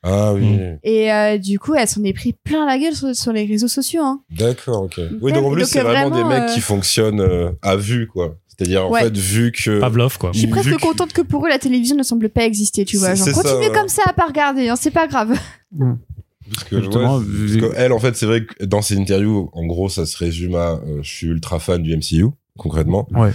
Ah 0.05 0.32
oui, 0.35 0.45
Mm. 0.57 0.78
Et 0.85 1.12
euh, 1.12 1.39
du 1.39 1.59
coup, 1.59 1.74
elle 1.74 1.89
s'en 1.89 2.05
est 2.05 2.12
pris 2.12 2.32
plein 2.45 2.65
la 2.66 2.78
gueule 2.78 2.95
sur, 2.95 3.15
sur 3.16 3.32
les 3.32 3.45
réseaux 3.47 3.66
sociaux. 3.69 4.03
Hein. 4.03 4.20
d'accord, 4.31 4.82
ok. 4.85 5.01
Oui, 5.23 5.32
donc 5.32 5.45
en 5.47 5.51
plus 5.53 5.65
c'est 5.65 5.81
vraiment, 5.81 6.11
vraiment, 6.11 6.28
des 6.28 6.35
mecs 6.40 6.51
euh, 6.51 6.55
qui 6.55 6.61
fonctionnent 6.61 7.20
euh, 7.20 7.51
à 7.62 7.77
vue, 7.77 8.07
quoi. 8.09 8.36
C'est-à-dire 8.59 8.86
en 8.86 8.90
Ouais. 8.90 9.02
fait 9.05 9.16
vu 9.16 9.52
que 9.52 9.78
Pavlov 9.80 10.18
quoi. 10.18 10.32
Je 10.35 10.40
suis 10.40 10.48
presque 10.48 10.70
que- 10.70 10.80
contente 10.82 11.12
que 11.12 11.22
pour 11.22 11.47
eux, 11.47 11.48
la 11.48 11.59
télévision 11.60 11.94
ne 11.97 12.02
semble 12.02 12.28
pas 12.28 12.44
exister, 12.44 12.85
tu 12.85 12.97
vois. 12.97 13.14
Genre, 13.14 13.24
c'est 13.26 13.32
ça, 13.32 13.43
continue 13.43 13.68
ouais. 13.68 13.72
comme 13.72 13.89
ça 13.89 14.02
à 14.06 14.12
pas 14.12 14.26
regarder, 14.26 14.68
hein, 14.68 14.74
c'est 14.76 14.90
pas 14.90 15.06
grave. 15.06 15.39
Parce 16.51 16.64
que, 16.64 16.76
ouais, 16.76 16.89
parce 16.89 16.93
que 17.72 17.76
elle, 17.76 17.93
en 17.93 17.98
fait, 17.98 18.16
c'est 18.16 18.26
vrai 18.26 18.44
que 18.47 18.64
dans 18.64 18.80
ses 18.82 18.97
interviews, 18.98 19.51
en 19.52 19.66
gros, 19.66 19.89
ça 19.89 20.06
se 20.06 20.16
résume 20.16 20.55
à 20.55 20.80
euh, 20.86 21.01
je 21.02 21.09
suis 21.10 21.26
ultra 21.26 21.60
fan 21.60 21.82
du 21.82 21.94
MCU, 21.97 22.26
concrètement. 22.59 23.06
Ouais. 23.12 23.30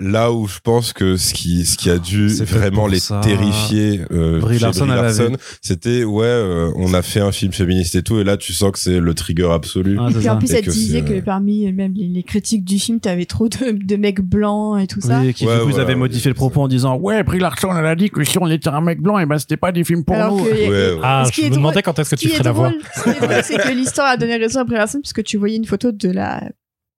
Là 0.00 0.32
où 0.32 0.48
je 0.48 0.58
pense 0.62 0.92
que 0.92 1.16
ce 1.16 1.32
qui, 1.32 1.64
ce 1.64 1.76
qui 1.78 1.88
a 1.88 1.98
dû 1.98 2.28
C'est 2.28 2.46
fait 2.46 2.58
vraiment 2.58 2.86
les 2.88 2.98
ça. 2.98 3.20
terrifier, 3.22 4.00
euh, 4.12 4.40
Brie 4.40 4.58
chez 4.58 4.64
Larson, 4.86 5.32
c'était 5.62 6.02
ouais, 6.02 6.24
euh, 6.26 6.72
on 6.76 6.92
a 6.94 7.02
fait 7.02 7.20
un 7.20 7.30
film 7.30 7.52
féministe 7.52 7.94
et 7.94 8.02
tout, 8.02 8.18
et 8.18 8.24
là 8.24 8.36
tu 8.36 8.52
sens 8.52 8.72
que 8.72 8.78
c'est 8.80 8.98
le 8.98 9.14
trigger 9.14 9.50
absolu. 9.52 9.96
Ah, 10.00 10.08
c'est 10.10 10.18
Puis 10.18 10.28
en 10.28 10.36
plus, 10.38 10.52
Et 10.52 10.56
elle 10.56 10.64
que 10.64 10.70
disait 10.70 11.02
que 11.02 11.20
parmi 11.20 11.70
même 11.72 11.92
les, 11.94 12.08
les 12.08 12.22
critiques 12.24 12.64
du 12.64 12.78
film, 12.78 12.98
t'avais 12.98 13.24
trop 13.24 13.48
de, 13.48 13.70
de 13.84 13.96
mecs 13.96 14.20
blancs 14.20 14.82
et 14.82 14.86
tout 14.88 15.00
ça. 15.00 15.20
Oui, 15.20 15.32
qui 15.32 15.46
Ouais, 15.46 15.54
du 15.54 15.60
coup, 15.60 15.66
ils 15.68 15.70
voilà, 15.72 15.84
avaient 15.84 15.94
modifié 15.94 16.28
le 16.28 16.34
propos 16.34 16.62
en 16.62 16.68
disant 16.68 16.96
Ouais, 16.98 17.22
Brie 17.22 17.38
Larson, 17.38 17.68
elle 17.76 17.86
a 17.86 17.94
dit 17.94 18.10
que 18.10 18.24
si 18.24 18.36
on 18.38 18.48
était 18.48 18.68
un 18.70 18.80
mec 18.80 19.00
blanc, 19.00 19.18
et 19.20 19.26
ben 19.26 19.38
c'était 19.38 19.56
pas 19.56 19.70
des 19.72 19.84
films 19.84 20.04
pour 20.04 20.16
Alors 20.16 20.36
nous. 20.36 20.44
que- 20.44 20.50
Ouais, 20.50 20.68
ouais. 20.94 21.00
Ah, 21.02 21.22
Ce 21.26 21.30
qui 21.32 21.42
je 21.42 21.46
me 21.46 21.50
drôle- 21.50 21.58
demandais 21.62 21.82
quand 21.82 21.98
est-ce 22.00 22.10
que 22.10 22.16
tu 22.20 22.28
ferais 22.28 22.42
la 22.42 22.52
voix. 22.52 22.68
drôle, 22.70 22.80
ce 22.96 23.02
qui 23.04 23.10
est 23.10 23.20
drôle, 23.20 23.40
c'est 23.44 23.56
que 23.58 23.68
l'histoire 23.74 24.08
a 24.08 24.16
donné 24.16 24.36
raison 24.36 24.60
à 24.60 24.64
Brie 24.64 24.74
Larson 24.76 24.98
puisque 25.00 25.22
tu 25.22 25.36
voyais 25.36 25.56
une 25.56 25.64
photo 25.66 25.92
de 25.92 26.08
la 26.10 26.42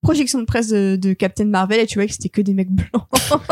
projection 0.02 0.38
de 0.38 0.44
presse 0.44 0.68
de, 0.68 0.96
de 0.96 1.12
Captain 1.14 1.46
Marvel 1.46 1.80
et 1.80 1.86
tu 1.86 1.94
voyais 1.94 2.06
que 2.08 2.14
c'était 2.14 2.28
que 2.28 2.40
des 2.42 2.54
mecs 2.54 2.70
blancs. 2.70 3.04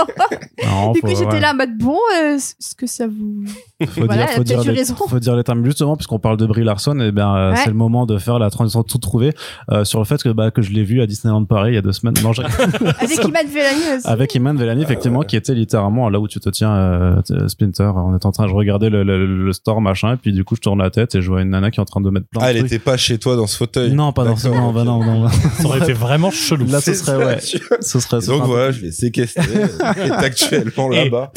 Non, 0.65 0.93
du 0.93 1.01
coup, 1.01 1.09
j'étais 1.09 1.25
ouais. 1.27 1.41
là 1.41 1.53
en 1.53 1.57
mode 1.57 1.77
bon, 1.79 1.97
euh, 2.17 2.37
est-ce 2.37 2.75
que 2.77 2.87
ça 2.87 3.07
vous. 3.07 3.45
faut 3.87 4.05
Voilà, 4.07 4.27
dire, 4.27 4.35
faut 4.35 4.41
a 4.41 4.45
dire, 4.45 4.63
les, 4.63 4.71
raison. 4.79 4.95
faut 4.95 5.19
dire 5.19 5.35
les 5.37 5.43
termes 5.45 5.65
justement 5.65 5.97
puisqu'on 5.97 6.19
parle 6.21 6.37
de 6.37 6.47
Brie 6.47 6.63
Larson 6.65 6.99
et 7.01 7.11
bien 7.13 7.35
euh, 7.37 7.51
Ouais. 7.51 7.57
c'est 7.63 7.71
le 7.71 7.75
moment 7.77 8.07
de 8.07 8.17
faire 8.19 8.39
la 8.39 8.51
transition 8.51 8.83
tout 8.83 8.99
trouvé 8.99 9.33
euh, 9.71 9.85
sur 9.85 9.99
le 9.99 10.05
fait 10.05 10.23
que 10.23 10.29
bah 10.31 10.51
que 10.51 10.63
je 10.63 10.71
l'ai 10.73 10.85
vu 10.85 11.03
à 11.03 11.07
Disneyland 11.07 11.45
Paris 11.45 11.73
il 11.73 11.75
y 11.75 11.79
a 11.79 11.83
deux 11.83 11.93
semaines 11.93 12.15
non, 12.23 12.31
Avec 12.99 13.25
Iman 13.25 13.47
Vellani 13.47 13.97
aussi. 13.99 14.07
avec 14.07 14.35
Iman 14.35 14.57
Vellani 14.57 14.83
effectivement 14.83 15.21
qui 15.23 15.37
était 15.37 15.55
littéralement 15.55 16.09
là 16.09 16.19
où 16.21 16.29
tu 16.29 16.41
te 16.41 16.49
tiens 16.49 16.73
euh, 16.75 17.21
Splinter 17.49 17.91
on 17.97 18.15
est 18.15 18.25
en 18.25 18.33
train 18.33 18.47
je 18.49 18.55
regardais 18.55 18.91
le, 18.91 19.03
le, 19.03 19.27
le 19.45 19.53
store 19.53 19.81
machin 19.81 20.15
et 20.15 20.17
puis 20.17 20.33
du 20.33 20.45
coup 20.45 20.55
je 20.57 20.61
tourne 20.61 20.79
la 20.79 20.91
tête 20.91 21.15
et 21.17 21.21
je 21.23 21.29
vois 21.29 21.43
une 21.43 21.51
nana 21.51 21.71
qui 21.71 21.81
est 21.81 21.83
en 21.83 21.87
train 21.87 22.01
de 22.01 22.11
mettre 22.11 22.27
plein 22.29 22.41
Ah, 22.43 22.47
de 22.47 22.51
elle 22.51 22.59
trucs. 22.61 22.73
était 22.73 22.79
pas 22.83 22.97
chez 22.97 23.19
toi 23.19 23.37
dans 23.37 23.47
ce 23.47 23.57
fauteuil. 23.57 23.93
non 23.93 24.13
pas 24.13 24.25
dans 24.25 24.37
ce 24.37 24.49
D'accord, 24.49 24.63
non, 24.63 24.73
bah 24.73 24.85
non 24.85 25.05
non 25.05 25.29
Ça 25.29 25.65
aurait 25.67 25.81
été 25.81 25.93
vraiment 25.93 26.31
chelou. 26.35 26.67
là 26.67 26.81
ce 26.81 26.95
serait 26.95 27.17
ouais 27.17 27.39
ce 27.41 28.01
serait 28.01 28.21
ce 28.21 28.27
Donc 28.27 28.45
voilà, 28.45 28.71
je 28.71 28.81
l'ai 28.83 28.93
séquestré. 28.93 29.43
Elle 29.97 30.07
est 30.07 30.11
actuellement 30.13 30.89
là-bas. 30.89 31.33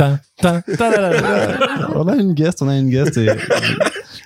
on 1.95 2.07
a 2.07 2.15
une 2.15 2.33
guest, 2.33 2.61
on 2.61 2.67
a 2.67 2.75
une 2.77 2.89
guest 2.89 3.17
et 3.17 3.27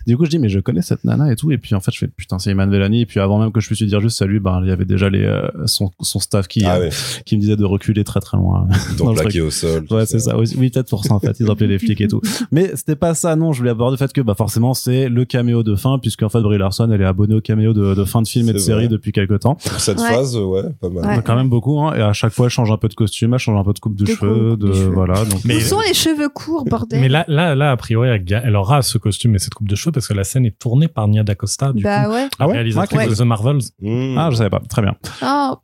du 0.07 0.18
coup 0.18 0.26
je 0.26 0.30
dis 0.30 0.40
mais 0.40 0.49
je 0.49 0.60
connais 0.60 0.82
cette 0.82 1.03
nana 1.03 1.32
et 1.32 1.36
tout 1.36 1.52
et 1.52 1.57
puis 1.57 1.76
en 1.76 1.80
fait 1.80 1.91
je 1.91 1.99
fais 1.99 2.07
putain 2.07 2.40
c'est 2.40 2.52
Iman 2.52 2.69
Vellani 2.69 3.02
et 3.02 3.06
puis 3.06 3.19
avant 3.19 3.40
même 3.40 3.52
que 3.52 3.60
je 3.60 3.68
puisse 3.68 3.80
lui 3.80 3.88
dire 3.88 3.99
juste 4.02 4.18
salut 4.18 4.40
ben 4.40 4.60
il 4.64 4.68
y 4.69 4.72
avait 4.72 4.86
déjà 4.86 5.10
les 5.10 5.23
euh, 5.23 5.48
son, 5.65 5.91
son 6.02 6.19
staff 6.19 6.48
qui 6.48 6.64
Ah 6.65 6.76
euh, 6.78 6.80
ouais, 6.82 6.90
qui 7.26 7.36
me 7.36 7.41
disait 7.41 7.56
de 7.56 7.65
reculer 7.65 8.03
très 8.03 8.19
très 8.19 8.38
loin. 8.38 8.68
je 8.98 9.22
plaqué 9.22 9.41
au 9.41 9.52
sol. 9.52 9.86
Ouais, 9.90 10.06
c'est 10.06 10.19
ça. 10.19 10.38
Oui, 10.38 10.69
peut-être 10.69 10.90
pour 10.90 11.03
ça, 11.06 11.14
en 11.14 11.19
fait. 11.19 11.40
Ils 11.40 11.49
appelé 11.49 11.68
les 11.68 11.80
flics 11.80 11.99
et 12.02 12.07
tout. 12.07 12.22
Mais 12.52 12.72
c'était 12.76 12.95
pas 12.95 13.14
ça, 13.14 13.36
non. 13.36 13.52
Je 13.53 13.60
voulais 13.60 13.72
aborder 13.72 13.94
le 13.95 13.98
fait 13.98 14.11
que, 14.14 14.22
bah, 14.22 14.36
forcément, 14.38 14.73
c'est 14.73 15.10
le 15.10 15.26
caméo 15.26 15.64
de 15.64 15.76
fin, 15.76 15.99
puisqu'en 15.99 16.30
fait, 16.30 16.41
Brie 16.41 16.57
Larson, 16.57 16.90
elle 16.91 17.02
est 17.02 17.06
abonnée 17.06 17.36
au 17.36 17.41
caméo 17.41 17.73
de, 17.73 17.94
de 17.94 18.03
fin 18.06 18.22
de 18.22 18.28
film 18.28 18.49
et 18.49 18.53
de 18.53 18.57
série 18.57 18.88
depuis 18.88 19.11
quelque 19.11 19.34
temps. 19.36 19.56
Pour 19.56 19.80
cette 19.80 19.99
Ouais. 19.99 20.10
phase, 20.10 20.38
ouais, 20.38 20.64
pas 20.80 20.90
mal. 20.90 21.06
Ouais. 21.06 21.15
Donc, 21.18 21.26
quand 21.26 21.36
même 21.36 21.49
beaucoup, 21.49 21.80
hein. 21.82 21.94
Et 21.95 22.02
à 22.02 22.14
chaque 22.14 22.32
fois, 22.34 22.45
elle 22.45 22.52
change 22.52 22.72
un 22.72 22.78
peu 22.78 22.88
de 22.88 22.94
costume, 22.94 23.34
elle 23.34 23.40
change 23.40 23.60
un 23.60 23.64
peu 23.64 23.73
de 23.73 23.80
coupe 23.80 23.95
de, 23.95 24.06
De 24.06 24.11
cheveux, 24.11 24.52
coupe 24.52 24.60
de, 24.60 24.73
cheveux. 24.73 24.90
voilà. 24.94 25.26
Donc, 25.26 25.41
Mais- 25.45 25.57
Où 25.57 25.60
sont 25.61 25.80
les 25.86 25.94
cheveux 25.94 26.30
courts, 26.30 26.65
bordel? 26.65 26.99
Mais 27.02 27.10
là, 27.10 27.26
là, 27.28 27.56
là, 27.56 27.72
a 27.72 27.78
priori, 27.78 28.10
elle 28.10 28.56
aura 28.56 28.82
ce 28.82 28.98
costume 28.98 29.36
et 29.36 29.40
cette 29.40 29.53
coupe 29.53 29.68
de 29.69 29.76
cheveux 29.76 29.90
parce 29.91 30.07
que 30.07 30.13
la 30.13 30.23
scène 30.23 30.45
est 30.45 30.57
tournée 30.57 30.88
par 30.88 31.07
Nia 31.07 31.23
DaCosta, 31.23 31.73
du 31.73 31.84
Bah 31.84 32.05
coup, 32.05 32.11
ouais. 32.13 32.27
Ah 32.39 32.47
ouais? 32.47 32.53
Réalisatrice 32.53 32.97
Ouais. 32.99 33.07
de 33.07 33.15
The 33.15 33.22
Marvels. 33.22 33.59
Mmh. 33.81 34.18
ah, 34.18 34.30
je 34.31 34.35
savais 34.38 34.49
pas. 34.49 34.61
Très 34.69 34.81
bien. 34.81 34.95
Oh, 35.23 35.55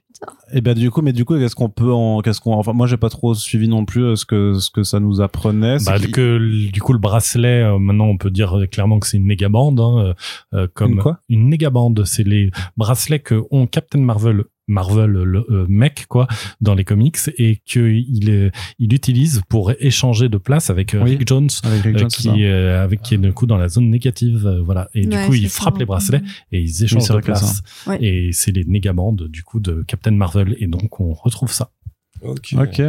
Et 0.54 0.62
ben, 0.62 0.74
du 0.74 0.90
coup, 0.90 1.02
mais 1.02 1.14
du 1.14 1.26
coup, 1.26 1.38
qu'est-ce 1.38 1.56
qu'on 1.56 1.70
peut 1.70 1.92
en, 1.94 2.22
qu'est-ce 2.22 2.42
qu'on, 2.42 2.54
enfin, 2.54 2.74
moi, 2.74 2.88
j'ai 2.88 2.98
pas 2.98 3.10
trop 3.10 3.34
suivi 3.36 3.68
non 3.68 3.86
plus 3.86 4.04
euh, 4.04 4.16
ce 4.16 4.26
que, 4.26 4.56
ce 4.60 4.70
que 4.72 4.84
ça 4.84 5.00
nous 5.00 5.22
apprenait. 5.22 5.78
Bah, 5.86 6.00
que, 6.00 6.70
du 6.72 6.82
coup, 6.82 6.94
le 6.94 7.00
bracelet, 7.00 7.62
euh, 7.64 7.78
maintenant, 7.78 8.06
on 8.06 8.18
peut 8.18 8.32
dire 8.32 8.56
clairement 8.72 9.00
que 9.00 9.08
c'est 9.08 9.18
une 9.18 9.28
négabande, 9.28 9.80
hein, 9.80 9.98
euh, 10.00 10.14
euh, 10.56 10.68
comme 10.74 10.94
Une 10.94 11.00
quoi? 11.02 11.20
une 11.30 11.50
négabande. 11.50 12.04
C'est 12.06 12.24
les 12.24 12.50
bracelets 12.78 13.20
que 13.20 13.44
ont 13.52 13.68
Captain 13.68 14.00
Marvel, 14.00 14.44
Marvel, 14.68 15.12
le 15.12 15.46
euh, 15.50 15.66
mec, 15.70 16.06
quoi, 16.10 16.28
dans 16.62 16.76
les 16.76 16.84
comics, 16.84 17.18
et 17.38 17.58
qu'il 17.66 18.30
est- 18.30 18.52
il 18.80 18.94
utilise 18.94 19.42
pour 19.50 19.72
échanger 19.80 20.30
de 20.30 20.38
place 20.38 20.70
avec 20.70 20.94
euh, 20.94 21.04
Oui. 21.04 21.12
Rick 21.18 21.28
Jones. 21.28 21.50
avec 21.64 21.84
Rick 21.84 21.96
euh, 21.96 22.00
Jones, 22.00 22.10
qui 22.10 22.44
est 22.44 22.50
euh, 22.52 22.84
avec 22.84 23.02
qui 23.02 23.16
est 23.16 23.18
du 23.18 23.32
coup 23.34 23.46
dans 23.46 23.58
la 23.58 23.70
zone 23.70 23.90
négative 23.90 24.46
euh, 24.46 24.62
voilà 24.62 24.90
et 24.94 25.06
du 25.06 25.18
coup 25.26 25.36
ça. 25.36 25.50
frappent 25.50 25.78
les 25.80 25.86
bracelets 25.86 26.22
et 26.52 26.62
ils 26.62 26.84
échangent 26.84 27.04
c'est 27.04 27.14
de 27.14 27.20
place 27.20 27.62
Ouais. 27.88 27.98
et 28.04 28.32
c'est 28.34 28.52
les 28.52 28.64
négabandes 28.66 29.28
du 29.30 29.44
coup 29.44 29.60
de 29.60 29.84
Captain 29.88 30.12
Marvel 30.12 30.56
et 30.60 30.68
donc 30.68 31.00
on 31.00 31.14
retrouve 31.14 31.52
ça 31.52 31.72
Ok. 32.22 32.56
Ok. 32.58 32.82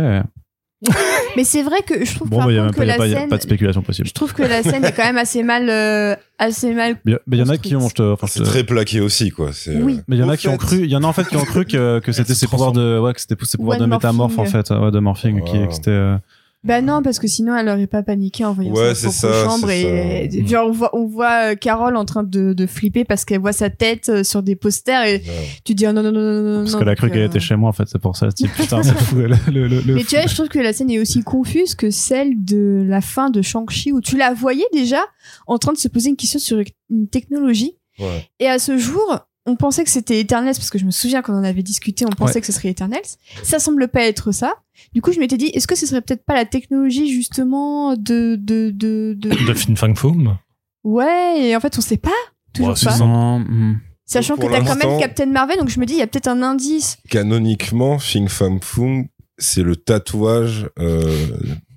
Mais 1.39 1.45
c'est 1.45 1.63
vrai 1.63 1.83
que 1.87 2.05
je 2.05 2.15
trouve 2.17 2.29
Bon, 2.29 2.39
par 2.39 2.47
bah, 2.49 2.53
il 2.53 2.57
y 2.57 2.59
a 2.59 2.65
contre 2.65 2.75
que 2.75 2.81
y 2.81 2.83
a 2.83 2.87
la 2.87 2.97
pas, 2.97 3.07
y 3.07 3.15
a 3.15 3.19
scène. 3.21 3.29
pas 3.29 3.37
de 3.37 3.43
spéculation 3.43 3.81
possible. 3.83 4.09
Je 4.09 4.13
trouve 4.13 4.35
que 4.35 4.43
la 4.43 4.65
scène 4.65 4.85
est 4.85 4.91
quand 4.93 5.05
même 5.05 5.19
assez 5.19 5.45
mal, 5.45 5.71
euh, 5.71 6.17
assez 6.37 6.75
mal. 6.75 6.97
Mais 7.05 7.17
il 7.33 7.39
y 7.39 7.43
en 7.43 7.49
a 7.49 7.57
qui 7.59 7.77
ont, 7.77 7.87
enfin, 7.87 8.27
C'est 8.27 8.43
très 8.43 8.65
plaqué 8.65 9.01
aussi, 9.01 9.31
quoi. 9.31 9.51
Oui. 9.69 9.99
euh, 9.99 10.03
Mais 10.09 10.17
il 10.17 10.19
y 10.19 10.23
en 10.25 10.29
a 10.29 10.37
qui 10.37 10.49
ont 10.49 10.53
fait- 10.53 10.59
cru, 10.59 10.77
il 10.85 10.91
y 10.91 10.97
en 10.97 11.05
a 11.05 11.07
en 11.07 11.13
fait 11.13 11.29
qui 11.29 11.37
ont 11.37 11.45
cru 11.45 11.65
que, 11.65 12.01
que 12.01 12.11
c'était 12.11 12.35
se 12.35 12.41
ses 12.41 12.47
pouvoirs 12.49 12.73
de, 12.73 12.99
ouais, 12.99 13.15
que 13.15 13.21
c'était 13.21 13.37
ses 13.45 13.57
pouvoirs 13.57 13.79
de 13.79 13.87
métamorphe 13.87 14.37
en 14.37 14.47
fait, 14.47 14.69
ouais, 14.71 14.91
de 14.91 14.99
morphing, 14.99 15.45
qui, 15.45 15.65
que 15.69 15.73
c'était, 15.75 15.91
euh, 15.93 16.17
Bah 16.65 16.83
non, 16.83 17.03
parce 17.03 17.21
que 17.21 17.29
sinon 17.29 17.57
elle 17.57 17.69
aurait 17.69 17.87
pas 17.87 18.03
paniqué 18.03 18.45
en 18.45 18.53
voyant 18.53 18.73
Ouais, 18.75 18.95
sa 18.95 19.11
c'est 19.11 19.19
propre 19.29 19.35
ça, 19.35 19.45
chambre 19.45 19.71
et 19.71 20.29
ça. 20.31 20.45
genre 20.47 20.67
on 20.69 20.73
voit 20.73 20.91
on 20.93 21.07
voit 21.07 21.53
euh, 21.53 21.55
Carole 21.55 21.97
en 21.97 22.05
train 22.05 22.25
de, 22.25 22.53
de 22.53 22.67
flipper 22.67 23.05
parce 23.05 23.25
qu'elle 23.25 23.41
voit 23.41 23.53
sa 23.53 23.71
tête 23.71 24.09
euh, 24.09 24.25
sur 24.25 24.43
des 24.43 24.57
posters 24.57 25.05
et 25.05 25.15
ouais. 25.19 25.23
tu 25.65 25.75
dis 25.77 25.87
oh 25.87 25.93
non 25.93 26.03
non 26.03 26.11
non 26.11 26.21
non 26.21 26.43
non 26.43 26.59
parce 26.63 26.73
non, 26.73 26.79
qu'elle 26.81 26.89
a 26.89 26.95
cru 26.97 27.11
qu'elle 27.11 27.21
euh, 27.23 27.27
était 27.27 27.39
chez 27.39 27.55
moi 27.55 27.69
en 27.69 27.73
fait, 27.73 27.85
c'est 27.87 28.01
pour 28.01 28.17
ça. 28.17 28.27
Dit 28.29 28.49
putain, 28.57 28.83
c'est 28.83 28.93
fou. 28.99 29.17
Le, 29.17 29.29
le, 29.29 29.69
le, 29.69 29.81
le 29.83 29.95
Mais 29.95 30.03
fou. 30.03 30.09
tu 30.11 30.17
vois, 30.17 30.27
je 30.27 30.35
trouve 30.35 30.49
que 30.49 30.59
la 30.59 30.73
scène 30.73 30.91
est 30.91 30.99
aussi 30.99 31.23
confuse 31.23 31.77
que 31.77 31.91
celle 31.91 32.45
de 32.45 32.85
la 32.87 33.01
fin 33.01 33.31
de 33.31 33.41
Shang-Chi 33.41 33.93
où 33.93 34.01
tu 34.01 34.17
la 34.17 34.35
voyais 34.35 34.67
déjà 34.73 35.01
en 35.47 35.59
train 35.59 35.73
de 35.73 35.79
se 35.79 35.87
poser 35.89 36.09
une 36.11 36.17
question 36.17 36.41
sur 36.41 36.59
une 36.91 37.09
technologie 37.09 37.75
Ouais. 38.01 38.29
Et 38.39 38.47
à 38.49 38.61
ce 38.61 38.79
jour, 38.79 39.27
on 39.49 39.57
pensait 39.57 39.83
que 39.85 39.91
c'était 39.91 40.21
Eternals 40.21 40.55
parce 40.55 40.71
que 40.71 40.79
je 40.79 40.85
me 40.85 40.91
souviens 40.91 41.23
quand 41.23 41.33
on 41.33 41.39
en 41.39 41.45
avait 41.45 41.63
discuté, 41.63 42.05
on 42.07 42.11
pensait 42.11 42.35
Ouais. 42.37 42.41
que 42.41 42.47
ce 42.47 42.53
serait 42.53 42.69
Eternals. 42.69 43.01
Ça 43.43 43.59
semble 43.59 43.89
pas 43.89 44.03
être 44.03 44.31
ça. 44.33 44.55
Du 44.95 45.03
coup, 45.03 45.13
je 45.13 45.19
m'étais 45.19 45.37
dit, 45.37 45.47
est-ce 45.47 45.67
que 45.67 45.75
ce 45.77 45.87
serait 45.87 46.01
peut-être 46.03 46.25
pas 46.25 46.35
la 46.35 46.45
technologie 46.45 47.13
justement 47.13 47.95
de 47.97 48.37
de 48.37 48.71
de, 48.71 49.15
de... 49.19 49.29
De 49.47 49.55
Fin 49.55 49.75
Fang 49.75 49.95
Foom. 49.95 50.37
ouais 50.85 51.49
Et 51.49 51.57
en 51.57 51.61
fait, 51.61 51.77
on 51.79 51.81
sait 51.81 51.97
pas. 51.97 52.11
Toujours 52.53 52.71
Ouais, 52.75 52.85
pas. 52.85 52.99
hmm. 53.05 53.81
Sachant 54.05 54.37
que 54.37 54.47
t'as 54.47 54.65
quand 54.65 54.77
même 54.77 54.99
Captain 54.99 55.27
Marvel, 55.27 55.59
donc 55.59 55.69
je 55.69 55.79
me 55.81 55.85
dis, 55.87 55.93
il 55.95 55.99
y 55.99 56.03
a 56.03 56.07
peut-être 56.07 56.29
un 56.29 56.43
indice. 56.43 56.97
Canoniquement, 57.11 57.99
Fing 57.99 58.27
Fang 58.29 58.59
Foom, 58.63 59.07
c'est 59.37 59.63
le 59.63 59.77
tatouage 59.77 60.69
euh, 60.79 61.27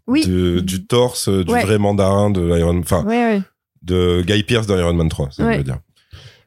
Oui. 0.07 0.25
de- 0.25 0.61
du 0.61 0.85
torse 0.87 1.27
euh, 1.27 1.43
du 1.43 1.51
Ouais. 1.51 1.61
vrai 1.63 1.77
mandarin 1.77 2.29
de 2.29 2.57
Iron 2.57 2.79
enfin 2.79 3.03
Ouais, 3.05 3.35
ouais. 3.35 3.41
de 3.81 4.23
Guy 4.25 4.43
Pearce 4.43 4.65
dans 4.65 4.77
Iron 4.77 4.93
Man 4.93 5.09
3, 5.09 5.29
ça 5.31 5.43
Ouais. 5.45 5.57
veut 5.57 5.63
dire. 5.63 5.79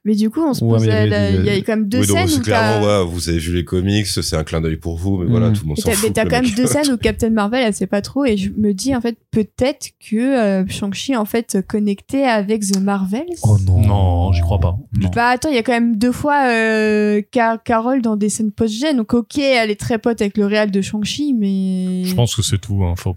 Mais 0.06 0.14
du 0.14 0.28
coup, 0.28 0.43
on 0.47 0.52
se 0.52 0.62
Ouais, 0.62 0.72
posait, 0.76 1.09
mais 1.09 1.35
il 1.35 1.44
y 1.47 1.48
a 1.48 1.56
quand 1.62 1.76
même 1.76 1.89
deux 1.89 2.01
oui, 2.01 2.06
donc 2.06 2.18
scènes 2.28 2.39
où 2.40 2.43
clairement, 2.43 2.86
ouais, 2.86 3.05
vous 3.06 3.28
avez 3.31 3.39
vu 3.39 3.55
les 3.55 3.64
comics, 3.64 4.06
c'est 4.06 4.36
un 4.36 4.44
clin 4.44 4.60
d'œil 4.60 4.76
pour 4.76 4.98
vous, 4.98 5.16
mais 5.16 5.24
voilà, 5.24 5.48
Mm. 5.48 5.52
tout 5.55 5.62
le 5.62 5.68
monde 5.68 5.78
s'en 5.78 5.89
t'as- 5.89 5.94
fout. 5.97 6.05
mais 6.09 6.12
t'as 6.12 6.24
quand 6.24 6.43
même 6.43 6.51
deux 6.55 6.66
scènes 6.66 6.93
où 6.93 6.98
Captain 6.98 7.31
Marvel, 7.31 7.62
elle 7.64 7.72
sait 7.72 7.86
pas 7.86 8.02
trop, 8.02 8.26
et 8.26 8.36
je 8.36 8.51
me 8.51 8.74
dis 8.74 8.94
en 8.94 9.01
fait 9.01 9.16
peut-être 9.31 9.89
que 10.06 10.16
euh, 10.16 10.64
Shang-Chi 10.68 11.16
en 11.16 11.24
fait 11.24 11.56
connecté 11.66 12.24
avec 12.26 12.66
The 12.70 12.81
Marvels. 12.81 13.24
Oh 13.44 13.56
non. 13.66 13.78
Non, 13.81 14.32
j'y 14.32 14.43
crois 14.43 14.60
pas. 14.60 14.76
Non. 15.01 15.09
Bah 15.14 15.28
attends, 15.28 15.48
il 15.48 15.55
y 15.55 15.59
a 15.59 15.62
quand 15.62 15.72
même 15.72 15.97
deux 15.97 16.12
fois 16.12 16.48
euh, 16.51 17.22
Car- 17.31 17.62
Carole 17.62 18.02
dans 18.02 18.16
des 18.16 18.28
scènes 18.28 18.52
post-gen, 18.52 18.98
donc 18.98 19.14
ok, 19.14 19.39
elle 19.39 19.70
est 19.70 19.81
très 19.81 19.97
pote 19.98 20.20
avec 20.20 20.36
le 20.36 20.44
réal 20.44 20.70
de 20.70 20.82
Shang-Chi, 20.82 21.32
mais. 21.32 22.05
Je 22.05 22.14
pense 22.14 22.36
que 22.36 22.43
c'est 22.43 22.59
tout. 22.59 22.85
Hein. 22.85 22.93
Faut, 22.98 23.16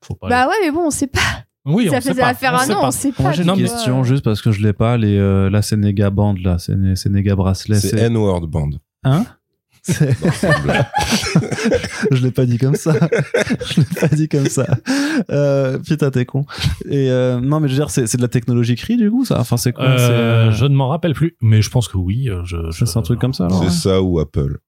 faut 0.00 0.14
pas. 0.14 0.28
Bah 0.28 0.46
ouais, 0.46 0.54
mais 0.62 0.70
bon, 0.70 0.86
on 0.86 0.90
sait 0.90 1.08
pas. 1.08 1.18
Oui, 1.66 1.88
on 1.88 1.92
ça 1.92 2.00
sait 2.00 2.10
faisait 2.10 2.22
pas. 2.22 2.28
affaire 2.28 2.52
on 2.54 2.56
un 2.56 2.64
sait 2.64 2.74
an, 2.74 2.80
pas. 2.80 2.86
on 2.88 2.90
sait 2.90 3.12
pas. 3.12 3.22
Moi 3.22 3.32
j'ai 3.32 3.42
une 3.44 3.54
question 3.56 4.02
juste 4.04 4.24
parce 4.24 4.40
que 4.42 4.50
je 4.52 4.62
l'ai 4.62 4.72
pas. 4.72 4.96
Les, 4.96 5.16
euh, 5.18 5.50
la 5.50 5.62
Sénéga 5.62 6.10
Band, 6.10 6.34
là, 6.42 6.58
Sénéga 6.58 7.34
Bracelet. 7.36 7.78
C'est 7.80 7.98
N-Word 7.98 8.46
Band. 8.48 8.70
Hein 9.04 9.24
C'est- 9.82 10.14
c'est 10.34 10.50
je 12.10 12.22
l'ai 12.22 12.30
pas 12.30 12.44
dit 12.44 12.58
comme 12.58 12.74
ça. 12.74 12.92
je 13.66 13.80
l'ai 13.80 13.86
pas 14.00 14.08
dit 14.08 14.28
comme 14.28 14.46
ça. 14.46 14.66
Euh, 15.30 15.78
putain, 15.78 16.10
t'es 16.10 16.26
con. 16.26 16.44
Et 16.84 17.10
euh, 17.10 17.40
non, 17.40 17.60
mais 17.60 17.68
je 17.68 17.72
veux 17.72 17.78
dire, 17.78 17.88
c'est 17.90 18.06
c'est 18.06 18.18
de 18.18 18.22
la 18.22 18.28
technologie 18.28 18.76
cri 18.76 18.98
du 18.98 19.10
coup, 19.10 19.24
ça? 19.24 19.40
Enfin, 19.40 19.56
c'est 19.56 19.72
quoi? 19.72 19.96
C'est, 19.96 20.04
Euh, 20.04 20.48
euh, 20.48 20.50
je 20.52 20.66
ne 20.66 20.74
m'en 20.74 20.88
rappelle 20.88 21.14
plus, 21.14 21.34
mais 21.40 21.62
je 21.62 21.70
pense 21.70 21.88
que 21.88 21.96
oui. 21.96 22.28
Je, 22.44 22.56
je- 22.70 22.84
C'est 22.84 22.98
un 22.98 23.02
truc 23.02 23.20
comme 23.20 23.32
ça. 23.32 23.48
C'est 23.50 23.56
ouais. 23.64 23.70
ça 23.70 24.02
ou 24.02 24.18
Apple. 24.20 24.58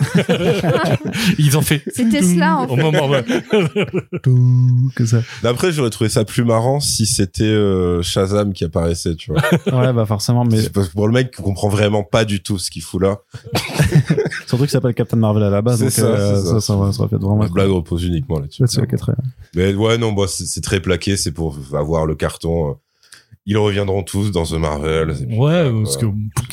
Ils 1.38 1.56
ont 1.56 1.62
fait. 1.62 1.82
C'est 1.92 2.08
Tesla, 2.08 2.58
en 2.58 2.66
Au 2.66 2.76
moment, 2.76 3.08
ouais. 3.08 3.24
Tout 4.22 4.90
que 4.94 5.04
ça. 5.06 5.22
D'après, 5.42 5.72
j'aurais 5.72 5.90
trouvé 5.90 6.10
ça 6.10 6.24
plus 6.24 6.44
marrant 6.44 6.80
si 6.80 7.06
c'était 7.06 7.44
euh, 7.44 8.02
Shazam 8.02 8.52
qui 8.52 8.64
apparaissait, 8.64 9.14
tu 9.14 9.32
vois. 9.32 9.42
Ouais, 9.72 9.92
bah 9.92 10.06
forcément, 10.06 10.44
mais 10.44 10.60
C'est 10.60 10.72
parce 10.72 10.88
que 10.88 10.92
pour 10.92 11.06
le 11.06 11.12
mec 11.12 11.30
qui 11.30 11.42
comprend 11.42 11.68
vraiment 11.68 12.02
pas 12.04 12.24
du 12.24 12.42
tout 12.42 12.58
ce 12.58 12.70
qu'il 12.70 12.82
fout 12.82 13.00
là, 13.02 13.18
surtout 14.46 14.64
qu'il 14.64 14.70
s'appelle 14.70 14.94
Captain 14.94 15.16
Marvel 15.16 15.42
à 15.42 15.50
la 15.50 15.62
base. 15.62 15.80
Donc, 15.80 15.90
ça, 15.90 16.02
euh, 16.04 16.36
ça, 16.36 16.44
ça. 16.44 16.60
ça, 16.60 16.76
va, 16.76 16.92
ça 16.92 16.98
va 17.04 17.16
être 17.16 17.22
vraiment. 17.22 17.42
la 17.42 17.48
blague 17.48 17.70
repose 17.70 18.04
uniquement 18.04 18.38
là-dessus. 18.38 18.64
Très 18.64 18.86
bien. 18.86 19.24
Mais 19.54 19.74
ouais, 19.74 19.98
non, 19.98 20.12
bah, 20.12 20.24
c'est 20.28 20.44
c'est 20.44 20.60
très 20.60 20.80
plaqué, 20.80 21.16
c'est 21.16 21.32
pour 21.32 21.56
avoir 21.74 22.06
le 22.06 22.14
carton. 22.14 22.70
euh, 22.70 22.74
Ils 23.44 23.58
reviendront 23.58 24.04
tous 24.04 24.30
dans 24.30 24.44
The 24.44 24.52
Marvel. 24.52 25.14
Ouais, 25.30 25.68
parce 25.82 25.96
que. 25.96 26.06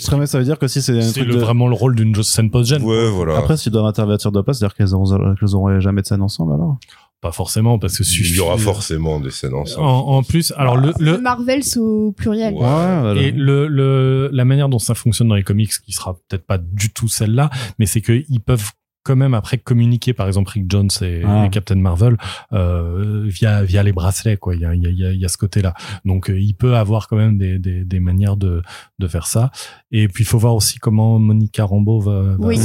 Très 0.03 0.25
ça 0.25 0.39
veut 0.39 0.43
dire 0.45 0.57
que 0.57 0.67
si 0.67 0.81
c'est 0.81 0.97
un 0.97 1.01
c'est 1.01 1.19
truc 1.21 1.27
le- 1.27 1.35
de... 1.35 1.39
vraiment 1.39 1.67
le 1.67 1.75
rôle 1.75 1.95
d'une 1.95 2.21
scène 2.23 2.49
post-gen. 2.49 2.81
Ouais, 2.81 3.09
voilà. 3.11 3.37
Après, 3.37 3.57
s'ils 3.57 3.71
doivent 3.71 3.85
intervertir 3.85 4.31
de 4.31 4.41
place, 4.41 4.57
c'est-à-dire 4.59 4.75
qu'elles 4.75 4.95
auront, 4.95 5.35
qu'elles 5.35 5.55
auront 5.55 5.79
jamais 5.79 6.01
de 6.01 6.07
scène 6.07 6.21
ensemble 6.23 6.53
alors 6.53 6.77
Pas 7.21 7.31
forcément, 7.31 7.77
parce 7.77 7.95
que 7.97 8.03
il 8.03 8.35
y 8.35 8.39
aura 8.39 8.57
forcément 8.57 9.19
des 9.19 9.29
scènes 9.29 9.53
En, 9.53 9.59
ensemble. 9.61 9.85
en 9.87 10.23
plus, 10.23 10.51
alors 10.57 10.77
le, 10.77 10.91
Le 10.99 11.11
le, 11.11 11.17
Marvels 11.21 11.61
au 11.77 12.11
pluriel. 12.11 12.53
Ouais. 12.55 12.59
voilà. 12.59 13.21
Et 13.21 13.29
le, 13.31 13.67
le, 13.67 14.29
la 14.33 14.45
manière 14.45 14.67
dont 14.69 14.79
ça 14.79 14.95
fonctionne 14.95 15.27
dans 15.27 15.35
les 15.35 15.43
comics, 15.43 15.71
qui 15.85 15.91
sera 15.91 16.15
peut-être 16.27 16.47
pas 16.47 16.57
du 16.57 16.91
tout 16.91 17.07
celle-là, 17.07 17.51
mais 17.77 17.85
c'est 17.85 18.01
qu'ils 18.01 18.41
peuvent 18.41 18.71
quand 19.03 19.15
même 19.15 19.33
après 19.33 19.57
communiquer, 19.57 20.13
par 20.13 20.27
exemple 20.27 20.51
Rick 20.51 20.65
Jones 20.69 20.89
et, 21.01 21.21
Ah. 21.25 21.45
et 21.45 21.49
Captain 21.49 21.75
Marvel 21.75 22.17
euh, 22.53 23.23
via 23.27 23.63
via 23.63 23.83
les 23.83 23.91
bracelets, 23.93 24.37
quoi. 24.37 24.55
Il 24.55 24.61
y 24.61 24.65
a, 24.65 24.75
il 24.75 24.83
y 24.83 24.87
a, 24.87 24.89
il 24.89 24.97
y 24.99 25.05
a- 25.05 25.11
il 25.13 25.19
y 25.19 25.25
a 25.25 25.27
ce 25.29 25.37
côté-là. 25.37 25.73
Donc 26.05 26.29
euh, 26.29 26.39
il 26.39 26.53
peut 26.53 26.75
avoir 26.75 27.07
quand 27.07 27.15
même 27.17 27.37
des, 27.37 27.59
des, 27.59 27.85
des 27.85 27.99
manières 27.99 28.37
de, 28.37 28.61
de 28.99 29.07
faire 29.07 29.27
ça. 29.27 29.51
Et 29.91 30.07
puis 30.07 30.23
il 30.23 30.27
faut 30.27 30.37
voir 30.37 30.55
aussi 30.55 30.79
comment 30.79 31.17
Monica 31.19 31.63
Rambeau 31.63 31.99
va, 31.99 32.21
va 32.21 32.35
Oui, 32.39 32.57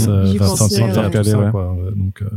Ouais. 1.44 1.51
quoi. 1.51 1.77
Donc 1.97 2.23
euh, 2.23 2.28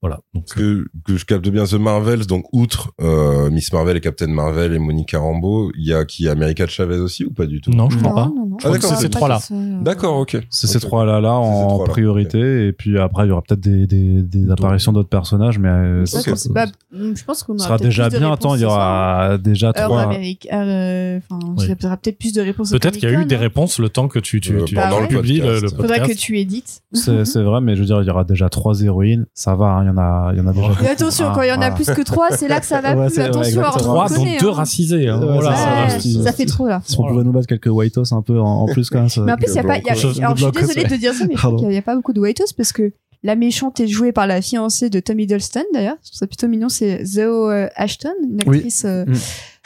voilà. 0.00 0.20
Donc 0.34 0.44
Parce 0.46 0.54
que, 0.54 0.86
que 1.04 1.16
je 1.16 1.24
capte 1.24 1.48
bien 1.48 1.64
The 1.64 1.74
Marvels, 1.74 2.26
donc 2.26 2.44
outre 2.52 2.92
euh, 3.00 3.50
Miss 3.50 3.72
Marvel 3.72 3.96
et 3.96 4.00
Captain 4.00 4.28
Marvel 4.28 4.72
et 4.72 4.78
Monica 4.78 5.18
Rambeau, 5.18 5.70
il 5.76 5.86
y 5.86 5.92
a 5.94 6.04
qui? 6.04 6.28
America 6.28 6.66
Chavez 6.66 6.98
aussi 6.98 7.24
ou 7.24 7.32
pas 7.32 7.46
du 7.46 7.60
tout? 7.60 7.70
Non, 7.72 7.90
je 7.90 7.98
crois 7.98 8.10
Non, 8.10 8.14
pas. 8.14 8.26
non, 8.28 8.46
non. 8.46 8.56
Ah, 8.62 8.70
d'accord, 8.70 8.90
c'est 8.90 8.96
ces 8.96 9.08
que 9.10 9.18
ça- 9.18 9.54
D'accord, 9.82 10.16
ok. 10.18 10.38
C'est 10.50 10.66
ces 10.66 10.76
Ok. 10.76 10.82
trois-là 10.82 11.20
là 11.20 11.30
ces 11.42 11.48
en 11.48 11.84
priorité 11.84 12.66
et 12.68 12.72
puis 12.72 12.98
après 12.98 13.24
il 13.26 13.28
y 13.28 13.32
aura 13.32 13.42
peut-être 13.56 13.60
des, 13.60 13.86
des, 13.86 14.22
des 14.22 14.50
apparitions 14.50 14.92
d'autres 14.92 15.08
personnages 15.08 15.58
mais 15.58 15.68
euh, 15.68 16.06
ça- 16.06 16.20
sait 16.36 16.52
pas- 16.52 16.66
je 16.92 17.24
pense 17.24 17.42
qu'on 17.42 17.56
sera 17.58 17.76
déjà 17.78 18.08
bien 18.08 18.32
attends 18.32 18.54
il 18.54 18.62
y 18.62 18.64
aura 18.64 19.38
déjà 19.38 19.72
trois 19.72 20.06
euh, 20.12 21.18
enfin, 21.18 21.38
Oui. 21.56 21.66
il 21.68 21.82
y 21.82 21.86
aura 21.86 21.96
peut-être 21.96 22.18
plus 22.18 22.32
de 22.32 22.40
réponses. 22.42 22.70
Peut-être 22.70 22.96
qu'il 22.98 23.08
y 23.10 23.14
a 23.14 23.20
eu 23.20 23.24
des 23.24 23.36
réponses 23.36 23.78
le 23.78 23.88
temps 23.88 24.08
que 24.08 24.18
tu, 24.18 24.40
tu, 24.40 24.54
Euh, 24.56 24.64
tu 24.64 24.74
pendant 24.74 25.00
le 25.00 25.08
publies 25.08 25.40
le, 25.40 25.46
podcast. 25.46 25.62
le 25.62 25.82
Faudrait 25.82 26.00
que 26.08 26.12
tu 26.16 26.38
édites. 26.38 26.82
c'est 26.92 27.42
vrai 27.42 27.60
mais 27.60 27.74
je 27.76 27.80
veux 27.80 27.86
dire 27.86 28.00
il 28.02 28.06
y 28.06 28.10
aura 28.10 28.24
déjà 28.24 28.48
trois 28.48 28.80
héroïnes 28.80 29.26
ça 29.34 29.54
va 29.54 29.66
hein, 29.66 29.84
il 29.84 29.86
y 29.88 29.90
en 29.90 29.98
a 29.98 30.30
il 30.32 30.38
y 30.38 30.40
en 30.40 30.46
a 30.46 30.52
déjà 30.52 30.68
Mais 30.82 30.88
attention, 30.90 31.26
Ah, 31.28 31.32
quand 31.34 31.42
il 31.42 31.48
y 31.48 31.52
en 31.52 31.60
a 31.62 31.70
plus 31.70 31.86
que 31.86 32.02
trois, 32.02 32.28
c'est 32.30 32.48
là 32.48 32.60
que 32.60 32.66
ça 32.66 32.80
va 32.80 32.94
Ouais, 32.96 33.06
plus. 33.08 33.18
ouais, 33.18 33.24
Attention, 33.24 33.62
Trois, 33.62 34.08
dont 34.08 34.24
deux 34.24 34.48
hein. 34.48 34.52
racisés. 34.52 35.08
Hein. 35.08 35.20
Ouais, 35.20 35.26
Voilà, 35.40 35.54
ça. 35.56 35.96
Ouais, 36.24 36.32
fait 36.32 36.46
trop 36.46 36.66
là. 36.68 36.80
si 36.84 36.98
on 36.98 37.06
pouvait 37.06 37.24
nous 37.24 37.32
battre 37.32 37.46
quelques 37.46 37.66
white 37.66 37.96
House 37.98 38.12
un 38.12 38.22
peu 38.22 38.38
en, 38.40 38.66
plus 38.66 38.90
quand 38.90 38.98
même 39.00 39.08
ça- 39.08 39.22
Mais 39.22 39.32
en 39.32 39.36
plus, 39.36 39.46
il 39.50 39.54
y 39.56 39.58
a 39.58 39.62
pas. 39.62 39.78
il 39.78 39.88
alors, 39.88 40.36
je 40.36 40.42
suis 40.44 40.52
désolée 40.52 40.82
ouais. 40.82 40.84
de 40.88 40.94
te 40.94 41.00
dire 41.00 41.12
ça, 41.14 41.24
mais 41.28 41.34
qu'il 41.34 41.68
n'y 41.68 41.76
a 41.76 41.82
pas 41.82 41.94
beaucoup 41.94 42.12
de 42.12 42.20
White 42.20 42.40
House 42.40 42.52
parce 42.52 42.72
que 42.72 42.92
la 43.22 43.36
méchante 43.36 43.80
est 43.80 43.86
jouée 43.88 44.12
par 44.12 44.26
la 44.26 44.40
fiancée 44.42 44.88
de 44.90 45.00
Tom 45.00 45.18
Hiddleston 45.20 45.64
d'ailleurs. 45.74 45.96
Ça 46.02 46.26
plutôt 46.26 46.48
mignon. 46.48 46.68
C'est 46.68 47.04
Zoe 47.04 47.20
euh, 47.50 47.68
Ashton, 47.76 48.10
une 48.22 48.40
Oui. 48.46 48.56
actrice 48.58 48.84
euh, 48.86 49.04
Mm. 49.04 49.14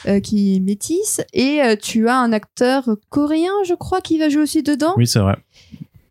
euh, 0.07 0.19
qui 0.19 0.55
est 0.55 0.59
métisse. 0.59 1.21
Et 1.33 1.61
euh, 1.61 1.75
tu 1.81 2.07
as 2.09 2.17
un 2.17 2.31
acteur 2.33 2.83
coréen, 3.09 3.51
je 3.67 3.73
crois, 3.73 4.01
qui 4.01 4.17
va 4.19 4.29
jouer 4.29 4.41
aussi 4.43 4.61
dedans. 4.63 4.93
oui 4.97 5.07
c'est 5.07 5.19
vrai 5.19 5.35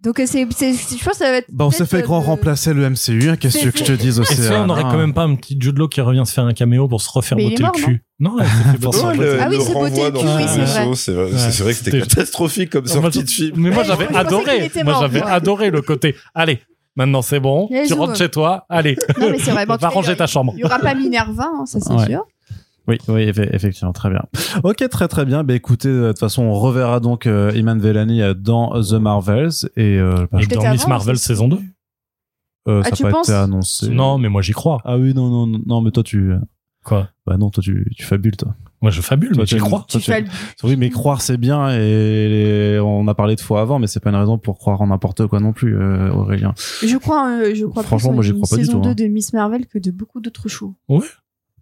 Donc 0.03 0.17
c'est, 0.27 0.47
c'est- 0.57 0.73
je 0.73 1.03
pense 1.05 1.13
que 1.15 1.19
ça 1.25 1.31
va 1.31 1.37
être. 1.39 1.47
bah 1.51 1.65
on 1.67 1.71
s'est 1.71 1.87
fait 1.87 2.03
grand 2.03 2.19
euh, 2.21 2.25
remplacer 2.27 2.75
le 2.75 2.89
MCU 2.91 3.29
hein, 3.31 3.37
qu'est-ce 3.37 3.59
que 3.69 3.79
je 3.79 3.85
te 3.85 3.93
dise 3.93 4.21
aussi 4.21 4.35
Et 4.35 4.37
si 4.37 4.51
on 4.53 4.67
n'aurait 4.67 4.83
quand 4.83 4.99
même 4.99 5.15
pas 5.15 5.23
un 5.25 5.35
petit 5.35 5.57
Jude 5.59 5.79
Law 5.79 5.89
qui 5.89 6.01
revient 6.03 6.23
se 6.27 6.33
faire 6.33 6.45
un 6.45 6.53
caméo 6.53 6.89
pour 6.89 7.01
se 7.01 7.11
refaire 7.11 7.37
Mais 7.39 7.45
il 7.45 7.51
botter 7.51 7.63
est 7.63 7.67
le 7.67 7.73
mort, 7.73 7.73
cul 7.75 8.03
Non, 8.21 8.37
le 8.37 9.23
le, 9.23 9.41
Ah 9.41 9.49
oui, 9.51 9.57
c'est 9.61 9.73
cul, 9.73 9.79
oui, 9.79 9.91
c'est 9.95 10.61
vrai. 10.61 10.95
c'est 10.95 11.13
vrai, 11.13 11.25
Ouais, 11.25 11.39
c'est 11.51 11.63
vrai 11.63 11.73
que 11.73 11.79
c'était 11.79 11.91
c'était- 11.91 12.01
catastrophique 12.01 12.71
comme 12.71 12.87
sortie 12.87 13.25
de 13.25 13.31
film. 13.31 13.53
Mais 13.61 13.71
moi 13.71 13.83
j'avais 13.85 14.09
adoré. 14.15 14.71
Moi 14.85 14.97
j'avais 15.01 15.23
adoré 15.23 15.71
le 15.71 15.81
côté. 15.83 16.15
Allez, 16.35 16.61
maintenant 16.97 17.23
c'est 17.23 17.41
bon. 17.41 17.69
Les 17.71 17.83
Tu 17.83 17.89
zoom. 17.89 18.01
rentres 18.01 18.17
chez 18.17 18.29
toi. 18.31 18.67
Allez, 18.69 18.97
Non, 19.21 19.31
mais 19.31 19.39
c'est 19.39 19.51
vrai. 19.53 19.67
Bon, 19.67 19.75
en 19.75 19.77
tout 19.77 19.83
va 19.83 19.89
ranger 19.89 20.17
ta 20.17 20.27
chambre. 20.27 20.53
Il 20.57 20.61
y 20.61 20.65
aura 20.65 20.79
pas 20.79 20.95
Minerva, 20.95 21.51
hein, 21.55 21.67
ça 21.67 21.81
c'est 21.81 21.93
Ouais. 21.93 22.07
sûr. 22.07 22.25
Oui, 22.87 22.99
oui, 23.09 23.25
effe- 23.31 23.49
effectivement, 23.55 23.93
très 23.95 24.11
bien. 24.11 24.23
Ok, 24.63 24.87
très 24.91 25.09
très 25.09 25.25
bien. 25.25 25.43
Bah 25.43 25.55
écoutez, 25.55 25.89
euh, 25.89 26.03
de 26.03 26.09
toute 26.09 26.19
façon, 26.19 26.43
on 26.43 26.53
reverra 26.53 27.01
donc 27.01 27.27
euh, 27.27 27.51
Iman 27.55 27.79
Vellani 27.81 28.21
euh, 28.21 28.35
dans 28.35 28.79
The 28.83 28.93
Marvels 28.95 29.51
et 29.77 29.99
euh, 29.99 30.27
bah, 30.31 30.41
dans 30.55 30.71
Miss 30.71 30.87
Marvel 30.87 31.17
ça, 31.17 31.29
saison 31.29 31.49
2 31.49 31.59
euh, 32.69 32.83
Ah, 32.85 32.91
ça 32.91 32.97
tu 32.97 33.03
n'a 33.05 33.09
pas 33.09 33.17
penses 33.17 33.29
été 33.31 33.37
annoncé. 33.39 33.89
Non, 33.89 34.19
mais 34.19 34.29
moi 34.29 34.43
j'y 34.43 34.53
crois. 34.53 34.83
Ah 34.85 34.99
oui, 34.99 35.15
non, 35.15 35.29
non, 35.31 35.47
non, 35.47 35.61
non, 35.65 35.81
mais 35.81 35.93
toi 35.93 36.03
tu, 36.03 36.33
Quoi? 36.85 37.09
Bah 37.27 37.39
non, 37.39 37.49
toi 37.49 37.63
tu, 37.63 37.87
tu 37.97 38.05
fabules 38.05 38.37
toi. 38.37 38.55
Moi 38.85 38.91
je 38.91 39.01
fabule, 39.01 39.33
Toi, 39.33 39.47
tu- 39.47 39.57
crois. 39.57 39.87
Tu 39.89 39.99
tu- 39.99 40.13
Oui, 40.63 40.77
mais 40.77 40.91
croire 40.91 41.23
c'est 41.23 41.39
bien 41.39 41.71
et 41.71 42.79
on 42.83 43.09
a 43.09 43.15
parlé 43.15 43.35
de 43.35 43.41
fois 43.41 43.63
avant, 43.63 43.79
mais 43.79 43.87
c'est 43.87 43.99
pas 43.99 44.11
une 44.11 44.17
raison 44.17 44.37
pour 44.37 44.59
croire 44.59 44.83
en 44.83 44.89
n'importe 44.89 45.27
quoi 45.27 45.41
non 45.41 45.55
plus, 45.55 45.75
euh, 45.75 46.13
Aurélien. 46.13 46.53
Je 46.87 46.99
crois, 46.99 47.31
euh, 47.31 47.55
je 47.55 47.65
crois 47.65 47.83
Franchement, 47.83 48.11
plus 48.11 48.15
moi, 48.17 48.23
j'y 48.25 48.33
crois 48.33 48.47
pas 48.47 48.57
du 48.57 48.65
saison 48.67 48.81
tout, 48.81 48.85
2 48.85 48.91
hein. 48.91 48.95
de 48.95 49.05
Miss 49.07 49.33
Marvel 49.33 49.65
que 49.67 49.79
de 49.79 49.91
beaucoup 49.91 50.21
d'autres 50.21 50.51
shows. 50.51 50.75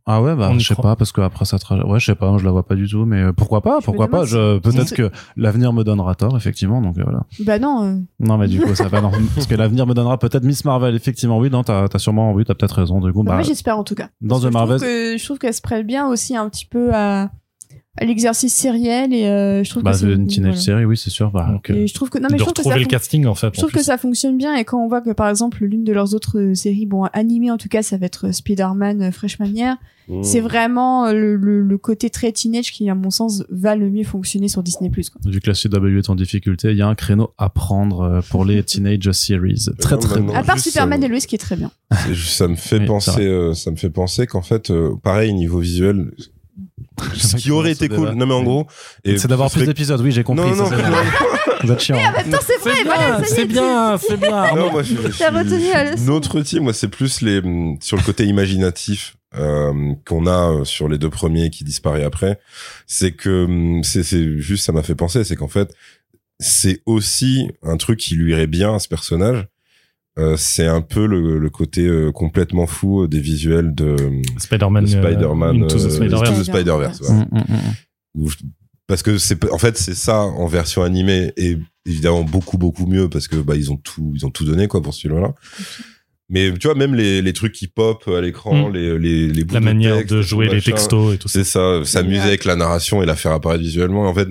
Ah 0.04 0.20
ouais, 0.20 0.34
bah 0.34 0.50
je 0.58 0.66
sais 0.66 0.74
croit. 0.74 0.90
pas 0.90 0.96
parce 0.96 1.12
que 1.12 1.20
après 1.20 1.44
ça, 1.44 1.58
tra- 1.58 1.86
ouais, 1.88 2.00
je 2.00 2.06
sais 2.06 2.14
pas, 2.16 2.36
je 2.36 2.44
la 2.44 2.50
vois 2.50 2.64
pas 2.66 2.74
du 2.74 2.88
tout, 2.88 3.04
mais 3.04 3.22
euh, 3.22 3.32
pourquoi 3.32 3.60
pas, 3.60 3.78
pourquoi 3.84 4.08
pas. 4.08 4.24
Je 4.24 4.58
peut-être 4.58 4.94
que 4.94 5.10
l'avenir 5.36 5.72
me 5.72 5.84
donnera 5.84 6.14
tort, 6.16 6.36
effectivement, 6.36 6.80
donc 6.82 6.98
euh, 6.98 7.02
voilà. 7.04 7.20
Bah 7.46 7.58
non, 7.60 7.84
euh, 7.84 7.94
Non, 8.18 8.36
mais 8.36 8.48
du 8.48 8.60
coup, 8.60 8.74
ça 8.74 8.88
va, 8.88 9.00
non. 9.00 9.10
Parce 9.34 9.46
que 9.46 9.54
l'avenir 9.54 9.86
me 9.86 9.94
donnera 9.94 10.18
peut-être 10.18 10.42
Miss 10.44 10.64
Marvel, 10.64 10.94
effectivement. 10.96 11.38
Oui, 11.38 11.50
non, 11.50 11.62
t'as, 11.62 11.86
t'as 11.88 11.98
sûrement, 12.00 12.32
oui, 12.32 12.44
t'as 12.44 12.54
peut-être 12.54 12.72
raison. 12.80 13.00
Du 13.00 13.12
coup, 13.12 13.22
bah, 13.22 13.30
bah, 13.30 13.36
moi 13.36 13.42
j'espère 13.42 13.78
en 13.78 13.84
tout 13.84 13.94
cas. 13.94 14.08
dans 14.20 14.40
Parce 14.40 14.50
The 14.50 14.52
Marvel- 14.54 14.78
Je 14.78 14.84
trouve, 14.84 14.88
que, 14.88 15.18
je 15.18 15.24
trouve 15.24 15.38
qu'elle 15.38 15.54
se 15.54 15.62
prête 15.62 15.86
bien 15.86 16.08
aussi 16.08 16.36
un 16.36 16.48
petit 16.48 16.66
peu 16.66 16.90
à, 16.92 17.30
à 18.00 18.06
l'exercice 18.06 18.54
sériel 18.54 19.12
et 19.12 19.26
euh, 19.26 19.62
je 19.64 19.68
trouve 19.68 19.82
bah, 19.82 19.92
que 19.92 19.98
c'est 19.98 20.06
une 20.10 20.26
teenage 20.26 20.52
voilà. 20.52 20.60
série, 20.62 20.84
oui, 20.86 20.96
c'est 20.96 21.10
sûr. 21.10 21.30
Bah, 21.30 21.46
Donc, 21.52 21.64
que- 21.64 21.74
Et 21.74 21.86
je 21.86 21.92
trouve 21.92 22.08
que 22.08 22.18
non 22.18 22.28
mais 22.30 22.38
de 22.38 22.38
je 22.38 22.44
trouve 22.44 22.54
que 22.54 22.62
ça 22.62 22.68
retrouver 22.70 22.84
le 22.84 22.90
casting 22.90 23.26
en 23.26 23.34
fait. 23.34 23.48
je 23.52 23.58
trouve 23.60 23.70
en 23.70 23.76
que 23.78 23.82
ça 23.84 23.98
fonctionne 23.98 24.38
bien 24.38 24.56
et 24.56 24.64
quand 24.64 24.82
on 24.82 24.88
voit 24.88 25.02
que 25.02 25.10
par 25.10 25.28
exemple 25.28 25.62
l'une 25.64 25.84
de 25.84 25.92
leurs 25.92 26.14
autres 26.14 26.38
euh, 26.38 26.54
séries 26.54 26.86
bon 26.86 27.04
animées 27.12 27.50
en 27.50 27.58
tout 27.58 27.68
cas 27.68 27.82
ça 27.82 27.98
va 27.98 28.06
être 28.06 28.28
euh, 28.28 28.32
Spider-Man 28.32 29.12
Freshman 29.12 29.46
Year 29.54 29.76
Mmh. 30.08 30.24
c'est 30.24 30.40
vraiment 30.40 31.12
le, 31.12 31.36
le, 31.36 31.62
le 31.62 31.78
côté 31.78 32.10
très 32.10 32.32
teenage 32.32 32.72
qui 32.72 32.90
à 32.90 32.94
mon 32.96 33.10
sens 33.10 33.44
va 33.50 33.76
le 33.76 33.88
mieux 33.88 34.02
fonctionner 34.02 34.48
sur 34.48 34.60
Disney 34.64 34.90
Plus 34.90 35.08
quoi. 35.10 35.20
vu 35.24 35.40
que 35.40 35.48
la 35.48 35.54
CW 35.54 35.96
est 35.98 36.10
en 36.10 36.16
difficulté, 36.16 36.72
il 36.72 36.76
y 36.76 36.82
a 36.82 36.88
un 36.88 36.96
créneau 36.96 37.32
à 37.38 37.48
prendre 37.50 38.20
pour 38.28 38.44
les 38.44 38.60
teenage 38.64 39.08
series. 39.12 39.64
Très, 39.78 39.94
non, 39.94 40.00
très 40.00 40.20
non, 40.20 40.26
bon. 40.26 40.34
à 40.34 40.42
part 40.42 40.56
juste, 40.56 40.70
Superman 40.70 41.00
euh, 41.04 41.06
et 41.06 41.08
Lois 41.08 41.20
qui 41.20 41.36
est 41.36 41.38
très 41.38 41.54
bien. 41.54 41.70
Ça 42.16 42.48
me 42.48 42.56
fait 42.56 42.80
Oui, 42.80 42.86
penser, 42.86 43.24
euh, 43.24 43.54
ça 43.54 43.70
me 43.70 43.76
fait 43.76 43.90
penser 43.90 44.26
qu'en 44.26 44.42
fait, 44.42 44.70
euh, 44.72 44.90
pareil 45.04 45.32
niveau 45.34 45.60
visuel, 45.60 46.10
ce 47.14 47.36
qui 47.36 47.50
aurait 47.50 47.72
été 47.72 47.88
cool. 47.88 48.10
Non 48.10 48.26
mais 48.26 48.34
en 48.34 48.42
gros, 48.42 48.66
c'est 49.04 49.26
d'avoir 49.26 49.50
plus 49.50 49.64
d'épisodes. 49.64 50.00
Oui, 50.00 50.12
j'ai 50.12 50.22
compris. 50.22 50.50
Non, 50.50 50.56
non, 50.56 50.66
ça, 50.68 50.76
non, 50.76 50.96
Vous 51.62 51.72
êtes 51.72 51.80
chiant. 51.80 51.96
Et 51.96 52.06
en 52.06 52.12
même 52.12 52.30
temps, 52.30 52.38
c'est 52.46 52.58
vrai, 52.58 53.24
c'est 53.26 53.46
bien, 53.46 53.98
c'est 53.98 54.16
bien. 54.16 54.54
Non, 54.54 54.70
moi, 54.70 54.82
retenu 54.82 55.70
la 55.72 55.92
leçon. 55.92 56.04
Notre 56.04 56.40
team, 56.40 56.64
moi, 56.64 56.72
c'est 56.72 56.88
plus 56.88 57.20
les 57.20 57.40
sur 57.80 57.96
le 57.96 58.02
côté 58.02 58.24
imaginatif 58.24 59.16
euh, 59.34 59.94
qu'on 60.06 60.26
a 60.26 60.52
euh, 60.52 60.64
sur 60.64 60.88
les 60.88 60.98
deux 60.98 61.10
premiers 61.10 61.50
qui 61.50 61.64
disparaît 61.64 62.04
après. 62.04 62.38
C'est 62.86 63.12
que 63.12 63.44
hum, 63.44 63.84
c'est 63.84 64.38
juste 64.38 64.64
ça 64.64 64.72
m'a 64.72 64.82
fait 64.82 64.94
penser, 64.94 65.24
c'est 65.24 65.36
qu'en 65.36 65.48
fait 65.48 65.74
c'est 66.42 66.82
aussi 66.86 67.50
un 67.62 67.76
truc 67.76 67.98
qui 67.98 68.14
lui 68.16 68.32
irait 68.32 68.46
bien 68.46 68.74
à 68.74 68.78
ce 68.78 68.88
personnage. 68.88 69.46
Euh, 70.18 70.36
c'est 70.36 70.66
un 70.66 70.82
peu 70.82 71.06
le, 71.06 71.38
le 71.38 71.50
côté 71.50 71.86
euh, 71.86 72.12
complètement 72.12 72.66
fou 72.66 73.06
des 73.06 73.20
visuels 73.20 73.74
de, 73.74 73.96
Spider-Man, 74.38 74.84
de 74.84 74.90
Spider-Man 74.90 75.62
Into 75.62 75.78
the 75.78 75.84
euh, 75.84 75.88
Spider-Verse. 75.88 76.28
Into 76.28 76.40
the 76.40 76.44
Spider-Verse, 76.44 77.00
ouais. 77.00 77.14
Mm, 77.14 77.28
mm, 77.32 78.22
mm. 78.26 78.26
Parce 78.86 79.02
que 79.02 79.16
c'est 79.16 79.50
en 79.50 79.56
fait 79.56 79.78
c'est 79.78 79.94
ça 79.94 80.20
en 80.20 80.46
version 80.46 80.82
animée 80.82 81.32
et 81.38 81.56
évidemment 81.86 82.24
beaucoup 82.24 82.58
beaucoup 82.58 82.86
mieux 82.86 83.08
parce 83.08 83.26
que 83.26 83.36
bah 83.36 83.56
ils 83.56 83.72
ont 83.72 83.78
tout 83.78 84.12
ils 84.14 84.26
ont 84.26 84.30
tout 84.30 84.44
donné 84.44 84.68
quoi 84.68 84.82
pour 84.82 84.92
ce 84.92 85.00
film 85.00 85.18
là 85.18 85.34
mais 86.28 86.52
tu 86.58 86.66
vois 86.66 86.76
même 86.76 86.94
les, 86.94 87.22
les 87.22 87.32
trucs 87.32 87.52
qui 87.52 87.68
pop 87.68 88.06
à 88.06 88.20
l'écran 88.20 88.68
les, 88.68 88.98
les 88.98 89.28
les 89.28 89.44
bouts 89.44 89.54
La 89.54 89.60
manière 89.60 89.96
texte, 89.96 90.12
de 90.12 90.20
jouer 90.20 90.48
les 90.48 90.60
textos 90.60 91.14
et 91.14 91.18
tout 91.18 91.28
ça. 91.28 91.38
c'est 91.38 91.44
ça 91.44 91.84
s'amuser 91.84 92.20
avec 92.20 92.44
la 92.44 92.54
narration 92.54 93.02
et 93.02 93.06
la 93.06 93.16
faire 93.16 93.32
apparaître 93.32 93.62
visuellement 93.62 94.06
en 94.06 94.14
fait 94.14 94.28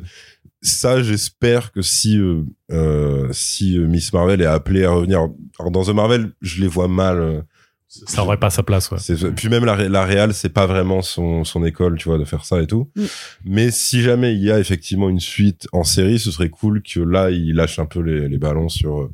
ça 0.61 1.01
j'espère 1.01 1.71
que 1.71 1.81
si 1.81 2.19
euh, 2.19 2.43
euh, 2.72 3.27
si 3.31 3.77
euh, 3.77 3.88
Miss 3.88 4.11
Marvel 4.14 4.41
est 4.41 4.45
appelée 4.45 4.85
à 4.85 4.91
revenir 4.91 5.27
alors 5.60 5.72
dans 5.72 5.84
The 5.84 5.89
Marvel 5.93 6.31
je 6.41 6.61
les 6.61 6.68
vois 6.68 6.88
mal 6.88 7.19
euh, 7.19 7.41
Ça 7.88 8.23
aurait 8.23 8.38
pas 8.39 8.49
sa 8.49 8.64
place, 8.64 8.89
ouais. 8.91 8.98
c'est- 8.99 9.31
Puis 9.35 9.49
même 9.49 9.65
la, 9.65 9.76
la 9.89 10.06
réal, 10.06 10.34
c'est 10.34 10.49
pas 10.53 10.65
vraiment 10.65 11.02
son, 11.02 11.43
son 11.43 11.65
école, 11.65 11.98
tu 11.98 12.07
vois, 12.07 12.18
de 12.18 12.23
faire 12.23 12.45
ça 12.45 12.61
et 12.61 12.68
tout. 12.68 12.89
Mm. 12.95 13.03
Mais 13.45 13.69
si 13.72 14.02
jamais 14.02 14.34
il 14.34 14.41
y 14.41 14.49
a 14.52 14.60
effectivement 14.60 15.10
une 15.10 15.19
suite 15.19 15.68
en 15.73 15.84
série, 15.84 16.18
ce 16.18 16.31
serait 16.31 16.48
cool 16.49 16.81
que 16.84 17.02
là, 17.02 17.30
il 17.31 17.53
lâche 17.56 17.80
un 17.80 17.85
peu 17.85 17.99
les, 17.99 18.30
les 18.30 18.38
ballons 18.38 18.69
sur. 18.69 19.02
euh, 19.02 19.11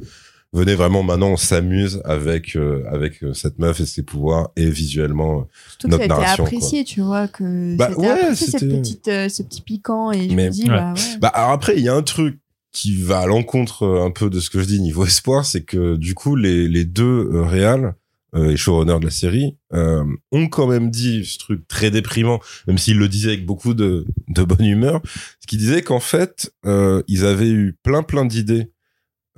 venez 0.54 0.76
vraiment 0.76 1.02
maintenant, 1.04 1.30
on 1.32 1.38
s'amuse 1.38 2.02
avec 2.06 2.56
euh, 2.56 2.84
avec 2.92 3.24
cette 3.34 3.58
meuf 3.60 3.80
et 3.80 3.86
ses 3.88 4.04
pouvoirs 4.04 4.50
et 4.56 4.70
visuellement. 4.70 5.48
Surtout 5.70 5.88
que 5.88 5.92
notre 5.94 5.98
ça 5.98 6.04
a 6.04 6.06
été 6.06 6.22
narration, 6.22 6.44
apprécié, 6.46 6.84
tu 6.84 7.02
vois, 7.02 7.28
que 7.28 7.76
Bah, 7.76 7.88
c'était 7.90 8.02
ouais, 8.02 8.10
apprécié 8.10 8.48
cette 8.48 8.60
c'était- 8.62 8.78
petite, 8.78 9.08
euh, 9.08 9.28
ce 9.30 9.42
petit 9.44 9.62
piquant 9.62 10.12
et 10.12 10.30
je 10.30 10.36
Mais- 10.36 10.46
me 10.46 10.52
dis, 10.52 10.64
Ouais. 10.64 10.70
bah 10.70 10.94
ouais. 10.96 11.18
Bah 11.20 11.28
alors 11.30 11.52
après, 11.52 11.74
il 11.78 11.84
y 11.84 11.90
a 11.90 11.96
un 11.96 12.02
truc 12.04 12.38
qui 12.78 12.96
va 12.96 13.20
à 13.22 13.26
l'encontre 13.26 13.84
euh, 13.84 14.06
un 14.06 14.12
peu 14.12 14.30
de 14.30 14.40
ce 14.40 14.50
que 14.52 14.60
je 14.60 14.66
dis 14.66 14.80
niveau 14.80 15.06
espoir, 15.06 15.46
c'est 15.46 15.64
que 15.64 15.96
du 15.96 16.14
coup 16.14 16.36
les 16.36 16.86
deux 16.86 17.30
euh, 17.34 17.44
réals 17.44 17.96
euh, 18.36 18.52
et 18.52 18.58
showrunners 18.58 19.00
de 19.00 19.06
la 19.06 19.12
série 19.12 19.58
euh, 19.74 20.04
ont 20.32 20.48
quand 20.48 20.68
même 20.68 20.92
dit 20.92 21.26
ce 21.26 21.38
truc 21.40 21.68
très 21.68 21.92
déprimant, 21.92 22.40
même 22.68 22.78
s'ils 22.78 22.98
le 22.98 23.08
disaient 23.08 23.30
avec 23.30 23.46
beaucoup 23.46 23.74
de, 23.74 24.06
de 24.28 24.44
bonne 24.44 24.66
humeur, 24.66 25.02
ce 25.40 25.48
qui 25.48 25.58
disait 25.58 25.82
qu'en 25.82 26.02
fait 26.02 26.52
euh, 26.66 27.02
ils 27.08 27.26
avaient 27.26 27.50
eu 27.50 27.78
plein 27.84 28.04
plein 28.04 28.26
d'idées, 28.26 28.72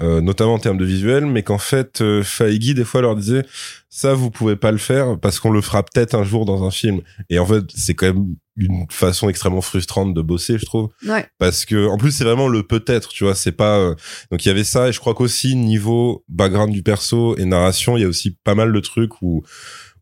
euh, 0.01 0.21
notamment 0.21 0.53
en 0.53 0.59
termes 0.59 0.77
de 0.77 0.85
visuel, 0.85 1.25
mais 1.25 1.43
qu'en 1.43 1.57
fait 1.57 2.01
euh, 2.01 2.23
Feige 2.23 2.73
des 2.73 2.83
fois 2.85 3.01
leur 3.01 3.15
disait 3.15 3.43
ça 3.89 4.13
vous 4.13 4.29
pouvez 4.31 4.55
pas 4.55 4.71
le 4.71 4.77
faire 4.77 5.19
parce 5.19 5.39
qu'on 5.39 5.51
le 5.51 5.61
fera 5.61 5.83
peut-être 5.83 6.13
un 6.15 6.23
jour 6.23 6.45
dans 6.45 6.63
un 6.63 6.71
film. 6.71 7.01
Et 7.29 7.39
en 7.39 7.45
fait 7.45 7.63
c'est 7.75 7.95
quand 7.95 8.05
même 8.07 8.35
une 8.55 8.85
façon 8.89 9.29
extrêmement 9.29 9.61
frustrante 9.61 10.13
de 10.13 10.21
bosser, 10.21 10.57
je 10.57 10.65
trouve 10.65 10.89
Ouais. 11.07 11.25
parce 11.37 11.65
que 11.65 11.87
en 11.87 11.97
plus 11.97 12.11
c'est 12.11 12.23
vraiment 12.25 12.47
le 12.49 12.63
peut-être 12.63 13.09
tu 13.09 13.23
vois 13.23 13.33
c'est 13.35 13.53
pas 13.53 13.77
euh, 13.77 13.95
donc 14.31 14.45
il 14.45 14.49
y 14.49 14.51
avait 14.51 14.63
ça 14.65 14.89
et 14.89 14.91
je 14.91 14.99
crois 14.99 15.13
qu'aussi 15.15 15.55
niveau 15.55 16.23
background 16.27 16.73
du 16.73 16.83
perso 16.83 17.37
et 17.37 17.45
narration 17.45 17.95
il 17.97 18.01
y 18.01 18.05
a 18.05 18.07
aussi 18.09 18.31
pas 18.43 18.55
mal 18.55 18.73
de 18.73 18.79
trucs 18.81 19.21
où 19.21 19.43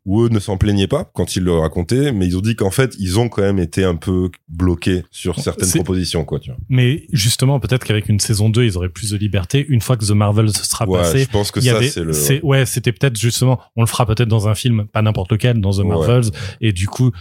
où 0.07 0.23
eux 0.23 0.29
ne 0.29 0.39
s'en 0.39 0.57
plaignaient 0.57 0.87
pas 0.87 1.03
quand 1.13 1.35
ils 1.35 1.43
le 1.43 1.53
racontaient 1.53 2.11
mais 2.11 2.25
ils 2.25 2.35
ont 2.35 2.41
dit 2.41 2.55
qu'en 2.55 2.71
fait 2.71 2.95
ils 2.97 3.19
ont 3.19 3.29
quand 3.29 3.43
même 3.43 3.59
été 3.59 3.83
un 3.83 3.95
peu 3.95 4.31
bloqués 4.49 5.03
sur 5.11 5.39
certaines 5.39 5.69
propositions 5.69 6.25
quoi 6.25 6.39
tu 6.39 6.49
vois 6.49 6.57
Mais 6.69 7.05
justement, 7.13 7.59
peut-être 7.59 7.83
qu'avec 7.85 8.09
une 8.09 8.19
saison 8.19 8.49
2, 8.49 8.63
ils 8.65 8.77
auraient 8.77 8.89
plus 8.89 9.11
de 9.11 9.17
liberté. 9.17 9.65
Une 9.69 9.81
fois 9.81 9.97
que 9.97 10.05
The 10.05 10.11
Marvel 10.11 10.49
sera 10.49 10.87
ouais 10.87 10.99
passé, 10.99 11.19
je 11.25 11.29
pense 11.29 11.51
que 11.51 11.61
ça 11.61 11.79
c'est 11.83 12.03
le 12.03 12.45
ouais, 12.45 12.65
c'était 12.65 12.91
peut-être 12.91 13.17
justement, 13.17 13.59
on 13.75 13.81
le 13.81 13.87
fera 13.87 14.05
peut-être 14.07 14.27
dans 14.29 14.47
un 14.47 14.55
film, 14.55 14.85
pas 14.87 15.01
n'importe 15.01 15.31
lequel, 15.31 15.61
dans 15.61 15.71
The 15.71 15.79
Ouais. 15.79 15.85
Marvels, 15.89 16.31
et 16.61 16.71
du 16.71 16.87
coup, 16.87 17.11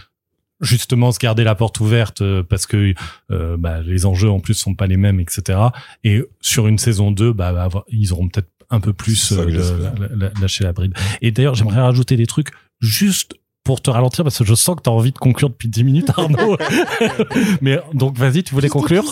justement, 0.61 1.11
se 1.11 1.19
garder 1.19 1.43
la 1.43 1.55
porte 1.55 1.79
ouverte 1.79 2.21
euh, 2.21 2.43
parce 2.43 2.65
que 2.65 2.93
euh, 3.31 3.57
bah, 3.57 3.81
les 3.81 4.05
enjeux 4.05 4.29
en 4.29 4.39
plus 4.39 4.53
sont 4.55 4.73
pas 4.75 4.87
les 4.87 4.97
mêmes, 4.97 5.19
etc. 5.19 5.59
Et 6.03 6.23
sur 6.41 6.67
une 6.67 6.77
saison 6.77 7.11
2, 7.11 7.33
bah, 7.33 7.51
bah, 7.53 7.83
ils 7.89 8.13
auront 8.13 8.27
peut-être 8.29 8.47
un 8.69 8.79
peu 8.79 8.91
plus 8.93 9.31
euh, 9.33 9.45
la- 9.45 9.89
la- 10.07 10.15
la- 10.15 10.31
lâché 10.41 10.63
la 10.63 10.73
bride. 10.73 10.93
Et 11.21 11.31
d'ailleurs, 11.31 11.55
j'aimerais 11.55 11.79
rajouter 11.81 12.17
des 12.17 12.25
trucs 12.25 12.49
juste 12.79 13.35
pour 13.63 13.81
te 13.81 13.89
ralentir 13.89 14.23
parce 14.23 14.37
que 14.37 14.45
je 14.45 14.55
sens 14.55 14.77
que 14.77 14.81
tu 14.83 14.89
as 14.89 14.93
envie 14.93 15.11
de 15.11 15.17
conclure 15.17 15.49
depuis 15.49 15.67
10 15.67 15.83
minutes 15.83 16.09
Arnaud. 16.15 16.57
Mais 17.61 17.79
donc 17.93 18.17
vas-y, 18.17 18.43
tu 18.43 18.53
voulais 18.53 18.69
conclure? 18.69 19.03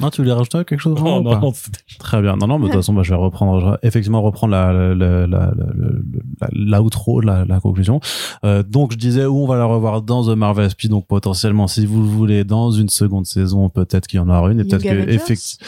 Non, 0.00 0.10
tu 0.10 0.22
voulais 0.22 0.32
rajouter 0.32 0.64
quelque 0.64 0.78
chose 0.80 0.96
Oh, 1.00 1.20
non, 1.20 1.22
non, 1.40 1.52
Très 1.98 2.22
bien. 2.22 2.36
Non, 2.36 2.46
non, 2.46 2.58
mais 2.58 2.66
de 2.66 2.72
toute 2.72 2.80
façon, 2.80 2.92
bah, 2.94 3.02
je 3.02 3.10
vais 3.10 3.16
reprendre, 3.20 3.60
je 3.60 3.66
vais 3.66 3.76
effectivement 3.82 4.22
reprendre 4.22 4.52
la, 4.52 4.72
la, 4.72 4.94
la, 4.94 5.26
la, 5.26 5.52
la, 5.54 6.48
la, 6.52 6.78
l'outro, 6.78 7.20
la, 7.20 7.44
la 7.44 7.60
conclusion. 7.60 8.00
Euh, 8.44 8.62
donc, 8.62 8.92
je 8.92 8.96
disais 8.98 9.26
où 9.26 9.42
on 9.42 9.46
va 9.46 9.56
la 9.56 9.64
revoir 9.64 10.02
dans 10.02 10.24
The 10.24 10.36
Marvel 10.36 10.68
SP. 10.70 10.86
Donc, 10.88 11.06
potentiellement, 11.06 11.66
si 11.68 11.84
vous 11.86 12.00
le 12.00 12.08
voulez, 12.08 12.44
dans 12.44 12.70
une 12.70 12.88
seconde 12.88 13.26
saison, 13.26 13.68
peut-être 13.68 14.06
qu'il 14.06 14.18
y 14.18 14.20
en 14.20 14.28
aura 14.28 14.50
une. 14.50 14.60
Et 14.60 14.62
Young 14.62 14.70
peut-être 14.70 14.82
que, 14.82 14.88
Avengers. 14.88 15.14
effect- 15.14 15.58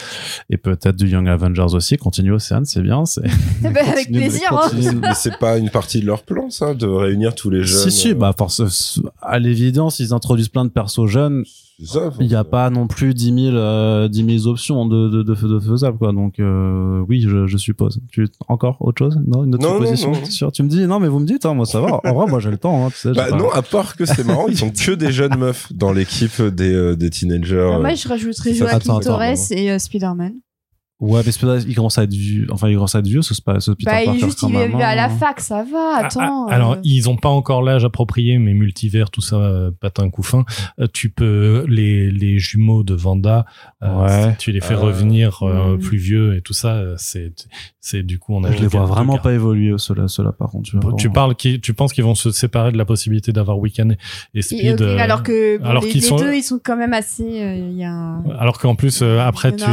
et 0.49 0.57
peut-être 0.57 0.95
du 0.95 1.07
Young 1.07 1.27
Avengers 1.27 1.73
aussi. 1.73 1.97
Continue 1.97 2.31
Océane, 2.33 2.65
c'est 2.65 2.81
bien. 2.81 3.05
C'est, 3.05 3.21
Eh 3.25 3.61
ben, 3.69 3.77
avec 3.77 4.07
Continue 4.07 4.13
de- 4.19 4.19
plaisir. 4.29 4.47
hein. 4.51 4.59
continue 4.69 4.93
de- 4.95 4.99
mais 5.01 5.13
c'est 5.15 5.37
pas 5.37 5.57
une 5.57 5.69
partie 5.69 6.01
de 6.01 6.05
leur 6.05 6.23
plan 6.23 6.49
ça 6.49 6.73
de 6.73 6.85
réunir 6.87 7.35
tous 7.35 7.49
les 7.49 7.63
jeunes 7.63 7.89
Si, 7.89 7.91
si, 7.91 8.11
euh, 8.11 8.15
bah, 8.15 8.33
force, 8.37 8.99
à 9.21 9.39
l'évidence, 9.39 9.99
ils 9.99 10.13
introduisent 10.13 10.49
plein 10.49 10.65
de 10.65 10.69
persos 10.69 11.07
jeunes. 11.07 11.43
Ça, 11.85 12.11
Il 12.19 12.27
n'y 12.27 12.35
a 12.35 12.43
pas 12.43 12.69
non 12.69 12.87
plus 12.87 13.13
10 13.13 13.25
000, 13.45 13.55
euh, 13.55 14.07
10 14.07 14.39
000 14.41 14.47
options 14.47 14.85
de, 14.87 15.09
de, 15.09 15.23
de, 15.23 15.33
de 15.33 15.59
faisables, 15.59 15.97
quoi. 15.97 16.11
Donc, 16.13 16.39
euh, 16.39 17.03
oui, 17.07 17.21
je, 17.21 17.47
je 17.47 17.57
suppose. 17.57 17.99
Tu, 18.11 18.27
encore 18.47 18.77
autre 18.79 18.99
chose? 18.99 19.19
Non, 19.27 19.43
une 19.43 19.55
autre 19.55 19.63
Non, 19.63 19.73
non, 19.79 19.79
supposition? 19.95 20.11
non. 20.11 20.25
Sûr? 20.25 20.51
Tu 20.51 20.63
me 20.63 20.69
dis, 20.69 20.85
non, 20.87 20.99
mais 20.99 21.07
vous 21.07 21.19
me 21.19 21.25
dites, 21.25 21.45
hein, 21.45 21.53
moi, 21.53 21.65
ça 21.65 21.79
va. 21.81 21.99
En 22.03 22.13
vrai, 22.13 22.27
moi, 22.27 22.39
j'ai 22.39 22.51
le 22.51 22.57
temps, 22.57 22.85
hein, 22.85 22.89
tu 22.89 22.97
sais. 22.97 23.11
bah 23.13 23.29
non 23.31 23.49
à 23.51 23.61
part 23.61 23.95
que 23.95 24.05
c'est 24.05 24.25
marrant 24.25 24.47
ils 24.47 24.57
sont 24.57 24.69
que 24.85 24.91
des 24.91 25.11
jeunes 25.11 25.37
meufs 25.37 25.71
dans 25.73 25.91
l'équipe 25.91 26.41
des 26.41 26.73
euh, 26.73 26.95
des 26.95 27.09
teenagers 27.09 27.67
Ah, 27.71 27.75
euh, 27.77 27.81
Moi, 27.81 27.93
je 27.95 28.07
rajouterais 28.07 28.53
Joaquin 28.53 28.99
Torres 28.99 29.21
et 29.51 29.71
euh, 29.71 29.79
Spider-Man. 29.79 30.33
Ouais, 31.03 31.21
mais 31.25 31.31
Spider- 31.31 31.59
il 31.67 31.75
commence 31.75 31.97
à 31.97 32.03
être 32.03 32.13
vieux. 32.13 32.47
Enfin, 32.51 32.69
il 32.69 32.75
commence 32.75 32.95
à 32.95 32.99
être 32.99 33.07
vieux, 33.07 33.21
ce, 33.21 33.33
spa- 33.33 33.59
ce 33.59 33.71
Peter 33.71 33.85
Bah, 33.91 34.01
il, 34.01 34.05
Parker, 34.05 34.19
juste, 34.21 34.39
quand 34.39 34.49
il 34.49 34.55
est 34.55 34.73
à 34.83 34.95
la 34.95 35.05
hein. 35.05 35.09
fac, 35.09 35.39
ça 35.39 35.63
va, 35.63 35.95
Ah, 35.97 36.05
attends. 36.05 36.47
ah, 36.47 36.53
alors, 36.53 36.73
euh, 36.73 36.77
ils 36.83 37.09
ont 37.09 37.17
pas 37.17 37.29
encore 37.29 37.61
l'âge 37.61 37.83
approprié, 37.83 38.37
mais 38.37 38.53
multivers, 38.53 39.09
tout 39.11 39.21
ça, 39.21 39.35
euh, 39.37 39.71
patin 39.79 40.09
coup 40.09 40.23
fin. 40.23 40.45
Euh, 40.79 40.87
tu 40.91 41.09
peux 41.09 41.65
les 41.67 42.09
les 42.11 42.39
jumeaux 42.39 42.83
de 42.83 42.93
Vanda, 42.93 43.45
euh, 43.83 44.03
Ouais. 44.03 44.31
si 44.31 44.37
tu 44.37 44.51
les 44.51 44.61
fais 44.61 44.75
revenir 44.75 45.43
euh, 45.43 45.75
Mm. 45.75 45.79
plus 45.79 45.97
vieux 45.97 46.35
et 46.37 46.41
tout 46.41 46.53
ça, 46.53 46.81
c'est 46.97 47.33
c'est 47.79 48.03
du 48.03 48.17
coup 48.19 48.33
on 48.35 48.43
a 48.45 48.51
Je 48.51 48.61
les 48.61 48.67
vois 48.67 48.85
vraiment 48.85 49.17
pas 49.17 49.33
évoluer, 49.33 49.73
ceux-là, 49.77 50.07
ceux-là, 50.07 50.31
par 50.31 50.49
contre. 50.49 50.69
tu 50.69 50.77
vois, 50.77 50.93
Tu 50.93 51.07
vraiment. 51.07 51.13
parles 51.13 51.35
qui 51.35 51.59
tu 51.59 51.73
penses 51.73 51.91
qu'ils 51.91 52.03
vont 52.05 52.15
se 52.15 52.31
séparer 52.31 52.71
de 52.71 52.77
la 52.77 52.85
possibilité 52.85 53.31
d'avoir 53.33 53.59
Weekend 53.59 53.91
et 54.33 54.39
et, 54.39 54.41
Speed 54.41 54.81
alors 54.81 55.21
que 55.23 55.57
bon, 55.57 55.65
alors 55.65 55.83
les, 55.83 55.99
sont- 56.01 56.15
deux, 56.15 56.33
ils 56.33 56.43
sont 56.43 56.59
quand 56.63 56.77
même 56.77 56.93
assez. 56.93 57.23
euh, 57.23 57.69
Il 57.73 57.77
y 57.77 57.83
a 57.83 57.91
un- 57.91 58.23
Alors 58.39 58.57
qu'en 58.59 58.75
plus, 58.75 59.01
euh, 59.01 59.19
après, 59.19 59.55
tu 59.55 59.63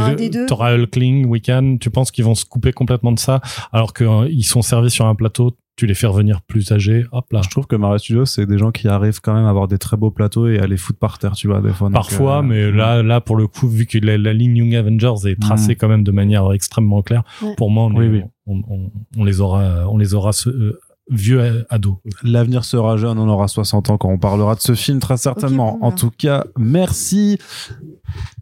auras 0.51 0.73
Hulkling, 0.75 1.20
Wiccan, 1.25 1.77
tu 1.79 1.89
penses 1.89 2.11
qu'ils 2.11 2.25
vont 2.25 2.35
se 2.35 2.45
couper 2.45 2.71
complètement 2.73 3.11
de 3.11 3.19
ça, 3.19 3.41
alors 3.71 3.93
qu'ils 3.93 4.45
sont 4.45 4.61
servis 4.61 4.89
sur 4.91 5.05
un 5.05 5.15
plateau, 5.15 5.55
tu 5.77 5.87
les 5.87 5.93
fais 5.93 6.05
revenir 6.07 6.41
plus 6.41 6.71
âgés, 6.71 7.05
hop 7.11 7.31
là. 7.31 7.41
Je 7.43 7.49
trouve 7.49 7.65
que 7.65 7.75
Marvel 7.75 7.97
Studios, 7.99 8.25
c'est 8.25 8.45
des 8.45 8.57
gens 8.57 8.71
qui 8.71 8.87
arrivent 8.87 9.19
quand 9.21 9.33
même 9.33 9.45
à 9.45 9.49
avoir 9.49 9.67
des 9.67 9.77
très 9.77 9.97
beaux 9.97 10.11
plateaux 10.11 10.47
et 10.47 10.59
à 10.59 10.67
les 10.67 10.77
foutre 10.77 10.99
par 10.99 11.17
terre, 11.17 11.31
tu 11.33 11.47
vois, 11.47 11.61
des 11.61 11.69
fois. 11.71 11.87
donc, 11.87 11.93
Parfois, 11.93 12.39
euh, 12.39 12.41
mais 12.43 12.71
là, 12.71 13.01
là, 13.01 13.21
pour 13.21 13.35
le 13.37 13.47
coup, 13.47 13.67
vu 13.69 13.85
que 13.85 13.97
la, 13.97 14.17
la 14.17 14.33
ligne 14.33 14.57
Young 14.57 14.75
Avengers 14.75 15.27
est 15.29 15.39
tracée 15.41 15.71
Mm. 15.73 15.75
quand 15.79 15.87
même 15.87 16.03
de 16.03 16.11
manière 16.11 16.51
extrêmement 16.51 17.01
claire, 17.01 17.23
Ouais. 17.41 17.55
pour 17.55 17.71
moi, 17.71 17.85
on, 17.85 17.95
Oui, 17.95 18.05
est- 18.05 18.09
oui. 18.09 18.21
On, 18.47 18.61
on- 18.69 18.91
on 19.17 19.23
les 19.23 19.39
aura, 19.39 19.87
on 19.89 19.97
les 19.97 20.13
aura 20.13 20.31
euh, 20.47 20.77
vieux 21.11 21.41
à- 21.69 21.75
ados. 21.75 21.97
L'avenir 22.23 22.63
sera 22.65 22.97
jeune, 22.97 23.19
on 23.19 23.27
aura 23.29 23.47
60 23.47 23.89
ans 23.91 23.97
quand 23.97 24.09
on 24.09 24.17
parlera 24.17 24.55
de 24.55 24.61
ce 24.61 24.73
film, 24.73 24.99
très 24.99 25.17
certainement. 25.17 25.77
En 25.81 25.91
tout 25.91 26.09
cas, 26.09 26.45
merci 26.57 27.37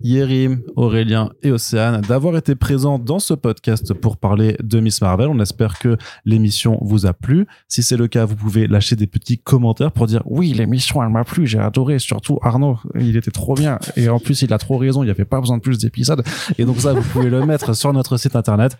Yérim, 0.02 0.62
Aurélien 0.76 1.30
et 1.44 1.52
Océane 1.52 2.02
d'avoir 2.02 2.38
été 2.38 2.56
présents 2.56 2.98
dans 3.00 3.20
ce 3.20 3.34
podcast 3.34 3.94
pour 3.94 4.18
parler 4.18 4.56
de 4.64 4.80
Miss 4.80 5.02
Marvel. 5.02 5.28
On 5.28 5.40
espère 5.40 5.78
que 5.80 5.98
l'émission 6.26 6.78
vous 6.82 7.06
a 7.06 7.14
plu. 7.14 7.46
Si 7.68 7.84
c'est 7.84 7.98
le 7.98 8.08
cas, 8.08 8.26
vous 8.26 8.36
pouvez 8.36 8.68
lâcher 8.68 8.96
des 8.96 9.08
petits 9.08 9.38
commentaires 9.38 9.92
pour 9.92 10.08
dire 10.08 10.22
oui, 10.26 10.54
l'émission 10.54 11.04
elle 11.04 11.10
m'a 11.10 11.24
plu, 11.24 11.46
j'ai 11.48 11.60
adoré, 11.60 12.00
surtout 12.00 12.40
Arnaud, 12.42 12.78
il 13.00 13.18
était 13.18 13.32
trop 13.32 13.56
bien 13.56 13.80
et 13.96 14.10
en 14.10 14.20
plus 14.20 14.42
il 14.42 14.54
a 14.54 14.58
trop 14.58 14.78
raison, 14.78 15.04
il 15.04 15.08
n'y 15.08 15.12
avait 15.12 15.26
pas 15.26 15.40
besoin 15.40 15.58
de 15.58 15.62
plus 15.62 15.78
d'épisodes. 15.80 16.24
Et 16.58 16.66
donc 16.66 16.80
ça, 16.80 16.94
vous 16.94 17.02
pouvez 17.02 17.30
le 17.30 17.46
mettre 17.46 17.74
sur 17.76 17.92
notre 17.94 18.18
site 18.18 18.36
internet. 18.36 18.78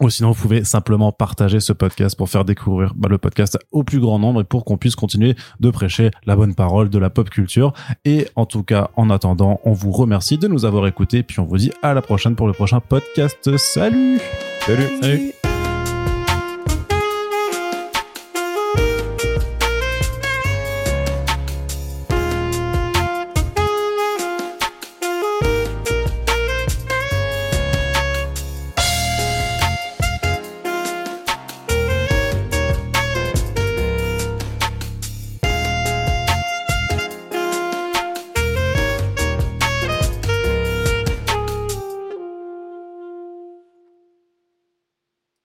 Ou 0.00 0.10
sinon, 0.10 0.32
vous 0.32 0.40
pouvez 0.40 0.64
simplement 0.64 1.12
partager 1.12 1.60
ce 1.60 1.72
podcast 1.72 2.16
pour 2.16 2.28
faire 2.28 2.44
découvrir 2.44 2.92
bah, 2.94 3.08
le 3.08 3.18
podcast 3.18 3.58
au 3.72 3.84
plus 3.84 4.00
grand 4.00 4.18
nombre 4.18 4.40
et 4.40 4.44
pour 4.44 4.64
qu'on 4.64 4.76
puisse 4.76 4.96
continuer 4.96 5.36
de 5.60 5.70
prêcher 5.70 6.10
la 6.26 6.36
bonne 6.36 6.54
parole 6.54 6.90
de 6.90 6.98
la 6.98 7.10
pop 7.10 7.30
culture. 7.30 7.72
Et 8.04 8.28
en 8.36 8.46
tout 8.46 8.62
cas, 8.62 8.90
en 8.96 9.10
attendant, 9.10 9.60
on 9.64 9.72
vous 9.72 9.92
remercie 9.92 10.38
de 10.38 10.48
nous 10.48 10.64
avoir 10.64 10.86
écoutés. 10.86 11.22
Puis 11.22 11.40
on 11.40 11.44
vous 11.44 11.58
dit 11.58 11.72
à 11.82 11.94
la 11.94 12.02
prochaine 12.02 12.36
pour 12.36 12.46
le 12.46 12.52
prochain 12.52 12.80
podcast. 12.80 13.56
Salut 13.56 14.20
salut 14.66 14.88
Salut. 15.00 15.43